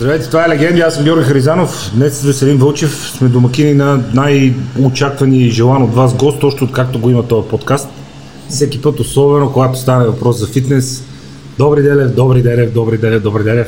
Здравейте, 0.00 0.26
това 0.26 0.44
е 0.44 0.48
Легенди, 0.48 0.80
аз 0.80 0.94
съм 0.94 1.04
Георги 1.04 1.24
Харизанов. 1.24 1.90
Днес 1.94 2.18
с 2.18 2.22
Веселин 2.22 2.56
Вълчев 2.56 3.10
сме 3.18 3.28
домакини 3.28 3.74
на 3.74 4.04
най-очаквани 4.14 5.38
и 5.38 5.50
желан 5.50 5.82
от 5.82 5.94
вас 5.94 6.14
гост, 6.14 6.40
точно 6.40 6.72
както 6.72 6.98
го 6.98 7.10
има 7.10 7.28
този 7.28 7.48
подкаст. 7.48 7.88
Всеки 8.48 8.82
път, 8.82 9.00
особено 9.00 9.52
когато 9.52 9.78
стане 9.78 10.06
въпрос 10.06 10.38
за 10.38 10.46
фитнес. 10.46 11.04
Добри 11.58 11.82
Делев, 11.82 12.14
добри 12.14 12.42
Делев, 12.42 12.72
добри 12.72 12.98
Делев, 12.98 13.22
добри 13.22 13.44
Делев. 13.44 13.66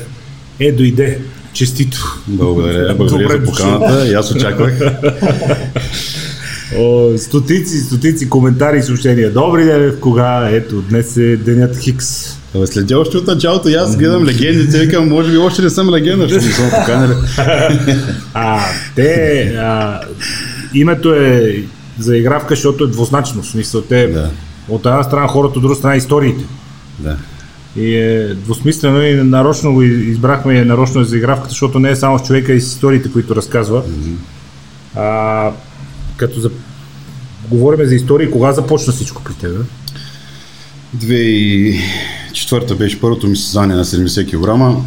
Е, 0.61 0.73
дойде. 0.73 1.21
Честито. 1.53 2.21
Благодаря, 2.27 2.95
благодаря 2.95 3.23
Добре 3.23 3.47
за 3.47 3.53
поканата. 3.53 4.09
И 4.09 4.15
аз 4.15 4.31
очаквах. 4.31 4.81
О, 6.79 7.19
стотици, 7.19 7.79
стотици 7.79 8.29
коментари 8.29 8.79
и 8.79 8.83
съобщения. 8.83 9.33
Добри 9.33 9.65
Делев, 9.65 10.01
кога? 10.01 10.49
Ето, 10.53 10.83
днес 10.83 11.17
е 11.17 11.37
денят 11.37 11.79
Хикс. 11.79 12.42
Абе, 12.55 12.67
Следя 12.67 12.99
още 12.99 13.17
от 13.17 13.27
началото 13.27 13.69
и 13.69 13.75
аз 13.75 13.97
гледам 13.97 14.25
легендите, 14.25 14.79
викам, 14.79 15.09
може 15.09 15.31
би 15.31 15.37
още 15.37 15.63
не 15.63 15.71
съм 15.71 15.91
легенда, 15.91 16.29
защото 16.29 16.47
не 16.47 16.53
съм 16.53 16.71
поканали. 16.81 17.15
А, 18.35 18.61
те, 18.97 19.43
а, 19.59 20.01
името 20.75 21.15
е 21.15 21.63
заигравка, 21.99 22.55
защото 22.55 22.85
е 22.85 22.89
двузначно. 22.91 23.43
В 23.43 23.47
смисъл, 23.47 23.83
те 23.83 24.07
Да. 24.07 24.31
от 24.69 24.87
една 24.87 25.03
страна 25.03 25.27
хората, 25.29 25.59
от 25.59 25.63
друга 25.63 25.75
страна 25.75 25.97
историите. 25.97 26.45
Да. 26.99 27.17
И 27.77 27.95
е 27.97 28.35
двусмислено 28.35 29.03
и 29.03 29.15
нарочно 29.15 29.73
го 29.75 29.83
избрахме 29.83 30.55
и 30.55 30.65
нарочно 30.65 31.01
е 31.01 31.05
заигравката, 31.05 31.49
защото 31.51 31.79
не 31.79 31.91
е 31.91 31.97
само 31.97 32.19
с 32.19 32.23
човека 32.23 32.53
и 32.53 32.61
с 32.61 32.67
историите, 32.67 33.13
които 33.13 33.37
разказва. 33.37 33.83
А, 34.97 35.51
като 36.17 36.41
за... 36.41 36.51
говорим 37.51 37.87
за 37.87 37.95
истории, 37.95 38.31
кога 38.31 38.53
започна 38.53 38.93
всичко 38.93 39.23
при 39.23 39.35
теб? 39.35 39.51
2004 42.33 42.75
беше 42.75 43.01
първото 43.01 43.27
ми 43.27 43.37
състезание 43.37 43.77
на 43.77 43.85
70 43.85 44.31
кг. 44.31 44.83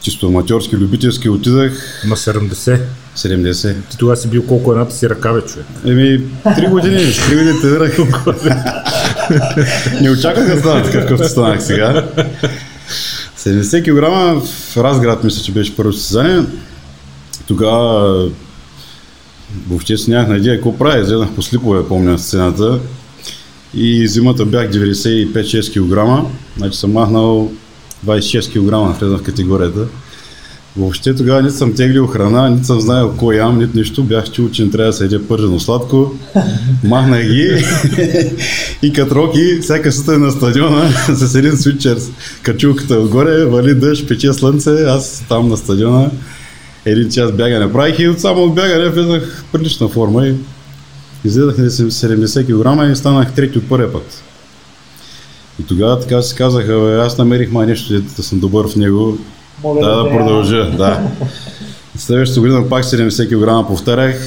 Чисто 0.00 0.26
аматьорски, 0.26 0.76
любителски 0.76 1.28
отидах 1.28 2.02
На 2.06 2.16
70. 2.16 2.80
70. 3.16 3.74
Ти 3.90 3.98
тогава 3.98 4.16
си 4.16 4.28
бил 4.28 4.46
колко 4.46 4.72
едната 4.72 4.94
си 4.94 5.10
ръка, 5.10 5.32
бе, 5.32 5.40
човек. 5.40 5.66
Еми, 5.86 6.20
три 6.56 6.66
години, 6.66 7.12
три 7.28 7.36
години 7.36 7.60
тренирах. 7.60 7.98
Не 10.00 10.10
очаквах 10.10 10.46
да 10.46 10.58
стана 10.58 10.82
такъв, 10.82 11.02
какъвто 11.02 11.28
станах 11.28 11.62
сега. 11.62 12.08
70 13.38 13.82
кг 13.82 14.46
в 14.46 14.76
Разград, 14.76 15.24
мисля, 15.24 15.42
че 15.42 15.52
беше 15.52 15.76
първо 15.76 15.92
състезание. 15.92 16.44
Тогава 17.46 18.28
въобще 19.68 19.96
си 19.96 20.10
нямах 20.10 20.28
на 20.28 20.36
идея 20.36 20.56
какво 20.56 20.78
правя. 20.78 21.00
Излезнах 21.00 21.34
по 21.34 21.42
слипове, 21.42 21.88
помня, 21.88 22.10
на 22.10 22.18
сцената. 22.18 22.78
И 23.74 24.08
зимата 24.08 24.44
бях 24.44 24.70
95-6 24.70 25.72
кг. 25.72 26.26
Значи 26.56 26.78
съм 26.78 26.92
махнал 26.92 27.52
26 28.06 28.52
кг, 28.52 28.98
влезнах 29.00 29.20
в 29.20 29.24
категорията. 29.24 29.86
Въобще 30.76 31.14
тогава 31.14 31.42
нито 31.42 31.54
съм 31.54 31.74
теглил 31.74 32.06
храна, 32.06 32.48
нито 32.48 32.66
съм 32.66 32.80
знаел 32.80 33.14
кой 33.16 33.36
ям, 33.36 33.58
нито 33.58 33.76
нищо. 33.76 34.02
Бях 34.02 34.30
чул, 34.30 34.50
че 34.50 34.64
не 34.64 34.70
трябва 34.70 34.86
да 34.86 34.92
се 34.92 35.04
яде 35.04 35.26
пържено 35.26 35.60
сладко. 35.60 36.12
Махнах 36.84 37.22
ги 37.22 37.48
и 38.82 38.92
като 38.92 39.14
роки, 39.14 39.58
всяка 39.62 39.92
сутрин 39.92 40.20
на 40.20 40.30
стадиона 40.30 40.90
с 41.14 41.34
един 41.34 41.56
свитчер 41.56 41.96
с 41.98 42.10
качулката 42.42 42.94
отгоре, 42.94 43.44
вали 43.44 43.74
дъжд, 43.74 44.08
пече 44.08 44.32
слънце, 44.32 44.70
аз 44.70 45.24
там 45.28 45.48
на 45.48 45.56
стадиона 45.56 46.10
един 46.84 47.10
час 47.10 47.32
бягане 47.32 47.72
правих 47.72 47.98
и 47.98 48.08
от 48.08 48.20
само 48.20 48.42
от 48.42 48.54
бягане 48.54 48.88
влезах 48.88 49.44
в 49.48 49.52
прилична 49.52 49.88
форма 49.88 50.26
и 50.26 50.34
излезах 51.24 51.58
на 51.58 51.64
70 51.64 52.46
кг 52.86 52.92
и 52.92 52.96
станах 52.96 53.32
трети 53.32 53.58
от 53.58 53.68
първия 53.68 53.92
път. 53.92 54.22
И 55.60 55.66
тогава 55.66 56.00
така 56.00 56.22
си 56.22 56.34
казах, 56.34 56.68
«Абе, 56.68 56.96
аз 56.96 57.18
намерих 57.18 57.50
май 57.50 57.66
нещо, 57.66 58.00
да 58.16 58.22
съм 58.22 58.40
добър 58.40 58.68
в 58.68 58.76
него, 58.76 59.18
Мога 59.62 59.86
да, 59.86 59.96
да 59.96 60.04
те- 60.04 60.16
продължа, 60.16 60.70
да. 60.70 61.10
Следващата 61.96 62.40
година 62.40 62.68
пак 62.68 62.84
70 62.84 63.28
кг 63.62 63.68
повтарях. 63.68 64.20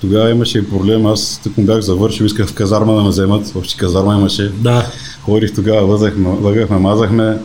Тогава 0.00 0.30
имаше 0.30 0.58
и 0.58 0.68
проблем, 0.68 1.06
аз 1.06 1.40
тук 1.42 1.56
му 1.58 1.64
бях 1.64 1.80
завършил, 1.80 2.24
исках 2.24 2.48
в 2.48 2.54
казарма 2.54 2.94
да 2.94 3.02
ме 3.02 3.08
вземат, 3.08 3.52
още 3.56 3.76
казарма 3.76 4.14
имаше. 4.14 4.52
Да. 4.58 4.86
Ходих 5.22 5.54
тогава, 5.54 5.80
лъгахме, 6.42 6.78
мазахме, 6.78 7.38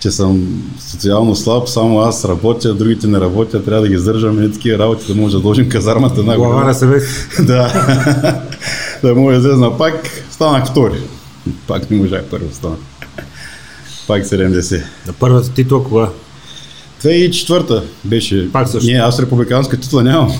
че 0.00 0.10
съм 0.10 0.62
социално 0.78 1.36
слаб, 1.36 1.68
само 1.68 2.00
аз 2.00 2.24
работя, 2.24 2.74
другите 2.74 3.06
не 3.06 3.20
работят, 3.20 3.64
трябва 3.64 3.82
да 3.82 3.88
ги 3.88 3.94
издържам 3.94 4.42
и 4.42 4.52
такива 4.52 4.78
работи, 4.78 5.14
да 5.14 5.20
може 5.20 5.36
да 5.36 5.42
дължим 5.42 5.68
казармата 5.68 6.20
една 6.20 6.36
Глава 6.36 6.64
на 6.64 6.74
себе 6.74 7.00
си. 7.00 7.26
да. 7.42 8.42
да 9.02 9.14
му 9.14 9.32
излезна 9.32 9.78
пак, 9.78 10.24
станах 10.30 10.66
втори. 10.66 11.00
Пак 11.66 11.90
не 11.90 11.96
можах 11.96 12.24
първо 12.30 12.54
стана. 12.54 12.76
Пак 14.06 14.22
70. 14.22 14.82
На 15.06 15.12
първата 15.12 15.50
титла 15.50 15.84
кога? 15.84 16.08
2004 17.04 17.82
беше. 18.04 18.52
Пак 18.52 18.68
също. 18.68 18.90
Не, 18.90 18.98
аз 18.98 19.20
републиканска 19.20 19.80
титла 19.80 20.02
нямам. 20.02 20.32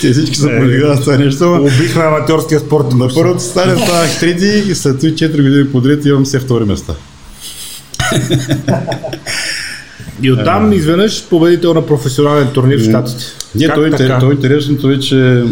Те 0.00 0.12
всички 0.12 0.36
са 0.36 0.48
полигали 0.58 0.96
с 0.96 1.00
това 1.00 1.16
нещо. 1.16 1.44
ама 1.44 1.60
Убихме 1.60 2.02
аматьорския 2.02 2.60
спорт. 2.60 2.92
На 2.92 3.08
първото 3.14 3.42
стане 3.42 3.76
станах 3.76 4.20
трети 4.20 4.70
и 4.70 4.74
след 4.74 5.00
това 5.00 5.10
4 5.10 5.42
години 5.42 5.72
подред 5.72 6.04
имам 6.04 6.24
все 6.24 6.40
втори 6.40 6.64
места. 6.64 6.94
И 10.22 10.32
оттам 10.32 10.72
изведнъж 10.72 11.24
победител 11.24 11.74
на 11.74 11.86
професионален 11.86 12.48
турнир 12.54 12.78
в 12.78 12.84
Штатите. 12.84 13.24
Не, 13.54 13.68
то, 13.68 13.84
е 13.84 13.90
е 14.30 14.32
интересното 14.32 14.90
е, 14.90 14.98
че 14.98 15.44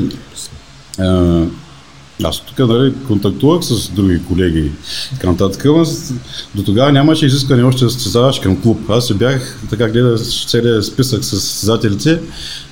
аз 2.25 2.41
тук 2.41 2.59
нали, 2.59 2.93
контактувах 3.07 3.65
с 3.65 3.89
други 3.89 4.21
колеги 4.29 4.59
и 4.59 4.71
така 5.15 5.27
нататък, 5.31 5.65
но 5.65 5.85
с- 5.85 6.13
до 6.55 6.63
тогава 6.63 6.93
нямаше 6.93 7.27
изискане 7.27 7.63
още 7.63 7.85
да 7.85 7.91
състезаваш 7.91 8.39
към 8.39 8.63
клуб. 8.63 8.81
Аз 8.91 9.07
се 9.07 9.15
бях, 9.15 9.59
така 9.71 9.89
гледах 9.89 10.21
целият 10.49 10.85
списък 10.85 11.25
с 11.25 11.41
състезателите, 11.41 12.21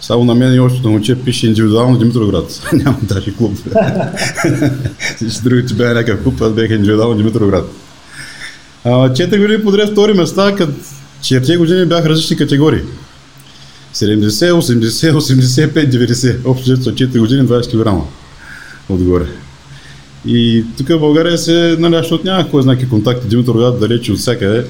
само 0.01 0.25
на 0.25 0.35
мен 0.35 0.55
и 0.55 0.61
още 0.61 0.81
на 0.85 0.91
момче 0.91 1.15
пише 1.15 1.47
индивидуално 1.47 1.99
Димитроград. 1.99 2.63
Няма 2.73 2.99
даже 3.03 3.35
клуб. 3.37 3.59
Всички 5.17 5.43
другите 5.43 5.75
бяха 5.75 5.95
някакъв 5.95 6.23
клуб, 6.23 6.41
аз 6.41 6.53
бях 6.53 6.71
индивидуално 6.71 7.17
Димитроград. 7.17 7.71
А, 8.85 9.13
Четири 9.13 9.41
години 9.41 9.63
подред 9.63 9.91
втори 9.93 10.13
места, 10.13 10.55
като 10.55 10.73
четири 11.23 11.57
години 11.57 11.87
бях 11.87 12.07
различни 12.07 12.37
категории. 12.37 12.81
70, 13.95 14.53
80, 14.53 15.13
85, 15.13 15.91
90. 15.91 16.37
Общо 16.45 16.65
взето 16.65 16.83
са 16.83 16.91
4 16.93 17.19
години, 17.19 17.43
20 17.49 17.71
кг 17.85 18.05
отгоре. 18.89 19.27
И 20.27 20.65
тук 20.79 20.89
в 20.89 20.99
България 20.99 21.39
се, 21.39 21.77
нали, 21.79 21.97
защото 21.97 22.27
нямах 22.27 22.51
кой 22.51 22.63
знаки 22.63 22.89
контакти, 22.89 23.29
Димитър 23.29 23.53
Рогат 23.53 23.81
далече 23.81 24.13
от 24.13 24.19
всякъде. 24.19 24.67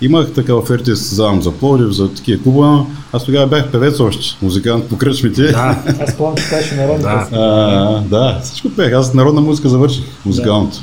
Имах 0.00 0.32
така 0.32 0.54
оферти 0.54 0.96
създавам 0.96 1.42
за 1.42 1.52
Пловдив, 1.52 1.90
за 1.90 2.14
такива 2.14 2.42
клуба, 2.42 2.66
но 2.66 2.86
аз 3.12 3.24
тогава 3.24 3.46
бях 3.46 3.70
певец 3.70 4.00
още, 4.00 4.36
музикант 4.42 4.88
по 4.88 4.98
кръчмите. 4.98 5.42
Да. 5.42 5.82
Аз 6.00 6.10
спомням, 6.10 6.36
че 6.36 6.56
беше 6.56 6.74
народна 6.74 7.02
Да. 7.02 7.28
А, 7.32 8.00
да, 8.00 8.40
всичко 8.42 8.70
пех. 8.70 8.92
Аз 8.92 9.14
народна 9.14 9.40
музика 9.40 9.68
завърших, 9.68 10.04
музикалното. 10.24 10.78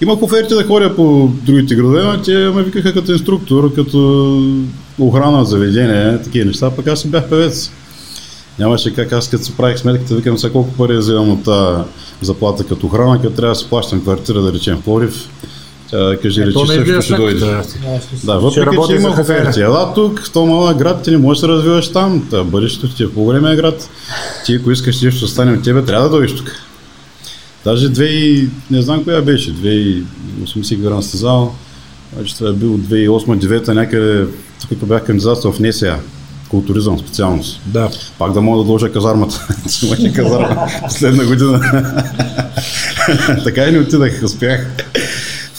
Имах 0.00 0.22
оферти 0.22 0.54
да 0.54 0.64
ходя 0.64 0.96
по 0.96 1.30
другите 1.42 1.74
градове, 1.74 2.02
но 2.02 2.22
те 2.22 2.32
ме 2.32 2.62
викаха 2.62 2.92
като 2.92 3.12
инструктор, 3.12 3.74
като 3.74 4.40
охрана 4.98 5.38
на 5.38 5.44
заведение, 5.44 6.22
такива 6.22 6.44
неща, 6.44 6.70
пък 6.70 6.86
аз 6.86 7.00
си 7.00 7.08
бях 7.08 7.28
певец. 7.28 7.70
Нямаше 8.58 8.94
как 8.94 9.12
аз 9.12 9.30
като 9.30 9.44
си 9.44 9.52
правих 9.56 9.78
сметката, 9.78 10.14
викам 10.14 10.38
сега 10.38 10.52
колко 10.52 10.70
пари 10.72 10.96
вземам 10.96 11.30
от 11.30 11.44
тази 11.44 11.82
заплата 12.22 12.64
като 12.64 12.86
охрана, 12.86 13.22
като 13.22 13.36
трябва 13.36 13.54
да 13.54 13.60
си 13.60 13.66
плащам 13.68 14.00
квартира, 14.00 14.42
да 14.42 14.52
речем 14.52 14.76
в 14.76 14.82
Пловдив. 14.82 15.28
Тя 15.90 16.16
каже, 16.22 16.42
Е, 16.42 16.46
речи, 16.46 16.58
също 16.66 17.02
ще 17.02 17.14
дойде. 17.16 17.40
Да, 17.40 17.62
Ще 17.62 18.26
въпреки, 18.26 18.76
че 18.88 18.94
кафена. 18.96 19.20
оферти. 19.20 19.60
Ела 19.60 19.94
тук, 19.94 20.20
в 20.22 20.32
този 20.32 20.48
малък 20.48 20.78
град, 20.78 21.02
ти 21.02 21.10
не 21.10 21.16
можеш 21.16 21.40
да 21.40 21.48
развиваш 21.48 21.92
там. 21.92 22.26
Та, 22.30 22.44
бъдещето 22.44 22.88
ти 22.88 23.02
е 23.02 23.10
по-големия 23.10 23.56
град. 23.56 23.88
Ти, 24.46 24.54
ако 24.54 24.70
искаш 24.70 25.00
нещо 25.00 25.20
да 25.20 25.28
стане 25.28 25.52
от 25.52 25.62
тебе, 25.62 25.82
трябва 25.84 26.08
да 26.08 26.16
дойдеш 26.16 26.36
тук. 26.36 26.52
Даже 27.64 27.88
2, 27.88 28.48
не 28.70 28.82
знам 28.82 29.04
коя 29.04 29.22
беше, 29.22 29.54
2080 29.54 30.04
грам 30.76 31.02
състезал. 31.02 31.54
Значи 32.16 32.34
това 32.34 32.50
е 32.50 32.52
било 32.52 32.76
2008-2009 32.78 33.68
някъде, 33.68 34.26
тук 34.60 34.68
като 34.68 34.86
бях 34.86 35.04
кандидатствал 35.04 35.52
в 35.52 35.60
НСА, 35.60 35.96
културизъм 36.48 36.98
специалност. 36.98 37.60
Да. 37.66 37.90
Пак 38.18 38.32
да 38.32 38.40
мога 38.40 38.58
да 38.58 38.64
дължа 38.64 38.92
казармата. 38.92 39.46
Имаше 39.82 40.12
казарма 40.12 40.66
последна 40.82 41.24
година. 41.24 41.60
така 43.44 43.64
и 43.64 43.72
не 43.72 43.78
отидах, 43.78 44.20
успях. 44.24 44.66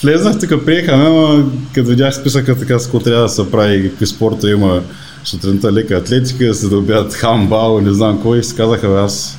Влезнах, 0.03 0.39
тук 0.39 0.65
приехаме, 0.65 1.05
ама 1.05 1.45
като 1.73 1.89
видях 1.89 2.15
списъка 2.15 2.57
така 2.57 2.79
с 2.79 2.83
какво 2.83 2.99
трябва 2.99 3.23
да 3.23 3.29
се 3.29 3.51
прави, 3.51 3.89
какви 3.89 4.05
спорта 4.05 4.51
има 4.51 4.81
сутринта 5.23 5.73
лека 5.73 5.95
атлетика, 5.95 6.53
след 6.53 6.71
обяд 6.71 7.13
хамбал, 7.13 7.81
не 7.81 7.93
знам 7.93 8.21
кой, 8.21 8.39
и 8.39 8.43
си 8.43 8.55
казаха, 8.55 8.87
аз, 8.87 9.37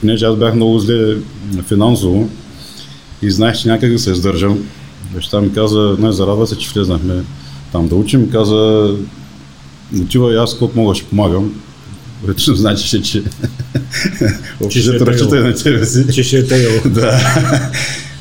понеже 0.00 0.24
аз 0.24 0.36
бях 0.36 0.54
много 0.54 0.78
зле 0.78 1.16
финансово 1.68 2.28
и 3.22 3.30
знаех, 3.30 3.56
че 3.56 3.68
някак 3.68 3.92
да 3.92 3.98
се 3.98 4.10
издържам. 4.10 4.58
Баща 5.14 5.40
ми 5.40 5.52
каза, 5.52 5.96
не, 5.98 6.12
зарадва 6.12 6.46
се, 6.46 6.58
че 6.58 6.70
влезнахме 6.74 7.24
там 7.72 7.88
да 7.88 7.94
учим, 7.94 8.30
каза, 8.30 8.90
отива 10.02 10.32
и 10.32 10.36
аз, 10.36 10.58
колко 10.58 10.78
мога, 10.78 10.94
ще 10.94 11.04
помагам. 11.04 11.54
Ретично 12.28 12.54
значеше, 12.54 13.02
че 13.02 13.22
Че 14.70 14.80
ще 14.80 14.90
е 14.90 14.92
общо 14.92 15.06
разчитай 15.06 15.30
тегло. 15.30 15.48
на 15.48 15.54
тебе 15.54 15.84
си. 15.84 16.06
Че 16.14 16.22
ще 16.22 16.38
е 16.38 16.46
тегло. 16.46 16.80
Да. 16.90 17.20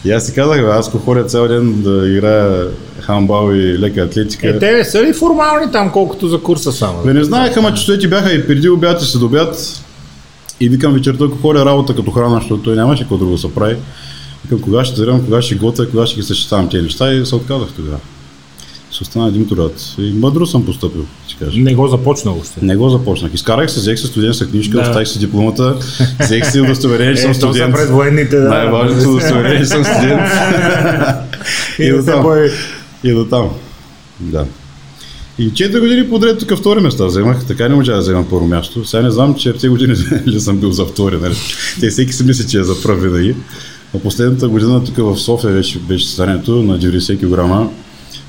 И 0.06 0.12
аз 0.12 0.26
си 0.26 0.34
казах, 0.34 0.62
бе, 0.62 0.68
аз 0.68 0.88
ако 0.88 0.98
ходя 0.98 1.24
цял 1.24 1.48
ден 1.48 1.82
да 1.82 2.10
играя 2.10 2.68
хамбал 3.02 3.54
и 3.54 3.80
лека 3.80 4.02
атлетика. 4.02 4.50
Е, 4.50 4.60
те 4.60 4.72
не 4.72 4.84
са 4.84 5.04
ли 5.04 5.14
формални 5.14 5.72
там, 5.72 5.92
колкото 5.92 6.28
за 6.28 6.40
курса 6.40 6.72
само? 6.72 7.04
Бе, 7.04 7.14
не 7.14 7.24
знаех, 7.24 7.58
ама 7.58 7.74
часовете 7.74 8.08
бяха 8.08 8.34
и 8.34 8.48
преди 8.48 8.70
обяд 8.70 9.02
и 9.02 9.06
след 9.06 9.22
обяд. 9.22 9.82
И 10.60 10.70
викам 10.70 10.94
вечерта, 10.94 11.26
ако 11.26 11.38
ходя 11.38 11.66
работа 11.66 11.96
като 11.96 12.12
храна, 12.12 12.36
защото 12.36 12.64
той 12.64 12.76
нямаше 12.76 13.04
какво 13.04 13.18
друго 13.18 13.32
да 13.32 13.38
се 13.38 13.54
прави. 13.54 13.76
Викам, 14.44 14.60
кога 14.62 14.86
ще 14.86 14.96
тренирам, 14.96 15.26
кога 15.26 15.42
ще 15.42 15.56
готвя, 15.56 15.90
кога 15.90 16.06
ще 16.06 16.16
ги 16.16 16.24
съчетавам 16.24 16.70
тези 16.70 16.84
неща 16.84 17.14
и 17.14 17.26
се 17.26 17.36
отказах 17.36 17.70
тогава. 17.76 17.98
Ще 18.94 19.04
остана 19.04 19.32
Димитрат. 19.32 19.96
И 20.00 20.14
мъдро 20.14 20.46
съм 20.46 20.66
поступил, 20.66 21.06
ще 21.28 21.46
кажа. 21.46 21.60
Не 21.60 21.76
го 21.76 21.88
започна 21.88 22.32
още. 22.32 22.66
Не 22.66 22.76
го 22.76 22.90
започнах. 22.90 23.34
Изкарах 23.34 23.72
се, 23.72 23.80
взех 23.80 24.00
се 24.00 24.08
студентска 24.08 24.50
книжка, 24.50 24.78
Да. 24.78 24.82
оставих 24.82 25.08
си 25.08 25.20
дипломата, 25.20 25.76
взех 26.20 26.52
си 26.52 26.62
удостоверение, 26.62 27.16
че 27.16 27.22
съм 27.22 27.32
Е, 27.32 27.34
студент. 27.34 27.76
пред 27.76 27.90
военните, 27.90 28.36
да. 28.36 28.50
Най-важното 28.50 29.10
удостоверение, 29.10 29.60
че 29.60 29.66
съм 29.66 29.84
студент. 29.84 30.22
И 31.80 31.84
И 31.84 31.92
до 31.92 32.04
там. 32.04 32.22
появи. 32.22 32.50
И 33.04 33.12
до 33.12 33.26
там. 33.26 33.50
Да. 34.20 34.46
И 35.40 35.52
4 35.52 35.80
години 35.80 36.10
подред 36.10 36.40
тук 36.40 36.58
втори 36.58 36.80
места 36.80 37.06
вземах, 37.06 37.46
така 37.46 37.70
не 37.70 37.76
можа 37.76 37.94
да 37.94 38.00
взема 38.00 38.26
първо 38.30 38.48
място. 38.48 38.86
Сега 38.86 39.04
не 39.04 39.12
знам, 39.12 39.36
че 39.36 39.54
тези 39.54 39.70
години 39.70 39.94
ли 40.28 40.40
съм 40.40 40.58
бил 40.58 40.72
за 40.72 40.86
втори. 40.86 41.18
Нали? 41.18 41.36
Те 41.80 41.90
всеки 41.90 42.14
си 42.14 42.24
мисли, 42.24 42.48
че 42.48 42.60
е 42.60 42.64
за 42.64 42.82
пръв 42.82 43.02
винаги. 43.02 43.36
Но 43.94 44.00
последната 44.00 44.48
година 44.48 44.84
тук 44.84 44.98
в 44.98 45.18
София 45.18 45.54
беше, 45.54 45.80
беше 45.80 46.06
състезанието 46.06 46.64
на 46.64 46.80
90 46.80 47.18
кг. 47.20 47.70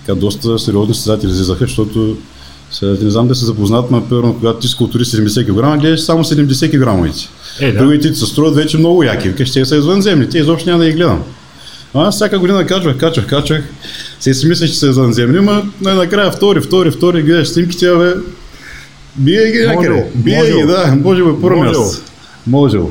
Така 0.06 0.18
доста 0.18 0.58
сериозни 0.58 0.94
състезатели 0.94 1.30
излизаха, 1.30 1.64
защото 1.64 2.16
сега 2.70 2.96
не 3.02 3.10
знам 3.10 3.28
да 3.28 3.34
се 3.34 3.44
запознат, 3.44 3.90
но 3.90 4.08
първо, 4.08 4.34
когато 4.34 4.58
ти 4.58 4.68
си 4.68 4.76
културист 4.76 5.12
70 5.12 5.46
кг, 5.46 5.80
гледаш 5.80 6.00
само 6.00 6.24
70 6.24 6.68
кг. 6.70 7.16
Е, 7.60 7.72
да. 7.72 7.78
Другите 7.78 8.12
ти 8.12 8.18
се 8.18 8.26
струват 8.26 8.54
вече 8.54 8.78
много 8.78 9.02
яки. 9.02 9.28
Викаш, 9.28 9.52
те 9.52 9.64
са 9.64 9.76
извънземни, 9.76 10.28
те 10.28 10.38
изобщо 10.38 10.70
няма 10.70 10.84
да 10.84 10.90
ги 10.90 10.96
гледам. 10.96 11.22
А 11.94 12.08
аз 12.08 12.14
всяка 12.14 12.38
година 12.38 12.66
качвах, 12.66 12.96
качвах, 12.96 13.26
качвах. 13.26 13.62
Се 14.20 14.34
си 14.34 14.46
мислех, 14.46 14.70
че 14.70 14.78
са 14.78 14.88
извънземни, 14.88 15.40
но 15.40 15.62
най-накрая 15.80 16.32
втори, 16.32 16.60
втори, 16.60 16.90
втори, 16.90 17.22
гледаш 17.22 17.48
снимките, 17.48 17.96
бе. 17.96 18.12
Бие 19.16 19.52
ги 19.52 19.66
някъде. 19.66 20.10
Бие 20.14 20.52
ги, 20.52 20.66
да, 20.66 20.96
може 21.02 21.24
би 21.24 21.30
първо 21.42 21.60
място. 21.60 22.02
Можело. 22.46 22.90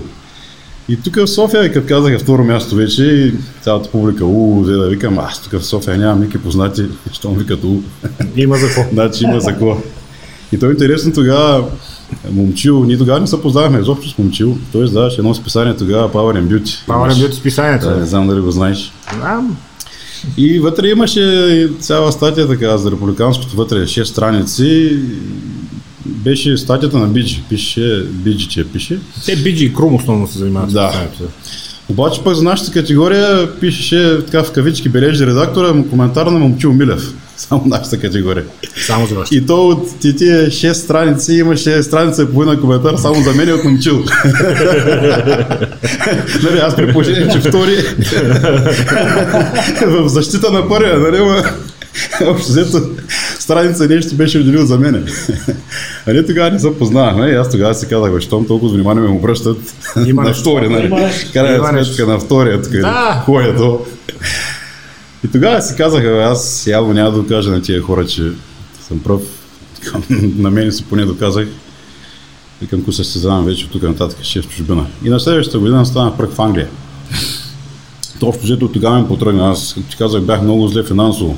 И 0.89 0.95
тук 0.95 1.15
в 1.15 1.27
София, 1.27 1.73
като 1.73 1.87
казаха 1.87 2.19
второ 2.19 2.43
място 2.43 2.75
вече, 2.75 3.03
и 3.03 3.33
цялата 3.61 3.89
публика, 3.89 4.25
у, 4.25 4.61
взе 4.61 4.73
да 4.73 4.89
викам, 4.89 5.19
аз 5.19 5.41
тук 5.41 5.61
в 5.61 5.65
София 5.65 5.97
нямам 5.97 6.19
никакви 6.19 6.39
познати, 6.39 6.85
що 7.11 7.29
му 7.29 7.35
викат 7.35 7.63
у. 7.63 7.81
Има 8.35 8.57
за 8.57 8.67
какво. 8.67 8.83
Значи 8.93 9.23
има 9.23 9.39
за 9.39 9.49
какво. 9.49 9.77
И 10.51 10.59
то 10.59 10.65
е 10.65 10.71
интересно 10.71 11.13
тогава, 11.13 11.65
Момчил, 12.31 12.83
ние 12.83 12.97
тогава 12.97 13.19
не 13.19 13.27
се 13.27 13.41
познавахме 13.41 13.79
изобщо 13.79 14.09
с 14.09 14.17
Момчил. 14.17 14.57
Той 14.71 14.85
издаваше 14.85 15.21
едно 15.21 15.33
списание 15.33 15.75
тогава, 15.75 16.11
Power 16.11 16.41
and 16.41 16.47
Beauty. 16.47 16.87
Power 16.87 17.11
and 17.11 17.27
Beauty 17.27 17.31
списанието. 17.31 17.85
Да, 17.85 17.97
не 17.97 18.05
знам 18.05 18.27
дали 18.27 18.41
го 18.41 18.51
знаеш. 18.51 18.93
Знам. 19.19 19.57
И 20.37 20.59
вътре 20.59 20.87
имаше 20.87 21.69
цяла 21.79 22.11
статия 22.11 22.47
така 22.47 22.77
за 22.77 22.91
републиканското, 22.91 23.55
вътре 23.55 23.75
6 23.75 24.03
страници. 24.03 24.99
Беше 26.05 26.57
статията 26.57 26.97
на 26.97 27.07
Биджи, 27.07 27.43
пише, 27.49 28.03
Биджи, 28.03 28.47
че 28.47 28.63
пише. 28.63 28.99
Те 29.25 29.35
Биджи 29.35 29.65
и 29.65 29.73
Крум 29.73 29.95
основно 29.95 30.27
се 30.27 30.37
занимават 30.37 30.69
с 30.69 30.73
Да. 30.73 30.87
списанието. 30.87 31.23
Обаче 31.89 32.21
пък 32.23 32.35
за 32.35 32.43
нашата 32.43 32.71
категория 32.71 33.51
пишеше 33.51 34.17
така 34.25 34.43
в 34.43 34.51
кавички 34.51 34.89
бележи 34.89 35.25
редактора 35.25 35.73
му 35.73 35.89
коментар 35.89 36.25
на 36.25 36.39
Момчил 36.39 36.73
Милев. 36.73 37.01
Само 37.37 37.63
нашата 37.65 37.99
категория. 37.99 38.43
Само 38.85 39.07
за 39.07 39.15
вашето. 39.15 39.35
И 39.35 39.45
то 39.45 39.67
от 39.67 39.99
ти- 39.99 40.15
тия 40.15 40.47
6 40.47 40.73
страници 40.73 41.33
имаше 41.33 41.83
страница 41.83 42.23
и 42.23 42.27
половина 42.27 42.61
коментар 42.61 42.95
само 42.97 43.23
за 43.23 43.33
мен 43.33 43.49
и 43.49 43.53
от 43.53 43.63
Момчил. 43.63 43.95
нали, 46.43 46.59
аз 46.61 46.75
при 46.75 46.91
положение, 46.91 47.29
че 47.31 47.39
втори 47.39 47.75
в 49.87 50.07
защита 50.07 50.51
на 50.51 50.67
първия, 50.69 50.99
нали, 50.99 51.43
общо 52.21 52.51
взето 52.51 52.81
страница 53.43 53.87
нещо 53.87 54.15
беше 54.15 54.39
отделил 54.39 54.65
за 54.65 54.77
мене. 54.79 55.03
А 56.07 56.13
ние 56.13 56.25
тогава 56.25 56.51
не 56.51 56.59
се 56.59 56.77
познавахме 56.79 57.27
и 57.27 57.35
аз 57.35 57.49
тогава 57.51 57.75
си 57.75 57.87
казах, 57.87 58.19
щом 58.19 58.47
толкова 58.47 58.73
внимание 58.73 59.03
ме 59.03 59.09
обръщат 59.09 59.57
Има 60.07 60.21
на 60.23 60.29
нещо. 60.29 60.41
втори, 60.41 60.69
нали? 60.69 60.89
Крайна 61.33 61.85
сметка 61.85 62.07
на 62.07 62.19
втория, 62.19 62.61
тук 62.61 62.71
Да. 62.71 63.23
ходя 63.25 63.55
то. 63.55 63.85
И 65.25 65.31
тогава 65.31 65.61
си 65.61 65.75
казах, 65.75 66.03
аз 66.05 66.67
явно 66.67 66.93
няма 66.93 67.11
да 67.11 67.17
докажа 67.17 67.51
на 67.51 67.61
тия 67.61 67.81
хора, 67.81 68.05
че 68.07 68.31
съм 68.87 68.99
пръв. 68.99 69.21
На 70.37 70.49
мен 70.51 70.71
си 70.71 70.83
поне 70.83 71.05
доказах. 71.05 71.47
Викам, 72.61 72.79
ако 72.81 72.91
се 72.91 73.03
състезавам 73.03 73.45
вече 73.45 73.65
от 73.65 73.71
тук 73.71 73.83
нататък 73.83 74.17
ще 74.21 74.39
е 74.39 74.41
в 74.41 74.47
чужбина. 74.49 74.85
И 75.05 75.09
на 75.09 75.19
следващата 75.19 75.59
година 75.59 75.85
станах 75.85 76.17
пръв 76.17 76.33
в 76.33 76.41
Англия. 76.41 76.67
То 78.19 78.25
общо 78.27 78.43
взето 78.43 78.65
от 78.65 78.73
тогава 78.73 78.99
ме 78.99 79.07
потръгна. 79.07 79.51
Аз, 79.51 79.75
ти 79.89 79.97
казах, 79.97 80.21
бях 80.21 80.41
много 80.41 80.67
зле 80.67 80.83
финансово. 80.83 81.37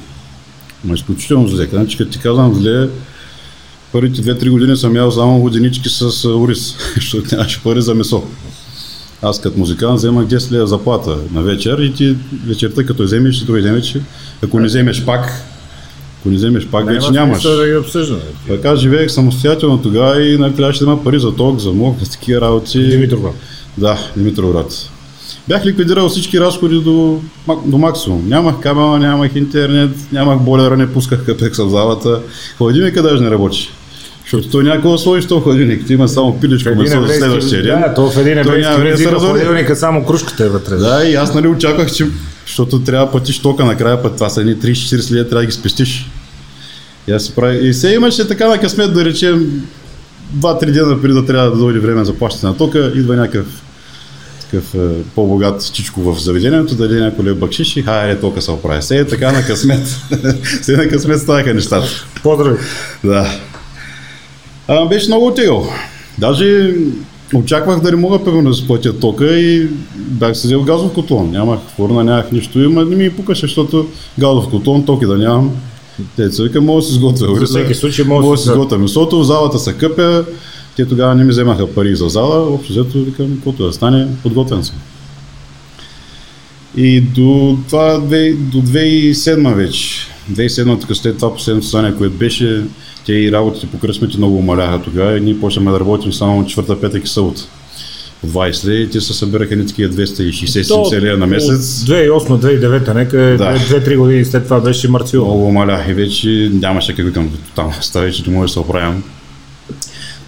Ма 0.86 0.94
изключително 0.94 1.48
зле. 1.48 1.68
Значи, 1.72 1.98
като 1.98 2.12
ти 2.12 2.20
казвам 2.20 2.54
зле, 2.54 2.90
първите 3.92 4.22
2-3 4.22 4.50
години 4.50 4.78
съм 4.78 4.96
ял 4.96 5.12
само 5.12 5.42
воденички 5.42 5.90
с 5.90 6.26
ориз, 6.26 6.76
защото 6.96 7.36
нямаше 7.36 7.64
пари 7.64 7.82
за 7.82 7.96
месо. 7.96 8.24
Аз 9.22 9.42
като 9.42 9.60
музикант 9.60 9.98
вземах 9.98 10.26
10 10.26 10.52
лева 10.52 10.68
заплата 10.68 11.18
на 11.34 11.42
вечер 11.42 11.78
и 11.78 11.94
ти 11.94 12.16
вечерта 12.48 12.84
като 12.84 13.04
вземеш, 13.04 13.40
ти 13.40 13.46
той 13.46 13.60
вземеш, 13.60 13.96
ако 14.44 14.60
не 14.60 14.68
вземеш 14.68 15.06
пак, 15.06 15.32
ако 16.20 16.30
не 16.30 16.36
вземеш 16.36 16.68
пак, 16.68 16.86
вече 16.86 17.12
нямаш. 17.12 17.44
да 17.44 17.68
ги 17.68 17.76
обсъждаме. 17.76 18.22
Така 18.48 18.76
живеех 18.76 19.12
самостоятелно 19.12 19.81
тогава 19.81 20.24
и 20.28 20.38
нали, 20.38 20.56
трябваше 20.56 20.80
да 20.80 20.86
има 20.86 21.04
пари 21.04 21.20
за 21.20 21.36
ток, 21.36 21.60
за 21.60 21.72
мок, 21.72 22.00
за 22.00 22.12
такива 22.12 22.42
работи. 22.42 22.88
Димитров. 22.88 23.36
Да, 23.78 24.00
Димитровград. 24.18 24.90
Бях 25.47 25.65
ликвидирал 25.65 26.09
всички 26.09 26.39
разходи 26.39 26.75
до, 26.75 27.21
до 27.65 27.77
максимум. 27.77 28.30
Нямах 28.30 28.59
кабела, 28.59 29.00
нямах 29.00 29.36
интернет, 29.36 29.92
нямах 30.12 30.39
бойлера, 30.39 30.77
не 30.77 30.94
пусках 30.94 31.25
капекса 31.25 31.65
в 31.65 31.69
залата. 31.69 32.21
Хладилника 32.57 33.03
даже 33.03 33.24
не 33.24 33.31
работи. 33.31 33.71
Защото 34.24 34.50
той 34.50 34.63
някакво 34.63 34.92
да 34.92 34.97
сложиш 34.97 35.25
в 35.30 35.42
хладилник. 35.42 35.88
Ти 35.88 35.94
има 35.94 36.07
само 36.07 36.39
пилечко 36.39 36.75
месо 36.75 37.01
за 37.07 37.13
следващия 37.13 37.63
ден. 37.63 37.81
Да, 37.81 37.94
то 37.94 38.09
в 38.09 38.18
един 38.18 38.33
време 38.44 38.62
да 38.62 38.74
еврейски 38.74 39.03
се 39.03 39.09
в 39.09 39.13
развали. 39.13 39.39
хладилника 39.39 39.75
само 39.75 40.06
кружката 40.06 40.45
е 40.45 40.50
вътре. 40.50 40.75
Да, 40.75 41.03
и 41.07 41.15
аз 41.15 41.33
нали 41.33 41.47
очаквах, 41.47 41.92
че 41.92 42.07
защото 42.47 42.80
трябва 42.80 43.06
да 43.06 43.12
платиш 43.12 43.39
тока 43.39 43.65
накрая, 43.65 44.03
път 44.03 44.15
това 44.15 44.30
са 44.30 44.42
едни 44.42 44.56
30-40 44.56 45.12
лева, 45.12 45.30
трябва 45.30 45.42
да 45.42 45.45
ги 45.45 45.51
спестиш. 45.51 46.09
И 47.07 47.12
аз 47.12 47.24
си 47.24 47.31
прави. 47.36 47.68
И 47.68 47.74
се 47.74 47.94
имаше 47.94 48.27
така 48.27 48.47
на 48.47 48.57
късмет, 48.57 48.94
да 48.94 49.06
речем, 49.06 49.63
2-3 50.38 50.71
дена 50.71 51.01
преди 51.01 51.13
да 51.13 51.25
трябва 51.25 51.51
да 51.51 51.57
дойде 51.57 51.80
време 51.80 52.06
за 52.06 52.13
плащане 52.13 52.51
на 52.51 52.57
тока, 52.57 52.92
идва 52.95 53.15
някакъв 53.15 53.45
такъв 54.56 54.75
е, 54.75 55.04
по-богат 55.16 55.72
чичко 55.74 56.02
в 56.02 56.19
заведението, 56.19 56.75
даде 56.75 57.00
някой 57.00 57.25
лев 57.25 57.38
бакшиш 57.38 57.75
и 57.75 57.81
хайде 57.81 58.19
тока 58.19 58.42
се 58.42 58.52
оправи. 58.52 58.81
Се 58.81 58.98
е 59.00 59.06
така 59.06 59.31
на 59.31 59.46
късмет. 59.46 59.88
се 60.62 60.78
на 60.78 60.88
късмет 60.88 61.19
ставаха 61.19 61.54
нещата. 61.54 61.88
Поздрави. 62.24 62.57
Да. 63.04 63.28
А, 64.68 64.85
беше 64.85 65.07
много 65.07 65.33
тегъл. 65.33 65.68
Даже 66.18 66.74
очаквах 67.33 67.80
да 67.81 67.92
не 67.92 67.97
мога 67.97 68.24
примерно 68.24 68.50
да 68.50 68.56
си 68.56 68.68
платя 68.68 69.00
тока 69.00 69.26
и 69.26 69.68
бях 69.95 70.38
си 70.38 70.47
взел 70.47 70.64
газов 70.64 70.94
котлон. 70.94 71.31
Нямах 71.31 71.59
фурна, 71.76 72.04
нямах 72.04 72.31
нищо. 72.31 72.59
И 72.59 72.68
ма 72.68 72.85
не 72.85 72.95
ми 72.95 73.09
пукаше, 73.09 73.45
защото 73.45 73.88
газов 74.19 74.50
котлон, 74.50 74.85
токи 74.85 75.06
да 75.06 75.18
нямам. 75.18 75.52
Те 76.16 76.31
се 76.31 76.44
вика, 76.44 76.62
мога 76.62 76.81
да 76.81 76.88
си 76.88 76.94
сготвя. 76.94 77.35
За 77.35 77.45
всеки 77.45 77.74
случай 77.74 78.06
мога 78.06 78.31
да 78.31 78.38
се- 78.38 78.50
сготвя 78.50 78.78
месото, 78.78 79.19
в 79.19 79.24
залата 79.24 79.59
се 79.59 79.74
къпя. 79.74 80.26
Те 80.76 80.86
тогава 80.86 81.16
не 81.16 81.24
ми 81.24 81.30
вземаха 81.30 81.74
пари 81.74 81.96
за 81.96 82.10
зала. 82.10 82.54
Общо 82.54 82.74
взето 82.74 83.04
викам, 83.04 83.36
каквото 83.36 83.66
да 83.66 83.74
стане, 83.74 84.08
подготвен 84.24 84.64
съм. 84.64 84.76
И 86.78 87.02
до, 87.02 87.58
това, 87.70 88.00
до 88.00 88.62
2007 88.62 89.54
вече. 89.54 90.08
2007 90.32 90.82
тук 90.82 90.98
след 90.98 91.16
това 91.16 91.34
последното 91.34 91.66
състояние, 91.66 91.96
което 91.98 92.16
беше, 92.16 92.64
те 93.06 93.14
и 93.14 93.32
работите 93.32 93.68
по 93.68 93.80
кръсмите 93.80 94.18
много 94.18 94.38
умаляха 94.38 94.82
тогава 94.82 95.18
и 95.18 95.22
ние 95.22 95.40
почнахме 95.40 95.72
да 95.72 95.80
работим 95.80 96.14
само 96.14 96.46
четвърта, 96.46 96.82
петък 96.82 97.06
и 97.06 97.08
събота. 97.08 97.42
По 98.22 98.28
20 98.28 98.68
лева 98.68 98.80
и 98.80 98.90
те 98.90 99.02
се 99.02 99.14
събираха 99.14 99.56
ни 99.56 99.68
такива 99.68 99.94
260-70 99.94 101.02
лева 101.02 101.18
на 101.18 101.28
месец. 101.28 101.86
2008-2009, 101.86 102.94
нека 102.94 103.18
Да. 103.18 103.60
2-3 103.60 103.98
години 103.98 104.26
след 104.26 104.44
това 104.44 104.60
беше 104.60 104.88
Марцио. 104.88 105.24
Много 105.24 105.48
умалях 105.48 105.90
и 105.90 105.94
вече 105.94 106.52
нямаше 106.54 106.96
как 106.96 107.06
викам 107.06 107.30
там. 107.56 107.72
Става 107.82 108.06
вече 108.06 108.24
не 108.28 108.36
може 108.36 108.48
да 108.48 108.54
се 108.54 108.60
оправям. 108.60 109.04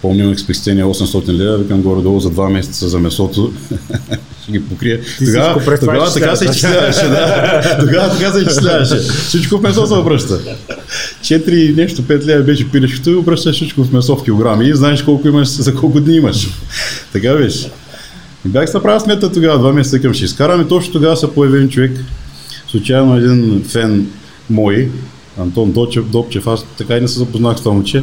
Помня 0.02 0.24
имах 0.24 0.40
спестение 0.40 0.84
800 0.84 1.32
лева, 1.32 1.58
викам 1.58 1.82
горе-долу 1.82 2.20
за 2.20 2.30
2 2.30 2.52
месеца 2.52 2.88
за 2.88 2.98
месото. 2.98 3.52
Ще 4.42 4.52
ги 4.52 4.64
покрия. 4.64 5.00
Тогава, 5.18 5.64
през 5.64 5.80
това 5.80 5.92
тогава 5.92 6.12
така 6.12 6.36
се 6.36 6.44
изчисляваш. 6.44 6.96
изчисляваше, 6.96 7.08
да. 7.08 7.76
Тогава 7.80 8.10
така 8.10 8.32
се 8.32 8.38
изчисляваше. 8.38 8.96
Всичко 8.96 9.58
в 9.58 9.62
месо 9.62 9.86
се 9.86 9.94
обръща. 9.94 10.40
4 11.22 11.76
нещо, 11.76 12.02
5 12.02 12.24
лева 12.24 12.42
беше 12.42 12.70
пилешкото 12.70 13.10
и 13.10 13.14
обръщаш 13.14 13.56
всичко 13.56 13.84
в 13.84 13.92
месо 13.92 14.16
в 14.16 14.24
килограми 14.24 14.68
и 14.68 14.74
знаеш 14.74 15.02
колко 15.02 15.28
имаш, 15.28 15.48
за 15.48 15.74
колко 15.74 16.00
дни 16.00 16.16
имаш. 16.16 16.48
Така 17.12 17.34
беше. 17.34 17.70
И 18.46 18.48
бях 18.48 18.70
се 18.70 18.76
направил 18.76 19.00
сметка 19.00 19.32
тогава, 19.32 19.58
два 19.58 19.72
месеца 19.72 20.00
към 20.00 20.14
ще 20.14 20.24
изкарам 20.24 20.60
и 20.60 20.68
точно 20.68 20.92
тогава 20.92 21.16
се 21.16 21.34
появи 21.34 21.56
един 21.56 21.68
човек, 21.68 21.92
случайно 22.70 23.16
един 23.16 23.64
фен 23.68 24.06
мой, 24.50 24.88
Антон 25.38 25.72
Дочев, 25.72 26.04
Допчев, 26.04 26.46
аз 26.46 26.64
така 26.78 26.96
и 26.96 27.00
не 27.00 27.08
се 27.08 27.18
запознах 27.18 27.56
с 27.56 27.60
това 27.60 27.72
момче. 27.72 28.02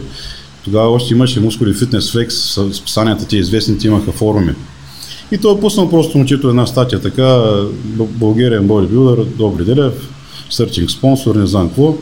Тогава 0.66 0.90
още 0.90 1.14
имаше 1.14 1.40
мускули 1.40 1.74
фитнес 1.74 2.12
флекс, 2.12 2.36
списанията 2.74 3.28
ти 3.28 3.38
известните 3.38 3.88
имаха 3.88 4.12
форуми. 4.12 4.54
И 5.32 5.38
той 5.38 5.56
е 5.56 5.60
пуснал 5.60 5.90
просто 5.90 6.18
момчето 6.18 6.50
една 6.50 6.66
статия 6.66 7.02
така, 7.02 7.42
Българиен 7.96 8.68
бодибилдър, 8.68 9.26
Добри 9.26 9.66
Делев, 9.66 9.94
сърчинг 10.50 10.92
спонсор, 10.92 11.36
не 11.36 11.48
знам 11.48 11.68
какво. 11.68 11.96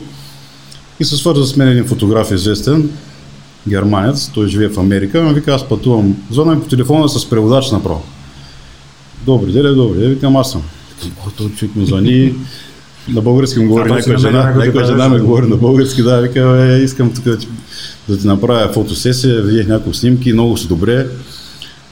И 1.00 1.04
се 1.04 1.16
свърза 1.16 1.44
с 1.44 1.56
мен 1.56 1.68
един 1.68 1.84
фотограф 1.84 2.30
известен, 2.30 2.90
германец, 3.68 4.30
той 4.34 4.48
живее 4.48 4.68
в 4.68 4.78
Америка, 4.78 5.22
но 5.22 5.34
вика 5.34 5.54
аз 5.54 5.68
пътувам, 5.68 6.16
звънам 6.30 6.60
по 6.60 6.68
телефона 6.68 7.08
с 7.08 7.30
преводач 7.30 7.70
направо. 7.70 8.02
Добри 9.26 9.52
ден, 9.52 9.74
добри 9.74 9.98
ден, 9.98 10.10
викам 10.10 10.36
аз 10.36 10.50
съм. 10.50 10.62
Който 11.22 11.56
човек 11.56 11.76
ми 11.76 11.86
звъни, 11.86 12.34
на 13.08 13.20
български 13.20 13.58
му 13.58 13.68
говори, 13.68 13.90
някоя 13.90 14.18
жена, 14.18 14.54
някоя 14.56 14.86
жена 14.86 15.08
ми 15.08 15.20
говори 15.20 15.46
на 15.46 15.56
български, 15.56 16.02
да, 16.02 16.20
вика, 16.20 16.52
бе, 16.52 16.82
искам 16.82 17.14
тук 17.14 17.24
да, 17.24 17.38
да 18.08 18.18
ти 18.18 18.26
направя 18.26 18.72
фотосесия, 18.72 19.42
видях 19.42 19.66
няколко 19.66 19.94
снимки, 19.94 20.32
много 20.32 20.56
си 20.56 20.68
добре. 20.68 21.06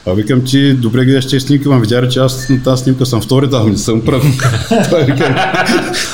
А 0.07 0.13
викам, 0.13 0.43
че 0.45 0.73
добре 0.73 1.05
гледаш 1.05 1.27
тези 1.27 1.39
снимки, 1.39 1.67
ма 1.67 1.79
видя, 1.79 2.09
че 2.09 2.19
аз 2.19 2.49
на 2.49 2.63
тази 2.63 2.83
снимка 2.83 3.05
съм 3.05 3.21
втори, 3.21 3.49
там 3.49 3.69
не 3.69 3.77
съм 3.77 4.01
прав. 4.01 4.23
той 4.89 5.03
вика, 5.03 5.53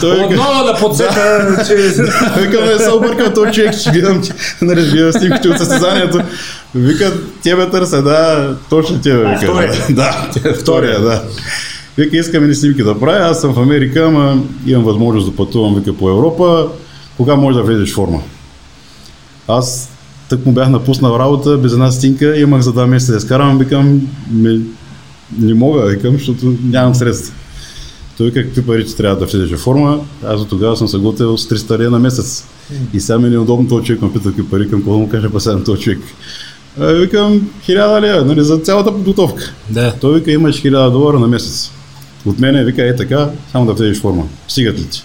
той 0.01 0.15
вика, 0.15 0.41
Отново 0.41 0.65
да 0.65 0.75
подсета, 0.79 1.63
че... 1.67 1.75
викам, 2.41 2.65
не 2.65 2.79
се 2.79 2.91
объркам 2.91 3.33
този 3.33 3.51
човек, 3.51 3.81
че 3.83 3.91
гледам, 3.91 4.23
че 4.23 4.31
нали, 4.61 4.89
гледам 4.89 5.11
снимките 5.11 5.49
от 5.49 5.57
състезанието. 5.57 6.21
Вика, 6.75 7.13
тебе 7.43 7.69
търся, 7.69 8.01
да, 8.01 8.55
точно 8.69 9.01
тебе, 9.01 9.17
вика. 9.17 9.51
Втория. 9.51 9.73
Да, 9.89 10.29
втория, 10.59 11.01
да. 11.01 11.23
Вика, 11.99 12.17
искаме 12.17 12.47
ни 12.47 12.55
снимки 12.55 12.83
да 12.83 12.99
правя, 12.99 13.29
аз 13.29 13.41
съм 13.41 13.53
в 13.53 13.59
Америка, 13.59 14.05
ама 14.07 14.43
имам 14.65 14.83
възможност 14.83 15.29
да 15.29 15.35
пътувам, 15.35 15.75
вика, 15.75 15.93
по 15.93 16.09
Европа. 16.09 16.67
Кога 17.17 17.35
може 17.35 17.57
да 17.57 17.63
влезеш 17.63 17.91
в 17.91 17.95
форма? 17.95 18.21
Аз 19.47 19.89
тък 20.29 20.45
му 20.45 20.51
бях 20.51 20.69
напуснал 20.69 21.19
работа, 21.19 21.57
без 21.57 21.73
една 21.73 21.91
стинка, 21.91 22.39
имах 22.39 22.61
за 22.61 22.71
два 22.71 22.87
месеца 22.87 23.11
да 23.11 23.17
изкарам, 23.17 23.57
викам, 23.57 24.07
ми, 24.31 24.61
не 25.39 25.53
мога, 25.53 25.85
викам, 25.85 26.13
защото 26.13 26.55
нямам 26.63 26.95
средства. 26.95 27.33
Той 28.17 28.31
какви 28.31 28.65
пари 28.65 28.85
ти 28.85 28.97
трябва 28.97 29.19
да 29.19 29.25
влезеш 29.25 29.51
в 29.51 29.61
форма, 29.61 29.99
аз 30.25 30.41
от 30.41 30.49
тогава 30.49 30.77
съм 30.77 30.87
се 30.87 30.97
готвил 30.97 31.37
с 31.37 31.47
300 31.47 31.79
лея 31.79 31.91
на 31.91 31.99
месец. 31.99 32.45
И 32.93 32.99
сега 32.99 33.19
ми 33.19 33.27
е 33.27 33.29
неудобно 33.29 33.69
този 33.69 33.85
човек, 33.85 34.01
ме 34.01 34.13
пита 34.13 34.23
какви 34.23 34.49
пари, 34.49 34.69
към 34.69 34.83
кого 34.83 34.97
му 34.97 35.09
каже, 35.09 35.29
па 35.29 35.63
този 35.63 35.81
човек. 35.81 35.99
А, 36.79 36.85
викам, 36.85 37.49
хиляда 37.61 38.01
лева, 38.01 38.25
нали, 38.25 38.43
за 38.43 38.57
цялата 38.57 38.91
подготовка. 38.91 39.53
Да. 39.69 39.93
Той 40.01 40.19
вика, 40.19 40.31
имаш 40.31 40.61
хиляда 40.61 40.91
долара 40.91 41.19
на 41.19 41.27
месец. 41.27 41.71
От 42.25 42.39
мене 42.39 42.63
вика, 42.63 42.87
е 42.87 42.95
така, 42.95 43.29
само 43.51 43.65
да 43.65 43.73
влезеш 43.73 44.01
форма. 44.01 44.23
Стигат 44.47 44.79
ли 44.79 44.85
ти? 44.85 45.03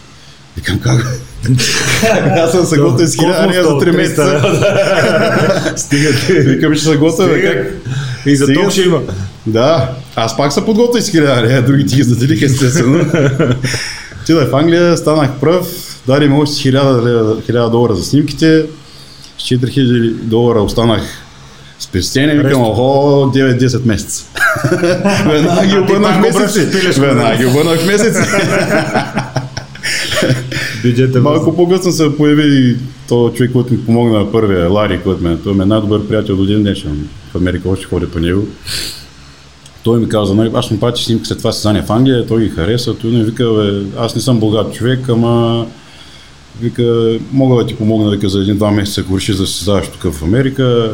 Викам, 0.56 0.78
как? 0.78 1.06
Аз 2.36 2.52
съм 2.52 2.64
се 2.66 2.78
готвил 2.78 3.06
с 3.06 3.14
хиляда 3.14 3.62
за 3.62 3.68
3 3.68 3.96
месеца. 3.96 5.72
Стига 5.76 6.10
ти. 6.26 6.32
Викам, 6.32 6.74
ще 6.74 6.84
се 6.84 6.96
готвя, 6.96 7.40
как? 7.40 7.82
И 8.26 8.36
за 8.36 8.46
това 8.46 8.70
ще 8.70 8.82
има. 8.82 9.00
Да, 9.46 9.90
аз 10.16 10.36
пак 10.36 10.52
се 10.52 10.64
подготвих 10.64 11.04
с 11.04 11.10
хиляда 11.10 11.42
лева, 11.42 11.62
други 11.62 11.86
ти 11.86 11.96
ги 11.96 12.02
заделиха 12.02 12.44
естествено. 12.44 13.04
Тида 14.26 14.46
в 14.46 14.54
Англия, 14.54 14.96
станах 14.96 15.30
пръв, 15.40 15.66
дали 16.06 16.28
ми 16.28 16.34
още 16.34 16.54
1000, 16.54 17.50
1000 17.50 17.70
долара 17.70 17.94
за 17.94 18.04
снимките, 18.04 18.66
с 19.38 19.42
4000 19.42 20.12
долара 20.12 20.62
останах 20.62 21.02
спестение, 21.80 22.34
викам, 22.34 22.62
охо, 22.62 22.82
9-10 23.34 23.86
месеца. 23.86 24.24
Веднага 25.26 25.66
ги 25.66 25.78
обърнах 25.78 26.20
месеци. 26.20 26.60
Веднага 27.00 27.36
ги 27.36 27.46
обърнах 27.46 27.86
месеци. 27.86 28.20
Бюджета 30.82 31.20
Малко 31.22 31.56
по-късно 31.56 31.92
се 31.92 32.16
появи 32.16 32.76
този 33.08 33.36
човек, 33.36 33.52
който 33.52 33.72
ми 33.72 33.84
помогна 33.84 34.32
първия, 34.32 34.68
Лари, 34.68 35.00
който 35.04 35.22
ме, 35.22 35.36
той 35.36 35.54
ми 35.54 35.62
е 35.62 35.66
най-добър 35.66 36.08
приятел 36.08 36.36
до 36.36 36.42
един 36.42 36.62
днешен. 36.62 37.08
В 37.32 37.36
Америка 37.36 37.68
още 37.68 37.84
ходя 37.84 38.10
по 38.10 38.18
него. 38.20 38.46
Той 39.82 40.00
ми 40.00 40.08
каза, 40.08 40.34
нали, 40.34 40.50
аз 40.54 40.70
му 40.70 40.80
пачи 40.80 41.04
снимка 41.04 41.26
след 41.26 41.38
това 41.38 41.52
състезание 41.52 41.82
в 41.82 41.90
Англия, 41.90 42.26
той 42.26 42.42
ги 42.42 42.48
хареса, 42.48 42.94
той 42.94 43.10
ми 43.10 43.24
вика, 43.24 43.44
бе, 43.44 43.82
аз 43.98 44.14
не 44.14 44.20
съм 44.20 44.40
богат 44.40 44.74
човек, 44.74 45.08
ама 45.08 45.66
вика, 46.60 47.18
мога 47.32 47.62
да 47.62 47.68
ти 47.68 47.76
помогна 47.76 48.10
вика, 48.10 48.28
за 48.28 48.40
един-два 48.40 48.70
месеца, 48.70 49.00
ако 49.00 49.16
решиш 49.16 49.36
да 49.36 49.46
се 49.46 49.56
създаваш 49.56 49.88
тук 49.88 50.12
в 50.12 50.22
Америка, 50.22 50.92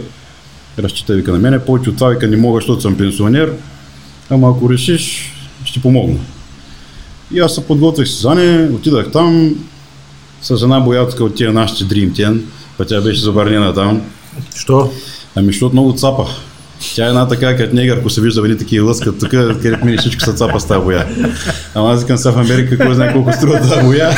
разчитай 0.82 1.16
вика 1.16 1.32
на 1.32 1.38
мене, 1.38 1.58
повече 1.58 1.90
от 1.90 1.96
това 1.96 2.08
вика 2.08 2.28
не 2.28 2.36
мога, 2.36 2.60
защото 2.60 2.80
съм 2.80 2.96
пенсионер, 2.96 3.52
ама 4.30 4.50
ако 4.50 4.70
решиш, 4.70 5.32
ще 5.64 5.80
помогна. 5.80 6.18
И 7.32 7.38
аз 7.38 7.54
се 7.54 7.66
подготвих 7.66 8.08
състезание, 8.08 8.68
отидах 8.70 9.12
там 9.12 9.54
с 10.42 10.62
една 10.62 10.80
боятка 10.80 11.24
от 11.24 11.34
тия 11.34 11.52
нашите 11.52 11.94
Dream 11.94 12.12
Ten, 12.12 12.40
па 12.78 12.84
тя 12.84 13.00
беше 13.00 13.20
забранена 13.20 13.74
там. 13.74 14.02
Що? 14.54 14.92
Ами, 15.34 15.46
защото 15.46 15.72
много 15.72 15.92
цапа. 15.92 16.26
Тя 16.94 17.04
е 17.04 17.08
една 17.08 17.28
така, 17.28 17.56
като 17.56 17.74
негър, 17.74 17.96
ако 17.96 18.10
се 18.10 18.20
вижда, 18.20 18.42
вели 18.42 18.58
такива 18.58 18.86
лъскат 18.86 19.18
тук, 19.18 19.30
където 19.30 19.84
мини 19.84 19.98
всичко 19.98 20.22
се 20.22 20.32
цапа 20.32 20.60
с 20.60 20.66
тази 20.66 20.80
боя. 20.80 21.06
Ама 21.74 21.92
аз 21.92 22.02
викам 22.02 22.16
сега 22.16 22.32
в 22.32 22.38
Америка, 22.38 22.78
кой 22.78 22.94
знае 22.94 23.12
колко 23.12 23.32
струва 23.32 23.60
тази 23.60 23.82
боя. 23.82 24.10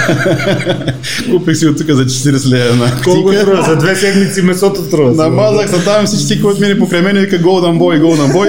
Купих 1.31 1.57
си 1.57 1.67
от 1.67 1.79
тук 1.79 1.91
за 1.91 2.05
40 2.07 2.49
лева 2.49 2.77
на 2.77 3.01
Колко 3.05 3.33
струва? 3.33 3.63
За 3.63 3.77
две 3.77 3.97
седмици 3.97 4.43
месото 4.43 4.83
струва. 4.83 5.13
Намазах 5.13 5.71
се 5.71 5.85
там 5.85 6.07
всички, 6.07 6.43
които 6.43 6.61
мини 6.61 6.79
покрай 6.79 7.03
мен, 7.03 7.17
вика 7.17 7.41
Golden 7.41 7.79
Boy, 7.79 8.03
Golden 8.03 8.33
Boy. 8.33 8.49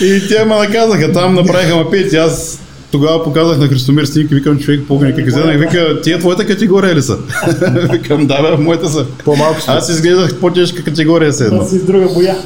И 0.00 0.28
те 0.28 0.44
ме 0.44 0.54
наказаха, 0.54 1.12
там 1.12 1.34
направиха 1.34 1.76
ма 1.76 1.90
пети, 1.90 2.16
аз 2.16 2.60
тогава 2.90 3.24
показах 3.24 3.58
на 3.58 3.68
Христомир 3.68 4.04
снимки, 4.04 4.34
викам 4.34 4.58
човек, 4.58 4.80
помня 4.88 5.14
как 5.14 5.26
изгледах, 5.26 5.58
вика, 5.58 6.00
тия 6.02 6.18
твоята 6.18 6.46
категория 6.46 6.94
ли 6.94 7.02
са? 7.02 7.18
викам, 7.92 8.26
да 8.26 8.42
бе, 8.42 8.62
моята 8.62 8.88
са. 8.88 9.06
По-малко 9.24 9.60
сте. 9.60 9.70
Аз 9.70 9.88
изглеждах 9.88 10.40
по-тежка 10.40 10.84
категория 10.84 11.32
с 11.32 11.40
една. 11.40 11.58
Това 11.58 11.70
си 11.70 11.78
с 11.78 11.84
друга 11.84 12.08
боя. 12.14 12.36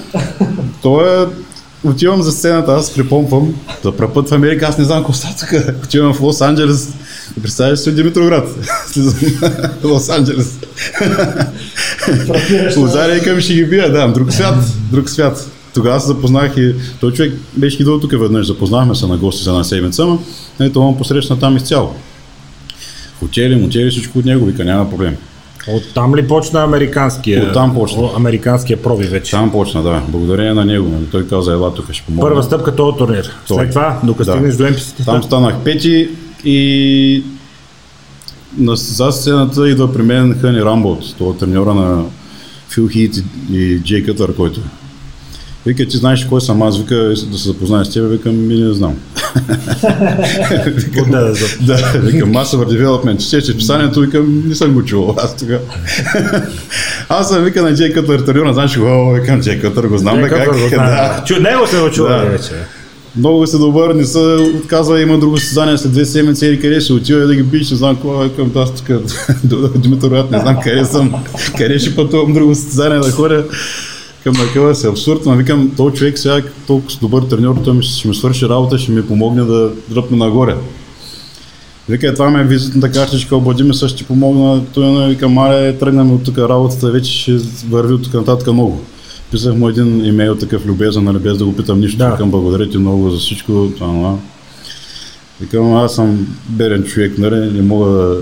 То 0.82 1.00
е, 1.00 1.26
отивам 1.85 2.23
за 2.23 2.32
сцената, 2.32 2.73
аз 2.73 2.94
припомпвам, 2.94 3.54
за 3.85 3.92
първ 3.92 4.12
път 4.12 4.28
в 4.28 4.32
Америка, 4.32 4.66
аз 4.68 4.78
не 4.78 4.85
знам 4.85 4.99
какво 4.99 5.12
става 5.12 5.35
тук. 5.40 5.49
Отивам 5.85 6.14
в 6.14 6.20
Лос 6.20 6.40
Анджелес, 6.40 6.88
представяш 7.42 7.87
от 7.87 7.94
Димитроград. 7.94 8.49
Лос 9.85 10.09
Анджелес. 10.09 10.59
Лозария 12.76 13.16
и 13.16 13.20
към 13.20 13.40
ще 13.40 13.54
ги 13.54 13.64
бия, 13.64 13.92
да, 13.92 14.09
друг 14.09 14.32
свят, 14.32 14.54
друг 14.92 15.11
свят. 15.11 15.50
Тогава 15.74 16.00
се 16.00 16.06
запознах 16.06 16.56
и 16.56 16.74
той 17.00 17.12
човек 17.12 17.32
беше 17.56 17.82
идвал 17.82 18.00
тук 18.00 18.12
веднъж, 18.12 18.46
запознахме 18.46 18.94
се 18.94 19.06
на 19.06 19.16
гости 19.16 19.44
за 19.44 19.50
една 19.50 19.64
седмица, 19.64 20.04
но 20.06 20.18
ето 20.60 20.80
он 20.80 20.96
посрещна 20.98 21.38
там 21.38 21.56
изцяло. 21.56 21.94
Хотели, 23.18 23.56
мотели, 23.56 23.90
всичко 23.90 24.18
от 24.18 24.24
него, 24.24 24.46
вика, 24.46 24.64
няма 24.64 24.90
проблем. 24.90 25.16
От 25.68 25.82
там 25.94 26.16
ли 26.16 26.28
почна 26.28 26.62
американския? 26.62 27.48
Оттам 27.48 27.74
почна. 27.74 28.02
О, 28.02 28.10
Американския 28.16 28.82
проби 28.82 29.04
вече. 29.04 29.30
Там 29.30 29.50
почна, 29.52 29.82
да. 29.82 30.02
Благодарение 30.08 30.54
на 30.54 30.64
него. 30.64 30.88
нали, 30.88 31.04
Той 31.10 31.26
каза, 31.28 31.52
ела 31.52 31.74
тук 31.74 31.92
ще 31.92 32.02
помогна. 32.06 32.28
Първа 32.28 32.42
стъпка 32.42 32.76
този 32.76 32.96
турнир. 32.98 33.30
Той. 33.48 33.56
След 33.56 33.70
това, 33.70 34.00
докато 34.04 34.24
Да. 34.30 34.32
стигнеш 34.32 34.56
до 34.56 34.64
МПС. 34.64 35.04
Там 35.04 35.22
станах 35.22 35.58
пети 35.64 36.08
и 36.44 37.24
на 38.58 38.76
за 38.76 39.12
сцената 39.12 39.68
идва 39.68 39.92
при 39.92 40.02
мен 40.02 40.38
Хъни 40.40 40.60
Рамбот, 40.64 41.16
това 41.18 41.36
треньора 41.36 41.74
на 41.74 42.04
Фил 42.68 42.88
Хит 42.88 43.24
и, 43.52 43.78
Джей 43.84 44.04
Кътър, 44.04 44.34
който. 44.36 44.60
Вика, 45.67 45.87
ти 45.87 45.97
знаеш 45.97 46.25
кой 46.25 46.40
съм 46.40 46.62
аз, 46.62 46.79
вика 46.79 46.95
да 46.95 47.17
се 47.17 47.49
запозная 47.49 47.85
с 47.85 47.90
теб, 47.90 48.11
викам, 48.11 48.47
ми 48.47 48.55
не 48.55 48.73
знам. 48.73 48.97
Да, 51.11 51.21
да, 51.21 51.35
Да, 51.61 51.99
викам, 52.00 52.33
Massive 52.33 52.64
Development, 52.64 53.31
четеш 53.31 53.57
писанието, 53.57 54.00
викам, 54.00 54.43
не 54.49 54.55
съм 54.55 54.73
го 54.73 54.85
чувал 54.85 55.17
аз 55.19 55.37
тогава. 55.37 55.61
аз 57.09 57.29
съм 57.29 57.45
вика 57.45 57.62
на 57.62 57.75
Джей 57.75 57.93
Кътър, 57.93 58.21
треньора, 58.21 58.55
знаеш 58.55 58.79
го, 58.79 59.12
викам, 59.12 59.40
Джей 59.40 59.61
Кътър, 59.61 59.87
го 59.87 59.99
знам, 59.99 60.21
бе, 60.21 60.29
как. 60.29 60.49
Да. 60.71 61.25
Чу, 61.26 61.40
него 61.40 61.67
се 61.67 61.81
го 61.81 61.90
чува 61.90 62.19
вече. 62.19 62.50
Много 63.17 63.47
се 63.47 63.59
добър, 63.59 63.95
не 63.95 64.05
се 64.05 64.19
отказва, 64.62 65.00
има 65.00 65.19
друго 65.19 65.38
състезание 65.38 65.79
след 65.79 65.93
две 65.93 66.05
седмици 66.05 66.47
или 66.47 66.61
къде 66.61 66.81
ще 66.81 66.93
отива 66.93 67.26
да 67.26 67.35
ги 67.35 67.43
биш, 67.43 67.71
не 67.71 67.76
знам 67.76 67.95
какво, 67.95 68.29
към 68.37 68.52
аз 68.57 68.75
тук, 68.75 68.87
Димитър 69.76 70.25
не 70.31 70.38
знам 70.38 70.57
къде 70.64 70.85
съм, 70.85 71.14
къде 71.57 71.79
ще 71.79 71.95
пътувам 71.95 72.33
друго 72.33 72.55
състезание 72.55 72.99
да 72.99 73.11
ходя. 73.11 73.45
Към 74.24 74.34
такива 74.34 74.74
се 74.74 74.88
абсурд, 74.88 75.20
но 75.26 75.36
викам, 75.36 75.72
този 75.76 75.96
човек 75.96 76.18
сега 76.18 76.42
толкова 76.66 76.98
добър 77.00 77.22
треньор, 77.22 77.56
той 77.64 77.74
ми, 77.74 77.82
ще 77.82 78.08
ми 78.08 78.14
свърши 78.14 78.48
работа, 78.48 78.78
ще 78.78 78.92
ми 78.92 79.06
помогне 79.06 79.44
да 79.44 79.70
дръпне 79.88 80.16
нагоре. 80.16 80.56
Вика, 81.88 82.08
е, 82.08 82.14
това 82.14 82.30
ме 82.30 82.40
е 82.40 82.44
визитната 82.44 82.90
картичка, 82.90 83.36
обади 83.36 83.62
ме 83.62 83.74
също 83.74 83.98
ти 83.98 84.04
помогна. 84.04 84.62
Той 84.74 84.92
ме 84.92 85.08
вика, 85.08 85.28
мале, 85.28 85.78
тръгнем 85.78 86.12
от 86.12 86.24
тук 86.24 86.38
работата, 86.38 86.90
вече 86.90 87.12
ще 87.12 87.32
върви 87.68 87.94
от 87.94 88.02
тук 88.02 88.14
нататък 88.14 88.52
много. 88.52 88.80
Писах 89.30 89.54
му 89.54 89.68
един 89.68 90.04
имейл 90.04 90.36
такъв 90.36 90.66
любезен, 90.66 91.04
нали, 91.04 91.18
без 91.18 91.38
да 91.38 91.44
го 91.44 91.56
питам 91.56 91.80
нищо. 91.80 91.98
Да. 91.98 92.10
Викам, 92.10 92.30
благодаря 92.30 92.70
ти 92.70 92.78
много 92.78 93.10
за 93.10 93.18
всичко. 93.18 93.52
Това, 93.52 93.86
това. 93.86 94.16
Викам, 95.40 95.74
аз 95.74 95.94
съм 95.94 96.26
берен 96.48 96.82
човек, 96.82 97.18
нали, 97.18 97.36
не 97.36 97.62
мога 97.62 97.90
да, 97.90 98.16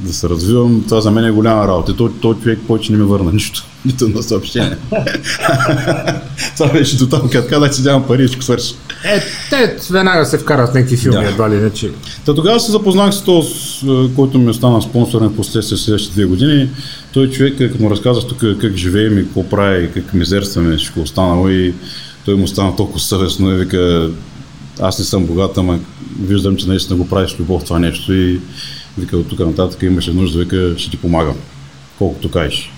да 0.00 0.12
се 0.12 0.28
развивам, 0.28 0.84
това 0.88 1.00
за 1.00 1.10
мен 1.10 1.24
е 1.24 1.30
голяма 1.30 1.68
работа. 1.68 1.96
Той, 1.96 2.10
той 2.20 2.34
човек 2.34 2.58
повече 2.66 2.92
не 2.92 2.98
ми 2.98 3.04
върна 3.04 3.32
нищо, 3.32 3.66
нито 3.84 4.08
на 4.08 4.22
съобщение. 4.22 4.76
това 6.56 6.72
беше 6.72 6.96
до 6.96 7.06
там, 7.08 7.28
като 7.30 7.48
казах, 7.48 7.76
че 7.76 7.82
нямам 7.82 8.06
пари, 8.06 8.28
ще 8.28 8.42
свърши. 8.42 8.74
Е, 9.04 9.20
те 9.50 9.76
веднага 9.90 10.26
се 10.26 10.38
вкарат 10.38 10.74
някакви 10.74 10.96
филми, 10.96 11.24
Да. 11.24 11.30
едва 11.30 11.50
ли 11.50 11.54
не, 11.54 11.70
че... 11.70 11.90
Та 12.24 12.34
тогава 12.34 12.60
се 12.60 12.72
запознах 12.72 13.14
с 13.14 13.22
този, 13.22 13.52
е, 13.88 14.14
който 14.16 14.38
ми 14.38 14.50
остана 14.50 14.82
спонсор 14.82 15.20
на 15.20 15.36
последствие 15.36 15.78
следващите 15.78 16.14
две 16.14 16.24
години. 16.24 16.70
Той 17.12 17.30
човек, 17.30 17.60
е, 17.60 17.68
като 17.68 17.82
му 17.82 17.90
разказах 17.90 18.24
тук 18.24 18.38
как 18.60 18.76
живеем 18.76 19.18
и 19.18 19.24
какво 19.24 19.48
прави, 19.48 19.90
как 19.94 20.14
мизерстваме, 20.14 20.76
всичко 20.76 21.00
останало 21.00 21.48
и 21.48 21.74
той 22.24 22.34
му 22.34 22.48
стана 22.48 22.76
толкова 22.76 23.00
съвестно 23.00 23.50
и 23.50 23.56
вика, 23.56 24.10
аз 24.80 24.98
не 24.98 25.04
съм 25.04 25.26
богат, 25.26 25.58
ама 25.58 25.78
виждам, 26.22 26.56
че 26.56 26.68
наистина 26.68 26.96
го 26.96 27.08
правиш 27.08 27.36
любов 27.40 27.64
това 27.64 27.78
нещо 27.78 28.12
и 28.12 28.40
вика 29.00 29.16
от 29.16 29.28
тук 29.28 29.38
нататък 29.38 29.82
имаше 29.82 30.12
нужда, 30.12 30.38
вика, 30.38 30.74
ще 30.76 30.90
ти 30.90 30.96
помагам, 30.96 31.34
колкото 31.98 32.30
кажеш. 32.30 32.72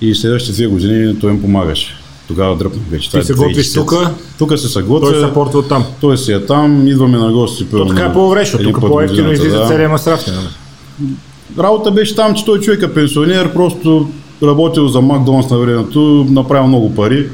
И 0.00 0.14
следващите 0.14 0.52
две 0.52 0.66
години 0.66 1.18
той 1.20 1.30
им 1.30 1.40
помагаше. 1.40 1.96
Тогава 2.28 2.56
дръпнах 2.56 2.84
вече. 2.90 3.10
Ти 3.10 3.22
се 3.22 3.34
готвиш 3.34 3.66
2010. 3.66 3.74
тука? 3.74 4.10
Тук 4.38 4.50
се 4.50 4.62
Той 4.62 4.70
съготвя. 4.70 5.26
се 5.26 5.34
порта 5.34 5.58
от 5.58 5.68
там. 5.68 5.84
Той 6.00 6.18
си 6.18 6.32
е 6.32 6.46
там, 6.46 6.88
идваме 6.88 7.18
на 7.18 7.32
гости. 7.32 7.64
То 7.70 7.86
така 7.86 8.02
е 8.02 8.44
един 8.54 8.72
тук 8.72 8.80
по-ефтино 8.80 9.32
излиза 9.32 9.58
да. 9.58 9.68
целият 9.68 9.90
масраф. 9.90 10.26
нали? 10.26 11.14
Работа 11.58 11.90
беше 11.90 12.14
там, 12.14 12.34
че 12.34 12.44
той 12.44 12.60
човек 12.60 12.82
е 12.82 12.94
пенсионер, 12.94 13.52
просто 13.52 14.08
работил 14.42 14.88
за 14.88 15.00
Макдоналдс 15.00 15.50
на 15.50 15.58
времето, 15.58 16.26
направил 16.30 16.66
много 16.68 16.94
пари, 16.94 17.28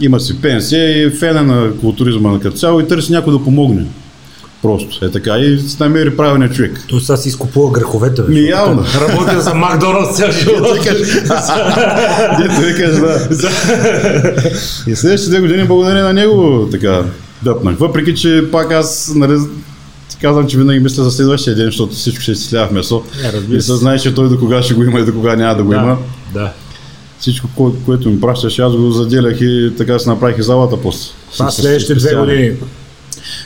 има 0.00 0.20
си 0.20 0.40
пенсия 0.40 1.06
и 1.06 1.10
фен 1.10 1.36
е 1.36 1.42
на 1.42 1.76
културизма 1.80 2.30
на 2.30 2.40
като 2.40 2.56
цяло 2.56 2.80
и 2.80 2.88
търси 2.88 3.12
някой 3.12 3.32
да 3.32 3.44
помогне. 3.44 3.86
Просто 4.66 5.04
е 5.04 5.10
така 5.10 5.38
и 5.38 5.64
намери 5.80 6.16
правилния 6.16 6.50
човек. 6.50 6.84
Той 6.88 7.00
сега 7.00 7.16
си 7.16 7.28
изкупува 7.28 7.70
греховете. 7.72 8.22
бе, 8.22 8.32
Ми, 8.32 8.40
явно. 8.40 8.84
той 8.92 9.08
Работил 9.08 9.40
за 9.40 9.54
Макдоналдс 9.54 10.16
цял 10.16 10.30
живот. 10.30 10.78
Дето 12.38 12.60
викаш, 12.60 12.96
да. 12.96 13.28
И 14.86 14.96
следващите 14.96 15.30
две 15.30 15.40
години 15.40 15.64
благодарение 15.64 16.02
на 16.02 16.12
него 16.12 16.68
така 16.70 17.02
дъпнах. 17.42 17.76
Въпреки, 17.78 18.14
че 18.14 18.44
пак 18.52 18.72
аз 18.72 19.12
нали, 19.14 19.38
ти 20.08 20.16
казвам, 20.16 20.46
че 20.46 20.58
винаги 20.58 20.80
мисля 20.80 21.04
за 21.04 21.10
следващия 21.10 21.56
ден, 21.56 21.66
защото 21.66 21.94
всичко 21.94 22.22
ще 22.22 22.32
изчислява 22.32 22.68
в 22.68 22.70
месо. 22.70 23.02
Не, 23.22 23.32
разбира 23.32 23.58
и 23.58 23.62
се. 23.62 23.76
знае, 23.76 23.98
че 23.98 24.14
той 24.14 24.28
до 24.28 24.38
кога 24.38 24.62
ще 24.62 24.74
го 24.74 24.82
има 24.84 25.00
и 25.00 25.04
до 25.04 25.12
кога 25.12 25.36
няма 25.36 25.54
да 25.54 25.62
го 25.62 25.72
има. 25.72 25.98
Да, 26.34 26.40
да. 26.40 26.52
Всичко, 27.18 27.48
кое, 27.54 27.70
което 27.86 28.10
ми 28.10 28.20
пращаше, 28.20 28.62
аз 28.62 28.72
го 28.72 28.90
заделях 28.90 29.40
и 29.40 29.72
така 29.78 29.98
се 29.98 30.08
направих 30.08 30.38
и 30.38 30.42
залата 30.42 30.76
после. 30.82 31.10
Това 31.32 31.50
следващите 31.50 31.94
две 31.94 32.14
години. 32.14 32.52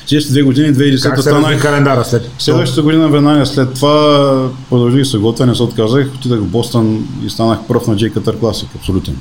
Следващите 0.06 0.32
две 0.32 0.42
години, 0.42 0.68
2010 0.68 1.02
Как 1.02 1.22
се 1.22 1.30
разви 1.30 1.40
станах. 1.42 1.62
календара 1.62 2.04
след? 2.04 2.30
Следващата 2.38 2.82
година 2.82 3.08
веднага 3.08 3.46
след 3.46 3.74
това 3.74 4.48
продължих 4.70 5.06
се 5.06 5.18
готвя, 5.18 5.46
не 5.46 5.54
се 5.54 5.62
отказах, 5.62 6.06
отидах 6.14 6.38
в 6.40 6.46
Бостън 6.46 6.98
и 7.26 7.30
станах 7.30 7.58
пръв 7.68 7.86
на 7.86 7.96
J 7.96 8.12
Cutter 8.12 8.34
Classic, 8.34 8.66
абсолютен. 8.76 9.16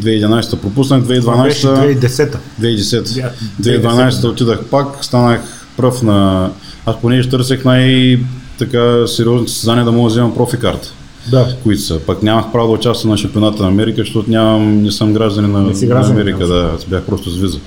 2011 0.00 0.56
пропуснах, 0.56 1.02
Това 1.20 1.42
беше 1.42 1.66
2012 1.66 1.98
2010-та. 2.00 2.38
2010. 2.60 3.16
Я- 3.16 3.32
2012 3.62 4.24
отидах 4.24 4.64
пак, 4.64 5.04
станах 5.04 5.40
пръв 5.76 6.02
на... 6.02 6.50
Аз 6.86 6.96
понеже 7.00 7.28
търсех 7.28 7.64
най- 7.64 8.18
така 8.58 9.06
сериозни 9.06 9.48
състезания 9.48 9.84
да 9.84 9.92
мога 9.92 10.02
да 10.02 10.12
вземам 10.12 10.34
профи 10.34 10.56
карта 10.56 10.88
Да. 11.30 11.56
които 11.62 11.82
са. 11.82 11.98
Пък 11.98 12.22
нямах 12.22 12.52
право 12.52 12.66
да 12.66 12.72
участвам 12.72 13.10
на 13.10 13.18
шампионата 13.18 13.62
на 13.62 13.68
Америка, 13.68 13.96
защото 13.98 14.30
нямам, 14.30 14.82
не 14.82 14.92
съм 14.92 15.12
гражданин 15.12 15.52
на, 15.52 15.60
Не 15.60 15.86
на 15.86 16.06
Америка, 16.06 16.46
да. 16.46 16.70
бях 16.88 17.02
просто 17.02 17.30
с 17.30 17.36
виза. 17.36 17.58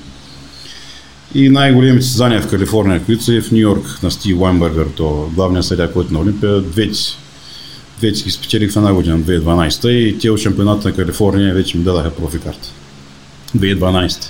И 1.36 1.50
най-големите 1.50 2.06
състезания 2.06 2.42
в 2.42 2.48
Калифорния, 2.48 3.06
които 3.06 3.24
са 3.24 3.34
и 3.34 3.42
в 3.42 3.52
Нью 3.52 3.60
Йорк 3.60 4.04
на 4.04 4.12
Стив 4.12 4.38
Уайнбъргър, 4.40 4.88
то 4.96 5.32
главният 5.36 5.66
съдя, 5.66 5.92
който 5.94 6.10
е 6.10 6.14
на 6.14 6.20
Олимпия, 6.20 6.62
двете, 6.62 7.00
двете 8.00 8.24
ги 8.24 8.32
спечелих 8.32 8.72
в 8.72 8.78
една 8.78 8.94
година, 8.94 9.20
2012 9.20 9.90
и 9.90 10.20
те 10.20 10.30
от 10.30 10.40
шампионата 10.40 10.88
на 10.88 10.96
Калифорния 10.96 11.54
вече 11.54 11.78
ми 11.78 11.84
дадаха 11.84 12.16
профи 12.16 12.40
карта. 12.40 12.70
2012. 13.58 14.30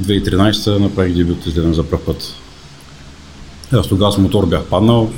2013 0.00 0.78
направих 0.78 1.14
дебют, 1.14 1.46
изгледам 1.46 1.74
за 1.74 1.82
пръв 1.82 2.04
път. 2.04 2.34
Аз 3.72 3.88
тогава 3.88 4.12
с 4.12 4.18
мотор 4.18 4.46
бях 4.46 4.64
паднал. 4.64 5.12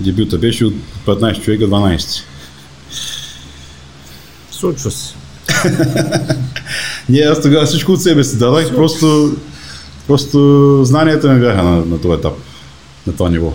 Дебюта 0.00 0.38
беше 0.38 0.64
от 0.64 0.74
15 1.06 1.42
човека 1.42 1.64
12. 1.64 2.22
Случва 4.50 4.90
се. 4.90 5.14
Не, 7.08 7.18
аз 7.18 7.42
тогава 7.42 7.66
всичко 7.66 7.92
от 7.92 8.02
себе 8.02 8.24
си 8.24 8.38
дадах, 8.38 8.74
просто, 8.74 9.36
просто 10.06 10.80
знанията 10.84 11.32
ми 11.32 11.40
бяха 11.40 11.62
на, 11.62 11.76
на 11.76 12.00
този 12.00 12.18
етап, 12.18 12.34
на 13.06 13.12
това 13.12 13.30
ниво. 13.30 13.52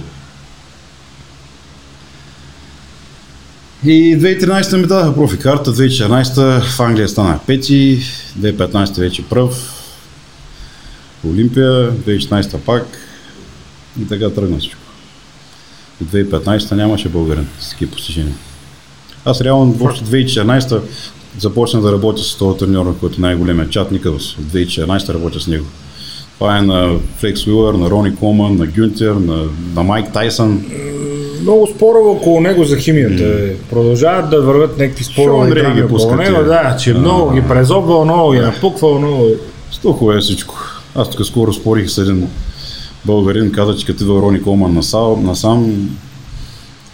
И 3.85 4.18
2013 4.18 4.77
ми 4.77 4.87
дадаха 4.87 5.16
профи 5.16 5.37
карта, 5.37 5.74
2014 5.74 6.61
в 6.61 6.79
Англия 6.79 7.09
станах 7.09 7.40
пети, 7.48 8.01
2015 8.40 9.00
вече 9.00 9.25
пръв, 9.25 9.81
Олимпия, 11.27 11.92
2016 11.92 12.57
пак 12.57 12.85
и 14.01 14.07
така 14.07 14.29
тръгна 14.29 14.57
всичко. 14.57 14.81
И 16.01 16.05
2015 16.05 16.72
нямаше 16.72 17.09
българин 17.09 17.48
с 17.59 17.70
такива 17.70 17.92
постижения. 17.92 18.35
Аз 19.25 19.42
реално 19.42 19.74
въобще 19.74 20.05
2014 20.05 20.81
започнах 21.40 21.83
да 21.83 21.92
работя 21.92 22.24
с 22.24 22.35
този 22.35 22.59
треньор, 22.59 23.00
който 23.00 23.16
е 23.18 23.22
най-големият 23.22 23.72
чат 23.72 23.92
Никълс. 23.92 24.37
От 24.37 24.46
2014 24.46 25.14
работя 25.14 25.40
с 25.40 25.48
него. 25.48 25.66
Това 26.42 26.58
е 26.58 26.62
на 26.62 26.96
Флекс 27.18 27.48
Уилър, 27.48 27.74
на 27.74 27.90
Рони 27.90 28.16
Коман, 28.16 28.56
на 28.56 28.68
Гюнтер, 28.68 29.12
на, 29.12 29.44
на 29.75 29.84
Майк 29.84 30.14
Тайсън. 30.14 30.66
Много 31.42 31.68
спорове 31.68 32.10
около 32.10 32.42
него 32.42 32.64
за 32.64 32.77
химията. 32.77 33.54
Продължават 33.70 34.30
да 34.30 34.42
върват 34.42 34.77
някакви 34.77 35.04
спорове 35.04 35.48
Шон 35.48 35.51
Рей 35.51 35.74
ги 35.74 35.82
него, 35.82 35.98
тия. 36.18 36.44
да, 36.44 36.77
че 36.80 36.94
много 36.94 37.34
ги 37.34 37.42
презобвал, 37.42 38.06
много 38.06 38.32
ги 38.32 38.40
напуквал, 38.40 39.00
много... 39.00 39.25
Стохова 39.72 40.18
е 40.18 40.20
всичко. 40.20 40.56
Аз 40.96 41.10
тук 41.10 41.25
скоро 41.25 41.54
спорих 41.54 41.90
с 41.90 41.98
един 41.98 42.27
българин, 43.06 43.51
каза, 43.51 43.77
че 43.77 43.86
като 43.86 44.04
идва 44.04 44.22
Рони 44.22 44.42
Колман 44.42 44.74
насам, 44.74 45.24
насам 45.24 45.90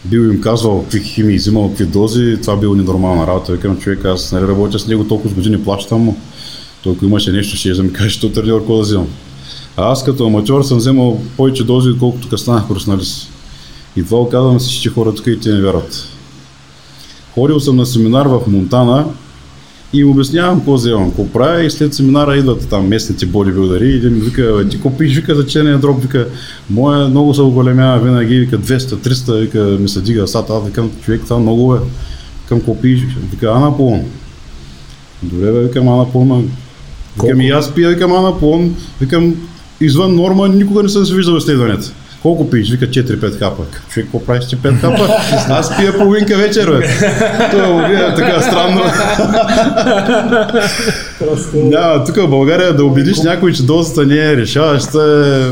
бил 0.06 0.20
им 0.20 0.42
казвал 0.42 0.82
какви 0.82 1.00
химии 1.00 1.38
взимал, 1.38 1.70
какви 1.70 1.86
дози, 1.86 2.38
това 2.42 2.56
било 2.56 2.76
ненормална 2.76 3.28
работа. 3.28 3.52
Викам, 3.52 3.78
човек, 3.78 4.06
аз 4.06 4.32
нали, 4.32 4.48
работя 4.48 4.80
с 4.80 4.88
него 4.88 5.04
толкова 5.04 5.30
с 5.30 5.34
години, 5.34 5.64
плащам 5.64 6.02
му. 6.02 6.18
Ако 6.88 7.06
имаше 7.06 7.32
нещо, 7.32 7.58
ще 7.58 7.74
да 7.74 7.84
ми 7.84 7.94
каже, 7.94 8.10
що 8.10 8.32
треньор, 8.32 8.60
какво 8.60 8.76
да 8.76 8.82
взимам. 8.82 9.08
А 9.78 9.92
аз 9.92 10.04
като 10.04 10.28
аматьор 10.28 10.64
съм 10.64 10.78
вземал 10.78 11.22
повече 11.38 11.64
дози, 11.64 11.90
отколкото 11.90 12.28
като 12.28 12.38
станах 12.38 12.68
професионалист. 12.68 13.30
И 13.96 14.04
това 14.04 14.18
го 14.18 14.30
казвам 14.30 14.54
на 14.54 14.60
всички 14.60 14.88
хора 14.88 15.16
тук 15.16 15.28
и 15.28 15.40
те 15.40 15.50
не 15.50 15.62
вярват. 15.62 16.08
Ходил 17.34 17.60
съм 17.60 17.76
на 17.76 17.86
семинар 17.86 18.26
в 18.26 18.42
Монтана 18.48 19.06
и 19.94 20.00
им 20.00 20.10
обяснявам 20.10 20.58
какво 20.58 20.74
вземам, 20.74 21.10
какво 21.10 21.28
правя 21.28 21.64
и 21.64 21.72
след 21.72 21.94
семинара 21.94 22.38
идват 22.38 22.70
там 22.70 22.88
местните 22.88 23.26
бодибилдери 23.26 23.86
и 23.86 23.96
един 23.96 24.14
ми 24.14 24.20
вика, 24.20 24.54
«Бе, 24.58 24.70
ти 24.70 24.76
какво 24.76 24.98
пиш, 24.98 25.16
вика 25.16 25.36
за 25.36 25.46
черния 25.46 25.78
дроб, 25.78 26.02
вика, 26.02 26.28
моя 26.70 27.08
много 27.08 27.34
се 27.34 27.42
оголемява 27.42 28.00
винаги, 28.00 28.40
вика 28.40 28.60
200, 28.60 28.78
300, 28.78 29.40
вика 29.40 29.60
ми 29.60 29.90
се 29.90 30.02
дига 30.02 30.28
сата, 30.28 30.54
аз 30.54 30.66
викам, 30.66 30.92
човек, 31.02 31.22
това 31.24 31.40
много 31.40 31.76
е. 31.76 31.80
Викам, 32.44 32.60
какво 32.60 32.82
пиш, 32.82 33.00
вика, 33.32 33.48
анаполон. 33.48 34.02
Добре, 35.24 35.52
бе, 35.52 35.62
викам, 35.62 35.90
анаполон, 35.90 36.52
викам, 37.22 37.42
и 37.42 37.50
аз 37.50 37.74
пия, 37.74 37.90
викам, 37.90 38.14
анаполон, 38.14 38.76
викам, 39.02 39.36
извън 39.82 40.16
норма, 40.16 40.48
никога 40.48 40.84
не 40.84 40.90
съм 40.90 41.06
се 41.06 41.16
виждал 41.16 41.38
изследванията. 41.38 41.92
Колко 42.22 42.50
пиеш? 42.50 42.72
Вика 42.72 42.86
4-5 42.86 43.40
капа. 43.40 43.64
Човек, 43.90 44.06
какво 44.06 44.26
правиш 44.26 44.46
ти 44.48 44.58
5 44.58 44.82
капа? 44.82 45.08
Аз 45.50 45.78
пия 45.78 45.98
половинка 45.98 46.38
вечер, 46.38 46.72
бе. 46.72 46.88
Това 47.52 47.88
гледа 47.90 48.14
така 48.16 48.42
странно. 48.42 48.82
Да, 51.54 52.04
тук 52.06 52.16
в 52.16 52.28
България 52.28 52.76
да 52.76 52.86
убедиш 52.86 53.18
някой, 53.22 53.54
че 53.54 53.64
дозата 53.64 54.06
не 54.06 54.32
е 54.32 54.38
решаваща 54.38 55.00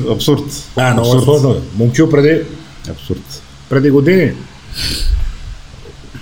е 0.07 0.11
абсурд. 0.11 0.43
А, 0.75 0.93
много 0.93 1.17
е 1.17 1.21
сложно. 1.21 1.55
Момчил 1.77 2.09
преди, 2.09 2.41
Абсурд. 2.91 3.41
преди 3.69 3.89
години, 3.89 4.31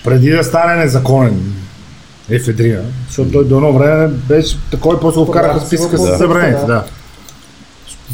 преди 0.04 0.30
да 0.30 0.44
стане 0.44 0.76
незаконен 0.76 1.54
ефедрина, 2.30 2.82
защото 3.08 3.32
той 3.32 3.48
до 3.48 3.56
едно 3.56 3.74
време 3.74 4.08
беше 4.08 4.58
такой, 4.72 5.00
после 5.00 5.20
го 5.20 5.26
вкараха 5.26 5.60
в 5.60 5.68
списъка 5.68 5.98
Да. 5.98 6.16
с 6.16 6.18
забраните, 6.18 6.66
да. 6.66 6.84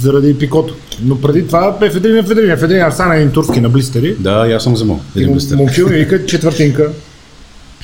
Заради 0.02 0.38
пикото. 0.38 0.76
Но 1.04 1.22
преди 1.22 1.48
това 1.48 1.78
ефедрина, 1.82 2.20
ефедрина, 2.20 2.54
ефедрина 2.54 2.92
стана 2.92 3.16
един 3.16 3.32
турски 3.32 3.62
на 3.62 3.70
блистери. 3.70 4.16
Да, 4.20 4.48
и 4.50 4.54
аз 4.54 4.64
съм 4.64 4.74
вземал. 4.74 5.00
Един 5.16 5.34
блистер. 5.34 5.56
момчил 5.56 5.90
ми 5.90 5.98
вика 5.98 6.26
четвъртинка. 6.26 6.90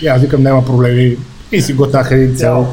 И 0.02 0.08
аз 0.08 0.22
викам, 0.22 0.44
няма 0.44 0.66
проблеми. 0.66 1.18
И 1.52 1.62
си 1.62 1.74
готнах 1.74 2.12
един 2.12 2.36
цел. 2.36 2.68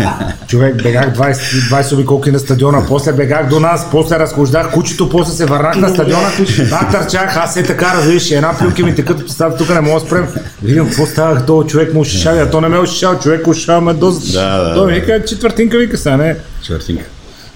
Човек, 0.46 0.82
бегах 0.82 1.14
20, 1.16 1.32
20 1.34 1.94
обиколки 1.94 2.30
на 2.30 2.38
стадиона, 2.38 2.84
после 2.88 3.12
бегах 3.12 3.48
до 3.48 3.60
нас, 3.60 3.88
после 3.90 4.18
разхождах 4.18 4.72
кучето, 4.72 5.08
после 5.08 5.32
се 5.32 5.46
върнах 5.46 5.76
на 5.76 5.88
стадиона, 5.88 6.28
пак 6.70 6.90
търчах, 6.92 7.36
аз 7.36 7.56
е 7.56 7.62
така, 7.62 7.94
разбираш, 7.96 8.30
една 8.30 8.58
плюнки 8.58 8.82
ми 8.82 8.94
текат, 8.94 9.18
представя, 9.18 9.56
тук 9.56 9.68
не 9.68 9.80
мога 9.80 10.00
да 10.00 10.06
спрем. 10.06 10.26
Видим, 10.62 10.86
какво 10.86 11.06
става, 11.06 11.46
този 11.46 11.68
човек 11.68 11.94
му 11.94 12.00
ушишава, 12.00 12.40
а 12.40 12.50
то 12.50 12.60
не 12.60 12.68
ме 12.68 12.78
ушишава, 12.78 13.18
човек 13.18 13.46
ушишава 13.46 13.80
ме 13.80 13.94
дозата. 13.94 14.32
Да, 14.32 14.64
да, 14.64 14.74
Той 14.74 14.86
да. 14.86 14.92
ми 14.92 15.00
вика, 15.00 15.24
четвъртинка 15.24 15.78
вика, 15.78 15.98
стане. 15.98 16.36
Четвъртинка. 16.62 17.04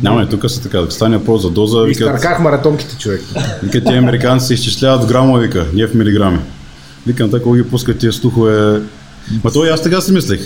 Няма 0.03 0.23
и 0.23 0.27
тук 0.27 0.51
са 0.51 0.63
така, 0.63 0.81
да 0.81 0.91
стане 0.91 1.17
въпрос 1.17 1.43
за 1.43 1.51
доза. 1.51 1.81
Викат, 1.81 2.15
Изтърках 2.15 2.41
маратонките, 2.41 2.97
човек. 2.99 3.21
викат 3.63 3.85
тези 3.85 3.99
американци 3.99 4.47
се 4.47 4.55
изчисляват 4.55 5.05
в 5.05 5.07
грамове, 5.07 5.47
вика, 5.47 5.67
не 5.75 5.87
в 5.87 5.95
милиграми. 5.95 6.39
Викам, 7.07 7.31
така 7.31 7.53
ги 7.57 7.63
пускат 7.63 7.99
тия 7.99 8.13
слухове. 8.13 8.81
Ма 9.45 9.51
то 9.51 9.65
и 9.65 9.69
аз 9.69 9.83
така 9.83 10.01
си 10.01 10.13
мислех. 10.13 10.41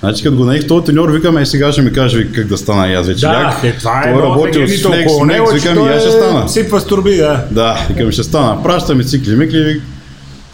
Значи, 0.00 0.22
като 0.22 0.36
го 0.36 0.44
наих 0.44 0.66
този 0.66 0.84
треньор, 0.84 1.10
викам, 1.10 1.38
е 1.38 1.46
сега 1.46 1.72
ще 1.72 1.82
ми 1.82 1.92
каже 1.92 2.18
вика, 2.18 2.32
как 2.32 2.46
да 2.46 2.56
стана 2.56 2.88
и 2.88 2.94
аз 2.94 3.06
вече 3.06 3.20
Да, 3.20 3.32
ляг. 3.32 3.64
е, 3.64 3.78
това 3.78 4.00
е 4.00 4.14
Той 4.14 4.48
с 4.48 4.52
тегенито 4.52 4.88
флекс, 4.88 5.12
флекс, 5.18 5.52
викам, 5.52 5.86
и 5.86 5.88
аз 5.88 6.02
ще 6.02 6.10
стана. 6.10 6.48
Сипва 6.48 6.80
с 6.80 6.86
турби, 6.86 7.16
да. 7.16 7.44
Да, 7.50 7.86
викам, 7.88 8.12
ще 8.12 8.22
стана. 8.22 8.62
Пращаме 8.62 9.04
цикли, 9.04 9.36
микли, 9.36 9.80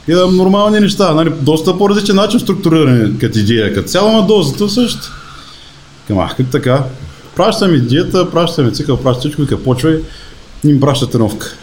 и 0.08 0.12
да 0.12 0.26
нормални 0.26 0.80
неща, 0.80 1.14
нали, 1.14 1.32
доста 1.40 1.78
по-различен 1.78 2.16
начин 2.16 2.40
структурирани 2.40 3.18
като 3.18 3.38
идея, 3.38 3.74
като 3.74 3.88
цяло 3.88 4.12
на 4.12 4.26
дозата 4.26 4.68
също. 4.68 5.00
Към, 6.08 6.18
ах, 6.18 6.36
как 6.36 6.46
така? 6.46 6.82
Пращаме 7.38 7.78
диета, 7.78 8.30
пращаме 8.30 8.70
цикъл, 8.70 8.96
пращаме 8.96 9.20
всичко, 9.20 9.42
вика, 9.42 9.62
почвай, 9.62 10.00
и 10.64 10.72
ми 10.72 10.80
праща 10.80 11.10
тренировка. 11.10 11.56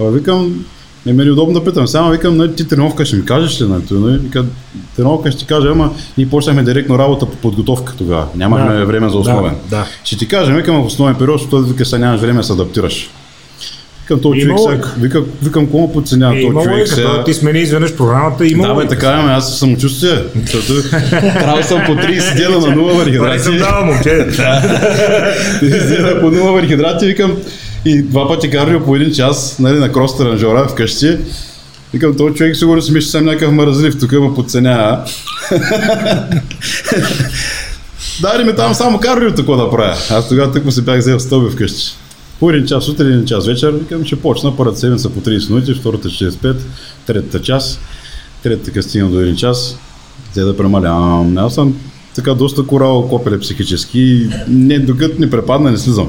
А, 0.00 0.04
викам, 0.04 0.64
не 1.06 1.12
ми 1.12 1.26
е 1.26 1.30
удобно 1.30 1.54
да 1.54 1.64
питам. 1.64 1.88
Сега 1.88 2.08
викам, 2.08 2.36
нали, 2.36 2.54
ти 2.54 2.68
тренировка 2.68 3.04
ще 3.04 3.16
ми 3.16 3.24
кажеш 3.24 3.60
ли? 3.60 3.68
Нали? 3.68 3.82
Нали? 3.90 4.18
Вика, 4.18 4.44
тренировка 4.96 5.30
ще 5.30 5.40
ти 5.40 5.46
кажа, 5.46 5.68
ама 5.70 5.90
ние 6.18 6.28
почнахме 6.28 6.62
директно 6.62 6.98
работа 6.98 7.26
по 7.26 7.36
подготовка 7.36 7.94
тогава. 7.98 8.26
Нямахме 8.34 8.78
Да. 8.78 8.86
време 8.86 9.08
за 9.08 9.16
основен. 9.16 9.54
Да, 9.70 9.76
да. 9.76 9.86
Ще 10.04 10.16
ти 10.16 10.28
кажем, 10.28 10.56
викам 10.56 10.82
в 10.82 10.86
основен 10.86 11.14
период, 11.14 11.40
защото 11.40 11.64
вика, 11.64 11.84
сега 11.84 11.98
нямаш 11.98 12.20
време 12.20 12.38
да 12.38 12.44
се 12.44 12.52
адаптираш. 12.52 13.10
Викам, 14.14 14.22
този 14.22 14.40
човек, 14.40 14.48
Имало 14.50 14.70
сега, 14.70 14.92
е. 14.96 15.00
вика, 15.00 15.22
викам, 15.42 15.66
кому 15.66 15.82
му 15.82 15.92
подценява 15.92 16.32
Е, 16.32 16.36
този 16.36 16.46
имало 16.46 16.66
е, 16.66 16.68
човек 16.68 16.88
сега? 16.88 17.08
като 17.08 17.24
ти 17.24 17.34
смени 17.34 17.58
изведнъж 17.60 17.94
програмата, 17.94 18.46
имало 18.46 18.68
Да, 18.68 18.80
бе, 18.80 18.84
е. 18.84 18.88
така 18.88 19.08
е, 19.08 19.12
ама 19.12 19.32
аз 19.32 19.48
съм 19.48 19.56
самочувствие. 19.58 20.18
Защото 20.42 20.88
трябва 21.32 21.62
съм 21.62 21.82
по 21.86 21.92
30 21.92 22.36
дена 22.36 22.58
на 22.58 22.76
0 22.76 23.16
Това 23.16 23.28
не 23.28 23.38
съм 23.38 23.52
върхидрати. 23.52 23.72
дал, 23.72 23.84
момче. 23.84 24.08
30 25.62 25.86
дена 25.88 26.20
по 26.20 26.26
0 26.26 26.52
върхидрати, 26.52 27.06
викам, 27.06 27.36
и 27.84 28.02
два 28.02 28.28
пъти 28.28 28.50
кардио 28.50 28.80
по 28.80 28.96
един 28.96 29.12
час, 29.12 29.56
нали, 29.58 29.78
на 29.78 29.92
крос 29.92 30.18
тренажера 30.18 30.68
вкъщи. 30.68 31.16
Викам, 31.92 32.16
този 32.16 32.34
човек 32.34 32.56
сигурно 32.56 32.82
си 32.82 32.92
мисли, 32.92 33.06
че 33.06 33.10
съм 33.10 33.24
някакъв 33.24 33.52
мързлив, 33.52 33.98
тук 34.00 34.12
ме 34.12 34.34
подценява. 34.34 34.98
Дали 38.22 38.44
ми 38.44 38.56
там 38.56 38.74
само 38.74 38.98
кардио 39.00 39.34
какво 39.34 39.56
да 39.56 39.70
правя. 39.70 39.96
Аз 40.10 40.28
тогава 40.28 40.52
тъкмо 40.52 40.70
се 40.72 40.82
бях 40.82 40.98
взел 40.98 41.20
стълби 41.20 41.50
вкъщи. 41.50 41.96
По 42.42 42.50
един 42.50 42.66
час 42.66 42.84
сутрин, 42.84 43.12
един 43.12 43.26
час 43.26 43.46
вечер, 43.46 43.70
викам, 43.70 44.04
ще 44.04 44.20
почна 44.20 44.56
първата 44.56 44.78
седмица 44.78 45.10
по 45.10 45.20
30 45.20 45.50
минути, 45.50 45.74
втората 45.74 46.08
45, 46.08 46.56
третата 47.06 47.42
час, 47.42 47.80
третата 48.42 48.82
стигна 48.82 49.10
до 49.10 49.20
един 49.20 49.36
час, 49.36 49.78
взе 50.32 50.42
да 50.42 50.56
премалявам. 50.56 51.38
Аз 51.38 51.54
съм 51.54 51.76
така 52.14 52.34
доста 52.34 52.62
корал 52.62 53.08
копеле 53.08 53.38
психически 53.38 54.28
не, 54.48 54.78
докато 54.78 55.20
не 55.20 55.30
препадна, 55.30 55.70
не 55.70 55.78
слизам. 55.78 56.08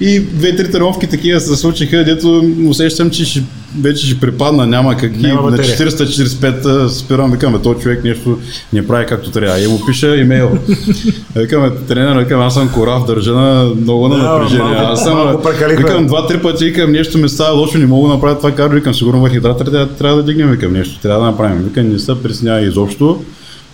И 0.00 0.20
две-три 0.20 0.70
тренировки 0.70 1.06
такива 1.06 1.40
се 1.40 1.56
случиха, 1.56 2.04
дето 2.04 2.52
усещам, 2.68 3.10
че 3.10 3.24
ще, 3.24 3.42
вече 3.80 4.06
ще 4.06 4.20
припадна, 4.20 4.66
няма 4.66 4.96
как. 4.96 5.16
Няма 5.16 5.50
На 5.50 5.56
батерия. 5.56 5.76
445 5.76 6.86
спирам, 6.88 7.32
викаме, 7.32 7.62
този 7.62 7.80
човек 7.80 8.04
нещо 8.04 8.38
не 8.72 8.86
прави 8.86 9.06
както 9.06 9.30
трябва. 9.30 9.60
И 9.60 9.68
му 9.68 9.80
пиша 9.86 10.16
имейл. 10.16 10.58
Викаме, 11.36 11.70
тренер, 11.88 12.18
викам, 12.18 12.40
аз 12.40 12.54
съм 12.54 12.68
корав, 12.68 13.06
държа 13.06 13.32
на 13.32 13.72
много 13.80 14.08
на 14.08 14.16
напрежение. 14.16 14.76
аз 14.76 15.02
съм, 15.02 15.42
викам, 15.68 16.06
два-три 16.06 16.42
пъти, 16.42 16.64
викам, 16.64 16.92
нещо 16.92 17.18
ми 17.18 17.28
става 17.28 17.58
лошо, 17.58 17.78
не 17.78 17.86
мога 17.86 18.08
да 18.08 18.14
направя 18.14 18.36
това 18.36 18.54
кардио, 18.54 18.78
викам, 18.78 18.94
сигурно 18.94 19.20
въхидрата 19.20 19.64
трябва, 19.64 19.88
трябва 19.88 20.16
да 20.16 20.22
дигнем, 20.22 20.50
викам, 20.50 20.72
нещо 20.72 21.00
трябва 21.02 21.20
да 21.20 21.30
направим. 21.30 21.58
Викам, 21.58 21.88
не 21.88 21.98
се 21.98 22.22
преснява 22.22 22.60
изобщо. 22.60 23.24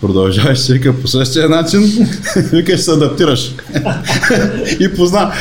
Продължаваш 0.00 0.68
вика, 0.68 0.92
по 1.00 1.08
същия 1.08 1.48
начин, 1.48 1.80
вика, 2.36 2.72
ще 2.72 2.82
се 2.82 2.92
адаптираш. 2.92 3.54
и 4.80 4.94
позна 4.94 5.32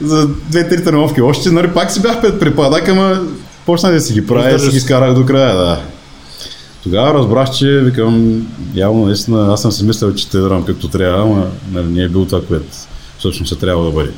за 0.00 0.26
две-три 0.26 0.84
тренировки. 0.84 1.20
Още, 1.20 1.50
нали, 1.50 1.68
пак 1.74 1.92
си 1.92 2.02
бях 2.02 2.20
пред 2.20 2.40
припадък, 2.40 2.88
ама 2.88 3.20
почна 3.66 3.90
да 3.90 4.00
си 4.00 4.12
ги 4.12 4.26
правя 4.26 4.54
и 4.54 4.58
си 4.58 4.70
ги 4.70 4.76
изкарах 4.76 5.14
до 5.14 5.26
края, 5.26 5.56
да. 5.56 5.80
Тогава 6.82 7.14
разбрах, 7.14 7.50
че 7.50 7.66
викам, 7.66 8.46
явно 8.74 9.06
наистина, 9.06 9.52
аз 9.52 9.62
съм 9.62 9.72
си 9.72 9.84
мислил, 9.84 10.14
че 10.14 10.30
тренирам 10.30 10.64
както 10.64 10.88
трябва, 10.88 11.22
ама 11.22 11.46
нали, 11.72 11.86
не 11.86 12.02
е 12.02 12.08
било 12.08 12.24
това, 12.24 12.40
което 12.48 12.66
всъщност 13.18 13.48
се 13.48 13.60
трябва 13.60 13.84
да 13.84 13.90
бъде. 13.90 14.10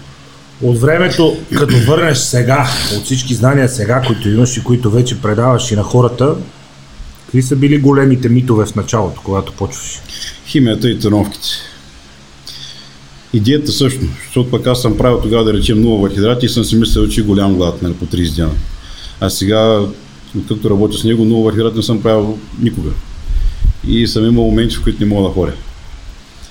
От 0.63 0.81
времето, 0.81 1.37
като 1.59 1.75
върнеш 1.87 2.19
сега, 2.19 2.69
от 2.97 3.05
всички 3.05 3.35
знания 3.35 3.69
сега, 3.69 4.03
които 4.07 4.29
имаш 4.29 4.57
и 4.57 4.65
които 4.65 4.91
вече 4.91 5.23
предаваш 5.23 5.71
и 5.71 5.77
на 5.77 5.83
хората, 5.83 6.35
какви 7.31 7.43
са 7.43 7.57
били 7.57 7.79
големите 7.79 8.29
митове 8.29 8.67
в 8.67 8.75
началото, 8.75 9.21
когато 9.25 9.53
почваш? 9.53 10.01
Химията 10.47 10.91
и 10.91 10.99
тренировките. 10.99 11.49
Идеята 13.33 13.73
също, 13.73 14.01
защото 14.25 14.51
пък 14.51 14.67
аз 14.67 14.83
съм 14.83 14.97
правил 14.97 15.21
тогава 15.21 15.45
да 15.45 15.53
речем 15.53 15.79
0 15.79 16.01
въглехидрати 16.01 16.47
и 16.47 16.49
съм 16.49 16.65
си 16.65 16.77
мислил, 16.77 17.09
че 17.09 17.21
е 17.21 17.25
голям 17.25 17.55
глад 17.55 17.83
нали, 17.83 17.95
по 17.95 18.07
30 18.07 18.37
дена. 18.37 18.51
А 19.21 19.31
сега, 19.31 19.81
откакто 20.39 20.71
работя 20.71 20.99
с 20.99 21.05
него, 21.05 21.25
0 21.25 21.35
въглехидрати 21.35 21.77
не 21.77 21.83
съм 21.83 22.03
правил 22.03 22.39
никога. 22.61 22.91
И 23.89 24.07
съм 24.07 24.27
имал 24.27 24.45
моменти, 24.45 24.77
в 24.77 24.83
които 24.83 25.01
не 25.01 25.07
мога 25.07 25.29
да 25.29 25.35
ходя. 25.35 25.53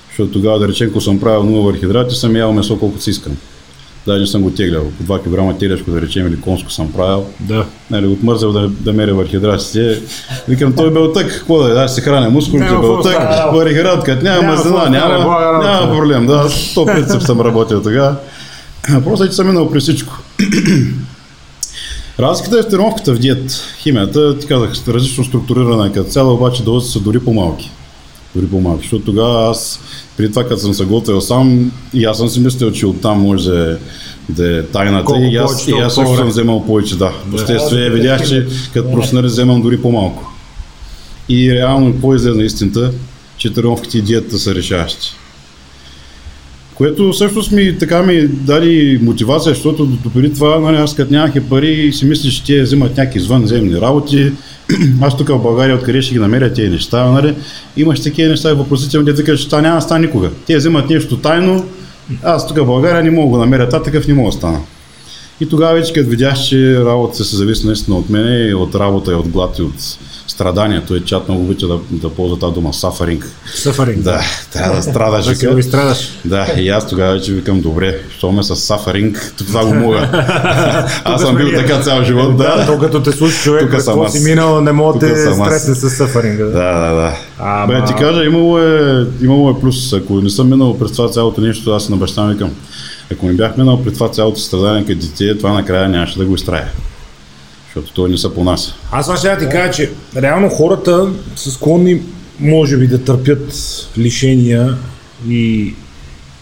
Защото 0.10 0.32
тогава, 0.32 0.60
да 0.60 0.68
речем, 0.68 0.89
ако 0.89 1.02
съм 1.02 1.20
правил 1.20 1.44
0 1.44 1.63
въглехидрати, 1.63 2.15
съм 2.15 2.36
ял 2.36 2.54
месо 2.54 2.80
колкото 2.80 3.04
си 3.04 3.10
искам. 3.10 3.38
Даже 4.10 4.28
съм 4.28 4.41
го 4.41 4.52
теглял. 4.52 4.84
По 4.98 5.04
2 5.04 5.54
кг 5.54 5.60
телешко, 5.60 5.91
да 5.91 6.02
речем, 6.02 6.28
или 6.28 6.41
конско 6.41 6.72
съм 6.72 6.91
правил. 6.91 7.26
Да. 7.39 7.65
Нали, 7.91 8.08
отмързал 8.08 8.52
да, 8.52 8.67
да 8.67 8.93
меря 8.93 9.13
върхидратите. 9.13 10.02
Викам, 10.48 10.74
той 10.74 10.93
бе 10.93 11.00
отък, 11.00 11.28
какво 11.28 11.63
да 11.63 11.69
е, 11.69 11.84
аз 11.84 11.95
се 11.95 12.02
храня 12.02 12.30
мускулите, 12.30 12.69
бе 12.69 12.76
отък, 12.76 13.17
върхидрат, 13.54 14.04
като 14.04 14.24
няма 14.24 14.41
мазнина, 14.41 14.89
няма, 14.89 15.17
няма 15.63 15.95
проблем, 15.95 16.26
да, 16.26 16.34
аз 16.34 16.54
100 16.54 16.86
принцип 16.86 17.22
съм 17.22 17.41
работил 17.41 17.82
тогава. 17.82 18.15
Просто 19.04 19.24
е, 19.24 19.30
че 19.30 19.36
съм 19.36 19.48
минал 19.48 19.72
при 19.72 19.80
всичко. 19.80 20.13
Разликата 22.19 22.60
е 22.60 22.62
в 22.62 22.67
тренировката 22.67 23.13
в 23.13 23.19
диет. 23.19 23.63
Химията, 23.78 24.39
ти 24.39 24.48
казах, 24.48 24.72
различно 24.88 25.24
структурирана 25.24 25.88
е 25.88 25.91
като 25.91 26.10
цяло, 26.10 26.34
обаче 26.34 26.63
дозите 26.63 26.91
са 26.91 27.00
дори 27.00 27.19
по-малки. 27.19 27.72
Дори 28.36 28.48
по-малки, 28.48 28.82
защото 28.84 29.06
тогава 29.06 29.50
аз, 29.50 29.80
преди 30.18 30.30
това, 30.30 30.48
като 30.48 30.62
съм 30.62 30.74
се 30.74 30.86
готвил 30.86 31.22
сам, 31.22 31.72
и 31.94 32.06
аз 32.06 32.18
съм 32.18 32.30
си 32.30 32.39
мислил, 32.39 32.72
че 32.72 32.86
оттам 32.86 33.22
може 33.22 33.50
да 33.50 33.72
е, 33.72 33.76
да 34.30 34.60
е 34.60 34.63
тайната. 34.63 35.06
Колко 35.06 35.24
и 35.24 35.36
аз, 35.36 35.52
повече, 35.52 35.72
и 35.72 35.84
аз 35.84 35.96
също 35.96 36.15
съм 36.15 36.28
вземал 36.28 36.65
повече, 36.65 36.98
да. 36.98 37.13
Впоследствие 37.28 37.89
видях, 37.89 38.28
че 38.28 38.48
като 38.74 38.92
професионал 38.92 39.30
вземам 39.30 39.62
дори 39.62 39.82
по-малко. 39.82 40.34
И 41.30 41.54
реално 41.54 41.92
какво 41.92 42.15
излезе 42.15 42.42
истината, 42.42 42.92
че 43.38 43.54
тренировките 43.54 43.98
и 43.98 44.02
диетата 44.02 44.39
са 44.39 44.56
решаващи. 44.56 45.15
Което 46.76 47.12
всъщност 47.12 47.52
ми 47.52 47.78
така 47.80 48.04
ми 48.04 48.28
даде 48.28 49.00
мотивация, 49.02 49.54
защото 49.54 49.86
до 49.86 50.10
преди 50.10 50.34
това 50.34 50.60
нали, 50.60 50.78
аз 50.78 50.96
като 50.96 51.13
нямах 51.13 51.36
и 51.36 51.39
пари 51.39 51.72
и 51.72 51.94
си 51.94 52.06
мислиш, 52.06 52.34
че 52.34 52.44
те 52.44 52.62
взимат 52.62 52.98
някакви 52.98 53.20
извънземни 53.20 53.82
работи. 53.82 54.32
Аз 55.01 55.17
тук 55.17 55.27
в 55.27 55.39
България 55.39 55.75
откъде 55.75 56.01
ще 56.01 56.13
ги 56.13 56.19
намеря 56.19 56.53
тези 56.53 56.69
неща, 56.69 57.12
нали? 57.12 57.36
Имаш 57.77 58.03
такива 58.03 58.29
неща 58.29 58.51
и 58.51 58.53
въпросителни, 58.53 59.05
де 59.05 59.13
викаш, 59.13 59.39
че 59.39 59.45
това 59.45 59.62
няма 59.62 59.75
да 59.75 59.82
стане 59.82 60.05
никога. 60.05 60.29
Те 60.47 60.58
взимат 60.58 60.89
нещо 60.89 61.17
тайно, 61.17 61.65
аз 62.23 62.47
тук 62.47 62.58
в 62.58 62.65
България 62.65 63.03
не 63.03 63.12
мога 63.12 63.25
да 63.25 63.29
го 63.29 63.38
намеря, 63.38 63.69
та 63.69 63.84
такъв 63.84 64.08
не 64.08 64.13
мога 64.13 64.32
да 64.32 64.38
стана. 64.38 64.60
И 65.41 65.49
тогава 65.49 65.73
вече 65.73 65.93
като 65.93 66.10
видях, 66.10 66.39
че 66.39 66.86
работата 66.86 67.23
се 67.23 67.36
зависи 67.36 67.65
наистина 67.65 67.97
от 67.97 68.10
мене, 68.10 68.47
и 68.47 68.54
от 68.54 68.75
работа, 68.75 69.12
и 69.12 69.15
от 69.15 69.28
глад, 69.28 69.60
и 69.60 69.62
от 69.62 69.73
страдания. 70.28 70.84
Той 70.88 70.99
чат 70.99 71.28
много 71.30 71.43
обича 71.43 71.67
да, 71.67 71.80
да 71.91 72.10
ползва 72.10 72.39
тази 72.39 72.54
дума, 72.54 72.73
suffering. 72.73 73.23
Съфаринг. 73.56 73.99
Да, 73.99 74.21
трябва 74.54 74.75
да 74.75 74.82
страдаш. 74.84 75.25
Да 75.25 75.36
се 75.36 75.49
изстрадаш. 75.58 76.10
Да, 76.25 76.47
и 76.58 76.69
аз 76.69 76.88
тогава 76.88 77.13
вече 77.13 77.34
викам, 77.34 77.62
добре, 77.62 77.99
що 78.17 78.32
ме 78.32 78.43
с 78.43 78.56
сафаринг, 78.56 79.34
това 79.38 79.65
го 79.65 79.73
мога. 79.73 80.10
аз 81.04 81.21
съм 81.21 81.36
бил 81.36 81.47
така 81.56 81.82
цял 81.82 82.04
живот, 82.04 82.38
Да, 82.38 82.58
да. 82.58 82.65
то 82.65 82.80
като 82.80 83.04
те 83.04 83.12
слуша 83.12 83.43
човек, 83.43 83.71
какво 83.71 84.10
си 84.10 84.19
минал, 84.19 84.62
не 84.62 84.71
мога 84.71 84.99
те 84.99 85.15
стресне 85.34 85.75
с 85.75 85.89
съфаринга. 85.89 86.43
Да, 86.43 86.52
да, 86.80 86.95
да. 86.95 87.13
Ама- 87.39 87.67
Бе, 87.67 87.86
ти 87.86 87.93
кажа, 87.93 88.23
имало 88.25 88.60
е, 88.60 89.06
имало 89.21 89.49
е 89.49 89.60
плюс. 89.62 89.93
Ако 89.93 90.21
не 90.21 90.30
съм 90.30 90.49
минал 90.49 90.80
през 90.80 90.91
това 90.91 91.10
цялото 91.10 91.41
нещо, 91.41 91.71
аз 91.71 91.89
на 91.89 91.97
баща 91.97 92.23
ми 92.25 92.34
викам. 92.34 92.52
Ако 93.12 93.26
не 93.26 93.34
бях 93.34 93.58
минал 93.58 93.84
през 93.84 93.93
това 93.93 94.10
цялото 94.10 94.39
страдание 94.39 94.86
като 94.86 95.00
дете, 95.00 95.38
това 95.38 95.54
накрая 95.54 95.89
нямаше 95.89 96.17
да 96.17 96.26
го 96.26 96.36
изтрая. 96.36 96.67
Защото 97.65 97.93
той 97.93 98.10
не 98.10 98.17
се 98.17 98.34
понася. 98.34 98.74
Аз 98.91 99.06
това 99.06 99.17
ще 99.17 99.30
да 99.30 99.38
ти 99.38 99.50
кажа, 99.50 99.72
че 99.72 99.91
реално 100.15 100.50
хората 100.50 101.10
са 101.36 101.52
склонни, 101.52 102.02
може 102.39 102.78
би, 102.78 102.88
да 102.88 103.04
търпят 103.04 103.54
лишения 103.98 104.76
и 105.28 105.74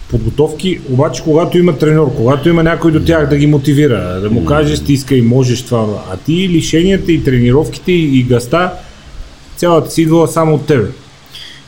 подготовки, 0.10 0.80
обаче 0.89 1.23
когато 1.23 1.58
има 1.58 1.77
треньор, 1.77 2.15
когато 2.15 2.49
има 2.49 2.63
някой 2.63 2.91
до 2.91 3.06
тях 3.06 3.30
да 3.30 3.38
ги 3.38 3.47
мотивира, 3.47 4.19
да 4.21 4.30
му 4.30 4.45
каже 4.45 4.77
стискай, 4.77 5.21
можеш 5.21 5.62
това, 5.63 6.03
а 6.12 6.17
ти 6.17 6.49
лишенията 6.49 7.12
и 7.12 7.23
тренировките 7.23 7.91
и 7.91 8.23
гъста, 8.23 8.71
цялата 9.56 9.91
си 9.91 10.01
идвала 10.01 10.27
само 10.27 10.56
от 10.56 10.65
тебе 10.65 10.88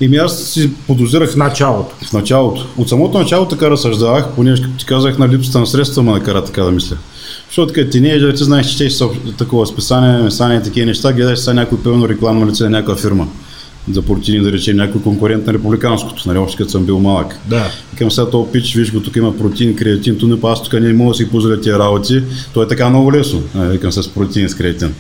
И 0.02 0.08
ми 0.08 0.18
аз 0.18 0.44
си 0.44 0.72
подозирах 0.88 1.32
в 1.32 1.36
началото. 1.36 1.96
в 2.06 2.14
началото. 2.14 2.68
От 2.78 2.90
самото 2.90 3.20
начало 3.20 3.46
така 3.46 3.70
разсъждавах, 3.70 4.28
понеже 4.36 4.62
като 4.62 4.78
ти 4.78 4.86
казах 4.86 5.18
на 5.18 5.30
липсата 5.30 5.60
на 5.60 5.68
средства 5.68 6.04
ме 6.04 6.12
накара 6.12 6.44
така 6.44 6.64
да 6.64 6.72
мисля. 6.72 6.98
Защото 7.48 7.74
като 7.74 7.92
тинейджър, 7.92 8.32
ти 8.32 8.44
знаеш, 8.44 8.68
че 8.68 8.72
четеш 8.72 9.00
такова 9.38 9.68
списание, 9.68 10.24
месание 10.24 10.58
и 10.60 10.64
такива 10.64 10.86
неща, 10.86 11.14
гледаш 11.14 11.40
сега 11.40 11.54
някой 11.54 11.78
пълно 11.84 12.10
рекламно 12.10 12.48
лице 12.48 12.64
на 12.64 12.70
някаква 12.70 12.96
фирма. 12.96 13.28
за 13.92 14.02
протеини, 14.02 14.44
да 14.44 14.52
речем, 14.52 14.78
някой 14.78 15.02
конкурент 15.02 15.48
на 15.48 15.54
републиканското, 15.54 16.24
нали, 16.26 16.38
още 16.38 16.58
като 16.58 16.70
съм 16.70 16.86
бил 16.86 17.00
малък. 17.00 17.40
Да. 17.46 17.72
И 17.94 17.96
към 17.96 18.12
сега 18.12 18.30
този 18.30 18.52
пич, 18.52 18.76
виж 18.76 18.94
го, 18.94 19.00
тук 19.00 19.16
има 19.16 19.38
протеин, 19.38 19.76
креатин, 19.76 20.18
тук 20.18 20.30
не 20.30 20.38
аз 20.44 20.64
тук 20.64 20.74
не 20.74 20.94
мога 20.94 21.12
да 21.12 21.16
си 21.16 21.30
позволя 21.30 21.62
тия 21.62 21.80
работи. 21.80 22.24
То 22.54 22.64
е 22.64 22.68
така 22.68 22.90
много 22.90 23.14
лесно. 23.14 23.42
Нали, 23.56 23.72
Викам 23.72 23.92
с 23.92 24.10
протеин, 24.10 24.50
с 24.50 24.56
креатин. 24.56 24.94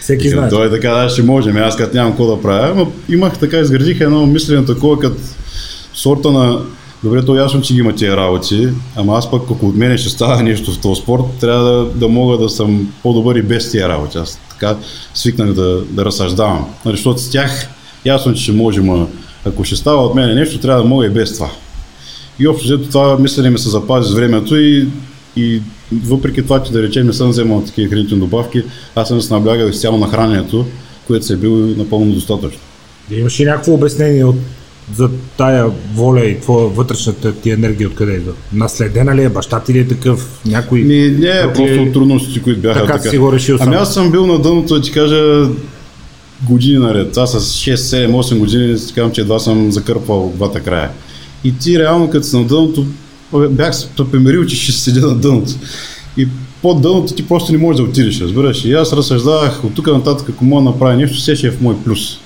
Всеки 0.00 0.28
Викам, 0.28 0.38
знае. 0.38 0.50
той 0.50 0.66
е 0.66 0.70
така, 0.70 0.90
да, 0.90 1.08
ще 1.08 1.22
можем. 1.22 1.56
Аз 1.56 1.76
като 1.76 1.96
нямам 1.96 2.12
какво 2.12 2.36
да 2.36 2.42
правя. 2.42 2.74
Но 2.76 2.92
имах 3.08 3.38
така, 3.38 3.58
изградих 3.58 4.00
едно 4.00 4.26
мислене 4.26 4.64
такова, 4.64 4.98
като 4.98 5.16
сорта 5.94 6.30
на 6.30 6.60
Добре, 7.04 7.24
то 7.24 7.36
ясно, 7.36 7.60
че 7.60 7.74
ги 7.74 7.80
има 7.80 7.94
тия 7.94 8.16
работи, 8.16 8.68
ама 8.96 9.18
аз 9.18 9.30
пък 9.30 9.42
ако 9.50 9.66
от 9.66 9.76
мене 9.76 9.98
ще 9.98 10.08
става 10.08 10.42
нещо 10.42 10.72
в 10.72 10.80
този 10.80 11.02
спорт, 11.02 11.22
трябва 11.40 11.64
да, 11.64 11.84
да 11.84 12.08
мога 12.08 12.38
да 12.38 12.48
съм 12.48 12.92
по-добър 13.02 13.36
и 13.36 13.42
без 13.42 13.70
тия 13.70 13.88
работи. 13.88 14.18
Аз 14.18 14.40
така 14.50 14.76
свикнах 15.14 15.52
да, 15.52 15.80
да 15.90 16.04
разсъждавам. 16.04 16.66
Нали, 16.84 16.96
Защото 16.96 17.20
с 17.20 17.30
тях 17.30 17.68
ясно, 18.04 18.34
че 18.34 18.42
ще 18.42 18.52
можем, 18.52 18.90
а 18.90 19.06
ако 19.44 19.64
ще 19.64 19.76
става 19.76 20.06
от 20.06 20.14
мене 20.14 20.34
нещо, 20.34 20.60
трябва 20.60 20.82
да 20.82 20.88
мога 20.88 21.06
и 21.06 21.10
без 21.10 21.34
това. 21.34 21.50
И 22.38 22.48
общо 22.48 22.64
взето 22.64 22.90
това 22.90 23.18
мислене 23.18 23.50
ми 23.50 23.58
се 23.58 23.70
запази 23.70 24.10
с 24.10 24.14
времето 24.14 24.56
и, 24.56 24.88
и 25.36 25.62
въпреки 25.92 26.42
това, 26.42 26.62
че 26.62 26.72
да 26.72 26.82
речем 26.82 27.06
не 27.06 27.12
съм 27.12 27.30
вземал 27.30 27.62
такива 27.62 27.90
хранителни 27.90 28.20
добавки, 28.20 28.62
аз 28.94 29.08
съм 29.08 29.20
се 29.20 29.34
наблягал 29.34 29.68
изцяло 29.68 29.98
на 29.98 30.08
храненето, 30.08 30.66
което 31.06 31.26
се 31.26 31.32
е 31.32 31.36
било 31.36 31.56
напълно 31.56 32.12
достатъчно. 32.12 32.60
Имаш 33.10 33.40
ли 33.40 33.44
някакво 33.44 33.72
обяснение 33.72 34.24
от, 34.24 34.36
за 34.96 35.10
тая 35.36 35.70
воля 35.94 36.24
и 36.24 36.40
твоя 36.40 36.68
вътрешната 36.68 37.32
ти 37.32 37.50
енергия 37.50 37.88
откъде 37.88 38.12
идва? 38.12 38.32
Наследена 38.52 39.16
ли 39.16 39.22
е? 39.24 39.28
Баща 39.28 39.60
ти 39.60 39.74
ли 39.74 39.78
е 39.78 39.88
такъв? 39.88 40.40
Някой? 40.46 40.80
Ми, 40.80 41.10
не, 41.18 41.42
Пък 41.42 41.54
просто 41.54 41.74
е- 41.74 41.78
от 41.78 41.92
трудностите, 41.92 42.42
които 42.42 42.60
бяха 42.60 42.80
така 42.80 42.92
така. 42.98 43.10
си 43.10 43.18
го 43.18 43.32
решил 43.32 43.56
Ами 43.60 43.76
аз 43.76 43.94
съм 43.94 44.10
бил 44.10 44.26
на 44.26 44.38
дъното, 44.38 44.74
да 44.74 44.80
ти 44.80 44.92
кажа, 44.92 45.48
години 46.48 46.78
наред. 46.78 47.16
Аз 47.16 47.32
с 47.32 47.36
6, 47.38 47.74
7, 47.74 48.10
8 48.10 48.38
години 48.38 48.78
си 48.78 48.94
казвам, 48.94 49.12
че 49.12 49.20
едва 49.20 49.38
съм 49.38 49.72
закърпал 49.72 50.32
двата 50.36 50.60
края. 50.60 50.90
И 51.44 51.58
ти 51.58 51.78
реално, 51.78 52.10
като 52.10 52.26
си 52.26 52.36
на 52.36 52.44
дъното, 52.44 52.86
бях 53.32 53.76
се 53.76 53.88
примирил, 54.12 54.46
че 54.46 54.56
ще 54.56 54.72
седя 54.72 55.06
на 55.06 55.14
дъното. 55.14 55.52
И 56.16 56.28
под 56.62 56.82
дъното 56.82 57.14
ти 57.14 57.28
просто 57.28 57.52
не 57.52 57.58
можеш 57.58 57.76
да 57.76 57.82
отидеш, 57.82 58.20
разбираш. 58.20 58.64
И 58.64 58.72
аз 58.72 58.92
разсъждавах 58.92 59.64
от 59.64 59.74
тук 59.74 59.86
нататък, 59.86 60.28
ако 60.30 60.44
мога 60.44 60.62
да 60.62 60.70
направя 60.70 60.96
нещо, 60.96 61.16
все 61.16 61.36
ще 61.36 61.46
е 61.46 61.50
в 61.50 61.60
мой 61.60 61.76
плюс. 61.84 62.18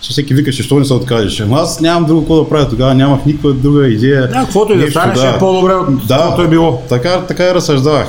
Ще 0.00 0.12
всеки 0.12 0.34
викаше, 0.34 0.62
що 0.62 0.78
не 0.78 0.84
се 0.84 0.94
откажеш. 0.94 1.40
Ама 1.40 1.56
аз 1.56 1.80
нямам 1.80 2.06
друго 2.06 2.20
какво 2.20 2.42
да 2.42 2.48
правя 2.48 2.68
тогава, 2.68 2.94
нямах 2.94 3.26
никаква 3.26 3.52
друга 3.52 3.88
идея. 3.88 4.28
Да, 4.28 4.34
каквото 4.34 4.72
и 4.72 4.78
да 4.78 4.90
стане, 4.90 5.14
ще 5.14 5.28
е 5.28 5.38
по-добре 5.38 5.72
от 5.72 6.06
Да, 6.06 6.16
каквото 6.16 6.42
е 6.42 6.48
било. 6.48 6.82
Така, 6.88 7.20
така 7.28 7.44
и 7.44 7.54
разсъждавах. 7.54 8.08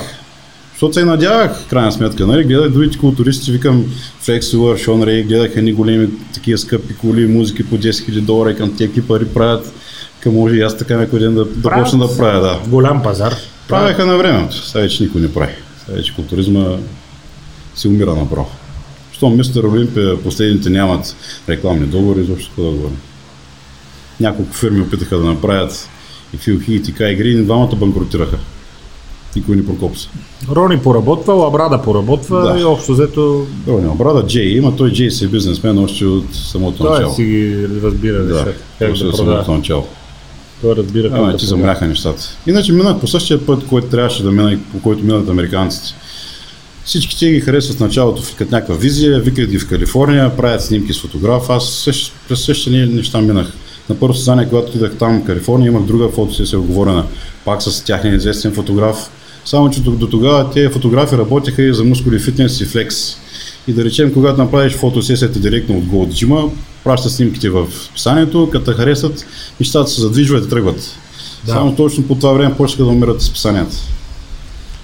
Защото 0.71 0.93
се 0.93 1.05
надявах, 1.05 1.59
в 1.59 1.67
крайна 1.67 1.91
сметка. 1.91 2.27
Нали? 2.27 2.43
Гледах 2.43 2.69
другите 2.69 2.97
културисти, 2.97 3.51
викам 3.51 3.85
Флексуър, 4.21 4.77
Шон 4.77 5.03
Рей, 5.03 5.23
гледах 5.23 5.51
едни 5.55 5.73
големи 5.73 6.09
такива 6.33 6.57
скъпи 6.57 6.95
коли, 6.95 7.27
музики 7.27 7.63
по 7.63 7.77
10 7.77 7.89
000 7.89 8.21
долара 8.21 8.51
и 8.51 8.55
към 8.55 8.75
тия 8.75 8.87
какви 8.87 9.01
пари 9.01 9.25
правят. 9.25 9.73
Към 10.25 10.33
може 10.33 10.55
и 10.55 10.61
аз 10.61 10.77
така 10.77 10.97
някой 10.97 11.19
ден 11.19 11.35
да, 11.35 11.45
да 11.45 11.69
почна 11.71 12.07
да 12.07 12.17
правя, 12.17 12.41
да. 12.41 12.59
Голям 12.69 13.03
пазар. 13.03 13.35
Правеха 13.67 14.05
на 14.05 14.17
времето. 14.17 14.67
Сега 14.67 14.81
вече 14.81 15.03
никой 15.03 15.21
не 15.21 15.33
прави. 15.33 15.53
Сега 15.85 15.97
вече 15.97 16.15
културизма 16.15 16.65
си 17.75 17.87
умира 17.87 18.15
направо. 18.15 18.49
Щом 19.11 19.37
мистер 19.37 19.63
Олимпия 19.63 20.23
последните 20.23 20.69
нямат 20.69 21.15
рекламни 21.49 21.85
договори, 21.85 22.21
изобщо 22.21 22.47
какво 22.47 22.63
да 22.63 22.69
говорим. 22.69 22.97
Няколко 24.19 24.53
фирми 24.53 24.81
опитаха 24.81 25.17
да 25.17 25.23
направят 25.23 25.89
и 26.33 26.37
Фил 26.37 26.59
Хит 26.59 26.87
и 26.87 26.93
Кай 26.93 27.15
Грин, 27.15 27.45
двамата 27.45 27.75
банкротираха. 27.75 28.37
Никой 29.35 29.55
не 29.55 29.65
прокопса. 29.65 30.09
Рони 30.51 30.79
поработва, 30.79 31.33
Лабрада 31.33 31.81
поработва 31.81 32.53
Да. 32.53 32.59
и 32.59 32.63
общо 32.63 32.91
взето 32.93 33.45
Добре, 33.65 33.81
няма 33.81 33.95
брада 33.95 34.27
Джей, 34.27 34.47
има 34.47 34.75
той 34.75 34.91
Джей 34.91 35.11
си 35.11 35.25
е 35.25 35.27
бизнесмен 35.27 35.77
още 35.77 36.05
от 36.05 36.35
самото 36.35 36.77
той 36.77 36.91
начало. 36.91 37.13
си 37.13 37.23
ги 37.23 37.67
разбира 37.83 38.17
Да, 38.17 38.33
нещата, 38.33 38.53
как 38.79 38.87
да 38.87 38.93
от 38.93 38.99
самото 38.99 39.17
продава. 39.17 39.57
начало. 39.57 39.87
Той 40.65 40.75
разбира 40.75 41.09
да 41.09 41.37
ти 41.37 41.45
замряха 41.45 41.87
нещата. 41.87 42.23
Иначе 42.47 42.73
минах 42.73 42.99
по 42.99 43.07
същия 43.07 43.45
път, 43.45 43.67
който 43.67 43.87
трябваше 43.87 44.23
да 44.23 44.31
мина 44.31 44.53
и 44.53 44.57
по 44.57 44.81
който 44.81 45.03
минат 45.03 45.29
американците. 45.29 45.95
Всички 46.85 47.19
те 47.19 47.31
ги 47.31 47.41
харесват 47.41 47.77
в 47.77 47.79
началото, 47.79 48.21
като 48.37 48.51
някаква 48.51 48.75
визия, 48.75 49.19
викат 49.19 49.49
ги 49.49 49.59
в 49.59 49.69
Калифорния, 49.69 50.37
правят 50.37 50.63
снимки 50.63 50.93
с 50.93 51.01
фотограф. 51.01 51.49
Аз 51.49 51.69
същ, 51.69 52.13
през 52.29 52.45
същите 52.45 52.85
неща 52.85 53.21
минах. 53.21 53.53
На 53.89 53.95
първо 53.95 54.13
състезание, 54.13 54.47
когато 54.49 54.69
отидах 54.69 54.97
там 54.97 55.21
в 55.21 55.25
Калифорния, 55.25 55.67
имах 55.67 55.83
друга 55.83 56.09
фотосесия 56.09 56.59
оговорена, 56.59 57.05
пак 57.45 57.61
с 57.61 57.83
тяхния 57.83 58.15
известен 58.15 58.53
фотограф. 58.53 59.09
Само, 59.45 59.69
че 59.69 59.81
до, 59.81 59.91
до 59.91 60.07
тогава 60.07 60.51
тези 60.51 60.73
фотографи 60.73 61.17
работеха 61.17 61.63
и 61.63 61.73
за 61.73 61.83
мускули, 61.83 62.19
фитнес 62.19 62.61
и 62.61 62.65
флекс. 62.65 63.17
И 63.67 63.73
да 63.73 63.83
речем, 63.85 64.13
когато 64.13 64.37
направиш 64.37 64.73
фотосесията 64.73 65.39
директно 65.39 65.77
от 65.77 65.83
Gold 65.83 66.09
Gym, 66.09 66.49
праща 66.85 67.09
снимките 67.09 67.49
в 67.49 67.67
писанието, 67.93 68.49
като 68.51 68.73
харесат, 68.73 69.25
нещата 69.59 69.89
се 69.89 70.01
задвижват 70.01 70.45
и 70.45 70.49
тръгват. 70.49 70.95
Да. 71.45 71.51
Само 71.51 71.75
точно 71.75 72.03
по 72.07 72.15
това 72.15 72.33
време 72.33 72.55
почнаха 72.57 72.83
да 72.83 72.89
умират 72.89 73.21
списанията. 73.21 73.75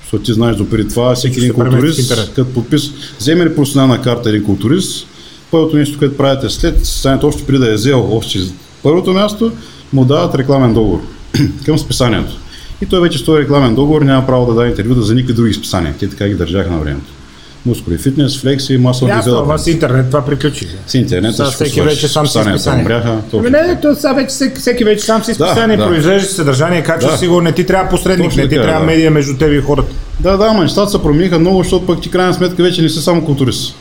Защото 0.01 0.23
ти 0.23 0.33
знаеш, 0.33 0.55
допреди 0.55 0.89
това 0.89 1.15
всеки 1.15 1.39
един 1.39 1.53
културист, 1.53 2.33
като 2.35 2.53
подпис, 2.53 2.91
вземе 3.19 3.45
ли 3.45 3.55
професионална 3.55 4.01
карта 4.01 4.29
един 4.29 4.43
културист, 4.43 5.07
първото 5.51 5.75
нещо, 5.75 5.99
което 5.99 6.17
правите 6.17 6.49
след 6.49 6.85
списанието, 6.85 7.27
още 7.27 7.45
преди 7.45 7.59
да 7.59 7.71
е 7.71 7.73
взел 7.73 8.17
още 8.17 8.39
първото 8.83 9.13
място, 9.13 9.51
му 9.93 10.05
дават 10.05 10.35
рекламен 10.35 10.73
договор 10.73 11.01
към 11.65 11.79
списанието. 11.79 12.37
И 12.81 12.85
той 12.85 13.01
вече 13.01 13.17
с 13.17 13.23
този 13.23 13.41
рекламен 13.41 13.75
договор 13.75 14.01
няма 14.01 14.25
право 14.25 14.45
да 14.45 14.53
даде 14.53 14.69
интервюта 14.69 15.01
за 15.01 15.15
никакви 15.15 15.33
други 15.33 15.53
списания. 15.53 15.95
Те 15.99 16.09
така 16.09 16.27
ги 16.27 16.33
държаха 16.33 16.71
на 16.71 16.79
времето. 16.79 17.11
Мускули, 17.65 17.97
фитнес, 17.97 18.37
флекси, 18.41 18.77
масово 18.77 19.09
Ясно, 19.11 19.37
ама 19.37 19.59
с 19.59 19.67
интернет 19.67 20.05
това 20.07 20.25
приключи. 20.25 20.67
С 20.87 20.93
интернет, 20.93 21.35
Сега 21.35 21.49
всеки 21.51 21.81
вече 21.81 22.07
сам 22.07 22.27
си 22.27 22.37
умряха. 22.37 23.17
точно 23.31 23.39
Ами 23.39 23.49
не, 23.49 23.79
то 23.81 23.95
сега 23.95 24.13
вече 24.13 24.27
всеки, 24.27 24.59
всеки 24.59 24.83
вече 24.83 25.05
сам 25.05 25.23
си 25.23 25.33
Да, 25.37 25.47
списание, 25.47 25.77
да. 25.77 25.87
произвежда 25.87 26.27
си 26.27 26.35
съдържание, 26.35 26.83
качва 26.83 27.11
Да. 27.11 27.17
си 27.17 27.27
го, 27.27 27.41
не 27.41 27.51
ти 27.51 27.65
трябва 27.65 27.89
посредник, 27.89 28.27
Точно 28.27 28.43
не 28.43 28.49
ти 28.49 28.55
така, 28.55 28.67
трябва 28.67 28.79
да. 28.79 28.85
медия 28.85 29.11
между 29.11 29.37
тебе 29.37 29.55
и 29.55 29.61
хората. 29.61 29.93
Да, 30.19 30.37
да, 30.37 30.45
ама 30.45 30.63
нещата 30.63 30.91
се 30.91 31.01
промениха 31.01 31.39
много, 31.39 31.63
защото 31.63 31.85
пък 31.85 32.01
ти 32.01 32.09
крайна 32.09 32.33
сметка 32.33 32.63
вече 32.63 32.81
не 32.81 32.89
си 32.89 33.01
само 33.01 33.25
културист. 33.25 33.75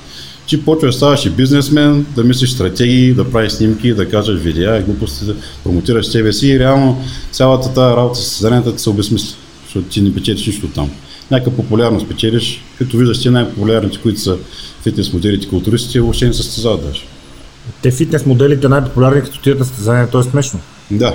Ти 0.46 0.64
почваш 0.64 0.90
да 0.92 0.96
ставаш 0.96 1.26
и 1.26 1.30
бизнесмен, 1.30 2.06
да 2.16 2.24
мислиш 2.24 2.50
стратегии, 2.50 3.12
да 3.14 3.30
правиш 3.30 3.52
снимки, 3.52 3.94
да 3.94 4.08
кажеш 4.08 4.40
видеа, 4.40 4.82
глупости, 4.82 5.24
да 5.24 5.34
промотираш 5.64 6.06
себе 6.06 6.32
си 6.32 6.48
и 6.48 6.58
реално 6.58 7.02
цялата 7.32 7.74
тази 7.74 7.96
работа 7.96 8.18
с 8.18 8.72
ти 8.76 8.82
се 8.82 8.90
обезмисля, 8.90 9.36
защото 9.64 9.86
ти 9.86 10.00
не 10.00 10.14
печелиш 10.14 10.46
нищо 10.46 10.68
там. 10.68 10.90
Някаква 11.30 11.52
популярност 11.52 12.08
печелиш, 12.08 12.64
като 12.78 12.96
виждаш 12.96 13.22
ти 13.22 13.30
най-популярните, 13.30 13.98
които 13.98 14.20
са 14.20 14.36
фитнес 14.82 15.12
моделите, 15.12 15.48
културистите, 15.48 16.00
въобще 16.00 16.26
не 16.26 16.32
състезават 16.32 16.86
даже. 16.86 17.02
Те 17.82 17.90
фитнес 17.90 18.26
моделите 18.26 18.68
най-популярни, 18.68 19.20
като 19.22 19.36
отидат 19.38 19.58
на 19.58 19.64
състезание, 19.64 20.06
то 20.06 20.18
е 20.18 20.22
смешно. 20.22 20.60
Да. 20.90 21.14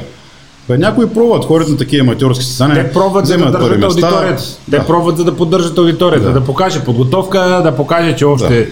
Бе, 0.67 0.77
някои 0.77 1.09
пробват, 1.09 1.45
ходят 1.45 1.69
на 1.69 1.77
такива 1.77 2.01
аматьорски 2.01 2.43
състезания. 2.45 2.87
Те 2.87 2.93
пробват 2.93 3.27
за 3.27 3.37
да 3.37 3.51
държат 3.51 3.83
аудиторията. 3.83 4.43
Те 4.71 4.77
Да. 4.77 4.85
пробват 4.85 5.17
за 5.17 5.23
да 5.23 5.35
поддържат 5.37 5.77
аудиторията, 5.77 6.25
Да. 6.25 6.33
да. 6.33 6.45
покаже 6.45 6.83
подготовка, 6.83 7.39
да 7.63 7.75
покаже, 7.75 8.15
че 8.15 8.25
още 8.25 8.67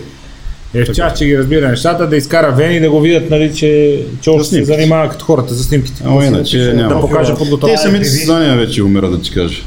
е 0.73 0.85
в 0.85 0.91
час, 0.91 1.17
че 1.17 1.25
ги 1.25 1.37
разбира 1.37 1.69
нещата, 1.69 2.07
да 2.07 2.15
изкара 2.17 2.51
вени, 2.51 2.79
да 2.79 2.89
го 2.89 3.01
видят, 3.01 3.29
нали, 3.29 3.55
че, 3.55 4.01
че 4.21 4.29
още 4.29 4.49
се 4.49 4.65
занимава 4.65 5.09
като 5.09 5.25
хората 5.25 5.53
за 5.53 5.63
снимките. 5.63 6.03
Да 6.03 6.25
иначе 6.25 6.73
няма. 6.75 6.95
Да 6.95 7.01
покаже 7.01 7.31
Те 7.33 7.37
подготовка. 7.37 7.77
самите 7.77 8.05
състезания 8.05 8.57
вече 8.57 8.83
умират, 8.83 9.11
да 9.11 9.21
ти 9.21 9.31
кажа. 9.31 9.61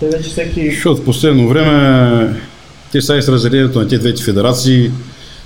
Те 0.00 0.08
вече 0.08 0.30
всеки... 0.30 0.70
Защото 0.70 1.02
в 1.02 1.04
последно 1.04 1.48
време 1.48 2.40
те 2.92 3.02
сега 3.02 3.18
и 3.18 3.22
с 3.22 3.28
разделението 3.28 3.78
на 3.78 3.88
тези 3.88 4.00
двете 4.00 4.22
федерации, 4.22 4.90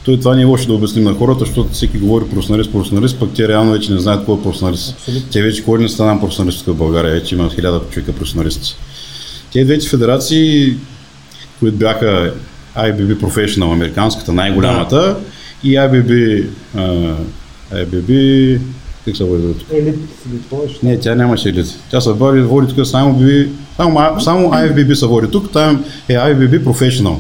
той 0.04 0.18
това 0.18 0.34
не 0.34 0.42
е 0.42 0.44
лошо 0.44 0.66
да 0.66 0.74
обясним 0.74 1.04
на 1.04 1.14
хората, 1.14 1.44
защото 1.44 1.72
всеки 1.72 1.98
говори 1.98 2.24
професионалист, 2.24 2.72
професионалист, 2.72 3.18
пък 3.18 3.30
те 3.34 3.48
реално 3.48 3.72
вече 3.72 3.92
не 3.92 4.00
знаят 4.00 4.24
кой 4.24 4.38
е 4.38 4.42
професионалист. 4.42 5.10
Те 5.32 5.42
вече 5.42 5.64
кой 5.64 5.78
не 5.78 5.88
стана 5.88 6.20
професионалист 6.20 6.66
в 6.66 6.74
България, 6.74 7.12
вече 7.12 7.34
има 7.34 7.50
хиляда 7.50 7.80
човека 7.90 8.12
професионалисти. 8.12 8.76
Тези 9.52 9.64
двете 9.64 9.88
федерации, 9.88 10.76
които 11.60 11.76
бяха 11.76 12.34
IBB 12.76 13.16
Professional, 13.16 13.72
американската, 13.72 14.32
най-голямата, 14.32 15.16
и 15.64 15.74
IBB, 15.76 16.44
а, 16.76 17.14
IBB, 17.74 18.58
как 19.04 19.16
се 19.16 19.24
води 19.24 19.54
тук? 19.58 19.68
Елит, 19.72 19.98
Не, 20.82 20.98
тя 20.98 21.14
нямаше 21.14 21.48
елит. 21.48 21.66
Тя 21.90 22.00
се 22.00 22.12
води, 22.12 22.40
води 22.40 22.74
тук 22.74 22.86
само, 22.86 23.20
BB, 23.20 23.48
само, 23.76 24.20
само 24.20 24.48
IFBB 24.50 24.94
се 24.94 25.06
води 25.06 25.28
тук, 25.30 25.52
там 25.52 25.84
е 26.08 26.12
IFBB 26.14 26.64
Professional. 26.64 27.16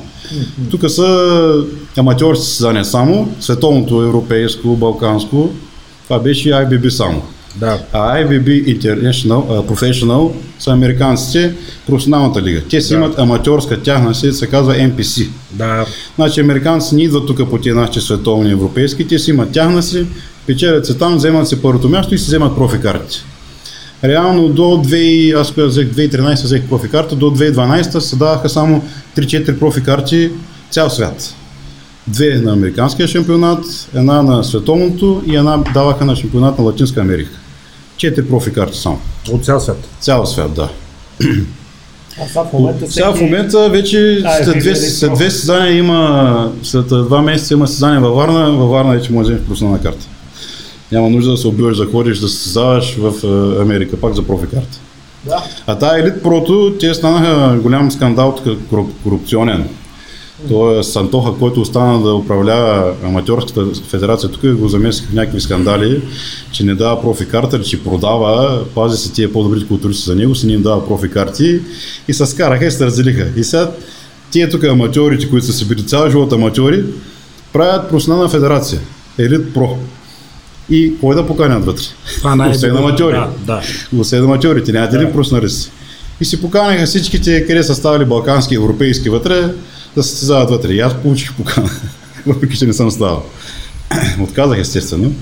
Тук 0.70 0.90
са 0.90 1.64
аматьорски 1.96 2.44
състезания 2.46 2.84
само, 2.84 3.28
световното, 3.40 4.02
европейско, 4.02 4.76
балканско, 4.76 5.50
това 6.04 6.18
беше 6.18 6.48
IFBB 6.48 6.88
само. 6.88 7.22
Да. 7.56 7.78
А 7.92 8.18
IFBB 8.18 8.78
International, 8.80 9.44
а, 9.50 9.62
Professional 9.62 10.32
са 10.58 10.70
американците, 10.70 11.52
професионалната 11.86 12.42
лига. 12.42 12.62
Те 12.70 12.80
си 12.80 12.88
Да. 12.88 12.94
имат 12.94 13.18
аматьорска 13.18 13.82
тяхна 13.82 14.14
си, 14.14 14.32
се 14.32 14.46
казва 14.46 14.74
NPC. 14.74 15.28
Да. 15.52 15.86
Значи 16.16 16.40
американци 16.40 16.94
не 16.94 17.02
идват 17.02 17.26
тук 17.26 17.50
по 17.50 17.58
тези 17.58 17.74
нашите 17.76 18.00
световни 18.00 18.50
европейски, 18.52 19.06
те 19.08 19.18
си 19.18 19.30
имат 19.30 19.52
тяхна 19.52 19.82
си, 19.82 20.06
печелят 20.46 20.86
се 20.86 20.94
там, 20.94 21.16
вземат 21.16 21.48
си 21.48 21.62
първото 21.62 21.88
място 21.88 22.14
и 22.14 22.18
си 22.18 22.26
вземат 22.26 22.56
профи 22.56 22.80
картите. 22.80 23.24
Реално 24.04 24.48
до 24.48 24.62
2, 24.62 25.40
аз 25.40 25.52
взех 25.56 25.88
2013 25.88 26.44
взех 26.44 26.68
профи 26.68 26.88
карта, 26.88 27.16
до 27.16 27.26
2012 27.26 27.98
се 27.98 28.16
даваха 28.16 28.48
само 28.48 28.84
3-4 29.16 29.58
профи 29.58 29.82
карти 29.82 30.30
цял 30.70 30.90
свят. 30.90 31.34
Две 32.06 32.34
на 32.34 32.52
американския 32.52 33.08
шампионат, 33.08 33.64
една 33.94 34.22
на 34.22 34.44
световното 34.44 35.22
и 35.26 35.36
една 35.36 35.56
даваха 35.74 36.04
на 36.04 36.16
шампионат 36.16 36.58
на 36.58 36.64
Латинска 36.64 37.00
Америка. 37.00 37.30
Четири 37.96 38.28
профи 38.28 38.52
карти 38.52 38.78
само. 38.78 39.00
От 39.30 39.44
цял 39.44 39.60
свят. 39.60 39.88
Цял 40.00 40.26
свят, 40.26 40.54
да. 40.54 40.68
А 42.20 42.28
сега 42.28 42.44
в 42.44 42.52
момента 42.52 42.78
всеки... 42.78 42.92
Сега 42.92 43.12
в 43.12 43.20
момента 43.20 43.68
вече 43.68 44.22
А, 44.24 44.38
е, 44.38 44.44
след 44.44 44.58
две, 44.58 44.76
след 44.76 45.14
две 45.14 45.30
състезания 45.30 45.76
има, 45.76 46.52
след 46.62 46.86
два 46.88 47.22
месеца 47.22 47.54
има 47.54 47.66
състезание 47.66 48.00
във 48.00 48.16
Варна, 48.16 48.52
във 48.52 48.70
Варна 48.70 48.92
вече 48.92 49.12
може 49.12 49.28
да 49.28 49.32
вземеш 49.32 49.46
професионална 49.46 49.82
карта. 49.82 50.06
Няма 50.92 51.10
нужда 51.10 51.30
да 51.30 51.36
се 51.36 51.48
убиваш 51.48 51.76
да 51.76 51.86
ходиш 51.86 52.18
да 52.18 52.28
се 52.28 52.34
състезаваш 52.34 52.96
в 52.98 53.14
е, 53.24 53.62
Америка, 53.62 53.96
пак 53.96 54.14
за 54.14 54.22
профи 54.22 54.46
карта. 54.46 54.78
Да. 55.24 55.44
А 55.66 55.78
тая 55.78 56.02
елит 56.02 56.22
прото, 56.22 56.74
те 56.80 56.94
станаха 56.94 57.58
голям 57.62 57.90
скандал 57.90 58.38
корупционен. 59.02 59.68
Е 60.50 60.82
Сантоха, 60.82 61.38
който 61.38 61.60
остана 61.60 62.02
да 62.02 62.14
управлява 62.14 62.94
аматьорската 63.04 63.66
федерация, 63.88 64.30
тук 64.30 64.56
го 64.56 64.68
замесиха 64.68 65.08
в 65.10 65.14
някакви 65.14 65.40
скандали, 65.40 66.02
че 66.52 66.64
не 66.64 66.74
дава 66.74 67.02
профи 67.02 67.28
карта, 67.28 67.62
че 67.62 67.84
продава, 67.84 68.64
пази 68.74 68.96
се 68.96 69.12
тия 69.12 69.32
по-добрите 69.32 69.66
културисти 69.66 70.04
за 70.04 70.16
него, 70.16 70.34
си 70.34 70.46
не 70.46 70.52
им 70.52 70.62
дава 70.62 70.86
профи 70.86 71.10
карти 71.10 71.60
и 72.08 72.14
се 72.14 72.26
скараха 72.26 72.66
и 72.66 72.70
се 72.70 72.86
разделиха. 72.86 73.28
И 73.36 73.44
сега 73.44 73.70
тия 74.30 74.50
тук 74.50 74.64
аматьорите, 74.64 75.30
които 75.30 75.46
са 75.46 75.52
си 75.52 75.68
били 75.68 75.86
цял 75.86 76.10
живот 76.10 76.32
аматьори, 76.32 76.84
правят 77.52 77.90
професионална 77.90 78.28
федерация, 78.28 78.80
елит 79.18 79.54
про. 79.54 79.78
И 80.70 80.94
кой 81.00 81.14
да 81.14 81.26
поканят 81.26 81.64
вътре? 81.64 81.84
Това 82.18 82.36
най 82.36 82.50
Освен 82.50 82.76
аматьори. 82.76 83.16
Да, 83.16 83.30
да. 83.46 83.62
Освен 83.98 84.24
аматьорите, 84.24 84.72
нямате 84.72 84.98
ли 84.98 85.12
професионалисти? 85.12 85.70
И 86.20 86.24
си 86.24 86.40
поканаха 86.40 86.86
всичките, 86.86 87.46
къде 87.46 87.62
са 87.62 87.74
ставали 87.74 88.04
балкански, 88.04 88.54
европейски 88.54 89.08
вътре, 89.10 89.48
да 89.96 90.02
се 90.02 90.10
състезават 90.10 90.50
вътре. 90.50 90.72
И 90.72 90.80
аз 90.80 90.94
получих 90.94 91.34
покана, 91.34 91.70
въпреки 92.26 92.58
че 92.58 92.66
не 92.66 92.72
съм 92.72 92.90
ставал. 92.90 93.24
Отказах 94.20 94.58
естествено. 94.58 95.12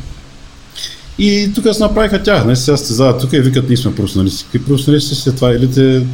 И 1.18 1.50
тук 1.54 1.74
се 1.74 1.82
направиха 1.82 2.22
тях. 2.22 2.44
Не 2.44 2.56
сега 2.56 2.76
състезават 2.76 3.20
тук 3.20 3.32
и 3.32 3.40
викат, 3.40 3.68
ние 3.68 3.76
сме 3.76 3.94
професионалисти. 3.94 4.44
Какви 4.44 4.64
професионалисти 4.64 5.14
сте? 5.14 5.32
Това 5.32 5.50
елите 5.50 6.06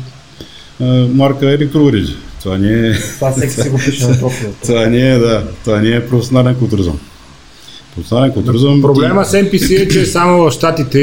марка 1.14 1.50
електроуреди. 1.50 2.16
Това 2.40 2.58
не 2.58 2.88
е... 2.88 2.94
Това 2.94 3.32
всеки 3.32 3.52
си 3.52 3.68
го 3.68 3.78
пише 3.78 4.06
на 4.06 4.18
профила. 4.20 4.52
Това 4.62 4.86
не 4.86 5.10
е, 5.10 5.18
да. 5.18 5.42
Това 5.64 5.80
не 5.80 5.88
е 5.88 6.06
професионален 6.06 6.54
културизъм. 6.54 6.98
Професионален 7.96 8.32
културизъм... 8.32 8.82
Проблема 8.82 9.24
с 9.24 9.32
NPC 9.32 9.82
е, 9.82 9.88
че 9.88 10.06
само 10.06 10.42
в 10.42 10.50
Штатите 10.50 11.00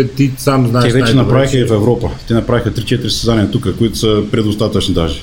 е, 0.00 0.06
ти 0.06 0.32
сам 0.38 0.68
знаеш 0.68 0.92
Те 0.92 1.00
вече 1.00 1.14
направиха 1.14 1.58
и 1.58 1.64
в 1.64 1.72
Европа. 1.72 2.10
Те 2.28 2.34
направиха 2.34 2.72
3-4 2.72 3.02
състезания 3.02 3.50
тук, 3.50 3.76
които 3.78 3.98
са 3.98 4.22
предостатъчни 4.30 4.94
даже. 4.94 5.20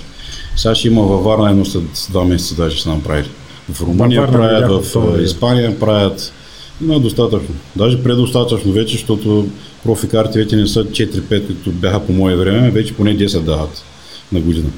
Сега 0.55 0.75
ще 0.75 0.87
има 0.87 1.01
във 1.01 1.23
Варна 1.23 1.49
едно 1.49 1.65
след 1.65 1.83
2 1.83 2.23
месеца 2.23 2.55
даже 2.55 2.81
са 2.81 2.89
направили. 2.89 3.29
В 3.73 3.81
Румъния 3.81 4.21
Варна 4.21 4.33
правят, 4.33 4.63
видях 4.63 4.83
в 4.83 4.91
това. 4.91 5.21
Испания 5.21 5.79
правят. 5.79 6.33
Има 6.81 6.99
достатъчно. 6.99 7.55
Даже 7.75 8.03
предостатъчно 8.03 8.71
вече, 8.71 8.93
защото 8.93 9.47
профи 9.83 10.07
карти 10.07 10.39
вече 10.39 10.55
не 10.55 10.67
са 10.67 10.85
4-5, 10.85 11.47
като 11.47 11.71
бяха 11.71 11.99
по 11.99 12.13
мое 12.13 12.35
време, 12.35 12.71
вече 12.71 12.93
поне 12.93 13.17
10 13.17 13.39
дават 13.39 13.83
на 14.31 14.39
година. 14.39 14.69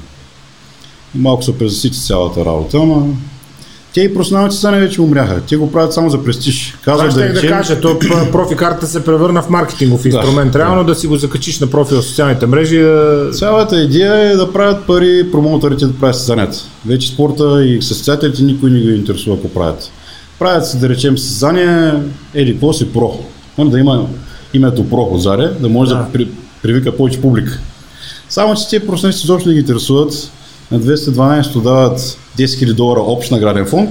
И 1.14 1.18
малко 1.18 1.42
се 1.42 1.58
презасити 1.58 2.00
цялата 2.00 2.44
работа, 2.44 2.76
ама 2.76 3.06
те 3.94 4.00
и 4.00 4.14
професионалните 4.14 4.52
състезания 4.52 4.80
вече 4.80 5.02
умряха. 5.02 5.40
Те 5.48 5.56
го 5.56 5.72
правят 5.72 5.92
само 5.92 6.10
за 6.10 6.24
престиж. 6.24 6.78
Казват 6.84 7.14
да, 7.14 7.20
да, 7.20 7.28
да 7.28 7.34
речем, 7.34 7.48
кажа, 7.48 7.80
то 7.80 7.98
профи 8.32 8.56
карта 8.56 8.86
се 8.86 9.04
превърна 9.04 9.42
в 9.42 9.50
маркетингов 9.50 10.04
инструмент. 10.06 10.56
Реално 10.56 10.84
да 10.84 10.94
си 10.94 11.06
го 11.06 11.16
закачиш 11.16 11.60
на 11.60 11.66
профила 11.66 12.02
в 12.02 12.04
социалните 12.04 12.46
мрежи. 12.46 12.78
Да... 12.78 13.30
Цялата 13.32 13.80
идея 13.80 14.14
е 14.14 14.36
да 14.36 14.52
правят 14.52 14.86
пари 14.86 15.30
промоутерите 15.32 15.86
да 15.86 15.92
правят 15.92 16.16
състезанията. 16.16 16.58
Вече 16.86 17.08
спорта 17.08 17.64
и 17.64 17.82
състезателите 17.82 18.42
никой 18.42 18.70
не 18.70 18.80
ги 18.80 18.94
интересува 18.94 19.36
ако 19.36 19.48
правят. 19.48 19.90
Правят 20.38 20.66
се, 20.66 20.76
да 20.76 20.88
речем, 20.88 21.18
състезания, 21.18 22.04
еди, 22.34 22.52
какво 22.52 22.72
си 22.72 22.92
про. 22.92 23.18
Да 23.58 23.78
има 23.78 24.06
името 24.54 24.90
про 24.90 25.08
отзаре, 25.10 25.50
да 25.60 25.68
може 25.68 25.90
да, 25.90 25.96
Да. 25.96 26.02
да 26.02 26.12
при, 26.12 26.28
привика 26.62 26.96
повече 26.96 27.20
публика. 27.20 27.58
Само, 28.28 28.54
че 28.54 28.68
тези 28.68 28.86
професионалисти 28.86 29.24
изобщо 29.24 29.48
не 29.48 29.54
ги 29.54 29.60
интересуват. 29.60 30.30
На 30.70 30.80
212 30.80 31.62
дават 31.62 31.98
10 31.98 32.18
000 32.38 32.74
долара 32.74 33.00
общ 33.00 33.30
награден 33.30 33.66
фонд, 33.66 33.90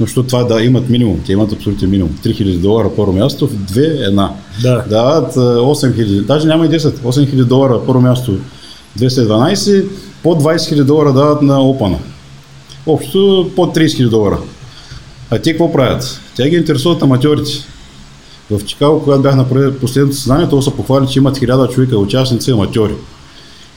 но 0.00 0.06
защото 0.06 0.28
това 0.28 0.44
да 0.44 0.62
имат 0.62 0.88
минимум. 0.88 1.20
Те 1.26 1.32
имат 1.32 1.52
абсолютен 1.52 1.90
минимум. 1.90 2.18
3000 2.24 2.58
долара 2.58 2.90
първо 2.96 3.12
място, 3.12 3.46
в 3.46 3.54
две 3.54 3.86
една. 3.86 4.32
Да. 4.62 4.84
Дават 4.88 5.36
а, 5.36 5.40
8000, 5.40 6.22
даже 6.22 6.46
няма 6.46 6.66
и 6.66 6.68
10, 6.68 6.78
8000 6.78 7.44
долара 7.44 7.80
първо 7.86 8.00
място 8.00 8.38
212, 8.98 9.84
по 10.22 10.34
20 10.34 10.56
000 10.56 10.84
долара 10.84 11.12
дават 11.12 11.42
на 11.42 11.62
Опана. 11.62 11.98
Общо 12.86 13.50
по 13.56 13.66
30 13.66 13.86
000 13.86 14.08
долара. 14.08 14.38
А 15.30 15.38
те 15.38 15.50
какво 15.50 15.72
правят? 15.72 16.20
Те 16.36 16.50
ги 16.50 16.56
интересуват 16.56 17.02
аматьорите. 17.02 17.50
В 18.50 18.64
Чикаго, 18.64 19.02
когато 19.02 19.22
бях 19.22 19.36
на 19.36 19.48
последното 19.80 20.16
съзнание, 20.16 20.48
то 20.48 20.62
се 20.62 20.76
похвали, 20.76 21.06
че 21.06 21.18
имат 21.18 21.38
1000 21.38 21.70
човека 21.70 21.98
участници 21.98 22.50
аматьори. 22.50 22.94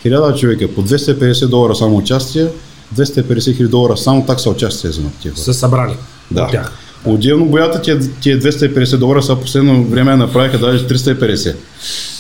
1000 0.05 0.35
човека 0.35 0.67
по 0.67 0.83
250 0.83 1.47
долара 1.47 1.75
само 1.75 1.97
участие, 1.97 2.47
250 2.93 3.23
хиляди 3.47 3.67
долара 3.67 3.97
само 3.97 4.25
такса 4.25 4.49
участие 4.49 4.89
вземат 4.89 5.11
тия 5.13 5.31
хора. 5.31 5.41
Са 5.41 5.53
събрали 5.53 5.93
Да. 6.31 6.43
от 6.43 6.51
тях. 6.51 6.71
Отделно 7.05 7.45
боята 7.45 7.81
тия, 7.81 7.99
тия 8.11 8.39
250 8.39 8.97
долара 8.97 9.23
са 9.23 9.35
последно 9.35 9.83
време 9.83 10.15
направиха 10.15 10.57
даже 10.59 10.87
350. 10.87 11.55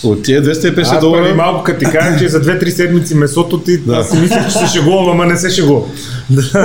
От 0.03 0.23
тия 0.23 0.43
250 0.43 0.81
Аз 0.81 0.99
долара... 0.99 1.35
малко 1.35 1.63
като 1.63 1.79
ти 1.79 1.85
кажа, 1.87 2.19
че 2.19 2.27
за 2.27 2.41
2-3 2.41 2.69
седмици 2.69 3.15
месото 3.15 3.59
ти 3.59 3.77
Да. 3.77 4.03
си 4.03 4.17
мислех, 4.17 4.45
че 4.45 4.53
се 4.53 4.67
шегувам, 4.69 5.09
ама 5.09 5.25
не 5.25 5.37
се 5.37 5.49
шегувам. 5.49 5.83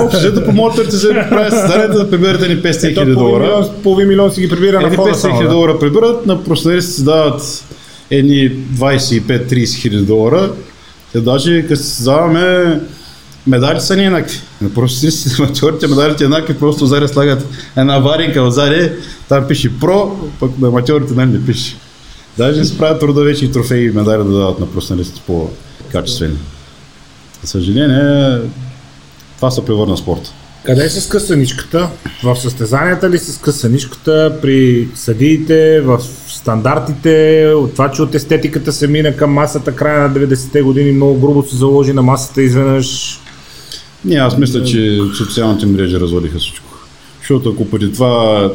Общо, 0.01 0.31
да 0.31 0.45
помолите 0.45 0.91
се 0.91 1.07
да 1.07 1.29
правят 1.29 1.53
създанието 1.53 1.93
да 1.95 2.09
приберете 2.11 2.47
ни 2.47 2.55
500 2.55 2.69
Ето, 2.83 2.93
хиляди 2.93 3.11
долара. 3.13 3.43
милион, 3.43 3.69
половин 3.83 4.07
милион 4.07 4.31
си 4.31 4.41
ги 4.41 4.49
прибира 4.49 4.81
на 4.81 4.89
входа 4.89 5.09
500 5.09 5.13
само. 5.13 5.35
хиляди 5.35 5.49
долара 5.49 5.79
прибират, 5.79 6.25
на 6.25 6.43
професионалисти 6.43 6.91
се 6.91 7.03
дават 7.03 7.63
едни 8.11 8.51
25-30 8.51 9.75
хиляди 9.75 10.05
долара. 10.05 10.51
Те 11.15 11.21
даже 11.21 11.61
като 11.61 11.75
се 11.75 11.89
създаваме 11.89 12.79
медали 13.47 13.81
са 13.81 13.95
ни 13.95 14.05
еднакви. 14.05 14.39
На 14.61 14.73
професионалистите, 14.73 15.35
аматьорите 15.41 15.87
медалите 15.87 16.23
еднакви, 16.23 16.53
просто 16.53 16.85
заре 16.85 17.07
слагат 17.07 17.47
една 17.77 17.99
варенка 17.99 18.41
отзаде, 18.41 18.97
там 19.29 19.47
пише 19.47 19.79
про, 19.79 20.17
пък 20.39 20.59
на 20.59 20.67
аматьорите 20.67 21.13
нали 21.13 21.31
не 21.31 21.45
пише. 21.45 21.77
Даже 22.37 22.59
не 22.59 22.65
се 22.65 22.77
правят 22.77 22.99
труда 22.99 23.23
вече 23.23 23.45
и 23.45 23.51
трофеи 23.51 23.85
и 23.85 23.91
медали 23.91 24.17
да 24.17 24.39
дават 24.39 24.59
на 24.59 24.71
професионалистите 24.71 25.21
по-качествени. 25.27 26.37
За 27.41 27.47
съжаление, 27.47 28.39
това 29.35 29.51
се 29.51 29.65
превърна 29.65 29.95
в 29.95 29.99
спорта. 29.99 30.31
Къде 30.65 30.85
е 30.85 30.89
с 30.89 31.09
късаничката? 31.09 31.89
В 32.23 32.35
състезанията 32.35 33.09
ли 33.09 33.17
с 33.17 33.37
късаничката, 33.37 34.37
при 34.41 34.87
съдиите, 34.95 35.81
в 35.81 36.01
стандартите, 36.27 37.45
от 37.55 37.71
това, 37.71 37.91
че 37.91 38.01
от 38.01 38.15
естетиката 38.15 38.71
се 38.71 38.87
мина 38.87 39.15
към 39.15 39.33
масата 39.33 39.75
края 39.75 40.09
на 40.09 40.15
90-те 40.15 40.61
години, 40.61 40.91
много 40.91 41.19
грубо 41.19 41.43
се 41.49 41.55
заложи 41.55 41.93
на 41.93 42.01
масата 42.01 42.41
изведнъж. 42.41 43.19
Не, 44.05 44.15
аз 44.15 44.37
мисля, 44.37 44.63
че 44.63 44.99
социалните 45.17 45.65
мрежи 45.65 45.99
развалиха 45.99 46.39
всичко. 46.39 46.65
Защото 47.19 47.49
ако 47.49 47.69
преди 47.69 47.93
това 47.93 48.51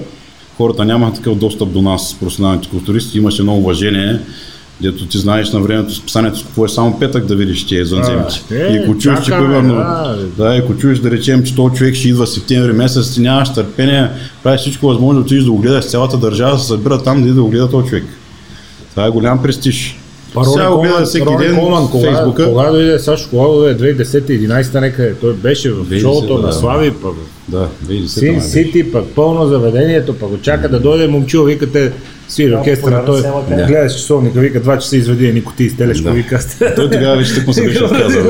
хората 0.57 0.85
нямаха 0.85 1.15
такъв 1.15 1.35
достъп 1.35 1.73
до 1.73 1.83
нас, 1.83 2.17
професионалните 2.21 2.69
културисти, 2.69 3.19
имаше 3.19 3.43
много 3.43 3.59
уважение, 3.59 4.21
дето 4.83 5.07
ти 5.07 5.19
знаеш 5.19 5.53
на 5.53 5.61
времето 5.61 5.95
списанието 5.95 6.39
с 6.39 6.43
какво 6.43 6.65
е 6.65 6.69
само 6.69 6.99
петък 6.99 7.27
да 7.27 7.37
видиш 7.37 7.67
тия 7.67 7.83
извънземци. 7.83 8.43
е, 8.51 8.57
И 8.57 8.79
ако 8.79 8.99
чуеш, 8.99 9.21
че 9.25 9.31
примерно, 9.31 9.75
да. 9.75 10.17
да, 10.37 10.57
ако 10.57 10.77
чуеш 10.77 10.99
да 10.99 11.11
речем, 11.11 11.43
че 11.43 11.55
този 11.55 11.75
човек 11.75 11.95
ще 11.95 12.09
идва 12.09 12.27
септември 12.27 12.73
месец, 12.73 13.15
ти 13.15 13.21
нямаш 13.21 13.53
търпение, 13.53 14.09
правиш 14.43 14.61
всичко 14.61 14.87
възможно 14.87 15.15
да 15.15 15.21
отидеш 15.27 15.45
да 15.45 15.51
го 15.51 15.59
гледаш, 15.59 15.85
цялата 15.85 16.17
държава 16.19 16.59
се 16.59 16.67
събира 16.67 17.03
там 17.03 17.23
да 17.23 17.27
иде 17.29 17.35
да 17.35 17.43
го 17.43 17.49
гледа 17.51 17.71
този 17.71 17.89
човек. 17.89 18.05
Това 18.91 19.07
е 19.07 19.11
голям 19.11 19.43
престиж. 19.43 20.00
Сега 20.45 20.71
го 20.71 20.81
гледа 20.81 21.05
всеки 21.05 21.27
Рони 21.27 21.39
ден 21.39 21.57
Колман, 21.57 21.83
в 21.83 21.91
кога, 21.91 22.07
Фейсбука. 22.07 22.45
кога 22.45 22.71
дойде 22.71 22.99
Сашо, 22.99 23.31
кога 23.31 23.45
дойде 23.45 23.95
2010-2011 23.97 24.81
некъде, 24.81 25.15
той 25.15 25.33
беше 25.33 25.71
в 25.71 25.77
2010, 25.79 26.01
шоуто 26.01 26.35
на 26.35 26.47
да. 26.47 26.53
Слави, 26.53 26.91
пък 26.93 27.15
Да, 27.49 27.69
2010 27.87 28.07
Син 28.07 28.33
май 28.33 28.41
Сити, 28.41 28.93
пък 28.93 29.05
пълно 29.07 29.47
заведението, 29.47 30.15
пък 30.15 30.29
го 30.29 30.39
чака 30.39 30.69
да 30.69 30.81
дойде 30.81 31.09
момчил, 31.09 31.45
викате, 31.45 31.93
свири 32.29 32.51
Да, 32.51 32.57
оркестъра, 32.57 33.05
той 33.05 33.19
сцена, 33.19 33.35
гледаш 33.67 33.93
часовника, 33.93 34.41
вика, 34.41 34.61
два 34.61 34.79
часа 34.79 34.97
изведи 34.97 35.27
едни 35.27 35.45
кутии 35.45 35.71
с 35.71 35.77
телешко, 35.77 36.05
Да. 36.05 36.11
вика. 36.11 36.41
Той 36.77 36.91
тогава 36.91 37.17
вече 37.17 37.35
тъкмо 37.35 37.53
се 37.53 37.65
беше 37.65 37.85
отказал. 37.85 38.23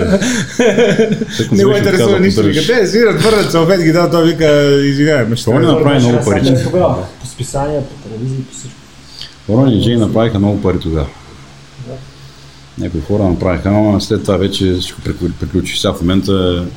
Не 1.52 1.64
го 1.64 1.70
интересува 1.70 2.20
нищо, 2.20 2.42
вика, 2.42 2.60
те 2.68 2.86
свират, 2.86 3.22
върнат 3.22 3.50
салфет, 3.50 3.82
ги 3.82 3.92
дава, 3.92 4.10
той 4.10 4.24
вика, 4.24 4.46
извинявай, 4.82 5.24
ме 5.24 5.36
ще 5.36 5.44
Той 5.44 5.54
не 5.54 5.60
трябва. 5.60 5.74
направи 5.74 5.98
много 6.00 6.24
пари. 6.24 6.44
Сега 6.46 6.62
Тогава, 6.62 6.96
по 7.20 7.26
списания, 7.26 7.80
по 7.82 8.08
телевизии, 8.08 8.42
по 8.42 8.54
всичко. 8.54 8.76
Рони 9.50 9.74
и 9.74 9.82
Джей 9.82 9.96
направиха 9.96 10.38
много 10.38 10.62
пари 10.62 10.78
тогава. 10.78 11.06
Някои 12.80 13.00
хора 13.00 13.22
направиха, 13.22 13.68
ама 13.68 14.00
след 14.00 14.22
това 14.22 14.36
вече 14.36 14.72
всичко 14.72 15.00
приклю- 15.00 15.32
приключи. 15.40 15.78
Сега 15.78 15.92
в 15.92 16.00
момента 16.00 16.64
е 16.66 16.70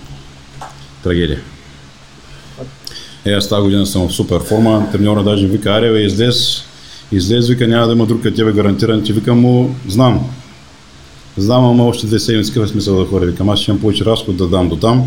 трагедия. 1.04 1.40
Е, 3.26 3.32
аз 3.32 3.50
тази 3.50 3.62
година 3.62 3.86
съм 3.86 4.08
в 4.08 4.14
супер 4.14 4.40
форма. 4.40 4.88
Треньора 4.92 5.24
даже 5.24 5.48
вика, 5.48 5.70
аре, 5.70 6.00
излез, 6.02 6.64
излез, 7.12 7.48
вика, 7.48 7.68
няма 7.68 7.88
да 7.88 7.94
има 7.94 8.06
друг 8.06 8.24
като 8.24 8.36
тебе 8.36 8.52
гарантиран. 8.52 9.04
Ти 9.04 9.14
викам 9.14 9.40
му, 9.40 9.76
знам. 9.88 10.30
Знам, 11.38 11.66
ама 11.66 11.86
още 11.86 12.08
две 12.08 12.20
седмици 12.20 12.54
какъв 12.54 12.70
е 12.70 12.72
смисъл 12.72 13.00
да 13.00 13.06
ходя. 13.06 13.26
Викам, 13.26 13.50
аз 13.50 13.60
ще 13.60 13.72
имам 13.72 13.82
повече 13.82 14.06
разход 14.06 14.38
да 14.38 14.48
дам 14.48 14.70
до 14.70 14.76
там. 14.76 15.06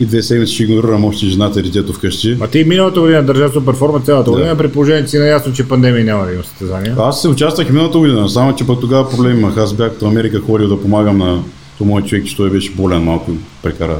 И 0.00 0.06
две 0.06 0.22
седмици 0.22 0.62
игнорирам 0.62 1.04
още 1.04 1.26
жената 1.26 1.60
и 1.60 1.62
детето 1.62 1.92
вкъщи. 1.92 2.36
А 2.40 2.46
ти 2.46 2.64
миналата 2.64 3.00
година 3.00 3.22
държа 3.22 3.48
супер 3.52 3.74
форма 3.74 4.00
цялата 4.00 4.30
Да. 4.30 4.36
година, 4.36 4.56
при 4.56 4.68
положение, 4.72 5.02
че 5.02 5.08
си 5.08 5.18
наясно, 5.18 5.52
че 5.52 5.68
пандемия 5.68 6.04
няма 6.04 6.26
да 6.26 6.32
има 6.32 6.44
състезания. 6.44 6.96
Аз 6.98 7.22
се 7.22 7.28
участвах 7.28 7.70
миналата 7.70 7.98
година, 7.98 8.28
само 8.28 8.56
че 8.56 8.66
пък 8.66 8.80
тогава 8.80 9.10
проблем 9.10 9.38
имах. 9.38 9.56
Аз 9.56 9.74
бях 9.74 9.92
в 10.00 10.06
Америка 10.06 10.40
ходил 10.40 10.68
да 10.68 10.80
помагам 10.82 11.18
на 11.18 11.42
то 11.78 11.84
мой 11.84 12.02
човек, 12.02 12.26
че 12.26 12.36
той 12.36 12.50
беше 12.50 12.72
болен 12.72 13.02
малко, 13.02 13.32
прекара 13.62 13.96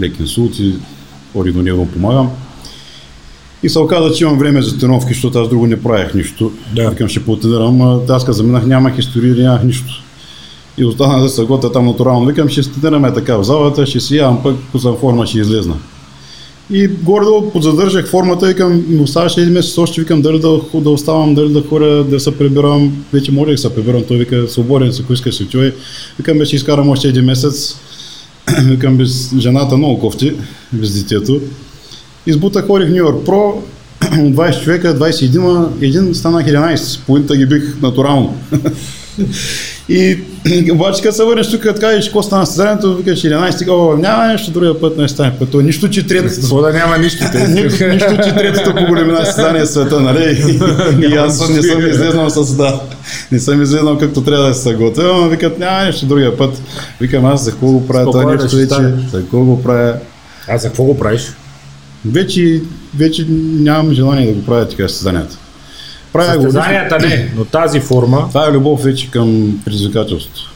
лек 0.00 0.20
инсулт 0.20 0.58
и 0.58 0.74
ходих 1.32 1.52
до 1.54 1.62
него 1.62 1.88
помагам. 1.92 2.30
И 3.62 3.68
се 3.68 3.78
оказа, 3.78 4.14
че 4.14 4.24
имам 4.24 4.38
време 4.38 4.62
за 4.62 4.78
тренировки, 4.78 5.12
защото 5.14 5.38
аз 5.38 5.48
друго 5.48 5.66
не 5.66 5.82
правех 5.82 6.14
нищо. 6.14 6.52
Да. 6.76 6.90
Викам, 6.90 7.08
ще 7.08 7.24
потренирам, 7.24 8.00
аз 8.08 8.24
като 8.24 8.32
заминах, 8.32 8.66
нямах 8.66 8.98
история, 8.98 9.34
нямах 9.34 9.64
нищо. 9.64 10.03
И 10.78 10.84
останах 10.84 11.22
да 11.22 11.28
се 11.28 11.44
готвя 11.44 11.72
там 11.72 11.86
натурално. 11.86 12.26
Викам, 12.26 12.48
ще 12.48 12.72
тренираме 12.72 13.12
така 13.12 13.36
в 13.36 13.44
залата, 13.44 13.86
ще 13.86 14.00
си 14.00 14.16
явам, 14.16 14.42
пък 14.42 14.56
ако 14.68 14.78
съм 14.78 14.96
форма, 14.96 15.26
ще 15.26 15.38
излезна. 15.38 15.74
И 16.70 16.88
горе-долу 16.88 17.50
подзадържах 17.50 18.08
формата, 18.08 18.46
викам, 18.46 18.84
оставаше 19.02 19.40
един 19.40 19.52
месец 19.52 19.78
още, 19.78 20.00
викам 20.00 20.22
дали 20.22 20.38
да, 20.40 20.60
да 20.74 20.90
оставам, 20.90 21.34
дали 21.34 21.52
да 21.52 21.62
ходя, 21.62 22.04
да 22.04 22.20
се 22.20 22.38
прибирам. 22.38 23.04
Вече 23.12 23.32
може 23.32 23.50
да 23.50 23.58
се 23.58 23.74
прибирам, 23.74 24.02
той 24.08 24.16
вика, 24.16 24.48
свободен 24.48 24.92
си, 24.92 25.02
ако 25.04 25.12
искаш 25.12 25.34
си 25.34 25.42
отивай. 25.42 25.72
Викам, 26.18 26.38
бе, 26.38 26.44
ще 26.44 26.56
изкарам 26.56 26.88
още 26.88 27.08
един 27.08 27.24
месец. 27.24 27.76
викам, 28.62 28.96
без 28.96 29.34
жената 29.38 29.76
много 29.76 30.00
кофти, 30.00 30.32
без 30.72 31.02
детето. 31.02 31.40
Избутах, 32.26 32.66
ходих 32.66 32.88
в 32.88 32.90
Нью 32.90 32.96
Йорк 32.96 33.24
Про, 33.24 33.48
от 34.02 34.34
20 34.34 34.64
човека, 34.64 34.98
21, 34.98 35.66
един 35.80 36.14
станах 36.14 36.46
11, 36.46 37.00
половината 37.06 37.36
ги 37.36 37.46
бих 37.46 37.82
натурално. 37.82 38.36
И 39.88 40.18
обаче 40.72 41.02
като 41.02 41.14
се 41.14 41.24
върнеш 41.24 41.50
тук, 41.50 41.60
като 41.60 41.80
кажеш, 41.80 42.04
какво 42.04 42.22
стана 42.22 42.46
състезанието, 42.46 42.96
викаш 42.96 43.22
11, 43.22 43.68
о, 43.70 43.96
няма 43.96 44.26
нещо, 44.26 44.50
другия 44.50 44.80
път 44.80 44.96
не 44.96 45.08
стане. 45.08 45.32
Път, 45.38 45.54
нищо, 45.54 45.90
че 45.90 46.06
третото. 46.06 46.40
Какво 46.40 46.60
да 46.60 46.72
няма 46.72 46.98
нищо. 46.98 47.24
Нищо, 47.48 47.88
нищо, 47.88 48.16
че 48.24 48.34
третото 48.34 48.74
по 48.74 48.86
големина 48.86 49.24
състезание 49.26 49.62
в 49.62 49.66
света, 49.66 50.00
нали? 50.00 50.58
И, 51.02 51.06
и 51.06 51.16
аз 51.16 51.48
не 51.48 51.62
съм 51.62 51.86
излезнал 51.86 52.30
с 52.30 52.56
да. 52.56 52.80
Не 53.32 53.40
съм 53.40 53.62
излезнал 53.62 53.98
както 53.98 54.24
трябва 54.24 54.48
да 54.48 54.54
се 54.54 54.62
съготвя, 54.62 55.02
но 55.02 55.28
викат, 55.28 55.58
няма 55.58 55.84
нещо 55.84 56.06
другия 56.06 56.36
път. 56.36 56.62
Викам, 57.00 57.24
аз 57.24 57.44
за 57.44 57.50
какво 57.50 57.66
го 57.66 57.86
правя 57.86 58.04
това 58.04 58.24
нещо 58.24 58.56
вече, 58.56 58.74
за 59.12 59.20
какво 59.20 59.40
го 59.40 59.62
правя. 59.62 59.94
А 60.48 60.58
за 60.58 60.68
какво 60.68 60.84
го 60.84 60.98
правиш? 60.98 61.32
Вече, 62.04 62.62
вече 62.98 63.26
нямам 63.28 63.92
желание 63.92 64.26
да 64.26 64.32
го 64.32 64.44
правя 64.44 64.68
така 64.68 64.88
състезанията. 64.88 65.38
Правя 66.14 66.36
го. 66.36 66.42
Състезанията 66.42 66.98
не, 66.98 67.32
но 67.36 67.44
тази 67.44 67.80
форма 67.80 68.28
Това 68.28 68.48
е 68.48 68.52
любов 68.52 68.82
вече 68.82 69.10
към 69.10 69.58
предизвикателството. 69.64 70.52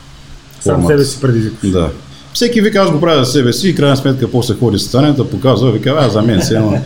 сам 0.61 0.87
себе 0.87 1.05
си 1.05 1.21
предизвикваш. 1.21 1.71
Да. 1.71 1.91
Всеки 2.33 2.61
вика, 2.61 2.79
аз 2.79 2.91
го 2.91 3.01
правя 3.01 3.25
за 3.25 3.33
себе 3.33 3.53
си 3.53 3.69
и 3.69 3.75
крайна 3.75 3.97
сметка 3.97 4.31
после 4.31 4.55
ходи 4.55 4.79
състезанията, 4.79 5.31
показва, 5.31 5.73
вика, 5.73 5.97
а 5.99 6.09
за 6.09 6.23
мен 6.23 6.43
си, 6.43 6.55
ама 6.55 6.79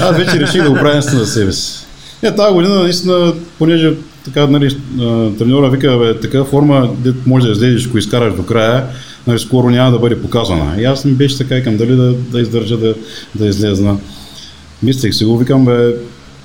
аз 0.00 0.16
вече 0.16 0.40
реших 0.40 0.62
да 0.62 0.70
го 0.70 0.74
правя 0.74 0.92
наистина 0.92 1.24
за 1.24 1.32
себе 1.32 1.52
си. 1.52 1.86
Е, 2.22 2.34
тази 2.34 2.54
година 2.54 2.74
наистина, 2.74 3.34
понеже 3.58 3.94
така, 4.24 4.46
нали, 4.46 4.76
треньора 5.38 5.70
вика, 5.70 5.98
бе, 5.98 6.20
така 6.20 6.44
форма, 6.44 6.90
де 6.98 7.12
може 7.26 7.46
да 7.46 7.52
излезеш, 7.52 7.86
ако 7.86 7.98
изкараш 7.98 8.34
до 8.34 8.46
края, 8.46 8.86
нали, 9.26 9.38
скоро 9.38 9.70
няма 9.70 9.90
да 9.92 9.98
бъде 9.98 10.22
показвана. 10.22 10.80
И 10.80 10.84
аз 10.84 11.04
ми 11.04 11.12
беше 11.12 11.38
така, 11.38 11.62
към 11.62 11.76
дали 11.76 11.96
да, 11.96 12.12
да 12.12 12.40
издържа 12.40 12.76
да, 12.76 12.94
да 13.34 13.46
излезна. 13.46 13.96
Мислех 14.82 15.14
си 15.14 15.24
го, 15.24 15.38
викам, 15.38 15.64
бе, 15.64 15.94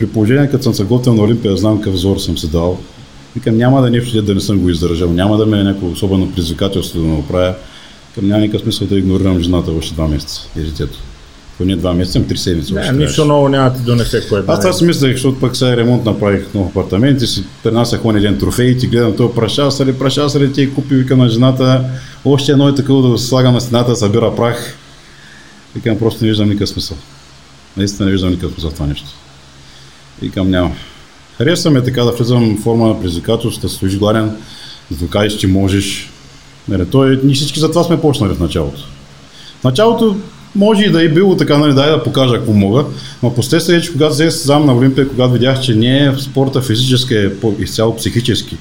при 0.03 0.09
положение, 0.09 0.49
като 0.49 0.63
съм 0.63 0.73
се 0.73 0.83
готвил 0.83 1.13
на 1.13 1.23
Олимпия, 1.23 1.57
знам 1.57 1.77
какъв 1.77 1.93
взор 1.93 2.17
съм 2.17 2.37
се 2.37 2.47
дал. 2.47 2.79
Викам, 3.35 3.57
няма 3.57 3.81
да 3.81 3.87
е 3.87 3.91
нещо, 3.91 4.21
да 4.21 4.35
не 4.35 4.41
съм 4.41 4.59
го 4.59 4.69
издържал, 4.69 5.11
няма 5.11 5.37
да 5.37 5.45
ме 5.45 5.59
е 5.59 5.63
някакво 5.63 5.87
особено 5.87 6.31
предизвикателство 6.31 6.99
да 6.99 7.07
не 7.07 7.15
го 7.15 7.27
правя. 7.27 7.55
Към 8.15 8.27
няма 8.27 8.41
никакъв 8.41 8.61
смисъл 8.61 8.87
да 8.87 8.97
игнорирам 8.97 9.39
жената 9.39 9.71
още 9.71 9.93
два 9.93 10.07
месеца 10.07 10.41
и 10.57 10.59
детето. 10.59 10.99
Поне 11.57 11.75
два 11.75 11.93
месеца, 11.93 12.23
три 12.23 12.37
седмици. 12.37 12.73
Не, 12.73 12.91
нищо 12.91 13.25
ново 13.25 13.49
няма 13.49 13.69
да 13.69 13.75
ти 13.75 13.83
донесе, 13.83 14.27
което 14.29 14.51
Аз 14.51 14.59
това 14.59 14.73
си 14.73 14.85
мислех, 14.85 15.11
защото 15.11 15.39
пък 15.39 15.55
сега 15.55 15.77
ремонт 15.77 16.05
направих 16.05 16.55
апартамент 16.55 17.21
и 17.21 17.27
си 17.27 17.43
пренасях 17.63 18.05
он 18.05 18.17
един 18.17 18.37
трофей 18.37 18.77
ти 18.77 18.87
гледам 18.87 19.15
това 19.15 19.35
прашаса 19.35 19.85
ли, 19.85 19.93
прашаса 19.93 20.39
ли 20.39 20.53
ти 20.53 20.73
купи, 20.73 20.95
викам 20.95 21.19
на 21.19 21.29
жената, 21.29 21.85
още 22.25 22.51
едно 22.51 22.69
е 22.69 22.75
такова 22.75 23.01
да 23.01 23.07
го 23.07 23.17
слагам 23.17 23.53
на 23.53 23.61
стената, 23.61 23.89
да 23.89 23.95
събира 23.95 24.35
прах. 24.35 24.75
Викам, 25.75 25.99
просто 25.99 26.23
не 26.23 26.29
виждам 26.29 26.49
никакъв 26.49 26.69
смисъл. 26.69 26.97
Наистина 27.77 28.05
не 28.05 28.11
виждам 28.11 28.29
никакъв 28.29 28.51
смисъл 28.51 28.69
в 28.69 28.73
това 28.73 28.87
нещо. 28.87 29.07
Викам, 30.23 30.49
няма. 30.49 30.71
Харесва 31.37 31.71
ме 31.71 31.83
така 31.83 32.03
да 32.03 32.11
влизам 32.11 32.57
в 32.57 32.63
форма 32.63 32.87
на 32.87 32.99
предизвикателство, 32.99 33.61
да 33.61 33.69
стоиш 33.69 33.97
гладен, 33.97 34.31
да 34.91 34.97
докажеш, 34.97 35.39
че 35.39 35.47
можеш. 35.47 36.09
Нали, 36.67 36.85
той, 36.85 37.19
ние 37.23 37.35
всички 37.35 37.59
за 37.59 37.69
това 37.69 37.83
сме 37.83 38.01
почнали 38.01 38.33
в 38.33 38.39
началото. 38.39 38.81
В 39.61 39.63
началото 39.63 40.15
може 40.55 40.83
и 40.83 40.89
да 40.91 41.03
е 41.03 41.09
било 41.09 41.37
така, 41.37 41.57
нали, 41.57 41.73
дай 41.73 41.89
да 41.89 42.03
покажа 42.03 42.35
какво 42.35 42.53
мога, 42.53 42.85
но 43.23 43.33
последствие, 43.33 43.81
че 43.81 43.91
когато 43.91 44.13
взех 44.13 44.31
състезавам 44.31 44.65
на 44.65 44.75
Олимпия, 44.75 45.09
когато 45.09 45.33
видях, 45.33 45.61
че 45.61 45.75
не 45.75 46.05
е 46.05 46.11
в 46.11 46.21
спорта 46.21 46.61
физически, 46.61 47.15
е 47.15 47.31
изцяло 47.59 47.95
психически, 47.95 48.57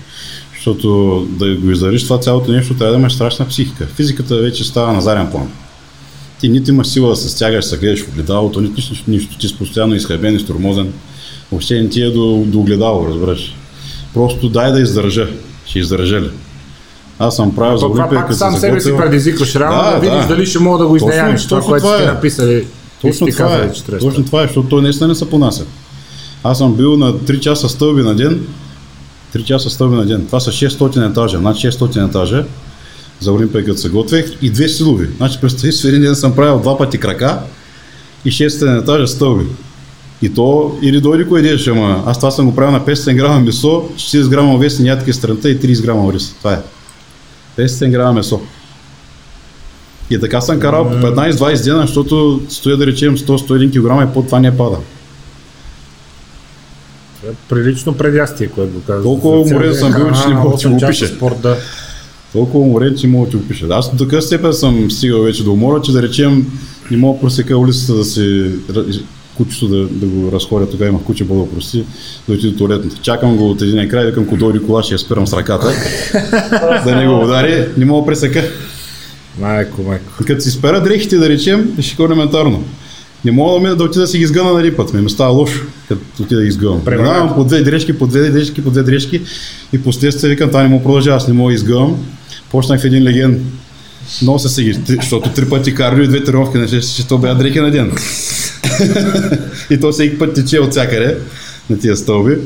защото 0.57 1.19
да 1.31 1.57
го 1.57 1.71
издариш 1.71 2.05
това 2.05 2.19
цялото 2.19 2.53
нещо, 2.53 2.75
трябва 2.75 2.93
да 2.93 2.99
имаш 2.99 3.15
страшна 3.15 3.49
психика. 3.49 3.87
Физиката 3.87 4.37
вече 4.37 4.65
става 4.65 4.93
на 4.93 5.01
заден 5.01 5.31
план. 5.31 5.49
Ти 6.41 6.49
нито 6.49 6.71
имаш 6.71 6.87
сила 6.87 7.09
да 7.09 7.17
се 7.17 7.29
стягаш, 7.29 7.65
се 7.65 7.79
гледаш 7.79 8.05
в 8.05 8.09
огледалото, 8.09 8.61
нито 8.61 8.75
нищо, 8.75 8.95
нищо, 9.09 9.39
ти 9.39 9.49
си 9.49 9.59
постоянно 9.59 9.95
изхабен, 9.95 10.37
изтормозен. 10.37 10.93
Въобще 11.53 11.83
не 11.83 11.89
ти 11.89 12.03
е 12.03 12.11
до, 12.11 12.43
до 12.47 12.59
огледало, 12.59 13.09
разбираш. 13.09 13.55
Просто 14.15 14.49
дай 14.49 14.73
да 14.73 14.81
издържа. 14.81 15.29
Ще 15.67 15.79
издържа 15.79 16.21
ли? 16.21 16.31
Аз 17.19 17.37
съм 17.37 17.55
правил 17.55 17.79
за 17.79 17.87
Олимпия, 17.87 18.27
пак 18.27 18.35
сам 18.35 18.55
се 18.55 18.61
себе 18.61 18.81
си 18.81 18.93
предизвикваш 18.97 19.57
реално 19.57 19.83
да, 19.83 19.91
Да, 19.91 20.01
видиш 20.01 20.23
да. 20.23 20.29
дали 20.29 20.47
ще 20.47 20.59
мога 20.59 20.79
да 20.79 20.87
го 20.87 20.97
изнеямиш. 20.97 21.47
Това, 21.47 21.61
което 21.61 21.87
сте 21.87 22.03
е. 22.03 22.07
написали. 22.07 22.67
Точно 23.03 23.27
това, 23.27 23.47
казали, 23.47 23.69
е. 23.69 23.73
че 23.73 23.85
трябва 23.85 23.99
да 23.99 24.07
Точно 24.07 24.25
това 24.25 24.43
е, 24.43 24.47
защото 24.47 24.69
той 24.69 24.83
наистина 24.83 25.09
не 25.09 25.15
се 25.15 25.31
понася. 25.31 25.65
Аз 26.45 26.59
съм 26.59 26.75
бил 26.75 26.97
на 26.97 27.15
3 27.15 27.41
часа 27.41 27.69
стълби 27.69 28.03
на 28.03 28.15
ден, 28.15 28.47
3 29.37 29.45
часа 29.45 29.71
стълби 29.71 29.97
на 29.97 30.07
ден. 30.07 30.27
Това 30.27 30.41
са 30.41 30.51
600 30.51 31.11
етажа, 31.11 31.41
над 31.41 31.57
600 31.57 32.09
етажа 32.09 32.45
за 33.21 33.33
Олимпия, 33.33 33.65
като 33.65 33.79
се 33.79 33.89
готвех 33.89 34.25
и 34.43 34.51
две 34.51 34.69
силови. 34.69 35.09
Значи 35.17 35.39
представи 35.41 35.73
си, 35.73 35.89
един 35.89 36.01
ден 36.01 36.15
съм 36.15 36.35
правил 36.35 36.59
два 36.59 36.79
пъти 36.79 36.99
крака 36.99 37.39
и 38.25 38.31
600 38.31 38.81
етажа 38.81 39.07
стълби. 39.07 39.45
И 40.23 40.35
то 40.35 40.79
или 40.83 41.01
дойде 41.01 41.29
кой 41.29 41.43
деш, 41.43 41.69
ама 41.69 42.03
аз 42.07 42.19
това 42.19 42.31
съм 42.31 42.47
го 42.47 42.55
правил 42.55 42.73
на 42.73 42.81
500 42.81 43.15
грама 43.15 43.41
месо, 43.41 43.89
40 43.97 44.29
грама 44.29 44.55
овесни 44.55 44.89
ядки 44.89 45.13
странта 45.13 45.51
и 45.51 45.61
30 45.61 45.83
грама 45.83 46.13
рис. 46.13 46.35
Това 46.39 46.53
е. 46.53 46.59
500 47.63 47.91
грама 47.91 48.13
месо. 48.13 48.41
И 50.11 50.21
така 50.21 50.41
съм 50.41 50.61
карал 50.61 50.89
по 50.89 50.95
15-20 50.95 51.65
дена, 51.65 51.81
защото 51.81 52.41
стоя 52.49 52.77
да 52.77 52.87
речем 52.87 53.17
100-101 53.17 53.71
кг 53.71 54.11
и 54.11 54.15
под 54.15 54.27
това 54.27 54.41
не 54.41 54.57
пада. 54.57 54.77
Е 57.27 57.33
Прилично 57.49 57.95
предястие, 57.95 58.47
което 58.47 58.73
го 58.73 58.81
казвам. 58.81 59.03
Толкова 59.03 59.41
уморен 59.41 59.75
съм 59.75 59.93
бил, 59.93 60.11
че 60.23 60.29
не 60.29 60.35
мога 60.35 60.57
да 60.57 60.69
го 60.69 60.77
опиша. 60.77 61.07
Спорт, 61.07 61.41
да. 61.43 61.57
Толкова 62.33 62.65
уморен, 62.65 62.97
че 62.97 63.07
мога 63.07 63.27
да 63.27 63.31
ти 63.31 63.37
опиша. 63.37 63.67
Аз 63.71 63.91
до 63.91 64.05
такъв 64.05 64.25
степен 64.25 64.53
съм 64.53 64.91
стигал 64.91 65.23
вече 65.23 65.45
до 65.45 65.53
умора, 65.53 65.83
че 65.83 65.93
да 65.93 66.03
речем 66.03 66.47
не 66.91 66.97
мога 66.97 67.17
да 67.17 67.21
просека 67.21 67.59
улицата 67.59 67.95
да 67.95 68.05
си 68.05 68.51
кучето 69.37 69.69
да, 69.69 69.87
да 69.87 70.07
го 70.07 70.33
разходя, 70.33 70.71
тогава 70.71 70.89
имах 70.89 71.03
куче, 71.03 71.25
Бог 71.25 71.49
да 71.49 71.55
прости, 71.55 71.85
да 72.29 72.35
отида 72.35 72.53
до 72.53 72.59
туалетната. 72.59 72.97
Чакам 73.03 73.37
го 73.37 73.51
от 73.51 73.63
един 73.63 73.89
край, 73.89 74.07
викам, 74.07 74.25
ако 74.25 74.37
дойде 74.37 74.59
кола, 74.59 74.83
ще 74.83 74.95
я 74.95 74.99
спирам 74.99 75.27
с 75.27 75.33
ръката, 75.33 75.73
да 76.85 76.97
не 76.97 77.07
го 77.07 77.25
удари, 77.25 77.67
не 77.77 77.85
мога 77.85 78.01
да 78.01 78.07
пресека. 78.07 78.45
Майко, 79.41 79.83
майко. 79.83 80.05
Като 80.27 80.41
си 80.41 80.51
спера 80.51 80.83
дрехите, 80.83 81.17
да 81.17 81.29
речем, 81.29 81.75
е 81.79 81.83
ще 81.83 82.03
елементарно. 82.03 82.65
Не 83.25 83.33
мога 83.33 83.61
да, 83.61 83.69
ме, 83.69 83.75
да 83.75 83.85
отида 83.85 84.01
да 84.01 84.07
си 84.07 84.19
ги 84.19 84.27
сгъна 84.27 84.53
на 84.53 84.61
един 84.61 84.77
път. 84.77 84.93
Ми, 84.93 85.01
ми 85.01 85.11
става 85.11 85.33
лошо, 85.33 85.61
като 85.89 86.23
отида 86.23 86.41
да 86.41 86.47
ги 86.47 86.51
сгъвам. 86.51 86.85
Преминавам. 86.85 87.35
По 87.35 87.45
две 87.45 87.63
дрежки, 87.63 87.99
по 87.99 88.07
две 88.07 88.31
дрежки, 88.31 88.65
по 88.65 88.71
две 88.71 88.83
дрежки 88.83 89.21
и 89.73 89.83
последствие 89.83 90.31
викам, 90.31 90.49
това 90.49 90.63
не 90.63 90.69
мога 90.69 90.79
да 90.79 90.85
продължа, 90.85 91.11
аз 91.11 91.29
не 91.29 91.35
мога 91.35 91.51
да 91.51 91.55
изгъвам. 91.55 91.97
Почнах 92.51 92.81
в 92.81 92.85
един 92.85 93.03
леген. 93.03 93.45
Нося 94.23 94.49
си 94.49 94.63
ги, 94.63 94.79
защото 94.89 95.31
три 95.31 95.49
пъти 95.49 95.75
кардио 95.75 96.05
и 96.05 96.09
две 96.09 96.25
тренировки, 96.25 96.59
не 96.59 96.67
ще, 96.67 96.81
ще 96.81 97.07
то 97.07 97.19
бяха 97.19 97.35
дрехи 97.35 97.61
на 97.61 97.71
ден. 97.71 97.93
И 99.71 99.81
то 99.81 99.93
всеки 99.93 100.19
път 100.19 100.35
тече 100.35 100.61
от 100.61 100.71
всякъде 100.71 101.17
на 101.71 101.79
тия 101.79 101.97
стълби. 101.97 102.37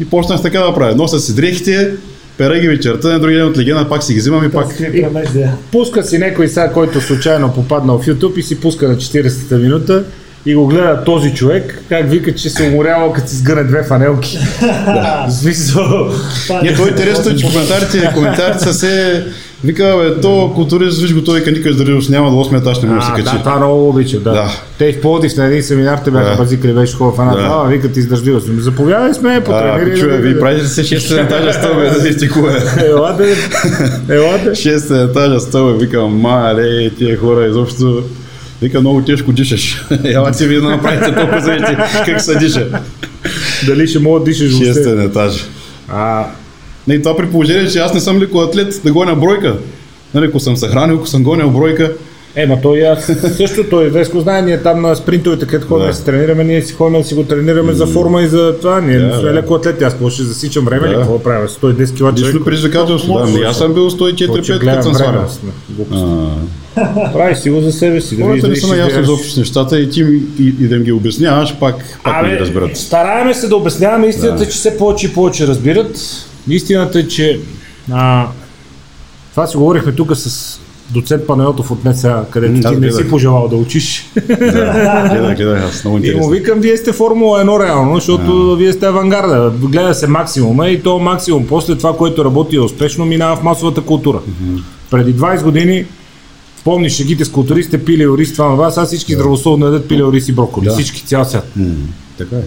И 0.00 0.04
почнах 0.04 0.42
така 0.42 0.58
да 0.58 0.74
правя. 0.74 0.94
Нося 0.94 1.18
си 1.20 1.34
дрехите, 1.34 1.90
пера 2.38 2.58
ги 2.58 2.68
вечерта, 2.68 3.08
на 3.08 3.20
другия 3.20 3.38
ден 3.38 3.48
от 3.48 3.58
легена 3.58 3.88
пак 3.88 4.02
си 4.02 4.14
ги 4.14 4.20
взимам 4.20 4.44
и 4.44 4.50
пак 4.50 4.80
между 5.12 5.38
Пуска 5.72 6.02
си 6.02 6.18
някой 6.18 6.48
сега, 6.48 6.72
който 6.72 7.00
случайно 7.00 7.52
попаднал 7.54 7.98
в 7.98 8.06
YouTube 8.06 8.38
и 8.38 8.42
си 8.42 8.60
пуска 8.60 8.88
на 8.88 8.96
40-та 8.96 9.56
минута 9.56 10.04
и 10.46 10.54
го 10.54 10.66
гледа 10.66 11.02
този 11.04 11.34
човек, 11.34 11.82
как 11.88 12.10
вика, 12.10 12.34
че 12.34 12.50
се 12.50 12.62
уморява, 12.62 13.12
като 13.12 13.28
си 13.28 13.36
сгъне 13.36 13.64
две 13.64 13.82
фанелки. 13.82 14.38
В 15.28 15.30
смисъл. 15.30 16.10
Не, 16.62 16.74
то 16.74 16.86
е 16.86 16.88
интересно, 16.90 17.36
че 17.36 17.46
коментарите, 17.46 18.10
коментарите 18.14 18.58
са 18.64 18.74
се... 18.74 19.24
Вика, 19.64 19.96
бе, 19.98 20.20
то 20.20 20.52
културист, 20.54 21.02
виж 21.02 21.14
го, 21.14 21.24
той 21.24 21.38
вика, 21.38 21.50
никой 21.52 21.70
издържа, 21.70 22.10
няма 22.12 22.30
до 22.30 22.36
8 22.36 22.58
етаж, 22.58 22.80
не 22.82 22.88
може 22.88 23.00
да 23.00 23.06
се 23.06 23.22
качи. 23.22 23.36
да, 23.36 23.42
това 23.42 23.56
много 23.56 23.88
обичам, 23.88 24.22
да. 24.22 24.30
Да. 24.32 24.50
Те 24.78 24.92
в 24.92 25.00
Пловдив 25.00 25.36
на 25.36 25.44
един 25.46 25.62
семинар 25.62 25.98
те 25.98 26.10
бяха 26.10 26.30
Да. 26.30 26.36
базикали, 26.36 26.72
беше 26.72 26.96
хубав 26.96 27.16
фанат. 27.16 27.36
Да. 27.36 27.42
А, 27.50 27.68
викат 27.68 27.96
издържливо 27.96 28.40
съм. 28.40 28.60
Заповядай 28.60 29.14
сме, 29.14 29.40
потренирай. 29.44 29.94
чуя, 29.94 30.12
да 30.12 30.18
видим. 30.18 30.40
правите 30.40 30.66
се 30.66 30.82
6 30.82 31.24
етажа 31.24 31.52
стълбе, 31.52 31.90
да 31.90 31.98
видите 31.98 32.28
кое 32.28 32.52
е. 32.52 32.86
Елате, 32.86 33.36
елате. 34.08 34.48
6 34.50 35.10
етажа 35.10 35.40
стълбе, 35.40 35.84
викам, 35.86 36.20
мале, 36.20 36.90
тия 36.90 37.18
хора 37.18 37.46
изобщо 37.46 38.02
Вика, 38.62 38.80
много 38.80 39.02
тежко 39.02 39.32
дишаш. 39.32 39.86
Ела 40.04 40.30
ти 40.32 40.46
ви 40.46 40.54
да 40.56 40.62
направите 40.62 41.14
толкова 41.14 41.40
заети, 41.40 41.76
как 42.06 42.20
се 42.20 42.34
диша. 42.38 42.66
Дали 43.66 43.86
ще 43.88 43.98
мога 43.98 44.18
да 44.18 44.24
дишаш 44.24 44.50
въобще? 44.52 44.66
Шестен 44.74 45.00
етаж. 45.00 45.44
А, 45.88 46.26
Не, 46.88 46.94
и 46.94 47.02
това 47.02 47.16
при 47.16 47.26
положение, 47.26 47.68
че 47.68 47.78
аз 47.78 47.94
не 47.94 48.00
съм 48.00 48.18
лекоатлет 48.18 48.80
да 48.84 48.92
гоня 48.92 49.14
бройка. 49.14 49.56
Нали, 50.14 50.26
ако 50.26 50.40
съм 50.40 50.56
се 50.56 50.68
хранил, 50.68 50.96
ако 50.96 51.06
съм 51.06 51.22
гонял 51.22 51.50
бройка, 51.50 51.92
Е, 52.36 52.46
ма 52.46 52.58
той 52.62 52.80
аз 52.80 53.04
също, 53.36 53.64
той 53.64 53.88
Веско 53.88 54.20
знае, 54.20 54.42
ние 54.42 54.58
там 54.58 54.82
на 54.82 54.96
спринтовете, 54.96 55.46
където 55.46 55.68
ходим 55.68 55.86
Да. 55.86 55.94
се 55.94 56.04
тренираме, 56.04 56.44
ние 56.44 56.62
си 56.62 56.72
ходим 56.72 57.00
да 57.00 57.06
си 57.06 57.14
го 57.14 57.22
тренираме 57.24 57.72
за 57.72 57.86
форма 57.86 58.22
и 58.22 58.26
за 58.26 58.54
това. 58.58 58.80
Ние 58.80 58.98
Да, 58.98 59.06
не 59.06 59.12
сме 59.12 59.22
да. 59.22 59.34
леко 59.34 59.54
атлети, 59.54 59.84
аз 59.84 59.92
какво 59.92 60.10
ще 60.10 60.22
засичам 60.22 60.64
време 60.64 60.88
ли, 60.88 60.92
Да. 60.92 60.98
какво 60.98 61.18
правя? 61.18 61.48
110 61.48 61.64
кила 61.92 62.10
човек. 62.10 62.26
лично 62.26 62.44
предизвикателство. 62.44 63.14
Да, 63.32 63.40
аз 63.40 63.58
съм 63.58 63.74
бил 63.74 63.90
104-5, 63.90 64.26
Поче 64.28 64.58
като 64.60 64.82
съм 64.82 64.94
свалял. 64.94 65.28
сме. 65.28 65.50
Глупост. 65.70 66.04
А, 66.76 67.12
Прави 67.12 67.36
си 67.36 67.50
го 67.50 67.60
за 67.60 67.72
себе 67.72 68.00
си. 68.00 68.16
Да 68.16 68.22
Хората 68.24 68.48
не 68.48 68.56
са 68.56 68.66
наясно 68.66 69.00
изобщо 69.02 69.30
с 69.30 69.36
нещата 69.36 69.80
и 69.80 69.90
ти 69.90 70.00
и, 70.38 70.44
и 70.60 70.68
да 70.68 70.76
им 70.76 70.82
ги 70.82 70.92
обясняваш, 70.92 71.54
пак, 71.54 71.76
пак 72.04 72.22
не 72.22 72.28
ги 72.28 72.34
Абе, 72.34 72.40
разберат. 72.40 72.76
стараеме 72.76 73.34
се 73.34 73.48
да 73.48 73.56
обясняваме 73.56 74.06
истината, 74.06 74.38
Да. 74.38 74.44
че 74.44 74.50
все 74.50 74.78
повече 74.78 75.06
и 75.06 75.12
повече 75.12 75.46
разбират. 75.46 75.98
Истината 76.48 76.98
е, 76.98 77.08
че 77.08 77.40
а, 77.92 78.26
това 79.30 79.46
си 79.46 79.56
говорихме 79.56 79.92
тук 79.92 80.16
с 80.16 80.58
доцент 80.90 81.26
Панайотов 81.26 81.70
от 81.70 81.84
НЕСА, 81.84 82.24
където 82.30 82.68
ти 82.70 82.76
не 82.76 82.92
си 82.92 83.08
пожелал 83.08 83.48
да 83.48 83.56
учиш. 83.56 84.06
Да, 84.28 85.08
гледах, 85.08 85.36
гледах, 85.36 85.64
аз 85.64 85.84
много 85.84 85.96
И 85.96 86.00
му 86.00 86.06
интересно. 86.06 86.30
викам, 86.30 86.60
вие 86.60 86.76
сте 86.76 86.92
Формула 86.92 87.44
1 87.44 87.64
реално, 87.66 87.94
защото 87.94 88.56
вие 88.56 88.72
сте 88.72 88.86
авангарда. 88.86 89.52
Гледа 89.58 89.94
се 89.94 90.06
максимума 90.06 90.68
и 90.68 90.82
то 90.82 90.98
максимум. 90.98 91.46
После 91.46 91.76
това, 91.76 91.96
което 91.96 92.24
работи 92.24 92.58
успешно, 92.58 93.04
минава 93.04 93.36
в 93.36 93.42
масовата 93.42 93.80
култура. 93.80 94.20
Преди 94.90 95.14
20 95.14 95.42
години 95.42 95.84
Помниш 96.64 96.92
шегите 96.92 97.24
с 97.24 97.30
културистите, 97.30 97.84
пили 97.84 98.08
ориз, 98.08 98.32
това 98.32 98.48
на 98.48 98.54
вас, 98.56 98.78
аз 98.78 98.88
всички 98.88 99.14
здравословно 99.14 99.66
ядат 99.66 99.88
пили 99.88 100.02
ориз 100.02 100.28
и 100.28 100.32
броколи. 100.32 100.64
Да. 100.64 100.72
Всички, 100.72 101.02
цял 101.06 101.24
свят. 101.24 101.50
М, 101.56 101.66
Така 102.18 102.36
е. 102.36 102.42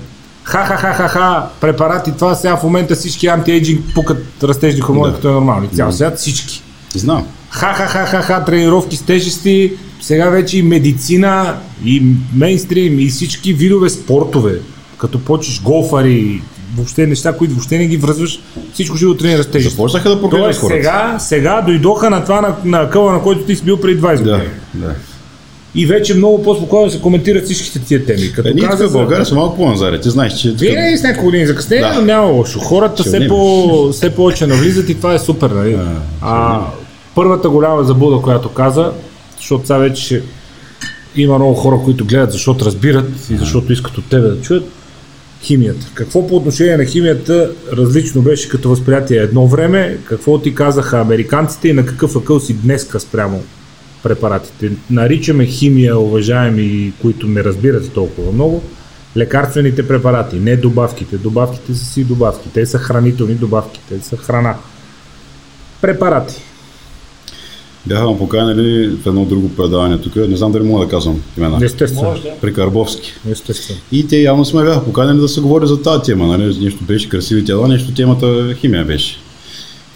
Ха-ха-ха-ха-ха, 0.48 1.45
препарати, 1.62 2.12
това 2.12 2.36
сега 2.36 2.58
в 2.58 2.64
момента 2.64 2.95
всички 2.95 3.28
антиейджинг 3.28 3.82
пукат 3.95 4.18
растежни 4.43 4.82
хормони, 4.82 5.10
Да. 5.10 5.16
като 5.16 5.28
е 5.28 5.32
нормално. 5.32 5.68
Цял 5.70 5.91
свят 5.91 6.18
всички. 6.18 6.64
Знам. 6.95 7.26
Ха-ха-ха-ха-ха, 7.50 8.45
тренировки 8.45 8.95
с 8.95 9.02
тежести, 9.02 9.72
сега 10.02 10.30
вече 10.30 10.58
и 10.58 10.62
медицина, 10.62 11.56
и 11.86 12.04
мейнстрим, 12.36 13.00
и 13.00 13.08
всички 13.08 13.54
видове 13.54 13.89
спортове. 13.89 14.60
Като 14.98 15.20
почеш 15.20 15.62
голфари, 15.62 16.41
въобще 16.76 17.08
неща, 17.08 17.34
които 17.34 17.54
въобще 17.54 17.78
не 17.78 17.88
ги 17.88 17.98
връзваш, 17.98 18.39
всичко 18.74 18.98
живо 18.98 19.14
тренира 19.14 19.43
с 19.43 19.48
тежести. 19.48 19.72
Започнаха 19.72 20.10
да 20.10 20.22
прогледат 20.22 20.56
хората. 20.56 20.78
сега, 20.78 21.16
сега 21.20 21.62
дойдоха 21.62 22.10
на 22.10 22.24
това 22.24 22.41
на, 22.41 22.56
на 22.66 22.89
къла, 22.89 23.12
на 23.14 23.22
който 23.22 23.41
ти 23.41 23.56
си 23.56 23.64
бил 23.64 23.82
преди 23.82 24.02
20 24.02 24.16
Да, 24.16 24.32
години. 24.32 24.50
да. 24.74 24.95
И 25.78 25.86
вече 25.86 26.15
много 26.15 26.43
по-спокойно 26.43 26.91
се 26.91 27.01
коментират 27.01 27.45
всичките 27.45 27.80
тия 27.80 28.05
теми. 28.05 28.32
Като 28.32 28.49
Е, 28.49 28.53
ние 28.53 28.67
каза 28.67 28.88
в 28.88 28.91
България 28.91 29.25
са 29.25 29.36
малко 29.36 29.57
по-назаре. 29.57 30.01
Ти 30.01 30.09
знаеш, 30.09 30.34
че... 30.34 30.51
винаги 30.51 30.97
с 30.97 31.03
няколко 31.03 31.25
години 31.25 31.47
закъснение, 31.47 31.89
Да. 31.89 31.95
но 31.95 32.01
няма 32.01 32.28
лошо. 32.28 32.59
Хората 32.59 33.03
все, 33.03 33.09
отнемеш. 33.09 33.30
по, 33.30 33.89
все 33.91 34.15
повече 34.15 34.47
навлизат 34.47 34.89
и 34.89 34.95
това 34.95 35.13
е 35.13 35.19
супер. 35.19 35.49
Нали? 35.49 35.71
Да, 35.71 36.01
а, 36.21 36.61
първата 37.15 37.49
голяма 37.49 37.84
забуда, 37.84 38.21
която 38.21 38.49
каза, 38.49 38.91
защото 39.38 39.67
сега 39.67 39.78
вече 39.78 40.23
има 41.15 41.36
много 41.38 41.53
хора, 41.53 41.80
които 41.84 42.05
гледат, 42.05 42.32
защото 42.32 42.65
разбират 42.65 43.30
и 43.30 43.36
защото 43.38 43.73
искат 43.73 43.97
от 43.97 44.09
тебе 44.09 44.28
да 44.28 44.41
чуят, 44.41 44.63
химията. 45.41 45.88
Какво 45.93 46.28
по 46.28 46.36
отношение 46.36 46.78
на 46.78 46.86
химията 46.86 47.49
различно 47.73 48.21
беше 48.21 48.49
като 48.49 48.69
възприятие 48.69 49.17
едно 49.17 49.47
време, 49.47 49.97
какво 50.05 50.39
ти 50.39 50.55
казаха 50.55 50.99
американците 50.99 51.67
и 51.67 51.73
на 51.73 51.86
какъв 51.86 52.15
акъл 52.15 52.39
си 52.39 52.53
днеска 52.53 52.99
спрямо 52.99 53.43
препаратите. 54.04 54.72
Наричаме 54.89 55.45
химия, 55.45 56.00
уважаеми, 56.00 56.93
които 57.02 57.28
не 57.28 57.43
разбират 57.43 57.91
толкова 57.93 58.32
много, 58.32 58.64
лекарствените 59.18 59.88
препарати, 59.88 60.36
не 60.36 60.56
добавките. 60.56 61.18
Добавките 61.18 61.76
са 61.76 61.86
си 61.86 62.04
добавки. 62.04 62.50
Те 62.54 62.66
са 62.66 62.78
хранителни 62.78 63.36
добавки, 63.36 63.80
те 63.89 64.00
са 64.00 64.18
храна. 64.18 64.56
Препарати. 65.82 66.36
Бяха 67.86 68.12
ме 68.12 68.18
поканили 68.18 68.98
в 69.04 69.08
едно 69.08 69.26
друго 69.26 69.50
предаване 69.50 69.98
тук. 69.98 70.16
Не 70.16 70.38
знам 70.38 70.52
дали 70.52 70.64
мога 70.64 70.86
да 70.86 70.91
казвам 70.91 71.22
имена. 71.38 71.66
Естествено. 71.66 72.16
При 72.41 72.54
Карбовски. 72.54 73.14
Естествено. 73.30 73.80
И 73.91 74.08
те 74.08 74.18
явно 74.18 74.45
сме 74.45 74.64
бяха 74.64 74.86
поканени 74.86 75.20
да 75.20 75.28
се 75.28 75.41
говори 75.41 75.68
за 75.68 75.82
тази 75.82 76.04
тема. 76.04 76.28
Нали? 76.28 76.58
Нещо 76.64 76.84
беше 76.84 77.10
красиви 77.10 77.45
тела, 77.45 77.68
нещо 77.68 77.93
темата 77.93 78.56
химия 78.60 78.86
беше. 78.86 79.18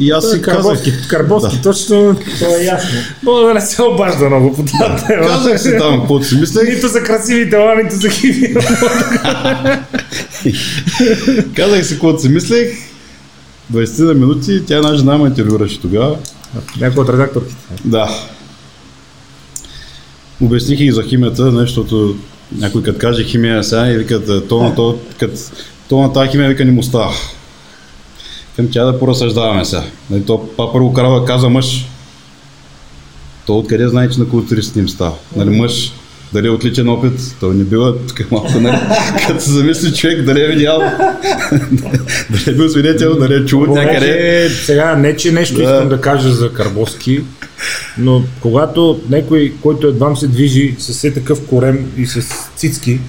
И 0.02 0.12
аз 0.12 0.32
си 0.32 0.42
казах... 0.42 0.64
Карбовски, 0.64 0.94
Карбовски 1.10 1.56
Да. 1.56 1.62
точно. 1.62 2.16
То 2.40 2.60
е 2.60 2.64
ясно. 2.64 3.00
Мога 3.24 3.48
да 3.48 3.54
не 3.54 3.62
се 3.62 3.82
обажда 3.84 4.30
много 4.30 4.56
по 4.56 4.64
тази 4.64 5.06
тема. 5.08 5.28
Казах 5.28 5.62
си 5.62 5.78
там, 5.80 6.00
каквото 6.00 6.26
си 6.26 6.36
мислех. 6.36 6.70
Нито 6.70 6.88
за 6.88 7.04
красиви 7.04 7.50
тела, 7.50 7.76
нито 7.84 7.96
за 7.96 8.10
химия. 8.10 8.54
Казах 11.56 11.86
си, 11.86 11.94
каквото 11.94 12.22
си 12.22 12.30
мислех. 12.30 12.68
20 13.74 14.04
на 14.04 14.14
минути, 14.14 14.66
тя 14.66 14.76
една 14.76 14.96
жена 14.96 15.18
ме 15.18 15.28
интервюраше 15.28 15.82
тогава. 15.82 16.18
Някой 16.80 17.04
от 17.04 17.10
редакторките. 17.10 17.56
Да. 17.86 18.10
Обясних 20.42 20.80
и 20.80 20.92
за 20.92 21.04
химията, 21.04 21.52
защото 21.52 22.16
някой 22.58 22.84
като 22.84 23.00
каже 23.00 23.24
химия 23.24 23.64
сега 23.64 23.88
и 23.88 23.98
викат, 23.98 24.30
«А, 24.30 24.48
то 24.48 24.64
на, 24.64 24.76
то, 24.76 25.00
кът, 25.20 25.52
то 25.90 26.02
на 26.02 26.14
тази 26.14 26.30
химия 26.30 26.50
вика 26.50 26.66
не 26.66 26.72
му 26.72 26.84
става. 26.84 27.14
Към 28.56 28.68
тя 28.72 28.86
да 28.86 29.00
поразсъждаваме 29.00 29.66
сега. 29.66 29.84
Нали, 30.10 30.26
то 30.26 30.50
първо 30.58 30.94
карава 30.94 31.26
каза 31.26 31.50
мъж. 31.50 31.86
То 33.46 33.58
откъде 33.58 33.88
знае, 33.88 34.10
че 34.10 34.20
на 34.20 34.30
културистите 34.30 34.80
им 34.80 34.90
става? 34.90 35.14
Нали, 35.36 35.50
мъж, 35.50 35.94
дали 36.34 36.48
е 36.48 36.50
отличен 36.50 36.90
опит, 36.90 37.36
той 37.40 37.56
не 37.56 37.64
бива 37.64 37.98
тук 38.08 38.32
малко, 38.32 38.60
нали, 38.60 38.78
като 39.28 39.44
се 39.44 39.52
замисли 39.52 39.94
човек, 39.94 40.22
дали 40.22 40.42
е 40.42 40.48
видял, 40.48 40.80
дали 42.30 42.44
е 42.48 42.54
бил 42.54 42.70
свидетел, 42.70 43.20
дали 43.20 43.34
е 43.34 43.46
чул 43.46 43.66
някъде. 43.66 44.50
Сега 44.50 44.96
не, 44.96 45.18
че 45.18 45.32
нещо 45.32 45.56
Да. 45.56 45.64
искам 45.64 45.90
да 45.90 46.02
кажа 46.02 46.32
за 46.32 46.54
Карбовски, 46.54 47.22
но 47.98 48.24
когато 48.42 49.00
някой, 49.10 49.54
който 49.62 49.88
едва 49.88 50.16
се 50.16 50.28
движи 50.28 50.76
с 50.80 50.94
все 50.94 51.14
такъв 51.14 51.46
корем 51.48 51.92
и 51.98 52.06
с 52.06 52.22
цицки 52.56 53.00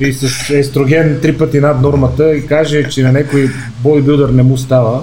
и 0.00 0.12
с 0.12 0.50
естроген 0.50 1.18
три 1.22 1.32
пъти 1.38 1.60
над 1.60 1.80
нормата 1.82 2.36
и 2.36 2.46
каже, 2.46 2.88
че 2.90 3.02
на 3.02 3.12
някой 3.12 3.50
бодибилдър 3.82 4.28
не 4.28 4.42
му 4.42 4.58
става, 4.58 5.00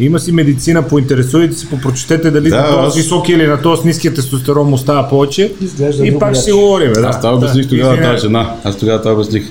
има 0.00 0.18
си 0.20 0.32
медицина, 0.32 0.88
поинтересуйте 0.88 1.54
се, 1.54 1.68
попрочетете 1.68 2.30
дали 2.30 2.50
Да, 2.50 2.56
на 2.56 2.84
този 2.84 3.00
аз- 3.00 3.28
или 3.28 3.46
на 3.46 3.62
този 3.62 3.82
с 3.82 3.84
ниския 3.84 4.14
тестостерон 4.14 4.68
му 4.70 4.78
става 4.78 5.08
повече 5.08 5.52
Изглежда 5.60 6.06
и 6.06 6.18
пак 6.18 6.36
ще 6.36 6.52
говорим. 6.52 6.92
Да. 6.92 7.00
Аз 7.06 7.20
това 7.20 7.34
обясних 7.34 7.64
Да. 7.64 7.70
тогава 7.70 8.02
тази 8.02 8.20
жена. 8.26 8.54
Аз 8.64 8.78
тогава 8.78 9.02
това 9.02 9.12
обясних. 9.12 9.44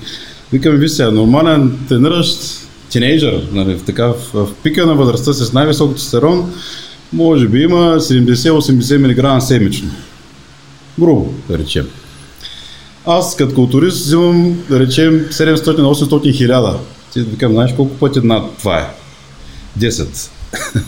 Викам, 0.54 0.76
ви 0.76 0.90
сега, 0.90 1.12
нормален 1.12 1.78
трениращ 1.90 2.40
тинейджър, 2.90 3.48
нали, 3.54 3.76
в, 3.76 3.84
така, 3.84 4.08
в, 4.08 4.16
в 4.34 4.48
пика 4.64 4.86
на 4.86 4.96
възрастта 4.96 5.34
с 5.34 5.54
най-висок 5.54 5.96
тестостерон, 5.96 6.52
може 7.14 7.48
би 7.48 7.62
има 7.62 8.00
70-80 8.00 9.36
мг 9.38 9.44
седмично. 9.44 9.90
Грубо, 11.00 11.34
да 11.50 11.58
речем. 11.58 11.88
Аз 13.08 13.36
като 13.36 13.56
културист 13.56 13.98
взимам, 13.98 14.64
да 14.70 14.80
речем, 14.80 15.26
700-800 15.32 16.34
хиляда. 16.34 16.78
Ти 17.14 17.22
викам, 17.22 17.52
знаеш 17.52 17.72
колко 17.76 17.96
пъти 17.96 18.20
над 18.24 18.58
това 18.58 18.80
е? 18.80 18.86
10. 19.80 20.30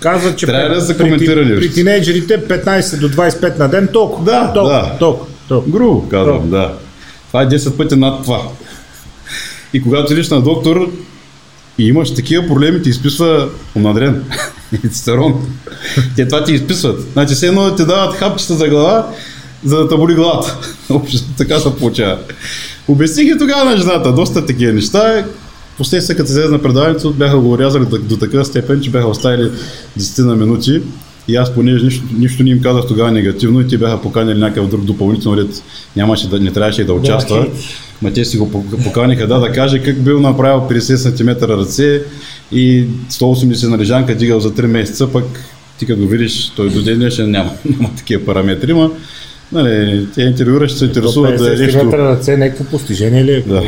Казва, 0.00 0.36
че 0.36 0.46
Трябва 0.46 0.68
при- 0.68 0.74
да 0.74 0.80
се 0.80 0.98
при, 0.98 1.02
коментира 1.04 1.42
ти- 1.42 1.48
нещо. 1.48 1.60
при 1.60 1.74
тинейджерите 1.74 2.48
15 2.48 3.00
до 3.00 3.08
25 3.10 3.58
на 3.58 3.68
ден 3.68 3.88
толкова. 3.92 4.24
Да, 4.24 4.52
толкова, 4.52 4.72
да. 4.82 4.98
толкова, 4.98 5.26
толкова. 5.48 5.72
Грубо 5.72 6.08
казвам, 6.08 6.50
да. 6.50 6.74
Това 7.28 7.42
е 7.42 7.46
10 7.46 7.76
пъти 7.76 7.96
над 7.96 8.22
това. 8.22 8.42
И 9.72 9.82
когато 9.82 10.12
идеш 10.12 10.30
на 10.30 10.40
доктор 10.40 10.90
и 11.78 11.86
имаш 11.86 12.14
такива 12.14 12.46
проблеми, 12.46 12.82
ти 12.82 12.88
изписва 12.88 13.48
онадрен 13.76 14.24
и 14.72 14.78
тестостерон. 14.80 15.46
Те 16.16 16.28
това 16.28 16.44
ти 16.44 16.52
изписват. 16.54 17.00
Значи 17.12 17.34
все 17.34 17.46
едно 17.46 17.62
да 17.62 17.76
ти 17.76 17.84
дават 17.84 18.14
хапчета 18.14 18.54
за 18.54 18.68
глава, 18.68 19.08
за 19.64 19.76
да 19.76 19.88
те 19.88 19.96
боли 19.96 20.14
главата. 20.14 20.58
Общо 20.90 21.18
така 21.38 21.58
се 21.58 21.76
получава. 21.76 22.18
Обясних 22.88 23.34
и 23.34 23.38
тогава 23.38 23.64
на 23.64 23.76
жената 23.76 24.12
доста 24.12 24.46
такива 24.46 24.72
неща. 24.72 25.24
Последствие, 25.78 26.16
като 26.16 26.28
взе 26.28 26.48
на 26.48 26.62
предаването, 26.62 27.10
бяха 27.10 27.38
го 27.38 27.50
урязали 27.50 27.84
до, 28.02 28.16
такава 28.16 28.44
степен, 28.44 28.80
че 28.80 28.90
бяха 28.90 29.08
оставили 29.08 29.50
10 29.98 30.24
на 30.26 30.36
минути. 30.36 30.82
И 31.28 31.36
аз, 31.36 31.54
понеже 31.54 31.84
нищо, 31.84 32.04
нищо 32.18 32.42
не 32.42 32.50
им 32.50 32.62
казах 32.62 32.86
тогава 32.88 33.10
негативно, 33.10 33.60
и 33.60 33.68
те 33.68 33.78
бяха 33.78 34.02
поканили 34.02 34.38
някакъв 34.38 34.68
друг 34.68 34.84
допълнително 34.84 35.36
ред, 35.36 35.62
нямаше 35.96 36.28
да, 36.28 36.40
не 36.40 36.52
трябваше 36.52 36.84
да 36.84 36.92
участва. 36.92 37.46
Ма 38.02 38.12
те 38.12 38.24
си 38.24 38.38
го 38.38 38.50
пок- 38.50 38.84
поканиха 38.84 39.26
да, 39.26 39.38
да 39.38 39.52
каже 39.52 39.82
как 39.82 40.02
бил 40.02 40.20
направил 40.20 40.60
50 40.60 40.96
см 40.96 41.44
ръце 41.44 42.02
и 42.52 42.86
180 43.10 43.68
на 43.68 43.78
лежанка 43.78 44.14
дигал 44.14 44.40
за 44.40 44.50
3 44.50 44.66
месеца, 44.66 45.12
пък 45.12 45.24
ти 45.78 45.86
като 45.86 46.00
го 46.00 46.08
видиш, 46.08 46.52
той 46.56 46.70
до 46.70 46.82
ден 46.82 46.98
днешен 46.98 47.30
няма, 47.30 47.50
няма 47.78 47.94
такива 47.96 48.24
параметри, 48.24 48.72
ма 48.72 48.90
нали, 49.52 50.06
те 50.14 50.22
интервюращи 50.22 50.78
се 50.78 50.84
интересуват 50.84 51.38
да 51.38 51.52
е 51.52 51.56
50 51.56 51.60
нещо. 51.60 51.80
см 51.80 51.90
ръце, 51.90 52.36
някакво 52.36 52.64
постижение 52.64 53.24
ли 53.24 53.32
е? 53.32 53.40
Да. 53.40 53.62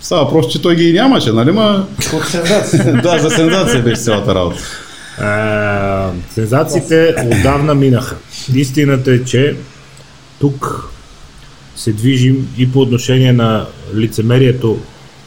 Става 0.00 0.30
просто, 0.30 0.52
че 0.52 0.62
той 0.62 0.76
ги 0.76 0.92
нямаше, 0.92 1.32
нали, 1.32 1.52
ма... 1.52 1.86
От 2.12 2.24
сензация. 2.24 2.84
да, 3.02 3.18
за 3.18 3.30
сензация 3.30 3.82
беше 3.82 4.02
цялата 4.02 4.34
работа. 4.34 4.62
А, 5.18 6.10
сензациите 6.30 7.14
отдавна 7.26 7.74
минаха. 7.74 8.16
Истината 8.54 9.12
е, 9.12 9.24
че 9.24 9.56
тук 10.40 10.90
се 11.76 11.92
движим 11.92 12.48
и 12.58 12.72
по 12.72 12.80
отношение 12.80 13.32
на 13.32 13.66
лицемерието 13.94 14.78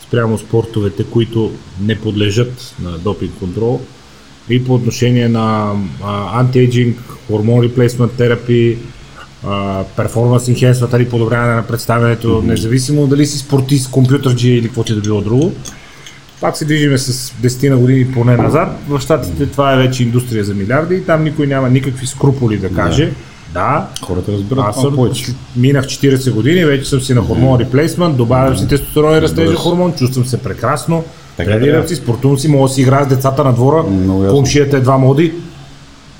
спрямо 0.07 0.37
спортовете, 0.37 1.03
които 1.03 1.51
не 1.81 1.99
подлежат 1.99 2.75
на 2.83 2.91
допинг 2.91 3.31
контрол, 3.39 3.81
и 4.49 4.65
по 4.65 4.73
отношение 4.73 5.29
на 5.29 5.73
антиейджинг, 6.33 6.99
хормон 7.27 7.63
реплейсмент 7.63 8.11
терапи, 8.11 8.77
перформанс 9.95 10.43
enhancement 10.45 10.97
или 10.97 11.09
подобряване 11.09 11.55
на 11.55 11.63
представянето, 11.63 12.27
mm-hmm. 12.27 12.45
независимо 12.45 13.07
дали 13.07 13.25
си 13.25 13.37
спортист, 13.37 13.91
компютърджи 13.91 14.49
или 14.49 14.67
каквото 14.67 14.91
и 14.91 14.95
да 14.95 15.01
било 15.01 15.21
друго. 15.21 15.51
Пак 16.41 16.57
се 16.57 16.65
движиме 16.65 16.97
с 16.97 17.31
10 17.31 17.69
на 17.69 17.77
години 17.77 18.11
поне 18.11 18.37
назад. 18.37 18.79
В 18.87 18.99
Штатите 18.99 19.45
това 19.45 19.73
е 19.73 19.77
вече 19.77 20.03
индустрия 20.03 20.43
за 20.43 20.53
милиарди 20.53 20.95
и 20.95 21.05
там 21.05 21.23
никой 21.23 21.47
няма 21.47 21.69
никакви 21.69 22.07
скруполи 22.07 22.57
да 22.57 22.69
каже. 22.69 23.11
Да, 23.53 23.87
Хората 24.01 24.31
разбират 24.31 24.65
аз 24.67 24.81
съм, 24.81 24.95
повече. 24.95 25.25
минах 25.55 25.85
40 25.85 26.31
години, 26.31 26.65
вече 26.65 26.89
съм 26.89 27.01
си 27.01 27.13
на 27.13 27.21
хормон 27.21 27.59
реплейсмент, 27.59 28.17
добавям 28.17 28.57
си 28.57 28.67
тестостерон 28.67 29.17
и 29.17 29.21
растежа 29.21 29.55
хормон, 29.55 29.93
чувствам 29.93 30.25
се 30.25 30.37
прекрасно, 30.37 31.03
Така 31.37 31.51
тренирам 31.51 31.71
трябва. 31.71 31.87
си, 31.87 31.95
спортувам 31.95 32.37
си, 32.39 32.47
мога 32.47 32.67
да 32.67 32.73
си 32.73 32.81
играя 32.81 33.05
с 33.05 33.07
децата 33.07 33.43
на 33.43 33.53
двора, 33.53 33.83
комшията 34.29 34.77
е 34.77 34.79
два 34.79 34.97
моди, 34.97 35.33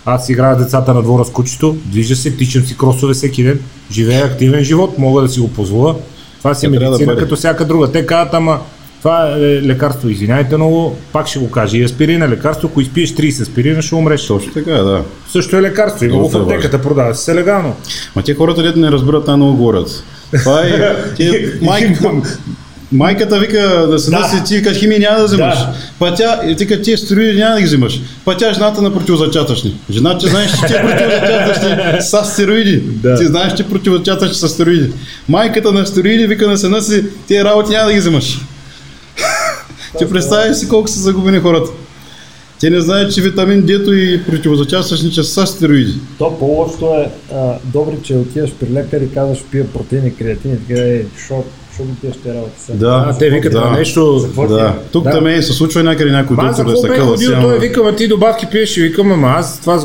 аз 0.06 0.30
играя 0.30 0.56
децата 0.56 0.94
на 0.94 1.02
двора 1.02 1.26
с 1.26 1.30
кучето, 1.30 1.78
движа 1.86 2.16
се, 2.16 2.32
тичам 2.32 2.64
си 2.64 2.78
кросове 2.78 3.14
всеки 3.14 3.44
ден, 3.44 3.60
живея 3.92 4.26
активен 4.26 4.64
живот, 4.64 4.98
мога 4.98 5.22
да 5.22 5.30
си 5.30 5.40
го 5.40 5.48
позволя. 5.48 5.96
Това 6.38 6.54
си 6.56 6.66
е 6.66 6.70
да 6.70 6.80
медицина 6.80 7.06
бъде. 7.06 7.22
като 7.22 7.36
всяка 7.36 7.66
друга. 7.66 7.92
Те 7.92 8.06
казват, 8.06 8.34
ама 8.34 8.60
това 9.04 9.30
е 9.30 9.40
лекарство, 9.62 10.10
извинявайте 10.10 10.58
много, 10.58 10.98
пак 11.12 11.28
ще 11.28 11.40
го 11.40 11.52
кажа. 11.52 11.78
И 11.78 11.84
аспирин 11.84 12.24
е 12.24 12.30
лекарство, 12.30 12.68
ако 12.72 12.82
изпиеш 12.82 13.14
30 13.14 13.42
аспирина, 13.42 13.82
ще 13.82 13.96
умреш. 13.96 14.28
Точно 14.28 14.54
така, 14.54 14.72
да. 14.72 15.04
Също 15.32 15.58
е 15.58 15.62
лекарство, 15.62 16.06
има 16.06 16.18
го 16.18 16.30
в 16.30 16.36
аптеката, 16.36 16.82
продава 16.82 17.16
се 17.16 17.36
легално. 17.36 17.76
Ма 18.16 18.24
те 18.24 18.36
хората, 18.36 18.64
дето 18.64 18.80
не 18.80 18.92
разбират, 18.92 19.28
най-много 19.28 19.58
говорят. 19.58 20.04
Това 20.44 20.62
е... 20.62 20.96
Те, 21.18 21.54
майк, 21.62 22.02
майката 22.94 23.40
вика 23.40 23.88
да 23.92 24.00
се 24.00 24.12
Да. 24.12 24.20
носи, 24.20 24.44
ти 24.46 24.56
викаш 24.58 24.78
химия 24.78 25.00
няма 25.00 25.18
да 25.20 25.26
взимаш. 25.26 25.58
Да. 25.58 25.74
Па 26.00 26.14
тя, 26.16 26.42
и 26.48 26.56
ти 26.56 26.82
ти 26.82 26.98
стероиди 26.98 27.40
няма 27.40 27.56
да 27.56 27.60
ги 27.62 27.66
взимаш. 27.66 28.02
Па 28.26 28.38
тя 28.38 28.50
е 28.50 28.54
жената 28.54 28.82
на 28.82 28.94
противозачатъчни. 28.94 29.80
Жената, 29.92 30.28
знаеш, 30.28 30.52
че 30.52 30.58
ти 30.68 30.74
противозачатъчни 30.74 32.02
са 32.02 32.24
стероиди. 32.26 32.78
Да. 32.78 33.20
Ти 33.20 33.26
знаеш, 33.26 33.54
че 33.54 33.64
противозачатъчни 33.64 34.36
са 34.36 34.50
стероиди. 34.50 34.92
Майката 35.30 35.72
на 35.72 35.86
стероиди 35.86 36.28
вика 36.28 36.48
на 36.48 36.58
сина 36.58 36.82
си, 36.82 37.06
тия 37.28 37.46
работи 37.46 37.72
няма 37.72 37.88
да 37.88 37.94
ги 37.94 38.00
взимаш. 38.00 38.40
Ти 39.98 40.10
представяш 40.10 40.58
си 40.58 40.70
колко 40.70 40.88
са 40.88 41.00
загубени 41.00 41.40
хората. 41.40 41.72
Те 42.60 42.70
не 42.70 42.82
знаят, 42.82 43.14
че 43.14 43.22
витамин 43.22 43.64
D 43.64 43.94
и 43.94 44.24
противозачатъчни 44.24 45.12
че 45.12 45.24
са 45.24 45.48
стероиди. 45.48 45.94
То 46.18 46.38
по-лошото 46.40 46.86
е, 46.86 47.12
а, 47.36 47.54
добре, 47.64 47.94
че 48.04 48.14
отиваш 48.14 48.50
при 48.60 48.74
лекар 48.74 49.02
и 49.02 49.14
казваш 49.14 49.40
пия 49.52 49.68
протеини, 49.68 50.16
креатини, 50.16 50.58
така 50.68 50.82
е, 50.82 51.02
шо, 51.28 51.44
го 51.80 51.96
пиеш 52.02 52.14
тези 52.24 52.36
работи 52.36 52.62
сега? 52.66 52.78
Да, 52.78 53.06
А, 53.10 53.18
те 53.18 53.30
викат 53.30 53.52
да. 53.52 53.62
на 53.62 53.72
нещо. 53.72 54.28
е? 54.40 54.48
Да, 54.48 54.76
тук 54.92 55.04
Да. 55.04 55.10
да. 55.12 55.34
там 55.34 55.44
се 55.44 55.54
случва 55.54 55.84
някъде 55.84 56.12
някой 56.12 56.38
доктор 56.38 56.66
да 56.66 56.78
се 56.78 56.88
къва 56.88 57.08
ходил, 57.08 57.42
той 57.42 57.60
викам, 57.60 57.88
а 57.88 57.96
ти 57.96 58.08
добавки 58.08 58.46
пиеш 58.46 58.78
и 58.78 58.82
викам, 58.82 59.12
ама 59.12 59.28
аз 59.28 59.60
това 59.62 59.78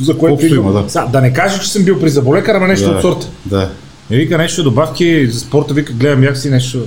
за- 0.00 0.16
което 0.18 0.46
има, 0.46 0.72
да. 0.72 0.90
Са, 0.90 1.06
да 1.12 1.20
не 1.20 1.32
кажа, 1.32 1.60
че 1.60 1.68
съм 1.72 1.84
бил 1.84 2.00
при 2.00 2.10
заболекар, 2.10 2.54
ама 2.54 2.68
нещо 2.68 2.90
да. 2.90 2.94
от 2.96 3.02
сорта. 3.02 3.26
Да. 3.46 3.70
И 4.10 4.16
вика 4.16 4.38
нещо 4.38 4.62
добавки 4.62 5.26
за 5.26 5.40
спорта, 5.40 5.74
вика, 5.74 5.92
гледам 5.92 6.22
як 6.24 6.36
си 6.36 6.50
нещо. 6.50 6.78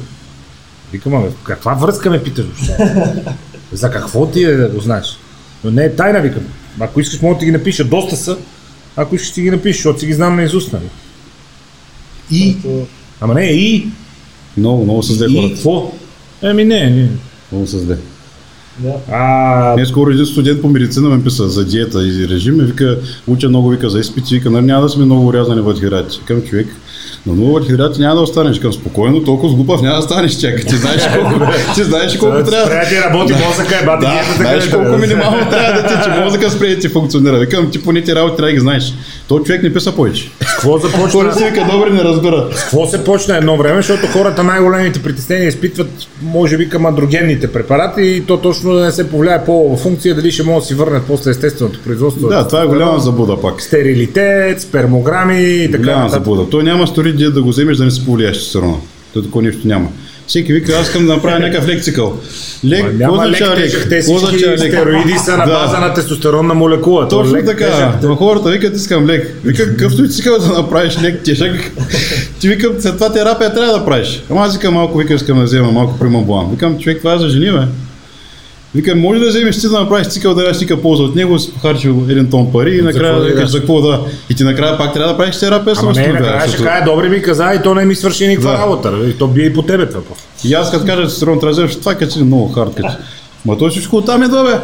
Викам, 0.91 1.13
ама 1.13 1.27
каква 1.43 1.73
връзка 1.73 2.09
ме 2.09 2.23
питаш 2.23 2.45
въобще? 2.45 2.93
за 3.71 3.91
какво 3.91 4.27
ти 4.27 4.43
е 4.43 4.51
да 4.51 4.69
го 4.69 4.79
знаеш? 4.81 5.17
Но 5.63 5.71
не 5.71 5.83
е 5.83 5.95
тайна, 5.95 6.21
викам. 6.21 6.43
Ако 6.79 6.99
искаш, 6.99 7.21
мога 7.21 7.35
да 7.35 7.39
ти 7.39 7.45
ги 7.45 7.51
напиша. 7.51 7.83
Доста 7.83 8.15
са. 8.15 8.37
Ако 8.95 9.15
искаш, 9.15 9.31
ти 9.31 9.41
ги 9.41 9.51
напишеш, 9.51 9.77
защото 9.77 9.99
си 9.99 10.05
ги 10.05 10.13
знам 10.13 10.35
на 10.35 10.43
Изус, 10.43 10.71
нали? 10.71 10.83
И. 12.31 12.55
Ама 13.21 13.33
не, 13.33 13.45
и. 13.45 13.87
Много, 14.57 14.83
много 14.83 15.03
се 15.03 15.13
зле 15.13 15.25
И 15.29 15.35
хората. 15.35 15.53
какво? 15.55 15.91
Еми 16.41 16.65
не, 16.65 16.89
не. 16.89 17.09
Много 17.51 17.65
зле. 17.65 17.97
Да. 18.79 18.93
А, 19.11 19.75
Днес 19.75 19.89
скоро 19.89 20.11
един 20.11 20.25
студент 20.25 20.61
по 20.61 20.69
медицина 20.69 21.09
ме 21.09 21.23
писа 21.23 21.49
за 21.49 21.65
диета 21.65 22.07
и 22.07 22.27
режим 22.27 22.59
и 22.59 22.63
вика, 22.63 22.99
уча 23.27 23.49
много 23.49 23.69
вика 23.69 23.89
за 23.89 23.99
изпити, 23.99 24.35
вика, 24.35 24.49
нали 24.49 24.65
няма 24.65 24.81
да 24.81 24.89
сме 24.89 25.05
много 25.05 25.27
урязани 25.27 25.61
въглехидрати. 25.61 26.19
Към 26.25 26.41
човек, 26.41 26.67
на 27.25 27.33
много 27.33 27.53
въглехидрати 27.53 28.01
няма 28.01 28.15
да 28.15 28.21
останеш. 28.21 28.59
Към 28.59 28.73
спокойно, 28.73 29.23
толкова 29.23 29.53
с 29.53 29.55
глупав 29.55 29.81
няма 29.81 29.95
да 29.95 30.01
станеш, 30.01 30.31
чакай. 30.31 30.63
Ти 30.63 30.75
знаеш 30.75 31.01
колко, 31.15 31.45
ти 31.75 31.83
знаеш 31.83 32.17
колко 32.17 32.43
трябва. 32.43 32.65
Спря 32.65 32.85
ти 32.89 32.95
работи 33.01 33.33
мозъка, 33.47 33.79
е, 33.81 33.85
бати, 33.85 34.05
Да, 34.05 34.23
знаеш 34.37 34.69
колко 34.69 34.89
да. 34.89 34.97
минимално 34.97 35.49
трябва 35.49 35.81
да 35.81 35.87
ти, 35.87 35.93
че 36.03 36.21
мозъка 36.23 36.49
спре 36.49 36.67
да 36.69 36.79
ти 36.79 36.89
функционира. 36.89 37.39
Викам, 37.39 37.71
ти 37.71 37.83
поне 37.83 38.01
ти 38.01 38.15
работи 38.15 38.35
трябва 38.35 38.49
да 38.49 38.53
ги 38.53 38.59
знаеш. 38.59 38.93
То 39.27 39.39
човек 39.39 39.63
не 39.63 39.73
писа 39.73 39.91
повече. 39.91 40.31
Какво 40.39 40.77
започна? 40.77 41.09
Хора 41.09 41.33
си 41.33 41.43
вика, 41.43 41.67
добре, 41.71 41.89
не 41.89 42.03
разбира. 42.03 42.49
Какво 42.49 42.87
се 42.87 43.03
почна 43.03 43.37
едно 43.37 43.57
време, 43.57 43.75
защото 43.75 44.07
хората 44.07 44.43
най-големите 44.43 45.03
притеснения 45.03 45.47
изпитват, 45.47 45.89
може 46.21 46.57
би, 46.57 46.69
към 46.69 46.85
андрогенните 46.85 47.51
препарати 47.51 48.01
и 48.01 48.21
то 48.21 48.37
точно 48.37 48.73
да 48.73 48.81
не 48.85 48.91
се 48.91 49.09
повлияе 49.09 49.45
по 49.45 49.77
функция, 49.77 50.15
дали 50.15 50.31
ще 50.31 50.43
могат 50.43 50.63
да 50.63 50.67
си 50.67 50.73
върнат 50.73 51.03
после 51.07 51.31
естественото 51.31 51.79
производство. 51.79 52.27
Да, 52.27 52.47
това 52.47 52.61
е 52.61 52.65
голяма 52.65 52.99
забуда 52.99 53.41
пак. 53.41 53.61
Стерилитет, 53.61 54.61
спермограми 54.61 55.41
и 55.41 55.71
така 55.71 55.83
Голяма 55.83 56.09
забуда. 56.09 56.49
Той 56.49 56.63
няма 56.63 56.87
стори 56.87 57.12
да 57.13 57.41
го 57.41 57.49
вземеш 57.49 57.77
да 57.77 57.85
не 57.85 57.91
се 57.91 58.05
повлияеш 58.05 58.37
тестостерона. 58.37 58.75
То 59.13 59.21
такова 59.21 59.41
нещо 59.41 59.67
няма. 59.67 59.87
Всеки 60.27 60.53
вика, 60.53 60.73
аз 60.73 60.87
искам 60.87 61.05
да 61.05 61.13
направя 61.13 61.39
някакъв 61.39 61.67
лек 61.67 61.83
цикъл. 61.83 62.19
Лек, 62.65 62.85
какво 62.99 63.13
означава 63.13 63.55
лек? 63.55 63.87
те 63.89 64.01
всички 64.01 64.37
стероиди 64.57 65.13
са 65.25 65.37
на 65.37 65.45
Да. 65.45 65.51
база 65.53 65.79
на 65.79 65.93
тестостеронна 65.93 66.53
молекула. 66.53 67.07
То 67.07 67.17
Точно 67.17 67.35
лек 67.35 67.45
така. 67.45 67.65
тежък. 67.99 68.17
Хората 68.17 68.49
викат, 68.49 68.75
искам 68.77 69.05
лек. 69.05 69.37
Вика, 69.43 69.69
какъвто 69.69 70.03
и 70.03 70.09
цикъл 70.09 70.39
да 70.39 70.47
направиш 70.47 70.97
лек 71.01 71.23
тежък. 71.23 71.71
Ти 72.39 72.47
викам, 72.47 72.71
след 72.79 72.93
това 72.93 73.13
терапия 73.13 73.53
трябва 73.53 73.79
да 73.79 73.85
правиш. 73.85 74.23
Ама 74.29 74.41
аз 74.41 74.53
викам 74.53 74.73
малко, 74.73 74.97
викам, 74.97 75.15
искам 75.15 75.37
да 75.37 75.43
взема 75.43 75.71
малко 75.71 75.99
примамбулан. 75.99 76.51
Викам, 76.51 76.79
човек, 76.79 76.97
това 76.97 77.13
е 77.13 77.17
за 77.17 77.29
жени, 77.29 77.51
бе. 77.51 77.61
Викам, 78.75 78.99
може 78.99 79.19
да 79.19 79.27
вземеш 79.27 79.59
ти 79.59 79.67
да 79.67 79.79
направиш 79.79 80.07
цикъл, 80.07 80.33
да 80.33 80.41
дадеш 80.41 80.59
никаква 80.59 80.81
полза 80.81 81.03
от 81.03 81.15
него, 81.15 81.39
си 81.39 81.53
похарчил 81.53 82.05
един 82.09 82.29
тон 82.29 82.51
пари 82.51 82.77
и 82.77 82.81
накрая 82.81 83.19
да 83.19 83.35
даш? 83.35 83.49
за 83.49 83.59
какво 83.59 83.81
да. 83.81 83.99
И 84.29 84.35
ти 84.35 84.43
накрая 84.43 84.77
пак 84.77 84.93
трябва 84.93 85.11
да 85.11 85.17
правиш 85.17 85.39
терапия 85.39 85.75
Ама 85.79 85.91
не, 85.93 86.07
накрая 86.07 86.39
ще 86.39 86.49
защото- 86.49 86.69
каже, 86.69 86.83
добре 86.85 87.09
ми 87.09 87.21
каза 87.21 87.53
и 87.53 87.61
то 87.63 87.75
не 87.75 87.85
ми 87.85 87.95
свърши 87.95 88.27
никаква 88.27 88.51
Да. 88.51 88.57
работа. 88.57 88.91
И 89.09 89.13
то 89.13 89.27
бие 89.27 89.45
и 89.45 89.53
по 89.53 89.61
тебе 89.61 89.85
това. 89.89 90.01
И 90.45 90.53
аз 90.53 90.71
като 90.71 90.85
кажа 90.85 91.19
трябва 91.19 91.39
да 91.39 91.49
вземеш 91.49 91.75
това 91.75 91.95
качи 91.95 92.19
много 92.19 92.47
хард 92.47 92.75
качи. 92.75 92.95
Ма 93.45 93.57
той 93.57 93.69
всичко 93.69 93.97
оттам 93.97 94.23
идва, 94.23 94.43
бе. 94.43 94.59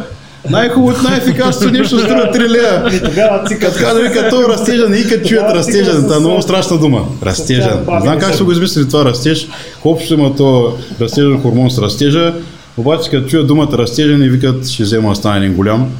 Най-хубавото, 0.50 1.02
най-ефикасното 1.02 1.72
нещо 1.72 1.98
струва 1.98 2.30
3 2.34 2.48
лея. 2.48 2.84
И 2.96 3.00
тогава. 3.04 3.44
Като 3.60 4.02
вика, 4.02 4.28
той 4.30 4.44
растежен, 4.48 4.94
и 4.94 5.08
като 5.08 5.28
чуят 5.28 5.54
растежен, 5.54 6.02
това 6.02 6.16
е 6.16 6.20
много 6.20 6.42
страшна 6.42 6.78
дума. 6.78 7.04
Растежен. 7.22 7.78
Знам 8.02 8.18
как 8.18 8.34
са 8.34 8.44
го 8.44 8.52
измислили 8.52 8.88
това 8.88 9.04
растеж. 9.04 9.48
Общо 9.84 10.14
има 10.14 10.36
то 10.36 10.76
растежен 11.00 11.42
хормон 11.42 11.70
с 11.70 11.78
растежа. 11.78 12.34
Обаче 12.76 13.10
като 13.10 13.28
чуят 13.28 13.46
думата 13.46 13.78
растежен 13.78 14.22
и 14.22 14.28
викат, 14.28 14.68
ще 14.68 14.82
взема 14.82 15.08
да 15.08 15.14
стане 15.14 15.38
един 15.46 15.56
голям. 15.56 15.92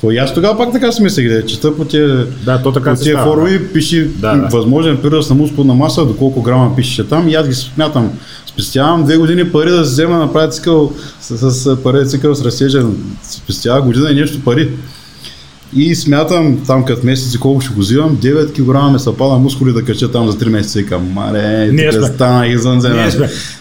То 0.00 0.10
и 0.10 0.16
аз 0.16 0.34
тогава 0.34 0.58
пак 0.58 0.72
така 0.72 0.92
си 0.92 1.02
мислех, 1.02 1.28
да 1.28 1.46
чета 1.46 1.76
по 1.76 1.84
тия, 1.84 2.26
Да, 2.44 2.62
то 2.62 2.72
така 2.72 2.94
по 2.94 3.00
тия 3.00 3.14
става. 3.16 3.34
форми, 3.34 3.68
пише 3.72 4.04
Да, 4.04 4.36
да. 4.36 4.48
възможен 4.48 4.96
прираст 4.96 5.30
на 5.30 5.36
мускулна 5.36 5.74
маса, 5.74 6.04
доколко 6.04 6.42
грама 6.42 6.76
пише 6.76 7.08
там 7.08 7.28
и 7.28 7.34
аз 7.34 7.48
ги 7.48 7.54
смятам. 7.54 8.12
Спестявам 8.46 9.04
две 9.04 9.16
години 9.16 9.52
пари 9.52 9.70
да 9.70 9.76
се 9.84 9.90
взема 9.92 10.18
направя 10.18 10.48
цикъл 10.48 10.92
с, 11.20 11.50
с 11.50 11.82
пари 11.82 12.08
цикъл 12.08 12.34
с 12.34 12.44
растежен. 12.44 12.96
Спестява 13.22 13.82
година 13.82 14.10
и 14.10 14.14
нещо 14.14 14.44
пари. 14.44 14.70
И 15.76 15.94
смятам 15.94 16.58
там 16.66 16.84
като 16.84 17.06
месеци 17.06 17.40
колко 17.40 17.60
ще 17.60 17.74
го 17.74 17.80
взимам, 17.80 18.16
9 18.16 18.52
кг 18.52 18.92
ме 18.92 18.98
са 18.98 19.16
пада 19.16 19.34
мускули 19.34 19.72
да 19.72 19.84
кача 19.84 20.12
там 20.12 20.30
за 20.30 20.38
3 20.38 20.48
месеца. 20.48 20.78
Викам, 20.78 21.10
маре, 21.12 21.68
Ние 21.72 21.90
тук 21.90 22.04
стана 22.04 22.46
извън 22.46 22.80
земя. 22.80 23.10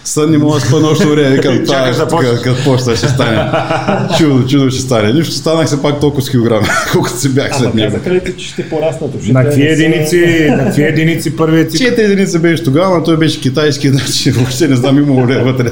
Сън 0.03 0.31
не 0.31 0.37
мога 0.37 0.59
да 0.59 0.65
спа 0.65 0.79
нощно 0.79 1.09
време. 1.09 1.35
Викам, 1.35 1.57
като 2.43 2.63
почна 2.63 2.95
ще 2.95 3.07
стане. 3.07 3.51
Чудо, 4.17 4.47
чудо 4.47 4.69
ще 4.71 4.81
стане. 4.81 5.13
Нищо, 5.13 5.33
станах 5.33 5.69
се 5.69 5.81
пак 5.81 5.99
толкова 5.99 6.21
с 6.21 6.29
килограми, 6.29 6.67
колкото 6.91 7.19
си 7.19 7.29
бях 7.29 7.57
след 7.57 7.73
него. 7.73 7.91
казаха 7.91 8.11
ли 8.11 8.19
ти, 8.23 8.33
че 8.37 8.47
ще 8.47 8.69
пораснат? 8.69 9.27
На 9.27 9.43
какви 9.43 9.67
единици, 9.67 10.47
на 10.49 10.65
какви 10.65 10.83
единици 10.83 11.35
първият 11.35 11.71
цикъл? 11.71 11.89
Четири 11.89 12.05
единици 12.05 12.39
беше 12.39 12.63
тогава, 12.63 12.97
но 12.97 13.03
той 13.03 13.17
беше 13.17 13.41
китайски, 13.41 13.89
значи 13.89 14.31
въобще 14.31 14.67
не 14.67 14.75
знам 14.75 14.97
имало 14.97 15.27
ли 15.27 15.33
е 15.33 15.39
вътре. 15.39 15.71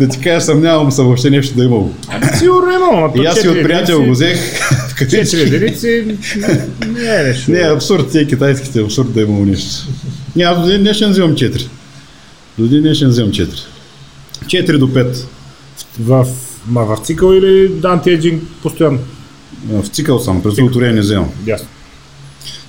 да 0.00 0.08
ти 0.08 0.20
кажа, 0.20 0.40
съмнявам 0.40 0.92
се 0.92 1.02
въобще 1.02 1.30
нещо 1.30 1.56
да 1.56 1.62
е 1.62 1.66
имало. 1.66 1.90
Сигурно 2.38 2.72
има, 2.72 2.86
ама 2.92 3.12
то 3.12 3.22
И 3.22 3.26
аз 3.26 3.38
и 3.38 3.42
четири 3.42 3.58
от 3.58 3.64
приятел 3.64 4.04
го 4.04 4.10
взех. 4.10 4.38
Четири 5.08 5.40
единици 5.40 6.16
не 6.88 7.20
е 7.20 7.22
нещо. 7.22 7.50
Не, 7.50 7.58
абсурд, 7.58 8.10
тия 8.10 8.26
китайските, 8.26 8.80
абсурд 8.80 9.12
да 9.12 9.20
имало 9.20 9.44
нещо. 9.44 9.70
Не, 10.36 10.44
аз 10.44 10.60
до 10.60 10.66
ден 10.66 10.80
днешен 10.80 11.10
взимам 11.10 11.34
4. 11.34 11.68
До 12.58 12.68
ден 12.68 12.80
днешен 12.80 13.08
взимам 13.08 13.30
4. 13.30 13.48
4 14.46 14.78
до 14.78 14.88
5. 14.88 15.24
В, 16.00 16.26
ма 16.66 16.84
в 16.84 17.06
цикъл 17.06 17.32
или 17.32 17.72
антиеджинг 17.84 18.42
постоянно? 18.62 18.98
В 19.68 19.88
цикъл 19.88 20.18
съм, 20.18 20.42
през 20.42 20.56
не 20.58 21.00
вземам. 21.00 21.30
Ясно. 21.46 21.68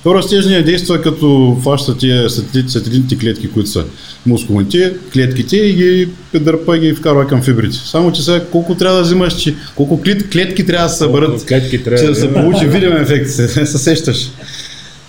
То 0.04 0.16
растежния 0.16 0.66
действа 0.66 1.02
като 1.02 1.58
фаща 1.64 1.97
тия 1.97 2.30
сателит, 2.30 2.70
сателитните 2.70 3.18
клетки, 3.18 3.52
които 3.52 3.70
са 3.70 3.86
мускулните, 4.26 4.93
клетките 5.14 5.58
и 5.58 5.74
ги 5.74 6.10
дърпа 6.39 6.78
и 6.78 6.80
ги 6.80 6.93
вкарва 6.93 7.28
към 7.28 7.41
фибрите. 7.41 7.78
Само, 7.78 8.12
че 8.12 8.24
сега 8.24 8.45
колко 8.45 8.76
трябва 8.76 8.97
да 8.97 9.04
взимаш, 9.04 9.36
че 9.36 9.56
колко 9.76 10.02
клет, 10.02 10.30
клетки 10.30 10.66
трябва 10.66 10.86
да 10.86 10.89
се 10.89 10.97
съберат, 10.97 11.45
Клетки 11.45 11.78
че 11.78 11.84
трябва 11.84 12.04
да 12.04 12.10
да 12.10 12.16
се 12.16 12.34
получи 12.34 12.68
видим 12.68 12.91
ефект, 12.91 13.30
се, 13.30 13.47
се 13.47 13.78
сещаш. 13.78 14.32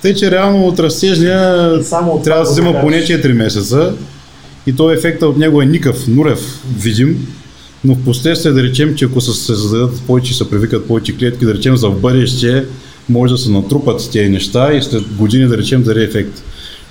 Тъй, 0.02 0.14
че 0.14 0.30
реално 0.30 0.66
от 0.66 0.78
разтежния 0.78 1.70
И 1.80 1.84
само 1.84 2.12
от 2.12 2.24
трябва 2.24 2.42
да 2.42 2.46
се 2.46 2.52
взима 2.52 2.80
поне 2.80 3.00
кажеш. 3.00 3.20
4 3.20 3.32
месеца 3.32 3.94
и 4.66 4.76
то 4.76 4.90
ефекта 4.90 5.26
от 5.26 5.36
него 5.36 5.62
е 5.62 5.66
никакъв, 5.66 6.08
нулев, 6.08 6.62
видим, 6.78 7.26
но 7.84 7.94
в 7.94 8.04
последствие 8.04 8.52
да 8.52 8.62
речем, 8.62 8.94
че 8.94 9.04
ако 9.04 9.20
се 9.20 9.32
създадат 9.32 10.00
повече, 10.06 10.34
се 10.34 10.50
привикат 10.50 10.88
повече 10.88 11.16
клетки, 11.16 11.44
да 11.44 11.54
речем 11.54 11.76
за 11.76 11.88
в 11.88 12.00
бъдеще, 12.00 12.64
може 13.08 13.34
да 13.34 13.38
се 13.38 13.50
натрупат 13.50 14.10
тези 14.12 14.28
неща 14.28 14.72
и 14.72 14.82
след 14.82 15.02
години 15.16 15.46
да 15.46 15.58
речем 15.58 15.82
даде 15.82 16.04
ефект. 16.04 16.42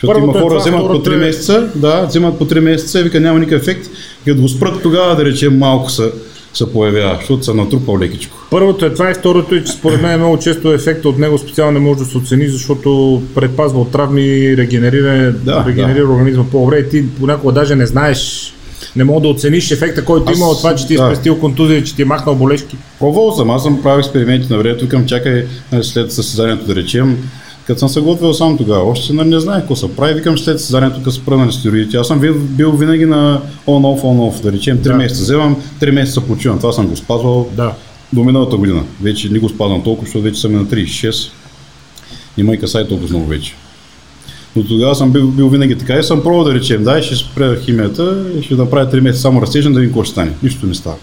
Защото 0.02 0.20
Първото 0.20 0.38
има 0.38 0.40
е 0.40 0.42
хора, 0.42 0.50
това, 0.50 0.62
вземат 0.62 0.82
по 0.82 0.88
второто 0.88 1.10
3 1.10 1.14
е- 1.14 1.18
месеца, 1.18 1.70
да, 1.76 2.06
вземат 2.06 2.38
по 2.38 2.46
3 2.46 2.60
месеца 2.60 3.00
и 3.00 3.04
вика 3.04 3.20
няма 3.20 3.40
никакъв 3.40 3.62
ефект. 3.62 3.90
Като 4.26 4.42
го 4.42 4.50
спрат 4.50 4.82
тогава, 4.82 5.16
да 5.16 5.26
речем, 5.26 5.58
малко 5.58 5.92
се, 5.92 6.12
се 6.54 6.74
появява, 6.74 7.16
защото 7.20 7.44
се 7.44 7.54
натрупал 7.54 8.00
лекичко. 8.00 8.38
Първото 8.52 8.86
е 8.86 8.94
това 8.94 9.12
и 9.12 9.14
второто 9.14 9.56
е, 9.56 9.64
че 9.64 9.72
според 9.72 10.02
мен 10.02 10.20
много 10.20 10.40
често 10.40 10.74
ефекта 10.74 11.10
от 11.10 11.20
него 11.20 11.38
специално 11.38 11.72
не 11.72 11.80
може 11.80 12.00
да 12.00 12.06
се 12.06 12.18
оцени, 12.18 12.48
защото 12.48 13.22
предпазва 13.36 13.82
от 13.82 13.92
травми, 13.92 14.58
регенерира, 14.58 15.32
Да, 15.32 15.66
регенерира 15.68 16.04
организма 16.04 16.44
по-добре 16.52 16.78
и 16.78 16.90
ти 16.90 17.06
понякога 17.20 17.54
даже 17.54 17.76
не 17.76 17.86
знаеш, 17.86 18.54
не 18.96 19.04
мога 19.04 19.22
да 19.22 19.28
оцениш 19.28 19.72
ефекта, 19.72 20.06
който 20.06 20.32
Аз- 20.32 20.38
има 20.38 20.48
от 20.48 20.58
това, 20.58 20.76
че 20.76 20.88
ти 20.88 20.94
е 20.94 20.98
да. 20.98 21.06
спестил 21.08 21.40
контузия, 21.40 21.84
че 21.84 21.96
ти 21.96 22.02
е 22.02 22.06
махнал 22.06 22.36
болешки. 22.36 22.78
Пробвал 23.00 23.32
съм, 23.32 23.50
аз 23.50 23.64
съм 23.64 23.82
правил 23.82 24.00
експерименти 24.00 24.48
на 24.50 24.58
времето, 24.58 24.84
викам, 24.84 25.06
чакай 25.06 25.46
нали, 25.72 25.84
след 25.84 26.12
състезанието 26.12 26.66
да 26.66 26.76
речем, 26.76 27.18
като 27.68 27.80
съм 27.80 27.90
се 27.90 28.02
готвил 28.02 28.34
сам 28.34 28.58
тогава, 28.58 28.84
още 28.84 29.14
нали, 29.14 29.30
не 29.30 29.40
знаех 29.40 29.60
какво 29.60 29.76
се 29.76 29.96
прави, 29.96 30.14
викам 30.14 30.38
след 30.38 30.60
състезанието, 30.60 30.98
като 30.98 31.12
се 31.12 31.26
правя 31.26 31.46
на 31.46 31.52
стероидите. 31.52 31.98
Аз 31.98 32.08
съм 32.08 32.20
бил, 32.20 32.36
бил 32.38 32.72
винаги 32.72 33.06
на 33.06 33.42
on-off, 33.68 34.02
on-off, 34.02 34.42
да 34.42 34.52
речем 34.52 34.78
3 34.78 34.82
Да. 34.84 34.94
месеца 34.94 35.22
вземам, 35.24 35.56
3 35.80 35.92
месеца 35.92 36.22
почивам, 36.22 36.58
това 36.58 36.74
съм 36.74 36.88
го 36.88 36.96
спазвал 36.96 37.50
Да. 37.54 37.74
до 38.14 38.24
миналата 38.24 38.56
година. 38.58 38.84
Вече 39.02 39.30
не 39.30 39.40
го 39.40 39.50
спазвам 39.50 39.84
толкова, 39.84 40.06
защото 40.06 40.24
вече 40.24 40.42
съм 40.42 40.54
на 40.54 40.66
36. 40.66 41.32
Има 42.38 42.54
и 42.54 42.60
касай 42.60 42.88
толкова 42.88 43.10
много 43.10 43.26
вече. 43.26 43.54
Но 44.56 44.64
тогава 44.64 44.96
съм 44.96 45.12
бил, 45.12 45.28
бил 45.28 45.50
винаги 45.50 45.78
така 45.78 45.94
и 45.94 46.04
съм 46.04 46.24
пробвал 46.24 46.44
да 46.44 46.54
речем, 46.54 46.84
дай 46.84 47.02
ще 47.02 47.16
спре 47.16 47.60
химията 47.62 48.24
и 48.40 48.44
ще 48.44 48.56
направя 48.56 48.92
3 48.92 49.00
месеца 49.00 49.22
само 49.22 49.42
разтежен 49.42 49.74
да 49.74 49.80
видим 49.80 49.92
какво 49.92 50.04
ще 50.04 50.12
стане. 50.12 50.32
Нищо 50.44 50.66
не 50.68 50.74
става. 50.74 50.96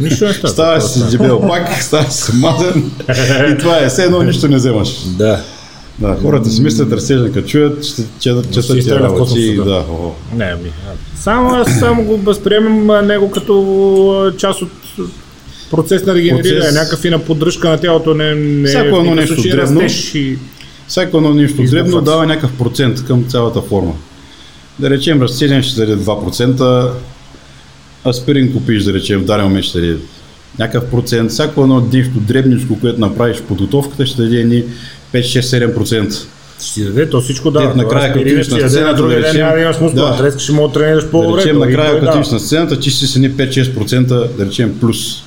Нищо 0.00 0.24
не 0.24 0.32
става. 0.32 0.52
Става 0.52 0.80
си 0.80 1.10
дебел 1.10 1.40
пак, 1.40 1.72
става 1.82 2.10
си 2.10 2.32
мазен 2.36 2.90
и 3.54 3.58
това 3.58 3.78
е, 3.78 3.88
все 3.88 4.04
едно 4.04 4.22
нищо 4.22 4.48
не 4.48 4.56
вземаш. 4.56 4.88
Да. 5.06 5.40
Да, 5.98 6.16
хората 6.22 6.50
си 6.50 6.62
мислят 6.62 6.92
разтежен, 6.92 7.32
като 7.32 7.48
чуят, 7.48 7.84
ще 7.84 8.02
четат 8.20 8.52
четат 8.52 8.84
в 8.84 8.88
работи. 8.90 9.56
да. 9.56 9.64
Да, 9.64 9.84
о, 9.90 10.12
Не, 10.36 10.54
ми. 10.54 10.72
Само 11.16 11.64
само 11.80 12.04
го 12.04 12.16
възприемам 12.16 13.06
него 13.06 13.30
като 13.30 14.32
част 14.38 14.62
от 14.62 14.70
процес 15.70 16.06
на 16.06 16.14
регенериране, 16.14 16.60
Процес. 16.60 16.74
някакъв 16.74 17.04
и 17.04 17.10
на 17.10 17.18
поддръжка 17.18 17.68
на 17.68 17.78
тялото, 17.78 18.14
не, 18.14 18.34
не 18.34 18.68
Всяко 18.68 18.96
едно 18.96 19.14
нещо 19.14 19.42
растеж 19.54 20.14
и... 20.14 20.38
Всяко 20.88 21.16
едно 21.16 21.34
нещо 21.34 21.62
дребно 21.62 22.00
дава 22.00 22.26
някакъв 22.26 22.58
процент 22.58 23.04
към 23.04 23.24
цялата 23.24 23.60
форма. 23.62 23.92
Да 24.78 24.90
речем, 24.90 25.22
разтежен 25.22 25.62
ще 25.62 25.80
даде 25.80 26.04
2%, 26.04 26.90
аспирин 28.06 28.52
купиш, 28.52 28.84
да 28.84 28.92
речем, 28.92 29.20
в 29.20 29.24
даден 29.24 29.44
момент 29.46 29.64
ще 29.64 29.80
даде 29.80 29.96
някакъв 30.58 30.90
процент. 30.90 31.30
Всяко 31.30 31.62
едно 31.62 31.88
нещо 31.92 32.20
дребничко, 32.20 32.80
което 32.80 33.00
направиш 33.00 33.36
в 33.36 33.42
подготовката, 33.42 34.06
ще 34.06 34.22
даде 34.22 34.44
ни 34.44 34.64
5-6-7%. 35.14 36.26
Ще 36.64 36.74
ти 36.74 36.84
даде, 36.84 37.10
то 37.10 37.20
всичко 37.20 37.50
дава. 37.50 37.66
Дед 37.66 37.76
накрая, 37.76 38.12
като 38.12 38.20
отидеш 38.20 38.48
на 38.48 38.68
сцената, 38.70 39.02
да 39.02 39.16
речем, 39.16 39.40
няма 39.40 39.54
да 39.56 39.60
имаш 39.60 39.80
мускула, 39.80 40.10
да. 40.10 40.16
днес 40.22 40.38
ще 40.38 40.52
мога 40.52 40.68
да 40.68 40.74
тренираш 40.74 41.04
Да 41.04 41.10
по-добре. 41.10 41.40
речем, 41.40 41.56
то 41.56 41.64
и 41.64 41.66
накрая, 41.68 42.00
като 42.00 42.10
отидеш 42.10 42.30
на 42.30 42.40
сцената, 42.40 42.80
чисти 42.80 43.06
си 43.06 43.20
ни 43.20 43.30
5-6%, 43.30 44.36
да 44.36 44.46
речем, 44.46 44.78
плюс. 44.80 45.23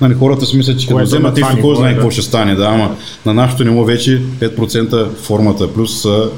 Нали, 0.00 0.14
хората 0.14 0.46
си 0.46 0.56
мислят, 0.56 0.80
че 0.80 0.86
като 0.86 1.02
вземат 1.02 1.36
нещо, 1.36 1.58
кой 1.60 1.76
знае 1.76 1.90
е, 1.90 1.94
какво 1.94 2.10
ще 2.10 2.22
стане, 2.22 2.54
да, 2.54 2.64
ама 2.64 2.96
на 3.26 3.34
нашото 3.34 3.64
ниво 3.64 3.84
вече 3.84 4.22
5% 4.40 5.14
формата 5.14 5.74
плюс 5.74 6.04
а, 6.04 6.30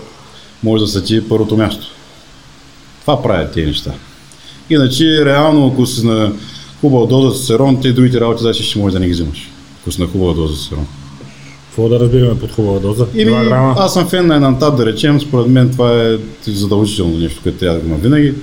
може 0.62 0.85
да 0.85 0.89
са 0.89 1.05
ти 1.05 1.29
първото 1.29 1.57
място. 1.57 1.87
Това 3.01 3.22
правят 3.22 3.53
тези 3.53 3.66
неща. 3.66 3.93
Иначе, 4.70 5.24
реално, 5.24 5.66
ако 5.66 5.87
си 5.87 6.07
на 6.07 6.33
хубава 6.81 7.07
доза 7.07 7.39
цестерон, 7.39 7.81
те 7.81 7.93
другите 7.93 8.20
работи 8.20 8.43
даже 8.43 8.62
ще 8.62 8.79
може 8.79 8.93
да 8.93 9.01
не 9.01 9.07
ги 9.07 9.12
взимаш. 9.12 9.51
Ако 9.81 9.93
си 9.93 10.01
на 10.01 10.07
хубава 10.07 10.35
доза 10.35 10.57
цестерон. 10.57 10.87
Какво 11.66 11.89
да 11.89 12.01
разбираме 12.01 12.39
под 12.39 12.53
хубава 12.53 12.79
доза? 12.79 13.07
Еми, 13.14 13.31
2 13.31 13.49
грама. 13.49 13.74
аз 13.79 13.93
съм 13.93 14.09
фен 14.09 14.27
на 14.27 14.37
Енантат, 14.37 14.77
да 14.77 14.87
речем, 14.87 15.20
според 15.20 15.47
мен 15.47 15.70
това 15.70 16.03
е 16.03 16.18
задължително 16.47 17.18
нещо, 17.18 17.41
което 17.43 17.59
трябва 17.59 17.79
да 17.79 17.87
има 17.87 17.97
винаги. 17.97 18.35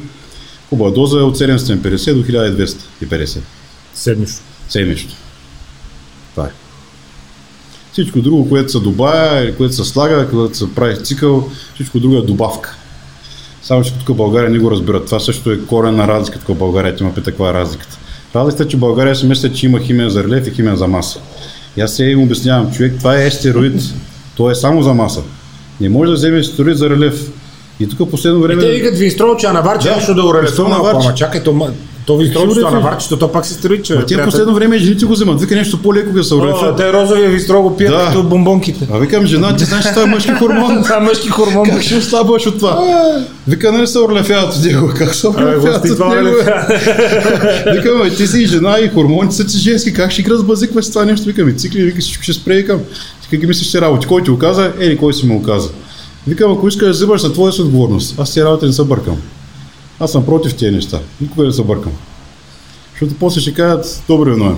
Хубава 0.70 0.92
доза 0.92 1.20
е 1.20 1.22
от 1.22 1.38
750 1.38 2.14
до 2.14 2.24
1250 2.24 3.40
Седмично. 3.94 4.40
Седмично. 4.74 5.12
Това 6.36 6.46
е. 6.46 6.50
Всичко 7.92 8.22
друго, 8.22 8.50
което 8.50 8.72
се 8.72 8.80
добавя 8.80 9.56
което 9.58 9.74
се 9.74 9.84
слага, 9.84 10.30
което 10.30 10.58
се 10.58 10.76
прави 10.76 11.04
цикъл, 11.04 11.50
всичко 11.76 12.00
друго 12.00 12.18
е 12.18 12.22
добавка. 12.22 12.76
Само, 13.64 13.84
че 13.84 13.94
тук 13.94 14.08
в 14.08 14.14
България 14.18 14.50
не 14.50 14.60
го 14.60 14.72
разбират. 14.72 15.06
Това 15.06 15.20
също 15.20 15.52
е 15.52 15.60
корена 15.60 16.08
разлика, 16.08 16.40
тук 16.40 16.48
в 16.48 16.60
България 16.60 16.96
има 17.02 17.14
пита 17.14 17.32
каква 17.32 17.50
е 17.50 17.54
разликата. 17.54 17.98
Разликата 18.36 18.64
е, 18.64 18.68
че 18.68 18.78
в 18.78 18.80
България 18.80 19.16
си 19.16 19.26
мисля, 19.26 19.54
че 19.54 19.66
има 19.66 19.80
химия 19.80 20.10
за 20.10 20.24
релеф 20.24 20.48
и 20.48 20.52
химия 20.52 20.78
за 20.78 20.88
маса. 20.88 21.20
И 21.78 21.82
аз 21.82 21.96
сега 21.96 22.10
им 22.10 22.22
обяснявам, 22.22 22.72
човек, 22.72 22.94
това 22.98 23.16
е 23.16 23.32
стероид, 23.32 23.82
то 24.36 24.52
е 24.52 24.56
само 24.56 24.84
за 24.84 24.94
маса. 24.94 25.22
Не 25.82 25.90
може 25.90 26.10
да 26.10 26.16
вземе 26.16 26.44
стероид 26.44 26.78
за 26.78 26.90
релеф. 26.90 27.32
И 27.80 27.90
тук 27.90 28.12
последно 28.12 28.42
време... 28.42 28.62
Те 28.62 28.72
викат 28.72 28.98
винстролче, 28.98 29.48
а 29.48 29.54
наварче 29.54 29.90
Да, 29.90 29.96
нещо 29.96 30.16
да 30.16 30.24
малко. 30.24 30.70
наварче. 30.70 31.08
Ама 31.08 31.16
чакай, 31.16 31.44
то, 31.44 31.54
то 32.06 32.18
винстролчето, 32.18 32.51
а 32.51 32.54
Сигурен 32.56 32.78
ли? 32.78 32.84
наварчето, 32.84 33.18
то 33.20 33.32
пак 33.32 33.45
се 33.45 33.54
стероидче. 33.54 33.95
Ма 33.95 34.06
Тия 34.06 34.26
последно 34.26 34.54
време 34.54 34.78
жените 34.78 35.06
го 35.06 35.14
вземат. 35.14 35.41
Вика 35.41 35.56
нещо 35.56 35.82
по-леко, 35.82 36.14
като 36.14 36.24
се 36.24 36.36
урефят. 36.36 36.78
те 36.78 36.93
розовия 36.93 37.30
винстрол 37.30 37.62
го 37.62 37.78
пият 37.78 37.93
Да. 37.93 38.06
като 38.08 38.24
бомбонките. 38.24 38.88
А 38.93 38.97
викам, 38.97 39.26
жена, 39.26 39.56
ти 39.56 39.66
знаеш, 39.66 39.84
че 39.86 39.89
това 39.89 40.04
е 40.04 40.06
мъжки 40.06 40.32
хормон. 40.32 40.84
Това 40.84 40.95
е 40.97 40.99
мъжки 40.99 41.30
хормон. 41.30 41.70
Как 41.70 41.82
ще 41.82 41.95
ослабваш 41.97 42.47
от 42.47 42.58
това? 42.58 42.84
Вика, 43.47 43.72
нали 43.72 43.88
се 43.88 43.99
орлефяват 43.99 44.56
от 44.56 44.66
него? 44.66 44.91
Как 44.97 45.16
се 45.16 45.28
орлефяват 45.28 45.89
от 45.89 45.97
това 45.97 46.16
него? 46.16 46.28
е 47.68 47.72
Викам, 47.74 48.10
ти 48.18 48.28
си 48.28 48.41
и 48.41 48.45
жена 48.45 48.78
и 48.80 48.89
хормоните 48.89 49.36
са 49.36 49.45
ти 49.45 49.58
женски, 49.58 49.93
как 49.93 50.12
ще 50.12 50.22
ги 50.22 50.30
разбазикваш 50.32 50.89
това 50.89 51.06
нещо? 51.06 51.26
Викам, 51.26 51.49
и 51.49 51.54
цикли, 51.54 51.84
вика, 51.84 52.01
всичко 52.01 52.24
ще 52.24 52.34
спре, 52.34 52.56
викам. 52.56 52.80
Ти 53.22 53.28
как 53.30 53.39
ги 53.39 53.45
мислиш, 53.47 53.72
че 53.72 53.82
работи? 53.82 54.08
Кой 54.08 54.24
ти 54.24 54.30
го 54.30 54.38
каза? 54.38 54.72
Ели, 54.80 54.97
кой 54.97 55.14
си 55.14 55.26
му 55.26 55.39
го 55.39 55.43
каза? 55.43 55.70
Викам, 56.28 56.51
ако 56.51 56.68
искаш 56.68 56.86
да 56.88 56.91
взимаш 56.91 57.24
на 57.24 57.34
твоя 57.34 57.54
си 57.54 57.62
отговорност, 57.62 58.16
аз 58.20 58.34
тези 58.34 58.43
работи 58.45 58.66
не 58.66 58.74
се 58.74 58.84
бъркам. 58.84 59.18
Аз 60.04 60.12
съм 60.12 60.26
против 60.26 60.56
тези 60.56 60.76
неща. 60.76 60.99
Никога 61.22 61.45
не 61.45 61.51
се 61.54 61.64
бъркам. 61.64 61.91
Защото 62.91 63.16
после 63.20 63.41
ще 63.41 63.54
кажат, 63.54 64.04
добре, 64.08 64.30
но 64.38 64.58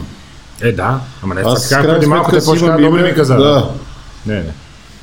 Е, 0.61 0.71
да. 0.71 0.99
Ама 1.23 1.35
не, 1.35 1.41
Аз 1.45 1.69
така 1.69 1.81
преди 1.83 2.05
малко 2.05 2.31
те 2.31 2.39
добре 2.59 2.85
име. 2.85 3.01
ми 3.01 3.13
каза. 3.13 3.35
Да. 3.35 3.69
Не, 4.25 4.33
не. 4.35 4.51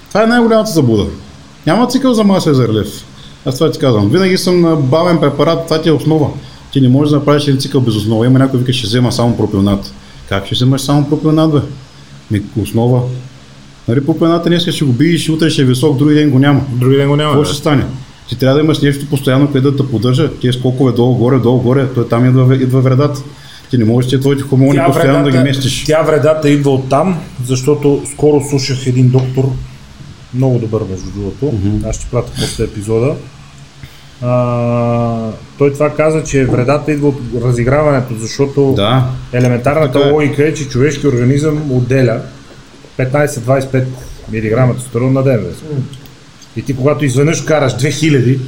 Това 0.08 0.22
е 0.22 0.26
най-голямата 0.26 0.70
заблуда. 0.70 1.04
Няма 1.66 1.86
цикъл 1.86 2.14
за 2.14 2.24
маса 2.24 2.54
за 2.54 2.68
релеф. 2.68 2.88
Аз 3.46 3.58
това 3.58 3.70
ти 3.70 3.78
казвам. 3.78 4.08
Винаги 4.08 4.38
съм 4.38 4.60
на 4.60 4.76
бавен 4.76 5.20
препарат, 5.20 5.64
това 5.66 5.82
ти 5.82 5.88
е 5.88 5.92
основа. 5.92 6.30
Ти 6.72 6.80
не 6.80 6.88
можеш 6.88 7.10
да 7.10 7.16
направиш 7.16 7.46
един 7.48 7.60
цикъл 7.60 7.80
без 7.80 7.96
основа. 7.96 8.26
Има 8.26 8.38
някой 8.38 8.60
вика, 8.60 8.72
ще 8.72 8.86
взема 8.86 9.12
само 9.12 9.36
пропионат. 9.36 9.92
Как 10.28 10.46
ще 10.46 10.54
вземаш 10.54 10.80
само 10.80 11.08
пропионат, 11.08 11.52
бе? 11.52 11.60
Ми, 12.30 12.42
основа. 12.62 13.02
Нали, 13.88 14.06
пропионата 14.06 14.48
днес 14.48 14.68
ще 14.68 14.84
го 14.84 14.92
биеш, 14.92 15.28
утре 15.28 15.50
ще 15.50 15.62
е 15.62 15.64
висок, 15.64 15.96
други 15.98 16.14
ден 16.14 16.30
го 16.30 16.38
няма. 16.38 16.60
Други 16.72 16.96
ден 16.96 17.08
го 17.08 17.16
няма. 17.16 17.32
Какво 17.32 17.44
ще 17.44 17.56
стане? 17.56 17.86
Ти 18.32 18.38
трябва 18.38 18.54
да 18.54 18.64
имаш 18.64 18.80
нещо 18.80 19.06
постоянно, 19.06 19.50
което 19.52 19.70
да 19.70 19.76
те 19.76 19.90
поддържа. 19.90 20.30
Ти 20.32 20.52
скокове 20.52 20.92
долу-горе, 20.92 21.38
долу-горе, 21.38 21.88
той 21.94 22.08
там 22.08 22.26
идва, 22.26 22.56
идва 22.56 22.80
вредата. 22.80 23.20
Ти 23.70 23.78
не 23.78 23.84
можеш 23.84 24.10
ти 24.10 24.20
твоите 24.20 24.42
хормони 24.42 24.74
Тя 24.74 24.86
постоянно 24.86 25.18
да 25.18 25.30
ги 25.30 25.36
вредата- 25.36 25.48
местиш. 25.48 25.84
Тя 25.84 26.02
вредата 26.02 26.50
идва 26.50 26.70
от 26.70 26.88
там, 26.88 27.20
защото 27.46 28.02
скоро 28.12 28.40
слушах 28.40 28.86
един 28.86 29.08
доктор, 29.08 29.48
много 30.34 30.58
добър 30.58 30.82
между 30.90 31.10
другото, 31.10 31.52
аз 31.88 31.96
ще 31.96 32.06
пратя 32.06 32.32
после 32.36 32.64
епизода. 32.64 33.14
А, 34.22 35.30
той 35.58 35.72
това 35.72 35.90
каза, 35.90 36.24
че 36.24 36.44
вредата 36.44 36.92
идва 36.92 37.08
от 37.08 37.16
разиграването, 37.42 38.14
защото 38.14 38.72
Да, 38.76 39.04
елементарната 39.32 39.92
Така 39.92 40.08
е. 40.08 40.12
логика 40.12 40.44
е, 40.44 40.54
че 40.54 40.68
човешки 40.68 41.06
организъм 41.06 41.72
отделя 41.72 42.20
15-25 42.98 43.84
мг 44.28 44.74
тестостерон 44.74 45.12
на 45.12 45.22
ден. 45.22 45.46
И 46.56 46.62
ти 46.62 46.76
когато 46.76 47.04
изведнъж 47.04 47.40
караш 47.40 47.72
2000, 47.72 48.38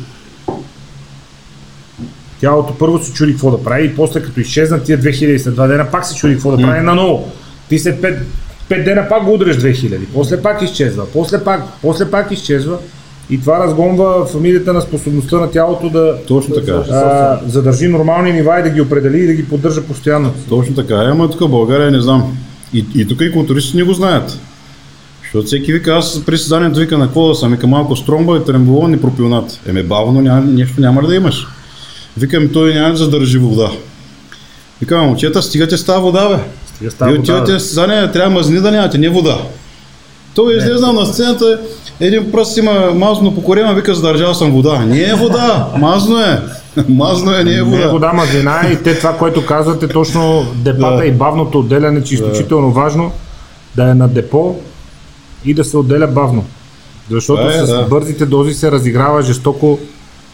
тялото 2.41 2.75
първо 2.79 2.99
се 2.99 3.13
чуди 3.13 3.33
какво 3.33 3.51
да 3.51 3.65
прави 3.65 3.87
и 3.87 3.95
после 3.95 4.23
като 4.23 4.41
изчезнат 4.41 4.85
тия 4.85 4.99
2000 4.99 5.39
след 5.39 5.55
2 5.55 5.69
дена 5.69 5.91
пак 5.91 6.07
се 6.07 6.15
чуди 6.15 6.35
какво 6.35 6.57
да 6.57 6.63
прави 6.63 6.81
наново. 6.81 7.33
Ти 7.69 7.79
след 7.79 8.03
5, 8.03 8.19
5 8.71 8.85
дена 8.85 9.09
пак 9.09 9.25
го 9.25 9.35
удреш 9.35 9.57
2000, 9.57 9.99
после 10.15 10.43
пак 10.43 10.63
изчезва, 10.63 11.07
после 11.13 11.45
пак, 11.45 11.63
после 11.83 12.11
пак 12.11 12.31
изчезва 12.31 12.79
и 13.31 13.41
това 13.41 13.61
разгонва 13.61 14.27
фамилията 14.27 14.73
на 14.73 14.81
способността 14.81 15.37
на 15.37 15.51
тялото 15.51 15.91
да 15.91 16.19
точно 16.27 16.55
така. 16.55 16.73
а, 16.73 17.41
задържи 17.47 17.89
нормални 17.89 18.33
нива 18.33 18.61
и 18.61 18.63
да 18.63 18.71
ги 18.71 18.81
определи 18.81 19.19
и 19.19 19.27
да 19.27 19.35
ги 19.35 19.49
поддържа 19.49 19.83
постоянно. 19.83 20.35
Точно 20.49 20.75
така, 20.75 20.95
е, 20.95 21.11
ама 21.11 21.31
тук 21.31 21.41
в 21.41 21.49
България 21.49 21.91
не 21.91 22.01
знам. 22.01 22.37
И, 22.73 22.87
и 22.95 23.09
тук 23.09 23.21
и 23.21 23.33
културистите 23.33 23.79
не 23.79 23.85
го 23.85 23.93
знаят. 23.93 24.39
Защото 25.35 25.47
всеки 25.47 25.73
вика, 25.73 25.93
аз 25.93 26.25
при 26.27 26.39
създанието 26.39 26.79
вика 26.81 26.99
на 26.99 27.07
какво 27.07 27.29
да 27.29 27.35
съм, 27.35 27.53
вика 27.53 27.67
малко 27.67 27.97
стромба 27.97 28.37
и 28.37 28.45
тремболон 28.45 28.95
и 28.95 29.01
пропионат. 29.01 29.61
Еме 29.67 29.83
бавно 29.83 30.21
няма, 30.21 30.41
нещо 30.41 30.81
няма 30.81 31.03
да 31.03 31.15
имаш. 31.15 31.47
Викам, 32.17 32.49
той 32.53 32.75
няма 32.75 32.91
да 32.91 32.97
задържи 32.97 33.39
вода. 33.39 33.71
Викам, 34.81 35.07
момчета, 35.07 35.43
стигате 35.43 35.77
с 35.77 35.85
тази 35.85 36.01
вода, 36.03 36.29
бе. 36.29 36.43
Стига 36.75 36.91
става 36.91 37.11
Вие 37.11 37.19
вода, 37.19 37.33
отивате 37.33 37.53
на 37.53 37.61
състезание, 37.61 38.13
трябва 38.13 38.31
мазнини 38.31 38.61
да 38.61 38.71
нямате, 38.71 38.99
не 38.99 39.09
вода. 39.09 39.39
Той 40.35 40.55
е 40.55 40.57
излезнал 40.57 40.93
на 40.93 41.07
сцената 41.07 41.61
Един 42.01 42.33
пръст 42.33 42.57
има 42.57 42.91
мазно 42.95 43.35
по 43.35 43.43
корема, 43.43 43.75
вика 43.75 43.95
задържал 43.95 44.35
съм 44.35 44.53
вода. 44.53 44.79
Не 44.79 45.03
е 45.03 45.15
вода, 45.15 45.69
мазно 45.79 46.21
е. 46.21 46.41
Мазно 46.89 47.35
е, 47.35 47.45
не 47.45 47.53
е 47.53 47.55
Не 47.55 47.59
е 47.59 47.63
вода. 47.63 47.89
вода 47.89 48.13
мазнина 48.13 48.61
и 48.73 48.83
те 48.83 48.99
това, 48.99 49.17
което 49.17 49.47
казвате, 49.47 49.89
точно 49.89 50.47
депата 50.55 50.97
Да. 50.97 51.07
и 51.07 51.13
бавното 51.13 51.59
отделяне, 51.59 52.05
че 52.05 52.15
е 52.15 52.17
изключително 52.17 52.73
важно 52.73 53.13
да 53.77 53.91
е 53.91 53.95
на 53.95 54.09
депо 54.09 54.57
и 55.45 55.55
да 55.55 55.65
се 55.65 55.77
отделя 55.77 56.07
бавно. 56.07 56.45
Защото 57.11 57.49
е, 57.49 57.53
с 57.53 57.67
да. 57.67 57.83
бързите 57.83 58.27
дози 58.27 58.55
се 58.55 58.71
разиграва 58.71 59.23
жестоко. 59.23 59.79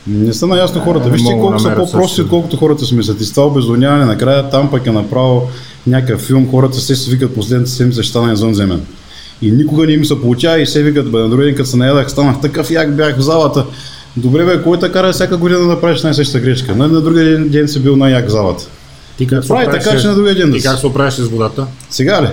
Не 0.06 0.32
са 0.32 0.46
наясно 0.46 0.80
хората. 0.80 1.06
не 1.06 1.12
Вижте 1.12 1.32
колко 1.32 1.58
са 1.58 1.74
по-прости, 1.74 2.22
отколкото 2.22 2.56
хората 2.56 2.84
си 2.84 2.94
мислят. 2.94 3.20
И 3.20 3.24
с 3.24 3.32
това 3.32 3.46
обезлоняване 3.46 4.04
накрая 4.04 4.50
там 4.50 4.70
пък 4.70 4.86
е 4.86 4.90
направил 4.90 5.42
някакъв 5.86 6.20
филм, 6.20 6.50
хората 6.50 6.76
се 6.78 6.96
си 6.96 7.10
викат 7.10 7.34
последната 7.34 7.70
седмица 7.70 8.02
ще 8.02 8.10
стана 8.10 8.32
извънземен. 8.32 8.80
И 9.42 9.50
никога 9.50 9.86
не 9.86 9.92
им 9.92 10.04
се 10.04 10.20
получава 10.20 10.60
и 10.60 10.66
се 10.66 10.82
викат, 10.82 11.10
бе, 11.10 11.18
на 11.18 11.28
другия 11.28 11.54
като 11.54 11.68
се 11.68 11.76
наядах, 11.76 12.10
станах 12.10 12.40
такъв 12.40 12.70
як 12.70 12.96
бях 12.96 13.18
в 13.18 13.20
залата. 13.20 13.64
Добре 14.16 14.44
бе, 14.44 14.62
кой 14.62 14.78
те 14.78 14.92
кара 14.92 15.12
всяка 15.12 15.36
година 15.36 15.60
да 15.60 15.80
правиш 15.80 16.02
най-същата 16.02 16.40
грешка? 16.40 16.76
На, 16.76 16.88
на 16.88 17.00
другия 17.00 17.24
ден, 17.24 17.48
ден 17.48 17.68
си 17.68 17.80
бил 17.80 17.96
най-як 17.96 18.26
в 18.26 18.30
залата. 18.30 18.64
Ти 19.18 19.26
как 19.26 19.42
се 19.44 19.48
Прави 19.48 19.66
така, 19.70 20.00
че 20.00 20.06
на 20.06 20.14
другия 20.14 20.34
ден 20.34 20.50
да 20.50 20.56
Ти 20.56 20.62
как 20.62 20.78
се 20.78 20.86
оправяш 20.86 21.14
с 21.14 21.28
водата? 21.28 21.66
Сега 21.90 22.22
ли? 22.22 22.28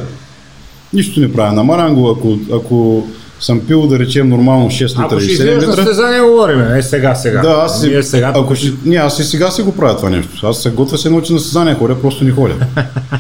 Нищо 0.93 1.19
не 1.19 1.33
правя. 1.33 1.53
Намарям 1.53 1.95
го, 1.95 2.09
ако, 2.09 2.37
ако 2.53 3.07
съм 3.39 3.59
пил, 3.59 3.87
да 3.87 3.99
речем, 3.99 4.29
нормално 4.29 4.67
6 4.67 4.83
литра 4.83 5.01
Ако 5.01 5.15
и 5.15 5.21
ще 5.21 5.29
7 5.29 5.33
излезеш 5.33 5.53
на 5.55 5.71
литра. 5.71 5.75
състезание, 5.75 6.19
говорим. 6.21 6.59
Не 6.59 6.83
сега, 6.83 7.15
сега. 7.15 7.41
Да, 7.41 7.61
аз 7.65 7.81
си, 7.81 7.99
сега. 8.01 8.31
ако 8.35 8.55
ще, 8.55 8.71
не, 8.85 8.95
аз 8.95 9.19
и 9.19 9.23
сега 9.23 9.51
си 9.51 9.61
го 9.61 9.75
правя 9.75 9.97
това 9.97 10.09
нещо. 10.09 10.47
Аз 10.47 10.57
се 10.57 10.69
готвя 10.69 10.97
се 10.97 11.09
научи 11.09 11.33
на 11.33 11.39
състезание, 11.39 11.75
ходя, 11.75 12.01
просто 12.01 12.23
не 12.23 12.31
ходя. 12.31 12.53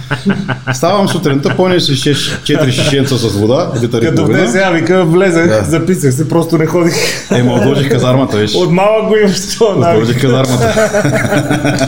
Ставам 0.73 1.09
сутринта, 1.09 1.53
пълня 1.57 1.81
си 1.81 1.91
4 1.93 2.69
шишенца 2.71 3.17
с 3.17 3.35
вода, 3.35 3.71
литър 3.81 4.01
и 4.03 4.15
половина. 4.15 4.47
сега 4.47 4.69
вика, 4.69 5.05
влезах, 5.05 5.47
Да. 5.47 5.63
записах 5.63 6.13
се, 6.13 6.29
просто 6.29 6.57
не 6.57 6.65
ходих. 6.65 6.93
Ема 7.31 7.53
отложих 7.53 7.89
казармата, 7.89 8.37
виж. 8.37 8.55
От 8.55 8.71
малък 8.71 9.07
го 9.07 9.15
имам 9.15 9.31
навик. 9.79 10.01
Отложих 10.01 10.21
казармата. 10.21 10.89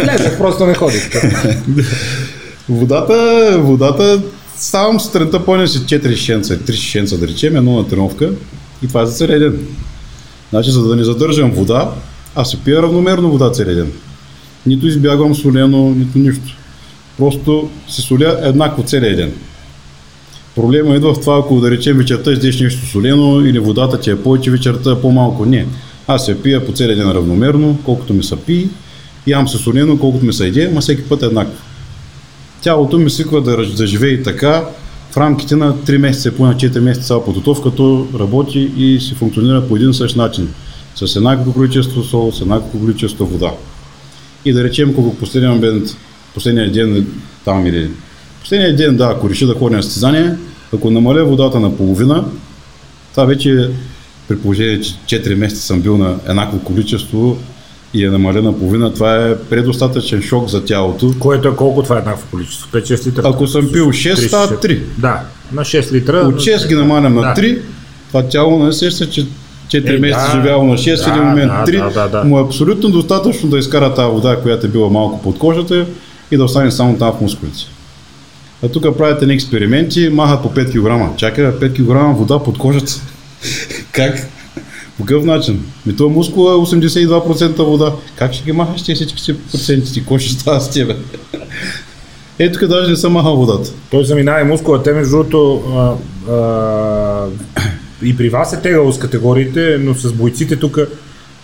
Влезах, 0.00 0.38
просто 0.38 0.66
не 0.66 0.74
ходих. 0.74 1.10
Водата, 2.68 3.14
водата, 3.58 4.20
ставам 4.58 5.00
сутринта, 5.00 5.44
пълня 5.44 5.68
си 5.68 5.78
4 5.78 6.16
шишенца, 6.16 6.56
3 6.56 6.72
шишенца 6.72 7.16
да 7.16 7.28
речем, 7.28 7.56
едно 7.56 7.76
на 7.76 7.88
тренировка 7.88 8.32
и 8.82 8.88
това 8.88 9.02
е 9.02 9.06
за 9.06 9.12
целия 9.12 9.40
ден. 9.40 9.66
Значи, 10.50 10.70
за 10.70 10.82
да 10.82 10.96
не 10.96 11.04
задържам 11.04 11.50
вода, 11.50 11.90
аз 12.34 12.50
си 12.50 12.58
пия 12.64 12.82
равномерно 12.82 13.30
вода 13.30 13.52
целия 13.52 13.76
ден. 13.76 13.92
Нито 14.66 14.86
избягвам 14.86 15.34
солено, 15.34 15.90
нито 15.90 16.18
нищо. 16.18 16.56
Просто 17.18 17.70
си 17.88 18.02
соля 18.02 18.38
еднакво 18.42 18.82
целия 18.82 19.16
ден. 19.16 19.32
Проблема 20.54 20.96
идва 20.96 21.14
в 21.14 21.20
това, 21.20 21.38
ако 21.38 21.60
да 21.60 21.70
речем 21.70 21.96
вечерта 21.96 22.32
издеш 22.32 22.60
нещо 22.60 22.86
солено 22.86 23.40
или 23.40 23.58
водата 23.58 24.00
ти 24.00 24.10
е 24.10 24.22
повече, 24.22 24.50
вечерта 24.50 25.00
по-малко. 25.00 25.44
Не. 25.44 25.66
Аз 26.06 26.28
я 26.28 26.42
пия 26.42 26.66
по 26.66 26.72
целия 26.72 26.96
ден 26.96 27.10
равномерно, 27.10 27.78
колкото 27.84 28.14
ми 28.14 28.22
са 28.22 28.36
пи, 28.36 28.68
ям 29.26 29.48
се 29.48 29.58
солено, 29.58 29.98
колкото 29.98 30.26
ми 30.26 30.32
са 30.32 30.46
иде, 30.46 30.68
ма 30.68 30.80
всеки 30.80 31.02
път 31.02 31.22
е 31.22 31.26
еднакво. 31.26 31.67
Тялото 32.62 32.98
ми 32.98 33.10
свиква 33.10 33.42
да, 33.42 33.56
да 33.76 33.86
живее 33.86 34.22
така 34.22 34.64
в 35.10 35.16
рамките 35.16 35.56
на 35.56 35.74
3 35.74 35.98
месеца, 35.98 36.32
по 36.32 36.46
на 36.46 36.54
4 36.54 36.78
месеца 36.80 37.06
цяла 37.06 37.24
подготовката 37.24 37.82
работи 38.18 38.72
и 38.76 39.00
си 39.00 39.14
функционира 39.14 39.68
по 39.68 39.76
един 39.76 39.90
и 39.90 39.94
същ 39.94 40.16
начин. 40.16 40.48
С 40.94 41.16
еднакво 41.16 41.52
количество 41.52 42.02
сол, 42.02 42.32
с 42.32 42.40
еднакво 42.40 42.80
количество 42.80 43.26
вода. 43.26 43.52
И 44.44 44.52
да 44.52 44.64
речем, 44.64 44.90
ако 44.90 45.14
последния 45.14 45.52
момент, 45.52 45.96
последния 46.34 46.72
ден 46.72 47.06
там 47.44 47.66
или 47.66 47.90
последния 48.40 48.76
ден, 48.76 48.96
да, 48.96 49.04
ако 49.16 49.30
реши 49.30 49.46
да 49.46 49.54
ходя 49.54 49.76
на 49.76 49.82
състезание, 49.82 50.36
ако 50.74 50.90
намаля 50.90 51.24
водата 51.24 51.60
на 51.60 51.76
половина, 51.76 52.24
това 53.10 53.24
вече 53.24 53.70
при 54.28 54.38
положение, 54.38 54.80
че 54.80 55.22
4 55.22 55.34
месеца 55.34 55.62
съм 55.62 55.80
бил 55.80 55.98
на 55.98 56.16
еднакво 56.28 56.58
количество 56.58 57.38
и 57.94 58.04
е 58.04 58.10
намалена 58.10 58.42
на 58.50 58.58
половина, 58.58 58.94
това 58.94 59.26
е 59.26 59.36
предостатъчен 59.38 60.22
шок 60.22 60.48
за 60.48 60.64
тялото. 60.64 61.14
Което 61.18 61.48
е 61.48 61.56
колко 61.56 61.82
това 61.82 61.96
е 61.96 61.98
еднакво 61.98 62.26
количество? 62.30 62.68
5-6 62.72 63.06
литра? 63.06 63.22
Ако 63.24 63.46
съм 63.46 63.68
пил 63.72 63.86
6, 63.86 64.16
Три, 64.16 64.28
става 64.28 64.48
шест. 64.48 64.62
3. 64.62 64.80
Да, 64.98 65.20
на 65.52 65.62
6 65.62 65.92
литра. 65.92 66.16
От 66.16 66.34
6 66.34 66.68
ги 66.68 66.74
намалям 66.74 67.14
на 67.14 67.20
Да. 67.20 67.34
3, 67.42 67.58
това 68.08 68.22
тяло 68.22 68.64
не 68.64 68.72
сеща, 68.72 69.10
че 69.10 69.26
4 69.68 69.96
Е, 69.96 69.98
месеца 69.98 70.26
да. 70.26 70.32
живяло 70.32 70.64
на 70.64 70.74
6 70.74 71.04
Да, 71.04 71.10
или 71.16 71.20
момент 71.24 71.52
да, 71.66 71.72
3, 71.72 71.78
да, 71.94 72.02
да, 72.02 72.08
да. 72.08 72.24
му 72.24 72.38
е 72.38 72.42
абсолютно 72.42 72.90
достатъчно 72.90 73.50
да 73.50 73.58
изкара 73.58 73.94
тази 73.94 74.10
вода, 74.12 74.36
която 74.42 74.66
е 74.66 74.70
била 74.70 74.88
малко 74.88 75.22
под 75.22 75.38
кожата 75.38 75.86
и 76.30 76.36
да 76.36 76.44
остане 76.44 76.70
само 76.70 76.98
там 76.98 77.12
в 77.12 77.20
мускулите. 77.20 77.58
А 78.64 78.68
тук 78.68 78.98
правите 78.98 79.26
ни 79.26 79.34
експерименти, 79.34 80.08
махат 80.08 80.42
по 80.42 80.54
5 80.54 80.72
кг. 81.10 81.16
Чакай, 81.18 81.44
бе, 81.44 81.70
5 81.70 81.74
кг 81.76 82.18
вода 82.18 82.38
под 82.38 82.58
кожата. 82.58 82.92
как? 83.92 84.28
По 84.98 85.04
какъв 85.04 85.24
начин? 85.24 85.64
Ми 85.86 85.96
този 85.96 86.14
мускул 86.14 86.42
е 86.42 86.52
82% 86.52 87.56
вода. 87.64 87.92
Как 88.16 88.32
ще 88.32 88.44
ги 88.44 88.52
махаш 88.52 88.82
тези 88.82 88.94
всички 88.94 89.22
си 89.22 89.36
проценти? 89.38 90.04
Кой 90.04 90.18
ще 90.18 90.32
става 90.40 90.60
с 90.60 90.70
тебе? 90.70 90.96
Ето 92.38 92.58
тук 92.58 92.68
даже 92.68 92.90
не 92.90 92.96
съм 92.96 93.12
махал 93.12 93.36
водата. 93.36 93.70
Той 93.90 94.04
заминава 94.04 94.40
и 94.40 94.44
мускула. 94.44 94.82
Те, 94.82 94.92
между 94.92 95.10
другото, 95.10 95.62
а, 95.76 96.32
а, 96.32 97.26
и 98.02 98.16
при 98.16 98.28
вас 98.28 98.52
е 98.52 98.60
тегало 98.60 98.92
с 98.92 98.98
категориите, 98.98 99.78
но 99.80 99.94
с 99.94 100.12
бойците 100.12 100.56
тук 100.56 100.78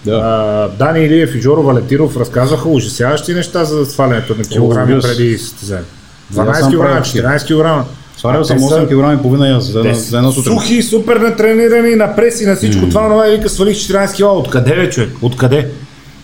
Да. 0.05 0.12
а, 0.12 0.68
Дани 0.78 1.05
Илиев 1.05 1.34
и 1.34 1.40
Жоро 1.40 1.62
Валетиров 1.62 2.16
разказваха 2.16 2.68
ужасяващи 2.68 3.34
неща 3.34 3.64
за 3.64 3.86
свалянето 3.86 4.34
на 4.38 4.44
килограми 4.44 5.00
преди 5.00 5.38
състезание. 5.38 5.84
Да, 6.30 6.40
12 6.40 6.61
сам 6.61 6.72
кг, 6.72 6.78
правя 6.78 7.00
14 7.00 7.82
кг. 7.82 7.86
Свалял 8.17 8.45
съм 8.45 8.57
Те 8.57 8.62
са- 8.62 8.75
8 8.75 8.87
кг 9.15 9.19
и 9.19 9.23
половина 9.23 9.61
за 9.61 9.79
една, 9.79 9.95
за 9.95 10.17
една 10.17 10.33
сутрин. 10.33 10.53
сухи, 10.55 10.83
супер 10.83 11.17
натренирани, 11.17 11.95
на 11.95 12.17
преси, 12.17 12.47
на 12.47 12.57
всичко. 12.57 12.89
Това 12.89 13.09
това 13.09 13.25
вика 13.27 13.49
свалих 13.49 13.77
14 13.77 14.17
кг. 14.17 14.39
Откъде 14.39 14.75
бе, 14.75 14.91
човек? 14.91 15.11
Откъде? 15.23 15.69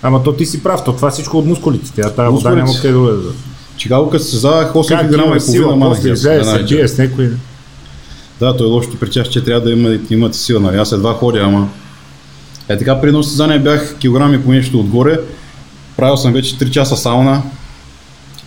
Ама 0.03 0.23
то 0.23 0.33
ти 0.33 0.47
си 0.47 0.63
прав, 0.63 0.85
то 0.85 0.93
това 0.93 1.09
е 1.09 1.11
всичко 1.11 1.39
от 1.39 1.47
мускулите. 1.47 1.93
Тя 1.97 2.11
тази 2.11 2.29
вода 2.29 2.51
няма 2.51 2.73
къде 2.83 2.93
да. 2.93 3.17
Чикаго 3.77 4.11
като 4.11 4.25
се 4.25 4.31
създавах 4.31 4.73
8 4.75 4.89
Как 4.89 5.07
кг 5.09 5.15
и 5.43 5.47
половина 5.47 5.77
манах. 5.77 5.99
излезе, 5.99 6.45
се 6.45 6.63
бие 6.65 6.89
с 6.89 6.99
някой. 6.99 7.31
Да, 8.41 8.57
той 8.57 8.67
е 8.67 8.71
лошото 8.71 8.97
при 8.97 9.11
тях, 9.11 9.29
че 9.29 9.45
трябва 9.45 9.61
да 9.61 9.71
има, 9.71 9.99
имате 10.11 10.39
сила. 10.39 10.61
Нали? 10.61 10.77
Аз 10.77 10.93
едва 10.93 11.13
ходя, 11.13 11.41
ама... 11.41 11.69
Е 12.69 12.79
така, 12.79 13.01
при 13.01 13.09
едно 13.09 13.23
състезание 13.23 13.59
бях 13.59 13.97
килограми 13.99 14.43
по 14.43 14.51
нещо 14.51 14.81
отгоре. 14.81 15.19
Правил 15.97 16.17
съм 16.17 16.33
вече 16.33 16.59
3 16.59 16.71
часа 16.71 16.97
сауна. 16.97 17.43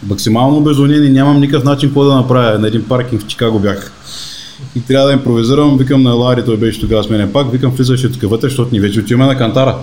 Максимално 0.10 0.58
обезонен 0.58 1.06
и 1.06 1.10
нямам 1.10 1.40
никакъв 1.40 1.64
начин 1.64 1.90
какво 1.90 2.04
да 2.04 2.16
направя. 2.16 2.60
На 2.60 2.68
един 2.68 2.84
паркинг 2.84 3.22
в 3.22 3.28
Чикаго 3.28 3.60
бях. 3.60 3.92
И 4.76 4.82
трябва 4.82 5.08
да 5.08 5.14
импровизирам, 5.14 5.78
викам 5.78 6.04
на 6.04 6.14
Лари, 6.14 6.46
той 6.46 6.58
беше 6.58 6.80
тогава 6.80 7.04
с 7.04 7.10
мен 7.10 7.32
пак, 7.32 7.52
викам 7.52 7.72
влизаш 7.72 8.02
тук 8.02 8.22
вътре, 8.22 8.48
защото 8.48 8.74
ни 8.74 8.80
вече 8.80 9.00
отиваме 9.00 9.26
на 9.26 9.38
кантара. 9.38 9.76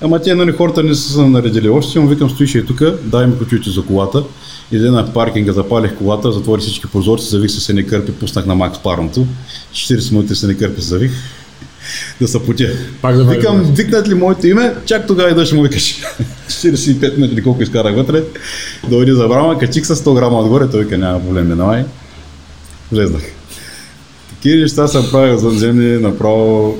Ама 0.00 0.22
те, 0.22 0.34
нали, 0.34 0.52
хората 0.52 0.82
не 0.82 0.94
са 0.94 1.12
се 1.12 1.26
наредили 1.26 1.68
още, 1.68 2.00
му 2.00 2.08
викам, 2.08 2.30
стоиш 2.30 2.54
и 2.54 2.66
тук, 2.66 2.82
дай 3.02 3.26
ми 3.26 3.38
ключите 3.38 3.70
за 3.70 3.82
колата. 3.82 4.22
Иде 4.72 4.90
на 4.90 5.12
паркинга, 5.12 5.52
запалих 5.52 5.94
колата, 5.94 6.32
затворих 6.32 6.62
всички 6.62 6.86
прозорци, 6.86 7.28
завих 7.28 7.50
се 7.50 7.72
не 7.72 7.86
кърпи, 7.86 8.12
пуснах 8.12 8.46
на 8.46 8.54
макс 8.54 8.78
парното. 8.78 9.26
40 9.72 10.12
минути 10.12 10.34
се 10.34 10.46
не 10.46 10.54
кърпи, 10.54 10.80
завих. 10.80 11.12
да 12.20 12.28
се 12.28 12.42
потя. 12.42 12.70
Пак 13.02 13.16
да 13.16 13.24
Викам, 13.24 13.62
викнат 13.62 14.08
ли 14.08 14.14
моето 14.14 14.46
име, 14.46 14.74
чак 14.86 15.06
тогава 15.06 15.30
и 15.30 15.34
да 15.34 15.46
ще 15.46 15.54
му 15.54 15.62
викаш. 15.62 16.02
45 16.64 17.18
минути 17.18 17.42
колко 17.42 17.62
изкарах 17.62 17.94
вътре. 17.94 18.22
Дойде 18.88 19.14
за 19.14 19.28
брама, 19.28 19.58
качих 19.58 19.86
с 19.86 19.96
100 19.96 20.14
грама 20.14 20.38
отгоре, 20.38 20.70
той 20.70 20.84
вика, 20.84 20.98
няма 20.98 21.20
проблем, 21.20 21.48
минавай. 21.48 21.84
Влезнах. 22.92 23.22
Такива 24.30 24.62
неща 24.62 24.88
съм 24.88 25.06
правил 25.10 25.38
задземни, 25.38 25.98
направо 25.98 26.76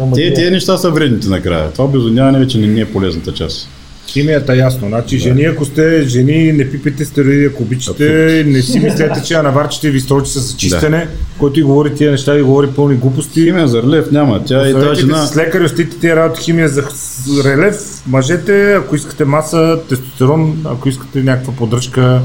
Ама 0.00 0.12
те, 0.16 0.34
тези 0.34 0.50
неща 0.50 0.78
са 0.78 0.90
вредните 0.90 1.28
накрая. 1.28 1.72
Това 1.72 1.84
обезоняване 1.84 2.38
вече 2.38 2.58
не, 2.58 2.66
не 2.66 2.80
е 2.80 2.92
полезната 2.92 3.34
част. 3.34 3.68
Химията 4.08 4.52
е 4.52 4.56
ясно. 4.56 4.88
Значи, 4.88 5.18
жени, 5.18 5.42
ако 5.42 5.64
сте 5.64 6.02
жени, 6.02 6.52
не 6.52 6.70
пипайте 6.70 7.04
стероиди, 7.04 7.44
ако 7.44 7.62
обичате, 7.62 8.44
не 8.46 8.62
си 8.62 8.80
мислете, 8.80 9.22
че 9.24 9.34
я 9.34 9.42
наварчите 9.42 9.90
ви 9.90 10.00
строчи 10.00 10.32
с 10.32 10.56
чистене, 10.56 11.08
който 11.38 11.60
и 11.60 11.62
говори 11.62 11.94
тия 11.94 12.10
неща, 12.10 12.32
ви 12.32 12.42
говори 12.42 12.66
пълни 12.76 12.96
глупости. 12.96 13.44
Химия 13.44 13.68
за 13.68 13.82
релев 13.82 14.10
няма. 14.10 14.44
Тя 14.44 14.68
и 14.68 14.72
тази 14.72 15.00
жена... 15.00 15.26
с 15.26 15.36
лекари, 15.36 15.64
остите 15.64 15.98
тия 15.98 16.16
работи 16.16 16.42
химия 16.42 16.68
за 16.68 16.84
релев. 17.44 17.76
Мъжете, 18.06 18.74
ако 18.74 18.96
искате 18.96 19.24
маса, 19.24 19.78
тестостерон, 19.88 20.62
ако 20.64 20.88
искате 20.88 21.22
някаква 21.22 21.52
поддръжка 21.52 22.20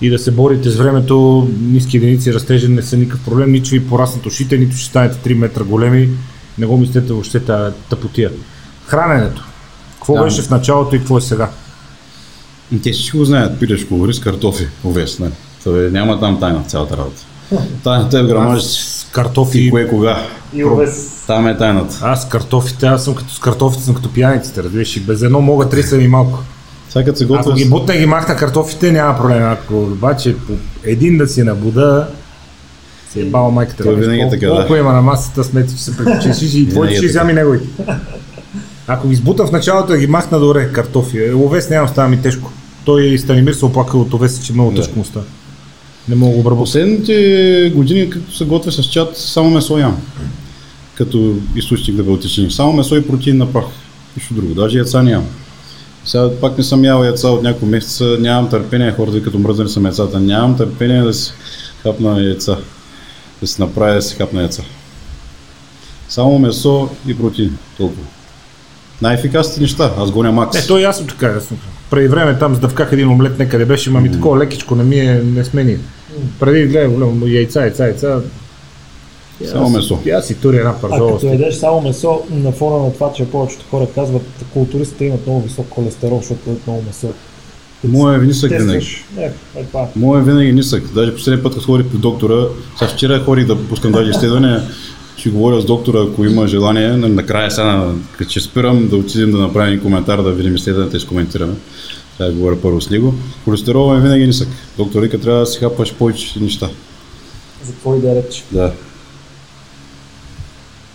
и 0.00 0.10
да 0.10 0.18
се 0.18 0.30
борите 0.30 0.70
с 0.70 0.76
времето, 0.76 1.48
ниски 1.60 1.96
единици 1.96 2.34
растежа 2.34 2.68
не 2.68 2.82
са 2.82 2.96
никакъв 2.96 3.24
проблем, 3.24 3.52
нито 3.52 3.70
ви 3.70 3.88
пораснат 3.88 4.26
ушите, 4.26 4.58
нито 4.58 4.76
ще 4.76 4.88
станете 4.88 5.16
3 5.28 5.34
метра 5.34 5.64
големи. 5.64 6.08
Не 6.58 6.66
го 6.66 6.76
мислете 6.76 7.12
въобще 7.12 7.40
тази 7.40 7.74
тъпотия. 7.90 8.30
Храненето. 8.86 9.44
Какво 9.96 10.14
Да. 10.14 10.22
беше 10.22 10.42
в 10.42 10.50
началото 10.50 10.96
и 10.96 10.98
какво 10.98 11.18
е 11.18 11.20
сега? 11.20 11.48
Те 12.82 12.92
всичко 12.92 13.18
го 13.18 13.24
знаят. 13.24 13.60
Пилеш 13.60 13.84
колори 13.84 14.14
с 14.14 14.20
картофи. 14.20 14.66
Овес, 14.84 15.18
не. 15.18 15.30
Това 15.64 15.78
е- 15.78 15.90
няма 15.90 16.20
там 16.20 16.40
тайна 16.40 16.62
в 16.62 16.70
цялата 16.70 16.96
работа. 16.96 17.22
Тайната 17.84 18.18
е 18.18 18.22
в 18.22 18.26
грамажите. 18.26 18.72
С 18.72 19.06
картофи. 19.12 19.58
И 19.58 19.70
кое 19.70 19.88
кога. 19.88 20.22
И 20.54 20.64
овес. 20.64 21.24
Там 21.26 21.46
е 21.48 21.58
тайната. 21.58 21.98
Аз 22.02 22.22
с 22.22 22.28
картофите, 22.28 22.86
аз 22.86 23.04
съм 23.04 23.14
като 23.14 23.34
с 23.34 23.38
картофите, 23.38 23.84
съм 23.84 23.94
като 23.94 24.12
пияниците, 24.12 24.62
разбираш, 24.62 24.96
и 24.96 25.00
без 25.00 25.22
едно 25.22 25.40
мога 25.40 25.68
три 25.68 25.82
са 25.82 25.96
ми 25.96 26.08
малко. 26.08 26.38
Сега 26.90 27.04
като 27.04 27.18
се 27.18 27.24
Ако 27.24 27.32
готвя... 27.32 27.52
ги 27.52 27.64
бутна 27.64 27.94
и 27.94 27.98
ги 27.98 28.06
махна 28.06 28.36
картофите, 28.36 28.92
няма 28.92 29.16
проблем. 29.16 29.42
Ако 29.44 29.74
обаче 29.76 30.36
по 30.36 30.52
един 30.84 31.18
да 31.18 31.28
си 31.28 31.42
набуда, 31.42 32.08
Си 33.12 33.20
е 33.20 33.24
баба 33.24 33.50
майката. 33.50 33.82
Той 33.84 33.94
винаги 33.94 34.20
е 34.20 34.30
така, 34.30 34.46
да. 34.46 34.52
Колко 34.52 34.76
има 34.76 34.92
на 34.92 35.02
масата, 35.02 35.44
смети, 35.44 35.76
че 35.76 35.82
се 35.82 35.96
прекачиш 35.96 36.54
и 36.54 36.68
твоите 36.68 36.96
ще 36.96 37.04
изями 37.06 37.32
неговите. 37.32 37.66
Ако 38.86 39.08
ги 39.08 39.14
сбутам 39.14 39.46
в 39.46 39.52
началото 39.52 39.86
да 39.92 39.98
ги 39.98 40.06
махна 40.06 40.40
добре 40.40 40.72
картофи, 40.72 41.32
овес 41.34 41.70
няма, 41.70 41.88
става 41.88 42.08
ми 42.08 42.22
тежко. 42.22 42.52
Той 42.84 43.02
и 43.02 43.18
Станимир 43.18 43.52
се 43.52 43.64
оплака 43.64 43.98
от 43.98 44.14
овеса, 44.14 44.42
че 44.42 44.52
много 44.52 44.70
Да. 44.70 44.76
тежко 44.76 44.98
му 44.98 45.04
става. 45.04 45.24
Не 46.08 46.14
мога 46.14 46.32
да 46.34 46.40
обработя. 46.40 46.64
Последните 46.64 47.72
години, 47.74 48.10
като 48.10 48.32
се 48.32 48.44
готвя 48.44 48.72
с 48.72 48.84
чат, 48.84 49.16
само 49.16 49.50
месо 49.50 49.78
ям. 49.78 50.02
Като 50.94 51.34
източник 51.56 51.96
на 51.96 52.02
белтичини. 52.02 52.50
Само 52.50 52.72
месо 52.72 52.96
и 52.96 53.06
протеин 53.06 53.36
на 53.36 53.52
прах. 53.52 53.64
Нищо 54.16 54.34
друго. 54.34 54.54
Даже 54.54 54.78
яйца 54.78 55.02
нямам. 55.02 55.26
Сега 56.04 56.30
пак 56.40 56.58
не 56.58 56.64
съм 56.64 56.84
ял 56.84 57.04
яйца 57.04 57.28
от 57.28 57.42
няколко 57.42 57.66
месеца, 57.66 58.16
нямам 58.20 58.50
търпение, 58.50 58.92
хората 58.92 59.22
като 59.22 59.38
мръзнали 59.38 59.68
са 59.68 59.80
яйцата, 59.80 60.20
нямам 60.20 60.56
търпение 60.56 61.02
да 61.02 61.14
си 61.14 61.32
хапна 61.82 62.22
яйца. 62.22 62.56
Да 63.40 63.46
си 63.46 63.60
направя 63.60 63.94
да 63.94 64.02
си 64.02 64.16
хапна 64.16 64.40
яйца. 64.40 64.62
Само 66.08 66.38
месо 66.38 66.88
и 67.08 67.18
протеин. 67.18 67.56
Толкова. 67.78 68.02
Най-ефикасните 69.02 69.60
неща. 69.60 69.92
Аз 69.98 70.10
гоня 70.10 70.32
макс. 70.32 70.56
Не, 70.56 70.66
то 70.66 70.78
и 70.78 70.84
аз 70.84 70.96
съм 70.96 71.06
така. 71.06 71.26
Ясно. 71.26 71.56
Преди 71.90 72.08
време 72.08 72.38
там 72.38 72.54
сдъвках 72.54 72.92
един 72.92 73.08
омлет 73.08 73.38
някъде 73.38 73.64
беше, 73.64 73.90
ма 73.90 74.00
ми 74.00 74.12
такова 74.12 74.38
лекичко 74.38 74.74
не 74.74 74.84
ми 74.84 74.96
е, 74.96 75.22
не 75.24 75.44
сме 75.44 75.64
ние. 75.64 75.78
Преди 76.40 76.66
гледам, 76.66 76.94
гледам 76.94 77.22
яйца, 77.26 77.60
яйца, 77.60 77.84
яйца. 77.84 78.20
И 79.40 79.46
Само 79.46 79.66
аз- 79.66 79.72
месо. 79.72 79.98
Аз 80.16 80.26
си 80.26 80.34
тури 80.34 80.56
една 80.56 80.70
А 80.70 80.80
пържола. 80.80 81.12
като 81.12 81.26
ядеш 81.26 81.54
само 81.54 81.80
месо, 81.80 82.20
на 82.30 82.52
фона 82.52 82.84
на 82.84 82.92
това, 82.92 83.12
че 83.12 83.24
повечето 83.24 83.64
хора 83.70 83.86
казват, 83.94 84.22
културистите 84.52 85.04
имат 85.04 85.26
много 85.26 85.40
висок 85.42 85.66
холестерол, 85.70 86.18
защото 86.18 86.40
ядат 86.50 86.66
много 86.66 86.82
месо. 86.82 87.08
Моя 87.84 88.14
е 88.14 88.26
нисък 88.26 88.50
винаги. 88.50 89.04
Е 89.56 89.64
това. 89.64 89.86
Моя 89.96 90.20
е 90.20 90.24
винаги 90.24 90.52
нисък. 90.52 90.92
Даже 90.94 91.14
последния 91.14 91.42
път, 91.42 91.54
като 91.54 91.66
ходих 91.66 91.86
при 91.86 91.98
доктора, 91.98 92.34
сега 92.78 92.90
вчера 92.90 93.24
ходих 93.24 93.46
да 93.46 93.58
пускам 93.58 93.92
даже 93.92 94.10
изследване, 94.10 94.60
ще 95.16 95.30
говоря 95.30 95.60
с 95.60 95.64
доктора, 95.64 95.98
ако 96.02 96.24
има 96.24 96.48
желание, 96.48 96.88
на- 96.88 97.08
накрая 97.08 97.50
сега, 97.50 97.92
като 98.18 98.30
ще 98.30 98.40
спирам, 98.40 98.88
да 98.88 98.96
отидем 98.96 99.30
да 99.32 99.38
направим 99.38 99.80
коментар, 99.80 100.22
да 100.22 100.32
видим 100.32 100.54
изследването 100.54 100.96
и 100.96 100.98
изкоментираме. 100.98 101.54
Сега 102.16 102.32
говоря 102.32 102.56
първо 102.62 102.80
с 102.80 102.90
него. 102.90 103.14
Холестеролът 103.44 103.98
е 103.98 104.02
винаги 104.02 104.26
нисък. 104.26 104.48
Доктор 104.78 105.02
вика, 105.02 105.20
трябва 105.20 105.40
да 105.40 105.46
си 105.46 105.58
хапаш 105.58 105.94
повече 105.94 106.40
неща. 106.40 106.68
За 107.64 107.72
какво 107.72 107.96
и 107.96 108.00
да 108.00 108.14
реч. 108.14 108.44
Да. 108.52 108.72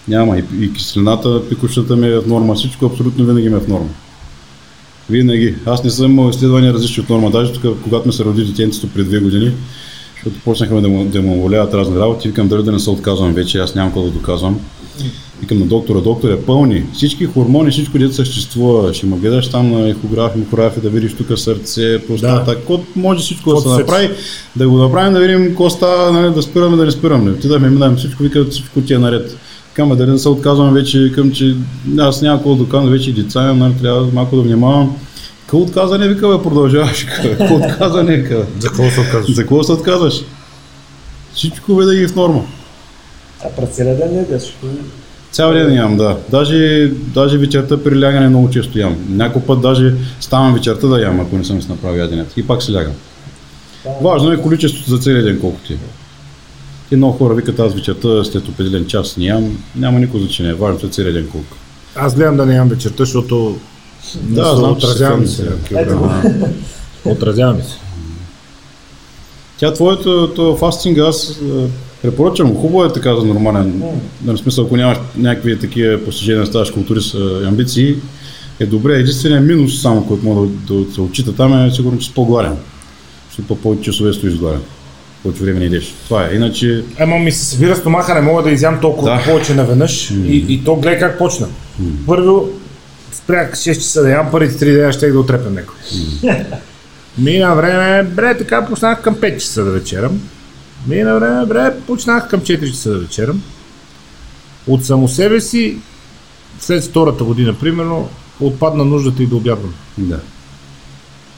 Няма. 0.08 0.38
И, 0.38 0.44
и 0.60 0.74
киселината, 0.74 1.50
пикощата 1.50 1.96
ми 1.96 2.08
е 2.08 2.20
в 2.20 2.28
норма. 2.28 2.56
Всичко 2.56 2.86
абсолютно 2.86 3.26
винаги 3.26 3.50
ми 3.50 3.56
е 3.56 3.60
в 3.60 3.68
норма. 3.68 3.90
Винаги. 5.10 5.56
Аз 5.66 5.84
не 5.84 5.90
съм 5.90 6.12
имал 6.12 6.30
изследвания 6.30 6.74
различни 6.74 7.04
от 7.04 7.10
норма. 7.10 7.32
Даже 7.32 7.54
тук, 7.54 7.82
когато 7.84 8.08
ме 8.08 8.14
се 8.14 8.24
роди 8.24 8.46
детенцето 8.46 8.88
преди 8.90 9.10
две 9.10 9.20
години, 9.20 9.52
защото 10.24 10.44
почнахме 10.46 10.82
да 10.82 10.90
му, 10.90 11.06
да 11.06 11.22
му 11.22 11.42
воляват 11.42 11.74
разни 11.74 12.00
работи, 12.00 12.28
викам 12.28 12.48
дали 12.48 12.64
да 12.64 12.72
не 12.72 12.80
се 12.80 12.90
отказвам 12.90 13.34
вече, 13.34 13.58
аз 13.58 13.76
нямам 13.76 13.92
какво 13.92 14.04
да 14.04 14.12
доказвам. 14.12 14.60
Викам 15.42 15.60
на 15.60 15.66
доктора, 15.66 16.00
доктор 16.00 16.30
е 16.30 16.42
пълни. 16.42 16.84
Всички 16.94 17.26
хормони, 17.26 17.72
всичко 17.72 17.98
дето 17.98 18.14
съществува. 18.14 18.94
Ще 18.94 19.06
ме 19.06 19.18
гледаш 19.18 19.50
там 19.50 19.72
на 19.72 19.90
ехограф, 19.90 20.36
микрографи, 20.36 20.82
да 20.82 20.90
видиш 20.90 21.14
тук 21.14 21.40
сърце, 21.40 22.00
простата. 22.08 22.52
Да. 22.52 22.56
Какво 22.56 22.80
може 22.96 23.20
всичко 23.20 23.50
да 23.50 23.56
Каквото 23.56 23.76
се 23.76 23.82
направи, 23.82 24.10
да 24.56 24.70
го 24.70 24.78
направим, 24.78 25.14
да 25.14 25.20
видим 25.20 25.48
какво 25.48 25.70
става, 25.70 26.12
нали, 26.12 26.34
да 26.34 26.42
спираме, 26.42 26.78
да 26.78 26.86
не 26.86 26.92
спираме. 26.92 27.32
Отидахме, 27.32 27.70
минаваме 27.70 27.98
всичко, 27.98 28.24
викат 28.24 28.52
всичко 28.52 28.82
ти 28.82 28.94
е 28.94 29.00
наред. 29.00 29.38
Викам, 29.70 29.98
дали 29.98 30.12
да 30.12 30.20
се 30.20 30.30
отказвам 30.30 30.74
вече, 30.74 31.00
викам, 31.00 31.32
че 31.32 31.56
аз 32.00 32.22
няма 32.22 32.38
какво 32.38 32.56
да 32.56 32.64
доказвам, 32.64 32.92
вече 32.92 33.10
и 33.10 33.14
деца 33.14 33.54
нали, 33.54 33.74
трябва 33.82 34.08
малко 34.14 34.36
да 34.36 34.42
внимавам. 34.42 34.96
Какво 35.52 35.64
отказане, 35.64 36.08
вика, 36.08 36.38
бе, 36.38 36.44
продължаваш. 36.44 37.06
Какво 37.22 37.56
отказане, 37.56 38.18
вика. 38.18 38.46
За 38.60 38.68
какво 38.68 38.90
се 38.90 39.00
отказваш? 39.00 39.36
За 39.36 39.42
какво 39.42 39.64
се 39.64 39.72
отказваш? 39.72 40.22
Всичко 41.34 41.76
винаги 41.76 42.08
в 42.08 42.16
норма. 42.16 42.46
А 43.46 43.50
през 43.50 43.70
целия 43.70 43.98
ден 43.98 44.12
не 44.12 44.18
ядеш. 44.18 44.54
Цял 45.32 45.54
ден 45.54 45.74
ям, 45.74 45.98
да. 45.98 46.18
Даже, 46.30 46.92
даже 47.14 47.38
вечерта 47.38 47.84
при 47.84 48.02
лягане 48.02 48.30
много 48.30 48.50
често 48.50 48.80
ям. 48.80 48.96
Някой 49.10 49.42
път 49.42 49.62
даже 49.62 49.94
ставам 50.20 50.54
вечерта 50.54 50.88
да 50.88 51.02
ям, 51.02 51.20
ако 51.20 51.38
не 51.38 51.44
съм 51.44 51.62
си 51.62 51.70
направил 51.70 52.00
яденето. 52.00 52.40
И 52.40 52.48
пак 52.48 52.64
се 52.64 52.74
лягам. 52.74 52.94
Важно 54.02 54.32
е 54.32 54.42
количеството 54.42 54.90
за 54.90 54.98
целия 54.98 55.24
ден, 55.24 55.40
колко 55.40 55.60
ти 55.68 55.74
е. 55.74 55.78
И 56.92 56.96
много 56.96 57.18
хора 57.18 57.34
викат 57.34 57.60
аз 57.60 57.74
вечерта 57.74 58.24
след 58.24 58.48
определен 58.48 58.86
час 58.86 59.18
не 59.18 59.26
ям. 59.26 59.58
Няма 59.76 60.00
никакво 60.00 60.20
значение. 60.20 60.54
Важното 60.54 60.86
е 60.86 60.90
целия 60.90 61.14
ден 61.14 61.28
колко. 61.32 61.58
Аз 61.96 62.16
гледам 62.16 62.38
да 62.38 62.46
не 62.46 62.56
ям 62.56 62.70
вечерта, 62.70 62.96
защото 62.98 63.58
Да, 64.22 64.46
се 64.46 64.56
знам, 64.56 64.76
че 64.80 64.86
отразява 64.86 65.18
ми 65.18 65.28
се 65.28 65.36
се. 65.36 65.44
филми. 65.64 65.82
Ето 65.84 65.98
го. 65.98 66.10
Отразява 67.06 67.54
ми 67.54 67.62
се. 67.64 67.76
Тя 69.58 69.74
твоето 69.74 70.28
то 70.36 70.58
фастинга, 70.58 71.02
аз 71.08 71.30
е, 71.30 71.68
препоръчвам. 72.02 72.56
Хубаво 72.56 72.86
е 72.86 72.94
така 72.94 73.16
за 73.16 73.26
нормален. 73.26 73.84
На 74.26 74.38
смисъл, 74.38 74.66
ако 74.66 74.78
нямаш 74.78 74.98
някакви 75.18 75.60
такива 75.60 76.06
постижения, 76.06 76.46
ставаш 76.46 76.72
културист, 76.72 77.16
е, 77.16 77.48
амбиции, 77.48 77.96
е 78.60 78.66
добре. 78.66 78.94
Единственият 78.96 79.46
минус, 79.46 79.82
само 79.82 80.08
който 80.08 80.26
мога 80.26 80.48
да, 80.48 80.74
да 80.74 80.94
се 80.94 81.02
отчита 81.02 81.36
там 81.36 81.66
е 81.68 81.72
сигурно, 81.72 82.00
че 82.00 82.08
си 82.08 82.14
по-гладен. 82.14 82.56
Защото 83.30 83.48
по 83.48 83.56
повече 83.56 83.84
часове 83.84 84.14
стоиш 84.14 84.36
гладен. 84.36 84.62
Повече 85.24 85.44
време 85.44 85.60
не 85.60 85.66
идеш. 85.66 85.94
Това 86.06 86.26
е. 86.26 86.36
Иначе, 86.36 86.84
Ема 86.98 87.20
ми 87.20 87.32
се 87.32 87.46
събира 87.46 87.76
стомаха, 87.76 88.14
не 88.14 88.22
мога 88.22 88.44
да 88.44 88.52
изям 88.52 88.80
толкова 88.82 89.12
Да. 89.12 89.24
повече 89.32 89.54
наведнъж. 89.54 90.12
И, 90.12 90.46
и 90.50 90.64
то 90.64 90.76
гледай 90.76 91.00
как 91.00 91.18
почна. 91.18 91.48
Първо 92.08 92.50
спрях 93.32 93.52
6 93.52 93.74
часа 93.74 94.02
да 94.02 94.10
ям, 94.10 94.32
първите 94.32 94.66
3 94.66 94.74
дена 94.74 94.94
ще 94.94 95.12
да 95.12 95.20
отрепям 95.20 95.54
някой. 95.54 95.76
Мина 97.18 97.56
време, 97.56 98.04
бре, 98.04 98.38
така 98.38 98.66
почнах 98.66 99.02
към 99.02 99.16
5 99.16 99.38
часа 99.38 99.64
да 99.64 99.72
вечерам. 99.72 100.22
Мина 100.88 101.16
време, 101.16 101.46
бре, 101.46 101.74
почнах 101.88 102.28
към 102.28 102.42
4 102.42 102.72
часа 102.72 102.90
да 102.90 103.00
вечерам. 103.00 103.42
От 104.68 104.86
само 104.86 105.08
себе 105.08 105.42
си, 105.42 105.78
след 106.60 106.84
втората 106.84 107.24
година, 107.24 107.54
примерно, 107.60 108.10
отпадна 108.40 108.86
нуждата 108.86 109.24
и 109.24 109.28
да 109.28 109.36
обядвам. 109.36 109.74
да. 109.98 110.20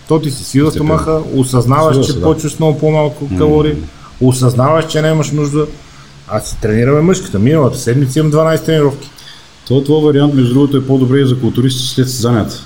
То 0.07 0.21
ти 0.21 0.31
си 0.31 0.43
сила 0.43 0.71
стомаха, 0.71 1.21
осъзнаваш, 1.35 1.95
Сила 1.95 2.05
че 2.05 2.13
да. 2.13 2.21
почваш 2.21 2.59
много 2.59 2.79
по-малко 2.79 3.29
калории, 3.37 3.75
осъзнаваш, 4.21 4.87
че 4.87 5.01
нямаш 5.01 5.31
нужда. 5.31 5.67
Аз 6.27 6.49
си 6.49 6.57
тренираме 6.61 7.01
мъжката. 7.01 7.39
Миналата 7.39 7.77
седмица 7.77 8.19
имам 8.19 8.31
12 8.31 8.65
тренировки. 8.65 9.09
То, 9.67 9.83
това 9.83 9.99
вариант, 9.99 10.33
между 10.33 10.53
другото, 10.53 10.77
е 10.77 10.85
по-добре 10.85 11.19
и 11.19 11.25
за 11.25 11.39
културисти 11.39 11.87
след 11.87 12.07
състезанията. 12.07 12.65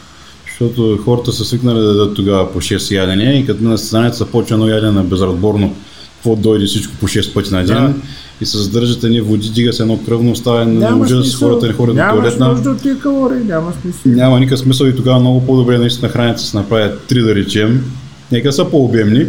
Защото 0.50 0.98
хората 1.06 1.32
са 1.34 1.46
свикнали 1.46 1.80
да 1.80 1.86
дадат 1.86 2.16
тогава 2.16 2.54
по 2.54 2.62
6 2.62 2.92
ядения 2.92 3.38
и 3.40 3.46
като 3.46 3.64
на 3.64 3.78
състезанието 3.78 4.18
започва 4.18 4.54
едно 4.56 4.68
ядене 4.68 5.04
безразборно, 5.04 5.76
какво 6.16 6.36
дойде 6.36 6.66
всичко 6.66 6.94
по 7.00 7.08
6 7.08 7.34
пъти 7.34 7.54
на 7.54 7.66
ден 7.66 7.76
Да. 7.88 7.94
и 8.42 8.46
се 8.46 8.58
задържат 8.58 9.04
едни 9.04 9.22
води, 9.22 9.50
дига 9.50 9.74
се 9.74 9.82
едно 9.84 10.00
кръвно, 10.06 10.36
става 10.36 10.66
не 10.66 10.74
Няма 10.74 10.98
може 10.98 11.16
да 11.16 11.24
с 11.24 11.30
смисъл. 11.30 11.50
хората 11.50 11.68
не 11.68 11.74
ходят 11.74 11.96
до 11.96 12.02
туалетна. 12.14 12.48
нужда 12.48 12.70
от 12.70 12.82
тия 12.82 13.00
калории, 13.00 13.44
няма 13.44 13.74
смисъл. 13.82 14.12
Няма 14.12 14.40
никакъв 14.40 14.60
смисъл 14.60 14.86
и 14.86 14.96
тогава 14.96 15.20
много 15.20 15.46
по-добре 15.46 15.78
наистина 15.78 16.10
храните 16.10 16.42
се 16.42 16.58
направят 16.58 17.02
три 17.08 17.22
да 17.22 17.36
речем. 17.36 17.84
Нека 18.32 18.54
са 18.54 18.66
по-обемни. 18.70 19.26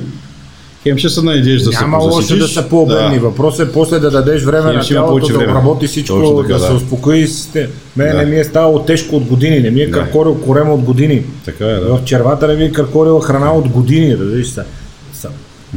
Хем 0.83 0.99
ще 0.99 1.09
се 1.09 1.23
наедеш 1.23 1.63
да 1.63 1.71
Няма 1.71 2.01
се 2.01 2.07
лошо 2.07 2.37
да 2.37 2.49
са 2.49 2.69
по-обемни. 2.69 3.19
Въпросът 3.19 3.69
е 3.69 3.73
после 3.73 3.99
да 3.99 4.11
дадеш 4.11 4.43
време 4.43 4.71
Хем 4.71 4.77
на 4.77 4.83
тялото 4.83 5.29
да 5.29 5.35
обработи 5.39 5.87
всичко, 5.87 6.17
Точно 6.17 6.43
така, 6.43 6.55
да, 6.55 6.61
се 6.61 6.69
да. 6.69 6.75
успокои. 6.75 7.27
Сте. 7.27 7.69
Мене 7.97 8.13
Да. 8.13 8.19
не 8.19 8.25
ми 8.25 8.37
е 8.37 8.45
ставало 8.45 8.79
тежко 8.79 9.17
от 9.17 9.25
години, 9.25 9.61
не 9.61 9.71
ми 9.71 9.81
е 9.81 9.87
Да. 9.87 9.93
каркорил 9.93 10.35
корема 10.35 10.75
от 10.75 10.81
години. 10.81 11.23
Така 11.45 11.67
е, 11.67 11.75
да. 11.75 11.97
В 11.97 12.05
червата 12.05 12.49
не 12.49 12.55
ми 12.55 12.65
е 12.65 12.73
каркорила 12.73 13.21
храна 13.21 13.53
от 13.53 13.69
години, 13.69 14.17
да 14.17 14.25
видиш 14.25 14.49
са. 14.49 14.65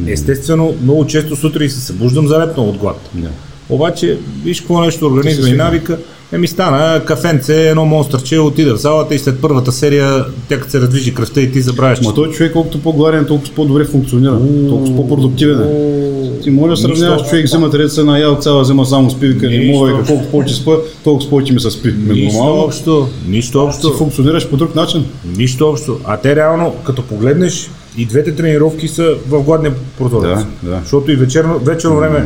Естествено, 0.08 0.76
много 0.84 1.08
често 1.08 1.36
сутрин 1.36 1.70
се 1.70 1.80
събуждам 1.82 2.28
залепнал 2.28 2.70
от 2.70 2.78
глад. 2.78 3.10
Да. 3.14 3.30
Обаче, 3.72 4.18
виж 4.44 4.60
какво 4.60 4.82
нещо 4.82 5.06
организма 5.06 5.50
и 5.50 5.54
навика. 5.54 5.98
Еми 6.34 6.48
стана 6.48 7.02
кафенце, 7.06 7.70
едно 7.70 7.86
монстърче, 7.86 8.40
отида 8.40 8.76
в 8.76 8.80
залата 8.80 9.16
и 9.16 9.20
след 9.20 9.42
първата 9.42 9.72
серия, 9.72 10.26
тя 10.50 10.60
като 10.60 10.72
се 10.72 10.82
раздвижи 10.82 11.14
кръвта 11.14 11.42
и 11.42 11.52
ти 11.52 11.62
забравяш, 11.62 12.02
Ма 12.02 12.14
той 12.14 12.30
човек 12.30 12.54
колкото 12.54 12.82
по-гладен, 12.82 13.26
толкова 13.26 13.54
по-добре 13.56 13.86
функционира, 13.86 14.40
толкова 14.70 14.96
по-продуктивен 14.96 15.62
е. 15.62 16.42
Ти 16.44 16.50
може 16.50 16.70
да 16.70 16.78
сравняваш 16.78 17.30
човек, 17.30 17.46
взима 17.46 17.70
треца 17.70 17.96
се 17.96 18.04
наял 18.04 18.36
цяла 18.36 18.66
зима, 18.66 18.86
само 18.86 19.10
вика, 19.10 19.50
не 19.50 19.72
мога, 19.72 19.94
общо. 19.94 20.14
колко 20.14 20.32
повече 20.32 20.56
спа, 20.56 20.72
толкова 21.04 21.30
повече 21.30 21.54
ми 21.54 21.60
се 21.60 21.72
спи. 21.72 21.94
Нищо 22.08 22.40
общо, 22.40 23.08
нищо 23.28 23.52
ти 23.52 23.58
общо, 23.58 23.94
функционираш 23.94 24.50
по 24.50 24.58
друг 24.58 24.76
начин. 24.76 25.06
нищо 25.38 25.70
общо. 25.70 26.00
А 26.06 26.18
те 26.18 26.36
реално, 26.36 26.74
като 26.86 27.02
погледнеш, 27.02 27.70
и 27.98 28.06
двете 28.06 28.36
тренировки 28.36 28.88
са 28.88 29.16
в 29.30 29.44
гладния 29.44 29.74
прозорец. 29.98 30.40
Да, 30.64 30.70
да. 30.70 30.80
Защото 30.82 31.12
и 31.12 31.16
вечерно, 31.16 31.60
вечерно 31.60 31.98
време, 31.98 32.26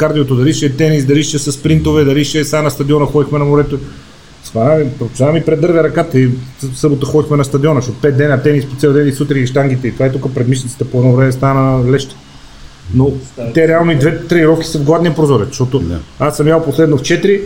кардиото, 0.00 0.36
дали 0.36 0.52
ще 0.54 0.66
е 0.66 0.72
тенис, 0.72 1.04
дали 1.04 1.22
ще 1.22 1.38
са 1.38 1.52
спринтове, 1.52 2.04
дали 2.04 2.24
ще 2.24 2.38
е 2.38 2.44
сега 2.44 2.62
на 2.62 2.70
стадиона, 2.70 3.06
ходихме 3.06 3.38
на 3.38 3.44
морето. 3.44 3.78
Това 4.44 4.74
ми, 4.74 4.86
това 5.16 5.32
ми 5.32 5.42
предървя 5.42 5.84
ръката 5.84 6.20
и 6.20 6.26
в 6.26 6.32
събота 6.74 7.06
ходихме 7.06 7.36
на 7.36 7.44
стадиона, 7.44 7.80
защото 7.80 8.00
5 8.00 8.10
дена 8.12 8.42
тенис 8.42 8.66
по 8.66 8.76
цял 8.76 8.92
ден 8.92 9.08
и 9.08 9.12
сутрин 9.12 9.44
и 9.44 9.46
штангите 9.46 9.88
и 9.88 9.92
това 9.92 10.06
е 10.06 10.12
тук 10.12 10.34
пред 10.34 10.48
мишницата 10.48 10.84
по 10.84 10.98
едно 10.98 11.12
време 11.12 11.32
стана 11.32 11.90
леща. 11.92 12.14
Но 12.94 13.12
те 13.54 13.68
реално 13.68 13.92
и 13.92 13.96
двете 13.98 14.26
тренировки 14.26 14.66
са 14.66 14.78
в 14.78 14.84
гладния 14.84 15.14
прозорец, 15.14 15.48
защото 15.48 15.78
Да. 15.78 15.98
аз 16.18 16.36
съм 16.36 16.48
ял 16.48 16.64
последно 16.64 16.98
в 16.98 17.02
4, 17.02 17.40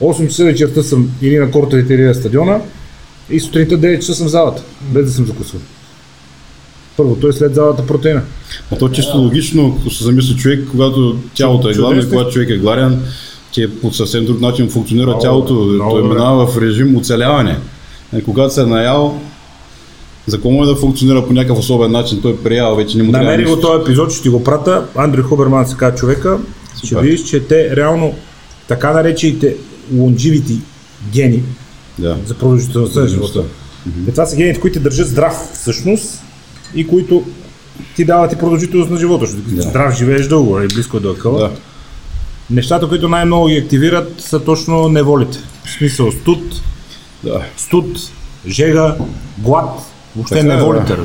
8 0.00 0.28
часа 0.28 0.44
вечерта 0.44 0.82
съм 0.82 1.10
или 1.22 1.38
на 1.38 1.50
кортовете, 1.50 1.94
или 1.94 2.02
на 2.02 2.14
стадиона 2.14 2.60
и 3.30 3.40
сутринта 3.40 3.78
9 3.78 3.98
часа 3.98 4.14
съм 4.14 4.26
в 4.26 4.30
залата, 4.30 4.62
без 4.80 5.04
да 5.04 5.10
съм 5.12 5.26
закусвал. 5.26 5.62
Първото 6.96 7.28
е 7.28 7.32
след 7.32 7.54
залата 7.54 7.86
протеина. 7.86 8.22
А 8.72 8.76
то 8.76 8.86
е 8.86 8.92
чисто 8.92 9.16
логично, 9.16 9.76
ако 9.80 9.90
се 9.90 10.04
замисли 10.04 10.36
човек, 10.36 10.68
когато 10.70 11.16
тялото 11.34 11.70
е 11.70 11.74
гладно 11.74 12.02
и 12.02 12.08
когато 12.08 12.30
човек 12.30 12.50
е 12.50 12.56
гладен, 12.56 13.02
че 13.50 13.70
по 13.72 13.92
съвсем 13.92 14.24
друг 14.24 14.40
начин 14.40 14.70
функционира 14.70 15.06
Много 15.06 15.20
тялото. 15.20 15.54
много 15.54 15.90
Той 15.90 16.02
минава 16.02 16.46
в 16.46 16.58
режим 16.58 16.96
оцеляване. 16.96 17.58
И 18.18 18.24
когато 18.24 18.54
се 18.54 18.62
е 18.62 18.66
наял, 18.66 19.20
за 20.26 20.36
какво 20.36 20.50
може 20.50 20.70
да 20.70 20.76
функционира 20.76 21.26
по 21.26 21.32
някакъв 21.32 21.58
особен 21.58 21.90
начин, 21.90 22.18
той 22.22 22.32
е 22.32 22.36
приял, 22.36 22.76
вече 22.76 22.96
не 22.96 23.02
му 23.02 23.12
трябва 23.12 23.24
Намери 23.24 23.44
го 23.44 23.50
нищо. 23.50 23.60
този 23.62 23.82
епизод, 23.82 24.12
ще 24.12 24.22
ти 24.22 24.28
го 24.28 24.44
прата. 24.44 24.84
Андрю 24.96 25.22
Хуберман 25.22 25.66
се 25.66 25.76
казва 25.76 25.96
човека. 25.98 26.38
Ще 26.78 26.86
Супер. 26.86 27.02
видиш, 27.02 27.22
че 27.22 27.40
те 27.40 27.76
реално 27.76 28.14
така 28.68 28.92
наречените 28.92 29.56
longevity 29.94 30.56
гени 31.12 31.42
Да. 31.98 32.16
за 32.26 32.34
продължителността 32.34 33.00
на 33.00 33.08
живота. 33.08 33.42
Е, 34.08 34.10
това 34.10 34.26
са 34.26 34.36
гените, 34.36 34.60
които 34.60 34.72
те 34.72 34.80
държат 34.80 35.08
здрав 35.08 35.50
всъщност 35.54 36.22
и 36.74 36.86
които 36.86 37.24
ти 37.96 38.04
дават 38.04 38.32
и 38.32 38.36
продължителност 38.36 38.90
на 38.90 38.96
живота. 38.96 39.26
Защото 39.26 39.50
Да. 39.50 39.62
Здрав 39.62 39.96
живееш 39.96 40.28
дълго, 40.28 40.60
и 40.60 40.68
близко 40.68 41.00
до 41.00 41.10
акъла. 41.10 41.38
Да. 41.38 41.50
Нещата, 42.50 42.88
които 42.88 43.08
най-много 43.08 43.46
ги 43.46 43.56
активират, 43.56 44.14
са 44.18 44.44
точно 44.44 44.88
неволите. 44.88 45.38
В 45.64 45.70
смисъл 45.70 46.12
студ, 46.12 46.62
да. 47.24 47.42
студ, 47.56 47.98
жега, 48.48 48.96
глад, 49.38 49.70
въобще 50.16 50.34
Така 50.34 50.52
е, 50.52 50.56
неволите. 50.56 50.96
да. 50.96 51.02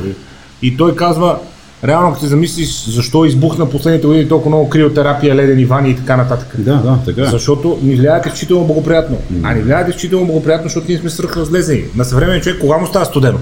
И 0.62 0.76
той 0.76 0.96
казва, 0.96 1.38
реално 1.84 2.08
ако 2.08 2.20
се 2.20 2.26
замислиш 2.26 2.84
защо 2.84 3.24
избухна 3.24 3.70
последните 3.70 4.06
години 4.06 4.28
толкова 4.28 4.50
много 4.50 4.70
криотерапия, 4.70 5.36
ледени 5.36 5.64
вани 5.64 5.90
и 5.90 5.96
така 5.96 6.16
нататък. 6.16 6.54
Да, 6.58 6.74
да, 6.76 6.98
така 7.04 7.22
е. 7.22 7.26
Защото 7.26 7.78
ни 7.82 7.96
влияят 7.96 8.26
изключително 8.26 8.66
благоприятно. 8.66 9.18
А 9.42 9.54
ни 9.54 9.62
влияят 9.62 9.88
изключително 9.88 10.26
благоприятно, 10.26 10.64
защото 10.64 10.86
ние 10.88 10.98
сме 10.98 11.10
свръхразлезени. 11.10 11.84
На 11.94 12.04
съвременен 12.04 12.40
човек 12.40 12.60
кога 12.60 12.78
му 12.78 12.86
става 12.86 13.04
студено? 13.04 13.38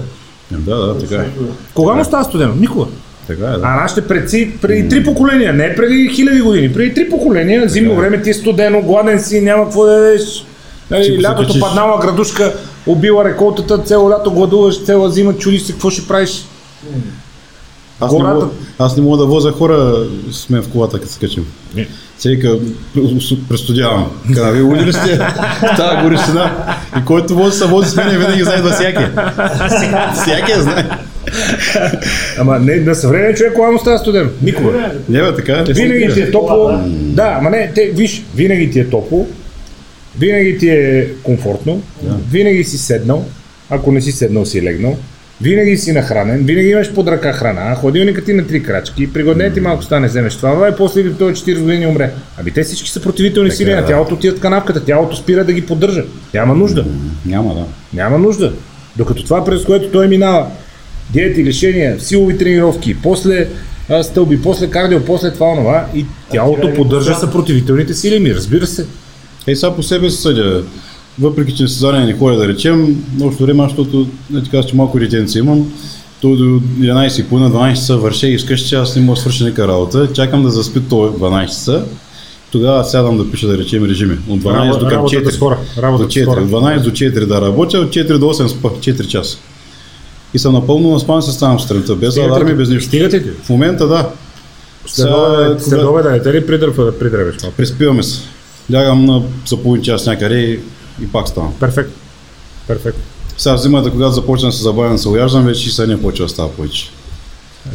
Да, 0.51 0.75
да, 0.77 0.97
така 0.97 1.15
е. 1.15 1.29
Кога 1.73 1.93
му 1.93 2.05
става 2.05 2.23
студено? 2.23 2.53
Никога. 2.55 2.85
Така 3.27 3.45
е, 3.45 3.49
да. 3.49 3.59
А 3.63 3.75
нашите 3.75 4.07
предци 4.07 4.51
преди 4.61 4.89
три 4.89 5.03
поколения, 5.03 5.53
не 5.53 5.75
преди 5.75 6.07
хиляди 6.07 6.41
години, 6.41 6.73
преди 6.73 6.93
три 6.93 7.09
поколения, 7.09 7.69
зимно 7.69 7.95
време 7.95 8.21
ти 8.21 8.29
е 8.29 8.33
студено, 8.33 8.81
гладен 8.81 9.19
си, 9.19 9.41
няма 9.41 9.63
какво 9.63 9.85
да 9.85 9.93
ядеш. 9.93 10.45
Нали, 10.91 11.23
лятото 11.23 11.59
паднала 11.59 11.99
градушка, 11.99 12.53
убила 12.87 13.25
реколтата, 13.25 13.77
цяло 13.77 14.09
лято 14.09 14.31
гладуваш, 14.31 14.83
цяла 14.83 15.09
зима, 15.09 15.33
чудиш 15.33 15.61
се 15.61 15.71
какво 15.71 15.89
ще 15.89 16.07
правиш. 16.07 16.45
Аз 17.99 18.11
не, 18.13 18.19
гората- 18.19 18.33
мога, 18.35 18.47
аз 18.79 18.97
не 18.97 19.03
мога 19.03 19.17
да 19.17 19.25
возя 19.25 19.51
хора 19.51 20.05
с 20.31 20.49
мен 20.49 20.61
в 20.61 20.69
колата, 20.69 20.99
като 20.99 21.11
се 21.11 21.19
качим. 21.19 21.45
Не. 22.25 22.37
Всека 22.37 22.55
престудявам. 23.49 24.11
Каза, 24.35 24.51
вие 24.51 24.61
луди 24.61 24.85
ли 24.85 24.93
сте? 24.93 25.17
Тая 25.77 26.03
горещина. 26.03 26.51
И 27.01 27.05
който 27.05 27.35
вози 27.35 27.57
се 27.57 27.65
вози 27.65 27.89
с 27.89 27.95
мен, 27.95 28.09
винаги 28.09 28.43
знае 28.43 28.61
да 28.61 28.71
всяки. 28.71 29.03
Всяки 30.21 30.51
я 30.51 30.61
знае. 30.61 30.85
Ама 32.37 32.59
не, 32.59 32.75
на 32.75 32.95
съвременен 32.95 33.35
човек 33.35 33.53
кога 33.53 33.71
му 33.71 33.79
става 33.79 33.99
студено? 33.99 34.29
Никога. 34.41 34.91
Не 35.09 35.21
бе, 35.21 35.35
така 35.35 35.53
е. 35.53 35.73
Винаги 35.73 36.13
ти 36.13 36.21
е 36.21 36.31
топло. 36.31 36.79
Да, 36.89 37.35
ама 37.37 37.49
не, 37.49 37.71
те, 37.75 37.91
виж, 37.93 38.23
винаги 38.35 38.71
ти 38.71 38.79
е 38.79 38.89
топло, 38.89 39.27
винаги 40.19 40.57
ти 40.57 40.69
е 40.69 41.07
комфортно, 41.23 41.81
винаги 42.31 42.63
си 42.63 42.77
седнал, 42.77 43.25
ако 43.69 43.91
не 43.91 44.01
си 44.01 44.11
седнал 44.11 44.45
си 44.45 44.63
легнал, 44.63 44.97
винаги 45.41 45.77
си 45.77 45.91
нахранен, 45.91 46.45
винаги 46.45 46.69
имаш 46.69 46.93
под 46.93 47.07
ръка 47.07 47.33
храна, 47.33 47.75
ходилникът 47.75 48.25
ти 48.25 48.33
на 48.33 48.47
три 48.47 48.63
крачки, 48.63 49.13
пригодне 49.13 49.53
ти 49.53 49.61
малко 49.61 49.83
стане, 49.83 50.07
вземеш 50.07 50.35
това, 50.35 50.69
и 50.69 50.77
после 50.77 51.03
в 51.03 51.17
този 51.17 51.35
40 51.35 51.61
години 51.61 51.87
умре. 51.87 52.11
Аби 52.37 52.51
те 52.51 52.63
всички 52.63 52.89
са 52.89 53.01
противителни 53.01 53.51
сили 53.51 53.71
е, 53.71 53.75
на 53.75 53.81
да. 53.81 53.87
тялото, 53.87 54.13
отиват 54.13 54.37
в 54.37 54.41
канавката, 54.41 54.85
тялото 54.85 55.15
спира 55.15 55.43
да 55.43 55.53
ги 55.53 55.65
поддържа. 55.65 56.03
Няма 56.33 56.55
нужда. 56.55 56.85
Няма, 57.25 57.55
да. 57.55 57.65
Няма 57.93 58.17
нужда. 58.17 58.53
Докато 58.97 59.23
това, 59.23 59.45
през 59.45 59.63
което 59.63 59.91
той 59.91 60.07
минава, 60.07 60.45
диети, 61.09 61.43
лишения, 61.43 61.99
силови 61.99 62.37
тренировки, 62.37 63.01
после 63.01 63.47
стълби, 64.03 64.41
после 64.41 64.69
кардио, 64.69 65.05
после 65.05 65.31
това, 65.31 65.47
онова, 65.47 65.85
и 65.95 66.05
тялото 66.31 66.73
поддържа 66.73 67.15
съпротивителните 67.15 67.93
сили 67.93 68.19
ми, 68.19 68.35
разбира 68.35 68.67
се. 68.67 68.85
Ей, 69.47 69.55
сега 69.55 69.75
по 69.75 69.83
себе 69.83 70.09
се 70.09 70.21
съдя. 70.21 70.63
Въпреки, 71.21 71.55
че 71.55 71.67
състезание 71.67 72.05
не 72.05 72.13
ходя 72.13 72.37
да 72.37 72.47
речем, 72.47 73.03
общо 73.21 73.43
време, 73.43 73.63
защото 73.63 74.07
не 74.29 74.43
ти 74.43 74.49
казвам, 74.49 74.69
че 74.69 74.75
малко 74.75 74.99
детенце 74.99 75.39
имам, 75.39 75.71
то 76.21 76.35
до 76.35 76.43
11 76.43 77.21
и 77.21 77.23
половина, 77.23 77.51
12 77.51 77.75
часа 77.75 77.97
върша 77.97 78.27
и 78.27 78.33
искаш, 78.33 78.61
че 78.61 78.75
аз 78.75 78.95
не 78.95 79.01
мога 79.01 79.15
да 79.15 79.21
свърша 79.21 79.43
никаква 79.43 79.67
работа. 79.67 80.13
Чакам 80.13 80.43
да 80.43 80.49
заспи 80.49 80.79
то 80.89 80.95
12 80.95 81.47
часа. 81.47 81.85
Тогава 82.51 82.85
сядам 82.85 83.17
да 83.17 83.31
пиша, 83.31 83.47
да 83.47 83.57
речем, 83.57 83.85
режими. 83.85 84.17
От 84.29 84.39
12 84.39 84.79
до 84.79 84.87
към 84.87 84.97
Работата 84.97 85.29
4. 85.29 85.29
с 85.29 85.37
хора. 85.37 85.57
До 85.75 85.81
Работата 85.81 86.11
с 86.11 86.15
4. 86.15 86.25
хора. 86.25 86.41
От 86.41 86.49
12 86.49 86.81
до 86.81 86.91
4 86.91 87.25
да 87.25 87.41
работя, 87.41 87.79
от 87.79 87.89
4 87.89 88.17
до 88.17 88.25
8 88.25 88.47
спа, 88.47 88.69
4 88.69 89.07
часа. 89.07 89.37
И 90.33 90.39
съм 90.39 90.53
напълно 90.53 90.91
наспан 90.91 91.21
се 91.21 91.31
ставам 91.31 91.59
сутринта, 91.59 91.95
без 91.95 92.13
Стигате 92.13 92.31
аларми, 92.31 92.53
без 92.53 92.69
нищо. 92.69 92.87
Стигате 92.87 93.23
ти? 93.23 93.29
В 93.43 93.49
момента 93.49 93.87
да. 93.87 94.09
Следове, 94.87 95.59
Сега, 95.59 96.01
да 96.03 96.11
не 96.11 96.21
те 96.21 96.33
ли 96.33 96.45
придръпва 96.45 96.85
да 96.85 96.99
придръвеш 96.99 97.35
малко? 97.43 97.57
Преспиваме 97.57 98.03
се. 98.03 98.21
Лягам 98.73 99.05
на 99.05 99.21
за 99.47 99.57
половин 99.57 99.83
час 99.83 100.05
някъде 100.05 100.35
и, 100.35 100.59
и 101.03 101.11
пак 101.11 101.27
ставам. 101.27 101.53
Перфект. 101.59 101.89
Перфект. 102.67 102.97
Сега 103.37 103.57
в 103.57 103.61
зимата, 103.61 103.91
когато 103.91 104.11
започна 104.11 104.49
да 104.49 104.55
се 104.55 104.63
забавя 104.63 104.91
да 104.91 104.97
се 104.97 105.09
уяждам, 105.09 105.45
вече 105.45 105.67
и 105.67 105.71
сега 105.71 105.87
не 105.87 106.01
почва 106.01 106.25
да 106.25 106.29
става 106.29 106.51
повече. 106.51 106.89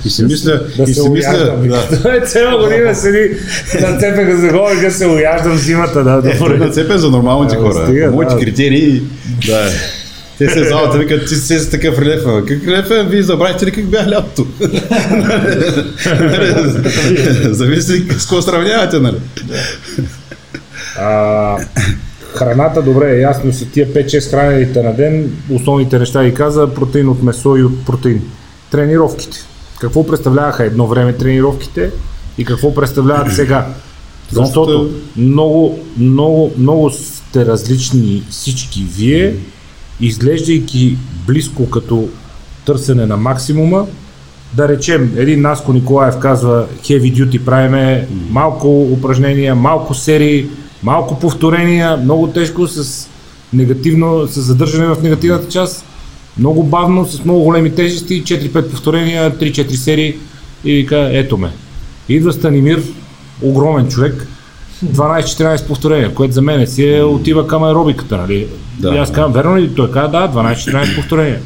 И 0.04 0.10
си 0.10 0.24
мисля, 0.24 0.60
Да 0.76 0.82
и 0.82 0.86
се 0.94 1.00
си 1.02 1.08
мисля, 1.08 1.56
да. 1.62 2.26
Цяла 2.26 2.62
година 2.62 2.94
седи 2.94 3.36
на 3.80 3.98
цепека 3.98 4.36
за 4.36 4.46
и 4.46 4.80
да 4.80 4.90
се 4.90 5.06
уяждам 5.06 5.58
зимата. 5.58 6.04
Да, 6.04 6.30
Е, 6.30 6.38
той 6.38 6.58
да. 6.58 6.66
нацепен 6.66 6.98
за 6.98 7.10
нормалните 7.10 7.56
хора. 7.56 7.86
стига, 7.86 8.10
моите 8.10 8.34
да. 8.34 8.40
критерии, 8.40 9.02
да. 9.46 9.68
Те 10.38 10.48
се 10.48 10.64
залата, 10.64 10.98
викат, 10.98 11.28
ти 11.28 11.34
си 11.34 11.58
с 11.58 11.70
такъв 11.70 11.98
релеф. 11.98 12.24
Как 12.48 12.66
релеф 12.66 12.90
е? 12.90 13.02
Вие 13.02 13.22
забравихте 13.22 13.66
ли 13.66 13.70
как 13.70 13.86
бях 13.86 14.06
лятото? 14.06 14.46
Зависи 17.50 18.04
с 18.18 18.26
какво 18.26 18.42
сравнявате, 18.42 18.98
нали? 18.98 19.16
Храната, 22.34 22.82
добре, 22.82 23.18
ясно 23.20 23.52
са 23.52 23.66
тия 23.66 23.94
5-6 23.94 24.30
хранените 24.30 24.82
на 24.82 24.94
ден, 24.94 25.36
основните 25.50 25.98
неща 25.98 26.24
ги 26.24 26.34
каза, 26.34 26.74
протеин 26.74 27.08
от 27.08 27.22
месо 27.22 27.56
и 27.56 27.62
от 27.62 27.86
протеин. 27.86 28.22
Тренировките. 28.70 29.36
Какво 29.80 30.06
представляваха 30.06 30.64
едно 30.64 30.86
време 30.86 31.12
тренировките 31.12 31.90
и 32.38 32.44
какво 32.44 32.74
представляват 32.74 33.32
сега? 33.34 33.66
Защото 34.30 34.90
много, 35.16 35.78
много, 35.98 36.52
много 36.58 36.90
сте 36.90 37.46
различни 37.46 38.22
всички 38.30 38.86
вие, 38.96 39.34
изглеждайки 40.00 40.96
близко 41.26 41.70
като 41.70 42.08
търсене 42.66 43.06
на 43.06 43.16
максимума, 43.16 43.86
да 44.54 44.68
речем, 44.68 45.14
един 45.16 45.40
Наско 45.40 45.72
Николаев 45.72 46.18
казва 46.18 46.66
heavy 46.82 47.14
duty 47.14 47.44
правиме 47.44 48.08
малко 48.30 48.82
упражнения, 48.82 49.54
малко 49.54 49.94
серии, 49.94 50.46
малко 50.84 51.18
повторения, 51.18 51.96
много 51.96 52.26
тежко 52.26 52.66
с 52.66 53.08
негативно, 53.52 54.26
с 54.26 54.40
задържане 54.40 54.94
в 54.94 55.02
негативната 55.02 55.48
част, 55.48 55.84
много 56.38 56.62
бавно, 56.62 57.06
с 57.06 57.24
много 57.24 57.40
големи 57.40 57.74
тежести, 57.74 58.24
4-5 58.24 58.70
повторения, 58.70 59.30
3-4 59.30 59.74
серии 59.74 60.16
и 60.64 60.74
вика, 60.74 61.10
ето 61.12 61.38
ме. 61.38 61.50
Идва 62.08 62.32
Станимир, 62.32 62.82
огромен 63.42 63.88
човек, 63.88 64.28
12-14 64.84 65.66
повторения, 65.66 66.14
което 66.14 66.34
за 66.34 66.42
мен 66.42 66.66
си 66.66 66.88
е, 66.88 67.02
отива 67.02 67.46
към 67.46 67.64
аеробиката, 67.64 68.16
нали? 68.16 68.46
Да, 68.78 68.94
и 68.94 68.98
аз 68.98 69.12
казвам, 69.12 69.32
верно 69.32 69.56
ли? 69.56 69.74
Той 69.74 69.90
казва, 69.90 70.10
да, 70.10 70.28
12-14 70.28 70.96
повторения. 70.96 71.40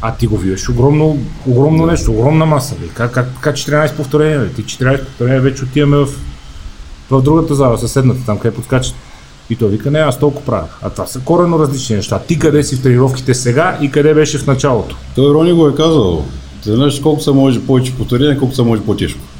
А 0.00 0.14
ти 0.14 0.26
го 0.26 0.36
виждаш 0.36 0.68
огромно, 0.68 1.18
огромно 1.46 1.86
нещо, 1.86 2.12
огромна 2.12 2.46
маса. 2.46 2.74
Бе. 2.80 2.88
Как, 2.94 3.12
как, 3.12 3.28
как 3.40 3.56
14 3.56 3.96
повторения? 3.96 4.38
Бе? 4.38 4.48
Ти 4.48 4.62
14 4.62 5.04
повторения 5.04 5.40
вече 5.40 5.64
отиваме 5.64 5.96
в, 5.96 6.08
в 7.10 7.22
другата 7.22 7.54
зала, 7.54 7.78
съседната, 7.78 8.20
там 8.26 8.38
къде 8.38 8.54
подскачат. 8.54 8.94
И 9.50 9.56
той 9.56 9.68
вика, 9.68 9.90
не, 9.90 9.98
аз 9.98 10.18
толкова 10.18 10.46
правя. 10.46 10.66
А 10.82 10.90
това 10.90 11.06
са 11.06 11.20
корено 11.20 11.58
различни 11.58 11.96
неща. 11.96 12.18
Ти 12.18 12.38
къде 12.38 12.64
си 12.64 12.76
в 12.76 12.82
тренировките 12.82 13.34
сега 13.34 13.78
и 13.82 13.90
къде 13.90 14.14
беше 14.14 14.38
в 14.38 14.46
началото? 14.46 14.96
Той 15.14 15.34
Рони 15.34 15.52
го 15.52 15.68
е 15.68 15.74
казал. 15.74 16.24
Ти 16.62 16.72
знаеш 16.72 17.00
колко 17.00 17.20
се 17.20 17.30
може 17.30 17.60
повече 17.60 17.94
повторения, 17.94 18.38
колко 18.38 18.54
се 18.54 18.62
може 18.62 18.82
по-тежко. 18.82 19.20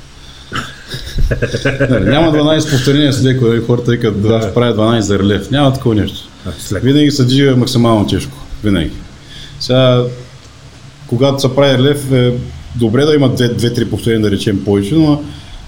Нали, 1.90 2.04
Няма 2.04 2.32
12 2.32 2.70
повторения 2.70 3.12
с 3.12 3.24
леко, 3.24 3.44
нали, 3.44 3.62
хората 3.66 3.90
викат 3.90 4.22
да 4.22 4.42
ще 4.42 4.54
правя 4.54 4.74
12 4.74 4.98
за 4.98 5.18
релеф. 5.18 5.50
Няма 5.50 5.72
такова 5.72 5.94
нещо. 5.94 6.28
Винаги 6.72 7.10
се 7.10 7.24
движи 7.24 7.50
максимално 7.50 8.06
тежко. 8.06 8.36
Винаги. 8.64 8.90
Сега, 9.60 10.04
когато 11.06 11.40
се 11.40 11.54
прави 11.54 11.78
релеф, 11.78 12.12
е 12.12 12.34
добре 12.74 13.04
да 13.04 13.14
има 13.14 13.30
2-3 13.30 13.90
повторения, 13.90 14.22
да 14.22 14.30
речем 14.30 14.64
повече, 14.64 14.94
но 14.94 15.22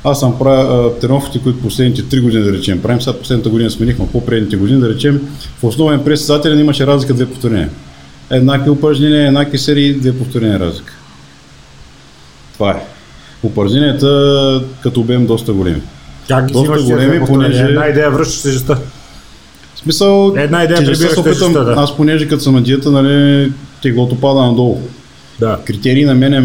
аз 0.04 0.20
съм 0.20 0.38
правя 0.38 0.98
тренировките, 0.98 1.38
които 1.38 1.60
последните 1.60 2.02
3 2.02 2.22
години, 2.22 2.44
да 2.44 2.52
речем, 2.52 2.82
правим. 2.82 3.00
Сега 3.00 3.18
последната 3.18 3.48
година 3.48 3.70
сменихме 3.70 4.06
по-предните 4.12 4.56
години, 4.56 4.80
да 4.80 4.88
речем, 4.88 5.20
в 5.60 5.64
основен 5.64 6.04
прес 6.04 6.20
състезателен 6.20 6.58
имаше 6.60 6.86
разлика 6.86 7.14
две 7.14 7.26
повторения. 7.26 7.70
Еднакви 8.30 8.70
упражнения, 8.70 9.26
еднакви 9.26 9.58
серии, 9.58 9.94
две 9.94 10.18
повторения 10.18 10.60
разлика. 10.60 10.92
Това 12.52 12.70
е. 12.70 12.82
Упражненията 13.42 14.62
като 14.82 15.00
обем 15.00 15.26
доста 15.26 15.52
големи. 15.52 15.82
Как 16.28 16.46
ги 16.46 16.52
Доста 16.52 16.82
големи, 16.82 17.26
понеже- 17.26 17.62
Една 17.62 17.86
идея 17.86 18.10
връщаш 18.10 18.42
тежестта. 18.42 18.74
В 19.74 19.78
смисъл, 19.78 20.34
Една 20.36 20.64
идея 20.64 20.78
тежестта 20.78 21.08
се 21.08 21.20
опитам, 21.20 21.52
да. 21.52 21.74
аз 21.76 21.96
понеже 21.96 22.28
като 22.28 22.42
съм 22.42 22.54
на 22.54 22.62
диета, 22.62 22.90
нали, 22.90 23.52
теглото 23.82 24.20
пада 24.20 24.40
надолу. 24.42 24.80
Да. 25.40 25.58
Критерий 25.64 26.04
на 26.04 26.14
мен 26.14 26.34
е 26.34 26.40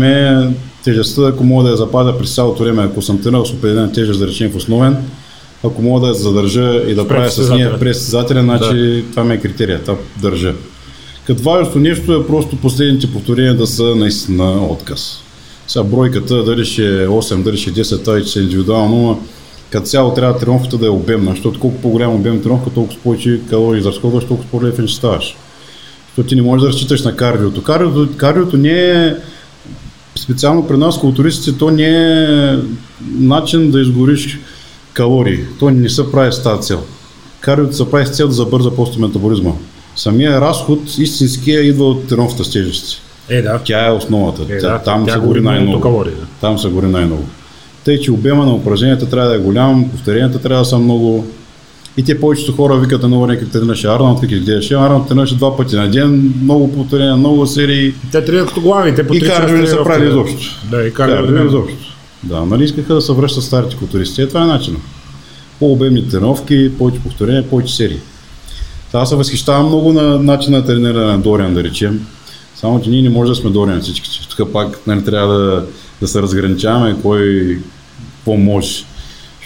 тежестта, 0.83 1.21
ако 1.27 1.43
мога 1.43 1.63
да 1.63 1.69
я 1.69 1.77
запазя 1.77 2.17
през 2.17 2.35
цялото 2.35 2.63
време, 2.63 2.83
ако 2.83 3.01
съм 3.01 3.21
тренирал 3.21 3.45
с 3.45 3.53
определена 3.53 3.91
тежест, 3.91 4.19
да 4.19 4.27
речем 4.27 4.51
в 4.51 4.55
основен, 4.55 4.97
ако 5.63 5.81
мога 5.81 6.01
да 6.01 6.07
я 6.07 6.13
задържа 6.13 6.83
и 6.87 6.95
да 6.95 7.07
правя 7.07 7.31
с 7.31 7.49
нея 7.49 7.79
през 7.79 7.97
състезателя, 7.97 8.41
значи 8.41 9.05
това 9.11 9.23
ми 9.23 9.33
е 9.33 9.37
критерия, 9.37 9.81
това 9.81 9.97
държа. 10.21 10.53
Като 11.27 11.43
важното 11.43 11.79
нещо 11.79 12.13
е 12.13 12.27
просто 12.27 12.55
последните 12.55 13.11
повторения 13.11 13.57
да 13.57 13.67
са 13.67 13.95
наистина 13.95 14.65
отказ. 14.65 15.19
Сега 15.67 15.83
бройката, 15.83 16.43
дали 16.43 16.65
ще 16.65 17.03
е 17.03 17.07
8, 17.07 17.43
дали 17.43 17.57
ще 17.57 17.69
е 17.69 17.73
10, 17.73 18.01
това 18.01 18.13
вече 18.13 18.39
е 18.39 18.43
индивидуално, 18.43 19.01
но 19.01 19.19
като 19.69 19.87
цяло 19.87 20.13
трябва 20.13 20.39
тренировката 20.39 20.77
да 20.77 20.85
е 20.85 20.89
обемна, 20.89 21.31
защото 21.31 21.59
колко 21.59 21.81
по-голям 21.81 22.15
обем 22.15 22.41
тренировка, 22.41 22.69
толкова 22.69 22.99
повече 23.03 23.39
калории 23.49 23.79
изразходваш, 23.79 24.25
толкова 24.25 24.49
по-лефен 24.49 24.87
ще 24.87 24.97
ставаш. 24.97 25.35
Защото 26.07 26.29
ти 26.29 26.35
не 26.35 26.41
можеш 26.41 26.61
да 26.61 26.67
разчиташ 26.67 27.03
на 27.03 27.15
кардиото. 27.15 27.63
Кардиото, 27.63 28.17
кардиото 28.17 28.57
не 28.57 28.69
е 28.71 29.15
специално 30.21 30.67
при 30.67 30.77
нас, 30.77 30.99
културистите, 30.99 31.57
то 31.57 31.71
не 31.71 31.83
е 31.83 32.57
начин 33.19 33.71
да 33.71 33.81
изгориш 33.81 34.39
калории. 34.93 35.39
То 35.59 35.69
не 35.69 35.89
се 35.89 36.11
прави 36.11 36.31
с 36.31 36.43
тази 36.43 36.61
цел. 36.61 36.83
Кардиото 37.39 37.75
се 37.75 37.91
прави 37.91 38.05
с 38.05 38.09
цел 38.09 38.27
да 38.27 38.33
забърза 38.33 38.75
просто 38.75 38.99
метаболизма. 38.99 39.51
Самия 39.95 40.41
разход, 40.41 40.97
истинския, 40.97 41.61
идва 41.61 41.85
от 41.85 42.07
тренировката 42.07 42.43
с 42.43 42.51
тежести. 42.51 43.01
Е, 43.29 43.41
да. 43.41 43.59
Тя 43.65 43.87
е 43.87 43.91
основата. 43.91 44.41
Е, 44.49 44.57
да, 44.57 44.79
там 44.79 45.05
тя 45.05 45.13
се 45.13 45.19
гори 45.19 45.41
най-много. 45.41 45.81
калории, 45.81 46.13
да. 46.13 46.25
Там 46.41 46.59
се 46.59 46.69
гори 46.69 46.87
най-много. 46.87 47.25
Тъй, 47.85 47.99
че 47.99 48.11
обема 48.11 48.45
на 48.45 48.53
упражненията 48.53 49.09
трябва 49.09 49.29
да 49.29 49.35
е 49.35 49.39
голям, 49.39 49.89
повторенията 49.89 50.39
трябва 50.39 50.61
да 50.61 50.69
са 50.69 50.77
много. 50.77 51.27
И 51.97 52.03
те 52.03 52.19
повечето 52.19 52.53
хора 52.53 52.77
викат 52.77 53.01
на 53.01 53.07
много 53.07 53.27
някакви 53.27 53.51
тренираше 53.51 53.87
Арнолд, 53.87 54.21
как 54.21 54.29
гледаш. 54.29 54.71
Арнолд 54.71 55.07
тренираше 55.07 55.35
два 55.35 55.57
пъти 55.57 55.75
на 55.75 55.91
ден, 55.91 56.33
много 56.43 56.71
повторения, 56.71 57.17
много 57.17 57.47
серии. 57.47 57.93
Те 58.11 58.25
тренират 58.25 58.47
като 58.47 58.61
глави, 58.61 58.95
те 58.95 59.07
по 59.07 59.13
И 59.13 59.21
3 59.21 59.27
кардио 59.27 59.57
не 59.57 59.67
са 59.67 59.83
правили 59.83 60.09
изобщо. 60.09 60.37
Да, 60.71 60.83
и 60.87 60.93
кардио. 60.93 61.35
Няма. 61.35 61.47
изобщо. 61.47 61.77
Да, 62.23 62.45
нали 62.45 62.63
искаха 62.63 62.93
да 62.93 63.01
се 63.01 63.13
връщат 63.13 63.43
старите 63.43 63.75
културисти. 63.75 64.21
Е, 64.21 64.27
това 64.27 64.43
е 64.43 64.45
начинът. 64.45 64.81
По-обемни 65.59 66.09
тренировки, 66.09 66.71
повече 66.77 66.99
повторения, 66.99 67.49
повече 67.49 67.75
серии. 67.75 67.99
Та 68.91 68.99
Аз 68.99 69.09
се 69.09 69.15
възхищавам 69.15 69.67
много 69.67 69.93
на 69.93 70.19
начина 70.19 70.57
на 70.57 70.65
трениране 70.65 71.05
на 71.05 71.19
Дориан, 71.19 71.53
да 71.53 71.63
речем. 71.63 72.05
Само, 72.55 72.81
че 72.81 72.89
ние 72.89 73.01
не 73.01 73.09
можем 73.09 73.33
да 73.33 73.35
сме 73.35 73.49
Дориан 73.49 73.81
всички. 73.81 74.09
Тук 74.37 74.51
пак 74.53 74.79
нали, 74.87 75.03
трябва 75.03 75.33
да, 75.33 75.65
да 76.01 76.07
се 76.07 76.21
разграничаваме 76.21 76.95
кой 77.01 77.59
какво 78.15 78.37
може. 78.37 78.83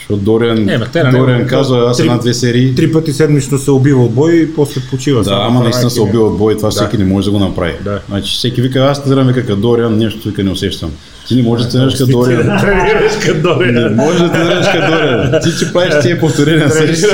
Защото 0.06 0.24
Дориан, 0.24 0.70
Е, 0.70 0.78
ма 0.78 0.86
те 0.86 1.04
на 1.04 1.12
него- 1.12 1.26
Дориан 1.26 1.48
казва, 1.48 1.88
аз 1.90 2.00
една-две 2.00 2.34
серии. 2.34 2.76
Три 2.76 2.92
пъти 2.92 3.14
седмично 3.14 3.58
се 3.58 3.72
убива 3.72 4.04
от 4.04 4.12
бой 4.12 4.34
и 4.34 4.54
после 4.54 4.82
почива. 4.82 5.24
Да, 5.24 5.38
ама 5.42 5.60
наистина 5.60 5.90
се 5.90 6.02
убива 6.02 6.24
от 6.24 6.38
бой, 6.38 6.58
това 6.58 6.68
Да. 6.68 6.72
всеки 6.72 6.98
не 6.98 7.06
може 7.06 7.26
да 7.26 7.32
го 7.32 7.40
направи. 7.40 7.74
Да. 7.84 8.00
Значи 8.10 8.34
всеки 8.34 8.62
вика, 8.62 8.80
аз 8.82 9.04
тренирам 9.04 9.28
вика 9.28 9.42
като 9.42 9.56
Дориан, 9.56 9.98
нещо 9.98 10.28
вика 10.28 10.44
не 10.44 10.52
усещам. 10.52 10.92
Ти 11.28 11.36
не 11.36 11.42
можеш 11.42 11.66
да 11.66 11.72
тренираш 11.72 11.94
като 11.94 12.12
Дориан. 12.12 12.42
Тренираш 12.62 13.14
като 13.22 13.34
Не 13.36 13.42
Дориан. 13.74 13.96
може 13.96 14.20
да 14.20 14.32
тренираш 14.32 14.66
като 14.68 14.92
Дориан. 14.92 15.32
Ти, 15.44 15.50
че 15.60 15.74
правиш 15.74 15.94
тия 16.02 16.20
повторения 16.20 16.70
срещу 16.70 17.08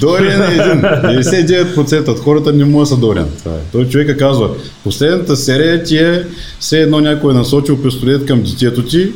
Дориан 0.00 0.42
е 0.42 0.54
един. 0.54 0.80
99% 0.82 2.08
от 2.08 2.18
хората 2.18 2.52
не 2.52 2.64
могат 2.64 2.82
да 2.82 2.94
са 2.94 3.00
Дориан. 3.00 3.26
Е. 3.46 3.50
Той 3.72 3.84
човека 3.84 4.16
казва, 4.16 4.48
последната 4.84 5.36
серия 5.36 5.82
ти 5.82 5.96
е 5.96 6.24
все 6.60 6.80
едно 6.80 7.00
някой 7.00 7.30
е 7.30 7.36
насочил 7.36 7.82
пистолет 7.82 8.26
към 8.26 8.42
детето 8.42 8.82
ти 8.82 9.08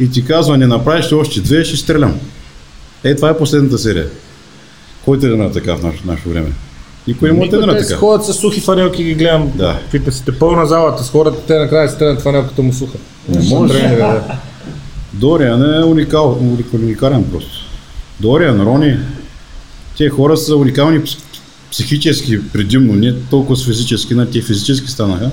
и 0.00 0.10
ти 0.10 0.24
казва, 0.24 0.58
не 0.58 0.66
направиш 0.66 1.12
ли 1.12 1.16
още 1.16 1.40
две, 1.40 1.64
ще 1.64 1.76
стрелям. 1.76 2.14
Е, 3.04 3.14
това 3.16 3.30
е 3.30 3.38
последната 3.38 3.78
серия. 3.78 4.06
Кой 5.04 5.20
тренира 5.20 5.52
така 5.52 5.76
в 5.76 5.82
наше, 5.82 5.98
наше 6.04 6.28
време? 6.28 6.52
Никой 7.06 7.28
не 7.28 7.38
може 7.38 7.50
да 7.50 7.60
тренира 7.60 7.78
така. 7.78 7.96
ходят 7.96 8.26
с 8.26 8.34
сухи 8.34 8.60
фанелки 8.60 9.04
ги 9.04 9.14
гледам. 9.14 9.52
Да. 9.54 9.78
Фитнесите 9.90 10.32
пълна 10.32 10.66
залата 10.66 11.04
с 11.04 11.10
хората, 11.10 11.38
те 11.46 11.58
накрая 11.58 11.88
си 11.88 11.98
тренят 11.98 12.22
фанелката 12.22 12.62
му 12.62 12.72
суха. 12.72 12.98
Не 13.28 13.42
Са 13.42 13.54
може. 13.54 13.74
тренери, 13.74 13.96
да. 13.96 14.38
Дориан 15.12 15.74
е 15.74 15.84
уникал, 15.84 16.38
уник- 16.42 16.74
уникален 16.74 17.24
просто. 17.24 17.50
Дориан, 18.20 18.60
Рони, 18.60 18.96
те 19.98 20.08
хора 20.08 20.36
са 20.36 20.56
уникални 20.56 21.00
пс- 21.00 21.18
психически 21.72 22.48
предимно, 22.52 22.92
не 22.92 23.14
толкова 23.30 23.56
с 23.56 23.64
физически, 23.64 24.14
на 24.14 24.30
те 24.30 24.42
физически 24.42 24.90
станаха, 24.90 25.30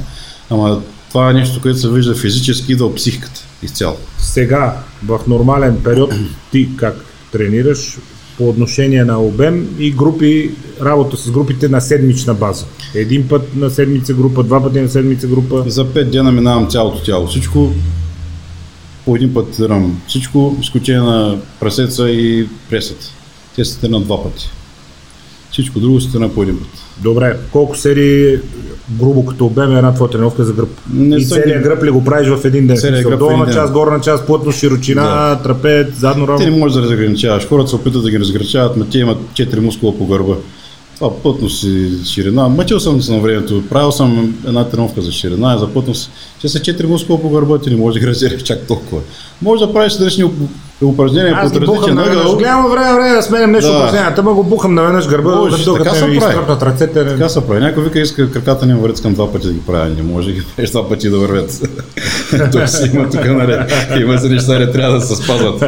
ама 0.49 0.81
това 1.09 1.29
е 1.29 1.33
нещо, 1.33 1.61
което 1.61 1.79
се 1.79 1.89
вижда 1.89 2.15
физически, 2.15 2.71
идва 2.71 2.85
от 2.85 2.95
психиката 2.95 3.41
изцяло. 3.63 3.97
Сега, 4.35 4.77
в 5.05 5.19
нормален 5.27 5.81
период, 5.83 6.13
ти 6.51 6.69
как 6.77 7.05
тренираш 7.31 7.97
по 8.37 8.49
отношение 8.49 9.03
на 9.03 9.21
обем 9.21 9.75
и 9.79 9.91
групи, 9.91 10.51
работа 10.81 11.17
с 11.17 11.31
групите 11.31 11.69
на 11.69 11.81
седмична 11.81 12.33
база. 12.33 12.65
Един 12.95 13.27
път 13.27 13.55
на 13.55 13.69
седмица 13.69 14.13
група, 14.13 14.43
два 14.43 14.63
пъти 14.63 14.81
на 14.81 14.89
седмица 14.89 15.27
група. 15.27 15.63
За 15.67 15.85
5 15.85 16.03
дена 16.03 16.31
минавам 16.31 16.67
цялото 16.67 17.03
тяло, 17.03 17.27
всичко, 17.27 17.73
по 19.05 19.15
един 19.15 19.33
път 19.33 19.51
тренирам 19.51 20.01
всичко, 20.07 20.57
изключение 20.61 21.01
на 21.01 21.37
прасеца 21.59 22.09
и 22.09 22.47
пресът. 22.69 23.11
Те 23.55 23.65
се 23.65 23.79
тренират 23.79 24.03
два 24.03 24.23
пъти. 24.23 24.49
Всичко 25.51 25.79
друго 25.79 26.01
се 26.01 26.11
тренира 26.11 26.33
по 26.33 26.43
един 26.43 26.59
път. 26.59 26.69
Добре, 27.03 27.37
колко 27.51 27.77
серии 27.77 28.37
грубо 28.91 29.25
като 29.25 29.45
обем 29.45 29.71
е 29.71 29.77
една 29.77 29.93
твоя 29.93 30.11
тренировка 30.11 30.43
за 30.45 30.53
гръб? 30.53 30.69
Не 30.93 31.15
и 31.15 31.25
целият 31.25 31.57
ги- 31.57 31.63
гръб 31.63 31.83
ли 31.83 31.89
го 31.89 32.03
правиш 32.03 32.27
в 32.29 32.45
един 32.45 32.67
ден? 32.67 32.77
Целият 32.77 33.03
гръб 33.03 33.19
Долна 33.19 33.53
част, 33.53 33.73
горна 33.73 34.01
част, 34.01 34.25
плътно, 34.25 34.51
широчина, 34.51 35.03
Да. 35.03 35.39
трапец, 35.43 35.87
задно 35.95 36.27
рамо. 36.27 36.39
Ти 36.39 36.45
не 36.45 36.57
можеш 36.57 36.75
да 36.75 36.81
разграничаваш. 36.81 37.47
Хората 37.47 37.69
се 37.69 37.75
опитват 37.75 38.03
да 38.03 38.11
ги 38.11 38.19
разграничават, 38.19 38.77
но 38.77 38.85
те 38.85 38.97
имат 38.97 39.17
4 39.33 39.59
мускула 39.59 39.97
по 39.97 40.05
гърба. 40.05 40.33
Това 40.95 41.15
плътност 41.15 41.63
и 41.63 41.89
ширина. 42.05 42.47
Мъчил 42.47 42.79
съм 42.79 43.01
се 43.01 43.11
на 43.11 43.19
времето. 43.19 43.63
Правил 43.69 43.91
съм 43.91 44.35
една 44.47 44.63
тренировка 44.63 45.01
за 45.01 45.11
ширина 45.11 45.55
и 45.55 45.59
за 45.59 45.67
плътност. 45.67 46.11
Те 46.41 46.49
са 46.49 46.59
4 46.59 46.83
мускула 46.83 47.21
по 47.21 47.29
гърба, 47.29 47.57
ти 47.59 47.69
не 47.69 47.75
можеш 47.75 47.93
да 47.93 47.99
ги 47.99 48.07
разделиш 48.07 48.41
чак 48.41 48.59
толкова. 48.59 49.01
Може 49.41 49.65
да 49.65 49.73
правиш 49.73 49.93
различни 49.93 50.31
уп- 50.81 50.85
упражнения 50.85 51.33
Аз 51.35 51.53
под 51.53 51.61
различен 51.61 51.97
ъгъл. 51.99 52.35
Гледам 52.35 52.65
време, 52.65 52.93
време 52.93 53.09
да 53.09 53.21
сменям 53.21 53.51
нещо 53.51 53.71
Да. 53.71 53.77
упражненията, 53.77 54.23
ма 54.23 54.33
го 54.33 54.43
бухам 54.43 54.73
наведнъж 54.73 55.07
гърба, 55.07 55.35
Може, 55.35 55.65
да 55.65 55.73
така 55.73 55.89
се 55.89 56.07
ми 56.07 56.19
прави. 56.19 56.31
изтръпнат 56.31 56.63
ръцете. 56.63 57.05
Така 57.05 57.29
се 57.29 57.41
прави. 57.41 57.59
Някой 57.59 57.83
вика, 57.83 57.99
иска 57.99 58.31
краката 58.31 58.65
ни 58.65 58.73
вървят, 58.73 58.97
искам 58.97 59.13
два 59.13 59.31
пъти 59.31 59.47
да 59.47 59.53
ги 59.53 59.61
правя. 59.61 59.85
Не 59.87 60.03
може 60.03 60.27
да 60.27 60.33
ги 60.33 60.43
правиш 60.47 60.69
два 60.69 60.89
пъти 60.89 61.09
да 61.09 61.17
вървят. 61.17 61.61
Той 62.51 62.67
си 62.67 62.91
има 62.93 63.09
тук 63.09 63.25
наред. 63.25 63.73
Има 63.99 64.17
се 64.17 64.29
неща, 64.29 64.59
не 64.59 64.71
трябва 64.71 64.99
да 64.99 65.05
се 65.05 65.15
спазват. 65.15 65.63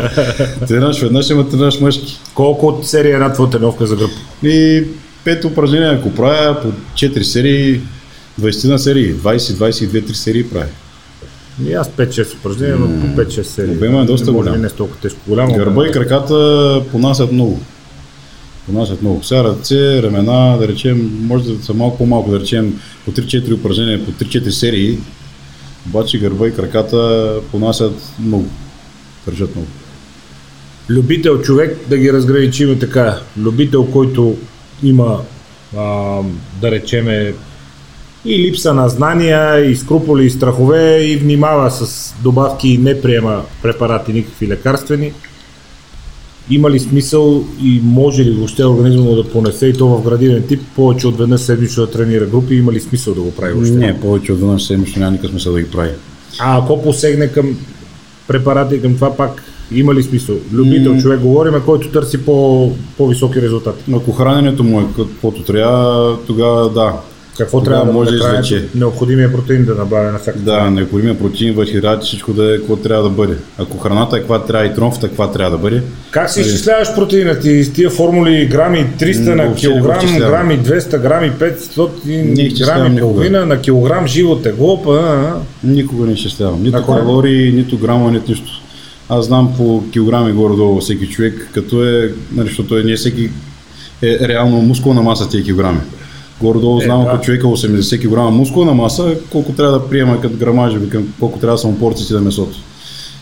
Тренираш 0.67 1.01
веднъж, 1.01 1.29
има 1.29 1.49
тренираш 1.49 1.79
мъжки. 1.79 2.19
Колко 2.33 2.67
от 2.67 2.87
серия 2.87 3.11
е 3.11 3.13
една 3.13 3.33
твоя 3.33 3.49
тренировка 3.49 3.85
за 3.87 3.95
гръб? 3.95 4.11
И 4.43 4.83
пет 5.23 5.45
упражнения, 5.45 5.91
ако 5.91 6.11
правя 6.11 6.61
по 6.61 6.67
4 6.93 7.21
серии, 7.21 7.81
20 8.41 8.69
на 8.69 8.79
серии, 8.79 9.15
20-22-3 9.15 10.13
серии 10.13 10.43
правя. 10.43 10.65
И 11.65 11.73
аз 11.73 11.89
5-6 11.89 12.37
упражнения, 12.37 12.75
но 12.75 12.87
по 12.87 13.21
5-6 13.21 13.41
серии. 13.41 13.75
Обема 13.75 14.01
е 14.01 14.05
доста 14.05 14.31
голям. 14.31 14.61
Не 14.61 14.67
е 14.67 14.69
толкова 14.69 14.99
тежко. 14.99 15.19
Голямо. 15.27 15.55
Гърба 15.55 15.87
и 15.87 15.91
краката 15.91 16.83
понасят 16.91 17.31
много. 17.31 17.59
Понасят 18.65 19.01
много. 19.01 19.23
Сега 19.23 19.43
ръце, 19.43 20.03
ramена, 20.03 20.57
да 20.57 20.67
речем, 20.67 21.19
може 21.21 21.53
да 21.53 21.63
са 21.63 21.73
малко 21.73 21.97
по-малко, 21.97 22.31
да 22.31 22.39
речем 22.39 22.79
по 23.05 23.11
3-4 23.11 23.53
упражнения, 23.53 24.05
по 24.05 24.11
3-4 24.11 24.49
серии, 24.49 24.97
обаче 25.87 26.19
гърба 26.19 26.47
и 26.47 26.53
краката 26.53 27.33
понасят 27.51 28.13
много. 28.19 28.47
Държат 29.25 29.55
много. 29.55 29.67
Любител 30.89 31.41
човек, 31.41 31.77
да 31.89 31.97
ги 31.97 32.13
разграничим 32.13 32.79
така. 32.79 33.19
Любител, 33.37 33.85
който 33.85 34.37
има, 34.83 35.21
а, 35.77 36.21
да 36.61 36.71
речеме, 36.71 37.33
и 38.27 38.39
липса 38.39 38.73
на 38.73 38.89
знания, 38.89 39.71
и 39.71 39.75
скруполи, 39.75 40.25
и 40.25 40.29
страхове, 40.29 41.03
и 41.03 41.17
внимава 41.17 41.71
с 41.71 42.13
добавки 42.23 42.69
и 42.69 42.77
не 42.77 43.01
приема 43.01 43.41
препарати, 43.61 44.13
никакви 44.13 44.47
лекарствени. 44.47 45.13
Има 46.49 46.71
ли 46.71 46.79
смисъл 46.79 47.43
и 47.63 47.81
може 47.83 48.25
ли 48.25 48.31
въобще 48.31 48.65
организма 48.65 49.11
да 49.11 49.23
понесе 49.23 49.67
и 49.67 49.73
то 49.73 49.87
в 49.87 50.03
градивен 50.03 50.43
тип 50.47 50.61
повече 50.75 51.07
от 51.07 51.17
веднъж 51.17 51.41
седмично 51.41 51.85
да 51.85 51.91
тренира 51.91 52.25
групи? 52.25 52.55
Има 52.55 52.71
ли 52.71 52.79
смисъл 52.79 53.13
да 53.13 53.21
го 53.21 53.31
прави 53.31 53.53
въобще? 53.53 53.73
Не, 53.73 53.99
повече 53.99 54.33
от 54.33 54.39
веднъж 54.39 54.63
седмично 54.63 54.99
няма 54.99 55.11
никакъв 55.11 55.31
смисъл 55.31 55.53
да 55.53 55.61
ги 55.61 55.71
прави. 55.71 55.91
А 56.39 56.57
ако 56.57 56.83
посегне 56.83 57.27
към 57.27 57.57
препарати 58.27 58.81
към 58.81 58.95
това 58.95 59.15
пак 59.15 59.43
има 59.71 59.93
ли 59.93 60.03
смисъл? 60.03 60.35
Любител 60.53 60.93
М. 60.93 61.01
човек 61.01 61.19
говорим, 61.19 61.53
който 61.65 61.91
търси 61.91 62.25
по, 62.25 62.71
по-високи 62.97 63.41
резултати. 63.41 63.83
Ако 63.93 64.11
храненето 64.11 64.63
му 64.63 64.79
е 64.81 64.85
каквото 64.95 65.43
трябва, 65.43 66.17
тогава 66.27 66.69
да. 66.69 66.93
Какво 67.37 67.63
Тогава 67.63 67.81
трябва 67.81 67.93
може 67.93 68.09
да 68.09 68.15
извлече. 68.15 68.65
Необходимия 68.75 69.31
протеин 69.31 69.65
да 69.65 69.75
набавя 69.75 70.11
на 70.11 70.19
всяка 70.19 70.39
Да, 70.39 70.71
необходимия 70.71 71.17
протеин, 71.17 71.53
въглехидрати, 71.53 72.05
всичко 72.05 72.33
да 72.33 72.55
е 72.55 72.57
какво 72.57 72.75
трябва 72.75 73.03
да 73.03 73.09
бъде. 73.09 73.37
Ако 73.57 73.77
храната 73.77 74.15
е 74.17 74.19
каква 74.19 74.45
трябва 74.45 74.65
и 74.65 74.73
тронфата 74.73 75.07
каква 75.07 75.31
трябва 75.31 75.51
да 75.51 75.57
бъде, 75.57 75.81
Как 76.11 76.29
си 76.29 76.41
изчисляваш 76.41 76.95
протеина 76.95 77.39
ти? 77.39 77.63
С 77.63 77.73
тия 77.73 77.89
формули 77.89 78.45
грами 78.51 78.85
300 78.99 79.29
М, 79.29 79.35
на 79.35 79.55
килограм, 79.55 80.17
грами 80.17 80.59
200, 80.59 81.01
грами 81.01 81.31
500, 81.31 81.89
Не 82.05 82.43
изчислявам 82.43 82.83
грами 82.83 82.99
половина 82.99 83.45
на 83.45 83.61
килограм 83.61 84.07
живо 84.07 84.35
тегло, 84.35 84.83
никога 85.63 86.05
не 86.05 86.13
изчислявам. 86.13 86.63
Нито 86.63 86.85
калории, 86.85 87.51
нито 87.51 87.77
грама, 87.77 88.11
нито 88.11 88.31
нищо. 88.31 88.51
Аз 89.09 89.25
знам 89.25 89.53
по 89.57 89.83
килограми 89.91 90.31
горе-долу 90.31 90.79
всеки 90.79 91.07
човек, 91.07 91.49
като 91.53 91.83
е, 91.85 92.11
нали, 92.31 92.47
защото 92.47 92.77
е, 92.77 92.83
не 92.83 92.95
всеки 92.95 93.29
е 94.01 94.27
реално 94.27 94.61
мускулна 94.61 95.01
маса 95.01 95.29
тия 95.29 95.43
килограми. 95.43 95.79
Горе-долу 96.41 96.81
Е, 96.81 96.85
знам, 96.85 97.03
да. 97.03 97.09
ако 97.09 97.23
човека 97.23 97.47
80 97.47 98.01
кг 98.01 98.33
мускулна 98.33 98.73
маса, 98.73 99.15
колко 99.31 99.51
трябва 99.51 99.79
да 99.79 99.89
приема 99.89 100.21
като 100.21 100.37
грамажи, 100.37 100.77
викам, 100.77 101.13
колко 101.19 101.39
трябва 101.39 101.55
да 101.55 101.61
са 101.61 101.67
му 101.67 101.79
порциите 101.79 102.13
на 102.13 102.21
месото. 102.21 102.57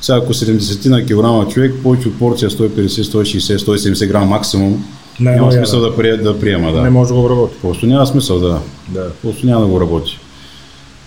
Сега 0.02 0.18
ако 0.18 0.34
70 0.34 0.90
на 0.90 1.06
килограма 1.06 1.48
човек, 1.48 1.74
повече 1.84 2.08
от 2.08 2.20
порция 2.20 2.50
150, 2.50 2.88
160, 2.88 3.58
170 3.58 4.08
грама 4.08 4.26
максимум, 4.26 4.86
Не, 5.20 5.32
няма 5.32 5.46
но 5.46 5.52
смисъл 5.52 5.80
да, 5.80 6.18
да 6.18 6.40
приема. 6.40 6.72
Да. 6.72 6.82
Не 6.82 6.90
може 6.90 7.08
да 7.08 7.14
го 7.14 7.20
обработи. 7.26 7.56
Просто 7.62 7.86
няма 7.86 8.08
смисъл 8.08 8.40
да. 8.40 8.60
Да. 8.90 9.10
Просто 9.22 9.46
няма 9.46 9.62
да 9.62 9.68
го 9.68 9.82
работи. 9.82 10.20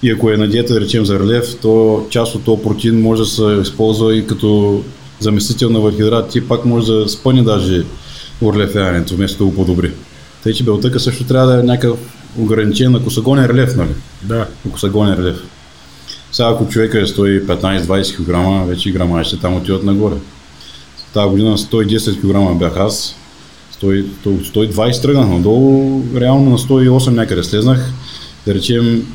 И 0.03 0.11
ако 0.11 0.31
е 0.31 0.37
на 0.37 0.49
диета, 0.49 0.75
да 0.75 0.81
речем, 0.81 1.07
за 1.07 1.19
релеф, 1.19 1.57
то 1.63 2.07
част 2.11 2.35
от 2.35 2.45
този 2.45 2.63
протеин 2.63 3.03
може 3.03 3.23
да 3.23 3.29
се 3.29 3.59
използва 3.63 4.17
и 4.17 4.27
като 4.27 4.81
заместител 5.21 5.71
на 5.71 5.81
въглехидрат. 5.81 6.29
Ти 6.29 6.49
пак 6.49 6.65
може 6.65 6.93
да 6.93 7.09
спъне 7.09 7.43
даже 7.43 7.85
орлефяването, 8.43 9.15
вместо 9.15 9.39
да 9.39 9.45
го 9.45 9.55
подобри. 9.57 9.93
Тъй, 10.49 10.55
че 10.55 10.65
белтъка 10.65 11.01
също 11.01 11.25
трябва 11.25 11.47
да 11.47 11.61
е 11.61 11.63
някакъв 11.63 11.99
ограничен, 12.39 12.95
ако 12.95 13.11
са 13.11 13.21
гонен 13.21 13.47
релеф, 13.47 13.77
нали? 13.77 13.91
Да. 14.23 14.47
Ако 14.69 14.79
са 14.79 14.89
гонен 14.89 15.19
релеф. 15.19 15.37
Сега 16.33 16.49
ако 16.49 16.69
човека 16.69 17.01
е 17.01 17.05
115-20 17.05 18.17
кг, 18.17 18.69
вече 18.69 18.91
грамажите 18.91 19.41
там 19.41 19.57
отиват 19.57 19.85
нагоре. 19.85 20.15
Тази 21.15 21.31
година 21.31 21.59
110 21.59 22.21
кг 22.21 22.59
бях 22.59 22.77
аз, 22.77 23.17
100, 23.83 24.05
120 24.25 25.03
тръгнах 25.03 25.29
надолу, 25.29 26.03
реално 26.17 26.51
на 26.51 26.59
108 26.59 27.11
някъде 27.11 27.45
слезнах. 27.45 27.93
Да 28.47 28.55
речем, 28.55 29.07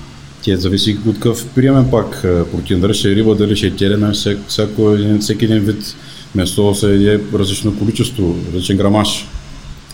тя 0.42 0.58
зависи 0.58 0.98
от 1.08 1.16
какъв 1.16 1.48
приемен 1.56 1.92
пак 1.92 2.22
е, 2.24 2.44
протеин, 2.44 2.82
дали 2.82 2.94
ще 2.94 3.12
е 3.12 3.16
риба, 3.16 3.36
дали 3.36 3.56
ще 3.56 3.68
е 3.68 3.76
телене, 3.76 4.12
всяко, 4.48 4.98
всеки 5.20 5.46
един 5.46 5.60
вид 5.60 5.96
месо 6.36 6.76
се 6.76 6.88
яде 6.88 7.24
различно 7.34 7.80
количество, 7.80 8.36
различен 8.54 8.78
грамаж. 8.78 9.28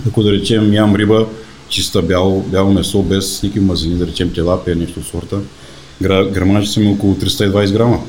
Ако 0.08 0.24
да 0.24 0.32
речем 0.32 0.74
ям 0.74 0.96
риба, 0.96 1.28
чиста 1.70 2.02
бяло, 2.02 2.42
бяло 2.42 2.74
месо, 2.74 3.02
без 3.02 3.44
никакви 3.44 3.60
мазнини, 3.60 3.96
да 3.96 4.08
речем 4.08 4.34
телапия, 4.34 4.76
нещо 4.76 5.00
от 5.00 5.06
сорта, 5.06 5.40
гра, 6.02 6.26
грамажи 6.26 6.68
са 6.68 6.80
ми 6.80 6.88
около 6.88 7.16
320 7.16 7.72
грама. 7.72 8.00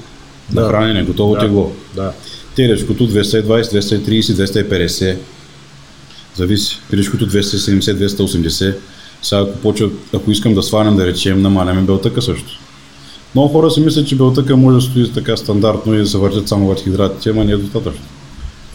Да. 0.51 0.61
На 0.61 0.69
хранене, 0.69 1.03
готово 1.03 1.35
Да. 1.35 1.41
тегло. 1.41 1.73
Да. 1.95 2.13
Телешкото 2.57 3.09
220, 3.09 3.63
230, 3.63 4.21
250. 4.21 5.17
Зависи. 6.37 6.79
Пилешкото 6.91 7.29
270, 7.29 7.81
280. 8.09 8.75
Сега 9.23 9.41
ако, 9.41 9.59
почва, 9.59 9.91
ако 10.15 10.31
искам 10.31 10.55
да 10.55 10.63
свалям, 10.63 10.97
да 10.97 11.07
речем, 11.07 11.43
намаляме 11.43 11.83
белтъка 11.83 12.23
също. 12.23 12.59
Много 13.35 13.49
хора 13.49 13.71
си 13.71 13.81
мислят, 13.81 14.09
че 14.09 14.17
белтъка 14.17 14.57
може 14.57 14.75
да 14.75 14.81
стои 14.81 15.13
така 15.13 15.37
стандартно 15.37 15.95
и 15.95 15.99
да 15.99 16.07
се 16.07 16.19
въртят 16.19 16.49
само 16.49 16.67
въглехидратите, 16.67 17.31
ама 17.31 17.45
не 17.45 17.53
е 17.53 17.57
достатъчно. 17.57 18.05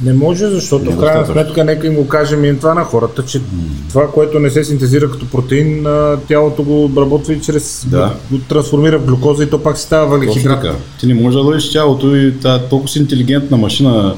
Не 0.04 0.14
може, 0.14 0.48
защото 0.48 0.92
в 0.92 1.00
крайна 1.00 1.26
сметка 1.26 1.64
нека 1.64 1.88
им 1.88 1.96
го 1.96 2.08
кажем 2.08 2.46
и 2.46 2.58
това 2.60 2.74
на 2.74 2.84
хората, 2.84 3.24
че 3.26 3.42
това, 3.90 4.12
което 4.12 4.40
не 4.40 4.50
се 4.50 4.64
синтезира 4.64 5.12
като 5.12 5.26
протеин, 5.26 5.86
тялото 6.28 6.64
го 6.64 6.84
обработва 6.86 7.34
и 7.34 7.42
чрез 7.42 7.86
Да. 7.90 8.14
го 8.32 8.38
трансформира 8.40 9.00
в 9.00 9.06
глюкоза 9.06 9.44
и 9.44 9.50
то 9.50 9.64
пак 9.64 9.78
си 9.78 9.84
става 9.84 10.08
въглехидрат. 10.08 10.66
Ти 11.00 11.08
не 11.08 11.14
можеш 11.14 11.34
да 11.34 11.42
лъжиш 11.42 11.72
тялото 11.72 12.16
и 12.16 12.34
та, 12.42 12.60
толкова 12.60 12.90
си 12.90 13.00
интелигентна 13.00 13.58
машина 13.58 14.16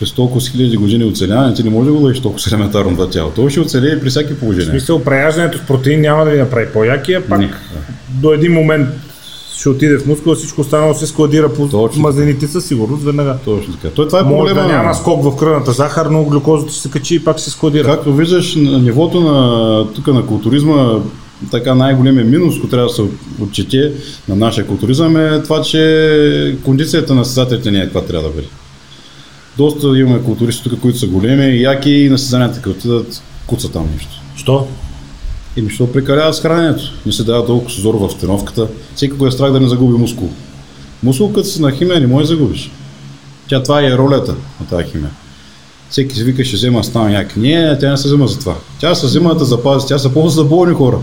през 0.00 0.12
толкова 0.12 0.40
си 0.40 0.50
хиляди 0.50 0.76
години 0.76 1.04
оцеляване, 1.04 1.54
ти 1.54 1.62
не 1.62 1.70
можеш 1.70 1.86
да 1.86 1.98
го 1.98 2.04
лъжиш 2.04 2.22
толкова 2.22 2.44
елементарно 2.48 2.90
това 2.90 3.10
тяло. 3.10 3.30
То 3.30 3.48
ще 3.48 3.60
оцелее 3.60 4.00
при 4.00 4.10
всяки 4.10 4.32
В 4.32 4.38
положение. 4.38 4.70
смисъл, 4.70 5.04
преяждането 5.04 5.58
с 5.58 5.66
протеин 5.66 6.00
няма 6.00 6.24
да 6.24 6.30
ви 6.30 6.38
направи 6.38 6.66
по-яки, 6.72 7.12
а 7.12 7.20
пак 7.20 7.38
Не. 7.38 7.50
до 8.08 8.32
един 8.32 8.52
момент 8.52 8.88
ще 9.58 9.68
отиде 9.68 9.98
в 9.98 10.06
мускула, 10.06 10.34
всичко 10.36 10.60
останало 10.60 10.94
се 10.94 11.06
складира 11.06 11.52
по 11.52 11.68
Точно 11.68 12.02
мазнините 12.02 12.46
със 12.46 12.66
сигурност 12.66 13.04
веднага. 13.04 13.36
Точно 13.44 13.74
така. 13.74 13.94
Той, 13.94 14.06
това 14.06 14.20
е 14.20 14.22
Може 14.22 14.54
да 14.54 14.60
проблема. 14.60 14.78
няма 14.78 14.94
скок 14.94 15.24
в 15.24 15.36
кръвната 15.36 15.72
захар, 15.72 16.06
но 16.06 16.24
глюкозата 16.24 16.72
се 16.72 16.90
качи 16.90 17.14
и 17.14 17.24
пак 17.24 17.40
се 17.40 17.50
складира. 17.50 17.84
Както 17.84 18.14
виждаш, 18.14 18.54
на 18.56 18.78
нивото 18.78 19.20
на, 19.20 19.86
тук 19.92 20.06
на 20.06 20.26
културизма, 20.26 21.00
така 21.50 21.74
най-големия 21.74 22.24
минус, 22.24 22.54
който 22.54 22.68
трябва 22.68 22.88
да 22.88 22.94
се 22.94 23.02
отчете 23.42 23.92
на 24.28 24.36
нашия 24.36 24.66
културизъм 24.66 25.16
е 25.16 25.42
това, 25.42 25.62
че 25.62 26.56
кондицията 26.64 27.14
на 27.14 27.24
състезателите 27.24 27.70
не 27.70 27.78
е 27.78 27.84
каква 27.84 28.00
трябва 28.00 28.28
да 28.28 28.34
бъде. 28.34 28.48
Доста 29.56 29.98
имаме 29.98 30.22
културисти 30.22 30.70
тук, 30.70 30.80
които 30.80 30.98
са 30.98 31.06
големи, 31.06 31.62
яки 31.62 31.90
и 31.90 32.08
на 32.08 32.18
състезанията, 32.18 32.62
като 32.62 32.70
отидат, 32.70 33.22
куца 33.46 33.72
там 33.72 33.88
нещо. 33.92 34.10
Що? 34.36 34.66
И 35.58 35.64
защо 35.64 35.92
прекалява 35.92 36.34
с 36.34 36.40
храненето? 36.40 36.82
Не 37.06 37.12
се 37.12 37.24
дава 37.24 37.46
толкова 37.46 37.70
зор 37.72 37.94
в 37.94 38.18
тренировката. 38.20 38.66
Всеки 38.94 39.14
го 39.14 39.26
е 39.26 39.30
страх 39.30 39.52
да 39.52 39.60
не 39.60 39.68
загуби 39.68 39.98
мускул. 39.98 40.28
Мускул, 41.02 41.32
като 41.32 41.48
си 41.48 41.62
на 41.62 41.72
химия, 41.72 42.00
не 42.00 42.06
може 42.06 42.22
да 42.22 42.36
загубиш. 42.36 42.70
Тя 43.48 43.62
това 43.62 43.82
е 43.82 43.90
ролята 43.90 44.34
на 44.60 44.66
тази 44.66 44.84
химия. 44.84 45.10
Всеки 45.90 46.14
си 46.14 46.24
вика, 46.24 46.44
ще 46.44 46.56
взема 46.56 46.84
стана 46.84 47.12
як. 47.12 47.36
Не, 47.36 47.78
тя 47.78 47.90
не 47.90 47.96
се 47.96 48.08
взема 48.08 48.26
за 48.28 48.38
това. 48.38 48.54
Тя 48.80 48.94
се 48.94 49.06
взема 49.06 49.34
да 49.34 49.44
запази, 49.44 49.86
тя 49.86 49.98
се 49.98 50.14
ползва 50.14 50.42
за 50.42 50.48
болни 50.48 50.74
хора. 50.74 50.98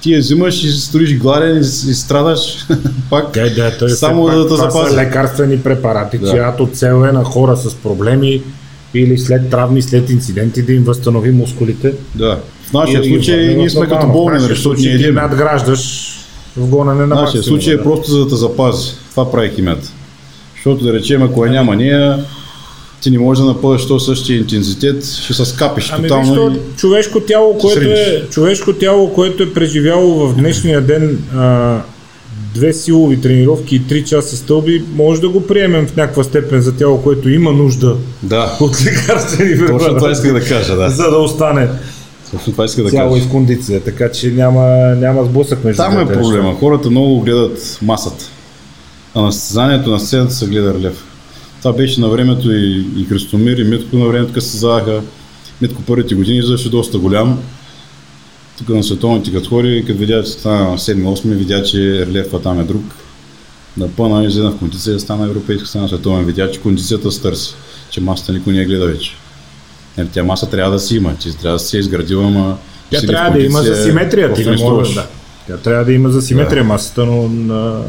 Ти 0.00 0.12
я 0.12 0.20
взимаш 0.20 0.64
и 0.64 0.68
стоиш 0.70 1.18
гладен 1.18 1.56
и, 1.56 1.60
и 1.60 1.94
страдаш 1.94 2.66
пак. 3.10 3.32
Тя 3.32 3.46
идеята 3.46 3.84
е 3.84 3.88
Само 3.88 4.26
все 4.26 4.36
да 4.36 4.42
пак, 4.42 4.48
те 4.48 4.56
това 4.56 4.70
запази. 4.70 4.96
лекарствени 4.96 5.60
препарати, 5.60 6.18
Да. 6.18 6.30
чиято 6.30 6.68
цел 6.72 7.04
е 7.04 7.12
на 7.12 7.24
хора 7.24 7.56
с 7.56 7.74
проблеми 7.74 8.42
или 8.94 9.18
след 9.18 9.50
травми, 9.50 9.82
след 9.82 10.10
инциденти 10.10 10.62
да 10.62 10.72
им 10.72 10.84
възстанови 10.84 11.30
мускулите. 11.30 11.92
Да. 12.14 12.38
В 12.68 12.72
нашия 12.72 13.00
И- 13.02 13.06
и 13.06 13.10
случай 13.10 13.54
в 13.54 13.56
ние 13.56 13.70
сме 13.70 13.86
като 13.86 14.06
болни, 14.06 14.32
нашия 14.34 14.48
защото 14.48 14.80
ние 14.80 14.96
ти 14.96 15.02
едем. 15.02 15.14
надграждаш 15.14 16.14
в 16.56 16.66
гонене 16.68 17.06
на 17.06 17.16
В 17.16 17.20
нашия 17.20 17.42
случай 17.42 17.74
е 17.74 17.82
просто 17.82 18.10
за 18.10 18.18
да 18.18 18.28
те 18.28 18.36
запази. 18.36 18.90
Това 19.10 19.32
прави 19.32 19.50
химията. 19.54 19.92
Защото 20.56 20.84
да 20.84 20.92
речем, 20.92 21.22
ако 21.22 21.44
я 21.44 21.52
няма 21.52 21.76
нея, 21.76 22.24
ти 23.00 23.10
не 23.10 23.18
можеш 23.18 23.40
да 23.42 23.48
напълниш 23.48 23.86
то 23.86 24.00
същия 24.00 24.38
интензитет, 24.38 25.04
ще 25.04 25.34
се 25.34 25.44
скапиш 25.44 25.90
Ами 25.92 26.02
виж, 26.02 26.08
тотално. 26.08 26.34
то, 26.34 26.56
и... 26.56 26.76
човешко 26.76 27.20
тяло, 27.20 27.58
което 27.58 27.80
е, 27.80 28.26
човешко 28.30 28.72
тяло, 28.72 29.12
което 29.14 29.42
е 29.42 29.52
преживяло 29.52 30.28
в 30.28 30.34
днешния 30.36 30.80
ден 30.80 31.22
а, 31.36 31.80
две 32.54 32.72
силови 32.72 33.20
тренировки 33.20 33.76
и 33.76 33.86
три 33.86 34.04
часа 34.04 34.36
стълби, 34.36 34.84
може 34.94 35.20
да 35.20 35.28
го 35.28 35.46
приемем 35.46 35.86
в 35.86 35.96
някаква 35.96 36.24
степен 36.24 36.60
за 36.60 36.76
тяло, 36.76 37.02
което 37.02 37.28
има 37.28 37.52
нужда 37.52 37.96
Да, 38.22 38.56
от 38.60 38.84
лекарствени 38.84 39.58
точно 39.58 39.78
това 39.78 39.88
препарати, 39.88 40.12
исках 40.12 40.32
да 40.32 40.40
кажа, 40.40 40.76
да. 40.76 40.90
за 40.90 41.10
да 41.10 41.16
остане 41.18 41.68
Точно 42.32 42.52
това 42.52 42.64
исках 42.64 42.84
да 42.84 42.90
цяло 42.90 43.16
и 43.16 43.18
кажа. 43.18 43.28
в 43.28 43.32
кондиция, 43.32 43.80
така 43.80 44.10
че 44.12 44.30
няма, 44.30 44.62
няма 44.96 45.24
сблъсък 45.24 45.64
между 45.64 45.82
Там 45.82 45.98
е 45.98 46.04
двете 46.04 46.20
проблема. 46.20 46.42
неща. 46.48 46.60
Хората 46.60 46.90
много 46.90 47.20
гледат 47.20 47.78
масата. 47.82 48.24
А 49.14 49.20
на 49.22 49.32
състезанието 49.32 49.90
на 49.90 50.00
сцената 50.00 50.34
се 50.34 50.46
гледа 50.46 50.74
релеф. 50.74 51.04
Това 51.58 51.72
беше 51.72 52.00
на 52.00 52.08
времето 52.08 52.52
и, 52.52 52.86
и 52.96 53.04
Христомир, 53.08 53.56
и 53.58 53.64
Митко 53.64 53.96
на 53.96 54.06
времето, 54.06 54.40
се 54.40 54.50
създаваха. 54.50 55.00
Митко 55.62 55.82
първите 55.82 56.14
години 56.14 56.38
излъжеше 56.38 56.70
доста 56.70 56.98
голям. 56.98 57.38
Тук 58.58 58.68
на 58.68 58.82
световните 58.82 59.32
като 59.32 59.48
хори, 59.48 59.84
като 59.86 59.98
видя, 59.98 60.22
че 60.22 60.30
стана 60.30 60.78
7-8, 60.78 61.22
видя, 61.24 61.62
че 61.62 62.06
релефа 62.06 62.42
там 62.42 62.60
е 62.60 62.64
друг. 62.64 62.84
Напълна 63.76 64.24
излезе 64.24 64.48
в 64.48 64.58
кондиция, 64.58 65.00
стана 65.00 65.26
европейска 65.26 65.66
стана 65.66 65.88
световен, 65.88 66.24
видя, 66.24 66.50
че 66.50 66.60
кондицията 66.60 67.12
се 67.12 67.22
търси, 67.22 67.54
че 67.90 68.00
масата 68.00 68.32
никой 68.32 68.52
не 68.52 68.58
я 68.58 68.66
гледа 68.66 68.86
вече. 68.86 69.12
Нали, 69.98 70.08
тя 70.12 70.24
маса 70.24 70.50
трябва 70.50 70.72
да 70.72 70.78
си 70.78 70.96
има, 70.96 71.14
че 71.20 71.36
трябва 71.36 71.58
да 71.58 71.64
си 71.64 71.76
е 71.76 71.80
изградила, 71.80 72.26
ама 72.26 72.58
Тя 72.90 73.00
трябва 73.00 73.30
да 73.30 73.44
има 73.44 73.62
за 73.62 73.82
симетрия, 73.82 74.34
ти 74.34 74.44
не 74.44 74.56
може 74.56 74.94
да. 74.94 75.06
Тя 75.46 75.56
трябва 75.56 75.84
да 75.84 75.92
има 75.92 76.10
за 76.10 76.22
симетрия 76.22 76.64
масата, 76.64 77.06
но 77.06 77.28
на 77.28 77.82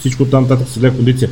всичко 0.00 0.24
там 0.24 0.42
нататък 0.42 0.68
се 0.68 0.80
гледа 0.80 0.96
кондиция. 0.96 1.30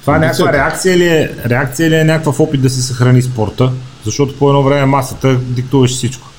Това 0.00 0.16
е 0.16 0.18
някаква 0.18 0.52
реакция 0.52 0.96
ли 0.96 1.06
е, 1.06 1.30
реакция 1.46 1.90
ли 1.90 1.94
е 1.94 2.04
някакъв 2.04 2.40
опит 2.40 2.62
да 2.62 2.70
се 2.70 2.82
съхрани 2.82 3.22
спорта? 3.22 3.72
Защото 4.04 4.36
по 4.36 4.48
едно 4.48 4.62
време 4.62 4.86
масата 4.86 5.36
диктуваше 5.36 5.94
всичко. 5.94 6.29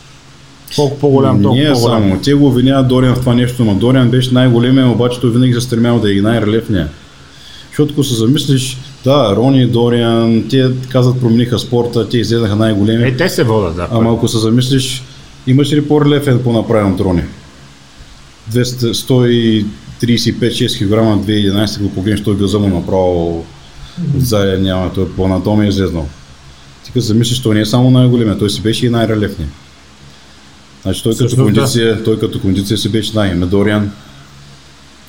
Колко 0.76 1.00
по-голям, 1.00 1.42
толкова 1.42 1.64
Не 1.64 1.70
е 1.70 1.74
по-голям. 1.74 2.02
само. 2.02 2.22
Те 2.24 2.34
го 2.34 2.48
обвиняват 2.48 2.88
Дориан 2.88 3.16
в 3.16 3.20
това 3.20 3.34
нещо, 3.34 3.66
но 3.66 3.76
Дориан 3.76 4.10
беше 4.10 4.34
най-големия, 4.34 4.88
обаче 4.90 5.20
той 5.20 5.32
винаги 5.32 5.54
се 5.54 5.62
стремял 5.62 6.00
да 6.00 6.18
е 6.18 6.22
най-релефния. 6.22 6.88
Защото 7.70 7.94
ако 7.94 8.04
се 8.04 8.16
замислиш, 8.16 8.78
да, 9.04 9.36
Рони, 9.36 9.68
Дориан, 9.68 10.44
те 10.50 10.70
казват 10.90 11.20
промениха 11.20 11.60
спорта, 11.60 12.10
те 12.10 12.18
излезнаха 12.18 12.56
най-големи. 12.56 13.04
Е, 13.04 13.18
те 13.18 13.30
се 13.30 13.44
водят, 13.44 13.76
да. 13.76 13.88
Ама 13.92 14.14
ако 14.14 14.28
се 14.28 14.38
замислиш, 14.38 15.04
имаш 15.48 15.74
ли 15.74 15.88
по-релефен 15.88 16.40
по-направен 16.44 16.94
от 16.94 17.00
Рони? 17.00 17.22
200, 18.52 19.64
135-6 20.02 20.78
кг 20.78 21.26
2011 21.28 21.82
го 21.82 21.90
погледнеш, 21.90 22.24
той 22.24 22.38
газа 22.38 22.60
му 22.60 22.68
направо 22.68 23.46
отзаде 24.18 24.58
няма, 24.58 24.94
той 24.94 25.10
по 25.10 25.26
анатомия 25.26 25.66
е 25.66 25.70
излезнал. 25.70 26.08
Ти 26.84 26.92
като 26.92 27.06
замислиш, 27.06 27.42
той 27.42 27.56
не 27.56 27.62
е 27.62 27.66
само 27.66 27.92
най-големия, 27.92 28.38
той 28.38 28.50
си 28.50 28.62
беше 28.62 28.86
и 28.86 28.90
най-релефният. 28.90 29.52
Значи 30.84 31.04
той 31.04 31.12
като 31.12 31.26
Всъщност, 31.28 31.54
да. 31.54 31.62
кондиция, 31.62 32.04
той 32.04 32.20
като 32.20 32.42
кондиция 32.42 32.78
си 32.78 32.90
беше 32.90 33.12
най 33.16 33.36
Ме 33.36 33.46
Дориан. 33.46 33.92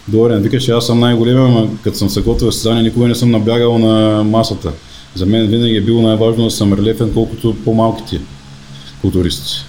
Дориан 0.09 0.43
викаше, 0.43 0.73
аз 0.73 0.87
съм 0.87 1.01
най-големия, 1.01 1.49
но 1.49 1.71
като 1.85 1.99
съм 1.99 2.11
се 2.11 2.21
готвил 2.21 2.51
за 2.51 2.53
състезание, 2.53 2.83
никога 2.83 3.09
не 3.09 3.15
съм 3.15 3.31
набягал 3.31 3.79
на 3.79 4.25
масата. 4.25 4.73
За 5.15 5.27
мен 5.27 5.47
винаги 5.47 5.77
е 5.77 5.81
било 5.81 6.03
най-важно 6.03 6.45
да 6.45 6.51
съм 6.51 6.73
релефен, 6.73 7.11
колкото 7.15 7.57
по-малките 7.65 8.21
културисти. 9.01 9.65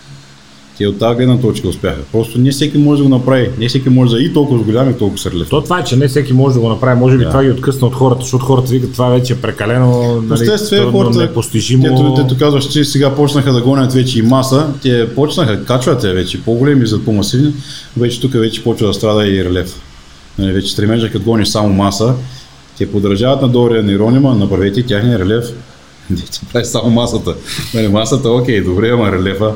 Те 0.77 0.87
от 0.87 0.99
тази 0.99 1.15
гледна 1.15 1.37
точка 1.37 1.67
успяха. 1.67 2.01
Просто 2.11 2.39
не 2.39 2.51
всеки 2.51 2.77
може 2.77 2.97
да 2.97 3.09
го 3.09 3.15
направи. 3.15 3.49
Не 3.59 3.67
всеки 3.67 3.89
може 3.89 4.15
да 4.15 4.23
и 4.23 4.33
толкова 4.33 4.63
голям 4.63 4.89
и 4.89 4.93
толкова 4.93 5.19
с 5.19 5.25
релеф. 5.25 5.49
То 5.49 5.61
това 5.61 5.79
е, 5.79 5.83
че 5.83 5.95
не 5.95 6.07
всеки 6.07 6.33
може 6.33 6.53
да 6.53 6.59
го 6.59 6.69
направи. 6.69 6.99
Може 6.99 7.17
би 7.17 7.23
Да. 7.23 7.29
това 7.29 7.43
ги 7.43 7.49
откъсна 7.51 7.87
от 7.87 7.93
хората, 7.93 8.21
защото 8.21 8.45
хората 8.45 8.71
викат 8.71 8.93
това 8.93 9.09
вече 9.09 9.33
е 9.33 9.35
прекалено 9.35 10.21
нали, 10.21 10.41
Естествено, 10.41 10.91
хората, 10.91 11.19
непостижимо. 11.19 11.83
Дето, 11.83 12.13
дето 12.23 12.37
казваш, 12.39 12.67
че 12.67 12.85
сега 12.85 13.15
почнаха 13.15 13.53
да 13.53 13.61
гонят 13.61 13.93
вече 13.93 14.19
и 14.19 14.21
маса, 14.21 14.67
те 14.81 15.15
почнаха, 15.15 15.65
качват 15.65 16.01
те 16.01 16.13
вече, 16.13 16.41
по-големи 16.41 16.87
за 16.87 17.03
по-масивни, 17.05 17.53
вече 17.97 18.21
тук 18.21 18.33
вече 18.33 18.63
почва 18.63 18.87
да 18.87 18.93
страда 18.93 19.27
и 19.27 19.45
релеф. 19.45 19.75
Нали, 20.39 20.51
вече 20.51 20.71
стремежа, 20.71 21.11
като 21.11 21.25
гониш 21.25 21.47
само 21.47 21.69
маса, 21.69 22.13
те 22.77 22.91
подражават 22.91 23.41
на 23.41 23.47
Дориан 23.47 23.89
и 23.89 23.99
Ронима, 23.99 24.33
направете 24.33 24.83
тяхния 24.83 25.19
релеф. 25.19 25.45
Ти 26.31 26.39
прави 26.53 26.65
само 26.65 26.89
масата. 26.89 27.35
Нали, 27.73 27.87
масата, 27.87 28.29
окей, 28.29 28.61
добре, 28.61 28.89
ама 28.89 29.11
релефа. 29.11 29.53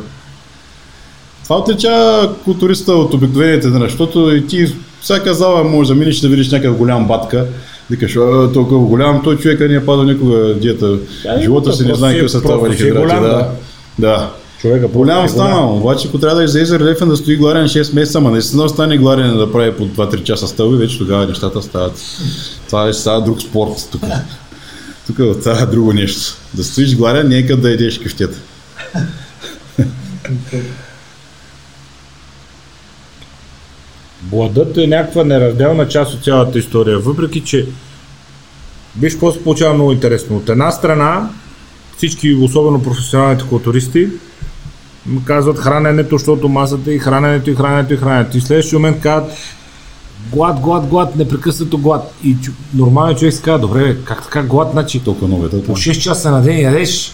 Това 1.48 1.60
отличава 1.60 2.34
културиста 2.44 2.92
от 2.94 3.14
обикновените, 3.14 3.68
нали, 3.68 3.84
защото 3.84 4.36
и 4.36 4.48
ти 4.48 4.76
всяка 5.02 5.34
зала 5.34 5.64
може 5.64 5.90
да 5.90 5.96
минеш 5.96 6.20
да 6.20 6.28
видиш 6.28 6.52
някакъв 6.52 6.78
голям 6.78 7.08
батка, 7.08 7.46
Викаш, 7.90 8.16
а, 8.16 8.52
толкова 8.54 8.80
голям, 8.80 9.22
той 9.24 9.38
човека 9.38 9.68
не 9.68 9.76
е 9.76 9.86
падал 9.86 10.04
никога 10.04 10.54
диета. 10.54 10.88
Да, 11.24 11.42
Живота 11.42 11.74
си 11.74 11.86
не 11.86 11.96
знае 11.96 12.12
си- 12.12 12.18
какви 12.18 12.30
са 12.30 12.42
това 12.42 12.68
е 12.68 12.76
хидрати. 12.76 13.16
Да. 13.16 13.52
да. 14.00 14.30
Човека 14.62 14.88
Голям 14.88 15.18
е 15.18 15.22
голям. 15.22 15.30
стана, 15.30 15.74
обаче 15.74 16.08
ако 16.08 16.18
трябва 16.18 16.36
да 16.38 16.44
излезе 16.44 16.80
релефен 16.80 17.10
да 17.10 17.18
стои 17.18 17.38
гладен 17.38 17.68
6 17.68 17.94
месеца, 17.96 18.18
ама 18.18 18.32
наистина 18.32 18.64
остане 18.64 18.98
гладен 18.98 19.38
да 19.38 19.52
прави 19.52 19.72
по 19.72 19.88
2-3 19.88 20.24
часа 20.24 20.48
стълби, 20.48 20.78
вече 20.78 20.98
тогава 20.98 21.26
нещата 21.26 21.62
стават. 21.62 22.02
Това 22.68 22.84
вече 22.84 23.00
става 23.00 23.22
друг 23.22 23.42
спорт 23.42 23.90
тук. 23.92 24.02
Тук 25.08 25.18
става 25.42 25.66
друго 25.66 25.94
нещо. 25.94 26.22
Да 26.54 26.64
стоиш 26.64 26.96
гладен, 26.96 27.28
не 27.28 27.38
е 27.38 27.48
като 27.48 27.62
да 27.62 27.72
едеш 27.72 28.00
кюфтета. 28.00 28.38
Гладът 34.38 34.78
е 34.78 34.88
някаква 34.88 35.24
неразделна 35.24 35.88
част 35.88 36.14
от 36.14 36.24
цялата 36.24 36.60
история, 36.60 37.00
въпреки 37.00 37.42
че 37.42 37.66
виж 39.00 39.14
какво 39.14 39.32
се 39.32 39.44
получава 39.44 39.74
много 39.74 39.92
интересно. 39.92 40.38
От 40.38 40.50
една 40.50 40.72
страна, 40.72 41.30
всички, 41.98 42.34
особено 42.34 42.84
професионалните 42.84 43.44
културисти, 43.50 44.08
казват 45.26 45.60
храненето, 45.60 46.18
защото 46.18 46.50
масата 46.50 46.94
и 46.94 47.00
храненето 47.00 47.50
и 47.50 47.56
храненето 47.56 47.94
и 47.94 47.98
храненето. 47.98 48.38
И 48.38 48.40
в 48.40 48.44
следващия 48.44 48.80
момент 48.80 49.00
казват 49.02 49.32
глад, 50.32 50.60
глад, 50.60 50.88
глад, 50.88 51.16
непрекъснато 51.16 51.78
глад. 51.78 52.14
И 52.24 52.36
нормалният 52.76 53.20
човек 53.20 53.34
си 53.34 53.42
казва, 53.42 53.68
добре, 53.68 53.98
как 54.04 54.24
така 54.24 54.44
глад, 54.44 54.70
значи 54.72 55.00
Толкова 55.00 55.28
много 55.28 55.46
е. 55.46 55.50
по 55.50 55.76
6 55.76 56.00
часа 56.00 56.32
на 56.32 56.42
ден 56.42 56.60
ядеш 56.60 57.14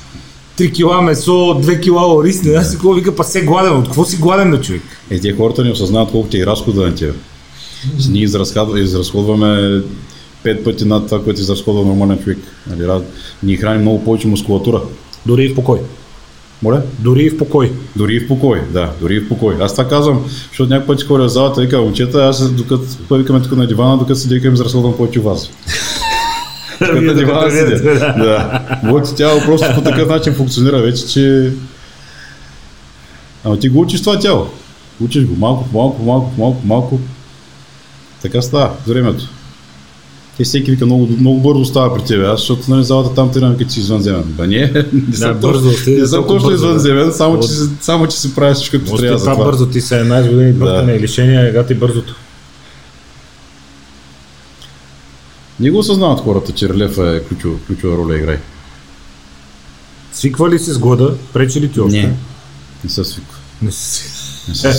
3 0.58 0.74
кила 0.74 1.02
месо, 1.02 1.32
2 1.32 1.82
кила 1.82 2.16
ориз, 2.16 2.44
не 2.44 2.52
знам 2.52 2.64
си 2.64 2.72
какво 2.72 2.94
вика, 2.94 3.16
па 3.16 3.24
се 3.24 3.42
гладен. 3.42 3.78
От 3.78 3.86
какво 3.86 4.06
си 4.06 4.18
гладен 4.18 4.50
на 4.50 4.62
човек? 4.62 4.82
Е, 5.10 5.20
тия 5.20 5.38
хората 5.38 5.64
не 5.64 5.72
осъзнават 5.72 6.12
колко 6.12 6.30
ти 6.30 6.42
е 6.42 6.46
разхода 6.46 6.82
на 6.82 6.96
тия. 6.96 7.14
Ние 8.10 8.24
изразходваме, 8.24 9.82
пет 10.44 10.64
пъти 10.64 10.86
над 10.86 11.06
това, 11.06 11.24
което 11.24 11.42
изразходва 11.42 11.86
нормален 11.86 12.20
човек. 12.24 12.38
Нали, 12.68 13.02
ние 13.44 13.58
храним 13.58 13.82
много 13.82 14.04
повече 14.04 14.28
мускулатура. 14.28 14.82
Дори 15.26 15.44
и 15.44 15.50
в 15.50 15.56
покой. 15.56 15.80
Моля? 16.64 16.82
Дори 17.00 17.24
и 17.24 17.30
в 17.30 17.38
покой. 17.38 17.72
Дори 17.96 18.16
и 18.16 18.20
в 18.20 18.28
покой, 18.28 18.62
да, 18.74 18.92
дори 19.02 19.16
и 19.16 19.20
в 19.20 19.28
покой. 19.28 19.56
Аз 19.60 19.72
това 19.72 19.88
казвам, 19.88 20.26
защото 20.50 20.70
някакъв 20.70 20.88
път 20.88 21.04
ходя 21.04 21.24
в 21.24 21.30
залата 21.30 21.70
казвам, 21.70 21.86
момчета, 21.86 22.18
аз 22.18 22.52
докато 22.52 22.84
викаме 23.12 23.42
тук 23.42 23.52
на 23.52 23.68
дивана, 23.68 23.98
докато 23.98 24.20
седя, 24.20 24.48
им 24.48 24.54
изразходвам 24.54 24.98
повече 24.98 25.20
вас. 25.20 25.50
На 26.82 27.14
дивана 27.14 27.52
седя. 27.52 28.00
Да. 28.18 28.62
Моето 28.84 29.16
тяло 29.16 29.42
просто 29.46 29.68
по 29.76 29.82
такъв 29.82 30.08
начин 30.08 30.34
функционира 30.34 30.82
вече, 30.82 31.08
че... 31.08 31.52
Ама 33.44 33.60
ти 33.60 33.70
го 33.70 33.80
учиш 33.80 34.02
това 34.02 34.20
тяло. 34.20 34.50
Учиш 35.02 35.26
го 35.26 35.36
малко, 35.36 35.66
малко, 35.74 36.04
малко, 36.04 36.32
малко, 36.38 36.62
малко. 36.66 37.00
Така 38.22 38.42
става 38.42 38.72
с 38.86 38.90
времето. 38.90 39.30
Те 40.38 40.44
всеки 40.44 40.72
вика 40.72 40.86
много, 40.86 41.08
много 41.20 41.40
бързо 41.40 41.66
става 41.66 41.96
при 41.96 42.04
тебе. 42.04 42.26
Аз, 42.26 42.40
защото 42.40 42.72
нали, 42.72 42.84
залата 42.84 43.16
там 43.16 43.32
тренирам 43.32 43.58
като 43.58 43.72
си 43.72 43.80
извънземен. 43.80 44.24
Ба 44.26 44.48
не, 44.48 44.86
не 45.10 45.16
съм 45.16 45.40
бързо, 45.40 45.72
стига 45.72 46.02
не 46.02 46.08
съм 46.08 46.28
точно 46.28 46.50
бързо, 46.50 46.50
да. 46.50 46.56
извънземен, 46.56 47.12
само, 47.12 47.40
че, 47.40 47.48
само, 47.82 48.08
че 48.08 48.18
си 48.18 48.36
правиш 48.36 48.58
всичко, 48.58 48.78
като 48.78 48.98
трябва 48.98 49.18
за 49.18 49.32
това 49.32 49.46
бързо, 49.46 49.66
ти 49.66 49.82
17 49.82 50.30
години 50.30 50.54
бъркане 50.54 50.94
и 50.94 51.00
лишения, 51.00 51.48
ега 51.50 51.64
ти 51.64 51.74
бързото. 51.74 52.16
Не 55.60 55.72
го 55.72 55.78
осъзнават 55.78 56.20
хората, 56.20 56.52
че 56.52 56.70
релефа 56.70 57.16
е 57.16 57.24
ключова, 57.24 57.58
ключова 57.68 57.98
роля 57.98 58.18
играе. 58.18 58.40
Свиква 60.14 60.50
ли 60.50 60.60
си 60.60 60.72
с 60.72 60.80
глада? 60.80 61.16
Пречи 61.34 61.62
ли 61.62 61.72
ти 61.72 61.80
още? 61.80 62.02
Не. 62.02 62.14
Не 62.84 62.90
се 62.90 63.04
свиква. 63.04 63.38
Не. 63.62 63.72
Не 64.48 64.56
се 64.56 64.70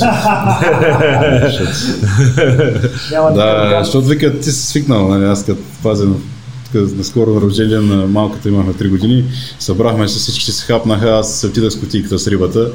да 3.35 3.81
защото 3.85 4.07
вика, 4.07 4.41
ти 4.41 4.53
си 4.53 4.67
свикнал, 4.67 5.09
нали, 5.09 5.25
аз 5.25 5.45
като 5.45 5.63
пазен 5.83 6.15
наскоро 6.75 7.35
на 7.35 7.41
рождение 7.41 7.79
на 7.79 8.07
малката 8.07 8.49
имахме 8.49 8.73
3 8.73 8.89
години, 8.89 9.25
събрахме 9.59 10.09
се, 10.09 10.19
всички 10.19 10.53
се 10.53 10.65
хапнаха, 10.67 11.11
аз 11.11 11.41
се 11.41 11.47
отидах 11.47 11.73
с 11.73 11.81
кутийката 11.81 12.19
с 12.19 12.29
рибата. 12.29 12.71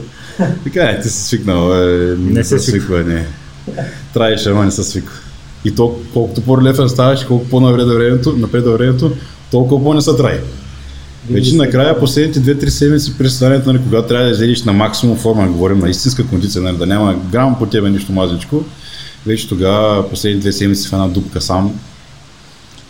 Така 0.64 0.84
е, 0.84 1.02
ти 1.02 1.10
си 1.10 1.24
свикнал, 1.24 1.74
е, 1.74 2.16
не, 2.20 2.44
се 2.44 2.60
се 2.60 2.72
свиква, 2.72 3.04
не. 3.04 3.28
Траеше, 4.14 4.50
ама 4.50 4.66
не 4.66 4.72
се 4.72 4.84
свиква. 4.84 5.18
И 5.66 5.72
то, 5.72 5.96
колкото 6.14 6.42
по-релефен 6.42 6.90
ставаш, 6.90 7.26
колко 7.26 7.46
по-напред 7.46 7.88
е 7.88 7.96
времето, 7.96 8.36
напред 8.38 8.66
е 8.66 8.70
времето, 8.70 9.12
толкова 9.52 9.84
по-не 9.84 10.02
се 10.02 10.16
трае. 10.16 10.40
Вече 11.30 11.56
накрая, 11.56 12.00
последните 12.00 12.40
2-3 12.40 12.68
седмици 12.68 13.18
през 13.18 13.32
състоянието, 13.32 13.74
нали, 13.74 13.84
когато 13.84 14.08
трябва 14.08 14.26
да 14.26 14.32
излезеш 14.32 14.64
на 14.64 14.74
максимум 14.74 15.18
форма, 15.18 15.48
говорим 15.48 15.80
на 15.80 15.90
истинска 15.90 16.28
кондиция, 16.28 16.62
нали, 16.62 16.78
да 16.78 16.86
няма 16.86 17.16
грам 17.32 17.56
по 17.60 17.66
тебе 17.66 17.90
нищо 17.90 18.12
мазичко, 18.12 18.64
вече 19.26 19.50
тогава 19.50 20.10
последните 20.10 20.42
две 20.42 20.52
седмици 20.52 20.90
в 20.90 20.94
една 20.94 21.08
дупка 21.08 21.42
сам. 21.42 21.80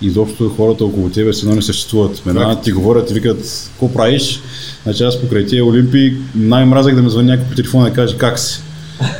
Изобщо 0.01 0.49
хората 0.49 0.85
около 0.85 1.09
тебе 1.09 1.33
си 1.33 1.47
не 1.47 1.61
съществуват. 1.61 2.21
Веднага 2.25 2.61
ти 2.61 2.71
говорят 2.71 3.11
и 3.11 3.13
викат, 3.13 3.69
какво 3.71 3.93
правиш? 3.93 4.41
Значи 4.83 5.03
аз 5.03 5.21
покрай 5.21 5.45
тия 5.45 5.65
Олимпии 5.65 6.17
най-мразах 6.35 6.95
да 6.95 7.01
ме 7.01 7.09
звъни 7.09 7.27
някой 7.27 7.45
по 7.45 7.55
телефона 7.55 7.89
и 7.89 7.93
каже 7.93 8.17
как 8.17 8.39
си. 8.39 8.61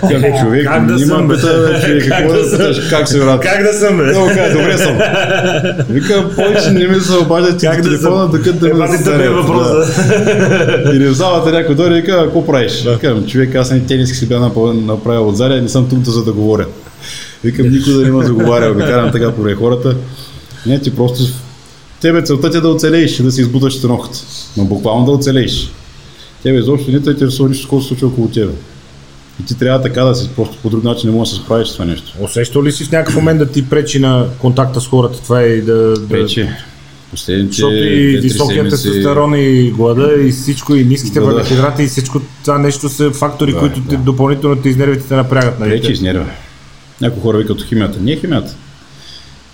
Как 0.10 0.40
човек, 0.40 0.64
Как 0.68 0.86
да 0.86 1.00
съм, 1.00 1.28
бе? 1.28 1.36
човек, 1.36 2.08
Как 2.08 2.18
какво 2.18 2.34
да 2.34 2.58
да 2.58 2.74
съм? 2.74 2.90
как 2.90 3.08
си, 3.08 3.20
брат? 3.20 3.42
Как 3.42 3.64
да 3.64 3.74
съм, 3.74 3.98
бе? 3.98 4.04
Много 4.04 4.28
кажа, 4.28 4.54
добре 4.54 4.78
съм. 4.78 4.96
Вика, 5.90 6.30
повече 6.36 6.72
не 6.72 6.88
ми 6.88 7.00
се 7.02 7.18
обаждате 7.18 7.66
Как 7.66 7.78
на 7.78 7.84
да 7.84 7.90
телефона, 7.90 8.28
докато 8.28 8.60
да 8.60 8.70
Е, 8.70 8.74
ме 8.74 8.98
да 8.98 9.12
ми 9.12 9.24
е 9.24 9.30
въпроса. 9.30 9.76
Да. 9.76 10.92
Или 10.96 11.08
в 11.08 11.14
залата 11.14 11.52
някой 11.52 11.76
дойде 11.76 11.98
и 11.98 12.02
вика, 12.02 12.24
какво 12.24 12.46
правиш? 12.46 12.86
Викам, 12.88 13.28
човек, 13.28 13.56
аз 13.56 13.72
не 13.72 13.86
тениски 13.86 14.18
си 14.18 14.28
бях 14.28 14.40
направил 14.74 15.30
отзади, 15.30 15.62
не 15.62 15.70
съм 15.70 15.90
тук 15.90 16.04
за 16.06 16.24
да 16.24 16.34
говоря. 16.34 16.66
Викам, 17.44 17.70
никой 17.70 17.94
да 17.94 18.00
не 18.00 18.12
ме 18.12 18.26
заговаря, 18.26 18.74
да 18.74 18.86
карам 18.86 19.12
така 19.12 19.32
поред 19.32 19.58
хората. 19.58 19.96
Не, 20.66 20.80
ти 20.80 20.96
просто 20.96 21.24
Тебе 22.02 22.22
целта 22.22 22.52
ти 22.52 22.58
е 22.58 22.62
да 22.62 22.70
оцелееш 22.70 23.18
да 23.18 23.32
си 23.32 23.42
избуташ 23.42 23.74
стенохата. 23.74 24.20
Но 24.58 24.66
буквално 24.66 25.06
да 25.06 25.12
оцелееш. 25.12 25.72
Тебе 26.44 26.58
изобщо 26.58 26.92
не 26.92 27.00
те 27.02 27.10
интересува 27.10 27.50
нищо, 27.50 27.64
какво 27.68 27.82
се 27.82 27.88
случва 27.88 28.08
около 28.08 28.28
тебе. 28.28 28.52
И 29.42 29.46
ти 29.46 29.58
трябва 29.58 29.82
така 29.82 30.04
да 30.04 30.16
си, 30.16 30.30
просто 30.36 30.58
по 30.62 30.70
друг 30.70 30.84
начин 30.84 31.10
не 31.10 31.16
можеш 31.16 31.34
да 31.34 31.40
се 31.40 31.46
справиш 31.46 31.68
с 31.68 31.74
това 31.74 31.86
нещо. 31.86 32.14
Усещал 32.20 32.64
ли 32.64 32.72
си 32.72 32.84
в 32.84 32.92
някакъв 32.92 33.16
момент 33.16 33.40
да 33.40 33.46
ти 33.46 33.70
пречи 33.70 34.00
на 34.00 34.26
контакта 34.40 34.82
с 34.82 34.88
хората? 34.88 35.22
Това 35.22 35.42
е 35.42 35.48
и 35.48 35.62
да... 35.62 35.94
Вече. 36.10 36.56
Последните 37.12 37.48
Защото 37.48 37.76
и 37.76 38.18
високият 38.18 38.68
седмици- 38.68 38.70
тестостерон 38.72 39.36
и 39.36 39.72
глада 39.72 40.14
и 40.22 40.32
всичко, 40.32 40.76
и 40.76 40.86
ниските 40.86 41.20
въглехидрати 41.20 41.84
и 41.84 41.88
всичко 41.88 42.22
това 42.44 42.58
нещо 42.58 42.90
са 42.90 43.12
фактори, 43.12 43.52
Да, 43.54 43.60
които 43.60 43.82
те, 43.82 43.98
да. 43.98 44.04
допълнително 44.04 44.56
те 44.56 44.70
изнервят 44.70 45.04
и 45.06 45.08
те 45.08 45.16
напрягат. 45.16 45.60
Нали? 45.60 45.70
Вече 45.70 45.92
изнервя. 45.92 46.26
Някои 47.02 47.22
хора 47.22 47.38
викат 47.38 47.64
химията. 47.64 48.02
Не 48.02 48.12
е 48.12 48.16
химията. 48.16 48.56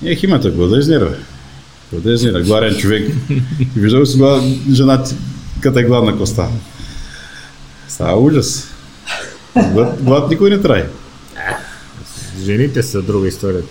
Не 0.01 0.11
е 0.11 0.15
химията, 0.15 0.51
глада 0.51 0.77
изнервя. 0.77 1.15
Глада 1.91 2.13
изнервя. 2.13 2.41
Гладен 2.41 2.75
човек. 2.75 3.11
Виждал 3.75 4.05
си 4.05 4.17
глад... 4.17 4.43
жена 4.73 5.03
като 5.61 5.79
е 5.79 5.83
гладна 5.83 6.17
коста. 6.17 6.47
Става 7.87 8.19
ужас. 8.19 8.67
Глад, 9.63 10.03
глад 10.03 10.29
никой 10.29 10.49
не 10.49 10.61
трае. 10.61 10.85
Жените 12.43 12.83
са 12.83 13.01
друга 13.01 13.27
история. 13.27 13.61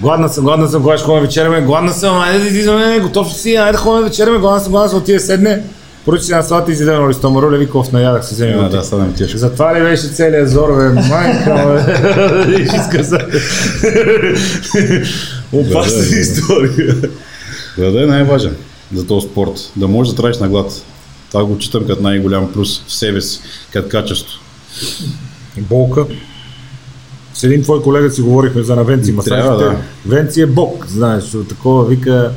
Гладна 0.00 0.28
съм, 0.28 0.44
гладна 0.44 0.68
съм, 0.68 0.82
когато 0.82 0.98
ще 0.98 1.06
ходим 1.06 1.24
вечеряме, 1.24 1.60
гладна 1.60 1.92
съм, 1.92 2.18
айде 2.18 2.38
да 2.38 2.46
излизаме, 2.46 3.00
готов 3.00 3.34
си, 3.34 3.56
айде 3.56 3.72
да 3.72 3.78
ходим 3.78 4.04
вечеряме, 4.08 4.38
гладна 4.38 4.60
съм, 4.60 4.72
гладна 4.72 4.88
съм, 4.88 4.98
отиде 4.98 5.20
седне, 5.20 5.62
поръча 6.04 6.24
си 6.24 6.32
на 6.32 6.42
салата 6.42 6.70
и 6.70 6.74
изяде 6.74 6.92
едно 6.92 7.08
листо 7.08 7.30
маруля, 7.30 7.56
виков 7.56 7.92
наядах 7.92 8.26
се 8.26 8.34
вземе. 8.34 8.52
А, 8.52 8.58
отиде. 8.58 8.76
да, 8.76 8.84
стана 8.84 9.14
тежко. 9.14 9.38
Затова 9.38 9.74
ли 9.78 9.82
беше 9.82 10.08
целият 10.08 10.50
зор, 10.50 10.68
бе, 10.76 10.88
майка, 11.08 11.84
бе, 12.46 12.62
изказа. 12.62 13.18
Опасна 15.52 15.92
Да, 15.92 16.04
да, 16.04 16.10
да. 16.10 16.16
история. 16.20 16.96
Глада 17.78 18.02
е 18.02 18.06
най-важен 18.06 18.56
за 18.94 19.06
този 19.06 19.26
спорт. 19.26 19.72
Да 19.76 19.88
можеш 19.88 20.14
да 20.14 20.22
траеш 20.22 20.38
на 20.38 20.48
глад. 20.48 20.72
Това 21.30 21.44
го 21.44 21.58
читам 21.58 21.86
като 21.86 22.02
най-голям 22.02 22.52
плюс 22.52 22.84
в 22.86 22.94
себе 22.94 23.20
си, 23.20 23.40
като 23.72 23.88
качество. 23.88 24.38
Болка. 25.60 26.06
С 27.34 27.44
един 27.44 27.62
твой 27.62 27.82
колега 27.82 28.10
си 28.10 28.22
говорихме 28.22 28.62
за 28.62 28.76
на 28.76 28.84
Венци 28.84 29.12
масажите. 29.12 29.48
Да. 29.48 29.76
Венци 30.06 30.40
е 30.40 30.46
бог, 30.46 30.86
знаеш, 30.88 31.24
такова 31.48 31.84
вика 31.84 32.32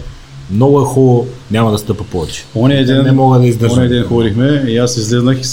много 0.52 0.82
е 0.82 0.84
хубаво, 0.84 1.28
няма 1.52 1.72
да 1.72 1.78
стъпа 1.78 2.04
повече. 2.04 2.46
Оня 2.56 2.86
ден, 2.86 3.04
не 3.04 3.12
мога 3.12 3.40
да 3.40 3.48
издържам. 3.48 3.80
Оня 3.80 3.90
ден 3.90 4.04
ходихме 4.04 4.66
и 4.68 4.78
аз 4.78 4.98
излезнах, 4.98 5.38
и 5.42 5.46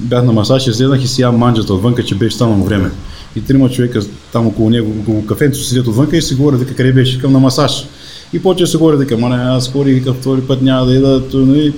бях 0.00 0.24
на 0.24 0.32
масаж, 0.32 0.66
излезнах 0.66 1.04
и 1.04 1.08
си 1.08 1.22
ям 1.22 1.36
манджата 1.36 1.74
отвънка, 1.74 2.04
че 2.04 2.14
беше 2.14 2.36
станало 2.36 2.64
време. 2.64 2.90
И 3.36 3.40
трима 3.40 3.70
човека 3.70 4.00
там 4.32 4.46
около 4.46 4.70
него, 4.70 4.94
около 5.00 5.26
кафенцето 5.26 5.64
седят 5.64 5.86
отвънка 5.86 6.16
и 6.16 6.22
си 6.22 6.34
говорят, 6.34 6.60
дека 6.60 6.74
къде 6.74 6.92
беше, 6.92 7.20
към 7.20 7.32
на 7.32 7.38
масаж. 7.38 7.86
И 8.32 8.42
почва 8.42 8.66
се 8.66 8.78
говори, 8.78 8.96
дека, 8.96 9.18
ма 9.18 9.28
не, 9.28 9.36
аз 9.36 9.72
ходих, 9.72 9.94
вика, 9.94 10.14
втори 10.14 10.40
път 10.40 10.62
няма 10.62 10.86
да 10.86 10.94
ида, 10.94 11.28
то, 11.28 11.38
нали. 11.38 11.74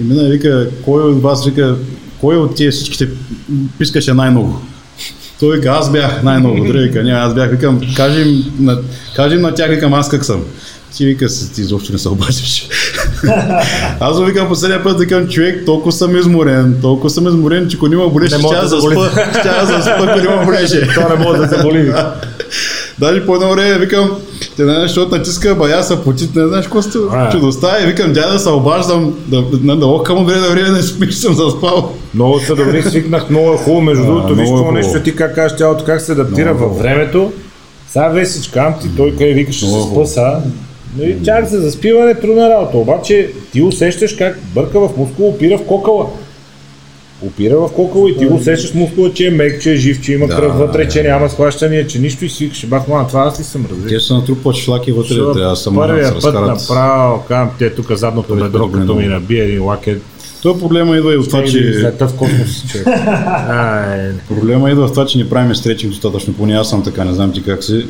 И 0.00 0.02
мина, 0.02 0.28
вика, 0.28 0.70
кой 0.84 1.02
от 1.02 1.22
вас, 1.22 1.46
вика, 1.46 1.76
кой 2.20 2.36
от 2.36 2.54
тия 2.54 2.72
всичките 2.72 3.08
пискаше 3.78 4.14
най-много? 4.14 4.60
Той 5.40 5.56
вика, 5.56 5.68
аз 5.68 5.92
бях 5.92 6.22
най-много, 6.22 6.64
други 6.64 6.78
вика, 6.78 7.02
не, 7.02 7.10
аз 7.12 7.34
бях, 7.34 7.50
викам, 7.50 7.80
кажи 7.96 8.20
им 8.20 8.44
на, 8.60 8.78
кажи 9.16 9.34
им 9.34 9.40
на 9.40 9.54
тях, 9.54 9.70
викам, 9.70 9.94
аз 9.94 10.08
как 10.08 10.24
съм. 10.24 10.44
Ти 10.96 11.06
вика, 11.06 11.28
«С- 11.28 11.52
ти 11.52 11.60
изобщо 11.60 11.92
не 11.92 11.98
се 11.98 12.08
обаждаш. 12.08 12.68
аз 14.00 14.18
му 14.18 14.24
викам 14.24 14.48
последния 14.48 14.82
път, 14.82 15.00
викам, 15.00 15.28
човек, 15.28 15.64
толкова 15.66 15.92
съм 15.92 16.16
изморен, 16.16 16.78
толкова 16.82 17.10
съм 17.10 17.26
изморен, 17.26 17.68
че 17.68 17.76
ако 17.76 17.88
няма 17.88 18.08
болеше, 18.08 18.38
ще 18.38 18.54
да 18.60 18.68
заспа, 18.68 19.10
ще 19.40 19.48
я 19.48 19.66
заспа, 19.66 19.90
ако 19.98 20.20
няма 20.20 20.44
болеше. 20.44 20.88
Това 20.94 21.16
не 21.16 21.24
може 21.24 21.40
да 21.40 21.48
се 21.48 21.62
боли. 21.62 21.92
Даже 22.98 23.26
по 23.26 23.34
едно 23.34 23.50
време 23.50 23.78
викам, 23.78 24.10
те 24.58 24.64
не 24.64 24.72
знаеш, 24.72 24.90
защото 24.90 25.16
натиска, 25.16 25.54
ба 25.54 25.70
я 25.70 25.82
са 25.82 26.02
потит, 26.02 26.34
не 26.34 26.46
знаеш 26.46 26.64
какво 26.64 26.82
сте 26.82 26.98
А. 27.12 27.30
чудостта 27.30 27.82
и 27.82 27.86
викам, 27.86 28.12
дядо 28.12 28.32
да 28.32 28.38
се 28.38 28.48
обаждам, 28.48 29.14
да, 29.26 29.42
да, 29.42 29.76
да 29.76 29.86
охкам 29.86 30.24
време 30.26 30.40
на 30.40 30.48
време, 30.48 30.70
да 30.70 30.82
спиш, 30.82 31.14
съм 31.14 31.34
заспал. 31.34 31.92
Много 32.14 32.40
са 32.40 32.56
добри, 32.56 32.82
свикнах, 32.82 33.30
много 33.30 33.52
е 33.52 33.56
хубаво. 33.56 33.80
Между 33.80 34.04
другото, 34.06 34.34
виж 34.34 34.48
е 34.48 34.52
това 34.52 34.72
нещо, 34.72 35.02
ти 35.02 35.16
как 35.16 35.34
кажеш 35.34 35.56
тялото, 35.58 35.84
как 35.84 36.00
се 36.00 36.12
адаптира 36.12 36.48
е 36.48 36.52
във 36.52 36.78
времето. 36.78 37.32
Сега 37.88 38.08
весичкам 38.08 38.74
ти, 38.82 38.88
той 38.96 39.10
къде 39.10 39.32
викаш, 39.32 39.54
ще 39.54 39.66
се 39.66 39.72
спа 39.72 39.80
хубаво. 39.80 40.06
сега. 40.06 40.40
Но 40.96 41.04
и 41.04 41.16
чак 41.24 41.48
за 41.48 41.60
заспиване 41.60 42.14
трудна 42.14 42.50
работа. 42.50 42.78
Обаче 42.78 43.30
ти 43.52 43.62
усещаш 43.62 44.12
как 44.12 44.38
бърка 44.54 44.80
в 44.80 44.90
мускул, 44.96 45.28
опира 45.28 45.58
в 45.58 45.66
кокала. 45.66 46.06
Опира 47.22 47.56
в 47.56 47.68
кокала 47.72 48.10
и 48.10 48.16
ти 48.16 48.26
го 48.26 48.34
усещаш 48.34 48.74
мускула, 48.74 49.12
че 49.14 49.26
е 49.26 49.30
мек, 49.30 49.62
че 49.62 49.72
е 49.72 49.76
жив, 49.76 50.00
че 50.00 50.12
има 50.12 50.26
Да, 50.26 50.36
кръв 50.36 50.54
вътре, 50.54 50.88
че 50.88 51.02
да. 51.02 51.08
няма 51.08 51.28
схващания, 51.30 51.86
че 51.86 51.98
нищо 51.98 52.24
и 52.24 52.30
свикаш. 52.30 52.66
Бах, 52.66 52.88
мана, 52.88 53.08
това 53.08 53.20
аз 53.20 53.40
ли 53.40 53.44
съм 53.44 53.66
разбира? 53.70 53.88
Те 53.88 54.00
са 54.00 54.14
натрупват 54.14 54.56
шлаки 54.56 54.92
вътре, 54.92 55.08
Защото 55.08 55.32
трябва 55.32 55.50
да 55.50 55.56
се 55.56 55.74
Първия 55.74 56.14
път 56.14 56.24
разкарат. 56.24 56.48
направо, 56.48 57.22
казвам, 57.28 57.50
те 57.58 57.74
тук 57.74 57.92
задното 57.92 58.34
е 58.34 58.36
бедро, 58.36 58.58
проблем, 58.58 58.80
като 58.82 58.94
ми 58.94 59.06
набие 59.06 59.44
един 59.44 59.64
лакет. 59.64 60.02
Той 60.42 60.58
проблема 60.58 60.96
идва 60.96 61.14
и 61.14 61.16
от 61.16 61.28
това, 61.28 61.44
че 61.44 61.72
Слета 61.72 62.08
в 62.08 62.14
космос, 62.14 62.64
Проблема 64.28 64.70
идва 64.70 64.88
в 64.88 64.90
това, 64.90 65.06
че 65.06 65.18
не 65.18 65.28
правим 65.28 65.54
стречинг 65.54 65.92
достатъчно, 65.92 66.34
поне 66.34 66.54
аз 66.54 66.70
съм 66.70 66.84
така, 66.84 67.04
не 67.04 67.12
знам 67.12 67.32
ти 67.32 67.42
как 67.42 67.64
си. 67.64 67.86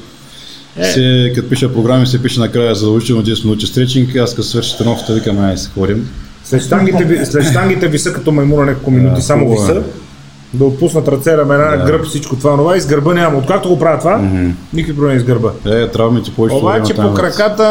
Е. 0.79 0.85
Се, 0.85 1.33
като 1.35 1.49
пиша 1.49 1.73
програми, 1.73 2.07
се 2.07 2.23
пише 2.23 2.41
накрая 2.41 2.75
задължително 2.75 3.23
10 3.25 3.45
минути 3.45 3.67
стречинг, 3.67 4.17
аз 4.17 4.31
като 4.35 4.49
свърши 4.49 4.79
тренировката, 4.79 5.15
викам, 5.15 5.39
ай, 5.39 5.57
се 5.57 5.71
ходим. 5.71 6.09
След 6.49 6.63
штангите, 6.63 7.05
ви- 7.05 7.27
след 7.27 7.45
штангите 7.45 7.89
виса 7.89 8.13
като 8.13 8.33
маймуна 8.33 8.67
няколко 8.67 8.91
минути, 8.91 9.15
Да, 9.15 9.23
само 9.23 9.47
е. 9.47 9.49
виса. 9.51 9.83
Да 10.55 10.65
отпуснат 10.65 11.09
ръце, 11.09 11.37
ramена, 11.37 11.77
Да. 11.79 11.85
гръб, 11.85 12.05
всичко 12.05 12.37
това, 12.37 12.57
това 12.57 12.77
и 12.77 12.81
с 12.81 12.87
гърба 12.87 13.15
няма. 13.15 13.39
Откакто 13.39 13.69
го 13.69 13.79
правя 13.79 13.99
това, 13.99 14.19
никакви 14.75 14.97
проблеми 14.97 15.21
с 15.21 15.25
гърба. 15.25 15.51
Е, 15.67 15.89
травмите 15.89 16.31
повече 16.31 16.57
Обаче 16.57 16.95
по 16.95 17.15
краката 17.15 17.65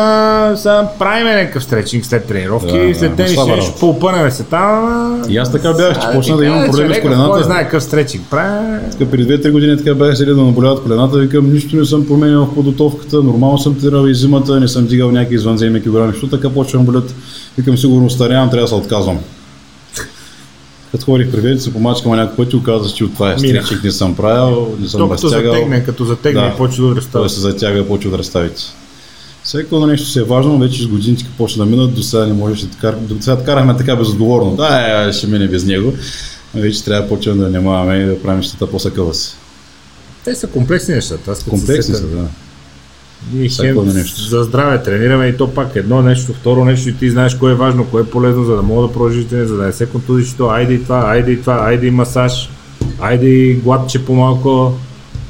са 0.57 0.87
правиме 0.99 1.35
някакъв 1.35 1.63
стречинг 1.63 2.05
след 2.05 2.25
тренировки, 2.25 2.87
Да, 2.87 2.95
след 2.95 3.09
да, 3.09 3.15
тенис 3.15 3.33
слаба 3.33 3.61
ще 3.61 3.79
поупънеме 3.79 4.31
се 4.31 4.43
там. 4.43 5.21
И 5.29 5.37
аз 5.37 5.51
така 5.51 5.73
бях, 5.73 5.99
че 5.99 6.07
почна 6.13 6.37
да 6.37 6.45
имам 6.45 6.65
проблеми 6.65 6.93
с 6.93 6.97
човека, 6.97 7.01
Кой 7.01 7.17
колената. 7.17 7.43
знае 7.43 7.63
какъв 7.63 7.83
стречинг 7.83 8.23
прави. 8.29 8.77
Така 8.91 9.11
преди 9.11 9.33
2-3 9.33 9.51
години 9.51 9.77
така 9.77 9.95
бях 9.95 10.17
седи 10.17 10.31
да 10.31 10.37
наболяват 10.37 10.83
колената, 10.83 11.17
викам, 11.17 11.53
нищо 11.53 11.75
не 11.75 11.85
съм 11.85 12.07
променял 12.07 12.45
в 12.45 12.55
подготовката, 12.55 13.17
нормално 13.17 13.57
съм 13.57 13.75
тренирал 13.75 14.07
и 14.07 14.15
зимата, 14.15 14.59
не 14.59 14.67
съм 14.67 14.85
дигал 14.87 15.11
някакви 15.11 15.35
извънземни 15.35 15.81
килограми, 15.81 16.11
защото 16.11 16.37
така 16.37 16.49
почвам 16.49 16.85
болят. 16.85 17.15
Викам, 17.57 17.77
сигурно 17.77 18.09
старявам, 18.09 18.49
трябва 18.49 18.63
да 18.63 18.67
се 18.67 18.75
отказвам. 18.75 19.19
Като 20.91 21.05
ходих 21.05 21.31
при 21.31 21.41
веди, 21.41 21.59
се 21.59 21.73
помачкам 21.73 22.11
няколко 22.11 22.35
пъти, 22.43 22.55
оказа, 22.55 22.95
че 22.95 23.03
от 23.03 23.13
това 23.13 23.33
е 23.33 23.37
стричик, 23.37 23.83
не 23.83 23.91
съм 23.91 24.15
правил, 24.15 24.75
не 24.79 24.87
съм 24.87 24.99
То 24.99 25.09
като 25.09 25.27
затегне, 25.27 25.83
като 25.83 26.05
затегне 26.05 26.41
Да. 26.41 26.47
и 26.47 26.57
почва 26.57 26.89
да 26.89 26.95
растава. 26.95 27.23
Той 27.23 27.29
се 27.29 27.39
затяга 27.39 27.79
и 27.79 27.87
почва 27.87 28.11
да 28.11 28.17
разставите. 28.17 28.61
Всеки 29.43 29.75
едно 29.75 29.87
нещо 29.87 30.07
си 30.07 30.19
е 30.19 30.23
важно, 30.23 30.59
вече 30.59 30.83
с 30.83 30.87
годините 30.87 31.25
почна 31.37 31.65
да 31.65 31.71
минат, 31.71 31.93
до 31.93 32.03
сега 32.03 32.25
не 32.25 32.33
можеш 32.33 32.61
да 32.61 32.77
кар... 32.77 32.95
до 32.95 33.21
сега 33.21 33.43
карахме 33.43 33.77
така 33.77 33.95
безотговорно. 33.95 34.55
Да, 34.55 35.07
е, 35.07 35.13
ще 35.13 35.27
мине 35.27 35.47
без 35.47 35.65
него. 35.65 35.93
А 36.55 36.59
Вече 36.59 36.83
трябва 36.83 37.01
да 37.01 37.09
почнем 37.09 37.37
да 37.37 37.45
внимаваме 37.45 37.95
и 37.95 38.05
да 38.05 38.21
правим 38.21 38.39
нещата 38.39 38.67
по-съкъва 38.67 39.13
си. 39.13 39.35
Те 40.23 40.35
са 40.35 40.47
комплексни 40.47 40.95
нещата. 40.95 41.31
Аз 41.31 41.37
се 41.37 41.49
Комплексни 41.49 41.95
са, 41.95 42.07
да. 42.07 42.27
Ние 43.33 43.49
хем 43.49 43.85
нещо. 43.85 44.21
за 44.21 44.43
здраве 44.43 44.83
тренираме 44.83 45.27
и 45.27 45.37
то 45.37 45.53
пак 45.53 45.75
едно 45.75 46.01
нещо, 46.01 46.33
второ 46.33 46.65
нещо 46.65 46.89
и 46.89 46.93
ти 46.93 47.09
знаеш 47.09 47.35
кое 47.35 47.51
е 47.51 47.55
важно, 47.55 47.85
кое 47.85 48.01
е 48.01 48.05
полезно, 48.05 48.43
за 48.43 48.55
да 48.55 48.61
мога 48.61 48.87
да 48.87 48.93
продължиш 48.93 49.23
деня, 49.23 49.45
за 49.45 49.57
да 49.57 49.63
не 49.63 49.73
се 49.73 49.85
контузиш 49.85 50.33
то, 50.33 50.49
айде 50.49 50.73
и 50.73 50.83
това, 50.83 51.03
айде 51.07 51.31
и 51.31 51.41
това, 51.41 51.59
айде 51.63 51.87
и 51.87 51.91
масаж, 51.91 52.49
айде 52.99 53.27
и 53.27 53.55
гладче 53.55 54.05
по-малко, 54.05 54.73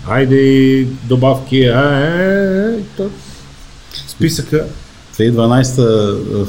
айде 0.07 0.35
и 0.35 0.87
добавки, 1.03 1.63
а, 1.63 1.99
е, 1.99 2.23
е, 2.23 2.79
е, 2.79 2.81
то. 2.97 3.09
Списъка. 4.07 4.65
2012 5.17 5.81
в, 6.31 6.47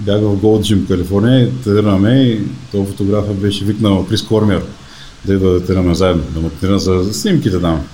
бях 0.00 0.20
в 0.20 0.36
Gold 0.36 0.60
Gym, 0.60 0.86
Калифорния, 0.88 1.50
тренираме 1.64 2.10
и 2.10 2.40
този 2.72 2.86
фотографът 2.86 3.36
беше 3.36 3.64
викнал 3.64 4.06
Крис 4.06 4.22
Кормер 4.22 4.62
да 5.24 5.34
идва 5.34 5.50
да 5.50 5.64
тренираме 5.64 5.94
заедно, 5.94 6.22
да 6.34 6.40
му 6.40 6.50
тренира 6.50 6.78
за, 6.78 7.02
за 7.02 7.14
снимките 7.14 7.60
там. 7.60 7.84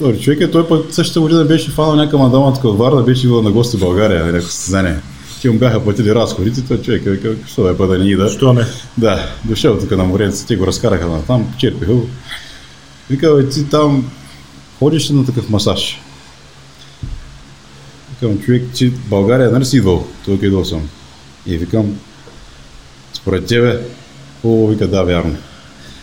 Добре, 0.00 0.18
човек 0.18 0.40
е, 0.40 0.50
той 0.50 0.68
пък 0.68 0.94
същата 0.94 1.20
година 1.20 1.44
беше 1.44 1.70
фанал 1.70 1.96
някаква 1.96 2.18
мадама 2.18 2.54
тук 2.54 2.64
от 2.64 2.78
Варна, 2.78 3.02
беше 3.02 3.26
идвал 3.26 3.42
на 3.42 3.50
гости 3.50 3.76
в 3.76 3.80
България, 3.80 4.24
някакво 4.24 4.48
състезание. 4.48 4.96
Ти 5.40 5.48
му 5.48 5.58
бяха 5.58 5.84
платили 5.84 6.14
разходите, 6.14 6.64
той 6.68 6.82
човек 6.82 7.06
е 7.06 7.10
викал, 7.10 7.32
що 7.46 7.68
е 7.68 7.76
път 7.76 7.88
да 7.90 7.98
ни 7.98 8.10
ида. 8.10 8.28
Защо 8.28 8.52
не? 8.52 8.64
Да, 8.98 9.28
дошъл 9.44 9.78
тук 9.78 9.90
на 9.90 10.04
моренце, 10.04 10.46
те 10.46 10.56
го 10.56 10.66
разкараха 10.66 11.06
на 11.08 11.22
там, 11.22 11.54
черпиха 11.58 11.92
го. 11.92 12.08
Вика, 13.10 13.34
бе, 13.34 13.48
ти 13.48 13.64
там 13.64 14.10
ходиш 14.78 15.10
ли 15.10 15.14
на 15.14 15.26
такъв 15.26 15.50
масаж? 15.50 16.00
Викам, 18.10 18.38
човек, 18.38 18.62
ти 18.74 18.88
в 18.88 19.08
България 19.08 19.50
нали 19.50 19.64
си 19.64 19.76
идвал? 19.76 20.06
Той 20.24 20.34
идвал 20.34 20.64
съм. 20.64 20.88
И 21.46 21.56
викам, 21.56 21.98
според 23.12 23.46
тебе, 23.46 23.80
хубаво, 24.42 24.68
вика, 24.68 24.88
да, 24.88 25.02
вярно. 25.02 25.36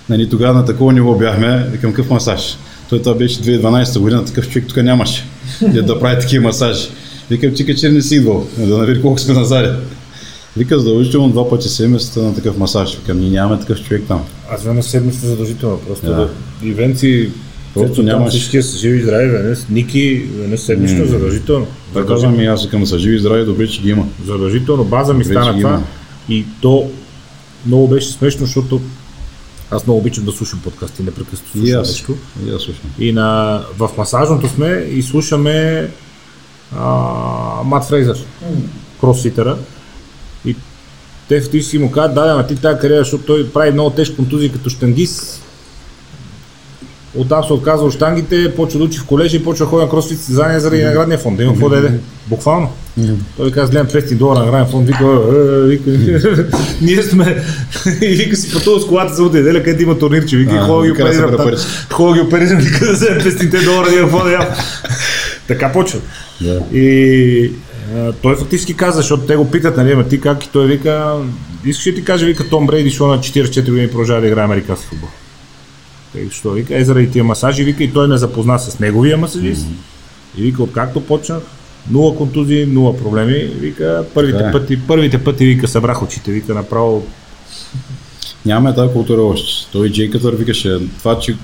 Нали, 0.10 0.30
тогава 0.30 0.54
на 0.54 0.66
такова 0.66 0.94
ниво 0.94 1.16
бяхме, 1.16 1.68
викам, 1.72 1.94
какъв 1.94 2.10
масаж? 2.10 2.58
Той 2.90 3.00
това 3.02 3.16
беше 3.16 3.42
2012 3.42 4.00
година, 4.00 4.26
такъв 4.26 4.50
човек 4.50 4.68
тук 4.68 4.84
нямаше. 4.84 5.24
Де 5.62 5.82
да 5.82 6.00
прави 6.00 6.22
такива 6.22 6.44
масажи. 6.44 6.88
Викам, 7.30 7.54
ти 7.54 7.76
че 7.76 7.90
не 7.90 8.02
си 8.02 8.16
идвал, 8.16 8.48
да 8.58 8.78
навери 8.78 9.02
колко 9.02 9.20
сме 9.20 9.34
назад. 9.34 9.84
Вика, 10.58 10.80
задължително 10.80 11.30
два 11.30 11.50
пъти 11.50 11.70
седмицата 11.70 12.22
на 12.22 12.36
такъв 12.36 12.58
масаж. 12.58 12.96
Викам, 12.96 13.20
ние 13.20 13.30
нямаме 13.30 13.60
такъв 13.60 13.84
човек 13.84 14.04
там. 14.08 14.24
Аз 14.52 14.64
веднъж 14.64 14.86
седмица 14.86 15.28
задължително, 15.28 15.80
просто 15.88 16.06
Да. 16.06 16.16
да. 16.16 16.30
Ивенци, 16.64 17.30
Просто 17.74 18.04
нямаш-. 18.04 18.30
Всички 18.30 18.62
са 18.62 18.78
живи 18.78 18.98
и 18.98 19.02
здрави, 19.02 19.30
веднъж, 19.30 19.60
Ники, 19.70 20.24
веднъж 20.38 20.60
седмично, 20.60 21.00
М. 21.00 21.06
задължително. 21.06 21.68
Това 21.90 22.06
казвам 22.06 22.40
и 22.40 22.46
аз, 22.46 22.66
викам, 22.66 22.86
са 22.86 23.00
живи 23.00 23.16
и 23.16 23.20
здрави, 23.20 23.46
добре, 23.46 23.68
че 23.68 23.82
ги 23.82 23.90
има. 23.90 24.06
Задължително 24.26 24.84
база 24.84 25.14
ми 25.14 25.24
Вече 25.24 25.30
стана 25.30 25.58
това. 25.58 25.82
И 26.30 26.46
то 26.62 26.90
много 27.66 27.88
беше 27.88 28.08
смешно, 28.12 28.46
защото 28.46 28.82
аз 29.72 29.86
много 29.88 30.00
обичам 30.00 30.26
да 30.26 30.32
слушам 30.32 30.60
подкасти, 30.64 31.04
непрекъснато 31.04 31.58
И 31.58 31.60
слушам 31.60 31.82
аз. 31.82 31.88
нещо. 31.90 32.16
И 32.46 32.50
аз 32.50 32.62
слушам. 32.62 32.84
И 33.00 33.12
на, 33.12 33.62
в 33.78 33.90
масажното 33.98 34.50
сме 34.50 34.88
и 34.92 35.04
слушаме 35.04 35.90
а, 36.78 36.90
Мат 37.66 37.86
Фрейзър, 37.86 38.18
кросфитъра. 39.02 39.58
И 40.46 40.56
те 41.28 41.42
в 41.42 41.64
си 41.64 41.78
му 41.78 41.92
казват, 41.92 42.16
да, 42.16 42.26
да, 42.26 42.32
ама 42.32 42.48
ти 42.48 42.56
тази 42.56 42.80
кариера, 42.80 43.00
защото 43.02 43.24
той 43.24 43.50
прави 43.50 43.72
много 43.72 43.90
тежки 43.90 44.16
контузии 44.16 44.52
като 44.52 44.70
штангист. 44.70 45.44
Оттам 47.18 47.44
се 47.44 47.54
отказва 47.54 47.88
от 47.88 47.94
штангите, 47.94 48.56
почва 48.56 48.80
да 48.80 48.86
учи 48.86 49.00
в 49.00 49.06
колежа 49.06 49.38
и 49.38 49.44
почва 49.44 49.66
да 49.66 49.70
ходи 49.70 49.84
на 49.84 49.90
кросфит 49.90 50.18
състезания 50.18 50.60
заради 50.60 50.84
наградния 50.84 51.18
фонд. 51.18 51.38
Да 51.38 51.44
има 51.44 51.54
какво 51.54 51.70
да 51.70 51.76
яде. 51.76 52.00
Буквално. 52.28 52.70
Той 53.38 53.52
каза, 53.52 53.72
гледам 53.72 53.88
500 53.88 54.16
долара 54.16 54.40
награден 54.40 54.68
фонд, 54.72 54.88
вика, 54.88 55.04
«Е, 55.04 55.64
е, 55.64 55.68
вика, 55.68 56.48
ние 56.82 57.04
сме, 57.04 57.44
и 58.02 58.08
вика 58.16 58.36
си 58.36 58.54
пътува 58.54 58.80
с 58.80 58.88
колата 58.88 59.14
за 59.14 59.24
неделя, 59.24 59.64
където 59.64 59.84
има 59.84 60.00
турнирче, 60.00 60.38
вика, 60.38 60.62
хора 60.62 60.86
ги 60.86 60.92
оперирам. 60.92 61.56
Хора 61.92 62.14
ги 62.14 62.20
оперирам, 62.20 62.58
вика 62.58 62.86
да 62.86 62.94
вземем 62.94 63.22
500 63.22 63.66
долара, 63.66 63.92
няма 63.92 64.02
какво 64.02 64.24
да 64.24 64.32
ям. 64.32 64.46
Така 65.48 65.72
почва. 65.72 66.00
Да. 66.42 66.62
И 66.74 67.52
той 68.22 68.36
фактически 68.36 68.74
каза, 68.74 68.98
защото 68.98 69.24
те 69.24 69.36
го 69.36 69.52
питат, 69.52 69.78
нали, 69.78 70.04
ти 70.10 70.22
как 70.22 70.46
и 70.46 70.50
той 70.50 70.68
вика, 70.68 71.16
искаш 71.66 71.88
ли 71.88 71.96
ти 71.96 72.04
каже, 72.04 72.26
вика 72.26 72.50
Том 72.50 72.68
Брейди, 72.68 72.90
защото 72.90 73.12
на 73.12 73.20
44 73.20 73.70
години 73.70 73.88
продължава 73.88 74.22
да 74.22 74.28
играе 74.28 74.46
американски 74.46 74.88
футбол. 74.88 75.10
Тъй, 76.18 76.30
Що 76.32 76.52
вика, 76.52 76.78
е 76.78 76.86
заради 76.86 77.12
тия 77.12 77.24
масажи, 77.24 77.64
вика 77.64 77.84
и 77.84 77.94
той 77.94 78.08
ме 78.08 78.18
запозна 78.18 78.60
с 78.60 78.80
неговия 78.80 79.18
масажист. 79.18 79.68
И 80.38 80.42
вика, 80.42 80.64
откакто 80.64 81.02
почнах, 81.02 81.40
нула 81.92 82.16
контузии, 82.16 82.66
нула 82.66 82.98
проблеми. 82.98 83.34
Вика, 83.34 84.06
първите 84.14 84.38
Така 84.38 84.50
е. 84.50 84.52
пъти, 84.52 84.80
първите 84.88 85.24
пъти, 85.24 85.46
вика, 85.46 85.68
събрах 85.68 86.04
очите, 86.04 86.32
вика, 86.32 86.54
направо 86.54 87.04
Нямаме 88.46 88.76
тази 88.76 88.94
култура 88.94 89.22
още. 89.22 89.72
Той 89.72 89.90
Джей 89.90 90.10
Кътър 90.10 90.36
викаше 90.36 90.80
това, 91.00 91.20
че 91.20 91.36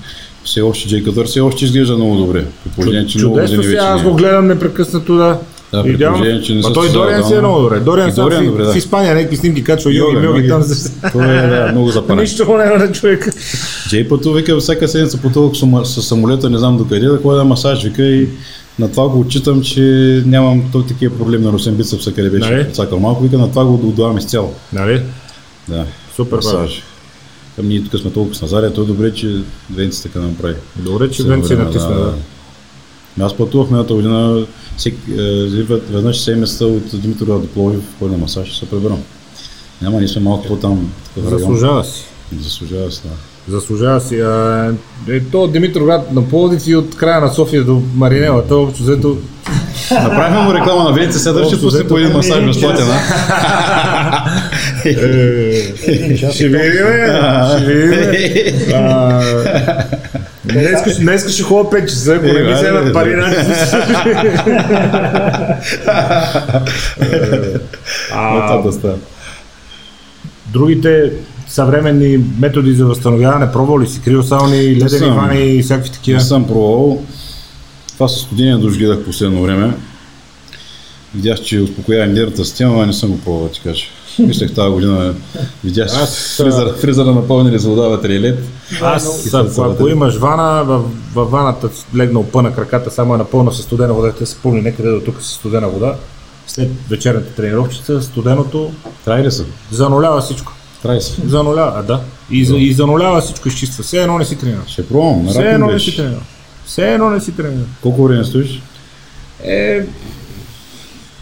все 0.44 0.60
още 0.60 0.88
Джей 0.88 1.02
Кътър 1.02 1.26
все 1.26 1.40
още 1.40 1.64
изглежда 1.64 1.96
много 1.96 2.16
добре. 2.16 2.44
При 2.64 2.70
положение, 2.70 3.06
че 3.06 3.18
много 3.18 3.34
чудесно 3.34 3.56
години 3.56 3.72
сега, 3.72 3.82
вече 3.82 3.92
аз 3.92 4.02
не 4.02 4.08
е. 4.08 4.10
го 4.10 4.16
гледам 4.16 4.46
непрекъснато 4.46 5.14
да... 5.14 5.38
Да, 5.82 5.88
Идеално. 5.88 6.42
че 6.42 6.54
не 6.54 6.62
са 6.62 6.72
той 6.72 6.92
Дориан 6.92 7.24
си 7.24 7.34
е 7.34 7.38
много 7.40 7.60
добре. 7.60 7.80
Дориан, 7.80 8.14
Дориан 8.14 8.46
добре, 8.46 8.64
да. 8.64 8.72
в 8.72 8.76
Испания 8.76 9.14
някакви 9.14 9.36
снимки 9.36 9.64
качва 9.64 9.92
йоги, 9.94 10.16
милги 10.16 10.26
йоги. 10.38 10.48
там 10.48 10.62
за... 10.62 10.90
Той 11.12 11.24
е 11.38 11.46
да, 11.46 11.68
много 11.72 11.90
запарен. 11.90 12.20
Нищо 12.20 12.46
му 12.46 12.56
няма 12.56 12.76
на 12.78 12.92
човека. 12.92 13.30
Джей 13.88 14.08
пътува, 14.08 14.36
вика, 14.36 14.58
всяка 14.58 14.88
седмица 14.88 15.22
пътувах 15.22 15.52
с, 15.84 16.02
самолета, 16.02 16.50
не 16.50 16.58
знам 16.58 16.76
докъде, 16.78 17.06
да 17.06 17.18
ходя 17.18 17.38
на 17.38 17.44
масаж, 17.44 17.84
вика 17.84 18.02
и 18.02 18.28
на 18.78 18.90
това 18.90 19.08
го 19.08 19.20
отчитам, 19.20 19.62
че 19.62 19.80
нямам 20.26 20.62
той 20.72 20.86
такива 20.86 21.18
проблеми 21.18 21.44
на 21.44 21.52
русен 21.52 21.74
бицепса, 21.74 22.12
къде 22.12 22.30
беше 22.30 22.50
Нали? 22.50 22.64
подсакал 22.66 22.98
малко, 22.98 23.22
вика, 23.22 23.38
на 23.38 23.50
това 23.50 23.64
го 23.64 23.74
отдавам 23.74 24.18
изцяло. 24.18 24.54
Нали? 24.72 25.02
Да, 25.68 25.84
Супер, 26.16 26.36
масаж. 26.36 26.82
Към 27.56 27.68
ние 27.68 27.84
тук 27.84 28.00
сме 28.00 28.10
толкова 28.10 28.34
с 28.34 28.42
Назария, 28.42 28.72
той 28.72 28.84
е 28.84 28.86
добре, 28.86 29.14
че 29.14 29.36
Венци 29.74 30.02
така 30.02 30.18
направи. 30.18 30.54
Добре, 30.76 31.10
че 31.10 31.22
Все 31.22 31.28
Вен 31.28 31.44
си 31.44 31.54
време, 31.54 31.64
натисна. 31.64 31.94
да. 31.94 32.12
Аз 33.20 33.36
пътувах 33.36 33.70
миналата 33.70 33.94
година, 33.94 34.46
всек, 34.76 34.94
е, 35.08 35.22
веднъж 35.90 36.24
7 36.24 36.34
месеца 36.34 36.66
от 36.66 37.00
Димитър 37.00 37.26
до 37.26 37.46
Пловдив, 37.46 37.82
кой 37.98 38.10
на 38.10 38.16
масаж, 38.16 38.48
ще 38.48 38.58
се 38.58 38.70
преберам. 38.70 39.02
Няма, 39.82 39.98
ние 39.98 40.08
сме 40.08 40.22
малко 40.22 40.48
по-там. 40.48 40.92
Заслужава 41.16 41.84
си. 41.84 42.04
Заслужава 42.40 42.92
се, 42.92 43.02
да. 43.02 43.33
Заслужава 43.48 44.00
си. 44.00 44.20
А, 44.20 44.72
е, 45.08 45.20
то 45.20 45.46
Димитроград 45.46 46.12
на 46.12 46.28
Пловдив 46.28 46.62
и 46.66 46.76
от 46.76 46.96
края 46.96 47.20
на 47.20 47.28
София 47.28 47.64
до 47.64 47.82
Маринела. 47.94 48.48
То 48.48 48.62
общо 48.62 48.82
взето 48.82 49.16
Направихме 49.90 50.40
му 50.40 50.54
реклама 50.54 50.84
на 50.84 50.92
Венци, 50.92 51.18
сега 51.18 51.42
пусне 51.42 51.58
взето, 51.68 51.88
по 51.88 51.98
един 51.98 52.12
масаж 52.12 52.44
безплатен, 52.44 52.86
а? 52.90 52.98
Е, 54.84 54.92
Ще 55.74 55.92
видим, 55.92 56.26
ще 56.26 56.44
видим. 56.48 56.74
А, 58.74 59.22
Днеска, 60.44 60.90
ще 61.30 61.42
ходя 61.42 61.70
5 61.70 61.88
часа, 61.88 62.14
ако 62.14 62.26
не 62.26 62.32
ми 62.42 62.50
Е, 62.50 62.54
вземат 62.54 62.92
пари 62.92 63.14
на... 63.16 63.30
Това 68.62 68.72
става. 68.72 68.94
Другите 70.46 71.10
съвременни 71.54 72.24
методи 72.38 72.74
за 72.74 72.86
възстановяване, 72.86 73.52
пробвал 73.52 73.80
ли 73.80 73.86
си 73.86 74.00
криосауни, 74.00 74.76
ледени 74.76 75.10
вани 75.10 75.40
и 75.40 75.62
всякакви 75.62 75.90
такива? 75.90 76.18
Не 76.18 76.24
съм 76.24 76.46
пробвал. 76.46 77.02
Това 77.92 78.08
със 78.08 78.20
студения 78.20 78.58
душ 78.58 78.78
гледах 78.78 79.04
последно 79.04 79.42
време. 79.42 79.74
Видях, 81.14 81.40
че 81.40 81.60
успокоява 81.60 82.06
нервната 82.06 82.44
система, 82.44 82.76
но 82.76 82.86
не 82.86 82.92
съм 82.92 83.10
го 83.10 83.18
пробвал, 83.18 83.48
ти 83.48 83.60
кажа. 83.60 83.84
Мислех 84.18 84.54
тази 84.54 84.72
година, 84.72 85.14
видях, 85.64 85.88
че 85.88 86.00
Аз, 86.00 86.36
фризера, 86.36 86.74
фризера 86.74 87.12
напълнили 87.12 87.58
вътре 87.58 88.12
и 88.12 88.20
лед. 88.20 88.38
Аз, 88.82 89.34
ако, 89.58 89.88
имаш 89.88 90.16
вана, 90.16 90.64
в, 90.64 90.84
в 91.14 91.24
ваната 91.24 91.70
легнал 91.96 92.24
пъна 92.24 92.54
краката, 92.54 92.90
само 92.90 93.14
е 93.14 93.18
напълна 93.18 93.52
с 93.52 93.62
студена 93.62 93.94
вода, 93.94 94.12
те 94.12 94.26
се 94.26 94.36
пълни 94.42 94.60
някъде 94.60 94.90
до 94.90 95.00
тук 95.00 95.22
с 95.22 95.26
студена 95.26 95.68
вода. 95.68 95.94
След 96.46 96.70
вечерната 96.90 97.34
тренировчица, 97.34 98.02
студеното 98.02 98.72
Трай 99.04 99.22
ли 99.22 99.30
са? 99.30 99.44
занулява 99.70 100.20
всичко. 100.20 100.52
Трай 100.84 101.00
са. 101.00 101.20
Занулява, 101.26 101.72
а 101.76 101.82
да. 101.82 102.00
И, 102.30 102.44
за, 102.44 102.56
и 102.56 102.72
занулява 102.72 103.20
всичко, 103.20 103.48
изчиства. 103.48 103.84
Все 103.84 104.02
едно 104.02 104.18
не 104.18 104.24
си 104.24 104.36
тренирал. 104.36 104.62
Ще 104.66 104.88
пробвам, 104.88 105.28
Все 105.28 105.42
едно 105.42 105.66
не 105.66 105.80
си 105.80 105.96
тренирал. 105.96 106.20
Все 106.66 106.94
едно 106.94 107.10
не 107.10 107.20
си 107.20 107.32
тренирал. 107.32 107.64
Колко 107.82 108.04
време 108.04 108.24
стоиш? 108.24 108.62
Е, 109.44 109.80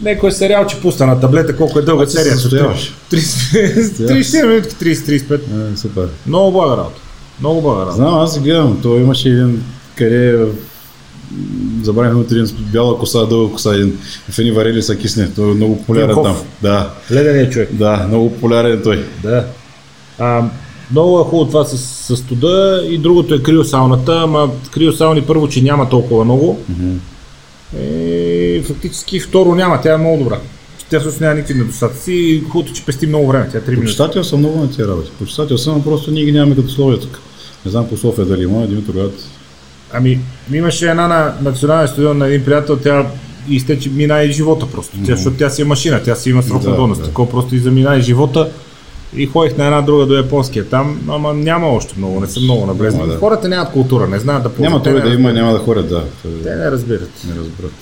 Некой 0.01 0.31
сериал, 0.31 0.67
че 0.67 0.81
пуста 0.81 1.07
на 1.07 1.19
таблета, 1.19 1.57
колко 1.57 1.79
е 1.79 1.81
дълга 1.81 2.05
се 2.05 2.17
серия. 2.17 2.37
състояваш? 2.37 2.93
30 3.11 4.47
минутки, 4.47 4.75
30-35. 4.75 5.73
Е, 5.73 5.77
супер. 5.77 6.07
Много 6.27 6.51
блага 6.51 6.77
работа. 6.77 7.01
Много 7.39 7.61
блага 7.61 7.81
работа. 7.81 7.95
Знам, 7.95 8.15
аз 8.15 8.39
гледам, 8.39 8.79
той 8.81 9.01
имаше 9.01 9.29
един, 9.29 9.63
къде 9.95 10.45
м, 11.33 11.83
забравих 11.83 12.15
от 12.17 12.31
един 12.31 12.45
бяла 12.71 12.99
коса, 12.99 13.25
дълга 13.25 13.53
коса, 13.53 13.75
един 13.75 13.97
в 14.29 14.39
едни 14.39 14.51
варели 14.51 14.81
са 14.81 14.95
кисне. 14.95 15.29
Той 15.35 15.51
е 15.51 15.53
много 15.53 15.77
популярен 15.77 16.15
там. 16.23 16.35
Да, 16.61 16.93
Леденият 17.11 17.51
човек. 17.53 17.69
да, 17.73 18.05
много 18.07 18.33
популярен 18.33 18.81
той. 18.83 19.05
Да. 19.23 19.45
А, 20.19 20.43
много 20.91 21.19
е 21.19 21.23
хубаво 21.23 21.47
това 21.47 21.65
с, 21.65 21.77
с 21.77 22.17
студа 22.17 22.83
и 22.89 22.97
другото 22.97 23.33
е 23.33 23.43
криосауната, 23.43 24.21
ама 24.23 24.49
криосауни 24.71 25.21
първо, 25.21 25.47
че 25.49 25.61
няма 25.61 25.89
толкова 25.89 26.25
много. 26.25 26.59
И 27.81 28.61
фактически 28.67 29.19
второ 29.19 29.55
няма, 29.55 29.81
тя 29.81 29.93
е 29.93 29.97
много 29.97 30.23
добра. 30.23 30.39
Тя 30.89 30.99
всъщност 30.99 31.21
няма 31.21 31.33
никакви 31.35 31.53
недостатъци 31.53 32.13
и 32.13 32.43
хубавото, 32.49 32.73
че 32.73 32.85
пести 32.85 33.07
много 33.07 33.27
време, 33.27 33.49
тя 33.51 33.57
е 33.57 33.61
3 33.61 33.69
минути. 33.69 33.85
Почитател 33.85 34.23
съм 34.23 34.39
много 34.39 34.59
на 34.59 34.71
тия 34.71 34.87
работи. 34.87 35.11
Почитател 35.19 35.57
съм, 35.57 35.83
просто 35.83 36.11
ние 36.11 36.25
ги 36.25 36.31
нямаме 36.31 36.55
като 36.55 36.67
условия 36.67 36.99
тук. 36.99 37.19
Не 37.65 37.71
знам 37.71 37.87
по 37.89 37.97
София 37.97 38.25
дали 38.25 38.43
има, 38.43 38.67
Димитър 38.67 38.93
Град. 38.93 39.11
Ами, 39.93 40.19
имаше 40.53 40.89
една 40.89 41.07
на 41.07 41.33
национален 41.41 41.87
стадион 41.87 42.17
на 42.17 42.27
един 42.27 42.45
приятел, 42.45 42.77
тя 42.77 43.05
изтече, 43.49 43.89
мина 43.89 44.23
и 44.23 44.31
живота 44.31 44.67
просто. 44.67 44.97
Тя, 44.97 45.15
защото 45.15 45.37
тя 45.37 45.49
си 45.49 45.61
е 45.61 45.65
машина, 45.65 46.01
тя 46.03 46.15
си 46.15 46.29
има 46.29 46.43
срок 46.43 46.63
на 46.63 46.69
Да, 46.71 46.75
годност. 46.75 47.01
да. 47.01 47.07
Такова 47.07 47.29
просто 47.29 47.55
и 47.55 47.59
замина 47.59 47.95
и 47.95 48.01
живота. 48.01 48.49
И 49.15 49.25
ходих 49.25 49.57
на 49.57 49.65
една 49.65 49.81
друга 49.81 50.05
до 50.05 50.13
японския 50.13 50.65
там, 50.65 51.01
ама 51.09 51.33
няма 51.33 51.67
още 51.67 51.93
много, 51.97 52.19
не 52.19 52.27
съм 52.27 52.43
много 52.43 52.65
наблезни. 52.65 52.99
Няма, 52.99 53.13
да. 53.13 53.19
Хората 53.19 53.49
нямат 53.49 53.71
култура, 53.71 54.07
не 54.07 54.19
знаят 54.19 54.43
да 54.43 54.49
ползват. 54.49 54.63
Няма 54.63 54.83
той 54.83 54.93
да 54.93 54.99
разбират. 54.99 55.19
има, 55.19 55.33
няма 55.33 55.53
да 55.53 55.59
ходят, 55.59 55.89
да. 55.89 56.03
Те 56.43 56.55
не 56.55 56.71
разбират. 56.71 57.09
Не 57.25 57.39
разберат. 57.39 57.73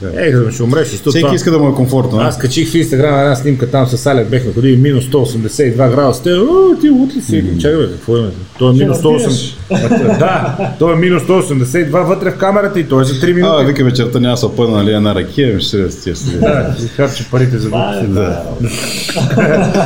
Така 0.00 0.12
е. 0.16 0.28
Е, 0.28 0.52
ще 0.52 0.62
умреш. 0.62 0.88
И 0.88 0.98
то 0.98 1.10
Всеки 1.10 1.22
това- 1.22 1.34
иска 1.34 1.50
да 1.50 1.58
му 1.58 1.68
е 1.68 1.74
комфортно. 1.74 2.18
а? 2.18 2.24
Аз 2.24 2.38
качих 2.38 2.70
в 2.70 2.74
Инстаграм 2.74 3.18
една 3.18 3.36
снимка 3.36 3.70
там 3.70 3.86
с 3.86 4.06
Алек, 4.06 4.28
бехме 4.28 4.52
ходили 4.52 4.76
минус 4.76 5.04
182 5.04 5.90
градуса. 5.90 6.22
Те, 6.22 6.30
о, 6.32 6.76
ти 6.80 6.88
лут 6.90 7.16
ли 7.16 7.20
си? 7.20 7.44
Чакай, 7.60 7.76
бе, 7.78 7.92
какво 7.92 8.16
има? 8.16 8.30
Той 8.58 8.70
е 8.70 8.74
минус 8.74 8.98
180. 8.98 9.54
Да, 10.18 10.56
той 10.78 10.92
е 10.92 10.96
минус 10.96 11.22
182 11.22 11.90
вътре 12.02 12.30
в 12.30 12.36
камерата 12.36 12.80
и 12.80 12.84
той 12.84 13.02
е 13.02 13.04
за 13.04 13.14
3 13.16 13.30
А, 13.30 13.34
минути. 13.34 13.64
вика 13.66 13.84
вечерта 13.84 14.20
няма 14.20 14.36
са 14.36 14.48
пъна, 14.48 14.76
нали, 14.76 14.92
една 14.92 15.14
ракия, 15.14 15.54
ми 15.54 15.60
ще 15.60 15.70
се 15.70 15.90
с 15.90 16.02
тия 16.02 16.16
си. 16.16 16.38
Да, 16.40 16.74
изхарчи 16.78 17.24
парите 17.30 17.58
за 17.58 17.68
е 17.68 18.06
Да. 18.06 18.42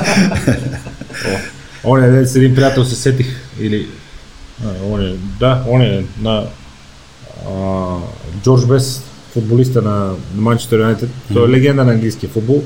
Оня 1.85 2.11
ден 2.11 2.27
с 2.27 2.37
един 2.37 2.55
приятел 2.55 2.85
се 2.85 2.95
сетих, 2.97 3.27
или... 3.61 3.87
А, 4.65 4.69
оня, 4.93 5.12
да, 5.41 5.62
оня 5.69 6.03
на 6.23 6.45
а, 7.49 7.53
Джордж 8.43 8.66
Бес, 8.66 9.03
футболиста 9.37 9.83
на 9.83 10.11
Манчестър 10.37 10.79
Юнайтед. 10.79 11.09
Той 11.35 11.49
е 11.49 11.51
легенда 11.51 11.85
на 11.85 11.93
английския 11.93 12.31
футбол. 12.31 12.63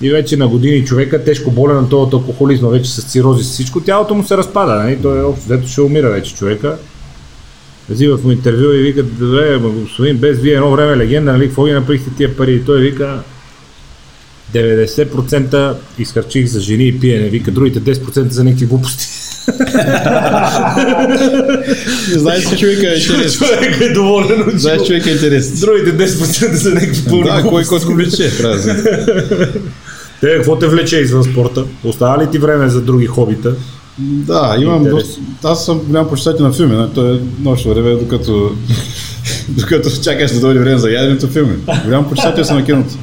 И 0.00 0.10
вече 0.10 0.36
на 0.36 0.48
години 0.48 0.84
човека, 0.84 1.24
тежко 1.24 1.50
болен 1.50 1.76
на 1.76 1.88
този 1.88 2.14
алкохолизма, 2.14 2.68
вече 2.68 2.90
с 2.90 3.02
цирози, 3.02 3.44
всичко, 3.44 3.80
тялото 3.80 4.14
му 4.14 4.24
се 4.24 4.36
разпада. 4.36 4.74
Нали? 4.74 4.98
Той 5.02 5.18
е 5.18 5.22
общо, 5.22 5.48
дето 5.48 5.68
ще 5.68 5.80
умира 5.80 6.10
вече 6.10 6.34
човека. 6.34 6.76
Взимат 7.88 8.24
му 8.24 8.32
интервю 8.32 8.72
и 8.72 8.82
викат, 8.82 9.18
добре, 9.18 9.58
господин, 9.58 10.18
без 10.18 10.38
вие 10.38 10.54
едно 10.54 10.70
време 10.70 10.96
легенда, 10.96 11.32
нали, 11.32 11.46
какво 11.46 11.64
ги 11.64 11.72
направихте 11.72 12.10
тия 12.16 12.36
пари? 12.36 12.54
И 12.54 12.64
той 12.64 12.80
вика, 12.80 13.22
90% 14.54 15.76
изхарчих 15.98 16.46
за 16.46 16.60
жени 16.60 16.88
и 16.88 17.00
пиене, 17.00 17.28
вика, 17.28 17.50
другите 17.50 17.80
10% 17.80 18.28
за 18.28 18.44
някакви 18.44 18.66
глупости. 18.66 19.06
Знаеш, 22.12 22.48
че 22.48 22.56
човека 22.56 22.92
е 22.92 22.94
интересен. 22.94 23.48
Човек 23.48 23.80
е 23.80 23.92
доволен 23.92 24.40
от 24.40 24.60
Знаеш, 24.60 24.82
човека 24.86 25.10
е 25.10 25.12
интересен. 25.12 25.60
Другите 25.60 26.08
10% 26.08 26.52
за 26.52 26.70
някакви 26.70 27.04
пълни 27.04 27.24
Да, 27.24 27.42
кой 27.48 27.64
който 27.64 27.86
влече. 27.86 28.30
Те, 30.20 30.36
какво 30.36 30.58
те 30.58 30.66
влече 30.66 30.96
извън 30.96 31.24
спорта? 31.24 31.64
Остава 31.84 32.22
ли 32.22 32.30
ти 32.30 32.38
време 32.38 32.68
за 32.68 32.80
други 32.80 33.06
хобита? 33.06 33.54
Да, 33.98 34.56
имам 34.60 34.86
Интерес. 34.86 35.04
доста... 35.04 35.20
Аз 35.44 35.64
съм 35.64 35.78
голям 35.78 36.08
почитател 36.08 36.46
на 36.46 36.52
филми, 36.52 36.76
но 36.76 36.88
то 36.88 37.14
е 37.14 37.20
нощно 37.42 37.74
време, 37.74 37.90
докато, 37.90 38.52
докато 39.48 39.90
чакаш 40.02 40.32
да 40.32 40.40
дойде 40.40 40.60
време 40.60 40.78
за 40.78 40.90
яденето 40.90 41.28
филми. 41.28 41.56
Голям 41.84 42.08
почитател 42.08 42.44
съм 42.44 42.56
на 42.56 42.64
киното. 42.64 42.94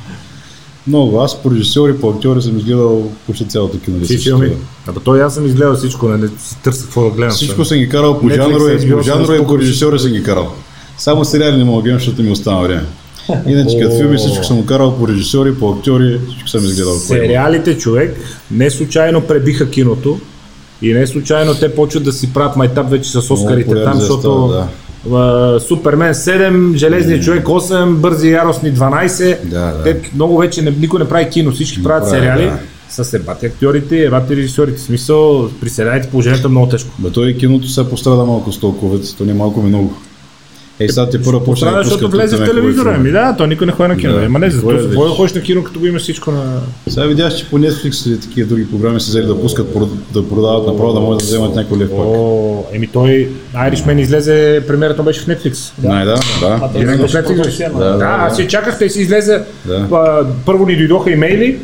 Много. 0.88 1.22
Аз 1.22 1.42
по 1.42 1.52
режисьори, 1.52 1.98
по 1.98 2.10
актьори 2.10 2.42
съм 2.42 2.58
изгледал 2.58 3.12
почти 3.26 3.48
цялото 3.48 3.80
кино. 3.80 3.98
Всички 4.04 4.24
филми? 4.24 4.52
Абе 4.88 5.00
той 5.06 5.24
аз 5.24 5.34
съм 5.34 5.46
изгледал 5.46 5.76
всичко, 5.76 6.08
не, 6.08 6.18
не 6.18 6.28
си 6.28 6.58
търся 6.64 6.84
какво 6.84 7.04
да 7.04 7.10
гледам. 7.10 7.32
Всичко 7.32 7.66
съм 7.66 7.78
ги 7.78 7.90
карал 7.90 8.20
по 8.20 8.30
жанрове, 8.30 8.92
по 8.92 9.02
жанрове 9.02 9.38
и 9.38 9.46
по 9.46 9.60
режисьори 9.60 10.00
съм 10.00 10.12
ги 10.12 10.24
карал. 10.24 10.54
Само 10.98 11.26
сериали 11.26 11.58
не 11.58 11.64
мога 11.64 11.78
да 11.78 11.84
гледам, 11.84 12.00
защото 12.00 12.24
ми 12.24 12.32
остана 12.32 12.62
време. 12.62 12.86
Иначе 13.48 13.80
като 13.80 13.98
филми 13.98 14.18
всичко 14.18 14.44
съм 14.44 14.66
карал 14.66 14.98
по 14.98 15.08
режисьори, 15.08 15.56
по 15.56 15.70
актьори, 15.72 16.20
всичко 16.30 16.50
съм 16.50 16.66
изгледал. 16.66 16.94
Сериалите, 16.94 17.78
човек, 17.78 18.18
не 18.52 18.70
случайно 18.70 19.22
пребиха 19.22 19.70
киното 19.70 20.20
и 20.82 20.94
не 20.94 21.08
случайно 21.08 21.56
те 21.56 21.76
почват 21.76 22.04
да 22.04 22.14
си 22.14 22.34
правят 22.34 22.56
майтап 22.56 22.90
вече 22.90 23.10
с 23.10 23.32
Оскарите 23.32 23.66
там, 23.66 23.66
популяризация 23.66 24.00
защото 24.02 24.64
Супермен 25.60 26.14
7, 26.14 26.76
Железният 26.76 27.24
човек 27.24 27.46
8, 27.46 27.96
Бързи 27.96 28.30
яростни 28.30 28.74
12. 28.74 29.44
Да, 29.44 29.60
да. 29.60 29.84
Те 29.84 30.10
много 30.16 30.38
вече 30.38 30.62
не, 30.62 30.72
никой 30.72 31.00
не 31.00 31.10
прави 31.10 31.30
кино, 31.30 31.52
всички 31.52 31.84
правят 31.84 32.04
прави, 32.10 32.20
сериали. 32.20 32.44
да. 32.44 33.04
С 33.04 33.14
ебати 33.14 33.46
актьорите, 33.46 34.06
ебати 34.06 34.36
режисьорите. 34.36 34.78
В 34.78 34.82
смисъл, 34.82 35.50
при 35.62 35.70
сериалите 35.70 36.10
положението 36.10 36.48
е 36.48 36.52
много 36.52 36.68
тежко. 36.70 36.90
Бе, 37.00 37.10
той 37.10 37.30
и 37.30 37.38
киното 37.38 37.68
се 37.68 37.90
пострада 37.90 38.26
малко 38.26 38.52
с 38.52 38.60
толкова, 38.60 39.00
то 39.18 39.26
не 39.26 39.32
е 39.32 39.36
малко 39.36 39.62
ми 39.62 39.70
много. 39.70 39.94
Ей, 40.80 40.90
сега 40.90 41.10
те 41.10 41.24
първо 41.24 41.44
почна 41.44 41.72
да 41.72 41.84
защото 41.84 42.10
влезе 42.10 42.38
в 42.38 42.46
телевизора. 42.46 42.94
филми. 42.94 43.10
Ами 43.10 43.12
да, 43.12 43.36
той 43.38 43.48
никой 43.48 43.68
не 43.68 43.74
ходи 43.74 43.90
на 43.90 43.98
кино. 43.98 44.14
Да. 44.14 44.26
Ема 44.26 44.40
не, 44.40 44.50
за 44.50 44.62
това 44.62 44.74
да 45.06 45.10
ходиш 45.10 45.34
на 45.34 45.42
кино, 45.42 45.64
като 45.64 45.80
го 45.80 45.86
има 45.88 46.00
всичко 46.00 46.32
на... 46.32 46.62
Сега 46.88 47.06
видях, 47.06 47.36
че 47.36 47.46
по 47.50 47.60
Netflix 47.60 48.10
и 48.16 48.20
такива 48.20 48.50
други 48.50 48.72
програми 48.72 49.00
са 49.00 49.10
взели 49.10 49.26
да 49.26 49.42
пускат, 49.42 49.68
да 50.14 50.30
продават 50.30 50.68
направо, 50.68 50.94
да 50.94 51.00
могат 51.00 51.20
да 51.20 51.26
вземат 51.26 51.56
някой 51.56 51.78
лев 51.78 51.90
пак. 51.90 52.08
Еми 52.76 52.88
той, 52.88 53.30
Irishman 53.56 54.00
излезе, 54.00 54.64
премиерата 54.68 55.04
беше 55.04 55.22
в 55.22 55.26
Netflix. 55.26 55.74
Най, 55.84 56.06
да, 56.06 56.16
да. 56.42 56.70
Да, 56.74 56.80
Да, 57.80 57.98
да, 57.98 58.06
аз 58.20 58.40
я 58.40 58.48
чаках, 58.48 58.80
те 58.80 58.90
си 58.90 59.02
излезе. 59.02 59.42
Първо 60.46 60.66
ни 60.66 60.78
дойдоха 60.78 61.12
имейли, 61.12 61.60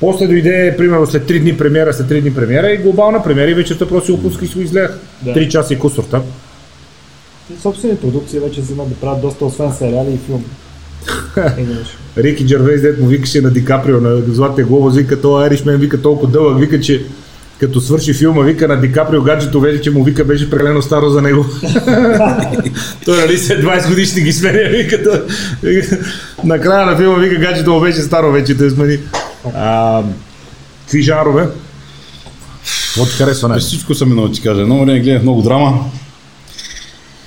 после 0.00 0.26
дойде, 0.26 0.74
примерно, 0.78 1.06
след 1.06 1.22
3 1.30 1.40
дни 1.40 1.56
премиера, 1.56 1.92
след 1.92 2.06
3 2.06 2.20
дни 2.20 2.34
премиера 2.34 2.72
и 2.72 2.76
глобална 2.76 3.22
премиера 3.22 3.50
и 3.50 3.54
вечерта 3.54 3.86
просто 3.86 4.06
си 4.06 4.12
го 4.12 4.22
пуска 4.22 4.44
и 4.44 4.48
си 4.48 4.54
го 4.54 4.60
изгледах. 4.60 4.98
Да. 5.22 5.30
3 5.30 5.48
часа 5.48 5.74
и 5.74 5.78
кусор 5.78 6.04
там. 6.10 6.22
Собствени 7.56 7.96
продукции 7.96 8.38
вече 8.38 8.60
вземат 8.60 8.88
да 8.88 8.94
правят 8.94 9.20
доста, 9.20 9.44
освен 9.44 9.72
сериали 9.72 10.12
и 10.12 10.18
филми. 10.18 10.44
Рики 12.16 12.46
Джервейс, 12.46 12.82
дет 12.82 13.00
му 13.00 13.06
викаше 13.06 13.40
на 13.40 13.50
Ди 13.50 13.64
Каприо, 13.64 14.00
на 14.00 14.22
Златия 14.34 14.66
глобус, 14.66 14.94
вика, 14.94 15.20
то 15.20 15.28
Irishman, 15.28 15.76
вика 15.76 16.02
толкова 16.02 16.32
дълъг, 16.32 16.60
вика, 16.60 16.80
че 16.80 17.04
като 17.60 17.80
свърши 17.80 18.14
филма, 18.14 18.42
вика 18.42 18.68
на 18.68 18.80
Ди 18.80 18.92
Каприо 18.92 19.22
гаджето, 19.22 19.60
вече, 19.60 19.80
че 19.80 19.90
му 19.90 20.04
вика 20.04 20.24
беше 20.24 20.50
прекалено 20.50 20.82
старо 20.82 21.10
за 21.10 21.22
него. 21.22 21.44
той 23.04 23.18
нали 23.18 23.38
след 23.38 23.64
20 23.64 23.88
годишни 23.88 24.22
ги 24.22 24.32
сменя, 24.32 24.68
вика, 24.70 25.02
той, 25.02 25.22
вика, 25.62 25.98
накрая 26.44 26.86
на 26.86 26.96
филма, 26.96 27.18
вика, 27.18 27.36
гаджето 27.36 27.70
му 27.72 27.80
беше 27.80 28.00
старо 28.00 28.32
вече, 28.32 28.54
да 28.54 28.70
смени. 28.70 28.98
А, 29.54 30.02
какви 30.80 31.02
жанрове? 31.02 31.48
Какво 32.86 33.04
ти 33.04 33.12
харесва 33.12 33.48
най 33.48 33.58
всичко 33.58 33.94
съм 33.94 34.16
да 34.16 34.32
ти 34.32 34.42
кажа. 34.42 34.60
Едно 34.60 34.84
време 34.84 35.00
гледах 35.00 35.22
много 35.22 35.42
драма. 35.42 35.84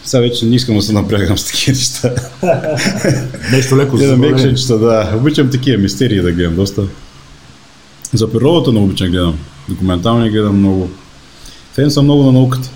Сега 0.03 0.21
вече 0.21 0.45
не 0.45 0.55
искам 0.55 0.75
да 0.75 0.81
се 0.81 0.93
напрягам 0.93 1.37
с 1.37 1.45
такива 1.45 1.71
неща. 1.71 2.13
Нещо 3.51 3.77
леко 3.77 3.97
за 3.97 4.03
Гледам 4.03 4.15
забавление. 4.15 4.33
екшенчета, 4.43 4.77
да. 4.77 5.13
Обичам 5.17 5.49
такива 5.49 5.77
мистерии 5.77 6.21
да 6.21 6.31
гледам 6.31 6.55
доста. 6.55 6.83
За 8.13 8.31
природата 8.31 8.71
много 8.71 8.85
обичам 8.85 9.07
гледам. 9.07 9.37
Документални 9.69 10.29
гледам 10.29 10.57
много. 10.57 10.89
Фен 11.73 11.91
съм 11.91 12.03
много 12.03 12.23
на 12.23 12.31
науката. 12.31 12.69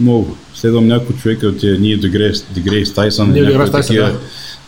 Много. 0.00 0.36
Следвам 0.54 0.86
някои 0.86 1.16
човека 1.16 1.46
от 1.46 1.58
тия 1.58 1.78
Ние 1.80 1.96
Дегрейс, 1.96 2.44
Дегрейс 2.50 2.94
Тайсън. 2.94 3.32
DeGrasse 3.32 3.68
Tyson, 3.68 3.80
такива- 3.82 4.06
да. 4.06 4.18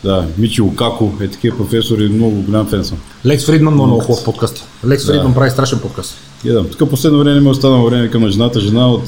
Да, 0.03 0.25
Мичи 0.37 0.61
Окако 0.61 1.13
е 1.21 1.27
такива 1.27 1.57
професори, 1.57 2.09
много 2.09 2.41
голям 2.41 2.67
фен 2.67 2.83
съм. 2.85 2.97
Лекс 3.25 3.45
Фридман 3.45 3.73
много, 3.73 3.99
хубав 3.99 4.23
подкаст. 4.23 4.63
Лекс 4.85 5.05
Да. 5.05 5.13
Фридман 5.13 5.33
прави 5.33 5.49
страшен 5.51 5.79
подкаст. 5.79 6.15
Гледам. 6.43 6.67
Тук 6.69 6.89
последно 6.89 7.19
време 7.19 7.35
не 7.35 7.41
ми 7.41 7.49
остана 7.49 7.83
време 7.85 8.09
към 8.09 8.29
жената, 8.29 8.59
жена 8.59 8.91
от, 8.91 9.03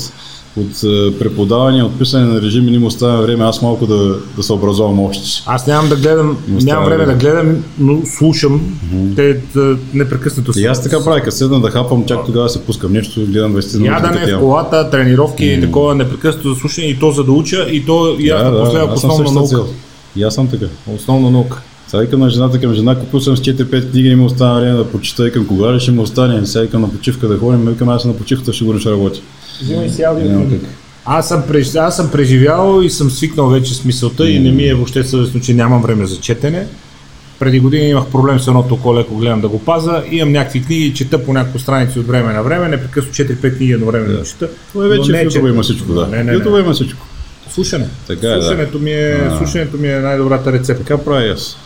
от 0.58 0.84
е, 0.84 1.20
преподаване, 1.20 1.84
от 1.84 2.00
писане 2.00 2.26
на 2.26 2.42
режими 2.42 2.72
не 2.72 2.80
ми 2.80 2.86
остана 2.86 3.22
време, 3.22 3.44
аз 3.44 3.62
малко 3.62 3.86
да, 3.86 4.16
да 4.36 4.44
се 4.44 4.54
образовам 4.54 5.00
още. 5.00 5.44
Аз 5.46 5.68
нямам 5.68 5.90
да 5.90 5.96
гледам, 5.96 6.38
нямам 6.48 6.86
време 6.86 7.06
да 7.06 7.14
гледам, 7.14 7.64
но 7.80 8.02
слушам. 8.06 8.78
Те 9.16 9.40
да, 9.56 9.78
непрекъснато 9.94 10.52
И 10.60 10.66
аз 10.66 10.84
така 10.84 11.04
правя, 11.04 11.22
като 11.22 11.36
седна 11.36 11.62
да 11.62 11.70
хапам, 11.70 12.06
чак 12.06 12.26
тогава 12.26 12.50
се 12.50 12.66
пускам 12.66 12.94
нещо, 12.94 13.22
гледам 13.28 13.54
20 13.54 13.74
минути. 13.74 13.88
Ядане 13.88 14.20
такива. 14.20 14.38
в 14.38 14.42
колата, 14.42 14.90
тренировки 14.90 15.46
и 15.46 15.62
такова 15.62 15.96
непрекъснато 15.96 16.56
слушане 16.56 16.88
и 16.88 17.00
то 17.00 17.12
за 17.12 17.24
да 17.24 17.32
уча 17.32 17.68
и 17.72 17.86
то 17.86 18.16
и 18.20 18.30
аз 18.30 18.44
Да, 18.44 18.52
да, 18.52 18.88
аз 18.94 19.02
съм 19.02 19.10
основна 19.10 19.32
наука. 19.32 19.50
цел. 19.50 19.68
И 20.16 20.24
аз 20.24 20.34
съм 20.36 20.48
така. 20.48 20.66
Основна 20.96 21.32
наука. 21.32 21.62
Сега 21.88 22.02
викам 22.02 22.20
на 22.20 22.30
жената 22.30 22.60
към 22.60 22.74
жена, 22.74 23.00
купил 23.00 23.20
съм 23.20 23.38
с 23.38 23.42
4-5 23.42 23.92
книги, 23.92 24.10
не 24.10 24.16
ми 24.16 24.26
остана 24.26 24.60
време 24.60 24.78
да 24.78 24.92
почита, 24.92 25.32
към 25.32 25.48
кога 25.48 25.74
ли 25.74 25.80
ще 25.80 25.92
ми 25.92 26.00
остане, 26.00 26.46
сега 26.46 26.62
викам 26.62 26.82
на 26.82 26.92
почивка 26.92 27.28
да 27.28 27.38
ходим, 27.38 27.66
викам 27.66 27.90
аз 27.90 28.06
на 28.06 28.14
почивката 28.14 28.54
ще 28.54 28.66
го 28.66 28.80
ще 28.80 28.92
работя. 28.92 29.20
Взимай 29.62 29.90
си 29.90 30.02
как. 30.02 30.62
Аз 31.06 31.28
съм, 31.28 31.44
преж... 31.48 31.76
аз 31.76 31.96
съм 31.96 32.12
преживял 32.12 32.82
и 32.84 32.90
съм 32.90 33.12
свикнал 33.12 33.48
вече 33.48 33.74
с 33.74 33.86
мисълта 33.86 34.30
и 34.30 34.40
не 34.40 34.52
ми 34.52 34.64
е 34.64 34.74
въобще 34.74 35.04
съвестно, 35.04 35.42
че 35.42 35.54
нямам 35.54 35.82
време 35.82 36.06
за 36.06 36.20
четене. 36.20 36.68
Преди 37.40 37.60
години 37.60 37.90
имах 37.90 38.06
проблем 38.06 38.40
с 38.40 38.48
едното 38.48 38.74
око, 38.74 38.96
леко 38.96 39.16
гледам 39.16 39.42
да 39.42 39.48
го 39.48 39.60
паза. 39.60 40.04
Имам 40.12 40.32
някакви 40.32 40.64
книги, 40.64 40.94
чета 40.94 41.26
по 41.26 41.34
няколко 41.34 41.60
страници 41.60 42.00
от 42.00 42.08
време 42.08 42.34
на 42.34 42.44
време, 42.44 42.68
непрекъснато 42.68 43.16
4-5 43.16 43.58
книги 43.58 43.74
едновременно 43.74 44.18
да. 44.18 44.24
чета. 44.24 44.50
Това 44.72 44.86
е 44.86 44.88
вече 44.88 45.12
не 45.12 45.18
в 45.18 45.22
YouTube 45.22 45.30
четене. 45.30 45.50
има 45.50 45.64
всичко, 45.64 45.94
да. 45.94 46.08
Не, 46.08 46.18
не, 46.18 46.24
не. 46.24 46.40
YouTube 46.40 46.64
има 46.64 46.74
всичко. 46.74 47.06
Слушане. 47.50 47.88
Така 48.08 48.28
е, 48.28 48.30
да. 48.30 48.42
слушането, 48.42 48.80
ми 48.80 48.92
е, 48.92 49.28
А. 49.32 49.38
слушането 49.38 49.78
ми 49.78 49.88
е 49.88 50.00
най-добрата 50.00 50.52
рецепта. 50.52 50.84
Така 50.84 51.04
правя 51.04 51.34
аз. 51.34 51.58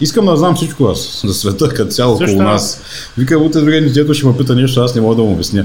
Искам 0.00 0.26
да 0.26 0.36
знам 0.36 0.56
всичко 0.56 0.84
аз, 0.84 1.22
за 1.26 1.34
света 1.34 1.68
като 1.68 1.90
цяло 1.90 2.16
Също 2.16 2.36
около 2.36 2.50
нас. 2.50 2.82
Викам, 3.18 3.42
утре 3.42 3.60
другия 3.60 3.82
ни 3.82 3.90
дето 3.90 4.14
ще 4.14 4.26
ме 4.26 4.36
пита 4.36 4.54
нещо, 4.54 4.80
аз 4.80 4.94
не 4.94 5.00
мога 5.00 5.16
да 5.16 5.22
му 5.22 5.32
обясня. 5.32 5.64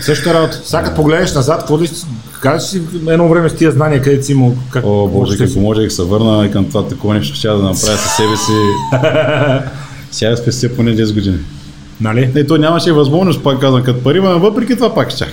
Същата 0.00 0.34
работа. 0.34 0.60
Сега 0.64 0.82
като 0.82 0.96
погледнеш 0.96 1.34
назад, 1.34 1.58
какво 1.58 1.78
си 1.86 2.06
кажеш 2.42 2.68
си 2.68 2.82
едно 3.08 3.28
време 3.28 3.48
с 3.48 3.54
тия 3.54 3.72
знания, 3.72 4.02
където 4.02 4.26
си 4.26 4.32
имал 4.32 4.56
как 4.70 4.84
О, 4.86 5.08
Боже, 5.08 5.34
ще 5.34 5.44
ако 5.44 5.74
да 5.74 5.90
се 5.90 6.02
върна 6.02 6.46
и 6.46 6.50
към 6.50 6.68
това 6.68 6.88
такова 6.88 7.14
нещо, 7.14 7.36
ще 7.36 7.48
да 7.48 7.54
направя 7.54 7.96
със 7.96 8.16
себе 8.16 8.36
си. 8.36 8.52
Сега 10.10 10.36
спестя 10.36 10.68
поне 10.76 10.96
10 10.96 11.14
години. 11.14 11.38
Нали? 12.00 12.30
Не, 12.34 12.46
то 12.46 12.56
нямаше 12.56 12.92
възможност, 12.92 13.42
пак 13.42 13.60
казвам, 13.60 13.82
като 13.82 14.02
пари, 14.02 14.20
но 14.20 14.38
въпреки 14.38 14.74
това 14.74 14.94
пак 14.94 15.10
щях. 15.10 15.32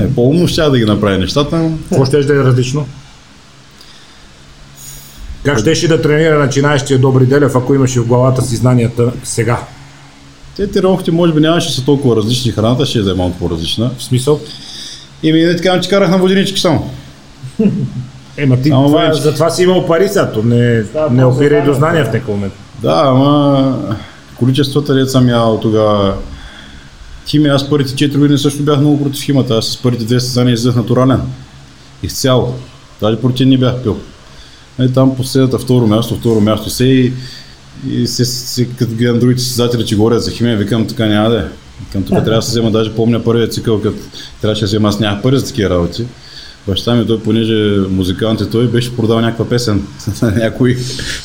Е, 0.00 0.10
по-умно 0.14 0.48
ще 0.48 0.62
да 0.62 0.78
ги 0.78 0.84
направя 0.84 1.18
нещата, 1.18 1.70
Какво 1.88 2.04
ще 2.04 2.20
да 2.20 2.32
е 2.32 2.36
различно? 2.36 2.86
Как 5.44 5.58
щеше 5.58 5.88
да 5.88 6.02
тренира 6.02 6.38
начинаещия 6.38 6.98
Добри 6.98 7.26
Делев, 7.26 7.56
ако 7.56 7.74
имаше 7.74 8.00
в 8.00 8.06
главата 8.06 8.42
си 8.42 8.56
знанията 8.56 9.12
сега? 9.24 9.58
те 10.56 10.66
тренировките 10.70 11.10
може 11.10 11.32
би 11.32 11.40
нямаше 11.40 11.68
да 11.68 11.74
са 11.74 11.84
толкова 11.84 12.16
различни, 12.16 12.52
храната 12.52 12.86
ще 12.86 12.98
е 12.98 13.02
да 13.02 13.10
е 13.10 13.14
малко 13.14 13.38
по-различна. 13.38 13.90
В 13.98 14.02
смисъл? 14.04 14.40
И 15.22 15.32
ми 15.32 15.40
не 15.42 15.56
така, 15.56 15.80
че 15.80 15.88
карах 15.88 16.10
на 16.10 16.18
воденички 16.18 16.60
само. 16.60 16.90
Ема 18.36 18.62
ти 18.62 18.70
Ама 18.70 18.86
това, 18.86 19.06
вече- 19.06 19.20
за 19.20 19.34
това 19.34 19.50
си 19.50 19.62
имал 19.62 19.86
пари 19.86 20.08
сега, 20.08 20.32
то 20.32 20.42
не, 20.42 20.84
Става 20.84 21.10
не 21.10 21.22
за 21.22 21.28
опирай 21.28 21.64
до 21.64 21.74
знания 21.74 22.04
в 22.04 22.08
някакъв 22.08 22.28
момент. 22.28 22.52
Да, 22.82 23.02
ама 23.06 23.78
количествата 24.38 24.94
дет 24.94 25.10
съм 25.10 25.28
ял 25.28 25.60
тогава. 25.62 26.14
Химия, 27.26 27.54
аз 27.54 27.70
първите 27.70 27.94
4 28.10 28.18
години 28.18 28.38
също 28.38 28.62
бях 28.62 28.80
много 28.80 29.02
против 29.02 29.24
химата. 29.24 29.54
Аз 29.56 29.66
с 29.66 29.76
първите 29.82 30.04
200 30.04 30.18
знания 30.18 30.52
излезах 30.52 30.76
натурален. 30.76 31.20
Изцяло. 32.02 32.54
Даже 33.00 33.20
против 33.20 33.46
не 33.46 33.58
бях 33.58 33.82
пил. 33.82 33.98
Е, 34.78 34.88
там 34.88 35.16
последната 35.16 35.58
второ 35.58 35.86
място, 35.86 36.16
второ 36.16 36.40
място 36.40 36.70
се 36.70 36.84
и, 36.84 37.12
и 37.90 38.06
се, 38.06 38.24
се, 38.24 38.68
като 38.68 38.94
гледам 38.94 39.18
другите 39.18 39.42
състезатели, 39.42 39.86
че 39.86 39.96
говорят 39.96 40.22
за 40.22 40.30
химия, 40.30 40.56
викам 40.56 40.86
така 40.86 41.06
няма 41.06 41.30
да 41.30 41.38
е. 41.40 41.44
Викам 41.84 42.02
тук 42.02 42.10
трябва 42.10 42.30
да 42.30 42.42
се 42.42 42.50
взема, 42.50 42.70
даже 42.70 42.94
помня 42.94 43.24
първият 43.24 43.52
цикъл, 43.52 43.82
като 43.82 43.98
трябваше 44.40 44.60
да 44.60 44.66
взема, 44.66 44.88
аз 44.88 45.00
нямах 45.00 45.22
пари 45.22 45.38
за 45.38 45.46
такива 45.46 45.70
работи. 45.70 46.06
Баща 46.66 46.94
ми, 46.94 47.06
той, 47.06 47.22
понеже 47.22 47.80
музикант 47.88 48.40
е 48.40 48.50
той, 48.50 48.68
беше 48.68 48.96
продал 48.96 49.20
някаква 49.20 49.48
песен. 49.48 49.86
Някой, 50.22 50.76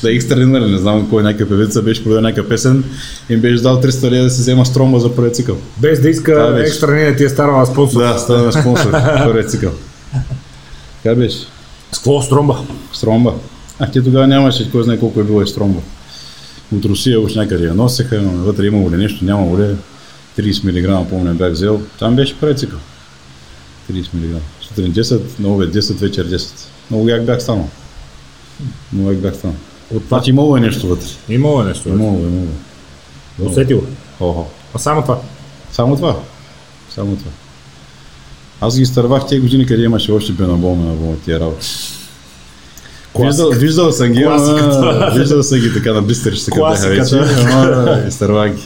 да 0.03 0.15
екстра, 0.15 0.35
нали, 0.35 0.71
не 0.71 0.77
знам 0.77 1.09
кой 1.09 1.23
някаква 1.23 1.57
певица, 1.57 1.81
беше 1.81 2.03
продал 2.03 2.21
някаква 2.21 2.49
песен 2.49 2.83
и 3.29 3.33
им 3.33 3.39
беше 3.39 3.63
дал 3.63 3.81
300 3.81 4.11
лева 4.11 4.23
да 4.23 4.29
се 4.29 4.41
взема 4.41 4.65
стромба 4.65 4.99
за 4.99 5.15
първият 5.15 5.35
цикъл. 5.35 5.57
Без 5.77 6.01
да 6.01 6.09
иска 6.09 6.33
Да, 6.33 6.61
екстра 6.61 7.15
ти 7.15 7.23
е 7.23 7.29
старала 7.29 7.65
спонсор. 7.65 7.99
Да, 7.99 8.17
стана 8.17 8.53
спонсор 8.53 8.91
първият 9.23 9.51
цикъл. 9.51 9.71
Така 11.03 11.15
беше. 11.15 11.37
С 11.95 11.97
какво 11.97 12.21
стромба? 12.21 12.59
Стромба. 12.93 13.33
А 13.79 13.91
ти 13.91 14.03
тогава 14.03 14.27
нямаше 14.27 14.71
кой 14.71 14.83
знае 14.83 14.99
колко 14.99 15.19
е 15.19 15.23
било 15.23 15.41
и 15.41 15.47
стромба. 15.47 15.79
От 16.75 16.85
Русия 16.85 17.19
уж 17.21 17.35
някъде 17.35 17.65
я 17.65 17.73
носеха, 17.73 18.21
но 18.21 18.31
вътре 18.31 18.65
имало 18.65 18.91
ли 18.91 18.97
нещо, 18.97 19.25
нямало 19.25 19.59
ли. 19.59 19.75
30 20.39 21.01
мг 21.03 21.09
помня 21.09 21.33
бях 21.33 21.51
взел. 21.51 21.81
Там 21.99 22.15
беше 22.15 22.39
първият 22.39 22.59
цикъл. 22.59 22.79
30 23.91 24.13
мг. 24.13 24.41
Сутрин 24.61 24.93
10, 24.93 25.39
на 25.39 25.47
обед 25.47 25.73
10, 25.73 25.93
вечер 25.93 26.27
10. 26.29 26.51
Много 26.91 27.09
як 27.09 27.25
бях 27.25 27.41
станал. 27.41 27.69
Много 28.93 29.11
як 29.11 29.19
бях 29.19 29.35
станал. 29.35 29.55
От 29.95 30.03
това 30.05 30.17
Значи 30.17 30.29
имало 30.29 30.57
е 30.57 30.59
нещо 30.59 30.87
вътре. 30.87 31.07
имало 31.29 31.61
е 31.61 31.65
нещо. 31.65 31.89
Имало, 31.89 32.17
е, 32.17 32.21
имало. 32.21 32.47
е. 33.41 33.43
Усетил. 33.43 33.83
Охо. 34.19 34.47
А 34.73 34.79
само 34.79 35.01
това. 35.01 35.19
Само 35.71 35.95
това. 35.95 36.19
Само 36.89 37.15
това. 37.15 37.31
Аз 38.65 38.75
ги 38.75 38.81
изтървах 38.81 39.27
тези 39.27 39.41
години, 39.41 39.65
къде 39.65 39.83
имаше 39.83 40.11
още 40.11 40.31
бенабол, 40.31 40.75
бенабол, 40.75 41.15
тия 41.25 41.39
работи. 41.39 41.67
Виждал, 43.19 43.49
виждал 43.49 43.91
съм 43.91 44.07
ги, 44.11 44.23
ама, 44.23 45.11
виждал 45.15 45.43
съм 45.43 45.59
ги 45.59 45.73
така 45.73 45.93
на 45.93 46.01
бистерища, 46.01 46.51
като 46.51 46.67
бяха 46.69 46.87
вече, 46.87 47.19
ама 47.51 48.03
изтървах 48.07 48.55
ги. 48.55 48.61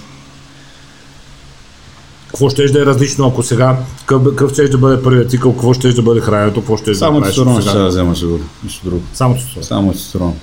Какво 2.27 2.49
ще 2.49 2.65
да 2.65 2.81
е 2.81 2.85
различно, 2.85 3.27
ако 3.27 3.43
сега, 3.43 3.77
какъв, 4.05 4.53
ще 4.53 4.67
да 4.67 4.77
бъде 4.77 5.03
първият 5.03 5.31
цикъл, 5.31 5.53
какво 5.53 5.73
ще 5.73 5.93
да 5.93 6.01
бъде 6.01 6.21
храненето, 6.21 6.59
какво 6.59 6.77
ще 6.77 6.91
да 6.91 6.97
Само 6.97 7.19
правиш 7.19 7.35
тестостерон 7.35 7.61
сега? 7.61 7.71
ще 7.71 7.79
да 7.79 7.87
взема 7.87 8.15
сигурно, 8.15 8.45
нищо 8.63 8.85
друго. 8.85 9.01
Само 9.13 9.35
тестостерон. 9.35 9.63
Само 9.63 9.91
тестостерон, 9.91 10.33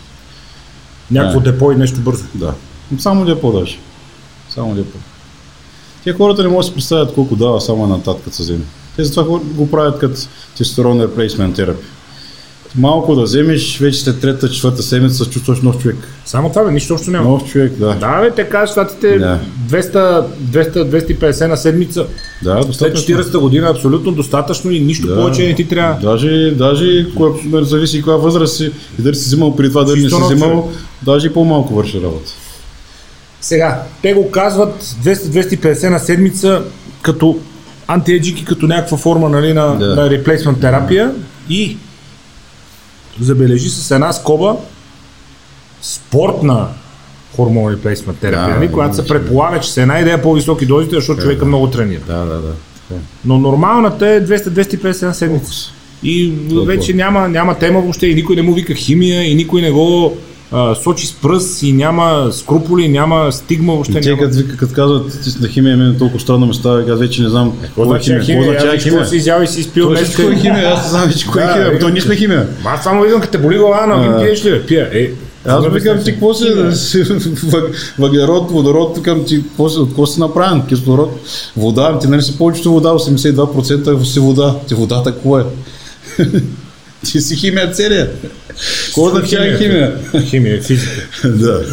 Някакво 1.11 1.41
Да. 1.41 1.53
депо 1.53 1.73
и 1.73 1.77
нещо 1.77 2.01
бързо. 2.01 2.24
да. 2.35 2.55
Само 2.99 3.24
депо 3.24 3.53
даже. 3.53 3.78
Само 4.55 4.74
депо. 4.74 4.99
Те 6.05 6.12
хората 6.12 6.43
не 6.43 6.49
могат 6.49 6.62
да 6.62 6.69
си 6.69 6.74
представят 6.74 7.15
колко 7.15 7.37
дава 7.37 7.61
само 7.61 7.85
една 7.85 8.03
татка 8.03 8.31
се 8.33 8.43
вземе. 8.43 8.65
Те 8.97 9.05
затова 9.05 9.24
го 9.44 9.70
правят 9.70 9.98
като 9.98 10.20
тестостерон 10.56 10.98
replacement 11.01 11.55
терапия. 11.55 11.86
малко 12.78 13.14
да 13.14 13.23
вземеш, 13.23 13.78
вече 13.78 14.01
след 14.01 14.20
трета, 14.20 14.51
четвърта 14.51 14.82
седмица 14.82 15.24
се 15.24 15.31
чувстваш 15.31 15.60
нов 15.60 15.78
човек. 15.78 15.97
Само 16.24 16.48
това 16.51 16.64
бе, 16.64 16.70
нищо 16.73 16.94
още 16.94 17.10
няма. 17.10 17.31
Нов 17.31 17.44
човек, 17.44 17.73
да. 17.73 17.94
Да, 17.94 18.20
бе, 18.20 18.31
те 18.31 18.44
казват, 18.48 18.70
щатите 18.70 19.18
Да. 19.18 19.39
200, 19.70 20.24
200, 20.51 20.73
250 21.20 21.47
на 21.47 21.56
седмица. 21.56 22.06
Да, 22.43 22.59
След 22.62 22.66
достатъчно. 22.66 23.14
40-та 23.14 23.39
година 23.39 23.66
е 23.66 23.70
абсолютно 23.70 24.12
достатъчно 24.12 24.70
и 24.70 24.81
нищо 24.81 25.06
Да. 25.06 25.16
повече 25.16 25.47
не 25.47 25.55
ти 25.55 25.68
трябва. 25.68 26.01
Даже, 26.10 26.51
даже 26.51 27.06
кога, 27.16 27.64
зависи 27.64 28.02
коя 28.02 28.16
възраст 28.16 28.56
си 28.56 28.70
и 28.98 29.02
дали 29.02 29.14
си 29.14 29.24
взимал 29.24 29.56
при 29.56 29.68
това, 29.68 29.85
дали 29.85 30.02
не 30.02 30.10
си 30.10 30.16
взимал, 30.31 30.70
даже 31.02 31.27
и 31.27 31.32
по-малко 31.32 31.74
върши 31.74 32.01
работа. 32.02 32.32
Сега, 33.40 33.82
те 34.02 34.14
го 34.14 34.31
казват 34.31 34.82
200-250 34.82 35.89
на 35.89 35.98
седмица 35.98 36.62
като 37.02 37.39
антиеджики, 37.89 38.45
като 38.45 38.67
някаква 38.67 38.97
форма 38.97 39.29
нали, 39.29 39.53
на, 39.53 39.79
Да. 39.79 39.95
на 39.95 40.11
реплейсмент 40.11 40.61
терапия 40.61 41.13
и 41.49 41.77
забележи 43.21 43.69
с 43.69 43.91
една 43.91 44.13
скоба 44.13 44.57
спортна 45.83 46.69
хормон 47.37 47.73
реплейсмент 47.73 48.19
терапия, 48.19 48.55
Да, 48.55 48.61
нали, 48.61 48.73
която 48.73 48.97
се 48.97 49.03
да, 49.03 49.09
предполага, 49.09 49.61
че 49.61 49.73
се 49.73 49.83
една 49.83 50.01
идея 50.01 50.23
по-високи 50.23 50.67
дозите, 50.67 50.95
защото 50.95 51.23
човека 51.23 51.45
много 51.45 51.71
тренира. 51.71 52.01
Да, 52.07 52.19
да, 52.19 52.41
да. 52.41 52.53
Е. 52.95 52.99
Но 53.25 53.39
нормалната 53.39 54.09
е 54.09 54.27
200-250 54.27 55.07
на 55.07 55.15
седмица. 55.15 55.53
И 56.03 56.33
вече 56.67 56.95
няма, 56.95 57.29
няма 57.29 57.55
тема 57.55 57.81
въобще 57.81 58.07
и 58.07 58.15
никой 58.15 58.37
не 58.37 58.43
му 58.43 58.55
вика 58.55 58.75
химия 58.75 59.23
и 59.31 59.35
никой 59.35 59.63
не 59.63 59.71
го 59.71 60.17
а, 60.52 60.74
сочи 60.74 61.06
с 61.06 61.12
пръст 61.12 61.62
и 61.62 61.73
няма 61.73 62.28
скруполи, 62.32 62.89
няма 62.89 63.32
стигма 63.32 63.73
въобще. 63.73 63.93
И 63.93 64.01
те 64.01 64.09
няма... 64.09 64.23
като, 64.23 64.36
вика- 64.36 64.56
като 64.56 64.74
казват, 64.74 65.05
на 65.40 65.48
химия, 65.48 65.77
мен 65.77 65.97
толкова 65.98 66.20
странно 66.20 66.47
ме 66.47 66.55
става, 66.55 66.93
аз 66.93 66.98
вече 67.01 67.23
не 67.23 67.28
знам 67.28 67.52
Какво 67.62 67.85
значи 67.85 68.05
химия? 68.20 68.40
Какво 68.40 68.60
значи 68.60 68.78
химия? 68.81 69.06
си 69.06 69.16
изял 69.16 69.43
и 69.43 69.47
си 69.47 69.60
изпил 69.60 69.89
днес. 69.89 70.02
всичко 70.02 70.23
е 70.23 70.36
химия, 70.36 70.68
аз 70.68 70.82
не 70.82 70.90
знам 70.90 71.09
вече 71.09 71.27
кое 71.27 71.43
е 71.43 71.52
химия, 71.52 71.78
то 71.78 71.89
ние 71.89 72.01
сме 72.01 72.16
химия. 72.16 72.48
Аз 72.64 72.82
само 72.82 73.02
видим, 73.02 73.20
като 73.20 73.32
те 73.32 73.39
боли 73.39 73.59
глава, 73.59 73.86
но 73.86 73.94
А. 73.94 74.18
ги 74.18 74.24
пиеш 74.24 74.44
ли? 74.44 74.62
Пия. 74.62 74.90
Е, 74.93 75.10
Аз 75.44 75.64
викам 75.66 75.98
ти, 76.05 76.12
какво 76.12 76.35
си, 76.35 76.44
въг- 76.44 77.74
въглерод, 77.98 78.51
водород, 78.51 78.97
викам 78.97 79.24
ти, 79.24 79.44
от 79.59 79.89
какво 79.89 80.06
си 80.06 80.20
направен, 80.20 80.62
кислород, 80.68 81.20
вода, 81.56 81.98
ти 81.98 82.09
нали 82.09 82.23
си 82.23 82.39
повечето 82.39 82.73
вода, 82.73 82.89
82% 82.89 84.02
си 84.02 84.20
вода, 84.20 84.55
ти 84.68 84.74
водата 84.74 85.12
какво 85.12 85.39
е? 85.39 85.44
ти 87.05 87.20
си 87.20 87.36
химия 87.36 87.73
целия. 87.73 88.10
Какво 88.86 89.05
означава 89.05 89.59
химия? 89.59 89.98
Химия, 90.24 90.62
физика. 90.62 91.09
да. 91.28 91.64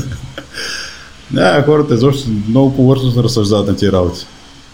Да, 1.31 1.63
хората 1.65 1.93
изобщо 1.93 2.29
много 2.49 2.75
повърхностно 2.75 3.23
разсъждават 3.23 3.67
на 3.67 3.75
тия 3.75 3.91
работи. 3.91 4.25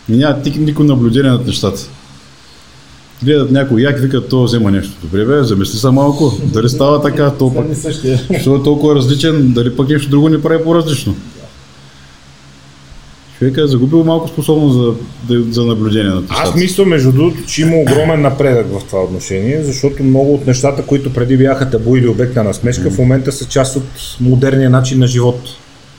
И 0.10 0.18
няма 0.18 0.36
тик- 0.36 0.58
никакво 0.58 0.84
наблюдение 0.84 1.32
над 1.32 1.48
нещата. 1.48 1.82
Гледат 3.24 3.52
някой 3.52 3.82
як, 3.82 4.00
викат, 4.00 4.30
то 4.30 4.44
взема 4.44 4.72
нещо. 4.72 4.92
Добре, 5.02 5.26
бе, 5.26 5.44
замисли 5.44 5.78
се 5.78 5.90
малко. 5.90 6.38
Дали 6.44 6.70
става 6.70 7.02
така, 7.02 7.32
то 7.40 7.54
пък. 7.54 7.66
Защо 7.74 8.56
е 8.56 8.64
толкова 8.64 8.96
различен, 8.96 9.52
дали 9.54 9.76
пък 9.76 9.90
нещо 9.90 10.10
друго 10.10 10.30
не 10.30 10.42
прави 10.42 10.64
по-различно? 10.64 11.16
Човека 13.40 13.64
е 13.64 13.68
загубил 13.68 14.04
малко 14.04 14.28
способност 14.28 14.76
за, 14.76 14.94
за 15.52 15.66
наблюдение 15.66 16.10
на 16.10 16.22
нещата. 16.22 16.42
Аз 16.44 16.56
мисля, 16.56 16.86
между 16.86 17.12
другото, 17.12 17.46
че 17.46 17.62
има 17.62 17.76
огромен 17.76 18.22
напредък 18.22 18.68
в 18.68 18.86
това 18.88 19.04
отношение, 19.04 19.64
защото 19.64 20.04
много 20.04 20.34
от 20.34 20.48
нещата, 20.48 20.86
които 20.86 21.14
преди 21.14 21.38
бяха 21.38 21.70
табу 21.70 21.96
или 21.96 22.08
обект 22.08 22.36
на 22.36 22.44
насмешка, 22.44 22.92
в 22.92 22.98
момента 22.98 23.32
са 23.32 23.46
част 23.46 23.76
от 23.76 23.84
модерния 24.22 24.70
начин 24.70 25.00
на 25.00 25.08
живот. 25.08 25.40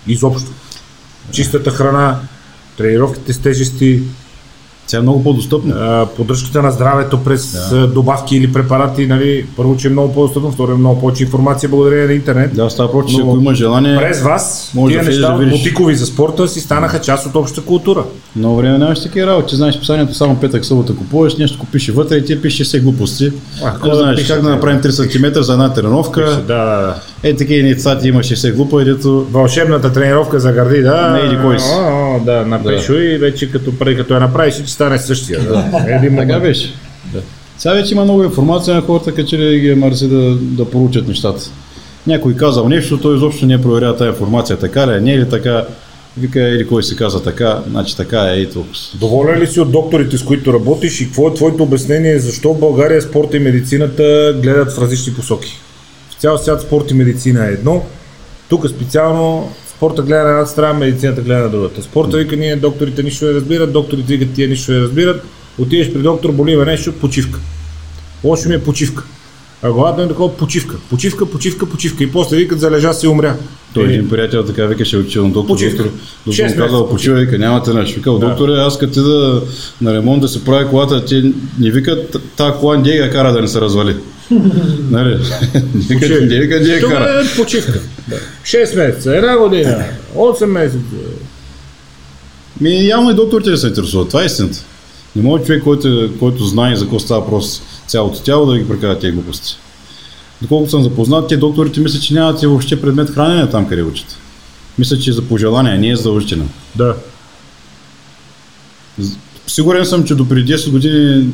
Изобщо. 0.06 0.50
Чистата 1.30 1.70
храна, 1.70 2.20
тренировките 2.76 3.32
с 3.32 3.38
тежести, 3.38 4.02
Тя 4.90 4.96
е 4.98 5.00
много 5.00 5.22
по-достъпна. 5.24 5.74
а, 5.78 6.06
поддръжката 6.16 6.62
на 6.62 6.70
здравето 6.70 7.18
през 7.24 7.72
а, 7.72 7.86
добавки 7.86 8.36
или 8.36 8.52
препарати, 8.52 9.06
нали, 9.06 9.46
първо, 9.56 9.76
че 9.76 9.88
е 9.88 9.90
много 9.90 10.14
по-достъпно, 10.14 10.50
второ 10.52 10.72
е 10.72 10.74
много 10.74 11.00
повече 11.00 11.22
информация 11.22 11.68
благодарение 11.68 12.06
на 12.06 12.12
интернет. 12.12 12.54
Да, 12.54 12.70
става 12.70 12.92
просто, 12.92 13.12
че 13.12 13.18
Но 13.18 13.30
ако 13.30 13.40
има 13.40 13.54
желание, 13.54 13.96
През 13.96 14.22
вас, 14.22 14.70
Може 14.74 14.94
тия 14.94 15.04
да 15.04 15.10
неща 15.10 15.30
да 15.32 15.46
бутикови 15.46 15.94
за 15.94 16.06
спорта 16.06 16.48
си 16.48 16.60
станаха 16.60 17.00
част 17.00 17.26
от 17.26 17.36
общата 17.36 17.66
култура. 17.66 18.04
много 18.36 18.56
време 18.56 18.78
нямаш 18.78 19.02
такива 19.02 19.26
работи. 19.26 19.56
Знаеш 19.56 19.78
писанието 19.78 20.14
само 20.14 20.36
петък, 20.36 20.64
събота 20.64 20.94
купуваш, 20.96 21.36
нещо 21.36 21.58
купиш 21.58 21.88
вътре 21.88 22.16
и 22.16 22.24
ти 22.24 22.42
пише 22.42 22.64
все 22.64 22.80
глупости. 22.80 23.32
А, 23.64 23.72
какво 23.72 23.86
не 23.86 23.92
да 23.92 23.98
знаеш 23.98 24.16
пише, 24.16 24.32
как 24.32 24.42
да 24.42 24.50
направим 24.50 24.80
3 24.80 24.90
см 25.34 25.40
за 25.42 25.52
една 25.52 25.72
тренировка. 25.72 26.24
Да, 26.24 26.64
да, 26.64 26.64
да. 26.64 26.94
Е, 27.22 27.36
такива 27.36 27.68
ни 27.68 27.78
цати 27.78 28.08
имаше 28.08 28.34
все 28.34 28.52
глупо, 28.52 28.80
и 28.80 28.84
дето 28.84 29.26
Вълшебната 29.30 29.92
тренировка 29.92 30.40
за 30.40 30.52
гърди, 30.52 30.82
да. 30.82 31.10
Не, 31.10 31.20
или 31.20 31.38
кой 31.42 31.60
си. 31.60 31.70
О, 31.74 32.09
о, 32.09 32.09
да, 32.18 32.46
напишу 32.46 32.94
и 32.94 33.18
вече 33.18 33.50
като, 33.50 33.72
като 33.96 34.14
я 34.14 34.20
направиш, 34.20 34.54
ще 34.54 34.66
стане 34.66 34.98
същия. 34.98 35.40
Да. 35.40 35.84
Един 35.88 36.16
Така 36.16 36.40
беше. 36.40 36.74
Да. 37.12 37.20
Сега 37.58 37.74
вече 37.74 37.94
има 37.94 38.04
много 38.04 38.24
информация 38.24 38.74
на 38.74 38.82
хората, 38.82 39.14
като 39.14 39.28
че 39.28 39.38
ли 39.38 39.60
ги 39.60 39.70
е 39.70 39.74
мързи 39.74 40.08
да, 40.08 40.36
да 40.36 40.70
поручат 40.70 41.08
нещата. 41.08 41.50
Някой 42.06 42.36
казал 42.36 42.68
нещо, 42.68 42.98
той 43.00 43.16
изобщо 43.16 43.46
не 43.46 43.62
проверява 43.62 43.96
тази 43.96 44.08
информация, 44.08 44.58
така 44.58 44.86
ли 44.86 44.96
е, 44.96 45.00
не 45.00 45.12
е 45.12 45.18
ли 45.18 45.28
така, 45.28 45.64
вика 46.18 46.40
или 46.40 46.66
кой 46.66 46.82
се 46.82 46.96
каза 46.96 47.22
така, 47.22 47.62
значи 47.70 47.96
така 47.96 48.32
е 48.32 48.36
и 48.36 48.50
толкова. 48.50 48.74
Доволен 48.94 49.40
ли 49.40 49.46
си 49.46 49.60
от 49.60 49.72
докторите, 49.72 50.18
с 50.18 50.24
които 50.24 50.52
работиш 50.52 51.00
и 51.00 51.04
какво 51.04 51.28
е 51.28 51.34
твоето 51.34 51.62
обяснение, 51.62 52.18
защо 52.18 52.54
в 52.54 52.60
България 52.60 53.02
спорта 53.02 53.36
и 53.36 53.40
медицината 53.40 54.34
гледат 54.42 54.72
в 54.72 54.78
различни 54.78 55.14
посоки? 55.14 55.58
В 56.10 56.20
цял 56.20 56.38
свят 56.38 56.60
спорт 56.60 56.90
и 56.90 56.94
медицина 56.94 57.46
е 57.46 57.52
едно, 57.52 57.82
тук 58.48 58.68
специално 58.68 59.52
спорта 59.80 60.02
гледа 60.02 60.22
на 60.24 60.30
едната 60.30 60.50
страна, 60.50 60.72
медицината 60.72 61.20
гледа 61.22 61.40
на 61.40 61.48
другата. 61.48 61.82
Спорта 61.82 62.16
вика 62.16 62.36
ние 62.36 62.56
докторите 62.56 63.02
нищо 63.02 63.24
не 63.24 63.32
разбират, 63.32 63.72
докторите 63.72 64.16
викат 64.16 64.34
тия 64.34 64.48
нищо 64.48 64.72
не 64.72 64.80
разбират, 64.80 65.22
отидеш 65.58 65.92
при 65.92 65.98
доктор, 65.98 66.32
боли 66.32 66.56
ме 66.56 66.64
нещо, 66.64 66.92
почивка. 66.92 67.40
Лошо 68.24 68.48
ми 68.48 68.54
е 68.54 68.62
почивка. 68.62 69.04
А 69.62 69.72
главата 69.72 70.02
е 70.02 70.08
такова 70.08 70.36
почивка. 70.36 70.76
Почивка, 70.90 71.26
почивка, 71.26 71.66
почивка. 71.66 72.04
И 72.04 72.12
после 72.12 72.36
викат 72.36 72.60
залежа 72.60 72.92
си 72.92 73.06
умря. 73.06 73.36
Той 73.74 73.84
един 73.84 74.08
приятел 74.08 74.44
така 74.44 74.66
викаше, 74.66 74.96
отишъл 74.96 75.24
на 75.24 75.30
доктор, 75.32 75.54
Почивка. 75.54 75.82
доктор, 75.82 75.98
доктор 76.26 76.44
му 76.44 76.56
казал, 76.56 76.88
почивай, 76.88 77.24
вика, 77.24 77.38
нямате 77.38 77.74
нещо. 77.74 77.96
Викал, 77.96 78.18
Да. 78.18 78.26
докторе, 78.28 78.52
аз 78.52 78.78
като 78.78 79.02
да 79.02 79.42
на 79.80 79.94
ремонт 79.94 80.20
да 80.22 80.28
се 80.28 80.44
прави 80.44 80.68
колата, 80.70 81.04
ти 81.04 81.34
не 81.60 81.70
викат 81.70 82.16
тази 82.36 82.52
кола 82.60 82.76
не 82.76 82.90
я 82.90 83.10
кара 83.10 83.32
да 83.32 83.40
не 83.40 83.48
се 83.48 83.60
развали. 83.60 83.96
Нали? 84.90 85.18
Викат, 85.74 86.00
Почивай. 86.00 86.20
не 86.20 86.40
вика, 86.40 86.60
не 86.60 86.68
я 86.68 86.80
Тук 86.80 86.90
кара. 86.90 87.22
е 87.24 87.36
почивка. 87.36 87.80
6 88.44 88.76
месеца, 88.76 89.16
една 89.16 89.38
година, 89.38 89.84
8 90.16 90.46
месеца. 90.46 90.78
Ми, 92.60 92.86
явно 92.86 93.10
и 93.10 93.14
докторите 93.14 93.56
се 93.56 93.66
интересуват. 93.66 94.08
Това 94.08 94.22
е 94.22 94.26
истината. 94.26 94.58
Не 95.16 95.22
може 95.22 95.44
човек, 95.44 95.62
който, 95.64 96.10
който 96.18 96.44
знае 96.44 96.76
за 96.76 96.84
какво 96.84 96.98
става 96.98 97.20
въпрос 97.20 97.62
цялото 97.86 98.22
тяло, 98.22 98.46
да 98.46 98.58
ги 98.58 98.68
прекара 98.68 98.98
тези 98.98 99.12
глупости. 99.12 99.56
Доколкото 100.42 100.70
съм 100.70 100.82
запознат, 100.82 101.28
те 101.28 101.36
докторите 101.36 101.80
мислят, 101.80 102.02
че 102.02 102.14
нямат 102.14 102.42
и 102.42 102.46
въобще 102.46 102.80
предмет 102.80 103.10
хранене 103.10 103.50
там, 103.50 103.68
къде 103.68 103.82
учат. 103.82 104.16
Мисля, 104.78 104.98
че 104.98 105.10
е 105.10 105.12
за 105.12 105.22
пожелание, 105.22 105.78
не 105.78 105.88
е 105.88 105.96
задължително. 105.96 106.48
Да. 106.74 106.94
Сигурен 109.46 109.84
съм, 109.84 110.04
че 110.04 110.14
до 110.14 110.28
преди 110.28 110.54
10 110.54 110.70
години 110.70 111.28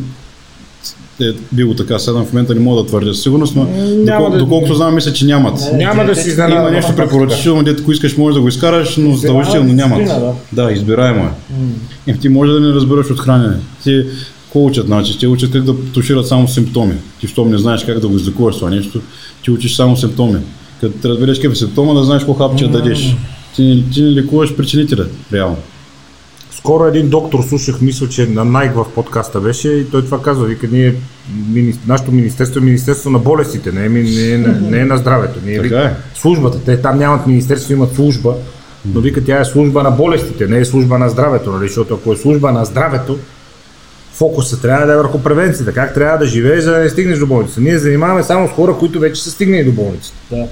е 1.20 1.32
било 1.52 1.74
така. 1.74 1.98
Сега 1.98 2.18
в 2.18 2.32
момента 2.32 2.55
не 2.55 2.60
мога 2.60 2.82
да 2.82 2.88
твърдя 2.88 3.14
със 3.14 3.22
сигурност, 3.22 3.56
но 3.56 3.64
Няма 3.64 4.18
докол, 4.18 4.30
да- 4.30 4.38
доколкото 4.38 4.74
знам, 4.74 4.94
мисля, 4.94 5.12
че 5.12 5.26
нямат. 5.26 5.60
Няма 5.72 6.05
да 6.05 6.16
си 6.16 6.28
изненадам. 6.28 6.59
Има 6.59 6.70
нещо 6.70 6.93
препоръчително, 6.97 7.62
дето 7.62 7.82
ако 7.82 7.93
искаш 7.93 8.16
може 8.16 8.34
да 8.34 8.40
го 8.40 8.48
изкараш, 8.48 8.97
но 8.97 9.14
задължително 9.16 9.72
нямат. 9.72 10.02
Да, 10.52 10.72
избираемо 10.72 11.24
е. 11.24 11.30
И 12.06 12.18
ти 12.18 12.28
може 12.28 12.52
да 12.52 12.60
не 12.60 12.68
разбереш 12.68 13.10
от 13.10 13.20
хранене. 13.20 13.56
Ти 13.84 14.05
какво 14.44 14.64
учат? 14.64 14.86
Значи, 14.86 15.18
те 15.18 15.26
учат 15.26 15.52
как 15.52 15.62
да 15.62 15.74
тушират 15.93 16.26
само 16.26 16.48
симптоми. 16.48 16.94
Ти 17.20 17.26
щом 17.26 17.51
не 17.51 17.59
знаеш 17.59 17.84
как 17.84 17.98
да 17.98 18.09
го 18.09 18.16
излекуваш 18.16 18.56
това 18.56 18.70
нещо, 18.70 19.01
ти 19.44 19.51
учиш 19.51 19.76
само 19.76 19.97
симптоми. 19.97 20.38
Като 20.80 20.98
те 21.02 21.09
разбереш 21.09 21.38
какъв 21.38 21.52
е 21.52 21.56
симптома, 21.56 21.94
да 21.94 22.05
знаеш 22.05 22.22
какво 22.22 22.34
хапче 22.34 22.64
да 22.64 22.70
дадеш. 22.70 23.16
Ти, 23.56 23.64
не- 23.64 23.82
ти 23.93 24.02
не 24.02 24.10
лекуваш 24.12 24.56
причинителя, 24.56 25.06
реално. 25.32 25.56
Скоро 26.57 26.85
един 26.85 27.09
доктор 27.09 27.43
слушах, 27.43 27.81
мисля, 27.81 28.09
че 28.09 28.27
на 28.27 28.45
Найк 28.45 28.74
в 28.74 28.87
подкаста 28.95 29.41
беше 29.41 29.69
и 29.69 29.85
той 29.85 30.05
това 30.05 30.23
казва. 30.23 30.47
Вика, 30.47 30.66
ние, 30.66 30.95
мини, 31.49 31.74
нашето 31.87 32.12
министерство 32.12 32.59
е 32.59 32.65
министерство 32.65 33.11
на 33.11 33.19
болестите, 33.19 33.73
не 33.73 33.85
е, 33.85 33.89
не 33.89 34.31
е, 34.31 34.39
на- 34.39 34.61
не 34.61 34.78
е 34.78 34.85
на 34.85 34.97
здравето. 34.99 35.41
Ние, 35.45 35.62
Така 35.62 35.78
е. 35.78 35.95
Службата, 36.15 36.59
те 36.61 36.77
там 36.77 36.99
нямат 36.99 37.27
министерство, 37.27 37.73
имат 37.73 37.95
служба, 37.95 38.35
но 38.87 39.01
вика, 39.01 39.24
тя 39.24 39.41
е 39.41 39.45
служба 39.45 39.83
на 39.83 39.91
болестите, 39.91 40.47
не 40.47 40.59
е 40.59 40.65
служба 40.65 40.99
на 40.99 41.09
здравето, 41.09 41.53
нали? 41.53 41.69
защото 41.69 41.95
ако 41.95 42.12
е 42.12 42.16
служба 42.16 42.53
на 42.53 42.65
здравето, 42.65 43.19
фокуса 44.12 44.61
трябва 44.61 44.87
да 44.87 44.93
е 44.93 44.97
върху 44.97 45.19
превенцията, 45.19 45.73
как 45.73 45.95
трябва 45.95 46.19
да 46.19 46.27
живееш, 46.27 46.65
за 46.65 46.70
да 46.70 46.78
не 46.78 46.89
стигнеш 46.89 47.19
до 47.19 47.27
болница. 47.27 47.61
Ние 47.61 47.78
занимаваме 47.78 48.23
само 48.23 48.49
с 48.49 48.53
хора, 48.53 48.74
които 48.74 49.01
вече 49.01 49.23
са 49.23 49.31
стигнали 49.31 49.65
до 49.65 49.73
болницата. 49.73 50.16
Да. 50.31 50.47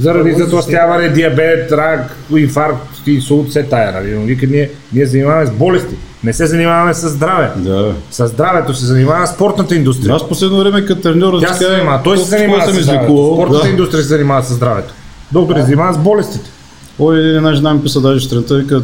Заради 0.00 0.32
затластяване, 0.32 1.08
диабет, 1.08 1.72
рак, 1.72 2.16
инфаркт, 2.36 3.06
инсулт, 3.06 3.48
все 3.48 3.62
тая. 3.62 3.92
Нали? 3.92 4.14
Но 4.14 4.20
вика, 4.20 4.46
ние, 4.46 4.70
ние 4.92 5.06
занимаваме 5.06 5.46
с 5.46 5.50
болести. 5.50 5.94
Не 6.24 6.32
се 6.32 6.46
занимаваме 6.46 6.94
с 6.94 7.08
здраве. 7.08 7.50
Да. 7.56 7.94
С 8.10 8.26
здравето 8.26 8.74
се 8.74 8.86
занимава 8.86 9.26
спортната 9.26 9.76
индустрия. 9.76 10.14
Аз 10.14 10.28
последно 10.28 10.58
време 10.58 10.84
като 10.84 11.00
треньор 11.02 11.40
Тя 11.40 11.54
се 11.54 11.66
занимава. 11.66 12.02
Той 12.02 12.18
се 12.18 12.24
занимава 12.24 12.72
с 12.72 12.82
здравето. 12.82 13.32
Спортната 13.34 13.64
Да. 13.64 13.70
индустрия 13.70 14.02
се 14.02 14.08
занимава 14.08 14.42
с 14.42 14.52
здравето. 14.54 14.94
Докторите 15.32 15.60
се 15.60 15.66
занимават 15.66 15.94
с 15.94 15.98
болестите. 15.98 16.50
Ой, 16.98 17.18
една 17.18 17.54
жена 17.54 17.74
ми 17.74 17.82
писа 17.82 18.00
даже 18.00 18.20
сутринта, 18.20 18.54
вика, 18.54 18.82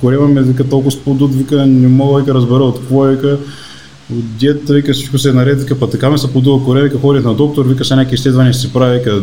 корема 0.00 0.28
ме, 0.28 0.42
вика, 0.42 0.64
толкова 0.64 0.90
сподут, 0.90 1.34
вика, 1.34 1.66
не 1.66 1.88
мога, 1.88 2.20
вика, 2.20 2.34
разбера 2.34 2.62
от 2.62 2.78
какво, 2.78 3.06
е, 3.06 3.10
вика, 3.10 3.38
от 4.12 4.36
диетата, 4.36 4.72
вика 4.72 4.92
всичко 4.92 5.18
се 5.18 5.28
е 5.28 5.32
наред, 5.32 5.60
вика, 5.60 5.78
па 5.78 5.90
така 5.90 6.10
ме 6.10 6.18
се 6.18 6.32
подува 6.32 6.64
коре, 6.64 6.82
вика, 6.82 6.98
ходих 6.98 7.24
на 7.24 7.34
доктор, 7.34 7.66
вика, 7.66 7.84
сега 7.84 7.96
някакви 7.96 8.14
изследвания 8.14 8.52
ще 8.52 8.62
си 8.62 8.72
прави, 8.72 8.98
вика, 8.98 9.22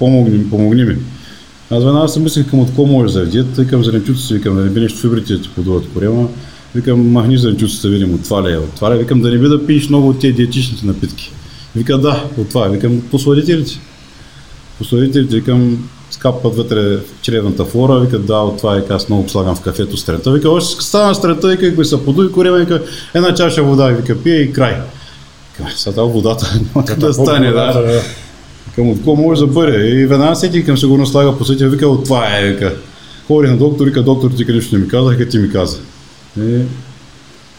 помогни, 0.00 0.50
помогни 0.50 0.84
ми. 0.84 0.96
Аз 1.70 1.84
веднага 1.84 2.08
си 2.08 2.20
мислех 2.20 2.50
към 2.50 2.60
от 2.60 2.68
какво 2.68 2.86
може 2.86 3.14
да 3.14 3.20
е 3.20 3.26
диета, 3.26 3.62
викам 3.62 3.84
зеленчуците, 3.84 4.34
викам 4.34 4.56
да 4.56 4.60
не 4.60 4.70
би 4.70 4.80
нещо 4.80 4.98
фибрите 4.98 5.32
да 5.32 5.42
ти 5.42 5.48
подуват 5.48 5.84
корема, 5.94 6.28
викам 6.74 7.12
махни 7.12 7.38
зеленчуците, 7.38 7.88
видим 7.88 8.14
от 8.14 8.24
това 8.24 8.48
ли 8.48 8.52
е, 8.52 8.58
от 8.58 8.74
това 8.74 8.90
ли 8.90 8.94
е, 8.94 8.98
викам 8.98 9.20
да 9.20 9.30
не 9.30 9.38
би 9.38 9.48
да 9.48 9.66
пиеш 9.66 9.88
много 9.88 10.08
от 10.08 10.20
тези 10.20 10.32
диетичните 10.32 10.86
напитки. 10.86 11.32
Вика 11.76 11.98
да, 11.98 12.24
от 12.38 12.48
това 12.48 12.66
е, 12.66 12.70
викам 12.70 13.02
по 13.10 13.18
сладителите. 13.18 13.80
По 14.78 14.84
сладителите, 14.84 15.36
викам 15.36 15.88
скапват 16.10 16.56
вътре 16.56 16.96
в 16.96 17.02
чревната 17.22 17.64
флора, 17.64 18.00
вика 18.00 18.18
да, 18.18 18.36
от 18.36 18.56
това 18.58 18.76
е, 18.76 18.82
аз 18.90 19.08
много 19.08 19.28
слагам 19.28 19.56
в 19.56 19.60
кафето 19.60 19.96
стрента. 19.96 20.32
Вика, 20.32 20.50
още 20.50 20.84
стана 20.84 21.14
стрента, 21.14 21.48
вика, 21.48 21.66
ако 21.66 21.84
се 21.84 22.04
подуи 22.04 22.32
корема, 22.32 22.56
вика, 22.56 22.82
една 23.14 23.34
чаша 23.34 23.62
вода, 23.62 23.86
вика, 23.88 24.22
пие 24.22 24.36
и 24.36 24.52
край. 24.52 24.76
Сега 25.76 26.02
водата 26.02 26.60
няма 26.74 26.86
как 26.86 26.98
да 26.98 27.14
стане, 27.14 27.50
да. 27.50 28.02
Към 28.80 28.90
от 28.90 29.06
може 29.06 29.40
да 29.40 29.46
бъде. 29.46 29.88
И 29.88 30.06
веднага 30.06 30.34
всеки 30.34 30.64
към 30.64 30.78
сигурно 30.78 31.06
слага 31.06 31.38
по 31.38 31.44
сетия, 31.44 31.68
вика, 31.68 31.88
от 31.88 32.04
това 32.04 32.38
е, 32.38 32.52
вика. 32.52 32.74
Ходи 33.26 33.48
на 33.48 33.56
доктор, 33.56 33.86
вика, 33.86 34.02
доктор 34.02 34.30
ти 34.30 34.52
нищо 34.52 34.74
не 34.74 34.82
ми 34.82 34.88
каза, 34.88 35.10
вика, 35.10 35.28
ти 35.28 35.38
ми 35.38 35.50
каза. 35.52 35.78
И, 36.40 36.60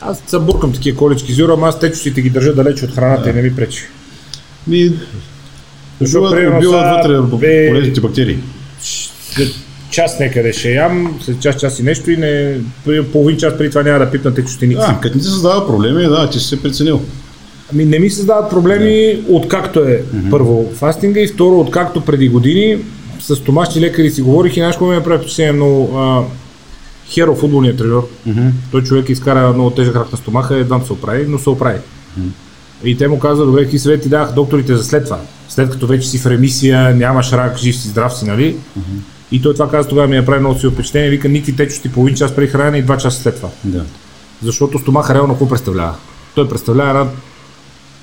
Аз 0.01 0.23
се 0.27 0.39
буркам 0.39 0.73
такива 0.73 0.97
колички 0.97 1.33
зюра, 1.33 1.53
ама 1.53 1.67
аз 1.67 1.79
течностите 1.79 2.21
ги 2.21 2.29
държа 2.29 2.53
далеч 2.53 2.83
от 2.83 2.95
храната 2.95 3.29
и 3.29 3.33
не 3.33 3.41
ми 3.41 3.55
пречи. 3.55 3.83
ми, 4.67 4.91
Защото, 6.01 6.35
убиват, 6.57 7.05
вътре 7.05 7.37
бе, 7.37 7.69
полезните 7.69 8.01
бактерии. 8.01 8.39
след 9.33 9.53
час 9.89 10.19
някъде 10.19 10.53
ще 10.53 10.71
ям, 10.71 11.19
след 11.25 11.41
час, 11.41 11.55
час 11.55 11.79
и 11.79 11.83
нещо 11.83 12.11
и 12.11 12.17
не, 12.17 12.57
половин 13.11 13.37
час 13.37 13.57
преди 13.57 13.69
това 13.69 13.83
няма 13.83 13.99
да 13.99 14.11
пипна 14.11 14.33
течностеници. 14.33 14.79
Да, 14.79 14.99
като 15.01 15.17
не 15.17 15.23
ти 15.23 15.29
създава 15.29 15.67
проблеми, 15.67 16.03
да, 16.03 16.29
ти 16.29 16.39
си 16.39 16.45
се 16.47 16.61
преценил. 16.61 17.01
Ами 17.73 17.85
не 17.85 17.99
ми 17.99 18.09
създават 18.09 18.49
проблеми 18.49 19.23
откакто 19.29 19.79
е 19.79 20.03
първо 20.31 20.71
фастинга 20.73 21.19
и 21.19 21.27
второ 21.27 21.59
откакто 21.59 22.01
преди 22.01 22.29
години 22.29 22.77
с 23.19 23.35
стомашни 23.35 23.81
лекари 23.81 24.11
си 24.11 24.21
говорих 24.21 24.57
и 24.57 24.59
знаеш 24.59 24.75
какво 24.75 24.87
ми 24.87 24.95
направи 24.95 25.19
впечатление 25.19 25.51
много 25.51 25.97
а, 25.97 26.23
Херо, 27.09 27.35
футболният 27.35 27.77
треньор, 27.77 28.07
той 28.71 28.83
човек 28.83 29.09
изкара 29.09 29.53
много 29.53 29.69
тежък 29.69 29.95
рак 29.95 30.11
на 30.11 30.17
стомаха, 30.17 30.55
едва 30.55 30.79
се 30.79 30.93
оправи, 30.93 31.25
но 31.27 31.39
се 31.39 31.49
оправи. 31.49 31.79
И 32.83 32.97
те 32.97 33.07
му 33.07 33.19
каза, 33.19 33.45
добре, 33.45 33.63
какви 33.63 33.79
съвети 33.79 34.09
давах 34.09 34.33
докторите 34.33 34.75
за 34.75 34.83
след 34.83 35.03
това. 35.03 35.19
След 35.49 35.69
като 35.69 35.87
вече 35.87 36.07
си 36.07 36.17
в 36.17 36.25
ремисия, 36.25 36.95
нямаш 36.95 37.31
рак, 37.31 37.57
жив 37.57 37.75
си, 37.75 37.87
здрав 37.87 38.13
си, 38.17 38.25
нали? 38.25 38.55
И 39.31 39.41
той 39.41 39.53
това 39.53 39.69
каза, 39.69 39.89
тогава 39.89 40.07
ми 40.07 40.15
направи 40.15 40.39
много 40.39 40.59
си 40.59 40.67
впечатление, 40.67 41.09
вика, 41.09 41.29
никакви 41.29 41.55
течности 41.55 41.91
половин 41.91 42.15
час 42.15 42.35
преди 42.35 42.51
хранене 42.51 42.77
и 42.77 42.81
два 42.81 42.97
часа 42.97 43.21
след 43.21 43.35
това. 43.35 43.49
Да. 43.63 43.83
Защото 44.43 44.79
стомаха 44.79 45.13
реално 45.13 45.33
какво 45.33 45.49
представлява? 45.49 45.95
Той 46.35 46.49
представлява 46.49 46.89
една 46.89 47.11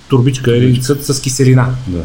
турбичка 0.09 0.57
или 0.57 0.83
с, 0.83 1.15
с 1.15 1.21
киселина. 1.21 1.67
Да. 1.87 2.03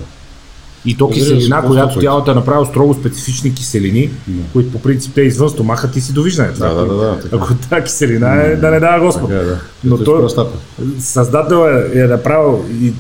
И 0.86 0.98
то 0.98 1.08
се, 1.08 1.14
киселина, 1.14 1.64
която 1.66 2.00
тялото 2.00 2.32
е 2.32 2.34
направило 2.34 2.66
строго 2.66 2.94
специфични 2.94 3.54
киселини, 3.54 4.10
които 4.54 4.72
по 4.72 4.82
принцип 4.82 5.14
те 5.16 5.22
извън 5.22 5.50
стомаха 5.50 5.92
ти 5.92 6.02
си 6.02 6.14
довиждане. 6.14 6.52
Да, 6.52 6.74
да, 6.74 6.86
да, 6.86 6.96
да. 6.96 7.20
Ако 7.32 7.56
тази 7.56 7.84
киселина 7.84 8.42
е, 8.42 8.56
да 8.56 8.72
не 8.72 8.80
дава 8.80 9.06
Господ. 9.06 9.30
Така 9.30 9.42
е, 9.42 9.46
да. 9.46 9.60
Но 9.84 9.98
той, 9.98 10.22
Простата. 10.22 10.58
създател 11.00 11.68
е, 11.94 12.00
е 12.00 12.08
направил 12.08 12.66
и 12.82 12.94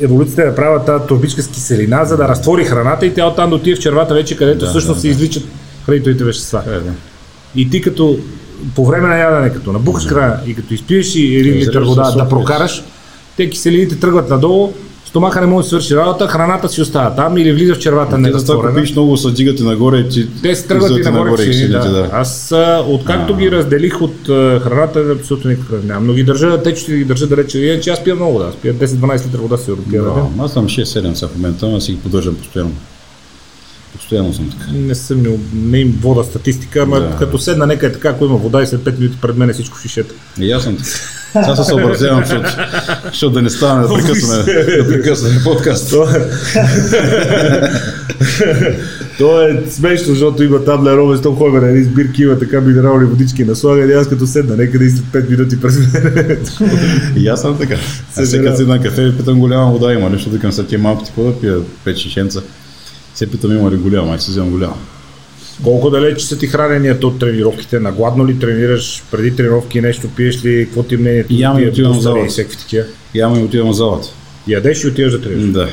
еволюцията 0.00 0.42
е 0.42 0.46
направила 0.46 0.84
тази 0.84 1.06
турбичка 1.06 1.42
с 1.42 1.48
киселина, 1.48 2.04
за 2.04 2.16
да 2.16 2.28
разтвори 2.28 2.64
храната 2.64 3.06
и 3.06 3.14
тя 3.14 3.26
оттам 3.26 3.50
да 3.50 3.56
отиде 3.56 3.76
в 3.76 3.80
червата 3.80 4.14
вече, 4.14 4.36
където 4.36 4.58
Да, 4.58 4.70
всъщност 4.70 4.96
да, 4.96 5.00
се 5.00 5.06
да. 5.06 5.12
извличат 5.12 5.44
хранителните 5.86 6.24
вещества. 6.24 6.62
Е, 6.66 6.70
да. 6.70 6.92
И 7.54 7.70
ти 7.70 7.80
като 7.80 8.18
по 8.74 8.86
време 8.86 9.08
на 9.08 9.18
ядене, 9.18 9.52
като 9.52 9.72
набухаш 9.72 10.06
края 10.06 10.40
и 10.46 10.54
като 10.54 10.74
изпиеш 10.74 11.14
и 11.14 11.36
един 11.36 11.52
Разрежеш 11.52 11.68
литър 11.68 11.82
се 11.82 11.88
вода 11.88 12.10
да 12.10 12.28
прокараш, 12.28 12.82
те 13.36 13.50
киселините 13.50 14.00
тръгват 14.00 14.30
надолу, 14.30 14.72
стомаха 15.04 15.40
не 15.40 15.46
може 15.46 15.64
да 15.64 15.68
свърши 15.68 15.96
работа, 15.96 16.26
храната 16.26 16.68
си 16.68 16.80
остава 16.80 17.14
там 17.14 17.38
или 17.38 17.52
влиза 17.52 17.74
в 17.74 17.78
червата 17.78 18.10
Те 18.10 18.22
да 18.22 18.28
ако 18.28 18.36
незатворена. 18.36 18.74
пиеш 18.74 18.92
много, 18.92 19.16
се 19.16 19.30
дигат 19.30 19.60
и 19.60 19.62
нагоре 19.62 19.98
и 19.98 20.08
ти 20.08 20.28
Те 20.42 20.54
се 20.56 20.66
тръгват 20.66 20.90
и 20.90 20.92
излизат 20.92 21.12
нагоре 21.12 21.30
киселини, 21.36 21.52
киселините, 21.54 21.88
да. 21.88 22.08
Аз 22.12 22.52
а, 22.52 22.84
откакто 22.88 23.36
ги 23.36 23.50
разделих 23.50 24.02
от 24.02 24.16
храната, 24.62 25.16
абсолютно 25.20 25.50
никакъв 25.50 25.84
нямам. 25.84 26.06
Но 26.06 26.12
ги 26.12 26.24
държа, 26.24 26.62
те 26.62 26.76
ще 26.76 26.96
ги 26.96 27.04
държа 27.04 27.26
далече. 27.26 27.58
Иначе 27.58 27.90
аз 27.90 28.04
пия 28.04 28.14
много 28.14 28.32
вода. 28.32 28.46
Аз 28.48 28.54
пия 28.54 28.74
10-12 28.74 29.26
литра 29.26 29.38
вода 29.38 29.56
сигурно 29.56 29.84
пия. 29.90 30.02
на 30.02 30.14
ден. 30.14 30.24
Да, 30.36 30.44
аз 30.44 30.52
съм 30.52 30.66
6-7 30.66 31.14
сега 31.14 31.28
в 31.28 31.36
момента, 31.36 31.66
аз 31.66 31.84
си 31.84 31.92
ги 31.92 31.98
поддържам 31.98 32.34
постоянно. 32.34 32.72
Постоянно 34.06 34.32
съм 34.32 34.50
така. 34.50 34.72
Не 34.72 34.94
съм 34.94 35.22
не 35.54 35.78
им 35.78 35.98
вода 36.00 36.24
статистика, 36.24 36.80
ама 36.82 37.00
Да. 37.00 37.16
като 37.18 37.38
седна 37.38 37.66
нека 37.66 37.86
е 37.86 37.92
така, 37.92 38.08
ако 38.08 38.24
има 38.24 38.36
вода 38.36 38.62
и 38.62 38.66
след 38.66 38.80
5 38.80 38.98
минути 38.98 39.18
пред 39.22 39.36
мен 39.36 39.50
е 39.50 39.52
всичко 39.52 39.78
в 39.78 39.82
шишета. 39.82 40.14
И 40.40 40.52
аз 40.52 40.62
съм 40.62 40.76
така. 40.76 40.88
Сега 41.32 41.56
се 41.56 41.64
съобразявам, 41.64 42.24
защото, 42.24 42.48
защото 43.08 43.34
да 43.34 43.42
не 43.42 43.50
стане 43.50 43.82
да 43.82 43.94
прекъсваме, 43.94 44.42
да 44.76 44.88
прекъсваме 44.88 45.40
подкаст. 45.44 45.90
То 45.90 46.10
е, 46.10 46.28
То 49.18 49.48
е 49.48 49.62
смешно, 49.70 50.14
защото 50.14 50.42
има 50.42 50.64
там 50.64 50.84
на 50.84 51.16
що 51.16 51.32
ходим 51.32 51.60
на 51.60 51.68
едни 51.68 51.84
сбирки, 51.84 52.22
има 52.22 52.38
така 52.38 52.60
минерални 52.60 53.04
водички 53.04 53.44
наслага 53.44 53.86
и 53.86 53.92
аз 53.92 54.08
като 54.08 54.26
седна, 54.26 54.56
нека 54.56 54.78
да 54.78 54.84
и 54.84 54.90
след 54.90 55.04
5 55.04 55.30
минути 55.30 55.60
през 55.60 55.78
мен. 55.78 56.38
И 57.16 57.28
аз 57.28 57.40
съм 57.40 57.58
така. 57.58 57.76
Сега 58.14 58.26
Съжалявам. 58.26 58.56
си 58.56 58.62
на 58.64 58.80
кафе 58.82 59.16
питам 59.16 59.38
голяма 59.38 59.70
вода 59.72 59.92
има 59.92 60.10
нещо, 60.10 60.30
викам 60.30 60.52
са 60.52 60.66
тия 60.66 60.78
малките, 60.78 61.10
какво 61.10 61.24
да 61.24 61.40
пия 61.40 61.56
5 61.86 61.96
шишенца. 61.96 62.40
Се 63.16 63.30
питам 63.30 63.52
има 63.52 63.70
ли 63.70 63.76
голяма, 63.76 64.12
ай 64.12 64.18
си 64.18 64.30
вземам 64.30 64.50
голяма. 64.50 64.76
Колко 65.62 65.90
далеч 65.90 66.20
са 66.20 66.38
ти 66.38 66.46
храненията 66.46 67.06
от 67.06 67.18
тренировките? 67.18 67.80
Нагладно 67.80 68.26
ли 68.26 68.38
тренираш? 68.38 69.02
Преди 69.10 69.36
тренировки 69.36 69.80
нещо 69.80 70.08
пиеш 70.16 70.44
ли? 70.44 70.64
Какво 70.64 70.82
ти 70.82 70.94
е 70.94 70.98
мнението? 70.98 71.34
Ям 71.34 71.58
и 71.58 71.68
отивам 71.68 71.98
в 71.98 72.00
залата. 72.00 72.44
Яма 73.14 73.38
и 73.40 73.42
отивам 73.42 73.70
в 73.70 73.76
залата. 73.76 74.08
Ядеш 74.48 74.84
и 74.84 74.86
отиваш 74.86 75.12
да 75.12 75.20
тренираш. 75.20 75.50
Да. 75.50 75.68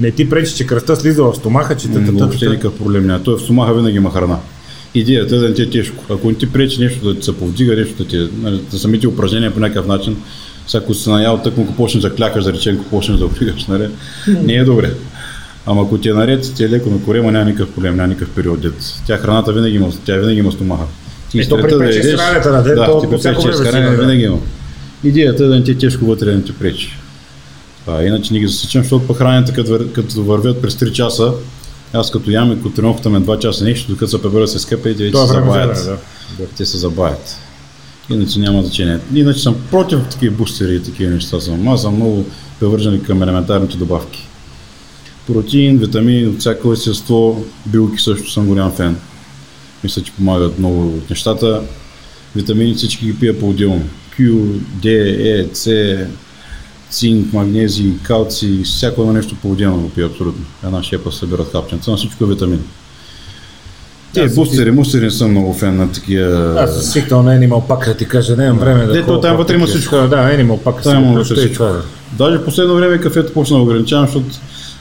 Не 0.00 0.10
ти 0.10 0.30
пречи, 0.30 0.54
че 0.54 0.66
кръста 0.66 0.96
слиза 0.96 1.24
в 1.24 1.34
стомаха, 1.34 1.76
че 1.76 1.88
тата, 1.88 2.12
Въобще 2.12 2.48
никакъв 2.48 2.78
проблем 2.78 3.06
няма. 3.06 3.22
Той 3.22 3.36
в 3.36 3.40
стомаха 3.40 3.74
винаги 3.74 3.96
има 3.96 4.12
храна. 4.12 4.38
Идеята 4.94 5.36
е 5.36 5.38
да 5.38 5.48
не 5.48 5.54
ти 5.54 5.62
е 5.62 5.70
тежко. 5.70 6.04
Ако 6.10 6.28
не 6.28 6.34
ти 6.34 6.52
пречи 6.52 6.80
нещо 6.80 7.04
да 7.04 7.20
ти 7.20 7.24
се 7.24 7.36
повдига, 7.36 7.76
нещо 7.76 8.02
да 8.02 8.08
ти 8.08 8.28
нали, 8.42 8.60
за 8.70 8.78
самите 8.78 9.08
упражнения 9.08 9.54
по 9.54 9.60
някакъв 9.60 9.86
начин, 9.86 10.16
сега 10.66 10.84
ако 10.84 10.94
си 10.94 11.10
наял 11.10 11.38
тъкмо, 11.38 11.64
ако 11.64 11.74
почнеш 11.74 12.02
да 12.02 12.14
клякаш, 12.14 12.44
да 12.44 12.52
речем, 12.52 12.76
ако 12.80 12.90
почнеш 12.90 13.18
да 13.18 13.26
вдигаш, 13.26 13.66
нали, 13.66 13.88
не 14.42 14.54
е 14.54 14.64
добре. 14.64 14.90
Ама 15.66 15.82
ако 15.82 15.98
ти 15.98 16.08
е 16.08 16.12
наред, 16.12 16.54
ти 16.54 16.64
е 16.64 16.68
леко 16.68 16.90
на 16.90 17.02
корема, 17.02 17.32
няма 17.32 17.44
никакъв 17.44 17.74
проблем, 17.74 17.96
няма 17.96 18.08
никакъв 18.08 18.34
период. 18.34 18.60
Дет. 18.60 18.74
Тя 19.06 19.16
храната 19.18 19.52
винаги 19.52 19.76
има, 19.76 19.88
тя 20.04 20.16
винаги 20.16 20.38
има 20.38 20.52
стомаха. 20.52 20.84
Ти 21.30 21.40
Е, 21.40 21.48
то 21.48 21.56
при 21.56 21.92
шест 21.92 22.08
ядеш- 22.08 22.44
на 22.46 22.62
ден, 22.62 22.74
да, 22.74 22.86
то 22.86 23.00
ти 23.00 23.06
по 23.06 23.10
при 23.10 23.18
всяко 23.18 23.42
5-6 23.42 23.44
време 23.44 23.56
си 23.56 23.62
хранене 23.62 23.86
има, 23.86 23.96
да. 23.96 24.02
винаги 24.02 24.22
има. 24.22 24.38
Идеята 25.04 25.44
е 25.44 25.46
да 25.46 25.54
не 25.54 25.64
ти 25.64 25.70
е 25.70 25.78
тежко 25.78 26.04
вътре, 26.04 26.26
да 26.26 26.32
не 26.32 26.42
ти 26.42 26.52
пречи. 26.52 26.90
А, 27.86 28.02
иначе 28.02 28.32
не 28.32 28.40
ги 28.40 28.46
засичам, 28.46 28.82
защото 28.82 29.06
пък 29.06 29.16
храненето 29.16 29.52
като, 29.54 29.70
вър, 29.70 29.92
като 29.92 30.22
вървят 30.22 30.62
през 30.62 30.74
3 30.74 30.92
часа, 30.92 31.32
аз 31.92 32.10
като 32.10 32.30
ям 32.30 32.52
и 32.52 32.56
като 32.56 32.70
тренировката 32.70 33.10
ме 33.10 33.20
2 33.20 33.38
часа 33.38 33.64
нещо, 33.64 33.92
докато 33.92 34.10
се 34.10 34.22
пребера 34.22 34.48
се 34.48 34.58
скъпа 34.58 34.90
и 34.90 34.96
те 34.96 35.10
Това 35.10 35.26
се 35.26 35.32
забавят. 35.32 35.98
да. 36.38 36.46
Те 36.56 36.66
се 36.66 36.76
забавят. 36.78 37.36
Иначе 38.10 38.38
няма 38.38 38.62
значение. 38.62 38.98
Иначе 39.14 39.40
съм 39.42 39.56
против 39.70 39.98
такива 40.10 40.36
бустери 40.36 40.74
и 40.74 40.82
такива 40.82 41.10
неща 41.10 41.40
съм. 41.40 41.68
Аз 41.68 41.82
съм 41.82 41.94
много 41.94 42.26
привържен 42.60 43.00
към 43.00 43.22
елементарните 43.22 43.76
добавки. 43.76 44.26
Протеин, 45.26 45.78
витамини 45.78 46.26
от 46.26 46.40
всяко 46.40 46.72
естество, 46.72 47.44
билки 47.66 48.02
също 48.02 48.30
съм 48.30 48.46
голям 48.46 48.72
фен. 48.72 48.96
Мисля, 49.84 50.02
че 50.02 50.12
помагат 50.12 50.58
много 50.58 50.86
от 50.86 51.10
нещата. 51.10 51.62
Витамини 52.36 52.74
всички 52.74 53.06
ги 53.06 53.18
пия 53.18 53.40
по-отделно. 53.40 53.82
Q, 54.18 54.32
D, 54.80 54.86
E, 54.86 55.52
C, 55.52 55.98
цинк, 56.90 57.32
магнезий, 57.32 57.92
калций, 58.02 58.62
всяко 58.64 59.00
едно 59.00 59.12
нещо 59.12 59.36
по-отделно 59.42 59.82
го 59.82 59.90
пия 59.90 60.06
абсолютно. 60.06 60.44
Една 60.64 60.82
шепа 60.82 61.12
събират 61.12 61.52
хапченца, 61.52 61.90
но 61.90 61.96
всичко 61.96 62.24
е 62.24 62.26
витамини. 62.26 62.62
Те 64.14 64.28
бустери, 64.28 64.70
мустери 64.70 65.04
не 65.04 65.10
съм 65.10 65.30
много 65.30 65.54
фен 65.54 65.76
на 65.76 65.92
такива... 65.92 66.56
Аз 66.58 66.72
съм 66.74 66.82
свикнал 66.82 67.22
на 67.22 67.38
Animal 67.38 67.68
Pack, 67.68 67.86
да 67.86 67.96
ти 67.96 68.08
кажа, 68.08 68.36
нямам 68.36 68.58
време 68.58 68.86
да 68.86 68.92
Дето 68.92 69.20
там 69.20 69.36
вътре 69.36 69.54
има 69.54 69.66
всичко. 69.66 69.96
Да, 69.96 70.06
Animal 70.06 70.62
Pack 70.62 70.82
Там 70.82 71.04
си 71.04 71.10
има 71.10 71.24
всичко. 71.24 71.64
Даже 72.18 72.44
последно 72.44 72.74
време 72.74 72.98
кафето 72.98 73.32
почна 73.32 73.56
да 73.56 73.62
ограничавам, 73.62 74.06
защото 74.06 74.26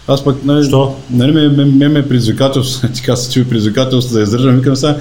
аз 0.08 0.24
пък, 0.24 0.46
нали, 0.46 0.66
Що? 0.66 0.96
нали 1.10 1.32
ме, 1.32 1.50
ме, 1.50 1.66
ме, 1.66 1.90
ме 1.90 2.08
предизвикателство, 2.08 2.88
ти 2.88 3.02
каза, 3.02 3.32
че 3.32 3.40
ми 3.40 3.50
предизвикателство 3.50 4.16
да 4.16 4.22
издържам, 4.22 4.56
викам 4.56 4.76
сега, 4.76 4.98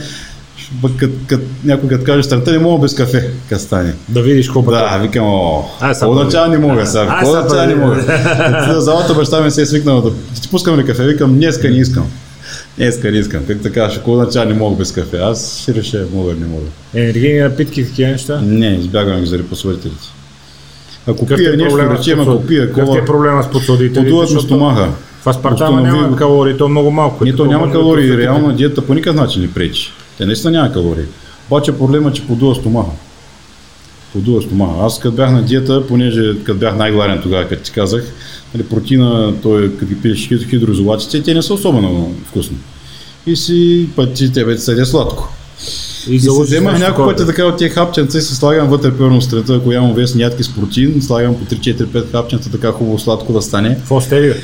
пък 0.83 0.97
кът, 0.97 1.11
кът, 1.27 1.41
някой 1.65 1.89
като 1.89 2.05
каже, 2.05 2.23
старта 2.23 2.53
не 2.53 2.59
мога 2.59 2.83
без 2.83 2.95
кафе, 2.95 3.31
как 3.49 3.61
стане. 3.61 3.95
Да 4.09 4.23
видиш 4.23 4.47
какво. 4.47 4.63
Да, 4.63 4.99
викам, 5.03 5.25
о, 5.25 5.65
означава 6.07 6.49
не 6.49 6.59
мога 6.59 6.83
А, 6.83 6.87
сега, 6.87 7.21
означава 7.25 7.67
не 7.67 7.75
мога. 7.75 7.95
В 8.69 8.81
залата 8.81 9.15
баща 9.15 9.41
ми 9.41 9.51
се 9.51 9.63
е 9.63 9.67
свикнал 9.67 10.01
да, 10.01 10.11
ти 10.43 10.49
пускам 10.49 10.81
ли 10.81 10.85
кафе, 10.85 11.05
викам, 11.05 11.35
днеска 11.35 11.71
не 11.71 11.77
искам. 11.77 12.05
Днеска 12.77 13.11
не 13.11 13.19
искам. 13.19 13.45
Как 13.47 13.63
така, 13.63 13.89
ще 13.89 13.99
какво 13.99 14.13
означава 14.13 14.47
не 14.47 14.55
мога 14.55 14.77
без 14.77 14.93
кафе? 14.93 15.17
Аз 15.17 15.61
ще 15.63 15.75
реша, 15.75 16.05
мога, 16.15 16.35
не 16.35 16.47
мога. 16.47 16.67
Енергийни 16.95 17.41
напитки, 17.41 17.87
такива 17.87 18.11
неща. 18.11 18.41
Не, 18.41 18.69
избягвам 18.69 19.21
ги 19.21 19.27
заради 19.27 19.49
посвърителите. 19.49 20.05
Ако 21.07 21.27
Какъв 21.27 21.37
пия 21.39 21.55
е 21.55 21.57
нещо, 21.57 21.79
речем, 21.79 22.21
ако 22.21 22.47
пия 22.47 22.73
кола, 22.73 22.99
е 22.99 23.05
проблема 23.05 23.43
с 23.43 23.51
подсладителите? 23.51 24.35
на 24.35 24.41
стомаха. 24.41 24.89
В 25.23 25.27
аспартама 25.27 25.77
Установи 25.77 26.01
няма 26.01 26.17
калории, 26.17 26.57
то 26.57 26.65
е 26.65 26.69
много 26.69 26.91
малко. 26.91 27.25
Не, 27.25 27.37
то 27.37 27.45
няма 27.45 27.73
калории, 27.73 28.17
реално 28.17 28.53
диета 28.53 28.83
по 28.83 28.95
никакъв 28.95 29.17
начин 29.21 29.43
не 29.43 29.51
пречи. 29.51 29.93
Те 30.19 30.27
наистина 30.27 30.51
няма 30.51 30.73
калории. 30.73 31.05
Обаче 31.51 31.73
проблема 31.73 32.09
е, 32.09 32.13
че 32.13 32.27
подува 32.27 32.55
стомаха. 32.55 32.91
подува 34.13 34.43
стомаха. 34.43 34.85
Аз 34.85 34.99
като 34.99 35.17
бях 35.17 35.33
на 35.33 35.43
диета, 35.43 35.87
понеже 35.87 36.35
като 36.45 36.59
бях 36.59 36.77
най-гладен 36.77 37.21
тогава, 37.23 37.49
като 37.49 37.63
ти 37.63 37.73
казах, 37.73 38.05
нали, 38.55 38.65
протеина, 38.65 39.35
той 39.43 39.73
като 39.73 39.87
ги 39.87 40.01
пиеш 40.03 40.29
хид- 40.29 40.51
хидроизолатите, 40.51 41.23
те 41.23 41.35
не 41.35 41.43
са 41.43 41.55
особено 41.55 42.15
вкусни. 42.27 42.57
И 43.27 43.37
си 43.37 43.89
пъти 43.97 44.33
тебе 44.33 44.55
ти 44.55 44.61
съде 44.61 44.85
сладко. 44.85 45.35
И 46.09 46.15
И 46.15 46.21
се 46.21 46.31
вземах 46.41 46.79
няколко 46.79 47.11
пъти 47.11 47.27
така 47.27 47.45
от 47.45 47.57
тия 47.57 47.71
хапченца 47.71 48.19
и 48.19 48.21
се 48.21 48.35
слагам 48.35 48.69
вътре 48.69 48.97
първо 48.97 49.21
страта, 49.21 49.55
ако 49.55 49.73
ям 49.73 49.95
вес 49.95 50.15
ядки 50.17 50.43
с 50.43 50.55
протеин, 50.55 51.03
слагам 51.03 51.35
по 51.35 51.55
3-4-5 51.55 52.11
хапченца, 52.13 52.51
така 52.51 52.73
хубаво 52.73 52.99
сладко 52.99 53.33
да 53.33 53.43
стане. 53.43 53.75
Какво 53.75 54.01
сте 54.01 54.21
ви? 54.21 54.35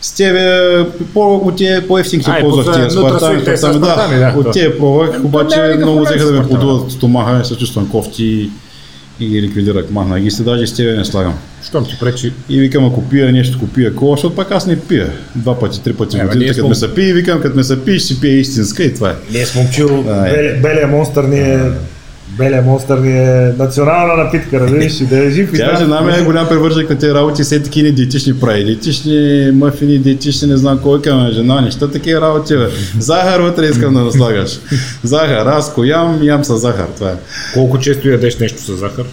С 0.00 0.12
тебе 0.12 0.86
по, 1.14 1.36
от 1.36 1.56
тия 1.56 1.88
по-ефтин 1.88 2.22
се 2.22 2.30
ползвах 2.40 2.74
тия 2.74 2.90
спартани, 2.90 3.42
да, 3.42 3.78
да. 3.78 4.34
От 4.36 4.52
тия 4.52 4.78
пробвах, 4.78 5.24
обаче 5.24 5.76
много 5.78 6.00
взеха 6.00 6.24
да 6.24 6.32
ме 6.32 6.48
подуват 6.48 6.92
стомаха, 6.92 7.44
се 7.44 7.56
чувствам 7.56 7.88
кофти 7.88 8.50
и 9.20 9.28
ги 9.28 9.42
ликвидирах. 9.42 9.90
Махнах 9.90 10.22
ги 10.22 10.30
се, 10.30 10.42
даже 10.42 10.66
с 10.66 10.74
тебе 10.74 10.96
не 10.96 11.04
слагам. 11.04 11.34
Щом 11.68 11.84
ти 11.84 11.96
пречи. 12.00 12.32
И 12.48 12.60
викам, 12.60 12.86
ако 12.86 13.08
пия 13.08 13.32
нещо, 13.32 13.56
ако 13.56 13.68
пия 13.68 13.94
кола, 13.94 14.16
защото 14.16 14.36
пак 14.36 14.50
аз 14.50 14.66
не 14.66 14.80
пия. 14.80 15.10
Два 15.36 15.58
пъти, 15.58 15.82
три 15.82 15.92
пъти 15.92 16.16
в 16.16 16.20
Е, 16.20 16.26
годината, 16.26 16.54
като 16.54 16.68
ме 16.68 16.74
се 16.74 16.94
пие, 16.94 17.12
викам, 17.12 17.40
като 17.40 17.56
ме 17.56 17.64
се 17.64 17.84
пие, 17.84 17.98
ще 17.98 18.06
си 18.06 18.20
пие 18.20 18.30
истинска 18.30 18.82
и 18.82 18.94
това 18.94 19.10
е. 19.10 19.14
Ние 19.32 19.46
с 19.46 19.54
момчил, 19.54 20.02
белия, 20.02 20.60
белия 20.60 20.88
монстър 20.88 21.24
ни 21.24 21.38
е 21.38 21.58
Белия 22.36 22.62
монстър 22.62 22.98
ни 22.98 23.18
е 23.18 23.52
национална 23.58 24.24
напитка, 24.24 24.60
разбираш, 24.60 25.00
и 25.00 25.06
да 25.06 25.18
е 25.24 25.30
жив 25.30 25.50
Тя 25.50 25.56
здрав. 25.56 25.78
жена 25.78 26.00
ми 26.00 26.12
е 26.12 26.24
голям 26.24 26.48
привърженик 26.48 26.90
на 26.90 26.98
тези 26.98 27.14
работи, 27.14 27.42
все 27.42 27.62
такива 27.62 27.90
диетични 27.90 28.40
прави. 28.40 28.64
Диетични 28.64 29.50
мъфини, 29.54 29.98
диетични, 29.98 30.48
не 30.48 30.56
знам 30.56 30.78
кой 30.82 31.02
към 31.02 31.30
жена, 31.32 31.60
неща 31.60 31.90
такива 31.90 32.20
работи. 32.20 32.56
Бе. 32.56 32.66
Захар 32.98 33.40
вътре 33.40 33.66
искам 33.66 33.94
да 33.94 34.00
наслагаш. 34.00 34.58
Захар, 35.02 35.46
аз 35.46 35.74
ко 35.74 35.84
ям, 35.84 36.22
ям 36.22 36.44
с 36.44 36.56
захар. 36.56 36.86
Това 36.96 37.10
е. 37.10 37.14
Колко 37.54 37.78
често 37.78 38.08
ядеш 38.08 38.38
нещо 38.38 38.62
с 38.62 38.76
захар? 38.76 39.04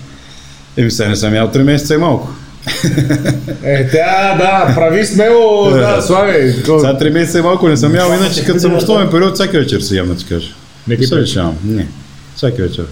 Еми 0.78 0.92
сега 0.92 1.10
не 1.10 1.16
съм 1.16 1.36
ял 1.36 1.48
3 1.48 1.64
месеца 1.64 1.94
и 1.94 1.98
малко. 1.98 2.30
Е, 3.64 3.88
тя, 3.92 4.36
да, 4.38 4.74
прави 4.76 5.06
смело, 5.06 5.70
да, 5.72 6.02
слагай. 6.02 6.52
Сега 6.52 6.98
3 7.00 7.10
месеца 7.14 7.40
и 7.40 7.42
малко 7.42 7.68
не 7.68 7.78
съм 7.78 7.96
ял, 7.96 8.08
иначе 8.20 8.46
като 8.46 8.60
съм 8.60 8.76
основен 8.76 9.10
период, 9.10 9.36
всяка 9.36 9.60
вечер 9.60 9.80
се 9.80 9.96
ям, 9.96 10.08
да 10.08 10.16
ти 10.16 10.26
кажа. 10.26 10.50
Не 10.88 10.98
ти 10.98 11.06
се. 11.06 11.44
Не. 11.64 11.88
Всяка 12.36 12.62
вечер. 12.64 12.86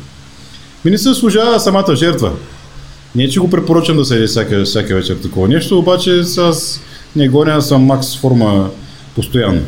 Ми 0.85 0.91
не 0.91 0.97
се 0.97 1.13
служава 1.13 1.59
самата 1.59 1.95
жертва. 1.95 2.31
Не, 3.15 3.29
че 3.29 3.39
го 3.39 3.49
препоръчам 3.49 3.97
да 3.97 4.05
се 4.05 4.13
яде 4.13 4.27
всяка, 4.27 4.63
всяка 4.63 4.95
вечер 4.95 5.15
такова 5.15 5.47
нещо, 5.47 5.79
обаче 5.79 6.23
аз 6.37 6.81
не 7.15 7.29
гоня, 7.29 7.61
съм 7.61 7.81
макс 7.81 8.17
форма 8.17 8.69
постоянно. 9.15 9.61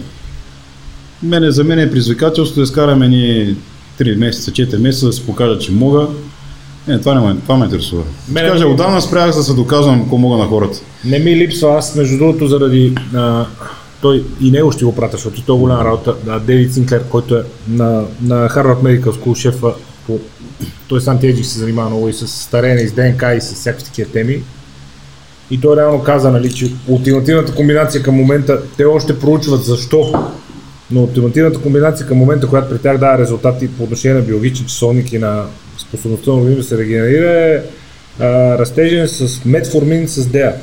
Мене, 1.23 1.51
за 1.51 1.63
мен 1.63 1.79
е 1.79 1.89
предизвикателство 1.89 2.55
да 2.55 2.63
изкараме 2.63 3.07
ни 3.07 3.55
3 3.99 4.15
месеца, 4.15 4.51
4 4.51 4.77
месеца 4.77 5.05
да 5.05 5.13
се 5.13 5.25
покажа, 5.25 5.59
че 5.59 5.71
мога. 5.71 6.07
Не, 6.87 6.99
това, 6.99 7.13
не 7.13 7.27
ме, 7.27 7.39
това 7.41 7.57
ме 7.57 7.65
интересува. 7.65 8.03
Мене 8.29 8.49
кажа, 8.49 8.67
отдавна 8.67 9.01
спрях 9.01 9.35
да 9.35 9.43
се 9.43 9.53
доказвам 9.53 10.01
какво 10.01 10.17
мога 10.17 10.37
на 10.37 10.45
хората. 10.45 10.77
Не 11.05 11.19
ми 11.19 11.35
липсва, 11.35 11.77
аз 11.77 11.95
между 11.95 12.17
другото 12.17 12.47
заради 12.47 12.95
а, 13.15 13.45
той 14.01 14.23
и 14.41 14.51
него 14.51 14.71
ще 14.71 14.85
го 14.85 14.95
пратя, 14.95 15.17
защото 15.17 15.41
той 15.41 15.55
е 15.55 15.59
голяма 15.59 15.85
работа. 15.85 16.15
А, 16.27 16.39
Дейвид 16.39 16.73
Синклер, 16.73 17.03
който 17.09 17.35
е 17.35 17.43
на, 17.67 18.03
на 18.21 18.49
Harvard 18.49 18.81
Medical 18.81 19.03
School 19.03 19.35
шефа 19.35 19.73
по 20.07 20.19
той 20.87 21.01
с 21.01 21.07
антиеджик 21.07 21.45
се 21.45 21.59
занимава 21.59 21.89
много 21.89 22.09
и 22.09 22.13
с 22.13 22.27
старене, 22.27 22.81
и 22.81 22.87
с 22.87 22.91
ДНК 22.91 23.35
и 23.35 23.41
с 23.41 23.53
всякакви 23.53 23.85
такива 23.85 24.11
теми. 24.11 24.43
И 25.51 25.61
той 25.61 25.77
реално 25.77 26.03
каза, 26.03 26.31
нали, 26.31 26.53
че 26.53 26.71
ултимативната 26.87 27.55
комбинация 27.55 28.03
към 28.03 28.15
момента, 28.15 28.61
те 28.77 28.85
още 28.85 29.19
проучват 29.19 29.63
защо, 29.63 30.29
но 30.91 31.01
ултимативната 31.01 31.61
комбинация 31.61 32.07
към 32.07 32.17
момента, 32.17 32.47
която 32.47 32.69
при 32.69 32.79
тях 32.79 32.97
дава 32.97 33.17
резултати 33.17 33.67
по 33.67 33.83
отношение 33.83 34.17
на 34.17 34.23
биологични 34.23 34.65
часовник 34.65 35.13
и 35.13 35.17
на 35.17 35.45
способността 35.77 36.31
на 36.31 36.37
организма 36.37 36.61
да 36.61 36.67
се 36.67 36.77
регенерира 36.77 37.31
е 37.31 37.61
а, 38.19 38.57
растежен 38.57 39.07
с 39.07 39.45
метформин 39.45 40.07
с 40.07 40.23
DEA. 40.23 40.53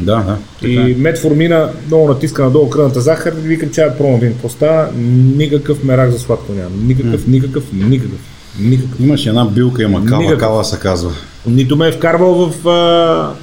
Да, 0.00 0.16
да. 0.16 0.38
така 0.60 0.82
е. 0.82 0.90
И 0.90 0.94
метформина 0.94 1.70
много 1.86 2.08
натиска 2.08 2.42
надолу 2.42 2.70
кръвната 2.70 3.00
захар 3.00 3.32
и 3.32 3.48
викам, 3.48 3.70
че 3.70 3.80
я 3.80 3.98
пробвам 3.98 4.20
видим 4.20 4.32
какво 4.32 4.48
става. 4.48 4.88
Никакъв 5.36 5.84
мерак 5.84 6.10
за 6.10 6.18
сладко 6.18 6.52
нямам. 6.52 6.86
Никакъв, 6.86 7.26
никакъв, 7.26 7.64
никакъв. 7.72 8.20
Никакъв. 8.58 9.00
Имаш 9.00 9.26
една 9.26 9.44
билка, 9.44 9.82
има 9.82 10.06
кава, 10.06 10.38
кава 10.38 10.64
се 10.64 10.78
казва. 10.78 11.12
Нито 11.46 11.76
ме 11.76 11.88
е 11.88 11.92
вкарвал 11.92 12.34
в... 12.34 12.68
А... 12.68 13.34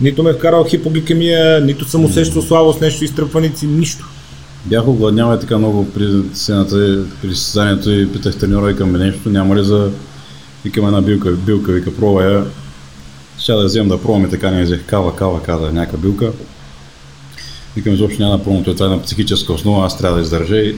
Нито 0.00 0.22
ме 0.22 0.30
е 0.30 0.34
вкарал 0.34 0.64
хипогликемия, 0.64 1.60
нито 1.60 1.84
съм 1.84 2.04
усещал 2.04 2.42
слабост, 2.42 2.80
нещо 2.80 3.04
изтръпваници, 3.04 3.66
нищо. 3.66 4.08
Бях 4.64 4.88
огладнял 4.88 5.38
така 5.38 5.58
много 5.58 5.90
при 5.90 6.22
сцената, 6.34 7.04
при 7.22 7.34
състезанието 7.34 7.90
и 7.90 8.12
питах 8.12 8.36
треньора 8.36 8.70
и 8.70 8.76
към 8.76 8.92
нещо, 8.92 9.30
няма 9.30 9.56
ли 9.56 9.64
за... 9.64 9.90
Викам 10.64 10.86
една 10.86 11.00
билка, 11.00 11.30
билка, 11.30 11.72
вика, 11.72 11.96
пробва 11.96 12.24
я. 12.24 12.44
Ще 13.38 13.52
да 13.52 13.58
я 13.58 13.64
вземам 13.64 13.88
да 13.88 14.02
пробвам 14.02 14.24
и 14.24 14.30
така 14.30 14.50
не 14.50 14.62
взех 14.62 14.86
кава, 14.86 15.16
кава, 15.16 15.42
каза 15.42 15.72
някаква 15.72 15.98
билка. 15.98 16.32
Викам, 17.76 17.94
изобщо 17.94 18.22
няма 18.22 18.38
да 18.38 18.44
пробвам, 18.44 18.64
това 18.64 18.86
е 18.86 18.88
на 18.88 19.02
психическа 19.02 19.52
основа, 19.52 19.86
аз 19.86 19.98
трябва 19.98 20.16
да 20.16 20.22
издържа 20.22 20.56
и 20.56 20.76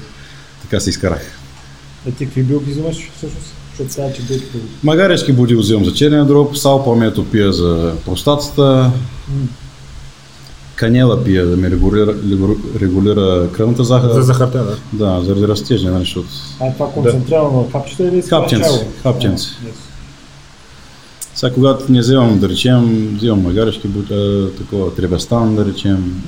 така 0.62 0.80
се 0.80 0.90
изкарах. 0.90 1.41
Е, 2.08 2.10
ти 2.10 2.24
какви 2.24 2.42
билки 2.42 2.70
взимаш 2.70 3.10
всъщност? 3.16 3.54
Защото 3.70 3.92
сега, 3.92 4.12
че 4.12 4.22
билки 4.22 4.44
Магаречки 4.82 5.32
буди 5.32 5.54
взимам 5.54 5.84
за 5.84 5.92
черния 5.92 6.24
дроб, 6.24 6.56
сал 6.56 6.84
палмето 6.84 7.24
пия 7.24 7.52
за 7.52 7.92
простатата, 8.04 8.90
канела 10.74 11.24
пия 11.24 11.46
да 11.46 11.56
ми 11.56 11.70
регулира, 11.70 12.14
регулира 12.80 13.48
кръвната 13.52 13.84
захар. 13.84 14.10
За 14.10 14.22
захарта, 14.22 14.64
да. 14.64 14.76
Да, 14.92 15.24
заради 15.24 15.48
растежа, 15.48 15.90
нали, 15.90 16.04
защото 16.04 16.28
А 16.60 16.66
е 16.66 16.72
това 16.72 16.90
концентрирано 16.90 17.50
на 17.50 17.70
хапчета 17.70 18.02
или. 18.02 18.22
А, 18.30 18.48
yes. 18.48 19.38
Сега, 21.34 21.54
когато 21.54 21.92
не 21.92 22.00
вземам, 22.00 22.38
да 22.38 22.48
речем, 22.48 23.14
взимам 23.16 23.42
магарешки, 23.42 23.88
бута, 23.88 24.48
такова, 24.58 24.94
требестан, 24.94 25.56
да 25.56 25.64
речем, 25.64 26.22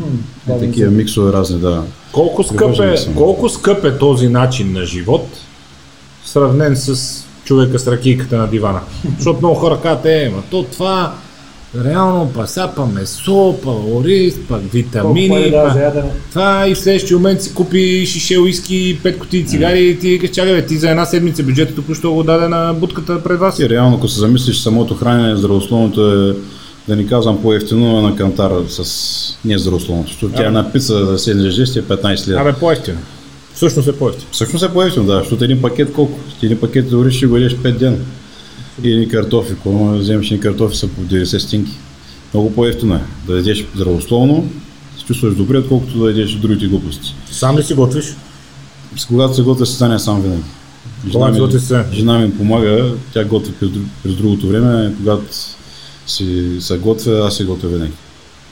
и 0.49 0.53
да, 0.53 0.59
такива 0.59 0.91
миксове 0.91 1.33
разни, 1.33 1.59
да. 1.59 1.83
Колко 2.13 2.45
скъп, 2.45 2.81
е, 2.81 3.15
колко 3.17 3.49
скъп 3.49 3.85
е 3.85 3.99
този 3.99 4.29
начин 4.29 4.73
на 4.73 4.85
живот, 4.85 5.27
сравнен 6.25 6.77
с 6.77 7.21
човека 7.45 7.79
с 7.79 7.87
ракийката 7.87 8.37
на 8.37 8.47
дивана? 8.47 8.81
Защото 9.17 9.39
много 9.39 9.55
хора 9.55 9.79
казват, 9.83 10.07
е, 10.07 10.33
ма 10.37 10.43
то 10.51 10.63
това, 10.63 11.15
реално 11.85 12.31
па 12.35 12.47
са 12.47 12.71
па 12.77 12.87
месо, 12.87 13.55
па 13.63 13.71
ориз, 13.71 14.35
па 14.49 14.55
Колко 14.55 14.69
витамини, 14.73 15.29
пари 15.29 15.51
да 15.51 15.69
за 15.69 15.75
па... 15.75 15.81
ядене? 15.81 16.11
Това 16.31 16.69
и 16.69 16.75
в 16.75 16.79
следващия 16.79 17.17
момент 17.17 17.43
си 17.43 17.55
купи 17.55 18.07
шише 18.07 18.39
уиски, 18.39 19.01
пет 19.03 19.19
кутии 19.19 19.47
цигари 19.47 19.89
и 19.89 19.99
ти 19.99 20.09
викаш, 20.09 20.31
чакай 20.31 20.55
бе, 20.55 20.67
ти 20.67 20.77
за 20.77 20.91
една 20.91 21.05
седмица 21.05 21.43
бюджета 21.43 21.75
току-що 21.75 22.13
го 22.13 22.23
даде 22.23 22.49
на 22.49 22.75
будката 22.75 23.23
пред 23.23 23.39
вас. 23.39 23.59
И 23.59 23.69
реално, 23.69 23.97
ако 23.97 24.09
се 24.09 24.21
замислиш, 24.21 24.61
самото 24.61 24.95
хранене, 24.95 25.37
здравословното 25.37 26.13
е, 26.13 26.37
да 26.89 26.97
ни 26.97 27.07
казвам 27.07 27.43
по-ефтино, 27.43 27.99
е 27.99 28.03
на 28.03 28.17
кантара 28.17 28.63
с 28.69 29.39
не 29.45 29.59
здравословното, 29.59 30.09
защото 30.09 30.35
тя 30.35 30.43
е 30.43 30.47
една 30.47 30.73
пица 30.73 31.07
за 31.07 31.19
7 31.19 31.79
е 31.79 31.83
15 31.83 32.29
лева. 32.29 32.41
Абе, 32.41 32.53
по-ефтино. 32.53 32.99
Всъщност 33.55 33.89
е 33.89 33.93
по-ефтино. 33.93 34.27
Всъщност 34.33 34.65
е 34.65 34.73
по-ефтино, 34.73 35.07
да, 35.07 35.19
защото 35.19 35.45
един 35.45 35.63
пакет 35.63 35.93
колко? 35.93 36.19
Ти 36.41 36.47
един 36.47 36.61
пакет 36.61 36.91
дори 36.91 37.13
ще 37.13 37.27
го 37.27 37.37
ядеш 37.37 37.57
5 37.57 37.79
дена. 37.79 37.97
И 38.83 38.93
едни 38.93 39.09
картофи, 39.09 39.53
ако 39.53 39.89
вземеш 39.89 40.27
едни 40.27 40.41
картофи 40.41 40.77
са 40.77 40.89
по 40.89 41.01
90 41.01 41.39
стинки. 41.39 41.73
Много 42.35 42.55
по-ефтино 42.55 42.95
е 42.95 43.01
да 43.27 43.37
ядеш 43.37 43.67
здравословно, 43.75 44.49
се 44.99 45.05
чувстваш 45.05 45.35
добре, 45.35 45.59
отколкото 45.59 45.99
да 45.99 46.11
ядеш 46.11 46.33
другите 46.33 46.67
глупости. 46.67 47.15
Сам 47.31 47.59
ли 47.59 47.63
си 47.63 47.75
готвиш? 47.75 48.17
Когато 49.09 49.35
се 49.35 49.43
готвя, 49.43 49.67
се 49.67 49.75
стане 49.75 49.99
сам 49.99 50.23
винаги. 50.23 50.43
Готви 51.39 51.61
се. 51.61 51.85
жена 51.93 52.19
ми 52.19 52.37
помага, 52.37 52.95
тя 53.13 53.25
готви 53.25 53.53
през, 53.53 53.71
през 54.03 54.15
другото 54.15 54.49
време, 54.49 54.95
когато 54.97 55.25
си 56.07 56.57
се 56.61 56.79
готвя, 56.79 57.27
аз 57.27 57.37
се 57.37 57.45
готвя 57.45 57.69
винаги. 57.69 57.93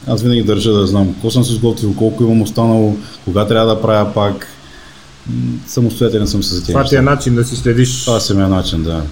Аз 0.07 0.23
винаги 0.23 0.43
държа 0.43 0.73
да 0.73 0.87
знам 0.87 1.13
какво 1.13 1.31
съм 1.31 1.45
се 1.45 1.53
сготвил, 1.53 1.95
колко 1.95 2.23
имам 2.23 2.43
останало, 2.43 2.97
кога 3.25 3.47
трябва 3.47 3.75
да 3.75 3.81
правя 3.83 4.15
пак. 4.15 4.47
Самостоятелен 5.67 6.27
съм 6.27 6.43
се 6.43 6.55
за 6.55 6.61
тези 6.61 6.73
Това 6.73 6.85
ти 6.85 6.97
е 6.97 7.03
начин 7.03 7.35
да 7.35 7.45
си 7.45 7.57
следиш. 7.57 8.05
Това 8.05 8.21
си 8.21 8.35
ми 8.35 8.43
е 8.43 8.47
начин, 8.47 8.83
да. 8.83 9.03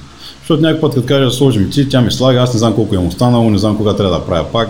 Защото 0.40 0.62
някой 0.62 0.80
път, 0.80 0.94
като 0.94 1.06
кажа, 1.06 1.30
сложим 1.30 1.70
ти, 1.70 1.88
тя 1.88 2.00
ми 2.00 2.12
слага, 2.12 2.40
аз 2.40 2.52
не 2.52 2.58
знам 2.58 2.74
колко 2.74 2.94
имам 2.94 3.06
останало, 3.06 3.50
не 3.50 3.58
знам 3.58 3.76
кога 3.76 3.96
трябва 3.96 4.18
да 4.18 4.24
правя 4.24 4.44
пак. 4.52 4.68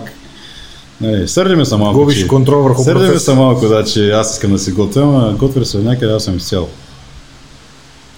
Нали, 1.01 1.29
сърди 1.29 1.55
ме 1.55 1.65
са 1.65 1.79
малко. 1.79 1.99
Губиш 1.99 2.19
че- 2.19 2.29
контрол 2.29 2.63
върху 2.63 2.85
Сърди 2.85 3.09
ме 3.09 3.19
са 3.19 3.35
малко, 3.35 3.69
да, 3.69 3.85
че 3.85 4.11
аз 4.11 4.33
искам 4.33 4.53
да 4.53 4.59
си 4.59 4.73
готвя, 4.73 5.03
а 5.25 5.37
готвя 5.37 5.65
се 5.65 5.79
някъде, 5.79 6.13
аз 6.13 6.25
съм 6.25 6.37
изцял. 6.37 6.69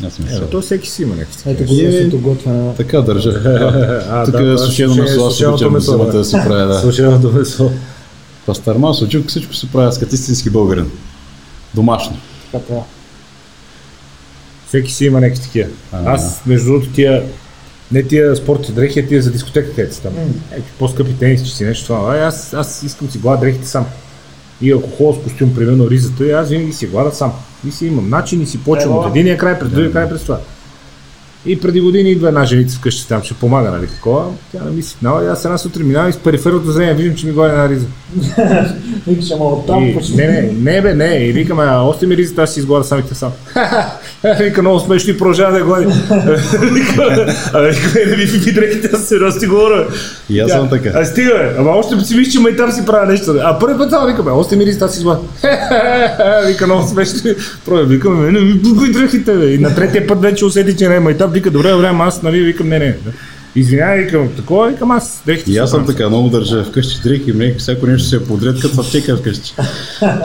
Аз 0.07 0.12
съм 0.12 0.24
Е, 0.24 0.28
изцял. 0.28 0.47
то 0.47 0.61
всеки 0.61 0.89
си 0.90 1.03
има 1.03 1.15
някакви. 1.15 1.51
Ето 1.51 1.65
годинството 1.65 2.19
готвена. 2.20 2.74
Така 2.74 3.01
държа. 3.01 3.31
А, 4.11 4.24
Тук 4.24 4.35
да, 4.35 4.53
е 4.53 4.59
сушено 4.59 4.94
сушено- 4.94 5.03
месо, 5.03 5.27
аз 5.27 5.32
сушеното 5.32 5.55
обичам 5.57 5.73
месо, 5.73 5.90
зимата 5.93 6.19
да. 6.19 6.24
си 6.24 6.36
правя, 6.47 6.66
да. 6.66 6.81
Слушеното 6.81 7.32
месо. 7.32 7.70
Пастърма, 8.47 8.94
сучук, 8.94 9.28
всичко 9.28 9.55
се 9.55 9.66
правя 9.66 9.93
с 9.93 9.99
като 9.99 10.15
истински 10.15 10.51
българин. 10.51 10.90
Домашно. 11.74 12.16
Така. 12.53 12.74
Всеки 14.73 14.93
си 14.93 15.05
има 15.05 15.20
някакви 15.20 15.43
такива. 15.43 15.69
Аз, 15.93 16.43
между 16.47 16.66
другото, 16.66 16.93
тия 16.93 17.23
не 17.93 18.03
тия 18.03 18.36
спортни 18.36 18.74
дрехи, 18.74 19.01
а 19.01 19.07
тия 19.07 19.23
за 19.23 19.32
дискотека, 19.32 19.70
където 19.70 19.94
са 19.94 20.03
там. 20.03 20.12
Е, 20.53 20.61
по-скъпи 20.78 21.15
тениски, 21.15 21.49
че 21.49 21.57
си 21.57 21.65
нещо 21.65 21.86
това. 21.86 22.16
А, 22.16 22.27
аз, 22.27 22.55
аз 22.55 22.82
искам 22.82 23.11
си 23.11 23.19
глада 23.19 23.40
дрехите 23.40 23.66
сам. 23.66 23.86
И 24.61 24.73
ако 24.73 24.90
ходя 24.90 25.20
с 25.20 25.23
костюм, 25.23 25.55
примерно 25.55 25.90
ризата, 25.90 26.24
аз 26.24 26.49
винаги 26.49 26.73
си 26.73 26.86
глада 26.86 27.12
сам. 27.12 27.32
И 27.69 27.73
си 27.73 27.86
имам 27.86 28.11
начин 28.11 28.43
и 28.43 28.47
си 28.47 28.65
почвам 28.65 28.93
Ево. 28.93 29.01
от 29.01 29.11
единия 29.11 29.39
край 29.39 29.59
през 29.59 29.69
другия 29.69 29.93
край 29.93 30.09
през 30.09 30.23
това. 30.23 30.40
И 31.47 31.60
преди 31.60 31.81
години 31.81 32.10
идва 32.10 32.28
една 32.28 32.44
женица 32.44 32.78
вкъщи 32.78 33.09
там, 33.09 33.23
ще 33.23 33.35
помага, 33.35 33.70
нали, 33.70 33.86
такова. 33.86 34.24
Тя 34.52 34.64
не 34.64 34.70
ми 34.70 34.82
сигнала 34.82 35.24
и 35.24 35.28
аз 35.28 35.44
една 35.44 35.59
сутрин 35.59 35.86
минавам 35.86 36.10
и 36.10 36.12
с 36.12 36.16
периферното 36.16 36.70
зрение 36.70 36.94
виждам, 36.94 37.16
че 37.16 37.27
ми 37.27 37.32
горе 37.32 37.48
една 37.48 37.69
риза. 37.69 37.86
Викаш, 39.06 39.31
ама 39.31 39.44
оттам 39.44 39.85
И, 39.85 39.98
не, 40.16 40.27
не, 40.27 40.52
не, 40.73 40.82
бе, 40.82 40.94
не. 40.94 41.14
И 41.14 41.32
викам, 41.32 41.59
а, 41.60 41.81
още 41.81 42.06
ми 42.06 42.16
ризата, 42.16 42.43
аз 42.43 42.55
си 42.55 42.60
изглада 42.60 42.85
самите 42.85 43.14
сам. 43.14 43.32
вика, 44.40 44.62
много 44.62 44.81
смешно 44.81 45.10
и 45.10 45.19
продължава 45.19 45.59
да 45.59 45.64
глади. 45.64 45.86
а, 47.52 47.60
вика, 47.60 48.10
не 48.10 48.16
ви 48.16 48.24
ви 48.24 48.52
дрехите, 48.52 48.90
аз 48.94 49.05
сериозно 49.09 49.40
ти 49.40 49.47
говоря. 49.47 49.89
И 50.31 50.40
аз 50.40 50.51
съм 50.51 50.70
така. 50.70 50.90
А 50.94 51.05
стига, 51.05 51.35
бе. 51.35 51.55
Ама 51.59 51.70
още 51.70 52.01
си 52.01 52.14
виж, 52.14 52.28
че 52.28 52.40
май 52.40 52.56
там 52.56 52.73
си 52.73 52.86
правя 52.86 53.06
нещо. 53.06 53.35
А 53.43 53.59
първи 53.59 53.78
път 53.78 53.90
само 53.90 54.06
вика, 54.06 54.23
бе, 54.23 54.31
още 54.31 54.56
ми 54.56 54.66
ризата, 54.66 54.85
аз 54.85 54.93
си 54.93 54.98
изглада. 54.98 55.20
вика, 56.47 56.66
много 56.66 56.89
смешно. 56.89 57.31
Пробва, 57.64 57.85
викам, 57.85 58.32
не, 58.32 58.40
ми 58.40 58.62
пукай 58.62 58.90
дрехите, 58.90 59.32
бе. 59.32 59.47
И 59.47 59.59
на 59.59 59.74
третия 59.74 60.06
път 60.06 60.23
вече 60.23 60.44
усети, 60.44 60.77
че 60.77 60.89
не 60.89 60.97
е 60.97 61.01
майтап. 61.01 61.31
Вика, 61.32 61.50
добре, 61.50 61.70
добре, 61.70 61.90
аз, 61.92 62.22
нали, 62.22 62.40
викам, 62.40 62.68
не, 62.68 62.78
не. 62.78 62.96
Извинявай, 63.56 63.98
викам, 63.98 64.28
такова, 64.36 64.68
викам 64.68 64.90
аз, 64.90 65.22
дрехите 65.26 65.52
И 65.52 65.59
аз 65.59 65.70
съм 65.70 65.86
така, 65.86 66.09
много 66.09 66.28
държа 66.28 66.64
вкъщи 66.64 67.00
дрехи, 67.02 67.32
млек, 67.32 67.59
всяко 67.59 67.86
нещо 67.86 68.09
се 68.09 68.16
е 68.16 68.24
подред, 68.24 68.60
като 68.60 68.80
аптека 68.80 69.16
вкъщи. 69.16 69.54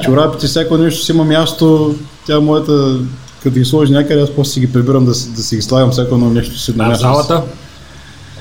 Чорапите, 0.03 0.47
всяко 0.47 0.77
нещо 0.77 1.03
си 1.05 1.11
има 1.11 1.23
място, 1.25 1.95
тя 2.25 2.39
моята, 2.39 2.99
като 3.43 3.55
ги 3.55 3.65
сложи 3.65 3.91
някъде, 3.91 4.21
аз 4.21 4.29
после 4.31 4.51
си 4.51 4.59
ги 4.59 4.73
прибирам 4.73 5.05
да, 5.05 5.13
си- 5.13 5.29
да 5.35 5.43
си 5.43 5.55
ги 5.55 5.61
слагам 5.61 5.91
всяко 5.91 6.15
едно 6.15 6.29
нещо 6.29 6.59
си 6.59 6.73
на 6.75 6.83
А 6.83 6.87
място. 6.87 7.01
залата? 7.01 7.41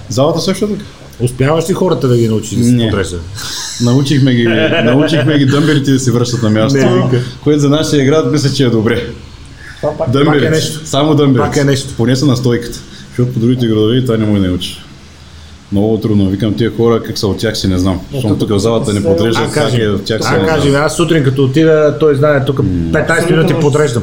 Залата 0.08 0.40
също 0.40 0.64
е 0.64 0.68
така. 0.68 0.82
Успяваш 1.20 1.70
ли 1.70 1.74
хората 1.74 2.08
да 2.08 2.16
ги 2.16 2.28
научиш 2.28 2.58
да 2.58 2.64
се 2.64 2.70
Не. 2.70 2.84
подреждат? 2.84 3.22
Научихме 3.82 4.34
ги, 4.34 4.44
научихме 4.84 5.38
ги 5.38 5.46
дъмберите 5.46 5.92
да 5.92 5.98
си 5.98 6.10
връщат 6.10 6.42
на 6.42 6.50
място, 6.50 7.10
което 7.44 7.60
за 7.60 7.68
нашия 7.68 8.04
град 8.04 8.32
мисля, 8.32 8.50
че 8.50 8.64
е 8.64 8.70
добре. 8.70 9.06
Това 9.86 9.98
пак 9.98 10.10
Дъмберите, 10.10 10.50
нещо. 10.50 10.86
само 10.86 11.14
дъмберите. 11.14 11.48
Пак 11.48 11.56
е 11.56 11.64
нещо. 11.64 11.88
Поне 11.96 12.16
са 12.16 12.26
на 12.26 12.36
стойката, 12.36 12.78
защото 13.08 13.32
по 13.32 13.40
другите 13.40 13.66
градове 13.66 14.02
това 14.02 14.16
не 14.16 14.26
му 14.26 14.34
да 14.34 14.48
научи. 14.48 14.76
Много 15.72 15.98
трудно. 15.98 16.28
Викам 16.28 16.54
тия 16.54 16.76
хора, 16.76 17.02
как 17.02 17.18
са 17.18 17.26
от 17.26 17.38
тях 17.38 17.58
си 17.58 17.68
не 17.68 17.78
знам. 17.78 18.00
Защото 18.12 18.36
тук 18.36 18.50
в 18.50 18.58
залата 18.58 18.92
не 18.92 19.00
се- 19.00 19.06
подреждат, 19.06 19.42
А, 19.42 19.44
как 19.44 19.54
кажи, 19.54 19.82
е 19.82 19.88
от 19.88 20.04
тях 20.04 20.22
си 20.22 20.28
а, 20.32 20.38
не 20.38 20.46
кажи, 20.46 20.70
знам. 20.70 20.82
аз 20.84 20.96
сутрин 20.96 21.24
като 21.24 21.44
отида, 21.44 21.96
той 22.00 22.14
знае, 22.14 22.44
тук 22.44 22.58
15 22.58 23.30
минути 23.30 23.54
подреждам. 23.54 24.02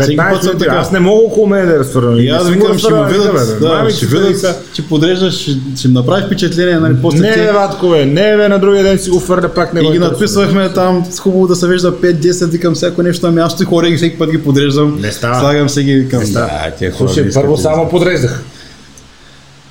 Всеки 0.00 0.16
път 0.16 0.26
15 0.26 0.40
съм 0.40 0.46
минути, 0.46 0.64
така. 0.64 0.76
аз 0.76 0.92
не 0.92 1.00
мога 1.00 1.22
около 1.26 1.46
мен 1.46 1.66
да 1.66 1.72
я 1.72 1.78
разфървам. 1.78 2.16
И 2.18 2.28
аз 2.28 2.48
викам, 2.50 2.78
ще 2.78 2.92
ме 2.92 3.08
видят, 3.08 3.60
да, 3.60 3.90
ще 3.90 4.06
видят, 4.06 4.64
че 4.72 4.88
подреждаш, 4.88 5.34
ще, 5.34 5.88
им 5.88 5.92
направи 5.92 6.22
впечатление, 6.26 6.78
нали, 6.78 6.96
после 7.02 7.20
Не, 7.20 7.36
бе, 7.36 7.52
батко, 7.52 7.88
бе, 7.88 8.06
не, 8.06 8.36
бе, 8.36 8.48
на 8.48 8.58
другия 8.58 8.82
ден 8.82 8.98
си 8.98 9.10
го 9.10 9.20
фърля 9.20 9.48
пак 9.48 9.74
не 9.74 9.80
И 9.80 9.92
ги 9.92 9.98
надписвахме 9.98 10.72
там, 10.72 11.04
хубаво 11.20 11.46
да 11.46 11.56
се 11.56 11.68
вижда 11.68 11.92
5-10, 11.92 12.50
викам 12.50 12.74
всяко 12.74 13.02
нещо 13.02 13.26
на 13.26 13.32
място 13.32 13.62
и 13.62 13.66
хора 13.66 13.88
и 13.88 13.96
всеки 13.96 14.18
път 14.18 14.30
ги 14.30 14.42
подреждам. 14.42 14.98
Не 15.00 15.12
става. 15.12 15.40
Слагам 15.40 15.68
се 15.68 15.82
ги, 15.82 15.94
викам. 15.94 16.20
Не 16.20 16.26
става. 16.26 16.46
Да, 16.46 16.70
тия 16.78 16.92
хора 16.92 17.08
Слушай, 17.08 17.30
първо 17.34 17.56
само 17.56 17.88
подреждах. 17.88 18.42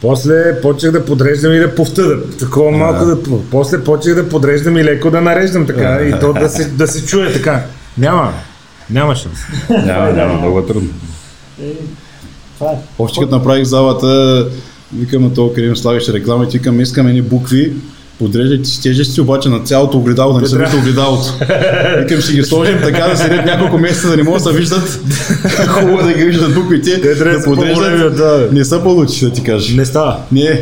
После 0.02 0.62
почнах 0.62 0.92
да 0.92 1.06
подреждам 1.06 1.54
и 1.54 1.60
да 1.60 1.76
повтъда. 1.76 2.16
Такова 2.40 2.72
малко 2.72 3.06
да... 3.06 3.18
После 3.52 3.84
почнах 3.84 4.16
да 4.16 4.30
подреждам 4.30 4.78
и 4.78 4.84
леко 4.84 5.12
да 5.12 5.22
нареждам 5.22 5.68
така. 5.68 6.00
И 6.02 6.20
то 6.20 6.34
да 6.34 6.50
се, 6.50 6.66
да 6.66 6.88
се 6.88 7.06
чуе 7.06 7.34
така. 7.34 7.64
Няма. 7.98 8.34
Няма 8.90 9.16
шанс. 9.16 9.40
Няма, 9.86 10.12
няма, 10.12 10.34
много 10.34 10.60
е 10.60 10.66
трудно. 10.66 10.90
Е, 11.64 11.68
е. 11.68 12.78
Още 13.00 13.20
като 13.20 13.36
направих 13.36 13.64
залата, 13.64 14.48
викаме 14.96 15.34
то, 15.36 15.54
къде 15.54 15.68
им 15.68 15.76
слагаше 15.78 16.14
реклама 16.14 16.44
и 16.44 16.50
ти 16.50 16.58
викам, 16.58 16.82
искаме 16.82 17.10
едни 17.10 17.22
букви, 17.22 17.74
подреждайте 18.20 18.66
си 18.70 18.82
тежести, 18.82 19.22
обаче 19.22 19.50
на 19.50 19.60
цялото 19.60 19.98
огледало, 19.98 20.34
да 20.34 20.42
не 20.42 20.48
се 20.48 20.58
вижда 20.58 20.78
огледалото. 20.78 21.34
Викам, 21.98 22.22
ще 22.22 22.34
ги 22.34 22.44
сложим 22.44 22.80
така 22.84 23.08
да 23.08 23.18
седят 23.18 23.46
няколко 23.46 23.78
месеца, 23.78 24.10
да 24.10 24.18
не 24.18 24.24
могат 24.24 24.44
да 24.44 24.50
се 24.52 24.58
виждат. 24.58 25.00
Хубаво 25.68 26.00
е 26.00 26.04
да 26.04 26.14
ги 26.14 26.26
виждат 26.26 26.54
буквите, 26.54 26.98
да 26.98 27.44
подреждат. 27.44 28.18
да. 28.18 28.50
Не 28.52 28.66
са 28.66 28.84
получи, 28.84 29.26
да 29.26 29.32
ти 29.32 29.44
кажа. 29.44 29.76
Не 29.76 29.86
става. 29.86 30.18
Не, 30.32 30.62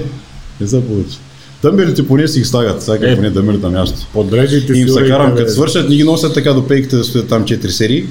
не 0.61 0.67
са 0.67 0.81
получи. 0.81 1.17
Дъмберите 1.61 2.07
поне 2.07 2.27
си 2.27 2.39
ги 2.39 2.45
слагат, 2.45 2.83
сега 2.83 3.11
Е. 3.11 3.15
поне 3.15 3.29
дъмберите 3.29 3.65
на 3.65 3.71
място. 3.71 4.07
Подреждайте 4.13 4.73
И 4.73 4.79
им 4.79 4.87
си 4.87 4.93
се 4.93 5.07
карам, 5.07 5.35
като 5.35 5.51
свършат, 5.51 5.89
ни 5.89 5.95
ги 5.95 6.03
носят 6.03 6.33
така 6.33 6.53
до 6.53 6.67
пейките 6.67 6.95
да 6.95 7.03
стоят 7.03 7.27
там 7.27 7.45
4 7.45 7.67
серии. 7.67 8.05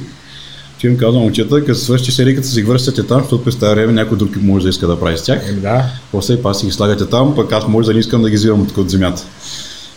Че 0.78 0.86
им 0.86 0.96
казвам, 0.96 1.22
момчета, 1.22 1.64
като 1.64 1.78
свършите 1.78 2.12
серийката 2.12 2.48
си 2.48 2.60
ги 2.60 2.66
връщате 2.66 3.02
там, 3.02 3.20
защото 3.20 3.44
през 3.44 3.56
тази 3.56 3.74
време 3.74 3.92
някой 3.92 4.18
друг 4.18 4.36
може 4.42 4.62
да 4.62 4.68
иска 4.68 4.86
да 4.86 5.00
прави 5.00 5.18
с 5.18 5.22
тях. 5.22 5.48
Еми 5.48 5.60
да. 5.60 5.84
После 6.12 6.42
пак 6.42 6.56
си 6.56 6.66
ги 6.66 6.72
слагате 6.72 7.06
там, 7.06 7.34
пък 7.34 7.52
аз 7.52 7.68
може 7.68 7.86
да 7.86 7.94
не 7.94 8.00
искам 8.00 8.22
да 8.22 8.30
ги 8.30 8.36
взимам 8.36 8.62
от 8.62 8.76
от 8.76 8.90
земята. 8.90 9.22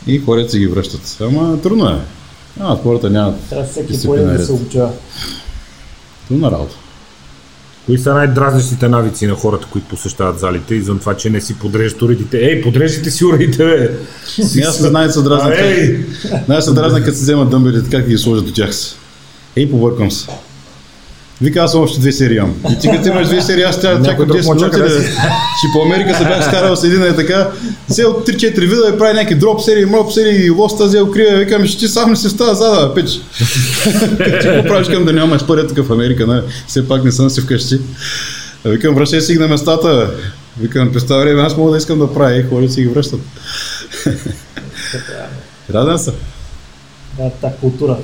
И 0.08 0.20
хората 0.20 0.50
си 0.52 0.60
ги 0.60 0.68
връщат. 0.68 1.18
Ама 1.22 1.62
трудно 1.62 1.90
е. 1.90 1.96
А, 2.60 2.76
хората 2.76 3.10
нямат 3.10 3.36
Трябва 3.50 3.66
всеки 3.66 4.04
поем 4.06 4.38
да 4.38 4.46
се 4.46 4.52
обучава. 4.52 4.92
Трудна 6.28 6.52
работа. 6.52 6.76
Кои 7.86 7.98
са 7.98 8.14
най-дразнещите 8.14 8.88
навици 8.90 9.28
на 9.28 9.36
хората, 9.36 9.68
които 9.72 9.88
посещават 9.88 10.40
залите, 10.40 10.76
извън 10.76 11.00
това, 11.00 11.18
че 11.18 11.30
не 11.30 11.42
си 11.42 11.60
подреждат 11.60 12.02
уредите? 12.02 12.38
Ей, 12.38 12.62
подреждайте 12.62 13.12
си 13.12 13.26
уредите, 13.26 13.66
бе! 13.66 13.92
Сега 14.44 14.72
се 14.72 14.84
знаят 14.84 15.14
се 15.14 15.22
дразнат. 15.22 15.54
А, 15.54 15.66
ей! 15.66 16.06
Най 16.48 16.62
се 16.62 16.74
дразнат, 16.74 17.04
като 17.04 17.18
се 17.18 17.24
вземат 17.24 17.50
дъмбелите, 17.50 17.90
как 17.90 18.08
ги 18.08 18.18
сложат 18.18 18.48
от 18.48 18.56
тях 18.56 18.76
си. 18.76 18.96
Ей, 19.56 19.72
побъркам 19.72 20.12
се. 20.12 20.28
Вика, 21.44 21.60
аз 21.60 21.72
съм 21.72 21.82
още 21.82 22.00
две 22.00 22.12
серии 22.12 22.38
имам. 22.38 22.54
И 22.72 22.80
ти 22.80 22.90
като 22.90 23.08
имаш 23.08 23.28
две 23.28 23.42
серии, 23.42 23.64
аз 23.64 23.82
трябва 23.82 24.00
да 24.00 24.10
чакам 24.10 24.28
друг 24.28 24.38
10 24.38 24.46
му 24.46 24.54
минути 24.54 24.76
чака 24.76 24.90
да... 24.90 24.90
Ще 24.90 25.68
по 25.74 25.82
Америка 25.86 26.18
се 26.18 26.24
бях 26.24 26.46
скарал 26.46 26.76
с 26.76 26.84
един 26.84 27.04
е 27.04 27.16
така. 27.16 27.52
Взел 27.90 28.24
3-4 28.28 28.60
вида 28.60 28.92
и 28.96 28.98
прави 28.98 29.14
някакви 29.14 29.36
дроп 29.36 29.62
серии, 29.62 29.86
мроп 29.86 30.12
серии, 30.12 30.50
лост 30.50 30.78
тази 30.78 30.98
я 30.98 31.04
укрия. 31.04 31.38
Викам, 31.38 31.66
ще 31.66 31.78
ти 31.78 31.88
сам 31.88 32.10
не 32.10 32.16
си 32.16 32.30
става 32.30 32.56
зада, 32.56 32.94
печ. 32.94 33.12
Ти 34.42 34.48
го 34.48 34.64
правиш 34.68 34.88
към 34.88 35.06
да 35.06 35.14
нямаш 35.14 35.46
пари 35.46 35.68
тук 35.68 35.88
в 35.88 35.92
Америка, 35.92 36.28
не? 36.28 36.42
Все 36.68 36.88
пак 36.88 37.04
не 37.04 37.12
съм 37.12 37.30
си 37.30 37.42
вкъщи. 37.42 37.80
Викам, 38.66 38.96
връщай 38.96 39.22
си 39.22 39.34
ги 39.34 39.40
на 39.40 39.48
местата. 39.48 40.12
Викам, 40.60 40.92
през 40.94 41.04
това 41.04 41.18
време 41.18 41.42
аз 41.42 41.58
мога 41.58 41.72
да 41.72 41.78
искам 41.78 42.00
да 42.00 42.14
правя 42.14 42.36
и 42.36 42.44
хората 42.50 42.74
си 42.74 42.82
ги 42.82 42.88
връщат. 42.88 43.20
Раден 45.74 46.00
съм. 46.00 46.14
Да, 47.18 47.30
тази 47.30 47.54
култура. 47.62 47.98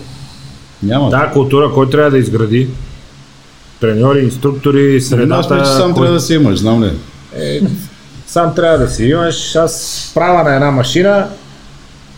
Няма. 0.84 1.10
Та 1.10 1.32
култура, 1.32 1.72
кой 1.74 1.90
трябва 1.90 2.12
да 2.12 2.18
изгради? 2.18 2.70
Треньори, 3.82 4.20
инструктори, 4.20 4.98
Аз 4.98 5.04
средата. 5.04 5.38
мисля, 5.38 5.66
че 5.66 5.72
сам 5.72 5.94
кой- 5.94 5.96
трябва 5.96 6.14
да 6.14 6.20
си 6.20 6.34
имаш, 6.34 6.60
знам 6.60 6.84
ли. 6.84 6.92
Е, 7.36 7.62
сам 8.28 8.56
трябва 8.56 8.78
да 8.78 8.90
си 8.90 9.04
имаш. 9.04 9.56
Аз 9.56 10.12
права 10.16 10.44
на 10.44 10.56
една 10.56 10.72
машина, 10.72 11.28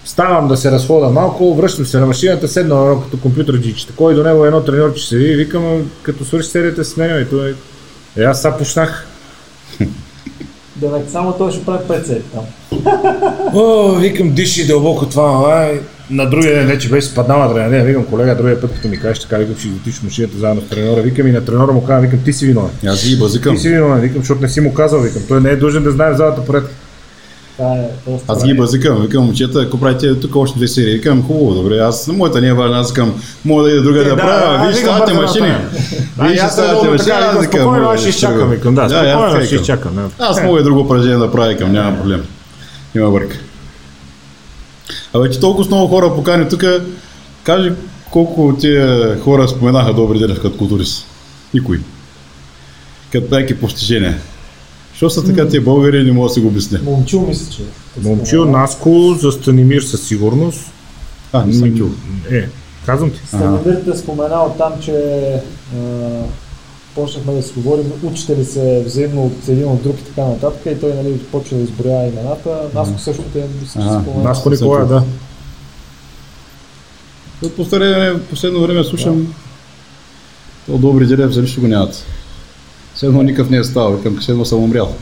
ставам 0.05 0.47
да 0.47 0.57
се 0.57 0.71
разхода 0.71 1.09
малко, 1.09 1.55
връщам 1.55 1.85
се 1.85 1.99
на 1.99 2.05
машината, 2.05 2.47
седна 2.47 2.75
на 2.75 3.01
като 3.01 3.17
компютър 3.19 3.57
джичета. 3.57 3.93
Кой 3.95 4.15
до 4.15 4.23
него 4.23 4.45
едно 4.45 4.61
треньорче 4.61 5.07
седи 5.07 5.25
и 5.25 5.35
викам, 5.35 5.65
«А, 5.65 5.79
като 6.01 6.25
свърши 6.25 6.49
серията, 6.49 6.85
сменяме. 6.85 7.25
Той... 7.25 7.55
Е, 8.17 8.23
аз 8.23 8.41
сега 8.41 8.57
почнах. 8.57 9.07
Девек, 10.75 11.03
само 11.11 11.33
той 11.33 11.51
ще 11.51 11.65
прави 11.65 11.83
5 11.83 12.05
сети 12.05 12.21
там. 12.33 12.43
О, 13.53 13.91
викам, 13.91 14.33
диши 14.33 14.67
дълбоко 14.67 15.05
това, 15.05 15.23
ама. 15.25 15.69
На 16.11 16.29
другия 16.29 16.55
ден 16.55 16.67
вече 16.67 16.89
беше 16.89 17.07
спаднала 17.07 17.45
адреналина. 17.45 17.83
Викам, 17.83 18.05
колега, 18.05 18.35
другия 18.35 18.61
път, 18.61 18.73
като 18.75 18.87
ми 18.87 18.99
кажеш 18.99 19.19
така, 19.19 19.37
викам, 19.37 19.55
ще 19.57 19.67
го 19.67 19.75
отиш 19.75 19.95
в 19.95 20.03
машината 20.03 20.37
заедно 20.37 20.61
с 20.61 20.69
треньора. 20.69 21.01
Викам 21.01 21.27
и 21.27 21.31
на 21.31 21.45
треньора 21.45 21.71
му 21.71 21.81
казвам, 21.81 22.01
викам, 22.01 22.19
ти 22.19 22.33
си 22.33 22.45
виновен. 22.45 22.71
Аз 22.87 23.07
ги 23.07 23.15
базикам. 23.15 23.55
Ти 23.55 23.61
си 23.61 23.69
виновен, 23.69 23.99
викам, 23.99 24.21
защото 24.21 24.41
не 24.41 24.49
си 24.49 24.61
му 24.61 24.73
казал, 24.73 24.99
викам. 24.99 25.21
Той 25.27 25.41
не 25.41 25.49
е 25.49 25.55
длъжен 25.55 25.83
да 25.83 25.91
знае 25.91 26.13
в 26.13 26.17
залата 26.17 26.45
поред. 26.45 26.63
Това 27.57 27.75
е. 27.75 27.89
Аз 28.27 28.45
ги 28.45 28.53
базикам, 28.53 29.01
викам, 29.01 29.23
момчета, 29.23 29.61
ако 29.61 29.79
правите 29.79 30.19
тук 30.19 30.35
още 30.35 30.57
две 30.57 30.67
серии, 30.67 30.93
викам, 30.93 31.23
хубаво, 31.23 31.53
добре, 31.53 31.77
аз, 31.77 32.07
моята 32.07 32.41
не 32.41 32.47
е 32.47 32.53
важна, 32.53 32.79
аз 32.79 32.89
викам, 32.89 33.21
мога 33.45 33.63
да 33.63 33.71
ида 33.71 33.81
друга 33.81 34.03
да, 34.03 34.09
да, 34.09 34.15
правя, 34.15 34.67
виж 34.67 34.77
викам, 34.77 34.95
ставате 34.95 35.13
машини. 35.13 35.55
Виж 36.19 36.41
и 36.43 36.49
ставате 36.49 36.87
машини, 36.87 37.11
аз 37.11 37.41
викам, 37.41 37.61
спокойно, 37.61 37.89
аз 37.89 37.99
ще 37.99 38.09
изчакам, 38.09 38.49
викам, 38.49 38.75
да, 38.75 38.85
и 38.85 38.89
спокойно, 38.89 39.45
ще 39.45 39.55
изчакам. 39.55 40.11
Аз 40.19 40.43
мога 40.43 40.59
и 40.59 40.63
друго 40.63 40.79
упражнение 40.79 41.17
да 41.17 41.31
правя, 41.31 41.57
към 41.57 41.71
няма 41.71 41.97
проблем. 41.97 42.23
Има 42.95 43.11
бърка. 43.11 43.37
А 45.13 45.19
вече 45.19 45.39
толкова 45.39 45.67
много 45.67 45.87
хора 45.87 46.15
покани 46.15 46.49
тук, 46.49 46.63
кажи 47.43 47.71
колко 48.11 48.47
от 48.47 48.59
тия 48.59 49.19
хора 49.19 49.47
споменаха 49.47 49.93
добри 49.93 50.19
ден 50.19 50.37
като 50.41 50.57
културист. 50.57 51.05
Никой. 51.53 51.79
Като 53.11 53.35
някакви 53.35 53.57
постижения. 53.57 54.17
Що 54.95 55.09
са 55.09 55.25
така 55.25 55.47
тия 55.47 55.61
българи, 55.61 56.03
не 56.03 56.11
мога 56.11 56.27
да 56.27 56.33
си 56.33 56.39
го 56.39 56.47
обясня. 56.47 56.79
Момчил 56.83 57.21
мисля, 57.21 57.51
че. 57.51 57.61
е. 57.61 58.09
Момчил, 58.09 58.45
Наско, 58.45 59.13
за 59.19 59.31
Станимир 59.31 59.81
със 59.81 60.07
сигурност. 60.07 60.71
А, 61.33 61.45
не 61.45 61.53
съм 61.53 61.77
чул. 61.77 61.89
Е, 62.31 62.47
казвам 62.85 63.11
ти. 63.11 63.19
Станимир 63.27 63.81
те 63.85 63.97
споменал 63.97 64.55
там, 64.57 64.73
че 64.81 64.93
почнахме 66.95 67.33
да 67.33 67.41
си 67.41 67.53
говорим, 67.55 67.91
учители 68.03 68.45
се 68.45 68.83
взаимно 68.85 69.25
от 69.25 69.47
един 69.47 69.67
от 69.67 69.83
друг 69.83 69.99
и 69.99 70.03
така 70.03 70.21
нататък 70.21 70.61
и 70.65 70.79
той 70.79 70.93
нали, 70.93 71.19
почва 71.19 71.57
да 71.57 71.63
изброява 71.63 72.07
имената. 72.07 72.69
Наско 72.73 72.99
също 72.99 73.23
те 73.23 73.47
мисля, 73.61 73.81
че 73.81 73.87
Ага, 73.87 74.01
споменал. 74.01 74.23
Наско 74.23 74.49
Николай, 74.49 74.85
да. 74.85 75.03
От 77.43 77.55
последно, 77.55 78.19
последно 78.19 78.61
време 78.61 78.83
слушам 78.83 79.33
то 80.65 80.77
добри 80.77 81.05
дерев 81.05 81.31
за 81.31 81.41
нищо 81.41 81.61
го 81.61 81.67
нямат. 81.67 82.05
Седмо 82.95 83.23
никакъв 83.23 83.49
не 83.49 83.57
е 83.57 83.63
ставал, 83.63 83.95
викам, 83.95 84.21
седмо 84.21 84.45
съм 84.45 84.63
умрял. 84.63 84.95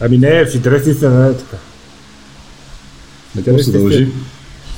Ами 0.00 0.18
не, 0.18 0.46
в 0.46 0.54
интерес 0.54 0.86
не 0.86 1.28
е 1.28 1.32
така. 1.32 1.56
Не 3.36 3.42
какво 3.42 3.62
се 3.62 3.72
дължи. 3.72 4.08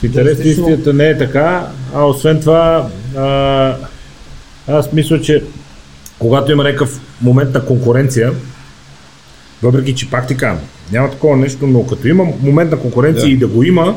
В 0.01 0.05
интерес 0.05 0.39
на 0.39 0.45
истината 0.45 0.93
не 0.93 1.09
е 1.09 1.19
така, 1.19 1.69
а 1.95 2.05
освен 2.05 2.41
това, 2.41 2.89
а, 3.17 3.77
аз 4.69 4.93
мисля, 4.93 5.21
че 5.21 5.45
когато 6.21 6.53
има 6.53 6.63
някакъв 6.63 7.01
момент 7.23 7.55
на 7.55 7.65
конкуренция, 7.65 8.33
въпреки 9.63 9.95
че 9.95 10.11
пак 10.11 10.27
ти 10.27 10.37
казвам, 10.37 10.65
няма 10.93 11.11
такова 11.11 11.37
нещо, 11.37 11.67
но 11.67 11.87
като 11.87 12.09
има 12.09 12.25
момент 12.43 12.71
на 12.71 12.77
конкуренция 12.77 13.25
Да. 13.25 13.31
и 13.31 13.37
да 13.37 13.47
го 13.47 13.63
има, 13.63 13.97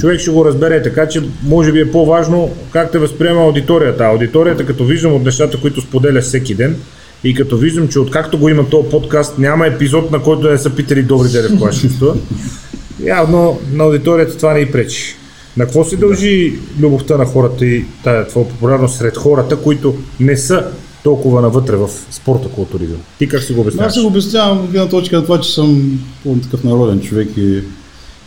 човек 0.00 0.20
ще 0.20 0.30
го 0.30 0.44
разбере, 0.44 0.82
така 0.82 1.08
че 1.08 1.22
може 1.42 1.72
би 1.72 1.80
е 1.80 1.92
по-важно 1.92 2.50
как 2.72 2.92
те 2.92 2.98
възприема 2.98 3.40
аудиторията. 3.40 4.04
Аудиторията, 4.04 4.66
като 4.66 4.84
виждам 4.84 5.12
от 5.12 5.24
нещата, 5.24 5.60
които 5.60 5.80
споделя 5.80 6.20
всеки 6.20 6.54
ден, 6.54 6.76
и 7.24 7.34
като 7.34 7.56
виждам, 7.56 7.88
че 7.88 7.98
откакто 7.98 8.38
го 8.38 8.48
има 8.48 8.68
този 8.68 8.88
подкаст, 8.88 9.38
няма 9.38 9.66
епизод, 9.66 10.10
на 10.10 10.22
който 10.22 10.50
не 10.50 10.58
са 10.58 10.70
питали 10.70 11.02
добри 11.02 11.28
ден 11.28 11.56
в 11.56 11.58
клашенство, 11.58 12.14
явно 13.04 13.60
на 13.72 13.84
аудиторията 13.84 14.36
това 14.36 14.54
не 14.54 14.60
и 14.60 14.72
пречи. 14.72 15.14
На 15.56 15.64
какво 15.64 15.84
се 15.84 15.96
дължи 15.96 16.58
любовта 16.80 17.16
на 17.16 17.24
хората 17.24 17.66
и 17.66 17.84
тая 18.04 18.26
твоя 18.26 18.48
популярност 18.48 18.98
сред 18.98 19.16
хората, 19.16 19.56
които 19.56 19.94
не 20.20 20.36
са 20.36 20.66
толкова 21.06 21.40
навътре 21.42 21.76
в 21.76 21.88
спорта 22.10 22.48
културизъм? 22.48 22.98
Ти 23.18 23.28
как 23.28 23.42
си 23.42 23.52
го 23.52 23.60
Аз 23.60 23.66
обясняваш? 23.66 23.94
се 23.94 24.00
го 24.00 24.06
обяснявам 24.06 24.58
от 24.58 24.70
гледна 24.70 24.88
точка 24.88 25.16
на 25.16 25.22
това, 25.22 25.40
че 25.40 25.54
съм 25.54 26.00
по-такъв 26.24 26.64
народен 26.64 27.00
човек 27.00 27.28
и 27.36 27.62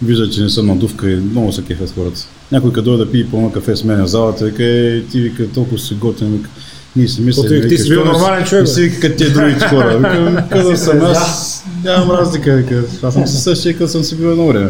вижда, 0.01 0.29
че 0.29 0.41
не 0.41 0.49
съм 0.49 0.67
надувка 0.67 1.11
и 1.11 1.15
много 1.15 1.51
се 1.51 1.63
кефят 1.63 1.93
хората. 1.95 2.19
Някой 2.51 2.73
като 2.73 2.85
дойде 2.85 3.05
да 3.05 3.11
пие 3.11 3.27
пълно 3.27 3.51
кафе 3.51 3.75
с 3.75 3.83
мен 3.83 4.03
в 4.03 4.07
залата, 4.07 4.45
вика, 4.45 4.63
е, 4.63 5.01
ти 5.01 5.21
вика, 5.21 5.47
толкова 5.47 5.79
си 5.79 5.93
готин, 5.93 6.31
вика, 6.31 6.49
ние 6.95 7.07
си 7.07 7.21
мислим, 7.21 7.43
Ти- 7.43 7.61
ти 7.61 7.67
вика, 7.67 7.83
си 7.83 7.89
бил 7.89 8.05
нормален 8.05 8.45
човек, 8.45 8.67
си 8.67 8.81
вика, 8.81 8.99
като 8.99 9.17
те 9.17 9.29
другите 9.29 9.67
хора. 9.67 9.97
Вика, 9.97 10.47
къде 10.51 10.77
съм 10.77 11.01
аз, 11.01 11.63
нямам 11.83 12.11
разлика, 12.11 12.55
вика, 12.55 12.83
аз 13.03 13.13
съм 13.13 13.27
се 13.27 13.37
същия, 13.37 13.77
като 13.77 13.91
съм 13.91 14.03
си 14.03 14.15
бил 14.15 14.27
едно 14.27 14.47
време. 14.47 14.69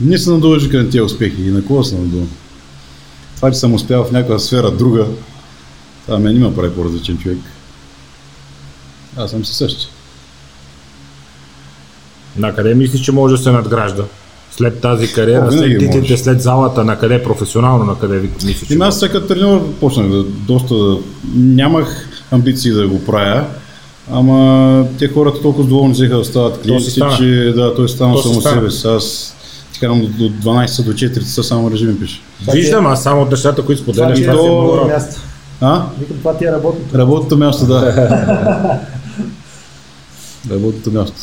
Не 0.00 0.18
се 0.18 0.30
надуваш 0.30 0.68
към 0.68 0.84
тези 0.84 1.00
успехи 1.00 1.42
и 1.42 1.50
на 1.50 1.64
кого 1.64 1.84
се 1.84 1.94
надувам. 1.94 2.28
Това, 3.36 3.50
че 3.50 3.58
съм 3.58 3.74
успял 3.74 4.04
в 4.04 4.12
някаква 4.12 4.38
сфера 4.38 4.70
друга, 4.70 5.06
това 6.06 6.18
мен 6.18 6.36
има 6.36 6.54
прави 6.54 6.74
по-различен 6.74 7.18
човек. 7.18 7.38
Аз 9.16 9.30
съм 9.30 9.44
си 9.44 9.54
същия. 9.54 9.88
На 12.36 12.54
къде 12.54 12.74
мислиш, 12.74 13.00
че 13.00 13.12
може 13.12 13.36
да 13.36 13.42
се 13.42 13.50
надгражда? 13.50 14.04
След 14.50 14.80
тази 14.80 15.12
кариера, 15.12 15.48
О, 15.48 15.52
след 15.52 15.78
титлите, 15.78 16.16
след 16.16 16.42
залата, 16.42 16.84
на 16.84 16.98
къде 16.98 17.22
професионално, 17.22 17.84
на 17.84 17.98
къде 17.98 18.30
мислиш? 18.44 18.68
че 18.68 18.74
И 18.74 18.78
аз 18.80 19.00
сега 19.00 19.26
треньор 19.26 19.72
почнах 19.80 20.08
да 20.08 20.22
доста... 20.24 20.74
Нямах 21.34 22.08
амбиции 22.30 22.70
да 22.70 22.88
го 22.88 23.04
правя, 23.04 23.44
ама 24.10 24.86
те 24.98 25.08
хората 25.08 25.42
толкова 25.42 25.68
доволни 25.68 25.92
взеха 25.92 26.16
да 26.16 26.24
стават 26.24 26.62
клиенти, 26.62 27.00
че 27.18 27.52
да, 27.56 27.74
той 27.74 27.88
стана 27.88 28.22
само 28.22 28.40
себе 28.40 28.70
си. 28.70 28.86
Аз 28.86 29.36
ти 29.72 29.80
казвам 29.80 30.00
до 30.00 30.24
12 30.24 30.84
до 30.84 30.92
4 30.92 31.18
часа 31.18 31.44
само 31.44 31.70
режим 31.70 32.00
пише. 32.00 32.20
Виждам, 32.52 32.86
аз 32.86 33.02
само 33.02 33.22
от 33.22 33.30
нещата, 33.30 33.64
които 33.64 33.82
Това 33.82 33.94
споделяш, 33.94 34.20
това 34.20 34.32
е 34.32 34.36
много 34.36 34.86
място. 34.88 35.20
А? 35.62 35.82
Викам, 36.00 36.16
това 36.18 36.36
ти 36.36 36.44
е 36.44 36.52
работното. 36.52 36.98
Работното 36.98 37.36
място, 37.36 37.66
да. 37.66 37.80
Работното 40.50 40.92
място. 40.92 41.16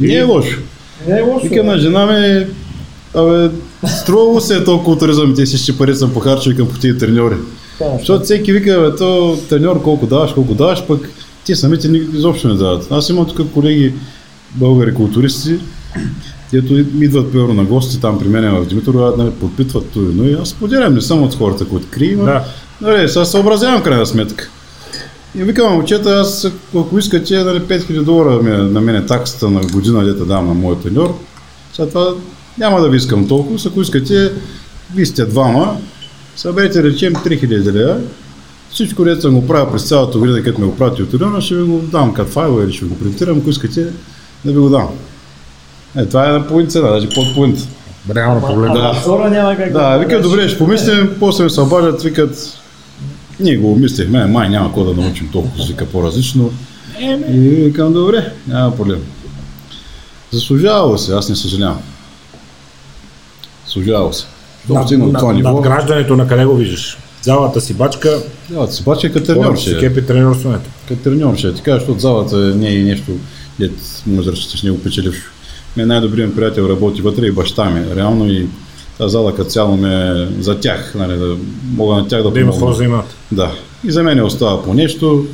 Не 0.00 0.14
е 0.14 0.22
лошо. 0.22 0.60
Не 1.08 1.18
е 1.18 1.22
лошо. 1.22 1.46
Вика 1.46 1.64
на 1.64 1.78
жена 1.78 2.06
ми, 2.06 2.46
абе, 3.14 3.50
струвало 3.86 4.40
се 4.40 4.56
е 4.56 4.64
толкова 4.64 4.98
туризъм 4.98 5.30
и 5.30 5.34
те 5.34 5.44
всички 5.44 5.78
пари 5.78 5.94
съм 5.94 6.12
похарчил 6.12 6.56
към 6.56 6.68
по 6.68 6.78
тия 6.78 6.98
треньори. 6.98 7.36
Защото 7.98 8.24
всеки 8.24 8.52
вика, 8.52 8.80
бе, 8.80 8.96
то 8.96 9.38
треньор 9.48 9.82
колко 9.82 10.06
даваш, 10.06 10.32
колко 10.32 10.54
даваш, 10.54 10.86
пък 10.86 11.10
ти 11.44 11.54
самите 11.54 11.88
ни 11.88 11.98
изобщо 11.98 12.48
не 12.48 12.54
дават. 12.54 12.92
Аз 12.92 13.08
имам 13.08 13.26
тук 13.26 13.52
колеги 13.52 13.94
българи 14.54 14.94
културисти, 14.94 15.58
които 16.50 16.78
идват 16.78 17.32
примерно 17.32 17.54
на 17.54 17.64
гости 17.64 18.00
там 18.00 18.18
при 18.18 18.28
мен 18.28 18.54
в 18.54 18.66
Димитровград, 18.66 19.16
нали, 19.16 19.30
подпитват 19.30 19.90
това, 19.90 20.10
но 20.14 20.24
и 20.24 20.32
аз 20.32 20.48
споделям, 20.48 20.94
не 20.94 21.00
съм 21.00 21.22
от 21.22 21.34
хората, 21.34 21.64
които 21.64 21.86
крием. 21.90 22.24
Да. 22.24 22.44
Нали, 22.82 23.08
сега 23.08 23.24
съобразявам 23.24 23.82
крайна 23.82 24.06
сметка. 24.06 24.48
И 25.38 25.42
викам, 25.42 25.72
момчета, 25.72 26.10
аз 26.10 26.48
ако 26.76 26.98
искате, 26.98 27.44
нали, 27.44 27.60
5000 27.60 28.02
долара 28.02 28.42
ми 28.42 28.50
е 28.50 28.56
на 28.56 28.80
мен 28.80 28.96
е 28.96 29.06
таксата 29.06 29.50
на 29.50 29.60
година, 29.60 30.04
дета 30.04 30.24
дам 30.24 30.46
на 30.46 30.54
моят 30.54 30.82
треньор. 30.82 31.18
Сега 31.72 31.88
това 31.88 32.14
няма 32.58 32.80
да 32.80 32.88
ви 32.88 32.96
искам 32.96 33.28
толкова, 33.28 33.58
ако 33.66 33.80
искате, 33.80 34.32
вие 34.94 35.06
сте 35.06 35.24
двама, 35.24 35.76
съберете, 36.36 36.82
речем, 36.82 37.14
3000 37.14 37.72
лева, 37.72 37.96
всичко, 38.70 39.04
дето 39.04 39.20
съм 39.20 39.34
го 39.34 39.46
правил 39.46 39.72
през 39.72 39.88
цялата 39.88 40.18
година, 40.18 40.42
като 40.42 40.60
ме 40.60 40.66
го 40.66 40.76
прати 40.76 41.02
от 41.02 41.10
треньора, 41.10 41.40
ще 41.40 41.54
ви 41.54 41.62
го 41.62 41.78
дам 41.78 42.14
като 42.14 42.30
файл 42.30 42.62
или 42.64 42.72
ще 42.72 42.84
го 42.84 42.98
принтирам, 42.98 43.38
ако 43.38 43.50
искате 43.50 43.82
да 44.44 44.52
ви 44.52 44.58
го 44.58 44.68
дам. 44.68 44.88
Е, 45.96 46.06
това 46.06 46.28
е 46.28 46.32
на 46.32 46.46
половин 46.46 46.70
цена, 46.70 46.88
даже 46.88 47.08
под 47.08 47.34
половин. 47.34 47.56
Реално. 48.14 48.46
Ама 48.46 48.94
втора 48.94 49.30
няма 49.30 49.56
как 49.56 49.72
Да, 49.72 49.96
вика, 49.98 50.20
добре, 50.20 50.48
ще 50.48 50.58
помислим, 50.58 51.16
после 51.20 51.44
ми 51.44 51.50
се 51.50 51.60
обаждат, 51.60 52.02
викат, 52.02 52.61
ние 53.40 53.56
го 53.56 53.72
обмислихме, 53.72 54.26
май 54.26 54.48
няма 54.48 54.66
какво 54.66 54.84
да 54.84 55.02
научим 55.02 55.28
толкова, 55.28 55.64
вика 55.66 55.86
по-различно. 55.86 56.50
И 57.00 57.38
викам, 57.38 57.92
добре, 57.92 58.32
няма 58.48 58.76
проблем. 58.76 59.00
Заслужавало 60.30 60.98
се, 60.98 61.12
аз 61.12 61.28
не 61.28 61.36
съжалявам. 61.36 61.78
Заслужавало 63.66 64.12
се. 64.12 64.26
Над, 64.68 64.88
до 64.88 65.12
това 65.12 65.26
над, 65.28 65.36
ниво. 65.36 65.52
надграждането 65.52 66.16
на 66.16 66.28
къде 66.28 66.44
го 66.44 66.54
виждаш? 66.54 66.98
Залата 67.22 67.60
си 67.60 67.74
бачка, 67.74 68.22
Да, 68.50 68.68
ти 68.68 68.74
се 68.74 68.82
обаче 68.82 69.12
като 69.12 69.26
треньор 69.26 69.56
си 69.56 69.62
ще 69.62 69.76
е. 69.76 69.78
кепи 69.78 70.06
тренерството. 70.06 70.60
Като 70.88 71.02
треньор 71.02 71.36
ще 71.36 71.48
е. 71.48 71.54
Така, 71.54 71.74
защото 71.74 72.00
залата 72.00 72.36
не 72.36 72.74
е 72.74 72.82
нещо, 72.82 73.12
дет 73.58 74.02
може 74.06 74.26
да 74.26 74.32
разчиташ 74.32 74.62
него 74.62 74.78
печелившо. 74.78 75.30
Мен 75.76 75.88
най-добрият 75.88 76.36
приятел 76.36 76.62
работи 76.62 77.02
вътре 77.02 77.26
и 77.26 77.32
баща 77.32 77.70
ми. 77.70 77.96
Реално 77.96 78.30
и 78.30 78.46
тази 79.02 79.12
зала 79.12 79.34
като 79.34 79.50
цяло 79.50 79.76
ме 79.76 80.08
е 80.08 80.42
за 80.42 80.60
тях, 80.60 80.94
нали, 80.94 81.18
да 81.18 81.36
мога 81.76 81.94
на 81.96 82.08
тях 82.08 82.22
да 82.22 82.30
Да 82.30 82.40
имат 82.40 82.54
помогна. 82.54 82.66
хора 82.66 82.76
за 82.76 82.84
имат. 82.84 83.16
Да. 83.32 83.52
И 83.84 83.92
за 83.92 84.02
мен 84.02 84.24
остава 84.24 84.62
по 84.62 84.74
нещо. 84.74 85.26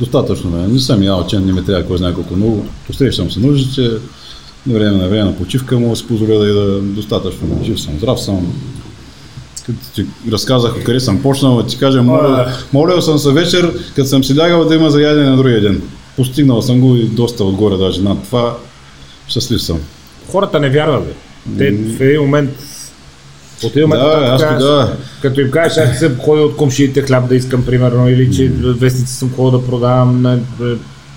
Достатъчно 0.00 0.50
ме. 0.50 0.68
Не 0.68 0.78
съм 0.78 1.02
ял, 1.02 1.26
че 1.26 1.38
не 1.38 1.52
ми 1.52 1.64
трябва 1.64 1.84
кой 1.84 1.98
знае 1.98 2.12
колко 2.14 2.36
много. 2.36 2.66
Посрещам 2.86 3.30
се 3.30 3.40
нуждите. 3.40 3.90
На 4.66 4.74
време 4.74 4.96
на 4.96 5.08
време 5.08 5.24
на 5.24 5.36
почивка 5.36 5.78
мога 5.78 5.90
да 5.90 5.96
си 5.96 6.06
позволя 6.06 6.38
да 6.38 6.48
ида 6.48 6.80
достатъчно. 6.80 7.60
Жив 7.64 7.80
съм, 7.80 7.94
здрав 7.98 8.20
съм. 8.20 8.52
Като 9.66 9.78
ти 9.94 10.06
разказах 10.32 10.76
откъде 10.76 11.00
съм 11.00 11.22
почнал, 11.22 11.56
да 11.56 11.66
ти 11.66 11.78
кажа, 11.78 12.02
моля, 12.02 12.52
молил 12.72 13.02
съм 13.02 13.18
се 13.18 13.32
вечер, 13.32 13.72
като 13.96 14.08
съм 14.08 14.24
си 14.24 14.38
лягал 14.38 14.64
да 14.64 14.74
има 14.74 14.90
за 14.90 15.02
ядене 15.02 15.30
на 15.30 15.36
другия 15.36 15.60
ден. 15.60 15.82
Постигнал 16.16 16.62
съм 16.62 16.80
го 16.80 16.96
и 16.96 17.02
доста 17.04 17.44
отгоре 17.44 17.76
даже 17.76 18.02
над 18.02 18.24
това. 18.24 18.56
Щастлив 19.28 19.62
съм. 19.62 19.78
Хората 20.30 20.60
не 20.60 20.70
вярват, 20.70 21.04
бе. 21.06 21.12
Те 21.58 21.70
в 21.72 22.00
един 22.00 22.20
момент 22.20 22.50
от 23.64 23.76
един 23.76 23.82
момент 23.88 24.02
Да, 24.02 24.26
аз 24.32 24.40
тогава 24.42 24.92
като 25.22 25.40
им 25.40 25.50
кажеш, 25.50 25.78
аз 25.78 25.98
съм 25.98 26.16
ходил 26.18 26.44
от 26.44 26.56
комшиите 26.56 27.02
хляб 27.02 27.28
да 27.28 27.36
искам, 27.36 27.64
примерно, 27.64 28.08
или 28.08 28.36
че 28.36 28.48
вестници 28.62 29.12
съм 29.12 29.30
ходил 29.36 29.58
да 29.60 29.66
продавам 29.66 30.22
на 30.22 30.38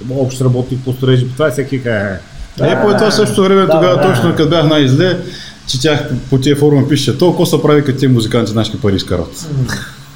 общ 0.09 0.41
работник 0.41 0.79
по 0.85 0.93
строежи. 0.93 1.27
Това 1.33 1.47
е 1.47 1.51
всеки 1.51 1.83
каже. 1.83 2.19
Е, 2.61 2.81
по 2.81 2.87
това 2.87 3.11
същото 3.11 3.43
време, 3.43 3.61
Да, 3.61 3.69
тогава 3.69 3.95
да. 3.95 4.01
точно 4.01 4.35
като 4.35 4.49
бях 4.49 4.67
най-зле, 4.67 5.17
четях 5.67 5.99
по 6.29 6.37
тия 6.37 6.55
форуми 6.55 6.87
пише, 6.87 7.17
толкова 7.17 7.45
се 7.45 7.61
прави, 7.61 7.83
като 7.83 7.93
тези 7.99 8.07
музиканти 8.07 8.53
нашите 8.53 8.77
пари 8.77 8.95
изкарват. 8.95 9.35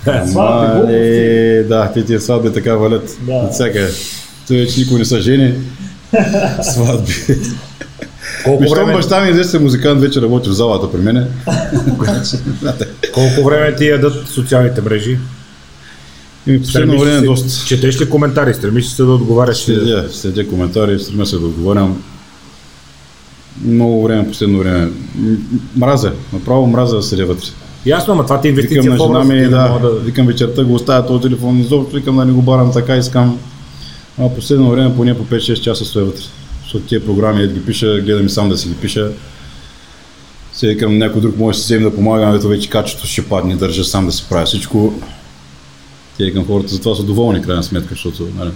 Сватби, 0.03 0.33
Ама, 0.37 0.85
е, 0.91 1.63
да, 1.63 1.91
те 1.93 2.05
тия 2.05 2.21
сватби 2.21 2.53
така 2.53 2.75
валят 2.75 3.17
Да. 3.21 3.49
всяка. 3.51 3.87
Той 4.47 4.57
вече 4.57 4.79
никой 4.79 4.99
не 4.99 5.05
са 5.05 5.21
жени. 5.21 5.53
Сватби. 6.73 7.13
Колко 8.43 8.63
щом 8.63 8.75
време, 8.75 8.93
баща 8.93 9.21
ми 9.21 9.29
известен 9.29 9.63
музикант 9.63 10.01
вече 10.01 10.21
работи 10.21 10.49
в 10.49 10.53
залата 10.53 10.91
при 10.91 11.01
мене. 11.01 11.27
колко 13.13 13.43
време 13.43 13.75
ти 13.75 13.85
ядат 13.87 14.27
социалните 14.27 14.81
мрежи? 14.81 15.17
И 16.47 16.57
в 16.57 16.61
последно 16.61 16.99
време 16.99 17.19
се- 17.19 17.25
доста. 17.25 17.65
Четеш 17.67 18.01
ли 18.01 18.09
коментари? 18.09 18.53
Стремиш 18.53 18.85
се 18.85 19.03
да 19.03 19.11
отговаряш? 19.11 19.57
Следя, 19.57 20.05
следя 20.11 20.47
коментари, 20.47 20.99
стремя 20.99 21.25
се 21.25 21.39
да 21.39 21.45
отговарям. 21.45 22.03
Много 23.65 24.03
време, 24.03 24.27
последно 24.27 24.59
време. 24.59 24.89
Мразя, 25.75 26.11
направо 26.33 26.67
мразя 26.67 26.95
да 26.95 27.03
седя 27.03 27.25
вътре. 27.25 27.47
Ясно, 27.85 28.13
ама 28.13 28.23
това 28.23 28.41
ти 28.41 28.47
е 28.47 28.51
Викам 28.51 28.75
инвестиция 28.77 28.91
на 28.91 28.97
в 28.97 29.07
жена 29.07 29.35
ми, 29.35 29.49
да, 29.49 29.67
мога 29.67 29.89
викам 29.89 30.27
вечерта 30.27 30.63
го 30.63 30.73
оставя 30.73 31.07
този 31.07 31.21
телефон 31.21 31.59
изобщо, 31.59 31.95
викам 31.95 32.17
да 32.17 32.25
не 32.25 32.31
го 32.31 32.41
барам 32.41 32.73
така, 32.73 32.95
искам. 32.95 33.39
А 34.19 34.29
последно 34.29 34.71
време 34.71 34.95
поне 34.95 35.17
по 35.17 35.23
5-6 35.23 35.61
часа 35.61 35.85
стоя 35.85 36.05
вътре. 36.05 36.23
Защото 36.73 36.87
тия 36.87 37.05
програми, 37.05 37.43
ето 37.43 37.53
ги 37.53 37.65
пиша, 37.65 38.01
гледам 38.01 38.25
и 38.25 38.29
сам 38.29 38.49
да 38.49 38.57
си 38.57 38.67
ги 38.67 38.75
пиша. 38.75 39.11
Сега 40.53 40.73
викам, 40.73 40.97
някой 40.97 41.21
друг 41.21 41.37
може 41.37 41.57
да 41.57 41.63
си 41.63 41.65
вземе 41.65 41.89
да 41.89 41.95
помага, 41.95 42.35
ето 42.37 42.47
вече 42.47 42.69
качеството 42.69 43.07
ще 43.07 43.25
падне, 43.25 43.55
държа 43.55 43.83
сам 43.83 44.05
да 44.05 44.11
си 44.11 44.25
правя 44.29 44.45
всичко. 44.45 44.93
Те 46.17 46.33
към 46.33 46.47
хората 46.47 46.67
затова 46.67 46.95
са 46.95 47.03
доволни, 47.03 47.41
крайна 47.41 47.63
сметка, 47.63 47.89
защото 47.89 48.27
нали, 48.37 48.51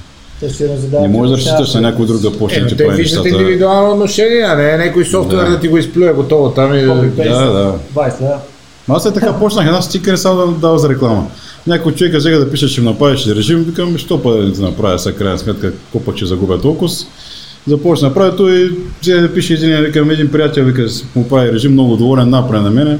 ще 0.53 0.69
не 1.01 1.07
можеш 1.07 1.31
да 1.31 1.37
разчиташ 1.37 1.73
на 1.73 1.81
някой 1.81 2.05
друг 2.05 2.21
да 2.21 2.37
почне 2.37 2.57
Е, 2.57 2.61
да 2.61 2.71
но 2.71 2.77
прави 2.77 3.01
виждат 3.01 3.23
нещата. 3.23 3.41
индивидуално 3.41 3.93
отношение, 3.93 4.41
а 4.41 4.55
не 4.55 4.77
някой 4.77 5.05
софтуер 5.05 5.45
да. 5.45 5.51
Да. 5.51 5.59
ти 5.59 5.67
го 5.67 5.77
изплюе 5.77 6.13
готово 6.13 6.49
там 6.49 6.75
и 6.75 6.81
да... 6.81 6.95
Да, 6.95 7.51
да. 7.51 7.79
20 7.95 8.21
лева. 8.21 8.39
Ма 8.87 8.95
Аз 8.95 9.05
е 9.05 9.13
така 9.13 9.39
почнах 9.39 9.65
една 9.65 9.81
стикер 9.81 10.15
само 10.15 10.47
да 10.47 10.51
дава 10.51 10.79
за 10.79 10.89
реклама. 10.89 11.27
Някой 11.67 11.95
човек 11.95 12.15
взега 12.15 12.37
да 12.37 12.51
пише, 12.51 12.67
че 12.67 12.81
ми 12.81 12.87
направиш 12.87 13.27
режим, 13.27 13.63
викам, 13.63 13.97
що 13.97 14.21
па 14.21 14.31
да 14.31 14.61
направя 14.61 14.99
сега 14.99 15.17
крайна 15.17 15.39
сметка, 15.39 15.71
какво 15.71 15.99
пък 15.99 16.15
ще 16.15 16.25
загубя 16.25 16.61
толкова. 16.61 16.89
Започна 17.67 18.07
да 18.07 18.13
прави 18.13 18.37
той 18.37 18.77
взе 19.01 19.21
да 19.21 19.33
пише 19.33 19.53
един, 19.53 19.83
викам, 19.83 20.09
един 20.09 20.31
приятел, 20.31 20.65
вика, 20.65 20.87
му 21.15 21.27
прави 21.27 21.51
режим, 21.51 21.71
много 21.71 21.97
доволен, 21.97 22.29
направи 22.29 22.63
на 22.63 22.71
мене. 22.71 22.97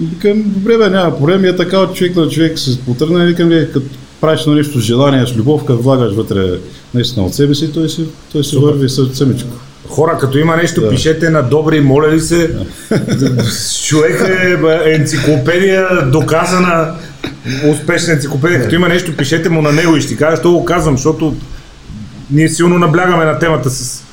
Викам, 0.00 0.42
добре 0.46 0.78
бе, 0.78 0.90
няма 0.90 1.18
проблем, 1.18 1.44
и 1.44 1.48
е 1.48 1.56
така 1.56 1.78
от 1.78 1.94
човек 1.94 2.16
на 2.16 2.28
човек 2.28 2.58
се 2.58 2.80
потръгна 2.80 3.24
викам, 3.24 3.48
ви, 3.48 3.68
като 3.72 3.86
правиш 4.20 4.46
на 4.46 4.54
нещо 4.54 4.80
с 4.80 4.82
желание, 4.82 5.26
с 5.26 5.36
любов, 5.36 5.64
като 5.64 5.82
влагаш 5.82 6.14
вътре 6.14 6.58
наистина 6.94 7.26
от 7.26 7.34
себе 7.34 7.54
си, 7.54 7.72
той 7.72 7.88
си, 7.88 8.04
той 8.32 8.44
си 8.44 8.56
върви 8.56 8.88
самичко. 8.88 9.50
Хора, 9.88 10.18
като 10.20 10.38
има 10.38 10.56
нещо, 10.56 10.80
да. 10.80 10.90
пишете 10.90 11.30
на 11.30 11.42
добри, 11.42 11.80
моля 11.80 12.12
ли 12.12 12.20
се. 12.20 12.50
Човек 13.86 14.22
е 14.28 14.92
енциклопедия, 14.94 16.10
доказана, 16.10 16.94
успешна 17.70 18.12
енциклопедия. 18.12 18.62
Като 18.62 18.74
има 18.74 18.88
нещо, 18.88 19.16
пишете 19.16 19.48
му 19.48 19.62
на 19.62 19.72
него 19.72 19.96
и 19.96 20.00
ще 20.00 20.16
кажа, 20.16 20.36
що 20.36 20.52
го 20.52 20.64
казвам, 20.64 20.96
защото 20.96 21.34
ние 22.34 22.48
силно 22.48 22.78
наблягаме 22.78 23.24
на 23.24 23.38
темата 23.38 23.70
с 23.70 24.04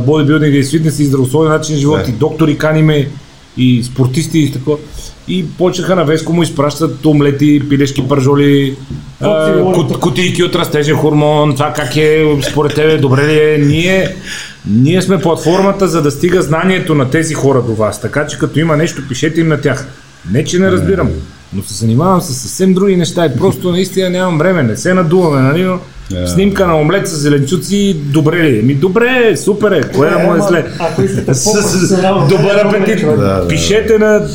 бодибилдинга 0.00 0.58
и 0.58 0.64
с 0.64 0.70
фитнес 0.70 0.98
и 0.98 1.04
здравословен 1.04 1.52
начин 1.52 1.74
на 1.74 1.80
живот 1.80 2.00
Да. 2.04 2.10
и 2.10 2.14
доктори 2.14 2.58
каниме 2.58 3.08
и 3.56 3.82
спортисти 3.82 4.38
и 4.38 4.52
такова. 4.52 4.78
И 5.28 5.46
почнаха 5.58 5.96
на 5.96 6.04
Веско 6.04 6.32
му 6.32 6.42
изпращат 6.42 7.06
омлети, 7.06 7.62
пилешки 7.68 8.08
пържоли, 8.08 8.76
кут, 9.74 10.00
кутийки 10.00 10.42
от 10.44 10.54
растежен 10.54 10.96
хормон, 10.96 11.54
това 11.54 11.72
как 11.72 11.96
е, 11.96 12.24
според 12.50 12.74
тебе, 12.74 12.98
добре 12.98 13.26
ли 13.26 13.38
е. 13.38 13.58
Ние, 13.58 14.14
ние 14.70 15.02
сме 15.02 15.20
платформата, 15.20 15.88
за 15.88 16.02
да 16.02 16.10
стига 16.10 16.42
знанието 16.42 16.94
на 16.94 17.10
тези 17.10 17.34
хора 17.34 17.62
до 17.62 17.74
вас. 17.74 18.00
Така 18.00 18.26
че 18.26 18.38
като 18.38 18.58
има 18.58 18.76
нещо, 18.76 19.02
пишете 19.08 19.40
им 19.40 19.48
на 19.48 19.60
тях. 19.60 19.88
Не, 20.32 20.44
че 20.44 20.58
не 20.58 20.70
разбирам, 20.70 21.08
но 21.52 21.62
се 21.62 21.74
занимавам 21.74 22.20
с 22.20 22.34
съвсем 22.34 22.74
други 22.74 22.96
неща 22.96 23.26
и 23.26 23.36
просто 23.38 23.70
наистина 23.70 24.10
нямам 24.10 24.38
време, 24.38 24.62
не 24.62 24.76
се 24.76 24.94
надуваме, 24.94 25.42
нали? 25.42 25.64
Но 25.64 25.78
Да. 26.10 26.28
Снимка 26.28 26.66
на 26.66 26.80
омлет 26.80 27.08
с 27.08 27.16
зеленчуци, 27.16 27.96
добре 27.98 28.42
ли? 28.42 28.58
е? 28.58 28.62
Ми 28.62 28.74
добре, 28.74 29.28
е, 29.32 29.36
супер 29.36 29.70
е, 29.72 29.82
кое 29.82 30.10
да 30.10 30.18
му 30.18 30.34
е 30.34 30.40
зле? 30.40 30.66
Ако 30.78 31.02
искате 31.02 31.32
Добър 32.28 32.64
апетит. 32.64 33.06
Да. 33.06 33.46
Пишете 33.48 33.98
на 33.98 34.28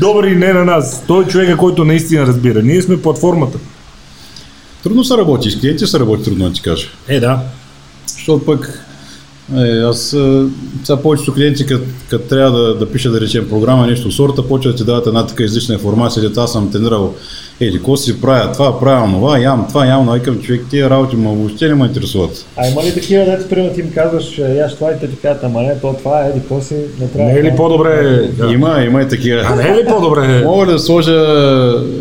добри, 0.00 0.36
не 0.36 0.52
на 0.52 0.64
нас. 0.64 1.02
Той 1.06 1.24
е 1.24 1.26
човека, 1.26 1.56
който 1.56 1.84
наистина 1.84 2.26
разбира. 2.26 2.62
Ние 2.62 2.82
сме 2.82 3.02
платформата. 3.02 3.58
Трудно 4.82 5.04
се 5.04 5.16
работи, 5.16 5.50
с 5.50 5.60
клиенти 5.60 5.86
се 5.86 5.98
работи 5.98 6.24
трудно, 6.24 6.48
да 6.48 6.52
ти 6.52 6.62
кажа. 6.62 6.88
Е, 7.08 7.20
да. 7.20 7.40
Защото 8.06 8.44
пък 8.44 8.87
е, 9.56 9.80
аз 9.80 10.12
е, 10.12 10.42
сега 10.84 11.02
повечето 11.02 11.34
клиенти, 11.34 11.66
като 12.10 12.28
трябва 12.28 12.58
да, 12.58 12.74
да 12.74 12.90
пиша, 12.92 13.10
да 13.10 13.20
речем, 13.20 13.48
програма, 13.48 13.86
нещо 13.86 14.08
от 14.08 14.14
сорта, 14.14 14.48
почват 14.48 14.74
да 14.74 14.78
ти 14.78 14.84
дават 14.84 15.06
една 15.06 15.26
така 15.26 15.42
излишна 15.42 15.74
информация, 15.74 16.22
дето 16.22 16.40
аз 16.40 16.52
съм 16.52 16.70
тренирал, 16.70 17.14
еди, 17.60 17.76
какво 17.76 17.96
си 17.96 18.20
правя, 18.20 18.52
това 18.52 18.80
правя, 18.80 19.06
това, 19.06 19.38
ям, 19.38 19.66
това, 19.68 19.86
ям, 19.86 20.06
но 20.06 20.12
викам, 20.12 20.40
човек, 20.40 20.62
тия 20.70 20.90
работи 20.90 21.16
ма 21.16 21.32
въобще 21.32 21.68
не 21.68 21.74
ме 21.74 21.86
интересуват. 21.86 22.46
А 22.56 22.68
има 22.68 22.82
ли 22.82 22.94
такива, 22.94 23.24
дето 23.24 23.48
примерно 23.48 23.74
ти 23.74 23.80
им 23.80 23.90
казваш, 23.94 24.38
яш 24.38 24.74
това 24.74 24.90
и 24.90 24.98
те 25.00 25.08
ти 25.10 25.16
казват, 25.16 25.44
ама 25.44 25.62
не, 25.62 25.80
то 25.80 25.94
това 25.98 26.24
е, 26.24 26.28
еди, 26.28 26.40
какво 26.40 26.60
си, 26.60 26.74
не 27.00 27.08
трябва. 27.08 27.32
Не 27.32 27.38
е 27.38 27.42
ли 27.42 27.56
по-добре? 27.56 28.22
Да. 28.38 28.52
Има, 28.52 28.82
има 28.86 29.02
и 29.02 29.08
такива. 29.08 29.42
А 29.44 29.56
не 29.56 29.68
е 29.68 29.74
ли 29.74 29.86
по-добре? 29.88 30.42
Мога 30.44 30.66
ли 30.66 30.70
да 30.70 30.78
сложа, 30.78 31.12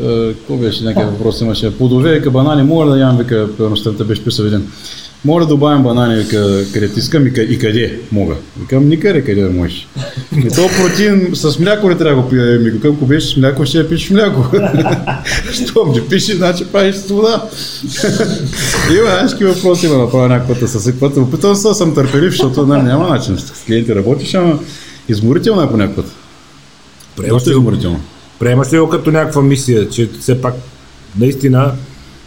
е, 0.06 0.34
какво 0.34 0.56
беше, 0.56 0.84
някакъв 0.84 1.11
въпрос 1.11 1.41
имаше, 1.41 1.78
плодове, 1.78 2.14
вика, 2.14 2.32
банани, 2.32 2.64
мога 2.64 2.86
ли 2.86 2.90
да 2.90 2.98
ям, 2.99 3.18
вика, 3.18 3.48
примерно 3.57 4.06
беше 4.06 4.24
писал 4.24 4.44
един. 4.44 4.68
Мога 5.26 5.41
да 5.41 5.48
добавим 5.48 5.84
банани, 5.84 6.15
вика, 6.15 6.64
където 6.73 6.99
искам 6.99 7.27
и, 7.27 7.34
къ- 7.34 7.45
и 7.48 7.60
къде 7.60 7.99
мога. 8.11 8.35
Викам, 8.60 8.89
никъде 8.89 9.23
къде 9.23 9.41
да 9.41 9.49
можеш. 9.49 9.88
И 10.38 10.48
то 10.49 10.69
протеин 10.77 11.30
с 11.34 11.60
мляко 11.60 11.91
ли 11.91 11.98
трябва 11.98 12.15
да 12.15 12.22
го 12.22 12.30
пия? 12.30 12.60
Ми 12.60 12.72
ако 12.85 13.06
беше 13.06 13.34
с 13.34 13.38
мляко, 13.38 13.65
ще 13.65 13.77
я 13.77 13.89
пиш 13.89 14.10
мляко. 14.10 14.45
Щом 15.52 15.94
ти 15.94 16.02
пише, 16.10 16.35
значи 16.35 16.65
правиш 16.65 16.95
с 16.95 17.10
вода. 17.10 17.44
има, 18.98 19.10
знаеш, 19.10 19.31
какви 19.31 19.45
въпроси 19.45 19.85
има 19.85 19.98
да 19.98 20.11
правя 20.11 20.27
някаква 20.30 20.53
пътя 20.53 20.68
съсипват. 20.68 21.18
Опитвам 21.18 21.56
се, 21.56 21.68
да 21.68 21.73
съм 21.73 21.95
търпелив, 21.95 22.31
защото 22.31 22.65
нали, 22.65 22.81
няма 22.81 23.10
начин. 23.10 23.38
С 23.38 23.64
клиенти 23.65 23.95
работиш, 23.95 24.34
ама 24.34 24.60
изморително 25.10 25.61
е 25.61 25.69
по 25.69 25.77
някакъв 25.77 26.06
път. 27.15 27.27
Доста 27.30 27.52
изморително. 27.52 27.99
приемаш 28.39 28.73
ли 28.73 28.80
го 28.80 28.89
като 28.89 29.11
някаква 29.11 29.41
мисия, 29.41 29.89
че 29.89 30.10
все 30.19 30.41
пак 30.41 30.53
наистина 31.19 31.72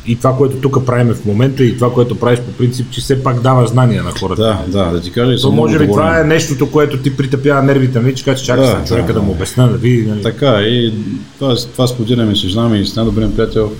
и 0.06 0.16
това, 0.16 0.36
което 0.36 0.56
тук 0.56 0.86
правим 0.86 1.14
в 1.14 1.24
момента 1.24 1.64
и 1.64 1.74
това, 1.74 1.92
което 1.92 2.18
правиш 2.18 2.38
по 2.40 2.52
принцип, 2.52 2.90
че 2.90 3.00
все 3.00 3.22
пак 3.22 3.40
даваш 3.40 3.70
знания 3.70 4.02
на 4.02 4.10
хората. 4.10 4.42
Да, 4.42 4.78
да, 4.78 4.90
да 4.90 5.00
ти 5.00 5.12
кажа 5.12 5.40
То 5.40 5.52
може 5.52 5.78
би 5.78 5.86
това 5.86 6.20
е 6.20 6.24
нещото, 6.24 6.70
което 6.70 6.96
ти 6.96 7.16
притъпява 7.16 7.62
нервите, 7.62 8.00
нали, 8.00 8.14
че 8.14 8.24
кажеш, 8.24 8.46
чакай 8.46 8.66
Да, 8.66 8.84
човека 8.84 9.06
да, 9.06 9.12
да, 9.12 9.22
му 9.22 9.32
обясня, 9.32 9.68
да 9.68 9.76
види. 9.76 10.06
Нали. 10.06 10.22
Така 10.22 10.60
и 10.60 10.94
това, 11.38 11.56
това 11.56 11.86
споделяме 11.86 12.34
с 12.34 12.38
жена 12.38 12.68
ми 12.68 12.80
и 12.80 12.86
с 12.86 12.96
най-добрия 12.96 13.34
приятел. 13.34 13.72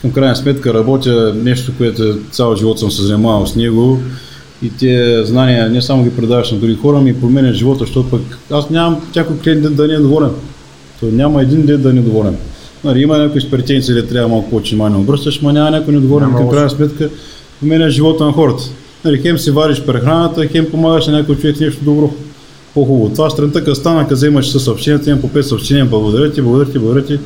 Към 0.00 0.12
крайна 0.12 0.36
сметка 0.36 0.74
работя 0.74 1.34
нещо, 1.36 1.72
което 1.78 2.18
цял 2.30 2.56
живот 2.56 2.78
съм 2.78 2.90
се 2.90 3.02
занимавал 3.02 3.46
с 3.46 3.56
него 3.56 4.00
и 4.62 4.70
тези 4.70 5.26
знания 5.26 5.70
не 5.70 5.82
само 5.82 6.04
ги 6.04 6.16
предаваш 6.16 6.50
на 6.50 6.58
други 6.58 6.74
хора, 6.74 7.00
ми 7.00 7.20
променят 7.20 7.54
живота, 7.54 7.84
защото 7.84 8.10
пък 8.10 8.38
аз 8.50 8.70
нямам 8.70 9.00
някой 9.16 9.38
клиент 9.38 9.62
да- 9.62 9.70
да 9.70 9.86
не 9.86 9.94
е 9.94 9.98
доволен. 9.98 10.30
То 11.00 11.06
няма 11.06 11.42
един 11.42 11.66
ден 11.66 11.82
да 11.82 11.92
не 11.92 12.00
е 12.00 12.02
доволен. 12.02 12.36
Нали, 12.84 13.00
има 13.00 13.18
някои 13.18 13.40
с 13.40 13.50
претенции, 13.50 13.94
да 13.94 14.06
трябва 14.06 14.28
малко 14.28 14.50
повече 14.50 14.74
внимание 14.74 14.98
обръщаш, 14.98 15.40
но 15.40 15.52
няма 15.52 15.70
някой 15.70 15.94
недоволен. 15.94 16.28
Няма 16.28 16.38
Към 16.38 16.50
крайна 16.50 16.70
сметка 16.70 17.10
променя 17.60 17.90
живота 17.90 18.24
на 18.24 18.32
хората. 18.32 18.62
Нали, 19.04 19.22
хем 19.22 19.38
си 19.38 19.50
вариш 19.50 19.82
прехраната, 19.82 20.46
хем 20.46 20.70
помагаш 20.70 21.06
на 21.06 21.12
някой 21.12 21.36
човек 21.36 21.60
нещо 21.60 21.84
добро. 21.84 22.10
По-хубаво. 22.74 23.14
Това 23.14 23.30
сутринта, 23.30 23.64
като 23.64 23.74
стана, 23.74 24.02
като 24.02 24.14
вземаш 24.14 24.48
със 24.48 24.64
съобщенията, 24.64 25.10
имам 25.10 25.20
по 25.20 25.28
5 25.28 25.40
съобщения, 25.40 25.86
благодаря 25.86 26.32
ти, 26.32 26.42
благодаря 26.42 26.70
ти, 26.70 26.78
благодаря 26.78 27.04
ти. 27.04 27.18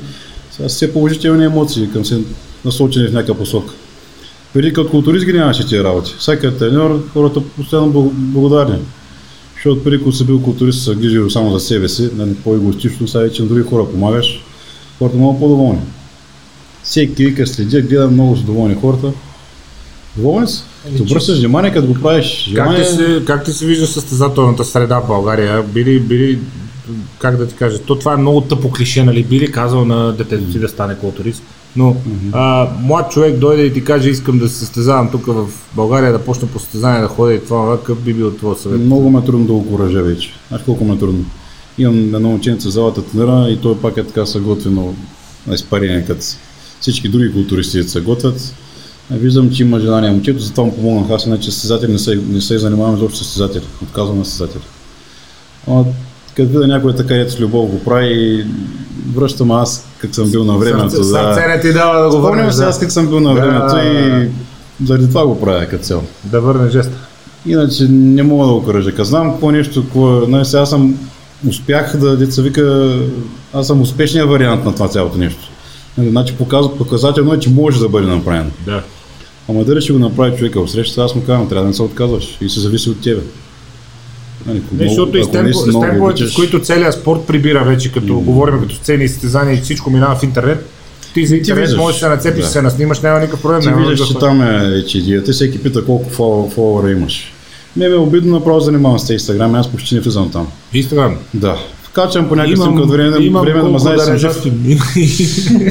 Сега 0.50 0.68
все 0.68 0.92
положителни 0.92 1.44
емоции 1.44 1.88
към 1.92 2.04
се 2.04 2.20
насочени 2.64 3.08
в 3.08 3.12
някаква 3.12 3.34
посока. 3.34 3.74
Преди 4.54 4.72
като 4.72 4.90
културист 4.90 5.26
ги 5.26 5.32
нямаше 5.32 5.66
тия 5.66 5.84
работи. 5.84 6.14
Всяка 6.18 6.56
треньор, 6.56 7.02
хората 7.12 7.40
постоянно 7.56 7.92
бл- 7.92 8.10
благодарни. 8.12 8.78
Защото 9.54 9.84
преди 9.84 9.98
като 9.98 10.12
си 10.12 10.24
бил 10.24 10.42
културист, 10.42 10.82
се 10.82 10.94
грижил 10.94 11.30
само 11.30 11.52
за 11.52 11.60
себе 11.60 11.88
си, 11.88 12.10
нали, 12.16 12.34
по-егоистично, 12.44 13.08
сега 13.08 13.24
вече 13.24 13.42
на 13.42 13.48
други 13.48 13.62
хора 13.62 13.86
помагаш, 13.92 14.40
хората 14.98 15.16
много 15.16 15.40
по-доволни. 15.40 15.80
Всеки 16.82 17.26
вика, 17.26 17.46
следя, 17.46 17.80
гледам 17.80 18.12
много 18.12 18.36
са 18.36 18.42
доволни 18.42 18.74
хората. 18.74 19.12
Доволни 20.16 20.48
са. 20.48 20.62
Ами, 20.88 20.96
Ти 20.96 21.02
обръщаш 21.02 21.38
внимание, 21.38 21.72
като 21.72 21.86
го 21.86 21.94
правиш. 21.94 22.50
Как 22.54 22.64
Желание... 22.64 22.82
ти, 22.82 22.88
се, 22.88 23.22
как 23.26 23.44
ти 23.44 23.52
се 23.52 23.66
вижда 23.66 23.86
състезателната 23.86 24.64
среда 24.64 25.00
в 25.00 25.06
България? 25.06 25.62
Били, 25.62 26.00
били, 26.00 26.38
как 27.18 27.36
да 27.36 27.48
ти 27.48 27.54
кажа, 27.54 27.78
то 27.78 27.98
това 27.98 28.12
е 28.12 28.16
много 28.16 28.40
тъпо 28.40 28.70
клише, 28.70 29.04
нали? 29.04 29.24
Били 29.24 29.52
казал 29.52 29.84
на 29.84 30.12
детето 30.12 30.52
си 30.52 30.58
да 30.58 30.68
стане 30.68 30.94
културист. 30.94 31.42
Но 31.76 31.96
а, 32.32 32.68
млад 32.82 33.10
човек 33.10 33.38
дойде 33.38 33.62
и 33.62 33.72
ти 33.72 33.84
каже, 33.84 34.10
искам 34.10 34.38
да 34.38 34.48
се 34.48 34.58
състезавам 34.58 35.10
тук 35.10 35.26
в 35.26 35.46
България, 35.74 36.12
да 36.12 36.18
почна 36.18 36.48
по 36.48 36.58
състезание, 36.58 37.00
да 37.00 37.08
ходя 37.08 37.34
и 37.34 37.44
това, 37.44 37.78
какъв 37.78 38.00
би 38.00 38.14
бил 38.14 38.30
твой 38.30 38.56
съвет? 38.56 38.80
Много 38.80 39.10
ме 39.10 39.18
е 39.18 39.24
трудно 39.24 39.46
да 39.46 39.52
го 39.52 39.66
коража 39.66 40.02
вече. 40.02 40.32
Знаеш 40.48 40.64
колко 40.64 40.84
ме 40.84 40.94
е 40.94 40.98
трудно. 40.98 41.24
Имам 41.78 42.14
едно 42.14 42.28
момченце 42.28 42.68
в 42.68 42.72
залата 42.72 43.02
тренира 43.02 43.46
и 43.50 43.56
той 43.56 43.78
пак 43.80 43.96
е 43.96 44.04
така 44.04 44.26
са 44.26 44.40
готвено 44.40 44.94
на 45.46 45.54
изпарение, 45.54 46.04
като 46.06 46.20
всички 46.80 47.08
други 47.08 47.32
културисти 47.32 47.82
се 47.82 48.00
готвят. 48.00 48.54
А 49.12 49.16
Виждам, 49.16 49.50
че 49.50 49.62
има 49.62 49.80
желание 49.80 50.10
момчето, 50.10 50.38
затова 50.42 50.64
му 50.64 50.76
помогнах. 50.76 51.10
Аз 51.10 51.26
иначе 51.26 51.50
състезател 51.50 51.88
не 51.88 51.98
се, 51.98 52.20
не 52.28 52.40
се 52.40 52.58
занимавам 52.58 52.96
изобщо 52.96 53.18
с 53.18 53.22
състезатели. 53.24 53.64
Отказвам 53.82 54.18
на 54.18 54.24
състезатели. 54.24 54.62
Като 56.36 56.48
видя 56.48 56.66
някой 56.66 56.94
така 56.96 57.14
ето 57.14 57.32
с 57.32 57.40
любов 57.40 57.70
го 57.70 57.84
прави 57.84 58.14
и 58.14 58.44
връщам 59.14 59.50
аз 59.50 59.86
как 59.98 60.14
съм 60.14 60.30
бил 60.30 60.44
на 60.44 60.58
времето. 60.58 60.90
Сърце, 60.90 61.04
сърце 61.08 61.40
Да. 61.40 61.48
не 61.48 61.60
ти 61.60 61.72
дава 61.72 61.98
да 62.02 62.06
го 62.06 62.12
Спомням 62.12 62.36
върнеш, 62.36 62.54
се 62.54 62.64
аз 62.64 62.78
да, 62.78 62.80
как 62.80 62.92
съм 62.92 63.06
бил 63.08 63.20
на 63.20 63.34
Да. 63.34 63.40
времето 63.40 63.76
и 63.76 64.28
заради 64.86 65.08
това 65.08 65.26
го 65.26 65.40
правя 65.40 65.66
като 65.66 65.84
цел. 65.84 66.02
да 66.24 66.40
върнеш 66.40 66.72
жеста. 66.72 66.92
Иначе 67.46 67.86
не 67.88 68.22
мога 68.22 68.46
да 68.46 68.52
го 68.52 68.64
кажа. 68.66 68.90
Като 68.90 69.04
знам 69.04 69.30
какво 69.30 69.50
нещо, 69.50 69.82
какво 69.82 70.22
е, 70.22 70.26
нали, 70.28 70.44
сега 70.44 70.62
аз 70.62 70.70
съм 70.70 70.98
успях 71.44 71.96
да 71.96 72.16
деца 72.16 72.42
вика, 72.42 72.96
аз 73.52 73.66
съм 73.66 73.80
успешният 73.80 74.28
вариант 74.28 74.64
на 74.64 74.74
това 74.74 74.88
цялото 74.88 75.18
нещо. 75.18 75.40
Значи 75.98 76.34
показва, 76.34 76.78
показателно 76.78 77.34
е, 77.34 77.38
че 77.38 77.50
може 77.50 77.80
да 77.80 77.88
бъде 77.88 78.06
направено. 78.06 78.50
Да. 78.66 78.82
Ама 79.48 79.64
дали 79.64 79.80
ще 79.80 79.92
го 79.92 79.98
направи 79.98 80.36
човека 80.36 80.66
в 80.66 80.70
среща, 80.70 81.02
аз 81.02 81.14
му 81.14 81.22
казвам, 81.22 81.48
трябва 81.48 81.62
да 81.62 81.68
не 81.68 81.74
се 81.74 81.82
отказваш 81.82 82.38
и 82.40 82.48
се 82.48 82.60
зависи 82.60 82.90
от 82.90 83.00
тебе. 83.00 83.20
Нали, 84.46 84.62
Не, 84.72 84.88
защото 84.88 85.18
и 85.18 85.22
с 85.22 85.26
ако 85.26 85.36
темпо- 85.36 85.42
наистина 85.42 86.28
с 86.28 86.34
които 86.34 86.60
целият 86.60 86.94
спорт 86.94 87.20
прибира 87.26 87.64
вече, 87.64 87.92
като 87.92 88.20
говорим 88.20 88.60
като 88.60 88.74
сцени 88.74 89.04
и 89.04 89.08
състезания 89.08 89.54
и 89.54 89.60
всичко 89.60 89.90
минава 89.90 90.16
в 90.16 90.22
интернет, 90.22 90.66
ти 91.14 91.26
за 91.26 91.36
интернет 91.36 91.60
виждаш. 91.60 91.78
можеш 91.78 92.00
да 92.00 92.06
се 92.06 92.08
нацепиш, 92.08 92.44
Да. 92.44 92.50
се 92.50 92.62
наснимаш, 92.62 93.00
няма 93.00 93.18
никакъв 93.18 93.42
проблем. 93.42 93.60
Ти 93.60 93.68
виждаш, 93.80 94.08
че 94.08 94.14
там 94.14 94.42
е 94.42 94.68
вече 94.68 94.98
идеята. 94.98 95.32
Всеки 95.32 95.62
пита 95.62 95.84
колко 95.84 96.10
фол- 96.10 96.50
фолуъра 96.50 96.90
имаш. 96.90 97.32
Ме 97.76 97.84
е 97.86 97.94
обидно, 97.94 98.32
направо 98.38 98.60
занимавам 98.60 98.98
с 98.98 99.10
Инстаграм, 99.10 99.54
аз 99.54 99.68
почти 99.68 99.94
не 99.94 100.00
влизам 100.00 100.30
там. 100.30 100.46
Инстаграм. 100.74 101.16
Да. 101.34 101.56
Вкачвам 101.82 102.28
по 102.28 102.36
някакъв 102.36 102.58
снимка 102.58 102.82
от 102.82 102.90
време, 102.90 103.24
имам 103.24 103.42
време 103.42 103.58
да 103.58 103.64
ме 103.64 103.70
колко 103.70 103.78
знае, 103.78 103.96
че 103.96 104.00
да 104.00 104.06
съм 104.06 104.18
жив. 104.18 104.42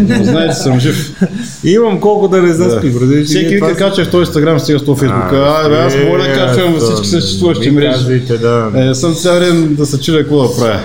Да 0.01 0.23
знаете, 0.23 0.53
че 0.55 0.61
съм 0.61 0.79
жив. 0.79 1.21
Имам 1.63 1.99
колко 1.99 2.27
да 2.27 2.41
не 2.41 2.47
Да. 2.47 2.53
заспи, 2.53 2.89
брат. 2.89 3.25
Всеки 3.25 3.55
вика 3.55 3.75
качва 3.75 4.05
в 4.05 4.11
този 4.11 4.21
Инстаграм, 4.21 4.59
стига 4.59 4.79
с 4.79 4.85
този 4.85 4.99
Фейсбук. 4.99 5.23
А, 5.31 5.69
бе, 5.69 5.75
аз 5.75 5.95
мога 6.05 6.17
да 6.17 6.33
качвам 6.33 6.73
във 6.73 6.81
всички 6.81 7.07
съществуващи 7.07 7.71
мрежи. 7.71 7.91
Казвайте, 7.91 8.37
да. 8.37 8.71
Е, 8.75 8.95
съм 8.95 9.13
цял 9.13 9.39
ден 9.39 9.75
да 9.75 9.85
се 9.85 10.01
чудя 10.01 10.17
какво 10.17 10.47
да 10.47 10.55
правя. 10.59 10.79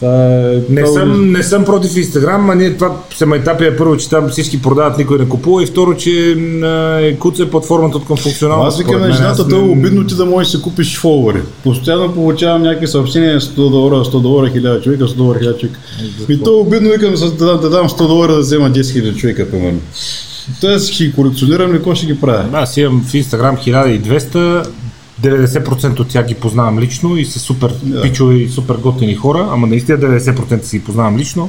Та, 0.00 0.06
е, 0.06 0.62
Не 0.68 0.82
това- 0.82 1.00
съм, 1.00 1.32
не 1.32 1.42
съм 1.42 1.64
против 1.64 1.96
Инстаграм, 1.96 2.50
а 2.50 2.54
ние 2.54 2.74
това 2.74 2.96
се 3.16 3.26
майтапия 3.26 3.76
първо, 3.76 3.96
че 3.96 4.10
там 4.10 4.28
всички 4.28 4.62
продават, 4.62 4.98
никой 4.98 5.18
не 5.18 5.28
купува 5.28 5.62
и 5.62 5.66
второ, 5.66 5.94
че 5.94 6.36
е 7.00 7.16
куца 7.18 7.42
е 7.42 7.50
платформата 7.50 7.96
от 7.96 8.06
към 8.06 8.16
функционалност. 8.16 8.74
Аз 8.74 8.78
викам 8.78 8.94
според 8.94 9.08
на 9.08 9.16
жената, 9.16 9.44
да 9.44 9.56
е 9.56 9.58
обидно 9.58 10.06
ти 10.06 10.14
да 10.14 10.26
можеш 10.26 10.52
да 10.52 10.58
си 10.58 10.62
купиш 10.62 10.98
фолуари. 10.98 11.40
Постоянно 11.64 12.14
получавам 12.14 12.62
някакви 12.62 12.86
съобщения 12.86 13.40
100 13.40 13.70
долара, 13.70 14.04
100 14.04 14.20
долара, 14.20 14.46
1000 14.46 14.82
човека, 14.82 15.04
100 15.04 15.14
долара, 15.16 15.38
1000 15.38 15.58
човека. 15.58 15.80
И 16.28 16.42
то 16.42 16.50
е 16.50 16.60
обидно, 16.60 16.90
викам 16.90 17.14
да, 17.14 17.30
да, 17.30 17.58
да 17.58 17.70
дам 17.70 17.88
100 17.88 18.06
долара 18.08 18.32
да 18.32 18.40
взема 18.40 18.70
10 18.70 18.80
000 18.80 19.16
човека, 19.16 19.50
примерно. 19.50 19.80
Тоест 20.60 20.92
ще 20.92 21.04
ги 21.04 21.12
колекционирам 21.12 21.72
ли, 21.72 21.76
какво 21.76 21.94
ще 21.94 22.06
ги 22.06 22.20
правя? 22.20 22.44
Аз 22.52 22.76
имам 22.76 23.04
в 23.08 23.14
Инстаграм 23.14 23.56
1200, 23.56 24.66
90% 25.20 26.00
от 26.00 26.08
тях 26.08 26.26
ги 26.26 26.34
познавам 26.34 26.78
лично 26.78 27.16
и 27.16 27.24
са 27.24 27.38
супер 27.38 27.72
Да. 27.82 28.02
пичови 28.02 28.38
и 28.38 28.48
супер 28.48 28.74
готини 28.74 29.14
хора, 29.14 29.48
ама 29.50 29.66
наистина 29.66 29.98
90% 29.98 30.62
си 30.62 30.78
ги 30.78 30.84
познавам 30.84 31.16
лично. 31.18 31.48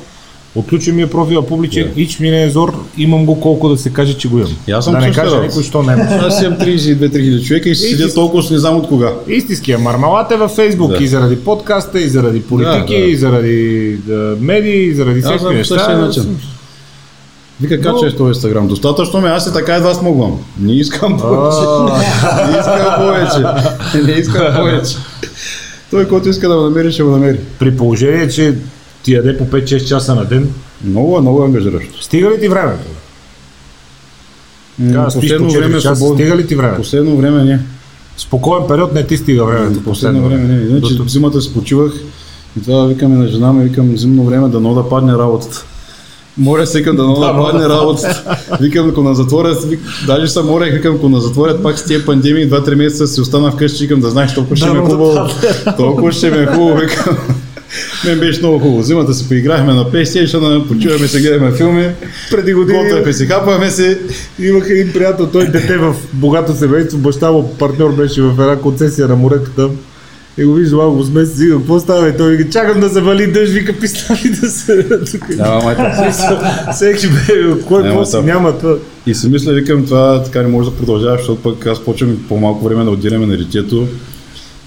Отключи 0.56 0.91
ми 0.91 1.02
е 1.02 1.07
профила 1.07 1.48
публичен, 1.48 1.91
Да. 1.95 2.02
ич 2.02 2.19
ми 2.19 2.31
не 2.31 2.44
е 2.44 2.49
зор, 2.49 2.73
имам 2.98 3.26
го 3.26 3.39
колко 3.39 3.69
да 3.69 3.77
се 3.77 3.89
каже, 3.89 4.14
че 4.14 4.27
го 4.27 4.38
имам. 4.38 4.56
И 4.68 4.72
аз 4.72 4.85
съм 4.85 4.94
да 4.94 4.99
не 4.99 5.07
работа. 5.07 5.41
никой, 5.41 5.64
що 5.64 5.84
няма. 5.84 6.03
Аз 6.03 6.41
имам 6.41 6.53
32 6.56 6.65
хиляди 7.14 7.44
човека 7.44 7.69
и 7.69 7.76
си 7.76 7.85
И 7.85 7.89
седя 7.89 8.14
толкова 8.14 8.44
с 8.44 8.49
не 8.49 8.57
знам 8.57 8.76
от 8.76 8.88
кога. 8.88 9.14
Истинския 9.27 9.80
мармалат 9.80 10.31
е 10.31 10.38
във 10.38 10.52
Фейсбук 10.52 10.91
Да. 10.91 11.03
и 11.03 11.07
заради 11.07 11.35
подкаста, 11.38 12.02
и 12.02 12.10
заради 12.10 12.41
политики, 12.41 12.94
Да, 12.94 12.99
да. 12.99 13.06
и 13.06 13.15
заради 13.15 13.98
да, 13.98 14.35
медии, 14.39 14.84
и 14.84 14.94
заради 14.94 15.19
Аз 15.19 15.44
по 15.44 15.49
неща. 15.49 15.98
начин. 15.98 16.38
Вика, 17.61 17.81
как 17.81 17.93
Но- 17.93 17.99
че 17.99 18.05
е 18.05 18.15
този 18.15 18.27
Инстаграм? 18.29 18.67
Достатъчно 18.67 19.21
ме, 19.21 19.29
аз 19.29 19.47
и 19.47 19.53
така 19.53 19.75
едва 19.75 19.93
смогвам. 19.93 20.39
Не 20.59 20.73
искам 20.73 21.19
повече. 21.19 21.59
Не 22.45 22.59
искам 22.59 22.95
повече. 22.97 23.63
Не 24.03 24.11
искам 24.11 24.55
повече. 24.55 24.95
Той, 25.91 26.07
който 26.07 26.29
иска 26.29 26.49
да 26.49 26.55
ме 26.55 26.61
намери, 26.61 26.91
ще 26.91 27.03
го 27.03 27.11
намери. 27.11 27.39
При 27.59 27.77
положение, 27.77 28.29
че 28.29 28.55
ти 29.03 29.13
яде 29.13 29.38
по 29.38 29.45
5-6 29.45 29.85
часа 29.85 30.15
на 30.15 30.25
ден, 30.25 30.49
Много, 30.84 31.21
много 31.21 31.43
ангажиращо. 31.43 32.03
стига 32.03 32.29
ли 32.29 32.39
ти 32.39 32.47
времето? 32.49 32.85
Последно 35.05 35.49
4 35.49 35.57
време 35.57 35.73
часа, 35.73 35.95
свободно. 35.95 36.17
стига 36.17 36.35
ли 36.38 36.47
ти 36.47 36.55
времето? 36.55 36.77
Последно 36.77 37.17
време 37.17 37.43
не. 37.43 37.59
Спокоен 38.17 38.63
период 38.67 38.93
не 38.93 39.07
ти 39.07 39.17
стига 39.17 39.45
времето. 39.45 39.84
Последно 39.84 40.29
време 40.29 40.43
не. 40.43 40.61
Иначе 40.69 40.93
зимата 41.07 41.41
си 41.41 41.53
почивах 41.53 41.91
и 42.59 42.63
това 42.63 42.85
викаме 42.85 43.15
на 43.15 43.27
жена 43.27 43.53
ми, 43.53 43.63
викам 43.63 43.97
зимно 43.97 44.23
време 44.23 44.47
да 44.49 44.59
да 44.59 44.89
падне 44.89 45.13
работата. 45.13 45.65
Моля 46.38 46.68
се, 46.68 46.77
викам 46.77 46.95
да 46.95 47.03
да 47.03 47.34
падне 47.38 47.69
работата. 47.69 48.38
Викам, 48.61 48.89
ако 48.89 49.01
на 49.01 49.15
затворят, 49.15 49.64
вик, 49.64 49.80
даже 50.07 50.27
съм 50.27 50.45
морех, 50.45 50.73
викам, 50.73 50.95
ако 50.95 51.09
на 51.09 51.22
затворят 51.22 51.64
пак 51.64 51.80
с 51.80 51.85
тия 51.85 52.05
пандемии, 52.05 52.49
2-3 52.49 52.76
месеца 52.76 53.07
си 53.07 53.22
остана 53.22 53.51
вкъщи, 53.51 53.84
викам 53.84 53.99
да 53.99 54.09
знаеш, 54.09 54.34
толкова 54.34 54.55
ще 54.55 54.68
е 54.68 54.72
да 54.72 54.80
хубаво. 54.80 55.30
Толкова 55.77 56.11
ще 56.11 56.31
ми 56.31 56.38
е 56.38 56.45
хубаво, 56.45 56.77
викам. 56.77 57.18
Мен 58.05 58.19
беше 58.19 58.39
много 58.39 58.59
хубаво. 58.59 58.84
Зимата 58.84 59.14
си 59.14 59.27
поиграхме 59.27 59.73
на 59.73 59.85
PlayStation, 59.85 60.68
почуваме 60.68 61.07
се, 61.07 61.22
гледаме 61.22 61.51
филми. 61.51 61.89
Преди 62.31 62.53
години 62.53 62.80
Готвяме 62.84 63.14
си, 63.14 63.26
хапваме 63.26 63.72
се. 63.72 63.99
имах 64.39 64.69
един 64.69 64.93
приятел, 64.93 65.27
той 65.27 65.47
дете 65.47 65.77
в 65.77 65.95
богато 66.14 66.55
семейство, 66.55 66.97
баща 66.97 67.31
му 67.31 67.55
партньор 67.57 67.95
беше 67.95 68.22
в 68.22 68.30
една 68.30 68.55
концесия 68.55 69.07
на 69.07 69.15
морето 69.15 69.51
там. 69.55 69.69
И 70.38 70.45
го 70.45 70.53
виждам 70.53 70.80
малко 70.80 71.03
с 71.03 71.09
месец, 71.09 71.39
какво 71.51 71.80
става? 71.80 72.09
И 72.09 72.18
той 72.18 72.35
вика, 72.35 72.49
чакам 72.49 72.80
да 72.80 72.89
завали 72.89 73.27
дъжд, 73.27 73.53
вика, 73.53 73.80
пистали 73.80 74.30
да 74.41 74.49
се... 74.49 74.84
тук. 74.84 75.30
Няма 75.38 75.64
майка. 75.64 76.14
Всеки 76.73 77.07
бе, 77.07 77.61
кой 77.68 77.84
Няма 77.84 78.05
си 78.05 78.18
няма 78.18 78.57
това. 78.57 78.76
И 79.05 79.15
си 79.15 79.30
мисля, 79.30 79.53
викам, 79.53 79.85
това 79.85 80.23
така 80.23 80.41
не 80.41 80.47
може 80.47 80.69
да 80.69 80.76
продължава, 80.76 81.18
защото 81.18 81.41
пък 81.41 81.65
аз 81.65 81.85
почвам 81.85 82.18
по-малко 82.30 82.65
време 82.65 82.84
да 82.84 82.89
отделяме 82.89 83.26
на 83.26 83.38
детето. 83.38 83.88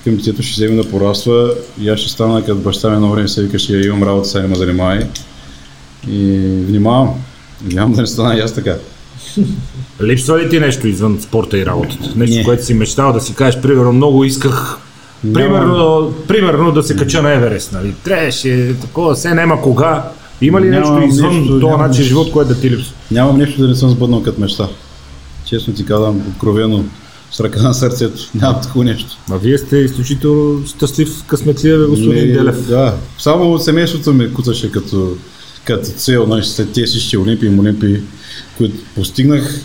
Към 0.04 0.16
детето 0.16 0.42
ще 0.42 0.52
вземе 0.52 0.82
да 0.82 0.90
пораства 0.90 1.54
и 1.80 1.88
аз 1.88 2.00
ще 2.00 2.10
стана 2.10 2.44
като 2.44 2.60
баща 2.60 2.88
ми 2.88 2.94
едно 2.94 3.10
време 3.10 3.28
се 3.28 3.42
вика, 3.42 3.58
ще 3.58 3.76
имам 3.76 4.02
работа, 4.02 4.28
сега 4.28 4.42
не 4.42 4.48
ме 4.48 4.54
занимавай. 4.54 5.06
И 6.08 6.38
внимавам. 6.66 7.14
Внимавам 7.64 7.92
да 7.92 8.00
не 8.00 8.06
стана 8.06 8.36
и 8.36 8.40
аз 8.40 8.54
така. 8.54 8.76
Липсва 10.02 10.38
ли 10.38 10.48
ти 10.48 10.60
нещо 10.60 10.88
извън 10.88 11.18
спорта 11.20 11.58
и 11.58 11.66
работата? 11.66 12.12
Нещо, 12.16 12.36
Не. 12.36 12.44
което 12.44 12.64
си 12.64 12.74
мечтал 12.74 13.12
да 13.12 13.20
си 13.20 13.34
кажеш, 13.34 13.60
примерно, 13.60 13.92
много 13.92 14.24
исках 14.24 14.78
Примерно, 15.34 16.14
примерно 16.28 16.72
да 16.72 16.82
се 16.82 16.96
кача 16.96 17.22
на 17.22 17.32
Еверест, 17.32 17.72
нали? 17.72 17.94
Трябваше 18.04 18.74
такова, 18.80 19.16
се 19.16 19.34
няма 19.34 19.62
кога. 19.62 20.04
Има 20.40 20.60
ли 20.60 20.68
Нямам 20.68 20.94
нещо 20.94 21.08
извън 21.08 21.38
нещо, 21.38 21.60
този 21.60 21.76
начин 21.76 22.04
живот, 22.04 22.32
което 22.32 22.48
да 22.48 22.60
ти 22.60 22.70
липсва? 22.70 22.94
Нямам 23.10 23.38
нещо 23.38 23.62
да 23.62 23.68
не 23.68 23.74
съм 23.74 23.90
сбъднал 23.90 24.22
като 24.22 24.40
мечта. 24.40 24.68
Честно 25.44 25.74
ти 25.74 25.86
казвам, 25.86 26.22
откровено, 26.28 26.84
с 27.30 27.40
ръка 27.40 27.62
на 27.62 27.74
сърцето. 27.74 28.22
Нямам 28.34 28.62
такова 28.62 28.84
нещо. 28.84 29.18
А 29.30 29.36
вие 29.36 29.58
сте 29.58 29.76
изключително 29.76 30.66
щастлив, 30.66 31.24
късметлив, 31.26 31.78
бе, 31.78 31.86
господин 31.86 32.26
Не, 32.26 32.32
Делев. 32.32 32.66
Да, 32.68 32.94
само 33.18 33.52
от 33.52 33.64
семейството 33.64 34.12
ми 34.12 34.34
куцаше 34.34 34.72
като, 34.72 35.16
като 35.64 35.84
цел, 35.84 36.26
нали, 36.26 36.44
след 36.44 36.72
тези 36.72 36.86
всички 36.86 37.16
олимпии 37.16 37.58
олимпии, 37.58 38.00
които 38.58 38.76
постигнах. 38.94 39.60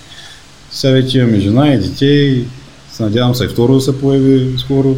Сега 0.71 0.93
вече 0.93 1.19
имаме 1.19 1.39
жена 1.39 1.73
и 1.73 1.77
дете 1.77 2.05
и 2.05 2.45
се 2.91 3.03
надявам 3.03 3.35
се 3.35 3.45
и 3.45 3.47
второ 3.47 3.75
да 3.75 3.81
се 3.81 3.99
появи 3.99 4.57
скоро. 4.57 4.95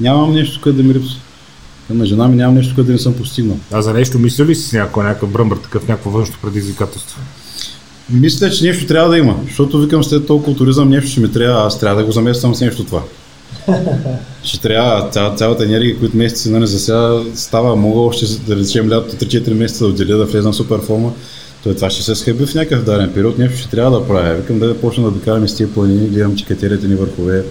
Нямам 0.00 0.34
нещо, 0.34 0.60
което 0.62 0.76
да 0.76 0.82
ми 0.82 0.94
липсва. 0.94 1.20
На 1.90 2.06
жена 2.06 2.28
ми 2.28 2.36
нямам 2.36 2.54
нещо, 2.54 2.74
което 2.74 2.86
да 2.86 2.92
не 2.92 2.98
съм 2.98 3.14
постигнал. 3.14 3.56
А 3.72 3.82
за 3.82 3.92
нещо 3.92 4.18
мисля 4.18 4.44
ли 4.44 4.54
си 4.54 4.68
с 4.68 4.72
някой, 4.72 5.04
някакъв 5.04 5.30
бръмбър, 5.30 5.56
такъв 5.56 5.88
някакво 5.88 6.10
външно 6.10 6.36
предизвикателство? 6.42 7.20
Мисля, 8.10 8.50
че 8.50 8.64
нещо 8.64 8.86
трябва 8.86 9.10
да 9.10 9.18
има, 9.18 9.36
защото 9.44 9.80
викам 9.80 10.04
след 10.04 10.26
толкова 10.26 10.56
туризъм 10.56 10.88
нещо 10.88 11.10
ще 11.10 11.20
ми 11.20 11.32
трябва, 11.32 11.66
аз 11.66 11.80
трябва 11.80 12.00
да 12.00 12.06
го 12.06 12.12
замествам 12.12 12.54
с 12.54 12.60
нещо 12.60 12.84
това. 12.84 13.02
Ще 14.42 14.60
трябва 14.60 15.08
ця, 15.10 15.34
цялата 15.34 15.64
енергия, 15.64 15.98
които 15.98 16.16
месеци 16.16 16.50
нали, 16.50 16.66
за 16.66 16.78
сега 16.78 17.20
става, 17.34 17.76
мога 17.76 18.00
още 18.00 18.26
да 18.46 18.56
речем 18.56 18.90
лятото 18.90 19.24
3-4 19.24 19.54
месеца 19.54 19.84
да 19.84 19.90
отделя, 19.90 20.16
да 20.16 20.24
влезна 20.24 20.52
в 20.52 20.56
супер 20.56 20.80
форма. 20.80 21.12
Той 21.66 21.74
това 21.74 21.90
ще 21.90 22.02
се 22.02 22.14
схъби 22.14 22.46
в 22.46 22.54
някакъв 22.54 22.84
даден 22.84 23.12
период, 23.14 23.38
нещо 23.38 23.58
ще 23.58 23.70
трябва 23.70 24.00
да 24.00 24.08
правя. 24.08 24.34
Викам 24.34 24.58
да 24.58 24.80
почна 24.80 25.04
да 25.04 25.10
докараме 25.10 25.48
с 25.48 25.54
тия 25.54 25.72
планини, 25.72 26.08
гледам 26.08 26.36
чекатерите 26.36 26.86
ни 26.86 26.94
върхове 26.94 27.44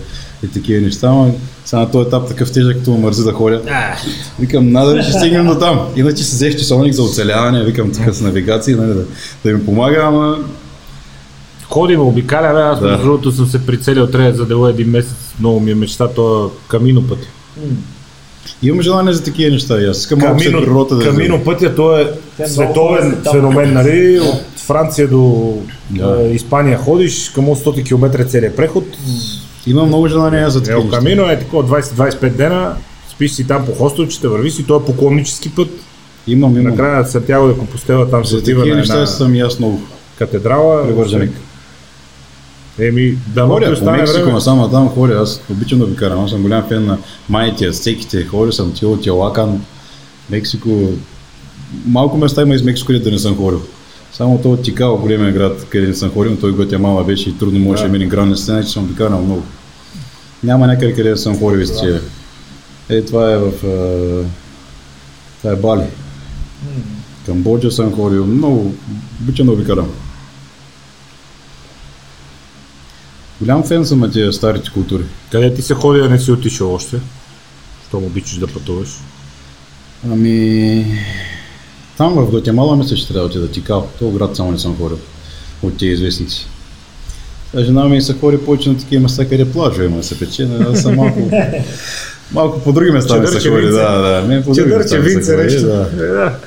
и 0.44 0.48
такива 0.48 0.82
неща, 0.82 1.10
но 1.10 1.36
сега 1.66 1.80
на 1.80 1.92
този 1.92 2.08
етап 2.08 2.28
такъв 2.28 2.52
тежък, 2.52 2.78
като 2.78 2.92
мързи 2.92 3.24
да 3.24 3.32
ходя. 3.34 3.62
Викам, 4.40 4.72
надали 4.72 5.04
ще 5.04 5.12
стигнем 5.12 5.48
до 5.48 5.56
там. 5.56 5.88
Иначе 5.96 6.24
си 6.24 6.36
взех 6.36 6.58
часовник 6.58 6.94
за 6.94 7.04
оцеляване, 7.04 7.64
викам 7.64 7.92
така 7.92 8.14
с 8.14 8.22
навигации, 8.22 8.76
нали, 8.76 8.94
да, 8.94 9.06
да 9.46 9.54
ми 9.54 9.66
помага, 9.66 10.02
ама 10.04 10.38
Ходим, 11.70 12.02
обикаля, 12.02 12.54
бе, 12.54 12.62
аз 12.62 12.80
Да. 12.80 12.88
между 12.88 13.04
другото 13.04 13.32
съм 13.32 13.48
се 13.48 13.66
прицелил, 13.66 14.08
трябва 14.08 14.32
да 14.32 14.38
задела 14.38 14.70
един 14.70 14.90
месец, 14.90 15.16
много 15.40 15.60
ми 15.60 15.72
е 15.72 15.76
мечта, 15.76 16.08
то 16.08 16.52
камино 16.68 17.08
пътя. 17.08 17.28
Имам 18.64 18.82
желание 18.82 19.14
за 19.14 19.24
такива 19.24 19.52
неща. 19.52 19.78
Аз 19.90 19.98
искам 19.98 20.20
малко 20.20 20.38
природата 20.38 20.96
да 20.96 21.04
камино 21.04 21.44
пътя, 21.44 21.76
то 21.76 21.98
е 22.00 22.12
Те 22.38 22.48
световен 22.48 23.18
феномен, 23.32 23.74
нали? 23.74 24.20
От 24.20 24.60
Франция 24.60 25.08
до 25.08 25.54
Да. 25.90 26.22
е, 26.22 26.34
Испания 26.34 26.78
ходиш, 26.78 27.30
към 27.30 27.46
100 27.46 27.86
км 27.86 28.22
е 28.22 28.26
целият 28.26 28.56
преход. 28.56 28.84
Имам 29.68 29.88
много 29.88 30.08
желание 30.08 30.50
за 30.50 30.60
такива 30.60 30.78
Ел 30.78 30.84
неща. 30.84 30.98
Камино 30.98 31.30
е 31.30 31.40
такова 31.40 31.82
20-25 31.82 32.30
дена, 32.30 32.76
спиш 33.10 33.32
си 33.32 33.48
там 33.48 33.66
по 33.66 33.72
хостелчета, 33.72 34.30
върви 34.30 34.52
си, 34.52 34.64
то 34.68 34.76
е 34.76 34.86
поклоннически 34.86 35.56
път. 35.56 35.70
Имам, 36.28 36.58
имам. 36.58 36.64
Накрая 36.72 36.98
на 37.00 37.06
Сантьяго 37.06 37.48
де 37.48 37.54
Компостела 37.54 38.10
там 38.10 38.26
се 38.26 38.32
За 38.32 38.38
отива 38.38 38.60
такива 38.62 38.76
на 38.76 38.80
неща 38.82 38.94
една 38.94 39.06
съм 39.06 39.36
и 39.36 39.40
аз 39.40 39.60
много. 39.60 39.82
катедрала. 40.18 40.88
Привърженик. 40.88 41.32
Еми, 42.80 43.18
да 43.28 43.46
Ходя 43.48 43.74
ти 43.76 43.80
по 43.86 43.92
Мексико, 43.92 44.20
време. 44.20 44.32
но 44.32 44.42
само 44.42 44.70
там 44.70 44.90
ходя. 44.90 45.14
Аз 45.22 45.42
обичам 45.52 45.80
да 45.80 45.86
ви 45.86 45.96
карам. 45.96 46.24
Аз 46.24 46.30
съм 46.32 46.42
голям 46.42 46.64
фен 46.68 46.86
на 46.86 46.98
майите, 47.30 47.66
ацтеките. 47.66 48.26
Ходил 48.26 48.52
съм 48.52 48.74
Тио, 48.74 48.98
Тиолакан, 48.98 49.62
Мексико. 50.30 50.90
Малко 51.86 52.18
места 52.18 52.42
има 52.42 52.56
из 52.56 52.64
Мексико, 52.64 52.88
където 52.88 53.12
не 53.12 53.20
съм 53.20 53.38
ходил. 53.38 53.62
Само 54.14 54.42
то 54.42 54.58
Тикао, 54.58 54.98
големия 54.98 55.32
град, 55.34 55.66
където 55.70 55.90
не 55.90 55.96
съм 55.96 56.10
ходил, 56.12 56.32
но 56.32 56.38
той 56.38 56.54
Гватемала 56.54 57.04
беше 57.04 57.30
и 57.30 57.38
трудно 57.38 57.60
можеше 57.60 57.84
да 57.86 57.92
мине 57.92 58.06
границата, 58.06 58.64
че 58.64 58.72
съм 58.72 58.88
докарал 58.88 59.22
много. 59.22 59.44
Няма 60.44 60.68
някъде, 60.68 60.94
където 60.94 61.22
съм 61.22 61.40
ходил 61.40 61.60
из 61.60 61.80
тия. 61.80 62.02
Е, 62.90 63.02
това 63.02 63.32
е 63.32 63.38
в... 63.38 63.52
а, 63.64 64.26
Това 65.42 65.52
е 65.52 65.56
Бали. 65.56 65.84
Камбоджа 67.26 67.72
съм 67.72 67.96
ходил, 67.96 68.26
много 68.26 68.74
обичам 69.22 69.46
да 69.46 69.52
обикарам. 69.54 69.90
Голям 73.42 73.64
фен 73.64 73.86
съм 73.86 74.00
на 74.00 74.12
тия 74.12 74.34
старите 74.34 74.70
култури. 74.74 75.04
Къде 75.32 75.54
ти 75.54 75.62
се 75.62 75.74
ходи, 75.74 76.00
да 76.00 76.10
не 76.10 76.20
си 76.20 76.32
отишъл 76.32 76.74
още? 76.74 76.98
Щом 77.88 78.04
обичаш 78.04 78.38
да 78.38 78.48
пътуваш? 78.48 78.90
Ами... 80.12 80.86
Там 81.98 82.14
в 82.14 82.30
Гватемала 82.30 82.76
мисля, 82.76 82.96
че 82.96 83.08
трябва 83.08 83.22
да 83.22 83.26
отида 83.26 83.52
Тикао. 83.52 83.82
Това 84.00 84.18
град 84.20 84.36
само 84.36 84.52
не 84.52 84.60
съм 84.60 84.78
ходил. 84.78 85.00
От 85.64 85.78
тия 85.78 85.92
известници. 85.92 86.48
Сега 87.52 87.64
жена 87.64 87.86
ми 87.86 88.02
се 88.02 88.14
ходи 88.14 88.38
повече 88.38 88.70
на 88.70 88.78
такива 88.78 89.04
места, 89.04 89.26
къде 89.26 89.52
плажа 89.52 89.84
има 89.84 89.98
да 89.98 90.04
се 90.04 90.20
пече. 90.20 90.46
но 90.46 90.72
Аз 90.72 90.82
съм 90.82 90.96
малко... 90.96 91.32
Малко 92.32 92.60
по 92.60 92.74
други 92.74 92.92
места 92.92 93.20
ми 93.20 93.28
се 93.28 93.50
винце. 93.50 93.72
Да, 93.72 93.98
да. 93.98 94.28
Мен 94.28 94.44
по 94.44 94.54
други 94.54 94.76
места 94.76 95.00
ми 95.00 95.24
се 95.24 95.38
нещо. 95.38 95.62
да. 95.62 95.90
Да. 95.96 96.38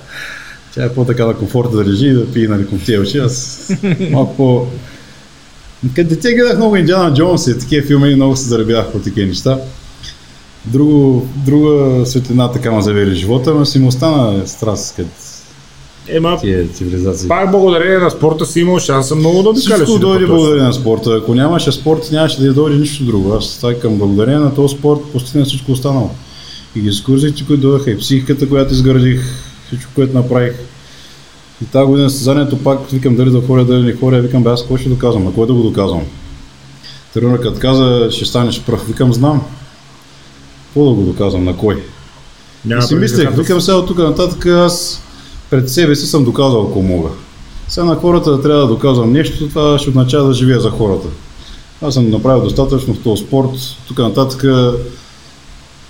Тя 0.74 0.84
е 0.84 0.88
по-така 0.88 1.26
на 1.26 1.34
комфорта 1.34 1.76
да 1.76 1.90
лежи 1.90 2.06
и 2.06 2.12
да 2.12 2.32
пие 2.32 2.48
нали, 2.48 2.66
коктейлчи. 2.66 3.18
Аз 3.18 3.68
малко 4.10 4.36
по... 4.36 4.66
Като 5.94 6.08
дете 6.08 6.32
гледах 6.32 6.56
много 6.56 6.76
Индиана 6.76 7.14
Джонс 7.14 7.46
и 7.46 7.58
такива 7.58 7.86
филми 7.86 8.10
и 8.10 8.14
много 8.14 8.36
се 8.36 8.48
заребях 8.48 8.92
по 8.92 8.98
такива 8.98 9.26
неща. 9.26 9.58
Друго, 10.64 11.26
друга 11.46 12.06
светлина 12.06 12.52
така 12.52 12.72
ме 12.72 12.82
завери 12.82 13.14
живота, 13.14 13.54
но 13.54 13.66
си 13.66 13.78
му 13.78 13.88
остана 13.88 14.48
страст 14.48 14.96
като 14.96 15.08
Ема, 16.08 16.38
тия 16.40 16.68
цивилизации. 16.68 17.28
пак 17.28 17.50
благодарение 17.50 17.98
на 17.98 18.10
спорта 18.10 18.46
си 18.46 18.60
имал 18.60 18.78
шанса 18.78 19.14
много 19.14 19.42
да 19.42 19.48
обикаляш. 19.48 19.78
Всичко 19.78 19.98
да 19.98 20.06
дойде 20.06 20.20
пътуваш. 20.20 20.40
благодарение 20.40 20.66
на 20.66 20.72
спорта. 20.72 21.18
Ако 21.22 21.34
нямаше 21.34 21.72
спорт, 21.72 22.08
нямаше 22.12 22.40
да 22.40 22.52
дойде 22.52 22.76
нищо 22.76 23.04
друго. 23.04 23.34
Аз 23.34 23.58
така 23.60 23.80
към 23.80 23.98
благодарение 23.98 24.40
на 24.40 24.54
този 24.54 24.76
спорт 24.76 25.00
постигнах 25.12 25.46
всичко 25.46 25.72
останало. 25.72 26.10
И 26.76 26.88
екскурзиите, 26.88 27.44
които 27.46 27.62
дойдаха, 27.62 27.90
и 27.90 27.98
психиката, 27.98 28.48
която 28.48 28.72
изградих, 28.72 29.20
всичко, 29.66 29.90
което 29.94 30.14
направих. 30.14 30.52
И 31.62 31.66
тази 31.66 31.86
година 31.86 32.10
състезанието 32.10 32.58
пак 32.58 32.90
викам 32.90 33.16
дали 33.16 33.30
да 33.30 33.42
ходя, 33.46 33.64
дали 33.64 33.82
не 33.82 33.92
ходя, 33.92 34.20
викам 34.20 34.42
бе 34.42 34.50
аз 34.50 34.60
какво 34.60 34.76
ще 34.76 34.88
доказвам, 34.88 35.24
на 35.24 35.32
кой 35.32 35.46
да 35.46 35.54
го 35.54 35.62
доказвам. 35.62 36.02
Тренерът 37.14 37.58
каза, 37.58 38.08
ще 38.10 38.24
станеш 38.24 38.62
пръв, 38.62 38.86
викам 38.86 39.12
знам. 39.12 39.42
Какво 40.66 40.84
да 40.84 40.94
го 40.94 41.02
доказвам, 41.02 41.44
на 41.44 41.56
кой? 41.56 41.82
Няма 42.64 42.84
И 42.84 42.86
си 42.86 42.94
мислех, 42.94 43.36
викам 43.36 43.60
сега 43.60 43.76
от 43.76 43.86
тук 43.86 43.98
нататък 43.98 44.46
аз 44.46 45.02
пред 45.50 45.70
себе 45.70 45.96
си 45.96 46.06
съм 46.06 46.24
доказал 46.24 46.66
ако 46.70 46.82
мога. 46.82 47.08
Сега 47.68 47.84
на 47.84 47.96
хората 47.96 48.30
да 48.30 48.42
трябва 48.42 48.60
да 48.60 48.68
доказвам 48.68 49.12
нещо, 49.12 49.48
това 49.48 49.78
ще 49.78 49.90
означава 49.90 50.28
да 50.28 50.34
живея 50.34 50.60
за 50.60 50.70
хората. 50.70 51.08
Аз 51.82 51.94
съм 51.94 52.10
направил 52.10 52.44
достатъчно 52.44 52.94
в 52.94 53.02
този 53.02 53.24
спорт, 53.24 53.50
тук 53.88 53.98
нататък 53.98 54.44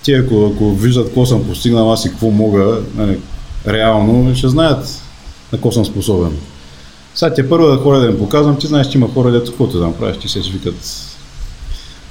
те 0.05 0.13
ако, 0.13 0.53
ако 0.55 0.75
виждат 0.75 1.07
какво 1.07 1.27
съм 1.27 1.45
постигнал 1.45 1.93
аз 1.93 2.05
и 2.05 2.09
какво 2.09 2.31
мога, 2.31 2.81
нали, 2.97 3.19
реално, 3.67 4.37
ще 4.37 4.49
знаят 4.49 5.03
на 5.53 5.59
какво 5.59 5.73
съм 5.73 5.85
способен. 5.85 6.39
Сега 7.15 7.35
те 7.35 7.49
първо 7.49 7.67
да 7.67 7.77
ходя 7.77 8.01
да 8.01 8.07
им 8.07 8.19
показвам, 8.19 8.59
ти 8.59 8.67
знаеш, 8.67 8.89
че 8.89 8.99
има 8.99 9.09
хора, 9.15 9.31
дето 9.31 9.51
каквото 9.51 9.79
да 9.79 9.87
направиш, 9.87 10.17
ти 10.17 10.29
се 10.29 10.41
викат. 10.41 10.75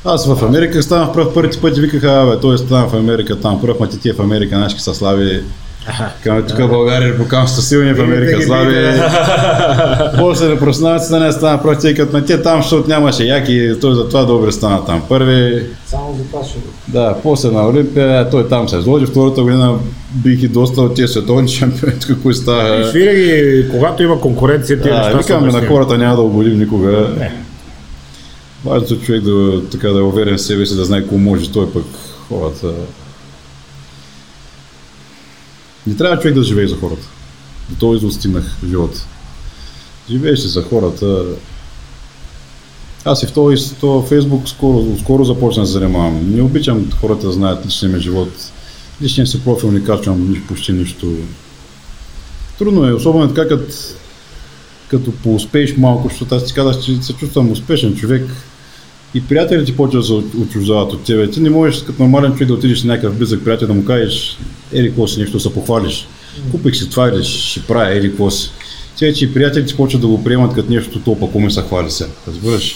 Аз 0.05 0.33
в 0.33 0.45
Америка 0.45 0.83
станах 0.83 1.13
пръв 1.13 1.33
първите 1.33 1.61
пъти, 1.61 1.81
викаха, 1.81 2.07
абе, 2.07 2.39
той 2.39 2.57
стана 2.57 2.87
в 2.87 2.93
Америка 2.93 3.39
там 3.39 3.61
пръв, 3.61 3.79
ма 3.79 3.89
ти 3.89 4.09
е 4.09 4.13
в 4.13 4.19
Америка, 4.19 4.59
нашки 4.59 4.81
са 4.81 4.93
слави. 4.93 5.43
Към 6.23 6.43
тук 6.43 6.57
в 6.57 6.67
България 6.67 7.15
са 7.47 7.61
силни, 7.61 7.93
в 7.93 8.01
Америка 8.01 8.41
слаби. 8.41 8.73
После 10.17 10.47
да 10.47 10.59
проснават 10.59 11.05
се, 11.05 11.19
не 11.19 11.31
стана 11.31 11.61
пръв, 11.61 11.79
тъй 11.79 11.93
като 11.93 12.17
на 12.17 12.25
те 12.25 12.41
там, 12.41 12.61
защото 12.61 12.89
нямаше 12.89 13.23
яки, 13.23 13.71
той 13.81 13.95
затова 13.95 14.23
добре 14.23 14.51
стана 14.51 14.85
там 14.85 15.01
първи. 15.09 15.63
Само 15.85 16.15
за 16.17 16.23
това 16.23 16.43
ще 16.43 16.57
Да, 16.87 17.15
после 17.23 17.51
на 17.51 17.67
Олимпия, 17.67 18.29
той 18.29 18.47
там 18.47 18.69
се 18.69 18.77
изложи, 18.77 19.05
втората 19.05 19.41
година 19.41 19.75
бих 20.11 20.43
и 20.43 20.47
доста 20.47 20.81
от 20.81 20.95
тези 20.95 21.13
световни 21.13 21.47
шампиони, 21.47 21.93
кои 22.23 22.33
става. 22.33 22.91
Винаги, 22.91 23.65
когато 23.71 24.03
има 24.03 24.21
конкуренция, 24.21 24.81
тия 24.81 24.93
Да, 24.93 24.99
неща 24.99 25.11
са 25.11 25.17
викаме 25.17 25.51
на 25.51 25.67
хората 25.67 25.97
няма 25.97 26.15
да 26.15 26.21
оголим 26.21 26.59
никога. 26.59 27.07
Важното 28.65 28.93
е 28.93 28.97
човек 28.97 29.21
да, 29.21 29.61
така, 29.71 29.89
да 29.89 29.99
е 29.99 30.01
уверен 30.01 30.37
в 30.37 30.41
себе 30.41 30.65
си, 30.65 30.75
да 30.75 30.85
знае 30.85 31.01
какво 31.01 31.17
може, 31.17 31.51
той 31.51 31.71
пък 31.73 31.83
хората. 32.29 32.67
Не 35.87 35.95
трябва 35.95 36.19
човек 36.19 36.35
да 36.35 36.43
живее 36.43 36.67
за 36.67 36.75
хората. 36.75 37.07
До 37.69 37.75
този 37.75 37.97
извод 37.97 38.13
стигнах 38.13 38.57
в 38.63 38.67
живота. 38.69 39.05
Живееш 40.09 40.39
си 40.39 40.47
за 40.47 40.61
хората. 40.61 41.23
Аз 43.05 43.23
и 43.23 43.27
в 43.27 43.31
този, 43.31 43.75
този 43.75 44.07
Фейсбук 44.07 44.49
скоро, 44.49 44.97
скоро 44.99 45.23
започна 45.23 45.63
да 45.63 45.67
се 45.67 45.73
занимавам. 45.73 46.35
Не 46.35 46.41
обичам 46.41 46.91
хората 47.01 47.27
да 47.27 47.33
знаят 47.33 47.65
личния 47.65 47.91
ми 47.91 47.99
живот. 47.99 48.29
Личния 49.01 49.27
си 49.27 49.43
профил 49.43 49.71
не 49.71 49.83
качвам 49.83 50.43
почти 50.47 50.71
нищо. 50.73 51.15
Трудно 52.59 52.87
е, 52.87 52.93
особено 52.93 53.33
така 53.33 53.47
като 53.47 53.73
като 54.89 55.11
поуспееш 55.11 55.77
малко, 55.77 56.09
защото 56.09 56.35
аз 56.35 56.45
ти 56.45 56.53
казах, 56.53 56.83
че 56.83 57.01
се 57.01 57.13
чувствам 57.13 57.51
успешен 57.51 57.95
човек 57.95 58.25
и 59.13 59.27
приятелите 59.27 59.75
почват 59.75 60.01
да 60.01 60.07
се 60.07 60.13
от- 60.13 60.35
отчуждават 60.35 60.93
от 60.93 61.03
тебе. 61.03 61.29
Ти 61.29 61.39
не 61.39 61.49
можеш 61.49 61.83
като 61.83 62.03
нормален 62.03 62.31
човек 62.31 62.47
да 62.47 62.53
отидеш 62.53 62.83
на 62.83 62.93
някакъв 62.93 63.17
близък 63.17 63.43
приятел 63.43 63.67
да 63.67 63.73
му 63.73 63.85
кажеш, 63.85 64.37
ели 64.73 64.87
какво 64.87 65.07
си 65.07 65.19
нещо, 65.19 65.39
се 65.39 65.53
похвалиш. 65.53 66.07
Купих 66.51 66.75
си 66.75 66.89
това 66.89 67.09
или 67.09 67.23
ще 67.23 67.61
правя, 67.61 67.91
ели 67.97 68.09
какво 68.09 68.31
си. 68.31 68.51
Вече 69.01 69.25
и 69.25 69.33
приятелите 69.33 69.75
почват 69.75 70.01
да 70.01 70.07
го 70.07 70.23
приемат 70.23 70.53
като 70.53 70.71
нещо 70.71 70.99
толкова, 70.99 71.31
кому 71.31 71.51
се 71.51 71.61
хвали 71.61 71.91
се. 71.91 72.07
Разбираш? 72.27 72.75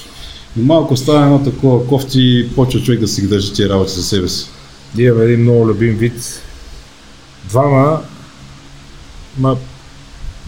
И 0.57 0.61
малко 0.61 0.97
става 0.97 1.25
едно 1.25 1.43
такова 1.43 1.87
кофти 1.87 2.21
и 2.21 2.49
почва 2.55 2.81
човек 2.81 2.99
да 2.99 3.07
си 3.07 3.21
ги 3.21 3.27
държи 3.27 3.53
тия 3.53 3.69
работи 3.69 3.91
за 3.91 4.03
себе 4.03 4.27
си. 4.29 4.45
Имаме 4.97 5.23
един 5.23 5.41
много 5.41 5.67
любим 5.67 5.97
вид. 5.97 6.41
Двама, 7.49 8.01
ма, 9.37 9.57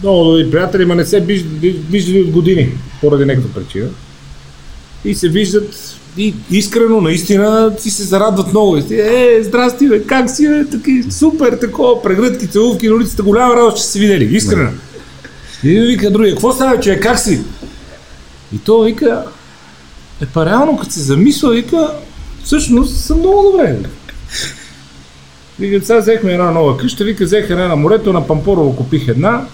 много 0.02 0.24
добри 0.24 0.50
приятели, 0.50 0.84
ма 0.84 0.94
не 0.94 1.04
се 1.04 1.20
виж- 1.20 1.46
ви- 1.60 1.80
виждали 1.90 2.22
от 2.22 2.30
години, 2.30 2.68
поради 3.00 3.24
някаква 3.24 3.62
причина. 3.62 3.88
И 5.04 5.14
се 5.14 5.28
виждат 5.28 5.96
и 6.16 6.34
искрено, 6.50 7.00
наистина, 7.00 7.72
си 7.78 7.90
се 7.90 8.02
зарадват 8.02 8.50
много. 8.50 8.80
Ти, 8.80 9.00
Е, 9.00 9.42
здрасти, 9.42 9.88
бе, 9.88 10.02
как 10.02 10.30
си, 10.30 10.48
бе, 10.48 10.64
таки, 10.64 11.04
супер, 11.10 11.52
такова, 11.52 12.02
прегръдки, 12.02 12.46
целувки 12.46 12.88
на 12.88 12.94
улицата, 12.94 13.22
голяма 13.22 13.56
работа, 13.56 13.76
че 13.76 13.84
се 13.84 13.98
видели, 13.98 14.36
искрено. 14.36 14.70
И 15.64 15.80
вика 15.80 16.10
другия, 16.10 16.34
какво 16.34 16.52
става, 16.52 16.80
че 16.80 17.00
как 17.00 17.18
си? 17.18 17.40
И 18.54 18.58
то 18.58 18.82
вика, 18.82 19.24
е 20.22 20.26
па 20.26 20.46
реално, 20.46 20.76
като 20.76 20.92
се 20.92 21.00
замисля, 21.00 21.50
вика, 21.50 21.90
всъщност 22.44 22.96
съм 22.96 23.18
много 23.18 23.50
добре. 23.50 23.78
Вика, 25.58 25.86
сега 25.86 25.98
взехме 25.98 26.32
една 26.32 26.50
нова 26.50 26.76
къща, 26.76 27.04
вика, 27.04 27.24
взех 27.24 27.50
една 27.50 27.68
на 27.68 27.76
морето, 27.76 28.12
на 28.12 28.26
Пампорово 28.26 28.76
купих 28.76 29.08
една. 29.08 29.46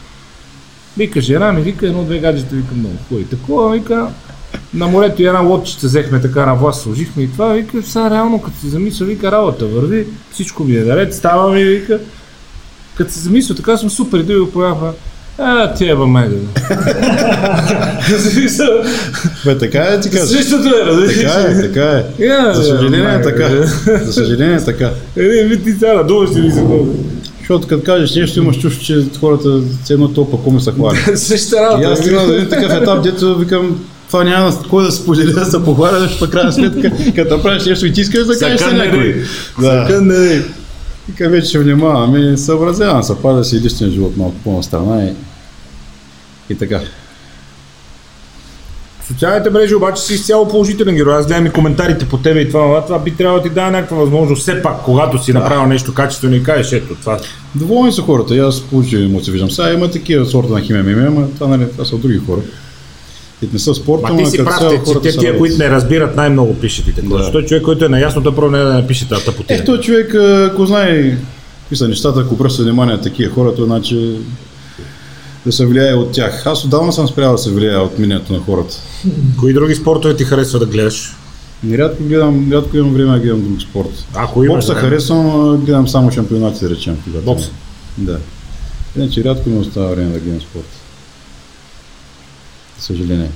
Вика, 0.97 1.21
жена 1.21 1.53
ми, 1.53 1.63
вика, 1.63 1.87
едно-две 1.87 2.19
гаджета, 2.19 2.55
вика, 2.55 2.75
много 2.75 2.95
хубаво. 3.09 3.27
И 3.27 3.29
такова, 3.29 3.73
вика, 3.73 4.09
на 4.75 4.87
морето 4.87 5.23
и 5.23 5.27
една 5.27 5.41
лодчица 5.41 5.87
взехме 5.87 6.21
така 6.21 6.47
на 6.47 6.55
власт, 6.55 6.83
сложихме 6.83 7.23
и 7.23 7.33
това, 7.33 7.53
вика, 7.53 7.83
сега 7.83 8.11
реално, 8.11 8.43
като 8.43 8.61
се 8.61 8.69
замисля, 8.69 9.07
вика, 9.07 9.33
работа 9.33 9.67
върви, 9.67 10.07
всичко 10.33 10.65
ми 10.65 10.77
е 10.77 10.81
наред, 10.81 11.15
става 11.15 11.53
ми, 11.53 11.65
вика, 11.65 11.99
като 12.97 13.13
се 13.13 13.21
замисля, 13.21 13.55
така 13.55 13.77
съм 13.77 13.91
супер, 13.91 14.19
и 14.19 14.23
да 14.23 14.41
го 14.41 14.51
поява, 14.51 14.93
а, 15.39 15.75
ти 15.75 15.85
е 15.85 15.95
Смисъл, 18.19 18.67
Бе, 19.45 19.59
така 19.59 19.79
е, 19.79 20.01
ти 20.01 20.11
кажа. 20.11 20.27
Същото 20.27 20.69
е, 20.69 20.87
разбираш. 20.87 21.17
Така 21.17 21.41
е, 21.41 21.61
така 21.61 21.91
е. 21.91 22.05
Я, 22.25 22.55
За 22.55 22.63
съжаление 22.65 23.15
е 23.15 23.19
бе, 23.19 23.23
така. 23.23 23.49
За 24.05 24.13
съжаление 24.13 24.57
е 24.57 24.65
така. 24.65 24.91
Един 25.17 25.49
вид 25.49 25.65
ти 25.65 25.73
сега 25.73 25.95
надуваш 25.95 26.31
си 26.31 26.41
ми 26.41 26.51
се 26.51 26.65
Защото 27.39 27.69
като 27.69 27.85
кажеш 27.85 28.15
нещо, 28.15 28.39
имаш 28.39 28.59
чувство, 28.59 28.85
че 28.85 29.05
хората 29.21 29.49
все 29.85 29.93
едно 29.93 30.09
толкова 30.09 30.45
коми 30.45 30.61
са 30.61 30.73
хвали. 30.73 30.99
Същата 31.17 31.57
И 31.57 31.61
работа. 31.65 31.89
аз 31.89 31.99
стигнал 31.99 32.27
до 32.27 32.33
един 32.33 32.49
такъв 32.49 32.73
етап, 32.73 33.03
дето 33.03 33.39
викам, 33.39 33.81
това 34.11 34.25
няма 34.25 34.47
на 34.47 34.63
кой 34.71 34.85
да 34.85 34.93
се 34.93 35.03
сподели, 35.03 35.33
да 35.33 35.45
се 35.45 35.65
похваля, 35.65 36.01
защото 36.01 36.31
крайна 36.31 36.53
сметка, 36.53 36.93
като 37.15 37.37
направиш 37.37 37.65
нещо 37.65 37.87
и 37.87 37.93
ти 37.93 38.01
искаш 38.01 38.27
да 38.27 38.39
кажеш 38.39 38.61
на 38.61 38.73
не 38.73 38.85
някой. 38.87 39.25
Да. 39.61 39.67
Сакан 39.67 40.07
не 40.07 40.15
дай. 40.15 40.43
Вика 41.09 41.29
вече 41.29 41.59
внимавам 41.59 42.33
и 42.33 42.39
съобразявам 42.39 43.03
се, 43.03 43.23
пада 43.23 43.45
си 43.45 43.61
личния 43.61 43.91
живот 43.91 44.17
малко 44.17 44.37
по-настрана 44.45 45.05
и, 45.05 45.13
и 46.53 46.59
така. 46.59 46.81
Социалните 49.07 49.51
мрежи 49.51 49.75
обаче 49.75 50.03
си 50.03 50.15
изцяло 50.15 50.49
положителен 50.49 50.95
герой. 50.95 51.17
Аз 51.17 51.27
гледам 51.27 51.47
и 51.47 51.51
коментарите 51.51 52.09
по 52.09 52.19
тебе 52.19 52.41
и 52.41 52.49
това, 52.49 52.63
това, 52.63 52.85
това 52.85 52.99
би 52.99 53.11
трябвало 53.11 53.43
да 53.43 53.49
ти 53.49 53.55
даде 53.55 53.71
някаква 53.71 53.97
възможност. 53.97 54.43
Все 54.43 54.63
пак, 54.63 54.83
когато 54.85 55.25
си 55.25 55.33
направил 55.33 55.67
нещо 55.67 55.95
качествено 55.95 56.37
и 56.37 56.43
кажеш, 56.43 56.73
ето 56.73 56.95
това. 56.95 57.19
Доволни 57.55 57.93
са 57.93 58.03
хората, 58.03 58.37
и 58.37 58.39
аз 58.39 58.61
получи 58.61 58.97
му 58.97 59.25
се 59.25 59.31
виждам. 59.31 59.51
Сега 59.51 59.73
има 59.73 59.91
такива 59.91 60.27
сорта 60.27 60.53
на 60.53 60.61
химия 60.61 60.85
миме, 60.85 61.07
ама 61.07 61.27
това, 61.35 61.47
нали, 61.47 61.71
това 61.73 61.85
са 61.85 61.97
други 61.97 62.21
хора. 62.27 62.41
И 63.43 63.49
не 63.53 63.59
са 63.59 63.75
спорта, 63.75 64.13
Ма 64.13 64.19
ти 64.19 64.31
си 64.31 64.45
прав, 64.45 64.59
те, 64.85 65.01
те 65.03 65.19
тия, 65.19 65.39
които 65.39 65.59
не 65.59 65.71
разбират, 65.71 66.17
най-много 66.17 66.55
пишат 66.55 66.89
и 66.89 66.95
такова. 66.95 67.19
Да. 67.19 67.23
Защото 67.25 67.49
човек, 67.49 67.63
който 67.63 67.85
е 67.85 67.89
наясно, 67.89 68.21
да 68.21 68.35
пробва 68.35 68.59
не 68.59 68.65
да 68.65 68.75
напише 68.75 69.09
тази 69.09 69.25
тъпотина. 69.25 69.59
Ех, 69.59 69.65
той 69.65 69.81
човек, 69.81 70.15
ако 70.53 70.67
знае 70.67 71.17
какви 71.61 71.77
са 71.77 71.89
нещата, 71.89 72.21
ако 72.21 72.35
обръща 72.35 72.63
внимание 72.63 72.95
на 72.95 73.01
такива 73.01 73.35
хора, 73.35 73.55
то 73.55 73.65
значи 73.65 74.17
да 75.47 75.53
се 75.53 75.67
влияе 75.67 75.95
от 75.95 76.13
тях. 76.13 76.47
Аз 76.47 76.65
отдавна 76.65 76.93
съм 76.93 77.09
спрял 77.09 77.33
да 77.33 77.39
се 77.39 77.51
влияе 77.51 77.77
от 77.77 77.99
мнението 77.99 78.33
на 78.33 78.39
хората. 78.39 78.77
Кои 79.39 79.53
други 79.53 79.75
спортове 79.75 80.17
ти 80.17 80.25
харесва 80.25 80.59
да 80.59 80.67
гледаш? 80.67 81.17
Рядко 81.73 82.05
гледам, 82.05 82.53
рядко 82.53 82.77
имам 82.77 82.93
време 82.93 83.13
да 83.13 83.19
гледам 83.19 83.43
друг 83.43 83.63
спорт. 83.63 84.07
Ако 84.15 84.45
имаш 84.45 84.65
Бокса 84.65 84.73
време. 84.73 84.89
харесвам, 84.89 85.57
гледам 85.57 85.89
само 85.89 86.13
шампионати, 86.13 86.65
да 86.65 86.71
речем. 86.71 86.97
Бокс. 87.25 87.45
Да. 87.99 88.19
Иначе 88.97 89.25
рядко 89.25 89.49
ми 89.51 89.59
остава 89.59 89.87
време 89.87 90.13
да 90.13 90.19
гледам 90.19 90.41
спорт. 90.41 90.80
За 92.81 92.87
съжаление. 92.87 93.31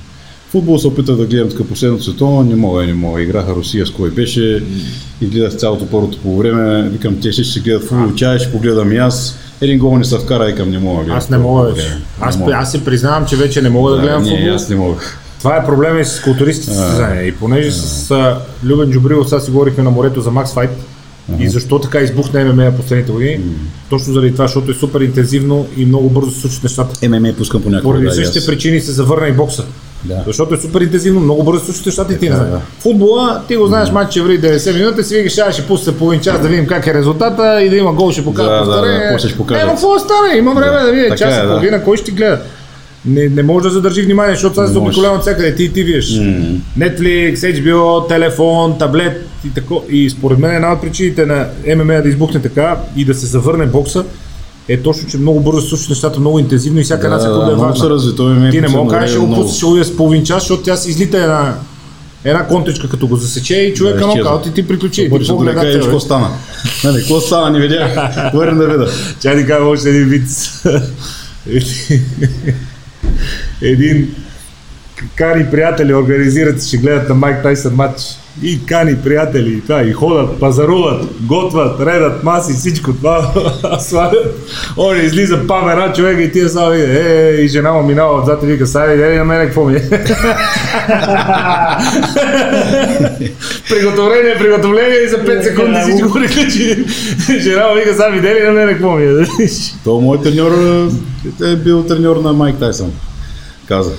Футбол 0.51 0.79
се 0.79 0.87
опитах 0.87 1.15
да 1.15 1.25
гледам 1.25 1.49
така 1.49 1.63
последното 1.63 2.03
световно, 2.03 2.43
не 2.43 2.55
мога 2.55 2.83
не 2.83 2.93
мога. 2.93 3.21
Играха 3.21 3.55
Русия 3.55 3.85
с 3.85 3.91
кой 3.91 4.09
беше 4.09 4.63
и 5.21 5.25
гледах 5.25 5.55
цялото 5.55 5.85
първото 5.85 6.17
по 6.17 6.37
време. 6.37 6.89
Викам, 6.89 7.19
те 7.21 7.31
всички 7.31 7.51
ще 7.51 7.59
гледат 7.59 7.83
футбол, 7.83 8.15
чай 8.15 8.39
ще 8.39 8.51
погледам 8.51 8.91
и 8.91 8.97
аз. 8.97 9.37
Един 9.61 9.79
гол 9.79 9.97
не 9.97 10.05
се 10.05 10.17
вкара 10.17 10.49
и 10.49 10.55
към 10.55 10.69
не 10.69 10.79
мога 10.79 10.97
да 10.97 11.03
гледам. 11.03 11.17
Аз 11.17 11.29
не 11.29 11.37
мога 11.37 11.63
вече. 11.63 11.97
Аз, 12.21 12.39
аз 12.53 12.71
си 12.71 12.85
признавам, 12.85 13.25
че 13.25 13.35
вече 13.35 13.61
не 13.61 13.69
мога 13.69 13.91
да, 13.91 14.01
гледам 14.01 14.23
не, 14.23 14.29
футбол. 14.29 14.55
аз 14.55 14.69
не 14.69 14.75
мога. 14.75 14.95
Това 15.39 15.57
е 15.57 15.65
проблема 15.65 15.99
и 15.99 16.05
с 16.05 16.21
културистите 16.21 16.73
състезания. 16.73 17.27
И 17.27 17.31
понеже 17.31 17.71
с 17.71 18.11
а, 18.11 18.39
Любен 18.63 18.91
Джубрилов 18.91 19.29
сега 19.29 19.41
си 19.41 19.51
говорихме 19.51 19.83
на 19.83 19.91
морето 19.91 20.21
за 20.21 20.31
Макс 20.31 20.53
Файт, 20.53 20.69
и 21.39 21.49
защо 21.49 21.79
така 21.79 21.99
избухна 21.99 22.45
ММА 22.45 22.71
последните 22.71 23.11
години, 23.11 23.39
точно 23.89 24.13
заради 24.13 24.31
това, 24.31 24.45
защото 24.47 24.71
е 24.71 24.75
супер 24.75 25.01
интензивно 25.01 25.67
и 25.77 25.85
много 25.85 26.09
бързо 26.09 26.31
се 26.31 26.39
случват 26.41 26.63
нещата. 26.63 27.09
ММА 27.09 27.33
пускам 27.37 27.61
по 27.63 27.69
някакво. 27.69 27.89
Поради 27.89 28.05
да, 28.05 28.11
същите 28.11 28.39
аз. 28.39 28.45
причини 28.45 28.79
се 28.81 28.91
завърна 28.91 29.27
и 29.27 29.31
бокса. 29.31 29.63
Да. 30.03 30.23
Защото 30.27 30.55
е 30.55 30.57
супер 30.57 30.81
интензивно, 30.81 31.19
много 31.19 31.43
бързо 31.43 31.59
се 31.59 31.65
случват 31.65 31.85
нещата 31.85 32.13
и 32.13 32.19
ти 32.19 32.25
не 32.25 32.31
Така, 32.31 32.45
знаеш. 32.45 32.51
да. 32.53 32.67
Футбола, 32.79 33.41
ти 33.47 33.55
го 33.55 33.67
знаеш, 33.67 33.91
матч 33.91 34.11
ще 34.11 34.21
ври 34.21 34.41
90 34.41 34.73
минути, 34.73 35.03
си 35.03 35.15
викаш, 35.15 35.33
сега 35.33 35.51
ще 35.51 35.67
пусне 35.67 35.93
половин 35.93 36.19
час 36.21 36.41
да 36.41 36.47
видим 36.47 36.67
как 36.67 36.87
е 36.87 36.93
резултата 36.93 37.61
и 37.63 37.69
да 37.69 37.75
има 37.75 37.93
гол, 37.93 38.11
ще 38.11 38.23
покажа 38.23 38.49
Да, 38.49 38.55
да, 38.55 38.63
повторение. 38.63 39.11
да, 39.11 39.19
ще 39.19 39.37
покажат. 39.37 39.63
Няма 39.63 39.73
какво 39.73 39.93
да 39.93 39.99
стане, 39.99 40.37
има 40.37 40.53
време 40.53 40.79
да, 40.79 40.91
видя 40.91 41.03
Така 41.03 41.17
час 41.17 41.33
е, 41.33 41.37
и 41.37 41.41
да. 41.41 41.47
половина, 41.47 41.83
кой 41.83 41.97
ще 41.97 42.11
гледа. 42.11 42.41
Не, 43.05 43.29
не 43.29 43.43
може 43.43 43.63
да 43.63 43.69
задържи 43.69 44.01
внимание, 44.01 44.33
защото 44.33 44.53
това 44.53 44.67
се 44.67 44.73
Не 44.73 44.79
може. 44.79 44.87
обиколява 44.89 45.15
от 45.15 45.21
всякъде. 45.21 45.55
Ти 45.55 45.63
и 45.63 45.69
ти 45.69 45.83
виеш. 45.83 46.05
Netflix, 46.79 47.35
HBO, 47.35 48.07
телефон, 48.07 48.77
таблет 48.79 49.27
и 49.45 49.49
тако. 49.49 49.83
И 49.89 50.09
според 50.09 50.39
мен 50.39 50.55
една 50.55 50.73
от 50.73 50.81
причините 50.81 51.25
на 51.25 51.47
ММА 51.75 52.01
да 52.01 52.09
избухне 52.09 52.41
така 52.41 52.77
и 52.95 53.05
да 53.05 53.13
се 53.13 53.25
завърне 53.25 53.65
бокса 53.65 54.03
е 54.69 54.77
точно, 54.77 55.07
че 55.09 55.17
много 55.17 55.39
бързо 55.39 55.61
се 55.61 55.67
случват 55.67 55.89
нещата, 55.89 56.19
много 56.19 56.39
интензивно 56.39 56.79
и 56.79 56.83
всяка 56.83 57.05
една 57.07 57.17
Да, 57.17 57.23
секунда 57.23 57.45
да, 57.45 57.51
е 57.51 57.55
важна. 57.55 57.75
се 57.77 57.89
разви, 57.89 58.15
той 58.15 58.33
ми 58.33 58.47
е 58.47 58.51
Ти 58.51 58.61
не 58.61 58.67
мога 58.67 58.91
да 58.91 58.99
кажеш, 58.99 59.15
време 59.15 59.27
го 59.27 59.35
пуснеш 59.35 59.55
ще 59.57 59.65
го 59.65 59.83
с 59.83 59.97
половин 59.97 60.23
час, 60.23 60.43
защото 60.43 60.63
тя 60.63 60.75
си 60.75 60.89
излита 60.89 61.17
една, 61.17 61.55
една 62.23 62.47
контричка, 62.47 62.89
като 62.89 63.07
го 63.07 63.15
засече 63.15 63.55
и 63.55 63.73
човека 63.73 63.97
Да, 63.97 64.05
изчезва. 64.05 64.23
нокаут 64.23 64.45
и 64.45 64.53
ти 64.53 64.67
приключи. 64.67 65.09
Почва 65.09 65.33
да 65.33 65.37
погледа 65.37 65.61
кажеш, 65.61 65.83
какво 65.83 65.99
стана. 65.99 66.29
Нали, 66.83 66.97
какво 66.97 67.19
стана, 67.19 67.49
не 67.49 67.59
видях. 67.59 67.95
Върна 68.33 68.57
да 68.57 68.67
видя. 68.67 68.91
Чай 69.21 69.37
ти 69.37 69.47
кажа 69.47 69.63
още 69.63 69.89
един 69.89 70.05
вид. 70.05 70.27
един 73.61 74.15
кани 75.15 75.45
приятели 75.51 75.93
организират, 75.93 76.63
ще 76.63 76.77
гледат 76.77 77.09
на 77.09 77.15
Майк 77.15 77.43
Тайсън 77.43 77.75
матч. 77.75 78.01
И 78.43 78.65
кани 78.65 78.95
приятели, 79.03 79.53
и 79.53 79.61
това, 79.61 79.83
и 79.83 79.93
ходят, 79.93 80.39
пазаруват, 80.39 81.03
готвят, 81.21 81.79
редат 81.79 82.23
маси, 82.23 82.53
всичко 82.53 82.93
това. 82.93 83.33
Слагат. 83.79 84.49
Он 84.77 85.01
излиза 85.01 85.47
памера 85.47 85.93
човека 85.93 86.21
и 86.21 86.31
тия 86.31 86.49
само 86.49 86.71
видя, 86.71 86.87
е, 86.87 87.31
и 87.31 87.47
жена 87.47 87.71
му 87.71 87.83
минава 87.83 88.21
отзад 88.21 88.43
и 88.43 88.45
вика, 88.45 88.67
сай, 88.67 89.13
е, 89.13 89.17
на 89.17 89.25
мене 89.25 89.45
какво 89.45 89.65
ми 89.65 89.75
е? 89.75 89.89
приготовление, 93.69 94.37
приготовление 94.39 94.97
и 95.05 95.09
за 95.09 95.17
5 95.17 95.43
секунди 95.43 95.79
всичко 95.81 96.13
приключи. 96.13 96.85
Жена 97.39 97.67
му 97.67 97.75
вика, 97.75 97.93
сега 97.93 98.09
видели 98.09 98.43
на 98.43 98.51
мене 98.51 98.71
какво 98.71 98.91
ми 98.91 99.05
е? 99.05 99.25
То 99.83 100.01
мой 100.01 100.21
треньор 100.21 100.51
е 100.51 100.89
е 101.43 101.55
бил 101.55 101.83
треньор 101.83 102.17
на 102.17 102.33
Майк 102.33 102.59
Тайсън. 102.59 102.91
Каза. 103.67 103.91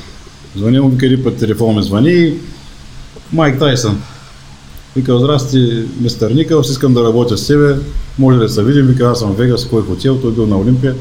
Звъни 0.56 0.80
му, 0.80 0.88
вика 0.88 1.06
един 1.06 1.24
път 1.24 1.36
телефон 1.36 1.76
ми 1.76 1.82
звъни. 1.82 2.34
Майк 3.32 3.58
Тайсън. 3.58 4.02
Вика, 4.96 5.18
здрасти, 5.18 5.84
мистер 6.00 6.30
Никълс, 6.30 6.70
искам 6.70 6.94
да 6.94 7.04
работя 7.04 7.38
с 7.38 7.46
тебе. 7.46 7.76
Може 8.18 8.38
ли 8.38 8.42
да 8.42 8.48
се 8.48 8.64
видим? 8.64 8.86
Вика, 8.86 9.04
аз 9.04 9.18
съм 9.18 9.32
в 9.32 9.36
Вегас, 9.36 9.64
кой 9.64 9.82
хотел, 9.82 10.16
той 10.16 10.32
бил 10.32 10.46
на 10.46 10.58
Олимпия. 10.58 10.94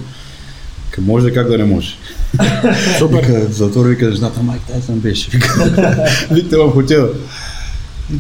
Вика, 0.86 1.02
може 1.02 1.28
ли 1.28 1.34
как 1.34 1.48
да 1.48 1.58
не 1.58 1.64
може? 1.64 1.96
Супер. 3.00 3.18
Вика, 3.18 3.48
затвор 3.50 3.86
вика, 3.86 4.12
жената 4.12 4.44
Майк 4.44 4.62
Тайсън 4.62 5.00
беше. 5.00 5.30
Вика, 6.32 6.58
в 6.68 6.72
хотела. 6.72 7.10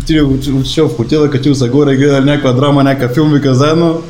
Ти 0.05 0.21
отишъл 0.21 0.89
в 0.89 0.95
хотела, 0.95 1.29
качил 1.29 1.55
се 1.55 1.69
горе, 1.69 1.95
гледа 1.95 2.21
някаква 2.21 2.53
драма, 2.53 2.83
някакъв 2.83 3.13
филм, 3.13 3.33
вика 3.33 3.55
заедно. 3.55 4.01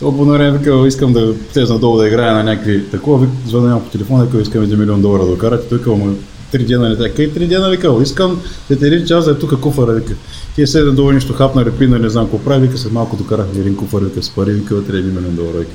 То 0.00 0.16
по 0.16 0.24
време 0.24 0.58
вика, 0.58 0.86
искам 0.86 1.12
да 1.12 1.34
слезна 1.52 1.78
долу 1.78 1.98
да 1.98 2.08
играя 2.08 2.34
на 2.34 2.44
някакви 2.44 2.90
такова, 2.90 3.18
вика, 3.18 3.32
звъня 3.46 3.84
по 3.84 3.90
телефона, 3.90 4.24
вика, 4.24 4.40
искам 4.40 4.66
1 4.66 4.76
милион 4.76 5.02
долара 5.02 5.26
да 5.26 5.38
карате, 5.38 5.68
той 5.68 5.94
ама 5.94 6.12
три 6.52 6.64
дена 6.64 6.88
не 6.88 6.96
така. 6.96 7.14
Кай 7.14 7.32
три 7.32 7.46
дена, 7.46 7.70
вика, 7.70 7.94
искам 8.02 8.40
след 8.66 8.82
един 8.82 9.06
час 9.06 9.24
да 9.24 9.30
е 9.30 9.34
тук 9.34 9.60
куфара, 9.60 9.92
вика. 9.92 10.12
Ти 10.54 10.62
е 10.62 10.66
седен 10.66 10.94
долу 10.94 11.12
нещо 11.12 11.32
хапна, 11.32 11.64
репина, 11.64 11.98
не 11.98 12.08
знам 12.08 12.24
какво 12.24 12.38
прави, 12.38 12.66
вика, 12.66 12.78
след 12.78 12.92
малко 12.92 13.16
докарах 13.16 13.46
един 13.56 13.76
куфар, 13.76 14.00
вика, 14.02 14.22
с 14.22 14.30
пари, 14.30 14.52
вика, 14.52 14.74
вътре 14.74 14.92
1 14.92 15.02
милион 15.02 15.34
долара, 15.34 15.58
вика. 15.58 15.72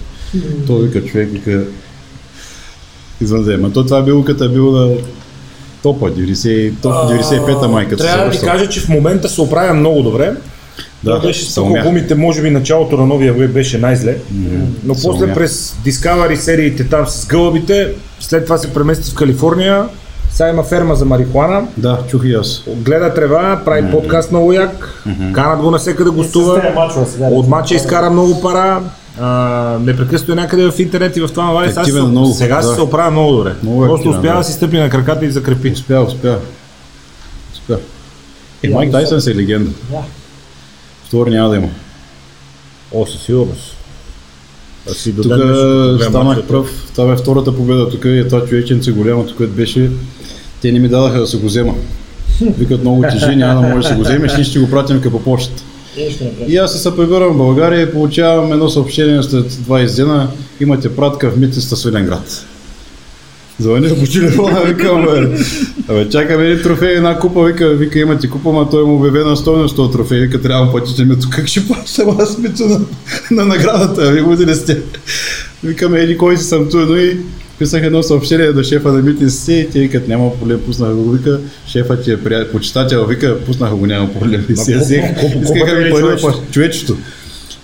Той 0.68 0.82
вика, 0.82 1.06
човек, 1.06 1.30
вика, 1.32 1.64
извънзема. 3.22 3.74
То 3.74 3.86
това 3.86 3.98
е 3.98 4.04
било 4.04 4.24
като 4.24 4.44
е 4.44 4.50
било 4.50 4.72
на 4.72 4.96
топа, 5.84 6.12
90, 6.12 6.74
топ 6.82 6.94
95-та 6.94 7.68
майка. 7.68 7.98
Трябва 7.98 8.26
да 8.26 8.32
ти 8.32 8.40
кажа, 8.40 8.70
че 8.70 8.80
в 8.80 8.90
момента 8.90 9.30
се 9.30 9.42
оправя 9.42 9.74
много 9.74 10.04
добре. 10.04 10.34
Да, 11.04 11.20
беше 11.20 11.52
с 11.52 11.62
гумите, 11.84 12.16
може 12.16 12.42
би 12.42 12.50
началото 12.50 12.98
на 12.98 13.06
новия 13.06 13.34
веб 13.34 13.54
беше 13.54 13.78
най-зле. 13.78 14.18
Но 14.84 14.96
после 15.04 15.34
през 15.34 15.76
Discovery 15.86 16.36
сериите 16.36 16.84
там 16.84 17.08
с 17.08 17.28
гълъбите, 17.28 17.94
след 18.20 18.44
това 18.44 18.58
се 18.58 18.74
премести 18.74 19.12
в 19.12 19.16
Калифорния. 19.16 19.86
Сега 20.34 20.50
има 20.50 20.64
ферма 20.64 20.96
за 20.96 21.06
марихуана. 21.06 21.68
Да, 21.78 22.00
чух 22.08 22.22
и 22.26 22.34
аз. 22.34 22.64
Гледа 22.68 23.14
трева, 23.14 23.62
прави 23.66 23.92
подкаст 23.92 24.32
много 24.32 24.54
як. 24.54 25.04
Канат 25.34 25.62
го 25.62 25.72
навсекъде 25.72 26.10
гостува. 26.10 26.62
От 27.22 27.48
мача 27.48 27.76
изкара 27.76 28.10
много 28.10 28.42
пара. 28.42 28.84
А, 29.20 29.30
непрекъснато 29.82 30.32
е 30.32 30.36
някъде 30.36 30.72
в 30.72 30.80
интернет 30.80 31.18
и 31.18 31.22
в 31.22 31.28
това 31.28 31.46
навали. 31.46 31.70
Сега, 31.70 31.84
се- 31.86 32.02
много, 32.02 32.28
сега 32.28 32.56
да. 32.58 32.64
се 32.66 32.82
оправя 32.82 33.12
много 33.12 33.32
добре. 33.32 33.54
Много 33.64 33.86
е 33.86 33.88
Просто 33.88 34.02
активен, 34.02 34.20
успява 34.20 34.34
да. 34.34 34.40
да 34.40 34.44
си 34.44 34.54
стъпи 34.54 34.78
на 34.78 34.90
краката 34.90 35.26
и 35.26 35.32
закрепи. 35.32 35.72
Успя, 35.72 36.02
успя. 36.02 36.38
Успя. 37.54 37.78
И 38.64 38.68
Я 38.68 38.74
Майк 38.74 38.92
Тайсън 38.92 39.22
си 39.22 39.32
е 39.32 39.36
легенда. 39.36 39.72
Да. 39.92 39.98
Втори 41.08 41.30
няма 41.30 41.50
да 41.50 41.56
има. 41.56 41.68
О, 42.92 43.06
със 43.06 43.22
сигурност. 43.22 43.76
А 44.90 44.94
си 44.94 45.16
Тук 45.16 45.26
днешен 45.26 45.46
гледам 45.98 46.10
станах 46.10 46.44
пръв. 46.44 46.68
Това 46.96 47.08
бе 47.08 47.22
втората 47.22 47.56
победа. 47.56 47.90
Тук 47.90 48.06
е 48.06 48.28
това 48.28 48.46
човеченце 48.46 48.92
голямото, 48.92 49.36
което 49.36 49.54
беше. 49.54 49.92
Те 50.64 50.72
не 50.72 50.80
ми 50.80 50.88
дадаха 50.88 51.20
да 51.20 51.28
се 51.28 51.38
го 51.38 51.46
взема. 51.46 51.74
Викат 52.42 52.82
много 52.82 53.04
тежи, 53.12 53.36
няма 53.36 53.62
да 53.62 53.68
можеш 53.68 53.84
да 53.84 53.90
се 53.90 53.96
го 53.96 54.02
вземеш, 54.02 54.36
ние 54.36 54.44
ще 54.44 54.60
го 54.60 54.70
пратим 54.70 55.02
като 55.02 55.18
по 55.18 55.24
почта. 55.24 55.64
И 56.48 56.58
аз 56.58 56.82
се 56.82 56.96
прибирам 56.96 57.34
в 57.34 57.38
България 57.38 57.82
и 57.82 57.92
получавам 57.92 58.54
едно 58.54 58.70
съобщение 58.70 59.24
след 59.24 59.52
20 59.52 59.96
дена. 59.96 60.28
Имате 60.60 60.96
пратка 60.96 61.32
в 61.32 61.38
митниста 61.38 61.76
Свиленград. 61.76 62.46
Звъня 63.60 63.90
по 63.90 64.12
телефона, 64.12 64.62
викам, 64.66 65.06
бе, 65.06 65.38
абе, 65.88 66.10
чакаме 66.10 66.46
един 66.46 66.64
трофей, 66.64 66.94
една 66.94 67.20
купа, 67.20 67.44
вика, 67.44 67.70
вика, 67.70 68.00
имате 68.00 68.30
купа, 68.30 68.52
ма 68.52 68.70
той 68.70 68.84
му 68.84 68.96
обявена 68.96 69.38
стойност 69.38 69.76
този 69.76 69.92
трофей, 69.92 70.20
вика, 70.20 70.42
трябва 70.42 70.66
да 70.66 70.72
платите 70.72 71.06
мито, 71.06 71.28
как 71.32 71.48
ще 71.48 71.68
плащам 71.68 72.20
аз 72.20 72.38
мито 72.38 72.64
на, 72.66 72.80
на 73.32 73.46
наградата, 73.46 74.12
ви 74.12 74.22
го 74.22 74.32
ли 74.34 74.56
сте? 74.56 74.82
Викаме, 75.64 76.00
еди 76.00 76.18
кой 76.18 76.38
си 76.38 76.44
съм 76.44 76.70
ту, 76.70 76.78
но 76.78 76.96
и 76.96 77.18
писах 77.60 77.84
едно 77.84 78.04
съобщение 78.04 78.52
до 78.52 78.64
шефа 78.64 78.92
на 78.92 79.02
митниците 79.02 79.54
и 79.54 79.70
те 79.70 79.80
викат, 79.80 80.08
няма 80.08 80.40
проблем, 80.40 80.62
пуснаха 80.66 80.96
го, 80.96 81.12
вика, 81.12 81.40
шефа 81.68 82.02
ти 82.02 82.12
е 82.12 82.24
приятел, 82.24 82.52
почитател, 82.52 83.06
вика, 83.06 83.40
пуснаха 83.46 83.76
го, 83.76 83.86
няма 83.86 84.14
проблем. 84.14 84.46
И 84.50 84.58
си 84.58 84.76
взех. 84.76 85.04
Искаха 85.44 85.76
ми 85.76 85.92
пари 85.92 86.36
човечето? 86.52 86.98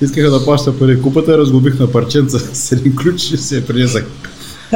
Искаха 0.01 0.31
да 0.31 0.45
плаща 0.45 0.79
пари. 0.79 1.01
Купата 1.01 1.37
разгубих 1.37 1.79
на 1.79 1.91
парченца 1.91 2.39
с 2.53 2.71
един 2.71 2.95
ключ 2.95 3.31
и 3.31 3.37
се 3.37 3.55
я 3.55 3.65
принесах. 3.65 4.05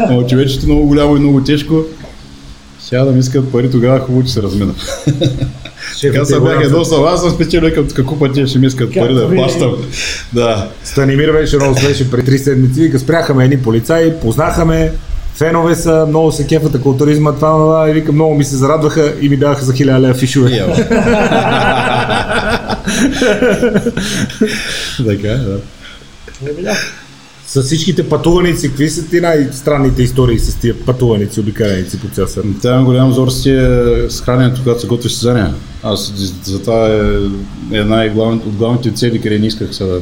Но 0.10 0.28
човечето 0.28 0.66
много 0.66 0.88
голямо 0.88 1.18
и 1.18 1.20
много 1.20 1.44
тежко. 1.44 1.84
Сега 2.80 3.06
да 3.06 3.12
ми 3.12 3.20
искат 3.20 3.52
пари, 3.52 3.72
тогава 3.72 4.00
хубаво, 4.00 4.24
че 4.26 4.34
се 4.34 4.42
размина. 4.42 4.74
Така 6.02 6.22
е 6.22 6.26
съм 6.26 6.44
бях 6.44 6.64
едно 6.64 6.86
съм, 6.86 7.04
аз 7.04 7.22
съм 7.22 7.32
спечелил 7.32 7.74
към 7.74 7.88
така 7.88 8.04
купа, 8.04 8.32
тия 8.32 8.48
ще 8.48 8.60
ми 8.60 8.68
искат 8.68 8.94
пари 8.94 9.14
да 9.14 9.36
плащам. 9.36 9.76
Да. 10.34 10.70
Станимир 10.84 11.32
беше 11.32 11.56
много 11.56 11.80
смешен 11.80 12.10
преди 12.12 12.26
три 12.26 12.38
седмици, 12.38 12.82
вика, 12.82 13.00
спряха 13.00 13.34
ме 13.34 13.44
едни 13.46 13.62
полицаи, 13.62 14.14
познаха 14.22 14.66
ме, 14.66 14.92
фенове 15.36 15.76
са, 15.76 16.06
много 16.10 16.32
се 16.32 16.48
кефата 16.48 16.82
културизма, 16.82 17.32
това, 17.32 17.90
и 17.90 17.94
вика, 17.94 18.12
много 18.12 18.36
ми 18.36 18.44
се 18.44 18.56
зарадваха 18.56 19.14
и 19.22 19.30
ми 19.30 19.38
даваха 19.38 19.66
за 19.66 19.74
хиляда 19.74 20.00
лева 20.00 20.14
фишове. 20.14 20.50
Така, 25.06 25.28
е, 25.28 25.38
да. 26.62 26.78
С 27.48 27.64
всичките 27.64 28.10
пътуваници, 28.10 28.68
какви 28.68 28.90
са 28.90 29.10
ти 29.10 29.22
най-странните 29.22 30.04
истории 30.04 30.40
с 30.40 30.56
тия 30.56 30.86
пътуваници, 30.86 31.40
обикаляници 31.40 32.00
по 32.00 32.08
цял 32.08 32.28
свят? 32.28 32.46
Тя 32.62 32.84
голям 32.84 33.14
зор 33.14 33.30
с 33.30 33.44
тия 33.44 34.12
с 34.12 34.22
храненето, 34.22 34.62
когато 34.64 34.82
се 34.82 34.88
готвиш 34.88 35.12
състезания. 35.12 35.54
Аз 35.84 36.14
затова 36.44 36.88
е 36.88 37.00
една 37.72 38.12
от 38.46 38.56
главните 38.56 38.92
цели, 38.92 39.22
къде 39.22 39.40
не 39.40 39.48
исках 39.48 39.76
се 39.76 39.84
да 39.84 40.02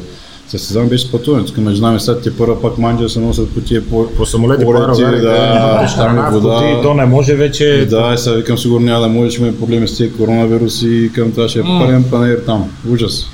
състезавам, 0.57 0.89
беше 0.89 1.11
пътуване. 1.11 1.45
Тук 1.45 1.57
между 1.57 1.81
нами 1.81 1.99
сега 1.99 2.19
те 2.19 2.38
първа 2.38 2.61
пак 2.61 2.77
манджа 2.77 3.09
се 3.09 3.19
носят 3.19 3.49
по 3.49 3.61
тия 3.61 3.81
по, 3.85 4.07
По 4.17 4.25
самолети, 4.25 4.65
по 4.65 4.73
аерогани, 4.73 5.21
да, 5.21 5.88
в 6.30 6.33
вода. 6.33 6.55
кутии, 6.55 6.75
то 6.83 6.93
не 6.93 7.05
може 7.05 7.35
вече. 7.35 7.88
Да, 7.89 8.11
и 8.13 8.17
сега 8.17 8.35
викам 8.35 8.57
сигурно 8.57 8.85
няма 8.85 9.01
да 9.01 9.07
може, 9.07 9.31
ще 9.31 9.41
има 9.41 9.53
проблеми 9.53 9.88
с 9.88 9.97
тия 9.97 10.13
коронавирус 10.13 10.81
и 10.81 11.11
към 11.15 11.31
това 11.31 11.49
ще 11.49 11.59
е 11.59 11.63
пълен 11.63 12.03
панер 12.03 12.38
там. 12.45 12.69
Ужас. 12.91 13.25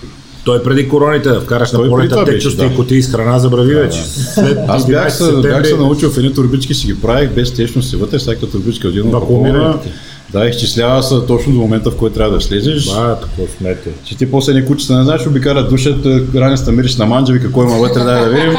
Той 0.45 0.63
преди 0.63 0.89
короните 0.89 1.29
да 1.29 1.41
вкараш 1.41 1.71
на 1.71 1.89
полета 1.89 2.25
течности 2.25 2.59
да. 2.59 2.65
и 2.65 2.75
кутии 2.75 3.01
с 3.01 3.11
храна 3.11 3.39
забрави 3.39 3.75
вече. 3.75 4.03
След 4.03 4.57
Аз 4.67 4.87
бях 4.87 5.09
11 5.09 5.09
се, 5.09 5.47
бях 5.47 5.67
се 5.67 5.75
научил 5.75 6.09
в 6.09 6.17
едни 6.17 6.33
турбички, 6.33 6.73
си 6.73 6.87
ги 6.87 7.01
правих 7.01 7.29
без 7.29 7.53
течности 7.53 7.95
вътре, 7.95 8.17
всяка 8.17 8.49
турбичка 8.49 8.87
Вакуумирани 8.87 9.09
опакована. 9.09 9.73
такива. 9.73 9.95
Да, 10.31 10.45
изчислява 10.45 11.03
се 11.03 11.15
точно 11.27 11.53
до 11.53 11.59
момента, 11.59 11.91
в 11.91 11.97
който 11.97 12.15
трябва 12.15 12.35
да 12.35 12.41
слезеш. 12.41 12.85
Ба, 12.85 13.17
такова 13.21 13.47
смете. 13.57 13.89
Че 14.03 14.17
ти 14.17 14.31
после 14.31 14.53
не 14.53 14.65
кучета 14.65 14.97
не 14.97 15.03
знаеш, 15.03 15.27
обикарат 15.27 15.69
душат, 15.69 16.05
раниста 16.35 16.71
мириш 16.71 16.97
на 16.97 17.05
манджа, 17.05 17.33
вика 17.33 17.51
кой 17.51 17.65
има 17.65 17.75
вътре, 17.77 18.03
дай 18.03 18.23
да 18.23 18.29
видим. 18.29 18.53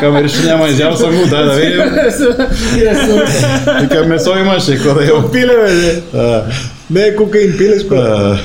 Камериш, 0.00 0.42
няма, 0.44 0.68
изял 0.68 0.96
съм 0.96 1.10
го, 1.10 1.26
дай 1.30 1.44
да 1.44 1.54
видим. 1.54 1.82
Вика 3.80 4.04
месо 4.06 4.38
имаше, 4.38 4.74
какво 4.76 4.94
да 4.94 5.04
имам. 5.04 5.32
Пиле, 5.32 5.56
бе, 5.56 6.02
не 6.90 7.00
е 7.00 7.16
кокаин, 7.16 7.54
пилешко. 7.58 7.94
а. 7.94 8.38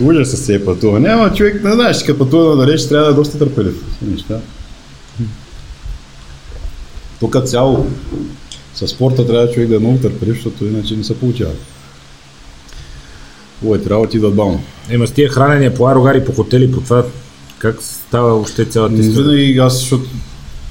Ужас 0.00 0.28
с 0.30 0.46
тези 0.46 0.64
пътувания, 0.64 1.12
ама 1.12 1.34
човек 1.34 1.64
не 1.64 1.72
знаеш, 1.72 2.02
като 2.02 2.18
пътува 2.18 2.56
на 2.56 2.66
далеч, 2.66 2.88
трябва 2.88 3.06
да 3.06 3.12
е 3.12 3.14
доста 3.14 3.38
търпелив. 3.38 3.74
Неща. 4.02 4.34
Тук 7.20 7.36
цяло 7.44 7.86
със 8.74 8.90
спорта 8.90 9.26
трябва 9.26 9.50
човек 9.50 9.68
да 9.68 9.76
е 9.76 9.78
много 9.78 9.98
търпелив, 9.98 10.34
защото 10.34 10.64
иначе 10.64 10.96
не 10.96 11.04
се 11.04 11.18
получава. 11.18 11.52
Ой, 13.66 13.82
трябва 13.82 14.02
да 14.02 14.08
отидат 14.08 14.34
бавно. 14.34 14.62
Има 14.90 15.06
с 15.06 15.12
тия 15.12 15.28
хранения 15.28 15.74
по 15.74 15.88
аерогари, 15.88 16.24
по 16.24 16.32
хотели, 16.32 16.72
по 16.72 16.80
това. 16.80 17.04
Как 17.58 17.82
става 17.82 18.28
въобще 18.28 18.64
цялата 18.64 18.94
история? 18.94 19.30
Винаги 19.30 19.58
аз, 19.58 19.78
защото 19.78 20.04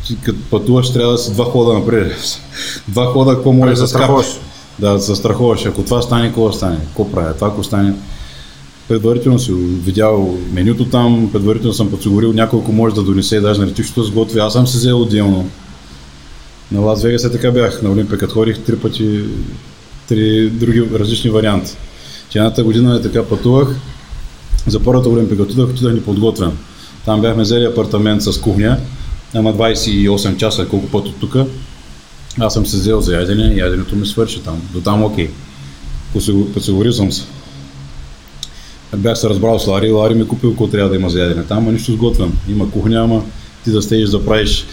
ти 0.08 0.18
като 0.24 0.40
пътуваш, 0.50 0.94
трябва 0.94 1.12
да 1.12 1.18
си 1.18 1.34
два 1.34 1.46
хода 1.46 1.74
напред. 1.74 2.14
Два 2.88 3.06
хода, 3.06 3.36
какво 3.36 3.54
може 3.54 3.82
да 3.82 3.88
скапиш. 3.88 4.26
Да, 4.80 5.00
се 5.00 5.06
застраховаш. 5.06 5.66
Ако 5.66 5.84
това 5.84 6.02
стане, 6.02 6.28
какво 6.28 6.52
стане? 6.52 6.78
Какво 6.80 7.12
правя? 7.12 7.34
Това 7.34 7.48
ако 7.48 7.64
стане? 7.64 7.94
предварително 8.92 9.40
си 9.40 9.52
видял 9.86 10.38
менюто 10.52 10.86
там, 10.86 11.30
предварително 11.34 11.74
съм 11.74 11.92
подсигурил 11.92 12.34
няколко 12.34 12.72
може 12.72 12.96
да 12.96 13.04
донесе, 13.04 13.40
даже 13.40 13.62
на 13.62 13.68
летището 13.68 14.04
сготви. 14.04 14.40
Аз 14.40 14.54
съм 14.54 14.68
се 14.68 14.78
взел 14.78 15.02
отделно. 15.02 15.50
На 16.72 16.80
Лас 16.80 17.04
Вегас 17.04 17.24
е 17.24 17.32
така 17.32 17.52
бях, 17.52 17.82
на 17.82 17.92
Олимпия, 17.92 18.18
като 18.18 18.34
ходих 18.34 18.60
три 18.60 18.78
пъти, 18.78 19.24
три 20.08 20.50
други 20.50 20.84
различни 20.94 21.30
варианти. 21.30 21.74
Че 22.30 22.38
едната 22.38 22.64
година 22.64 22.96
е 22.96 23.02
така 23.02 23.26
пътувах, 23.26 23.76
за 24.68 24.80
първата 24.80 25.10
Олимпия 25.10 25.42
отидох, 25.42 25.70
отидох 25.70 25.94
ни 25.94 26.02
подготвен. 26.02 26.52
Там 27.06 27.22
бяхме 27.22 27.44
взели 27.44 27.66
апартамент 27.66 28.22
с 28.22 28.42
кухня, 28.42 28.80
ама 29.34 29.54
28 29.54 30.38
часа, 30.38 30.68
колко 30.68 30.88
път 30.88 31.08
от 31.08 31.20
тук. 31.20 31.36
Аз 32.40 32.54
съм 32.54 32.66
се 32.66 32.78
взел 32.78 33.02
за 33.02 33.16
ядене, 33.16 33.56
яденето 33.56 33.96
ми 33.96 34.08
свърши 34.08 34.42
там. 34.42 34.62
До 34.74 34.82
там 34.82 35.04
окей. 35.04 35.30
Подсигурил 36.54 36.94
съм 36.94 37.12
се. 37.12 37.24
Бях 38.98 39.18
се 39.18 39.30
разбрал 39.30 39.60
с 39.60 39.68
Лари, 39.68 39.92
Лари 39.92 40.16
ми 40.16 40.28
купил 40.28 40.50
какво 40.50 40.68
трябва 40.68 40.90
да 40.90 40.96
има 40.96 41.10
за 41.10 41.20
ядене. 41.20 41.44
Там 41.44 41.64
има 41.64 41.72
нищо 41.72 41.92
сготвен. 41.92 42.32
Има 42.50 42.72
кухня, 42.72 43.04
ама 43.04 43.24
ти 43.64 43.72
да 43.72 43.82
стееш 43.82 44.10
да 44.10 44.26
правиш 44.26 44.66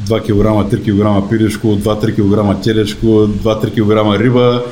2 0.00 0.20
кг, 0.20 0.74
3 0.74 1.22
кг 1.22 1.30
пилешко, 1.30 1.66
2-3 1.66 2.14
кг 2.14 2.62
телешко, 2.62 3.06
2-3 3.06 3.70
кг 3.70 4.20
риба, 4.20 4.64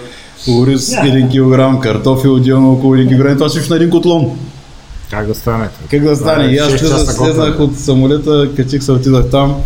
ориз 0.48 0.90
1 0.90 1.28
кг, 1.76 1.82
картофи 1.82 2.28
отделно 2.28 2.72
около 2.72 2.96
1 2.96 3.08
кг. 3.08 3.36
Това 3.36 3.48
всичко 3.48 3.70
на 3.70 3.76
един 3.76 3.90
котлон. 3.90 4.38
Как 5.10 5.26
да 5.26 5.34
стане? 5.34 5.68
Как 5.90 6.02
да 6.02 6.16
стане? 6.16 6.44
И 6.44 6.58
аз 6.58 6.70
слезнах 7.16 7.60
от 7.60 7.76
самолета, 7.78 8.48
качих 8.56 8.82
се, 8.82 8.92
отидах 8.92 9.30
там. 9.30 9.56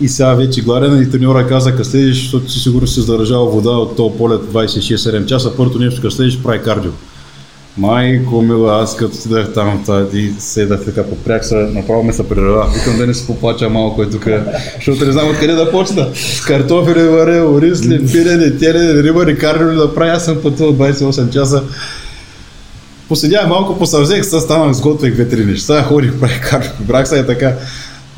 И 0.00 0.08
сега 0.08 0.34
вече 0.34 0.62
гладен 0.62 1.02
и 1.02 1.10
треньора 1.10 1.46
каза, 1.46 1.70
къде 1.70 1.84
следиш, 1.84 2.22
защото 2.22 2.50
си 2.50 2.60
сигурно 2.60 2.86
си 2.86 3.00
заражал 3.00 3.46
вода 3.46 3.70
от 3.70 3.96
този 3.96 4.18
полет 4.18 4.40
26-7 4.40 5.26
часа, 5.26 5.56
първото 5.56 5.78
нещо, 5.78 6.00
къде 6.00 6.14
следиш, 6.14 6.38
прави 6.38 6.62
кардио. 6.62 6.90
Майко 7.78 8.42
мила, 8.42 8.82
аз 8.82 8.96
като 8.96 9.16
отидах 9.16 9.52
там 9.52 9.84
и 10.14 10.32
седах 10.38 10.84
така, 10.84 11.04
попрях 11.04 11.46
се, 11.46 11.54
направо 11.54 12.02
ме 12.02 12.12
се 12.12 12.28
прерава. 12.28 12.70
Викам 12.74 12.96
да 12.96 13.06
не 13.06 13.14
се 13.14 13.26
поплача 13.26 13.68
малко 13.68 14.02
е 14.02 14.10
тук, 14.10 14.26
защото 14.76 15.06
не 15.06 15.12
знам 15.12 15.30
откъде 15.30 15.52
да 15.52 15.70
почна. 15.70 16.08
Картофи, 16.46 16.92
варе, 16.92 17.42
ориз 17.42 17.86
ли, 17.86 18.06
пирене, 18.12 18.58
терене, 18.58 19.02
риба, 19.02 19.26
ли, 19.26 19.38
кардио 19.38 19.70
ли 19.70 19.76
да 19.76 19.94
правя, 19.94 20.12
аз 20.12 20.24
съм 20.24 20.42
пътувал 20.42 20.72
28 20.72 21.32
часа. 21.32 21.62
Поседях 23.08 23.48
малко, 23.48 23.78
посъвзех 23.78 24.24
се, 24.24 24.40
станах, 24.40 24.72
сготвих 24.72 25.14
две 25.14 25.28
три 25.28 25.44
неща, 25.44 25.82
ходих, 25.82 26.20
правих 26.20 26.50
кардио, 26.50 26.72
брах 26.80 27.08
се 27.08 27.18
е 27.18 27.26
така. 27.26 27.54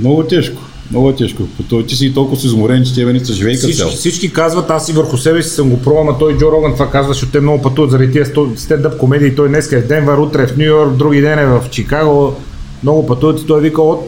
Много 0.01 0.23
тежко. 0.23 0.63
Много 0.91 1.11
е 1.11 1.15
тежко. 1.15 1.43
Той, 1.69 1.87
ти 1.87 1.97
си 1.97 2.15
толкова 2.15 2.37
си 2.37 2.47
изморен, 2.47 2.85
че 2.85 2.95
тебе 2.95 3.13
не 3.13 3.25
са 3.25 3.33
живей 3.33 3.55
всички, 3.55 3.97
всички 3.97 4.33
казват, 4.33 4.71
аз 4.71 4.89
и 4.89 4.93
върху 4.93 5.17
себе 5.17 5.43
си 5.43 5.51
съм 5.51 5.71
го 5.71 5.83
пробвал, 5.83 6.05
но 6.05 6.19
той 6.19 6.37
Джо 6.37 6.53
Роган 6.53 6.73
това 6.73 6.91
казва, 6.91 7.13
защото 7.13 7.33
те 7.33 7.41
много 7.41 7.63
пътуват 7.63 7.91
заради 7.91 8.13
тия 8.13 8.27
стендъп 8.57 8.99
комедии. 8.99 9.35
Той 9.35 9.49
днес 9.49 9.73
е 9.73 9.83
в 9.83 9.87
Денвър, 9.87 10.19
утре 10.19 10.47
в 10.47 10.57
Нью 10.57 10.67
Йорк, 10.67 10.97
други 10.97 11.21
ден 11.21 11.39
е 11.39 11.47
в 11.47 11.65
Чикаго. 11.71 12.35
Много 12.83 13.07
пътуват 13.07 13.41
и 13.41 13.47
той 13.47 13.61
вика 13.61 13.83
от 13.83 14.07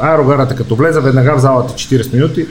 аерогарата, 0.00 0.54
като 0.54 0.76
влезе 0.76 1.00
веднага 1.00 1.36
в 1.36 1.40
залата 1.40 1.74
40 1.74 2.14
минути 2.14 2.46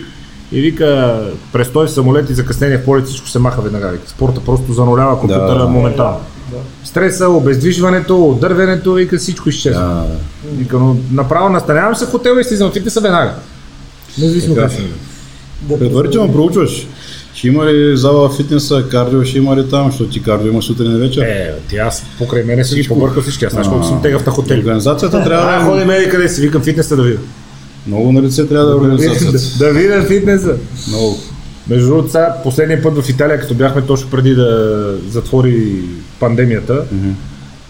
и 0.51 0.61
вика 0.61 1.19
престой 1.53 1.87
в 1.87 1.91
самолет 1.91 2.29
и 2.29 2.33
закъснение 2.33 2.77
в 2.77 2.85
полет, 2.85 3.05
всичко 3.05 3.27
се 3.27 3.39
маха 3.39 3.61
веднага. 3.61 3.87
Вика. 3.87 4.09
Спорта 4.09 4.41
просто 4.45 4.73
занулява 4.73 5.19
компютъра 5.19 5.59
да, 5.59 5.67
моментално. 5.67 6.19
Да. 6.51 6.57
Стреса, 6.83 7.29
обездвижването, 7.29 8.37
дървенето, 8.41 8.93
вика 8.93 9.17
всичко 9.17 9.49
изчезва. 9.49 9.81
Да. 9.81 10.05
Вика, 10.51 10.77
но 10.79 10.97
направо 11.11 11.49
настанявам 11.49 11.95
се 11.95 12.05
в 12.05 12.11
хотела 12.11 12.41
и 12.41 12.43
слизам 12.43 12.71
в 12.71 12.73
фитнеса 12.73 13.01
веднага. 13.01 13.33
Независимо 14.17 14.55
как 14.55 14.71
да, 15.61 15.79
Предварително 15.79 16.33
проучваш. 16.33 16.87
Ще 17.33 17.47
има 17.47 17.65
ли 17.65 17.97
зала 17.97 18.29
в 18.29 18.37
фитнеса, 18.37 18.83
кардио 18.91 19.23
ще 19.23 19.37
има 19.37 19.55
ли 19.55 19.69
там, 19.69 19.91
защото 19.91 20.09
ти 20.11 20.23
кардио 20.23 20.51
има 20.51 20.61
сутрин 20.61 20.95
и 20.95 20.99
вечер? 20.99 21.21
Е, 21.21 21.53
ти 21.69 21.77
аз 21.77 22.03
покрай 22.17 22.43
мене 22.43 22.63
си 22.63 22.81
ги 22.81 22.87
побъркал 22.87 23.23
всички, 23.23 23.45
аз 23.45 23.51
знаеш 23.51 23.67
колко 23.67 23.85
съм 23.85 24.01
тегав 24.01 24.25
на 24.25 24.31
хотели. 24.31 24.59
Организацията 24.59 25.23
трябва 25.23 25.45
да... 25.45 25.57
А, 25.57 25.65
ходи 25.65 25.85
ме 25.85 26.09
къде 26.09 26.29
си, 26.29 26.41
викам 26.41 26.61
фитнеса 26.61 26.95
да 26.95 27.03
видя. 27.03 27.19
Много 27.87 28.11
на 28.11 28.21
лице 28.21 28.47
трябва 28.47 28.65
да 28.65 28.71
е 28.71 28.75
организацията. 28.75 29.57
да, 29.57 29.65
да 29.65 29.73
видя 29.73 30.03
фитнеса. 30.03 30.55
Много. 30.87 31.17
Между 31.67 31.87
другото, 31.87 32.11
сега 32.11 32.35
последния 32.43 32.83
път 32.83 33.01
в 33.01 33.09
Италия, 33.09 33.39
като 33.39 33.53
бяхме 33.53 33.81
точно 33.81 34.09
преди 34.09 34.35
да 34.35 34.97
затвори 35.09 35.81
пандемията, 36.19 36.73
mm-hmm. 36.73 37.13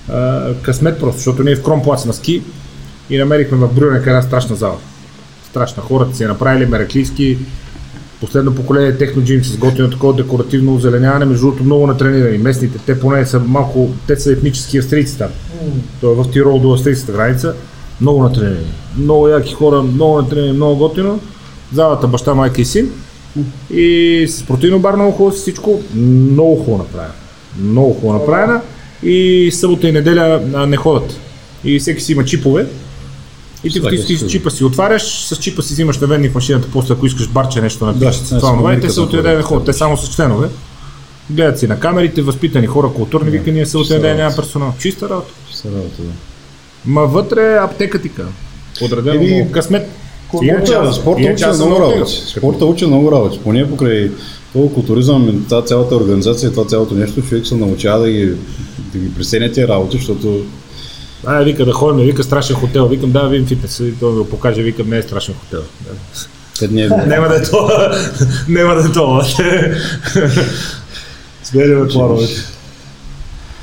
а, 0.09 0.53
късмет 0.61 0.99
просто, 0.99 1.17
защото 1.17 1.43
ние 1.43 1.56
в 1.56 1.64
Кромплац 1.64 2.06
на 2.06 2.14
ски 2.14 2.41
и 3.09 3.17
намерихме 3.17 3.57
в 3.57 3.74
Брюнек 3.74 4.07
една 4.07 4.22
страшна 4.22 4.56
зала 4.56 4.75
страшна. 5.56 5.84
Хората 5.84 6.16
си 6.16 6.24
е 6.24 6.27
направили 6.27 6.66
мераклийски, 6.66 7.38
последно 8.22 8.56
поколение 8.56 8.98
техноджим 8.98 9.43
с 9.43 9.58
готино 9.58 9.90
такова 9.90 10.14
декоративно 10.14 10.75
озеленяване, 10.75 11.25
между 11.25 11.45
другото 11.45 11.64
много 11.64 11.88
натренирани. 11.88 12.38
Местните, 12.38 12.80
те 12.85 13.00
поне 13.00 13.25
са 13.25 13.40
малко, 13.40 13.90
те 14.08 14.16
са 14.16 14.32
етнически 14.32 14.77
австрийци 14.77 15.17
там. 15.17 15.30
Mm. 15.30 15.69
Той 16.01 16.11
е 16.11 16.16
в 16.16 16.32
Тирол 16.32 16.59
до 16.59 16.74
австрийската 16.74 17.11
граница. 17.11 17.53
Много 18.01 18.24
натренирани. 18.24 18.74
Много 18.98 19.27
яки 19.27 19.53
хора, 19.53 19.82
много 19.82 20.22
натренирани, 20.22 20.53
много 20.53 20.75
готино. 20.77 21.19
Залата 21.74 22.08
баща, 22.08 22.34
майка 22.34 22.61
и 22.61 22.66
син. 22.66 22.92
И 23.74 24.25
с 24.30 24.43
протеино 24.43 24.80
бар 24.80 24.95
много 24.95 25.11
хубаво 25.11 25.35
всичко. 25.35 25.82
Много 25.95 26.56
хубаво 26.56 26.77
направено. 26.77 27.14
Много 27.59 27.93
хубаво 27.93 28.19
направена. 28.19 28.61
И 29.03 29.50
събота 29.53 29.88
и 29.88 29.92
неделя 29.92 30.42
не 30.67 30.77
ходят. 30.77 31.19
И 31.64 31.80
всеки 31.80 32.01
си 32.01 32.11
има 32.11 32.25
чипове, 32.25 32.66
и 33.66 33.69
ти 33.69 33.80
втискаш 33.80 34.19
с 34.19 34.27
чипа 34.27 34.50
си 34.50 34.64
отваряш, 34.64 35.26
с 35.26 35.35
чипа 35.35 35.61
си 35.61 35.74
взимаш 35.74 36.00
наведник 36.00 36.35
машината, 36.35 36.68
после 36.74 36.94
ако 36.94 37.06
искаш 37.06 37.30
барче 37.30 37.61
нещо 37.61 37.85
на 37.85 37.94
да, 37.94 38.11
това, 38.40 38.74
и 38.74 38.82
те 38.82 38.90
се 38.90 39.02
отиде 39.02 39.42
ход, 39.42 39.66
те 39.66 39.74
само 39.74 39.98
с 39.98 40.16
членове. 40.16 40.50
Гледат 41.30 41.60
си 41.60 41.68
на 41.68 41.80
камерите, 41.80 42.22
възпитани 42.22 42.68
хора, 42.68 42.90
културни 42.95 43.32
да, 43.32 43.38
викания, 43.38 43.66
се 43.66 43.77
отиде 43.77 44.14
няма 44.14 44.35
персонал. 44.35 44.74
Чиста 44.80 45.10
работа. 45.10 45.34
Чиста 45.52 45.68
работа, 45.68 46.02
да. 46.02 46.11
Ма 46.85 47.02
вътре 47.02 47.58
аптека 47.61 48.02
ти 48.02 48.11
Подредено 48.80 49.24
му 49.24 49.52
късмет. 49.52 49.90
Спорта, 50.38 50.94
спорта 50.94 51.34
учи 51.34 51.45
много 51.56 51.80
работи. 51.80 52.14
Спорта 52.27 52.66
учи 52.66 52.85
много 52.85 53.11
работи. 53.11 53.40
Поне 53.44 53.69
покрай 53.69 54.11
този 54.53 54.74
културизъм, 54.74 55.45
тази 55.50 55.68
цялата 55.68 55.95
организация, 55.95 56.52
това 56.52 56.66
цялото 56.66 56.95
нещо, 56.95 57.22
човек 57.22 57.48
се 57.48 57.56
научава 57.56 58.00
да 58.00 58.11
ги, 58.11 58.34
да 58.94 59.00
ги 59.00 59.14
пресене 59.14 59.52
тези 59.52 59.68
работи, 59.68 59.98
защото 59.98 60.45
а, 61.25 61.43
вика 61.43 61.65
да 61.65 61.71
ходим, 61.71 62.05
вика 62.05 62.23
страшен 62.23 62.55
хотел. 62.55 62.87
Викам, 62.87 63.11
да, 63.11 63.27
видим 63.27 63.47
фитнес. 63.47 63.79
И 63.79 63.93
той 63.99 64.11
ми 64.11 64.17
го 64.17 64.29
покаже, 64.29 64.61
викам, 64.61 64.89
не 64.89 64.97
е 64.97 65.01
страшен 65.01 65.35
хотел. 65.35 65.61
Да. 65.81 66.65
е 66.65 67.07
Няма 67.07 67.27
да 67.27 67.35
е 67.35 67.41
това. 67.41 67.95
Няма 68.47 68.75
да 68.75 68.89
е 68.89 68.91
това. 68.91 69.25
Сменяме 71.43 71.87
плановете. 71.87 72.41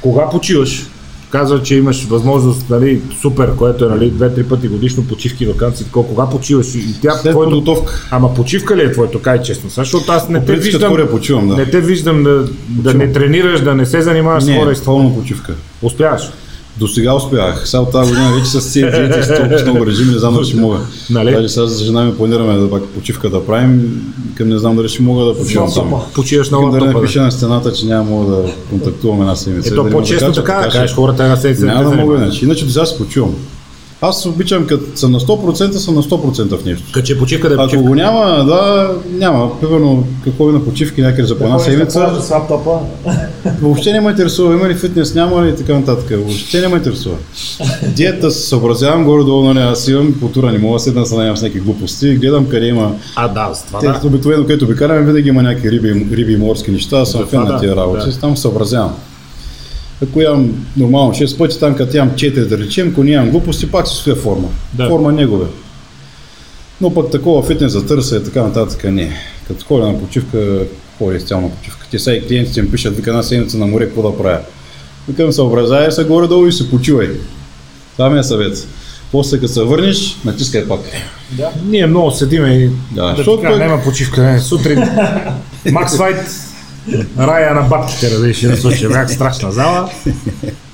Кога 0.00 0.30
почиваш? 0.30 0.86
Казва, 1.30 1.62
че 1.62 1.74
имаш 1.74 2.04
възможност, 2.04 2.70
нали, 2.70 3.00
супер, 3.20 3.56
което 3.56 3.84
е, 3.84 3.88
нали, 3.88 4.10
две-три 4.10 4.44
пъти 4.44 4.68
годишно 4.68 5.06
почивки, 5.06 5.46
вакансии, 5.46 5.86
такова. 5.86 6.08
Кога 6.08 6.30
почиваш? 6.30 6.74
И 6.74 7.00
тя 7.02 7.12
След 7.12 7.32
твоето... 7.32 7.50
подготовка. 7.50 8.06
Ами 8.10 8.26
почивка 8.36 8.76
ли 8.76 8.82
е 8.82 8.92
твоето, 8.92 9.22
кай 9.22 9.42
честно? 9.42 9.70
Защото 9.70 10.12
аз 10.12 10.28
не 10.28 10.44
те 10.44 10.56
виждам, 10.56 11.08
почивам, 11.10 11.48
да. 11.48 11.56
не 11.56 11.70
те 11.70 11.80
виждам 11.80 12.22
да, 12.22 12.48
да 12.68 12.94
не 12.94 13.12
тренираш, 13.12 13.60
да 13.60 13.74
не 13.74 13.86
се 13.86 14.02
занимаваш 14.02 14.44
не, 14.44 14.54
с 14.54 14.58
хора. 14.58 14.70
Не, 14.70 14.84
пълно 14.84 15.16
почивка. 15.16 15.54
Успяваш. 15.82 16.30
До 16.78 16.88
сега 16.88 17.14
успях. 17.14 17.68
Сега 17.68 17.80
от 17.80 17.92
тази 17.92 18.10
година 18.10 18.32
вече 18.34 18.50
с 18.50 18.72
тези 18.72 18.86
диети 18.86 19.22
с 19.22 19.36
толкова 19.36 19.62
много 19.64 19.86
режими, 19.86 20.12
не 20.12 20.18
знам 20.18 20.34
дали 20.34 20.44
ще 20.44 20.56
мога. 20.56 20.78
Нали? 21.10 21.32
Даже 21.32 21.48
сега 21.48 21.66
с 21.66 21.84
жена 21.84 22.04
ми 22.04 22.16
планираме 22.16 22.58
да 22.58 22.70
пак 22.70 22.84
почивка 22.84 23.30
да 23.30 23.46
правим, 23.46 24.02
към 24.34 24.48
не 24.48 24.58
знам 24.58 24.76
дали 24.76 24.88
ще 24.88 25.02
мога 25.02 25.24
да 25.24 25.38
почивам 25.38 25.74
там. 25.74 25.92
Почиваш 26.14 26.50
на 26.50 26.58
лаптопа. 26.58 26.86
Да 26.86 26.94
не 26.94 27.06
пише 27.06 27.20
на 27.20 27.32
стената, 27.32 27.72
че 27.72 27.86
няма 27.86 28.10
мога 28.10 28.36
да 28.36 28.52
контактувам 28.70 29.20
една 29.20 29.36
седмица. 29.36 29.68
Ето 29.72 29.90
по-често 29.90 30.32
така, 30.32 30.54
да 30.54 30.68
кажеш 30.68 30.94
хората 30.94 31.22
една 31.22 31.36
седмица. 31.36 31.66
Няма 31.66 31.90
да 31.90 31.96
мога 31.96 32.16
иначе. 32.16 32.44
Иначе 32.44 32.64
до 32.64 32.72
сега 32.72 32.86
се 32.86 32.98
почивам. 32.98 33.34
Аз 34.04 34.26
обичам, 34.26 34.66
като 34.66 34.84
съм 34.94 35.12
на 35.12 35.20
100%, 35.20 35.70
съм 35.72 35.94
на 35.94 36.02
100% 36.02 36.58
в 36.58 36.64
нещо. 36.64 36.84
Като 36.92 37.06
че 37.06 37.18
почивка 37.18 37.48
да 37.48 37.54
е 37.54 37.56
почивка. 37.56 37.76
Ако 37.76 37.88
го 37.88 37.94
няма, 37.94 38.44
да, 38.44 38.90
няма. 39.10 39.60
Примерно, 39.60 40.04
какво 40.24 40.48
е 40.48 40.52
на 40.52 40.64
почивки 40.64 41.02
някъде 41.02 41.28
за 41.28 41.38
по 41.38 41.44
една 41.44 41.58
седмица. 41.58 42.20
с 42.20 42.30
лаптопа. 42.30 42.78
Въобще 43.62 43.92
не 43.92 44.00
ме 44.00 44.10
интересува, 44.10 44.54
има 44.54 44.68
ли 44.68 44.74
фитнес, 44.74 45.14
няма 45.14 45.44
ли 45.44 45.48
и 45.48 45.56
така 45.56 45.74
нататък. 45.74 46.10
Въобще 46.10 46.60
не 46.60 46.68
ме 46.68 46.76
интересува. 46.76 47.16
Диета 47.96 48.30
се 48.30 48.48
съобразявам 48.48 49.04
горе-долу, 49.04 49.42
нали, 49.42 49.58
аз 49.58 49.88
имам 49.88 50.14
култура, 50.20 50.52
не 50.52 50.58
мога 50.58 50.74
да 50.74 50.80
седна 50.80 51.06
се 51.06 51.14
с 51.14 51.16
някакви 51.16 51.60
глупости, 51.60 52.16
гледам 52.16 52.48
къде 52.48 52.66
има. 52.66 52.94
А, 53.16 53.28
да, 53.28 53.54
с 53.54 53.62
това 53.62 53.78
Те, 53.78 53.86
да. 53.86 54.00
Обикновено, 54.04 54.42
където 54.42 54.64
обикаляме, 54.64 55.02
винаги 55.02 55.28
има 55.28 55.42
някакви 55.42 55.70
риби, 55.70 56.06
риби 56.12 56.32
и 56.32 56.36
морски 56.36 56.70
неща, 56.70 56.96
аз 56.98 57.10
съм 57.10 57.26
фен 57.26 57.42
на 57.42 57.60
тия 57.60 57.76
работи, 57.76 58.10
да. 58.10 58.18
там 58.18 58.36
съобразявам. 58.36 58.94
Ако 60.02 60.20
имам 60.20 60.66
нормално 60.76 61.12
6 61.12 61.38
пъти, 61.38 61.60
там 61.60 61.74
като 61.74 61.96
имам 61.96 62.10
4 62.10 62.46
да 62.46 62.58
речем, 62.58 62.88
ако 62.92 63.04
нямам 63.04 63.30
глупости, 63.30 63.70
пак 63.70 63.88
си 63.88 63.96
стоя 63.96 64.16
форма. 64.16 64.48
Да. 64.72 64.88
Форма 64.88 65.12
негове. 65.12 65.46
Но 66.80 66.94
пък 66.94 67.10
такова 67.10 67.42
фитнес 67.42 67.72
за 67.72 67.86
търса 67.86 68.16
и 68.16 68.24
така 68.24 68.42
нататък 68.42 68.84
не. 68.84 69.12
Като 69.48 69.64
ходя 69.64 69.86
на 69.86 70.00
почивка, 70.00 70.58
ходя 70.98 71.16
изцяло 71.16 71.42
на 71.42 71.50
почивка. 71.50 71.86
Те 71.90 71.98
са 71.98 72.12
и 72.12 72.26
клиентите 72.26 72.62
ми 72.62 72.70
пишат, 72.70 72.96
вика 72.96 73.10
една 73.10 73.22
седмица 73.22 73.58
на 73.58 73.66
море, 73.66 73.86
какво 73.86 74.10
да 74.10 74.18
правя. 74.18 74.38
Викам 75.08 75.32
съобразяй 75.32 75.92
се 75.92 76.04
горе-долу 76.04 76.46
и 76.46 76.52
се 76.52 76.70
почивай. 76.70 77.10
Това 77.92 78.10
ми 78.10 78.18
е 78.18 78.22
съвет. 78.22 78.68
После 79.12 79.40
като 79.40 79.52
се 79.52 79.62
върнеш, 79.62 80.16
натискай 80.24 80.68
пак. 80.68 80.80
Да. 81.30 81.50
Ние 81.64 81.86
много 81.86 82.10
седиме 82.10 82.48
и 82.48 82.70
да, 82.94 83.14
да, 83.14 83.16
така, 83.16 83.48
пък... 83.48 83.58
няма 83.58 83.82
почивка. 83.82 84.22
Не. 84.22 84.40
Сутрин 84.40 84.78
Макс 85.72 85.96
Файт 85.96 86.51
Рая 87.18 87.54
на 87.54 87.62
бабките, 87.62 88.10
разреши 88.10 88.46
на 88.46 88.56
случая. 88.56 88.90
Бях 88.90 89.12
страшна 89.12 89.52
зала. 89.52 89.90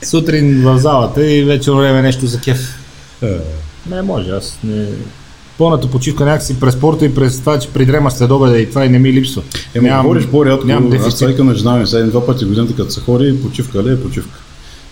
Сутрин 0.03 0.63
в 0.63 0.79
залата 0.79 1.33
и 1.33 1.45
вече 1.45 1.71
време 1.71 2.03
нещо 2.03 2.27
за 2.27 2.41
кеф. 2.41 2.79
Не 3.91 4.03
може, 4.03 4.31
аз 4.31 4.59
не... 4.65 4.87
Пълната 5.59 5.91
почивка 5.91 6.25
някакси 6.25 6.61
през 6.61 6.75
спорта 6.75 7.05
и 7.05 7.15
през 7.15 7.41
това, 7.41 7.59
че 7.59 7.69
придрема 7.69 8.11
след 8.11 8.31
обеда 8.31 8.59
и 8.59 8.69
това 8.69 8.85
и 8.85 8.89
не 8.89 8.99
ми 8.99 9.13
липсва. 9.13 9.43
Е, 9.75 9.81
Нямам, 9.81 10.07
говориш 10.07 10.27
по-рядко, 10.27 10.67
нямам 10.67 10.93
аз 10.93 11.15
това 11.15 11.27
дефицит. 11.27 11.45
на 11.45 11.55
жена 11.55 11.77
ми, 11.77 11.87
сега 11.87 11.99
един-два 11.99 12.27
пъти 12.27 12.45
годината, 12.45 12.77
като 12.77 12.91
се 12.91 13.01
ходи, 13.01 13.43
почивка 13.43 13.83
ли 13.83 13.93
е 13.93 14.03
почивка. 14.03 14.39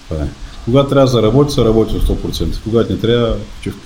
Това 0.08 0.22
е. 0.22 0.26
Когато 0.64 0.88
трябва 0.88 1.06
да 1.06 1.12
се 1.12 1.22
работи, 1.22 1.54
се 1.54 1.64
работи 1.64 1.94
в 1.98 2.08
100%. 2.08 2.62
Когато 2.64 2.92
не 2.92 2.98
трябва, 2.98 3.36
почивка. 3.56 3.80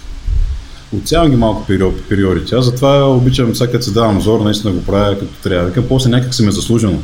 Оцелявам 0.97 1.31
ги 1.31 1.37
малко 1.37 1.67
период, 1.67 2.09
периодите. 2.09 2.55
Аз 2.55 2.65
затова 2.65 3.09
обичам, 3.09 3.55
сега 3.55 3.73
като 3.73 3.85
се 3.85 3.91
давам 3.91 4.21
зор, 4.21 4.41
наистина 4.41 4.73
го 4.73 4.85
правя 4.85 5.19
като 5.19 5.33
трябва. 5.43 5.67
Викам, 5.67 5.85
после 5.89 6.11
някак 6.11 6.35
се 6.35 6.43
ме 6.43 6.51
заслужено. 6.51 6.99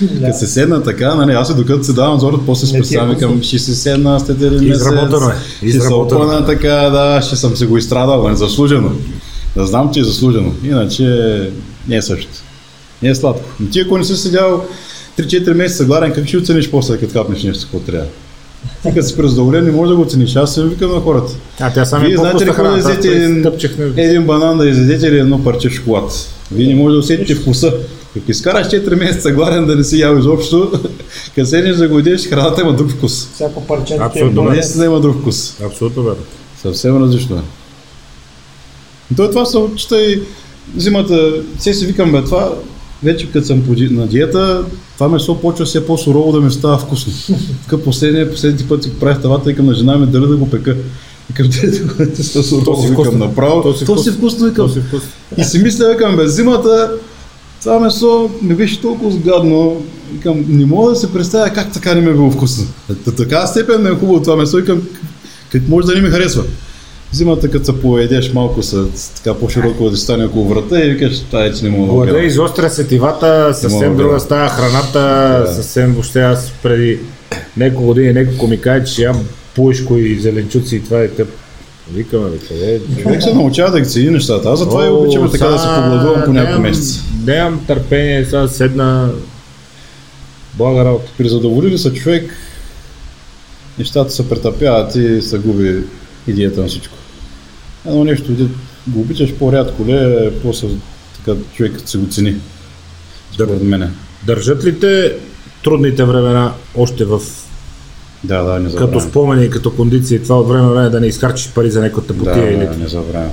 Да. 0.00 0.26
Като 0.26 0.38
се 0.38 0.46
седна 0.46 0.82
така, 0.82 1.14
нали, 1.14 1.32
аз 1.32 1.50
и 1.50 1.54
докато 1.54 1.84
се 1.84 1.92
давам 1.92 2.20
зор, 2.20 2.44
после 2.46 2.66
се 2.66 2.72
Не 2.72 2.78
е 2.78 2.80
представям, 2.80 3.10
викам, 3.10 3.42
ще 3.42 3.58
се 3.58 3.74
седна 3.74 4.20
след 4.20 4.42
един 4.42 4.68
месец. 4.68 4.86
Изработено 4.86 5.30
е. 5.30 5.34
Ще 5.56 5.70
се 5.70 5.76
Изработено. 5.76 6.20
опъна 6.20 6.46
така, 6.46 6.74
да, 6.74 7.22
ще 7.22 7.36
съм 7.36 7.56
се 7.56 7.66
го 7.66 7.78
изстрадал, 7.78 8.22
нали, 8.22 8.36
заслужено. 8.36 8.90
Да 9.56 9.66
знам, 9.66 9.90
че 9.94 10.00
е 10.00 10.04
заслужено. 10.04 10.52
Иначе 10.64 11.04
не 11.88 11.96
е 11.96 12.02
също. 12.02 12.30
Не 13.02 13.08
е 13.08 13.14
сладко. 13.14 13.44
Но 13.60 13.70
ти 13.70 13.80
ако 13.80 13.98
не 13.98 14.04
си 14.04 14.16
седял 14.16 14.64
3-4 15.18 15.54
месеца 15.54 15.84
гладен, 15.84 16.12
как 16.12 16.26
ще 16.28 16.36
оцениш 16.36 16.70
после, 16.70 16.98
като 16.98 17.12
хапнеш 17.12 17.42
нещо, 17.42 17.62
какво 17.62 17.78
трябва? 17.78 18.06
Ти 18.82 18.94
като 18.94 19.06
си 19.06 19.16
презадоволен, 19.16 19.64
не 19.64 19.70
можеш 19.70 19.90
да 19.90 19.96
го 19.96 20.02
оцениш. 20.02 20.36
Аз 20.36 20.54
се 20.54 20.64
викам 20.64 20.90
на 20.90 21.00
хората. 21.00 21.32
А 21.60 21.72
тя 21.72 21.84
сами 21.84 22.06
Вие 22.06 22.16
знаете 22.16 22.44
ли 22.44 22.48
какво 22.48 22.70
да 22.70 22.78
изядете 22.78 23.08
един, 23.08 23.46
един 23.96 24.26
банан 24.26 24.58
да 24.58 24.68
изядете 24.68 25.06
или 25.06 25.18
едно 25.18 25.44
парче 25.44 25.70
шоколад? 25.70 26.12
Вие 26.52 26.66
не 26.66 26.74
може 26.74 26.92
да 26.92 26.98
усетите 26.98 27.34
вкуса. 27.34 27.72
Ако 28.18 28.30
изкараш 28.30 28.66
4 28.66 28.94
месеца 28.94 29.32
гладен 29.32 29.66
да 29.66 29.76
не 29.76 29.84
си 29.84 30.00
ял 30.00 30.16
изобщо, 30.16 30.72
като 31.34 31.46
седнеш 31.46 31.76
да 31.76 31.88
го 31.88 31.98
идеш, 31.98 32.28
храната 32.28 32.60
има 32.60 32.72
друг 32.72 32.90
вкус. 32.90 33.28
Всяко 33.34 33.66
парче 33.66 33.96
Абсолютно, 34.00 34.42
е 34.42 34.50
Наистина 34.50 34.84
има 34.84 35.00
друг 35.00 35.20
вкус. 35.20 35.60
Абсолютно 35.60 36.02
верно. 36.02 36.22
Съвсем 36.62 37.02
различно 37.02 37.36
е. 37.36 37.40
И 39.12 39.16
той 39.16 39.30
това 39.30 39.44
се 39.44 39.58
отчита 39.58 40.02
и 40.02 40.22
зимата. 40.76 41.32
Все 41.58 41.74
си 41.74 41.86
викам, 41.86 42.12
бе, 42.12 42.24
това 42.24 42.52
вече 43.02 43.32
като 43.32 43.46
съм 43.46 43.62
на 43.90 44.06
диета, 44.06 44.64
това 44.94 45.08
месо 45.08 45.40
почва 45.40 45.64
все 45.64 45.86
по-сурово 45.86 46.32
да 46.32 46.40
ми 46.40 46.50
става 46.50 46.78
вкусно. 46.78 47.12
Така 47.64 47.82
последния, 47.82 48.30
последните 48.30 48.68
пъти 48.68 48.88
го 48.88 48.98
правих 48.98 49.22
тавата, 49.22 49.50
викам 49.50 49.66
на 49.66 49.74
жена 49.74 49.96
ми 49.96 50.06
дали 50.06 50.26
да 50.26 50.36
го 50.36 50.50
пека. 50.50 50.76
Викам, 51.28 51.50
те 51.60 51.66
да 51.70 51.94
го 51.94 52.02
е 52.02 52.16
са 52.16 52.42
сурово, 52.42 52.88
викам 52.88 53.18
направо. 53.18 53.62
То 53.62 53.74
си 53.74 53.84
То 53.84 53.98
си 53.98 54.10
вкусно. 54.10 54.46
викам. 54.46 54.70
И 55.38 55.44
си 55.44 55.58
мисля, 55.58 55.90
викам, 55.90 56.16
бе, 56.16 56.28
зимата, 56.28 56.92
това 57.60 57.80
месо 57.80 58.30
не 58.42 58.54
беше 58.54 58.80
толкова 58.80 59.10
сгадно. 59.10 59.82
Викам, 60.12 60.44
не 60.48 60.66
мога 60.66 60.90
да 60.90 60.96
се 60.96 61.12
представя 61.12 61.50
как 61.50 61.72
така 61.72 61.94
не 61.94 62.00
ми 62.00 62.10
е 62.10 62.12
било 62.12 62.30
вкусно. 62.30 62.66
До 63.04 63.12
такава 63.12 63.46
степен 63.46 63.82
не 63.82 63.90
е 63.90 63.94
хубаво 63.94 64.22
това 64.22 64.36
месо. 64.36 64.56
Викам, 64.56 64.82
как 65.52 65.68
може 65.68 65.86
да 65.86 65.94
не 65.94 66.00
ми 66.00 66.08
харесва. 66.08 66.44
Зимата, 67.14 67.50
като 67.50 67.64
се 67.64 67.80
поедеш 67.80 68.32
малко 68.32 68.62
с 68.62 68.86
така 69.16 69.34
по-широко 69.34 69.90
да 69.90 69.96
стане 69.96 70.24
около 70.24 70.48
врата 70.48 70.84
и 70.84 70.90
викаш, 70.90 71.20
това 71.20 71.44
е, 71.44 71.52
че 71.52 71.64
не 71.64 71.70
мога 71.70 71.82
да 71.82 71.88
го 71.88 71.96
Глада 71.96 72.12
гледам. 72.12 72.26
изостря 72.26 72.70
сетивата, 72.70 73.54
съвсем 73.54 73.96
да 73.96 74.02
друга 74.02 74.20
става 74.20 74.48
храната, 74.48 74.98
Да. 75.46 75.54
съвсем 75.54 75.92
въобще 75.92 76.20
аз 76.20 76.52
преди 76.62 76.98
няколко 77.56 77.86
години 77.86 78.12
някой 78.12 78.48
ми 78.48 78.60
каже, 78.60 78.94
че 78.94 79.02
ям 79.02 79.24
пуешко 79.54 79.96
и 79.96 80.20
зеленчуци 80.20 80.76
и 80.76 80.82
това 80.82 81.00
е 81.00 81.08
тъп. 81.08 81.28
Викаме, 81.92 82.30
бе, 82.30 82.38
къде 82.38 82.74
е? 82.74 83.02
Човек 83.02 83.22
се 83.22 83.34
научава 83.34 83.78
да 83.78 83.84
цени 83.84 84.10
нещата. 84.10 84.48
Аз 84.50 84.58
затова 84.58 84.86
и 84.86 84.90
обичам 84.90 85.30
така 85.30 85.46
да 85.46 85.58
се 85.58 85.66
погладувам 85.66 86.22
по 86.24 86.32
няколко 86.32 86.60
месеца. 86.60 87.00
Нямам 87.26 87.64
търпение, 87.66 88.24
сега 88.24 88.48
седна 88.48 89.10
блага 90.54 90.84
работа. 90.84 91.10
При 91.18 91.28
задоволили 91.28 91.78
се 91.78 91.92
човек, 91.92 92.34
нещата 93.78 94.10
се 94.10 94.28
претъпяват 94.28 94.94
и 94.94 95.22
се 95.22 95.38
губи 95.38 95.82
идеята 96.26 96.60
на 96.60 96.66
всичко. 96.68 96.94
Едно 97.86 98.04
нещо, 98.04 98.32
да 98.32 98.44
го 98.86 99.00
обичаш 99.00 99.34
по-рядко, 99.34 99.86
ле, 99.86 100.30
после 100.42 100.68
така 101.16 101.40
човек 101.54 101.80
се 101.84 101.98
го 101.98 102.06
цени. 102.06 102.34
Според 103.32 103.62
мене. 103.62 103.90
Държат 104.26 104.64
ли 104.64 104.80
те 104.80 105.12
трудните 105.64 106.04
времена 106.04 106.52
още 106.76 107.04
в 107.04 107.20
Да, 108.24 108.42
да, 108.42 108.60
не 108.60 108.74
като 108.74 109.00
спомени, 109.00 109.50
като 109.50 109.70
кондиция 109.70 110.16
и 110.16 110.22
това 110.22 110.40
от 110.40 110.48
време 110.48 110.62
на 110.62 110.72
време 110.72 110.90
да 110.90 111.00
не 111.00 111.06
изхарчиш 111.06 111.52
пари 111.52 111.70
за 111.70 111.80
някаква 111.80 112.02
Да, 112.02 112.06
тъпотия 112.08 112.50
или 112.50 112.66
да, 112.66 112.76
не 112.76 112.88
забравям. 112.88 113.32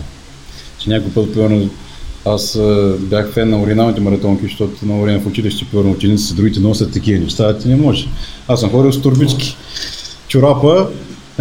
Че 0.78 0.90
някой 0.90 1.12
път, 1.12 1.34
примерно, 1.34 1.70
аз 2.26 2.56
а, 2.56 2.96
бях 3.00 3.32
фен 3.32 3.50
на 3.50 3.62
оригиналните 3.62 4.02
маратонки, 4.02 4.44
защото 4.44 4.86
на 4.86 5.02
време 5.02 5.20
в 5.20 5.28
училище, 5.28 5.66
примерно, 5.72 5.92
учениците 5.92 6.34
другите 6.34 6.60
носят 6.60 6.92
такива 6.94 7.20
неща, 7.20 7.58
ти 7.58 7.68
не 7.68 7.76
може. 7.76 8.08
Аз 8.48 8.60
съм 8.60 8.70
ходил 8.70 8.92
с 8.92 9.02
турбички. 9.02 9.58
Чорапа, 10.28 10.88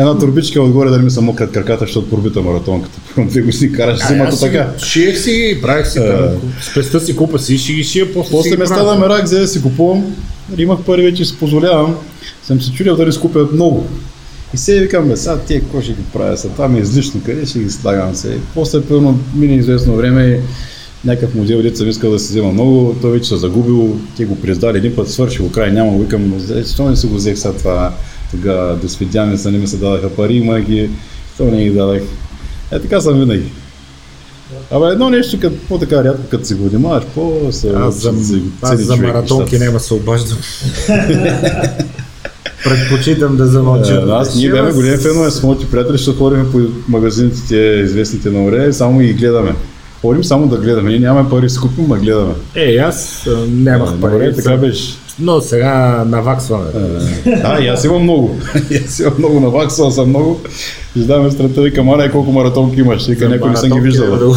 една 0.00 0.18
турбичка 0.18 0.62
отгоре 0.62 0.90
да 0.90 0.98
не 0.98 1.04
ми 1.04 1.10
са 1.10 1.20
мокрят 1.20 1.52
краката, 1.52 1.84
защото 1.84 2.10
пробита 2.10 2.40
маратонката. 2.40 2.98
Две 3.18 3.40
години 3.40 3.72
караш 3.72 4.06
зимата 4.08 4.40
така. 4.40 4.72
Шиех 4.78 5.18
си 5.18 5.58
правих 5.62 5.88
си 5.88 5.98
Е. 5.98 6.08
там, 6.08 6.52
с 6.60 6.74
песта 6.74 7.00
си 7.00 7.16
купа 7.16 7.38
си, 7.38 7.58
ще 7.58 7.72
ги 7.72 7.84
шия, 7.84 8.14
после, 8.14 8.30
После 8.30 8.50
си 8.50 8.56
ме 8.56 8.66
стана 8.66 8.98
мерак, 8.98 9.24
взе 9.24 9.40
да 9.40 9.48
си 9.48 9.62
купувам. 9.62 10.16
Имах 10.58 10.78
пари 10.80 11.02
вече 11.02 11.24
си 11.24 11.36
позволявам. 11.38 11.96
Съм 12.42 12.60
се 12.60 12.72
чудил 12.72 12.96
дали 12.96 13.12
си 13.12 13.20
купя 13.20 13.48
много. 13.52 13.86
И 14.54 14.56
се 14.56 14.80
викам, 14.80 15.08
бе, 15.08 15.16
сега 15.16 15.38
тия 15.38 15.60
какво 15.60 15.80
ще 15.80 15.92
ги 15.92 16.02
правя, 16.12 16.36
сега 16.36 16.52
това 16.52 16.68
ми 16.68 16.78
е 16.78 16.82
излишно, 16.82 17.20
къде 17.26 17.46
ще 17.46 17.58
ги 17.58 17.70
слагам 17.70 18.14
се. 18.14 18.38
После 18.54 18.82
пълно 18.82 19.18
мине 19.34 19.54
известно 19.54 19.96
време 19.96 20.26
и 20.26 20.40
някакъв 21.08 21.34
модел, 21.34 21.62
дет 21.62 21.76
съм 21.76 21.88
искал 21.88 22.10
да 22.10 22.18
си 22.18 22.28
взема 22.30 22.52
много, 22.52 22.96
той 23.02 23.10
вече 23.10 23.28
се 23.28 23.36
загубил, 23.36 23.96
те 24.16 24.24
го 24.24 24.36
признали 24.36 24.78
един 24.78 24.96
път, 24.96 25.10
свършил 25.10 25.50
край, 25.50 25.72
няма, 25.72 25.92
го 25.92 25.98
викам, 25.98 26.34
«Е, 26.34 26.38
защо 26.38 26.90
не 26.90 26.96
си 26.96 27.06
го 27.06 27.14
взех 27.14 27.38
сега 27.38 27.54
това, 27.54 27.92
тогава 28.30 28.76
до 28.76 28.88
свидяне 28.88 29.38
са, 29.38 29.50
не 29.50 29.58
ми 29.58 29.66
се 29.66 29.76
дадаха 29.76 30.10
пари, 30.10 30.34
има 30.34 30.60
ги, 30.60 30.90
то 31.38 31.44
не 31.44 31.64
ги 31.64 31.70
дадах. 31.70 32.02
Е, 32.72 32.78
така 32.78 33.00
съм 33.00 33.20
винаги. 33.20 33.52
Абе, 34.70 34.86
едно 34.86 35.10
нещо, 35.10 35.40
като 35.40 35.56
по-така 35.68 36.04
рядко, 36.04 36.22
като 36.30 36.44
си 36.44 36.54
го 36.54 36.68
внимаваш, 36.68 37.04
по-се 37.14 37.72
Аз 37.76 37.94
за, 37.94 38.24
се 38.24 38.40
аз 38.62 38.80
за 38.80 38.96
маратонки 38.96 39.58
няма 39.58 39.80
се 39.80 39.94
обаждам. 39.94 40.38
Предпочитам 42.64 43.36
да 43.36 43.46
замълча. 43.46 43.94
Е, 43.94 44.10
Аз 44.10 44.36
ние 44.36 44.50
бяхме 44.50 44.72
големи 44.72 44.96
фенове 44.96 45.30
с 45.30 45.42
моите 45.42 45.70
приятели, 45.70 45.92
защото 45.92 46.18
ходим 46.18 46.52
по 46.52 46.60
магазините, 46.88 47.56
известните 47.84 48.30
на 48.30 48.38
море, 48.38 48.72
само 48.72 48.98
ги 48.98 49.12
гледаме. 49.12 49.54
Ходим 50.00 50.24
само 50.24 50.46
да 50.46 50.56
гледаме. 50.56 50.90
Ние 50.90 50.98
нямаме 50.98 51.30
пари 51.30 51.42
да 51.42 51.50
си 51.50 51.58
купим, 51.58 51.92
а 51.92 51.96
гледаме. 51.96 52.34
Е, 52.54 52.76
аз 52.76 53.28
нямах 53.48 54.00
пари, 54.00 54.12
добре, 54.12 54.34
така 54.34 54.56
беше. 54.56 54.94
Но 55.18 55.40
сега 55.40 56.04
наваксваме. 56.06 56.64
Да, 57.24 57.58
и 57.60 57.68
аз 57.68 57.84
имам 57.84 58.02
много. 58.02 58.38
Аз 58.84 58.98
имам 58.98 59.14
много, 59.18 59.40
наваксал 59.40 59.90
съм 59.90 60.08
много. 60.08 60.40
Издаваме 60.96 61.30
страта, 61.30 61.60
викам, 61.62 61.88
Ана, 61.90 62.10
колко 62.10 62.32
маратонки 62.32 62.80
имаш? 62.80 63.06
Вика, 63.06 63.28
някой 63.28 63.50
не 63.50 63.56
съм 63.56 63.68
ги 63.68 63.74
Маратонки, 63.74 63.90
виждал. 63.90 64.34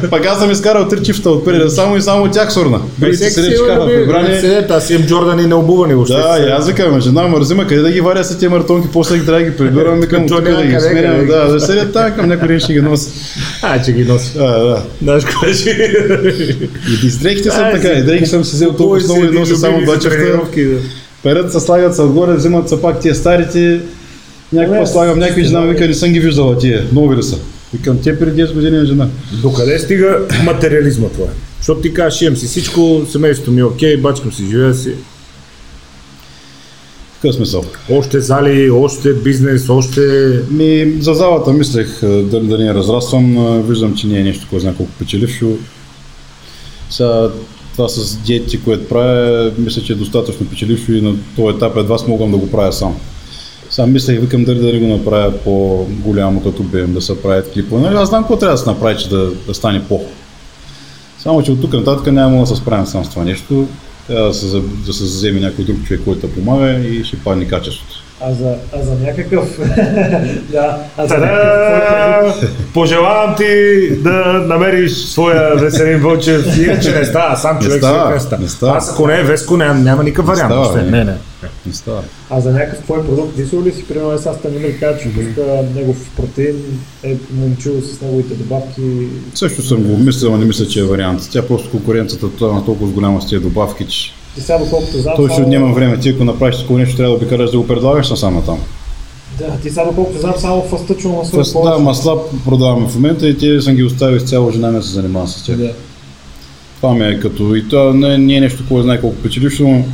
Пак 0.10 0.26
аз 0.26 0.38
съм 0.38 0.50
изкарал 0.50 0.88
три 0.88 1.02
чифта 1.02 1.30
от 1.30 1.44
преди, 1.44 1.70
само 1.70 1.96
и 1.96 2.02
само 2.02 2.30
тях 2.30 2.52
сурна. 2.52 2.78
Бе, 2.78 3.06
Другите 3.06 3.16
всеки 3.16 3.32
седят, 3.32 3.44
си 3.46 3.56
че 3.56 3.62
има 3.62 3.68
казват, 3.68 3.88
люби- 3.88 4.04
прибрани. 4.04 4.40
седят, 4.40 4.70
аз 4.70 4.90
имам 4.90 5.06
Джордани 5.06 5.46
необувани 5.46 5.94
въобще. 5.94 6.14
Да, 6.14 6.38
и 6.40 6.50
аз 6.50 6.68
викам, 6.68 7.00
жена 7.00 7.22
ме 7.22 7.36
разима, 7.36 7.66
къде 7.66 7.80
да 7.82 7.90
ги 7.90 8.00
варя 8.00 8.24
с 8.24 8.34
тези 8.34 8.48
маратонки, 8.48 8.88
после 8.92 9.18
ги 9.18 9.24
трябва 9.26 9.40
да 9.40 9.50
ги 9.50 9.56
прибирам, 9.56 10.00
викам, 10.00 10.22
Като 10.22 10.36
тук 10.36 10.44
да 10.46 10.62
ги 10.62 10.80
сменям, 10.80 11.16
къде. 11.16 11.26
да, 11.26 11.52
да 11.52 11.60
седят 11.60 11.92
там, 11.92 12.12
към 12.12 12.28
някой 12.28 12.48
ден 12.48 12.60
ще 12.60 12.72
ги 12.72 12.80
носи. 12.80 13.10
А, 13.62 13.82
че 13.82 13.92
ги 13.92 14.04
носи. 14.04 14.32
Да, 14.34 14.58
да. 14.58 14.82
Знаеш 15.02 15.24
кое 15.24 15.54
ще 15.54 15.70
И 15.70 17.06
и 17.06 17.10
с 17.10 17.18
дрехите 17.18 17.50
съм 17.50 17.64
така, 17.72 17.88
си, 17.88 18.00
и 18.00 18.02
дрехи 18.02 18.26
съм 18.26 18.44
си 18.44 18.54
взел 18.54 18.72
толкова 18.72 19.00
много 19.04 19.24
и 19.24 19.30
нося 19.30 19.56
само 19.56 19.80
два 19.80 19.98
чифта. 19.98 20.38
Перед 21.22 21.52
се 21.52 21.60
слагат 21.60 21.96
се 21.96 22.02
отгоре, 22.02 22.32
взимат 22.34 22.68
се 22.68 22.82
пак 22.82 23.00
тия 23.00 23.14
старите. 23.14 23.80
Някаква 24.52 24.86
слагам, 24.86 25.18
някой 25.18 25.42
жена 25.42 25.60
вика, 25.60 25.86
не 25.86 25.94
съм 25.94 26.12
ги 26.12 26.20
виждала 26.20 26.58
тия, 26.58 26.86
нови 26.92 27.16
ли 27.16 27.22
са. 27.22 27.38
Викам, 27.72 27.98
те 28.02 28.18
преди 28.18 28.42
10 28.42 28.54
години 28.54 28.78
е 28.78 28.84
жена. 28.84 29.08
Докъде 29.42 29.78
стига 29.78 30.26
материализма 30.44 31.08
това? 31.08 31.26
Защото 31.58 31.80
ти 31.80 31.94
кажеш, 31.94 32.22
имам 32.22 32.36
си 32.36 32.46
всичко, 32.46 33.06
семейството 33.12 33.50
ми 33.50 33.60
е 33.60 33.64
окей, 33.64 33.96
бачкам 33.96 34.32
си, 34.32 34.46
живея 34.50 34.74
си. 34.74 34.94
Какъв 37.22 37.34
смисъл? 37.34 37.64
Още 37.90 38.20
зали, 38.20 38.70
още 38.70 39.12
бизнес, 39.12 39.68
още... 39.68 40.00
Ми, 40.50 40.92
за 41.00 41.14
залата 41.14 41.52
мислех 41.52 42.00
дали 42.02 42.46
да 42.46 42.58
не 42.58 42.64
я 42.64 42.74
разраствам, 42.74 43.62
виждам, 43.68 43.94
че 43.94 44.06
не 44.06 44.18
е 44.18 44.24
нещо, 44.24 44.46
кой 44.50 44.60
знае 44.60 44.74
колко 44.74 44.92
печелившо. 44.98 45.46
Сега 46.90 47.28
това 47.72 47.88
с 47.88 48.16
диети, 48.16 48.62
което 48.62 48.88
правя, 48.88 49.52
мисля, 49.58 49.82
че 49.82 49.92
е 49.92 49.96
достатъчно 49.96 50.46
печелившо 50.46 50.92
и 50.92 51.00
на 51.00 51.14
този 51.36 51.56
етап 51.56 51.76
едва 51.76 51.98
с 51.98 52.06
могам 52.06 52.30
да 52.30 52.36
го 52.36 52.50
правя 52.50 52.72
сам. 52.72 52.96
Сега 53.70 53.86
мислех, 53.86 54.20
викам 54.20 54.44
дали 54.44 54.72
да 54.72 54.78
го 54.78 54.86
направя 54.86 55.32
по-голямо 55.44 56.42
като 56.42 56.62
обем, 56.62 56.92
да 56.92 57.00
се 57.00 57.22
правят 57.22 57.52
клипове. 57.52 57.82
Нали, 57.82 57.94
аз 57.94 58.08
знам 58.08 58.22
какво 58.22 58.38
трябва 58.38 58.54
да 58.54 58.58
се 58.58 58.70
направи, 58.70 58.98
че 58.98 59.08
да, 59.08 59.30
да 59.46 59.54
стане 59.54 59.84
по. 59.88 60.00
Само, 61.18 61.42
че 61.42 61.52
от 61.52 61.60
тук 61.60 61.72
нататък 61.72 62.12
няма 62.12 62.40
да 62.40 62.46
се 62.46 62.56
справям 62.56 62.86
сам 62.86 63.04
с 63.04 63.10
това 63.10 63.24
нещо. 63.24 63.68
Трябва 64.06 64.28
да 64.28 64.34
се, 64.34 64.62
да 64.86 64.92
се 64.92 65.04
вземе 65.04 65.40
някой 65.40 65.64
друг 65.64 65.84
човек, 65.84 66.00
който 66.04 66.26
да 66.26 66.34
помага 66.34 66.70
и 66.70 67.04
ще 67.04 67.16
падне 67.16 67.48
качеството. 67.48 68.02
А 68.22 68.32
за, 68.34 68.56
а 68.72 68.82
за 68.82 68.94
някакъв... 68.94 69.58
да, 70.50 70.78
а 70.96 71.06
за 71.06 71.18
някакъв... 71.18 72.50
Пожелавам 72.74 73.34
ти 73.36 73.44
да 73.96 74.44
намериш 74.46 74.92
своя 74.92 75.56
Веселин 75.56 76.00
Вълчев. 76.00 76.58
Иначе 76.58 76.98
не 76.98 77.04
става, 77.04 77.36
сам 77.36 77.58
човек 77.58 77.78
става, 77.78 78.08
си 78.08 78.14
не 78.14 78.20
става. 78.20 78.42
не 78.42 78.48
става. 78.48 78.76
Аз 78.76 78.92
ако 78.92 79.06
не 79.06 79.20
е 79.20 79.22
Веско, 79.22 79.56
няма, 79.56 79.74
няма 79.74 80.04
никакъв 80.04 80.26
вариант. 80.26 80.50
става, 80.50 80.64
въобще. 80.64 80.82
бе. 80.82 80.90
не, 80.90 81.04
не. 81.04 81.14
Не 81.66 81.72
става. 81.72 82.02
А 82.30 82.40
за 82.40 82.52
някакъв 82.52 82.84
твой 82.84 83.06
продукт, 83.06 83.38
мислил 83.38 83.62
ли 83.62 83.72
си, 83.72 83.84
примерно, 83.88 84.18
сега 84.18 84.34
Станимир 84.34 84.78
каза, 84.80 84.98
че 84.98 85.14
пуска 85.14 85.62
негов 85.74 86.10
протеин, 86.16 86.56
е 87.02 87.16
момчил 87.32 87.80
с 87.82 88.00
неговите 88.00 88.34
добавки. 88.34 88.82
Също 89.34 89.62
съм 89.62 89.82
го 89.82 89.92
обмислил, 89.92 90.30
но 90.30 90.38
не 90.38 90.44
мисля, 90.44 90.66
че 90.66 90.80
е 90.80 90.84
вариант. 90.84 91.28
Тя 91.32 91.46
просто 91.46 91.70
конкуренцията 91.70 92.30
това 92.30 92.52
на 92.54 92.64
толкова 92.64 92.90
голяма 92.90 93.22
с 93.22 93.28
тези 93.28 93.42
добавки, 93.42 93.86
че 93.86 94.12
Ти 94.34 94.40
сега, 94.40 94.58
доколкото 94.58 94.98
знам, 94.98 95.14
той 95.16 95.26
ще 95.28 95.34
само- 95.34 95.46
отнема 95.46 95.72
време. 95.74 95.98
Ти 95.98 96.08
ако 96.08 96.24
направиш 96.24 96.58
такова 96.58 96.78
нещо, 96.78 96.96
трябва 96.96 97.10
да 97.10 97.16
обикаляш 97.16 97.50
да 97.50 97.58
го 97.58 97.66
предлагаш 97.66 98.10
насам 98.10 98.42
там. 98.46 98.58
Да, 99.38 99.50
ти 99.62 99.70
сега, 99.70 99.84
доколкото 99.84 100.18
знам, 100.18 100.34
само 100.38 100.62
фастъчно 100.62 101.10
масло 101.10 101.38
Фъст, 101.38 101.56
да, 101.64 101.78
масла 101.78 102.18
продаваме 102.44 102.88
в 102.88 102.94
момента 102.94 103.28
и 103.28 103.38
те 103.38 103.60
съм 103.60 103.74
ги 103.74 103.84
оставил 103.84 104.16
изцяло, 104.16 104.50
жена 104.50 104.70
ми 104.70 104.82
се 104.82 104.88
занимава 104.88 105.28
с 105.28 105.42
тях. 105.42 105.56
Да. 105.56 105.72
Това 106.76 106.94
ми 106.94 107.04
е 107.04 107.20
като 107.20 107.54
и 107.54 107.68
то 107.68 107.92
не, 107.92 108.18
не 108.18 108.34
е 108.34 108.40
нещо, 108.40 108.62
кой 108.68 108.82
знае 108.82 109.00
колко 109.00 109.16
печелиш, 109.16 109.58
но 109.58 109.84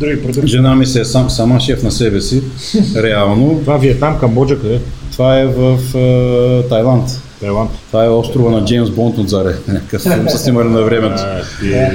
Други 0.00 0.22
продукти. 0.22 0.46
жена 0.48 0.74
ми 0.74 0.86
се 0.86 1.00
е 1.00 1.04
сам, 1.04 1.30
сама 1.30 1.60
шеф 1.60 1.82
на 1.82 1.90
себе 1.90 2.20
си, 2.20 2.42
реално. 2.96 3.60
Това 3.60 3.76
Виетнам, 3.76 4.18
Камбоджа, 4.18 4.60
къде? 4.60 4.80
Това 5.12 5.38
е 5.40 5.46
в 5.46 5.78
е, 5.94 6.68
Тайланд. 6.68 7.20
Тайланд. 7.40 7.70
Това 7.86 8.04
е 8.04 8.08
острова 8.08 8.50
на 8.50 8.64
Джеймс 8.64 8.90
Бонд 8.90 9.18
отзаре. 9.18 9.54
Някакъв 9.68 10.02
филм 10.14 10.28
са 10.28 10.38
снимали 10.38 10.68
на 10.68 10.82
времето. 10.82 11.22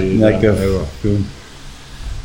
Някакъв 0.03 0.57
филм. 1.01 1.25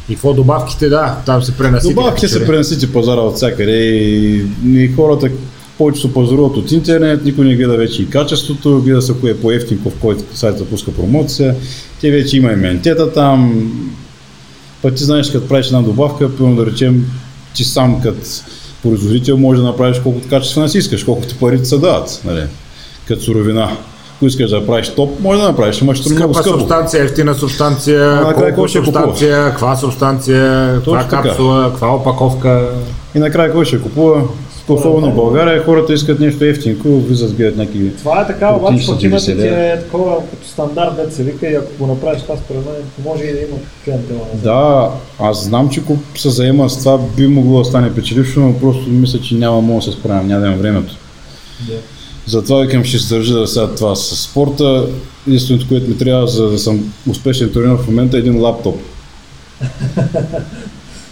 И 0.08 0.14
какво 0.14 0.34
добавките, 0.34 0.88
да, 0.88 1.18
там 1.26 1.42
се 1.42 1.56
пренасити. 1.56 1.94
Добавките 1.94 2.28
се 2.28 2.46
пренесите 2.46 2.92
пазара 2.92 3.20
от 3.20 3.36
всякъде 3.36 3.72
и, 3.72 4.46
и 4.66 4.92
хората 4.96 5.30
повече 5.78 6.00
се 6.00 6.14
пазаруват 6.14 6.56
от 6.56 6.72
интернет, 6.72 7.24
никой 7.24 7.44
не 7.44 7.56
гледа 7.56 7.76
вече 7.76 8.02
и 8.02 8.10
качеството, 8.10 8.82
гледа 8.82 9.02
се 9.02 9.14
кое 9.20 9.30
е 9.30 9.36
по-ефтин, 9.36 9.78
в 9.86 10.00
който 10.00 10.36
сайта 10.36 10.64
пуска 10.64 10.92
промоция. 10.92 11.54
Те 12.00 12.10
вече 12.10 12.36
има 12.36 12.52
иментета 12.52 13.12
там. 13.12 13.70
Пък 14.82 14.94
ти 14.94 15.04
знаеш, 15.04 15.30
като 15.30 15.48
правиш 15.48 15.66
една 15.66 15.82
добавка, 15.82 16.36
примерно 16.36 16.56
да 16.56 16.66
речем, 16.66 17.06
ти 17.54 17.64
сам 17.64 18.00
като 18.02 18.20
производител 18.82 19.36
може 19.36 19.60
да 19.60 19.66
направиш 19.66 19.98
колкото 20.02 20.28
качествена 20.28 20.68
си 20.68 20.78
искаш, 20.78 21.04
колкото 21.04 21.34
парите 21.34 21.64
се 21.64 21.78
дават, 21.78 22.20
нали? 22.24 22.42
като 23.08 23.22
суровина. 23.22 23.76
Ако 24.16 24.26
искаш 24.26 24.50
да 24.50 24.60
направиш 24.60 24.88
топ, 24.88 25.20
може 25.20 25.40
да 25.40 25.48
направиш, 25.48 25.82
ама 25.82 25.94
ще 25.94 26.12
много 26.12 26.34
скъпо. 26.34 26.58
субстанция, 26.58 27.04
ефтина 27.04 27.34
субстанция, 27.34 28.14
накрая 28.14 28.54
колко 28.54 28.68
ще 28.68 28.78
субстанция, 28.78 29.44
каква 29.44 29.76
субстанция, 29.76 30.74
каква 30.74 31.04
капсула, 31.08 31.70
каква 31.70 31.94
опаковка. 31.94 32.70
И 33.14 33.18
накрая 33.18 33.52
кой 33.52 33.64
ще 33.64 33.80
купува? 33.80 34.22
Особено 34.68 35.10
в 35.10 35.14
България, 35.14 35.64
хората 35.64 35.92
искат 35.92 36.20
нещо 36.20 36.44
ефтинко, 36.44 36.88
влизат, 36.88 37.34
гледат 37.34 37.56
някакви 37.56 37.96
Това 37.96 38.20
е 38.20 38.26
така, 38.26 38.54
обаче 38.54 38.86
пък 38.86 39.02
имате 39.02 39.36
90 39.36 39.40
ти 39.40 39.46
е 39.46 39.78
такова 39.80 40.16
като 40.30 40.48
стандарт, 40.48 40.96
дет 40.96 41.14
се 41.14 41.22
вика 41.22 41.48
и 41.48 41.54
ако 41.54 41.68
го 41.78 41.86
направиш 41.86 42.22
това 42.22 42.36
според 42.36 42.64
мен, 42.64 42.74
може 43.04 43.24
и 43.24 43.32
да 43.32 43.38
има 43.38 43.56
клиентела. 43.84 44.20
Да, 44.34 44.90
аз 45.20 45.44
знам, 45.44 45.68
че 45.68 45.80
ако 45.80 45.96
се 46.14 46.30
заема 46.30 46.70
с 46.70 46.78
това, 46.78 46.98
би 47.16 47.26
могло 47.26 47.58
да 47.58 47.64
стане 47.64 47.94
печелившо, 47.94 48.40
но 48.40 48.58
просто 48.58 48.90
мисля, 48.90 49.20
че 49.20 49.34
няма 49.34 49.60
мога 49.60 49.80
да 49.84 49.92
се 49.92 49.98
справям, 49.98 50.26
няма 50.26 50.40
да 50.40 50.46
имам 50.46 50.58
времето. 50.58 50.94
Да. 51.68 51.74
Затова 52.26 52.60
викам, 52.60 52.84
ще 52.84 52.98
се 52.98 53.14
държа 53.14 53.34
да 53.34 53.46
сега 53.46 53.66
това 53.66 53.96
с 53.96 54.16
спорта. 54.16 54.86
Единственото, 55.28 55.68
което 55.68 55.88
ми 55.88 55.98
трябва, 55.98 56.26
за 56.26 56.50
да 56.50 56.58
съм 56.58 56.92
успешен 57.08 57.52
тренер 57.52 57.76
в 57.76 57.86
момента 57.86 58.16
е 58.16 58.20
един 58.20 58.40
лаптоп. 58.40 58.80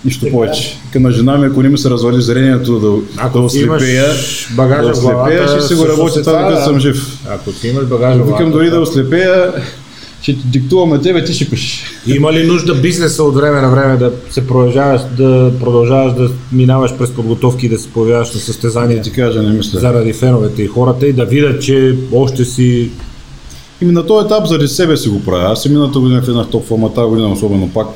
Нищо 0.05 0.27
повече. 0.31 0.77
Към 0.93 1.03
на 1.03 1.11
жена 1.11 1.39
ми, 1.39 1.47
ако 1.47 1.63
не 1.63 1.69
ми 1.69 1.79
се 1.79 1.91
развали 1.91 2.23
зрението 2.23 2.79
да, 2.79 3.21
Ако 3.23 3.39
да 3.39 3.45
ослепея, 3.45 4.07
багажа 4.51 4.83
да 4.83 4.91
ослепея, 4.91 5.49
ще 5.49 5.61
си 5.61 5.75
го 5.75 5.89
работя 5.89 6.23
това, 6.23 6.43
докато 6.43 6.65
съм 6.65 6.81
жив. 6.81 7.19
Ако 7.29 7.53
ти 7.53 7.69
имаш 7.69 7.85
багажа 7.85 8.23
Викам 8.23 8.51
дори 8.51 8.71
да 8.71 8.81
ослепея, 8.81 9.53
ще 10.25 10.33
ти 10.33 10.47
диктуваме 10.47 11.01
тебе, 11.01 11.25
ти 11.25 11.33
ще 11.33 11.51
пишеш. 11.51 11.85
Има 12.07 12.33
ли 12.33 12.47
нужда 12.47 12.75
бизнеса 12.75 13.23
от 13.23 13.35
време 13.35 13.61
на 13.61 13.71
време 13.71 13.97
да 13.97 14.13
се 14.31 14.47
продължаваш 14.47 15.01
да 15.17 15.53
продължаваш 15.61 16.15
да 16.15 16.31
минаваш 16.53 16.97
през 16.99 17.11
подготовки 17.11 17.67
и 17.67 17.69
да 17.69 17.79
се 17.79 17.89
появяваш 17.89 18.35
на 18.35 18.41
състезания 18.41 19.03
ти 19.03 19.13
кажа, 19.13 19.43
не 19.43 19.51
мисля. 19.51 19.81
заради 19.81 20.13
феновете 20.13 20.63
и 20.63 20.67
хората 20.67 21.07
и 21.07 21.13
да 21.13 21.25
видят, 21.25 21.63
че 21.63 21.97
още 22.13 22.45
си 22.45 22.91
Ими 23.83 23.93
на 23.93 24.07
този 24.07 24.27
етап 24.27 24.47
заради 24.47 24.69
себе 24.69 24.97
си 24.97 25.09
го 25.09 25.25
правя. 25.25 25.53
Аз 25.53 25.65
и 25.65 25.69
миналата 25.69 26.01
година 26.01 26.21
влезнах 26.21 26.51
топ 26.51 26.67
форма, 26.67 26.95
тази 26.95 27.09
година 27.09 27.33
особено 27.33 27.69
пак. 27.69 27.87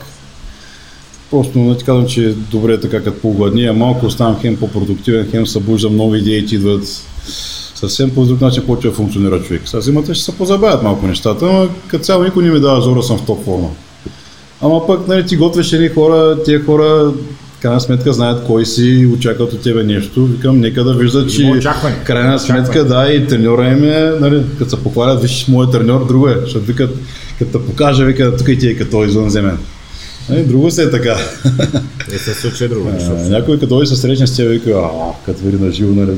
Просто 1.31 1.59
не 1.59 1.77
ти 1.77 1.85
казвам, 1.85 2.07
че 2.07 2.25
е 2.25 2.33
добре 2.33 2.81
така 2.81 3.03
като 3.03 3.21
по-гладния, 3.21 3.73
малко 3.73 4.07
оставам 4.07 4.41
хем 4.41 4.57
по-продуктивен, 4.57 5.29
хем 5.31 5.47
събуждам 5.47 5.97
нови 5.97 6.19
идеи, 6.19 6.47
идват 6.53 6.85
съвсем 7.81 8.11
по 8.11 8.25
друг 8.25 8.41
начин 8.41 8.67
почва 8.67 8.91
да 8.91 8.97
функционира 8.97 9.43
човек. 9.43 9.63
Сега 9.65 9.81
зимата 9.81 10.15
ще 10.15 10.25
се 10.25 10.37
позабавят 10.37 10.83
малко 10.83 11.07
нещата, 11.07 11.45
но 11.45 11.69
като 11.89 12.05
цяло 12.05 12.25
никой 12.25 12.45
не 12.45 12.51
ми 12.51 12.61
дава 12.61 12.81
зора, 12.81 13.03
съм 13.03 13.19
в 13.19 13.27
топ 13.27 13.45
форма. 13.45 13.69
Ама 14.61 14.87
пък 14.87 15.09
нали, 15.09 15.27
ти 15.27 15.37
готвиш 15.37 15.73
едни 15.73 15.89
хора, 15.89 16.43
тия 16.45 16.65
хора 16.65 17.13
крайна 17.63 17.81
сметка 17.81 18.13
знаят 18.13 18.47
кой 18.47 18.67
си, 18.67 19.09
очакват 19.15 19.53
от 19.53 19.63
тебе 19.63 19.85
нещо. 19.85 20.27
Викам, 20.27 20.61
нека 20.61 20.85
да 20.85 20.95
виждат, 20.95 21.33
че 21.33 21.61
крайна 22.05 22.39
сметка, 22.39 22.85
да, 22.85 23.13
и 23.13 23.27
треньора 23.27 23.69
им 23.69 23.85
е, 23.85 24.13
нали, 24.21 24.43
като 24.59 24.71
се 24.71 24.83
похвалят, 24.83 25.23
виж, 25.23 25.49
моят 25.49 25.73
треньор, 25.73 26.07
друго 26.07 26.29
е, 26.29 26.37
защото 26.41 26.67
викат, 26.67 26.91
като 27.39 27.67
покажа, 27.67 28.05
вика, 28.05 28.37
тук 28.37 28.49
и 28.49 28.59
ти 28.59 28.69
е 28.69 28.77
като 28.77 29.05
извънземен. 29.05 29.59
Нали, 30.29 30.45
друго 30.45 30.71
се 30.71 30.83
е 30.83 30.91
така. 30.91 31.17
е 32.15 32.19
се 32.19 32.35
случи 32.35 32.69
друго. 32.69 32.91
Някой 33.29 33.59
като 33.59 33.67
дойде 33.67 33.87
се 33.87 33.97
срещне 33.97 34.27
с 34.27 34.37
теб, 34.37 34.49
вика, 34.49 34.71
а, 34.71 34.89
като 35.27 35.45
види 35.45 35.65
на 35.65 35.73
живо, 35.73 35.93
нали, 35.95 36.17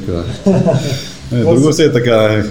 вика. 1.32 1.50
Е, 1.50 1.54
Друго 1.54 1.72
се 1.72 1.84
е 1.84 1.92
така. 1.92 2.14
е. 2.16 2.44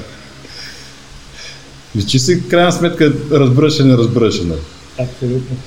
Личи 1.98 2.20
си, 2.20 2.48
крайна 2.48 2.72
сметка, 2.72 3.14
разбираш 3.32 3.80
или 3.80 3.88
не 3.88 3.98
разбираш. 3.98 4.40
Нали. 4.40 4.60
Абсолютно. 5.00 5.58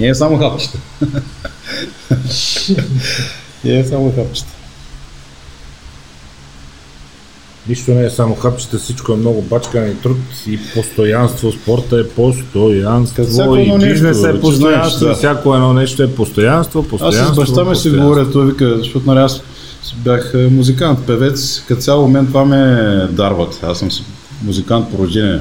Не 0.00 0.08
е 0.08 0.14
само 0.14 0.38
хапчета. 0.38 0.78
Не 3.64 3.78
е 3.78 3.84
само 3.84 4.12
хапчета. 4.16 4.48
Нищо 7.68 7.90
не 7.90 8.04
е 8.04 8.10
само 8.10 8.34
хапчета, 8.34 8.78
всичко 8.78 9.12
е 9.12 9.16
много 9.16 9.42
бачкане 9.42 9.86
и 9.86 9.94
труд 9.94 10.18
и 10.46 10.58
постоянство. 10.74 11.52
Спорта 11.52 12.00
е 12.00 12.08
постоянство 12.08 13.56
и 13.56 13.78
бизнес 13.78 14.24
е 14.24 14.40
постоянство. 14.40 15.06
да. 15.06 15.14
Всяко 15.14 15.54
едно 15.54 15.72
нещо 15.72 16.02
е 16.02 16.14
постоянство, 16.14 16.80
Аз 16.80 16.88
постоянство. 16.88 17.34
с 17.34 17.36
баща 17.36 17.64
ми 17.64 17.76
си 17.76 17.90
говоря, 17.90 18.30
той 18.30 18.46
вика, 18.46 18.78
защото 18.78 19.06
нали 19.06 19.18
аз 19.20 19.40
бях 19.94 20.32
е, 20.34 20.48
музикант, 20.48 20.98
певец, 21.06 21.62
като 21.68 21.80
цяло 21.80 22.08
мен 22.08 22.26
това 22.26 22.44
ме 22.44 22.56
дарват. 23.10 23.60
Аз 23.62 23.78
съм 23.78 23.88
музикант 24.42 24.90
по 24.90 24.98
рождение. 24.98 25.40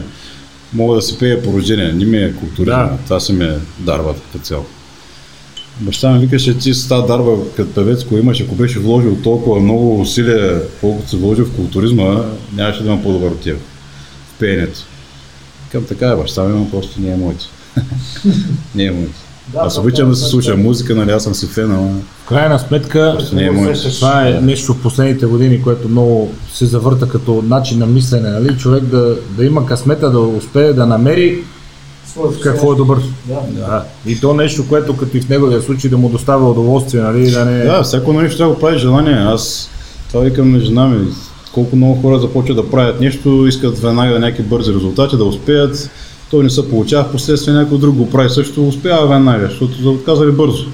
Мога 0.74 0.96
да 0.96 1.02
си 1.02 1.18
пея 1.18 1.44
по 1.44 1.54
рождение, 1.54 1.94
не 1.94 2.06
ми 2.06 2.18
е 2.18 2.34
културизма. 2.34 2.76
Да. 2.76 2.98
Това 3.04 3.20
си 3.20 3.34
ме 3.34 3.58
дарват 3.80 4.22
като 4.32 4.46
цяло. 4.46 4.66
Баща 5.80 6.12
ми 6.12 6.20
викаше, 6.20 6.58
ти 6.58 6.74
с 6.74 6.88
тази 6.88 7.08
дарба 7.08 7.32
като 7.56 7.74
певец, 7.74 8.04
ако 8.04 8.18
имаш, 8.18 8.42
ако 8.42 8.56
беше 8.56 8.80
вложил 8.80 9.18
толкова 9.24 9.60
много 9.60 10.02
усилия, 10.02 10.62
колкото 10.82 11.10
си 11.10 11.18
вложил 11.18 11.46
в 11.46 11.56
културизма, 11.56 12.26
нямаше 12.54 12.84
да 12.84 12.90
има 12.90 13.04
по-добър 13.04 13.32
от 13.32 13.42
теб. 13.42 13.58
В 14.36 14.40
пеенето. 14.40 14.80
Към 15.72 15.86
така 15.86 16.10
е, 16.10 16.16
баща 16.16 16.44
ми, 16.44 16.60
но 16.60 16.72
просто 16.72 17.02
не 17.02 17.12
е 17.12 17.16
моето. 17.16 17.46
не 18.76 18.84
е 18.84 18.92
моето. 18.92 19.25
Да, 19.54 19.60
Аз 19.60 19.78
обичам 19.78 20.10
да 20.10 20.16
се 20.16 20.26
слуша 20.26 20.58
музика, 20.58 20.96
нали 20.96 21.12
аз 21.12 21.24
съм 21.24 21.36
си 21.36 21.48
фен, 21.48 21.72
ама 21.72 21.90
В 22.26 22.28
крайна 22.30 22.60
сметка, 22.60 23.18
не 23.34 23.46
е 23.46 23.52
моето. 23.52 23.96
това 23.96 24.28
е 24.28 24.32
нещо 24.32 24.74
в 24.74 24.82
последните 24.82 25.26
години, 25.26 25.62
което 25.64 25.90
много 25.90 26.32
се 26.54 26.66
завърта 26.66 27.10
като 27.10 27.44
начин 27.48 27.80
на 27.80 27.86
мислене. 27.86 28.30
Нали? 28.30 28.58
Човек 28.58 28.84
да, 28.84 29.18
да 29.38 29.46
има 29.46 29.66
късмета, 29.66 30.10
да 30.12 30.20
успее 30.20 30.74
да 30.74 30.86
намери 30.86 31.44
Своето 32.12 32.40
какво 32.40 32.74
е 32.74 32.76
добър. 32.76 32.98
Да. 33.26 33.40
Да. 33.52 33.84
И 34.06 34.20
то 34.20 34.34
нещо, 34.34 34.68
което 34.70 34.98
като 34.98 35.18
и 35.18 35.22
в 35.22 35.30
неговия 35.30 35.62
случай 35.62 35.90
да 35.90 35.98
му 35.98 36.10
доставя 36.10 36.50
удоволствие, 36.50 37.02
нали? 37.02 37.32
Да 37.32 37.46
не... 37.46 37.64
Да, 37.64 37.84
всяко 37.84 38.14
нещо 38.14 38.38
трябва 38.38 38.54
да 38.54 38.56
го 38.56 38.62
прави 38.62 38.80
желание. 38.80 39.14
Аз 39.14 39.70
това 40.08 40.24
викам 40.24 40.52
на 40.52 40.60
жена 40.60 40.88
ми. 40.88 41.08
Колко 41.54 41.76
много 41.76 42.02
хора 42.02 42.20
започват 42.20 42.58
да 42.58 42.70
правят 42.70 43.02
нещо, 43.02 43.46
искат 43.48 43.80
веднага 43.80 44.20
някакви 44.20 44.44
бързи 44.44 44.74
резултати, 44.74 45.18
да 45.18 45.24
успеят. 45.24 45.90
Той 46.32 46.44
не 46.44 46.50
се 46.50 46.70
получава, 46.70 47.12
последствие 47.12 47.54
някой 47.54 47.78
друг 47.78 47.96
го 47.96 48.10
прави 48.10 48.30
също, 48.30 48.68
успява 48.68 49.08
веднага, 49.08 49.48
защото 49.48 49.82
са 49.82 49.90
отказали 49.90 50.32
бързо. 50.32 50.66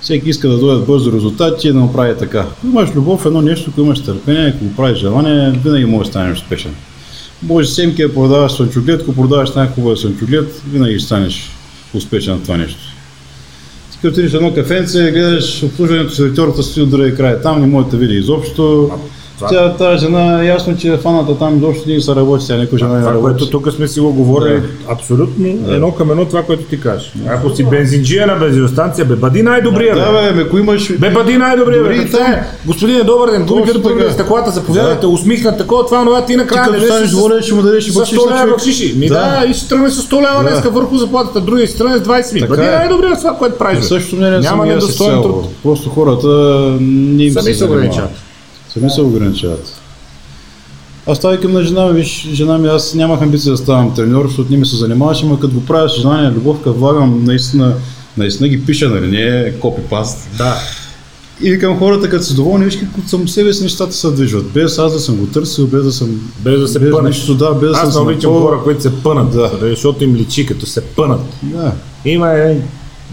Всеки 0.00 0.30
иска 0.30 0.48
да 0.48 0.58
дойдат 0.58 0.86
бързо 0.86 1.12
резултати 1.12 1.68
и 1.68 1.72
да 1.72 1.78
направи 1.78 2.18
така. 2.18 2.38
Ако 2.38 2.66
имаш 2.66 2.94
любов 2.94 3.26
едно 3.26 3.40
нещо, 3.40 3.70
ако 3.70 3.80
имаш 3.80 4.02
търпение, 4.02 4.48
ако 4.48 4.64
го 4.64 4.76
правиш 4.76 4.98
желание, 4.98 5.60
винаги 5.64 5.84
можеш 5.84 6.06
да 6.06 6.10
станеш 6.12 6.38
успешен. 6.38 6.74
Може 7.42 7.68
семки 7.68 8.02
да 8.02 8.14
продаваш 8.14 8.52
слънчоглед, 8.52 9.02
ако 9.02 9.14
продаваш 9.14 9.50
най-хубава 9.50 9.96
слънчоглед, 9.96 10.62
винаги 10.72 11.00
станеш 11.00 11.50
успешен 11.94 12.34
на 12.34 12.42
това 12.42 12.56
нещо. 12.56 12.80
Ти 13.90 13.96
като 13.96 14.08
отидеш 14.08 14.34
едно 14.34 14.54
кафенце, 14.54 15.10
гледаш 15.10 15.62
обслужването, 15.62 16.14
сервитората 16.14 16.62
стои 16.62 16.82
от 16.82 16.90
другия 16.90 17.14
край. 17.14 17.40
Там 17.42 17.60
не 17.60 17.66
може 17.66 17.88
да 17.88 17.96
види 17.96 18.14
изобщо. 18.14 18.90
Тя, 19.50 19.72
тази 19.76 20.06
жена, 20.06 20.44
ясно, 20.44 20.76
че 20.76 20.92
е 20.92 20.96
фаната 20.96 21.38
там, 21.38 21.56
изобщо 21.56 21.88
не 21.88 22.00
се 22.00 22.14
работи, 22.14 22.46
тя 22.46 22.56
никой 22.56 22.78
жена 22.78 22.92
не 22.94 23.00
Това, 23.00 23.10
работи. 23.12 23.22
което 23.22 23.50
тук 23.50 23.72
сме 23.72 23.88
си 23.88 24.00
го 24.00 24.12
говорили, 24.12 24.62
абсолютно 24.92 25.46
едно 25.68 25.92
към 25.92 26.10
едно 26.10 26.24
това, 26.24 26.42
което 26.42 26.62
ти 26.62 26.80
кажеш. 26.80 27.12
Ако 27.28 27.50
си 27.50 27.64
бензинджия 27.64 28.26
на 28.26 28.34
бензиностанция, 28.34 29.04
бе, 29.04 29.16
бъди 29.16 29.42
най-добрия, 29.42 29.94
бе. 29.94 30.00
Да, 30.00 30.12
бе, 30.12 30.32
ме, 30.32 30.42
ако 30.42 30.58
имаш... 30.58 30.98
Бе, 30.98 31.10
бъди 31.10 31.38
най-добрия, 31.38 31.82
бе. 31.84 31.96
Там- 31.96 32.08
стане, 32.08 32.42
Господине, 32.66 33.02
добър 33.02 33.30
ден, 33.30 33.46
така. 33.46 33.82
първи 33.82 34.12
стъклата, 34.12 34.50
заповядайте, 34.50 35.06
усмихнат 35.06 35.58
такова, 35.58 35.86
това, 35.86 36.04
това, 36.04 36.20
ти 36.20 36.26
Ти 36.26 36.36
накрая 36.36 36.64
като 36.64 36.80
не 36.80 36.86
станеш 36.86 37.10
ще 37.44 37.54
му 37.54 37.62
дадеш 37.62 37.88
и 37.88 37.92
бакшиш 37.92 38.18
100 38.18 38.30
на 38.30 38.36
лева 38.36 38.50
бакшиши. 38.50 38.94
Ми 38.98 39.08
Да. 39.08 39.14
да, 39.14 39.46
и 39.50 39.54
ще 39.54 39.68
тръгне 39.68 39.90
с 39.90 40.02
100 40.02 40.12
лева 40.16 40.42
Да. 40.42 40.50
днеска 40.50 40.70
върху 40.70 40.96
заплатата, 40.96 41.40
другия 41.40 41.66
ще 41.66 41.78
тръгне 41.78 41.98
с 41.98 42.00
20 42.00 42.34
ми. 42.34 42.40
Така 42.40 42.50
Бъди 42.50 42.66
е. 42.66 42.70
най-добрия 42.70 43.16
това, 43.16 43.34
което 43.38 43.58
правиш. 43.58 43.78
бе. 43.78 43.84
Също 43.84 44.16
мнение 44.16 44.38
Няма 44.38 44.66
недостоен 44.66 45.22
труд. 45.22 45.46
Просто 45.62 45.90
хората 45.90 46.28
не 46.80 47.22
им 47.24 47.32
се 47.32 47.64
ограничават. 47.64 48.10
Сами 48.74 48.90
се 48.90 49.00
ограничават. 49.02 49.80
Аз 51.06 51.18
това 51.18 51.36
към 51.36 51.52
на 51.52 51.62
жена 51.62 51.86
ми, 51.86 51.92
виж, 51.92 52.28
жена 52.32 52.58
ми, 52.58 52.68
аз 52.68 52.94
нямах 52.94 53.22
амбиция 53.22 53.52
да 53.52 53.56
ставам 53.58 53.94
треньор, 53.94 54.26
защото 54.26 54.50
не 54.50 54.56
ми 54.56 54.66
се 54.66 54.76
занимаваше, 54.76 55.26
но 55.26 55.38
като 55.38 55.54
го 55.54 55.64
правя 55.64 55.88
с 55.88 56.00
желание, 56.00 56.30
любов, 56.30 56.58
като 56.58 56.74
влагам, 56.74 57.24
наистина, 57.24 57.74
наистина 58.16 58.48
ги 58.48 58.66
пиша, 58.66 58.88
нали, 58.88 59.06
не 59.10 59.20
е 59.20 59.52
копипаст. 59.52 60.28
Да. 60.38 60.54
И 61.42 61.50
викам 61.50 61.78
хората, 61.78 62.08
като 62.10 62.24
са 62.24 62.34
доволни, 62.34 62.64
виж 62.64 62.76
как 62.76 62.88
съм 63.08 63.28
себе 63.28 63.52
си 63.52 63.62
нещата 63.62 63.92
се 63.92 64.10
движват. 64.10 64.52
Без 64.52 64.78
аз 64.78 64.92
да 64.92 65.00
съм 65.00 65.16
го 65.16 65.26
търсил, 65.26 65.66
без 65.66 65.84
да 65.84 65.92
съм... 65.92 66.30
Без 66.40 66.60
да 66.60 66.68
се 66.68 66.78
без 66.78 66.90
пънеш. 66.90 67.16
нищо, 67.16 67.34
да, 67.34 67.54
без 67.54 67.70
да 67.70 67.76
съм 67.76 67.88
Аз 67.88 67.94
се 67.94 68.00
не 68.00 68.04
обичам 68.04 68.32
хора, 68.32 68.60
които 68.64 68.82
се 68.82 69.02
пънат, 69.02 69.32
Да. 69.32 69.50
защото 69.62 70.04
им 70.04 70.14
личи 70.14 70.46
като 70.46 70.66
се 70.66 70.80
пънат. 70.80 71.20
Да. 71.42 71.72
Има 72.04 72.32
е, 72.32 72.60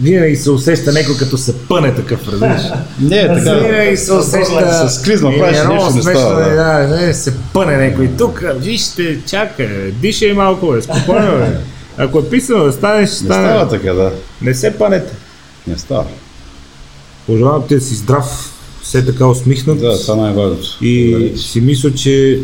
винаги 0.02 0.36
се 0.36 0.52
усеща 0.52 0.94
някой 0.94 1.18
като 1.18 1.38
се 1.38 1.58
пъне 1.58 1.96
такъв, 1.96 2.28
разбираш. 2.28 2.62
Не, 3.02 3.18
е 3.18 3.28
така. 3.28 3.54
Винаги 3.54 3.98
се 3.98 4.14
усеща. 4.14 4.90
С 4.90 5.04
клизма 5.04 5.32
правиш 5.40 5.58
е 5.58 5.68
нещо, 5.68 5.96
не 5.96 6.02
смешно, 6.02 6.22
става, 6.22 6.50
да. 6.50 6.88
да, 6.88 6.88
не, 6.88 7.14
се 7.14 7.34
пъне 7.54 7.90
някой. 7.90 8.10
Тук, 8.18 8.44
вижте, 8.58 9.20
чакай, 9.28 9.92
дишай 9.92 10.34
малко, 10.34 10.72
бе, 10.72 10.82
спокойно, 10.82 11.32
бе. 11.38 11.58
Ако 11.98 12.20
е 12.20 12.30
писано 12.30 12.64
да 12.64 12.72
станеш, 12.72 13.10
ще 13.10 13.24
Не 13.24 13.28
става 13.30 13.66
стане. 13.66 13.70
така, 13.82 13.94
да. 13.94 14.12
Не 14.42 14.54
се 14.54 14.78
пънете. 14.78 15.14
Не 15.68 15.78
става. 15.78 16.06
Пожелавам 17.28 17.68
ти 17.68 17.76
да 17.76 17.82
си 17.82 17.96
здрав, 17.96 18.52
все 18.84 19.06
така 19.06 19.28
усмихнат. 19.28 19.80
Да, 19.80 20.02
това 20.02 20.14
е 20.14 20.18
най-важното. 20.22 20.78
И 20.82 21.12
Благодаря. 21.12 21.38
си 21.38 21.62
мисля, 21.62 21.94
че 21.94 22.40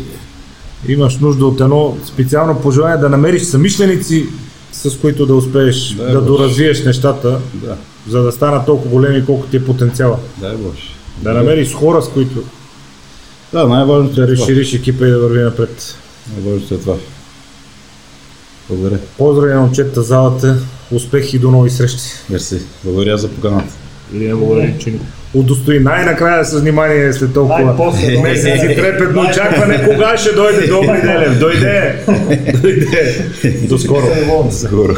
имаш 0.88 1.18
нужда 1.18 1.46
от 1.46 1.60
едно 1.60 1.96
специално 2.06 2.60
пожелание 2.60 2.96
да 2.96 3.08
намериш 3.08 3.42
самишленици, 3.42 4.26
с 4.72 4.96
които 4.96 5.26
да 5.26 5.34
успееш 5.34 5.88
Да, 5.88 6.02
да, 6.02 6.12
Боже. 6.12 6.26
доразвиеш 6.26 6.84
нещата, 6.84 7.38
Да, 7.54 7.76
за 8.08 8.22
да 8.22 8.32
станат 8.32 8.66
толкова 8.66 8.90
големи, 8.90 9.26
колко 9.26 9.46
ти 9.46 9.56
е 9.56 9.64
потенциала. 9.64 10.18
дай 10.36 10.56
Боже. 10.56 10.82
Да 11.18 11.32
намериш 11.32 11.72
хора, 11.72 12.02
с 12.02 12.08
които 12.08 12.42
Да, 13.52 13.66
най-важното 13.66 14.14
да 14.14 14.24
е 14.24 14.28
разшириш 14.28 14.74
екипа 14.74 15.06
и 15.06 15.10
да 15.10 15.18
върви 15.18 15.40
напред. 15.40 15.96
Най-важното 16.32 16.74
е 16.74 16.78
това. 16.78 16.94
Благодаря. 18.68 18.98
Поздрави 19.18 19.54
на 19.54 19.60
момчета 19.60 20.02
залата, 20.02 20.58
успех 20.92 21.34
и 21.34 21.38
до 21.38 21.50
нови 21.50 21.70
срещи. 21.70 22.02
Мерси. 22.30 22.62
Благодаря 22.84 23.18
за 23.18 23.28
поканата. 23.28 23.74
Не 24.12 24.34
благодарим, 24.34 24.78
че 24.78 24.94
удостои 25.34 25.80
най-накрая 25.80 26.44
с 26.44 26.60
внимание 26.60 27.12
след 27.12 27.34
толкова 27.34 27.92
месеци 28.22 28.76
трепетно 28.76 29.22
очакване, 29.22 29.84
кога 29.84 30.16
ще 30.16 30.32
дойде 30.32 30.66
Добри 30.66 31.00
Делев. 31.02 31.38
Дойде! 31.38 31.94
Дойде! 32.62 33.24
До 33.68 33.78
скоро! 33.78 34.06
Волни. 34.26 34.52
Скоро. 34.52 34.94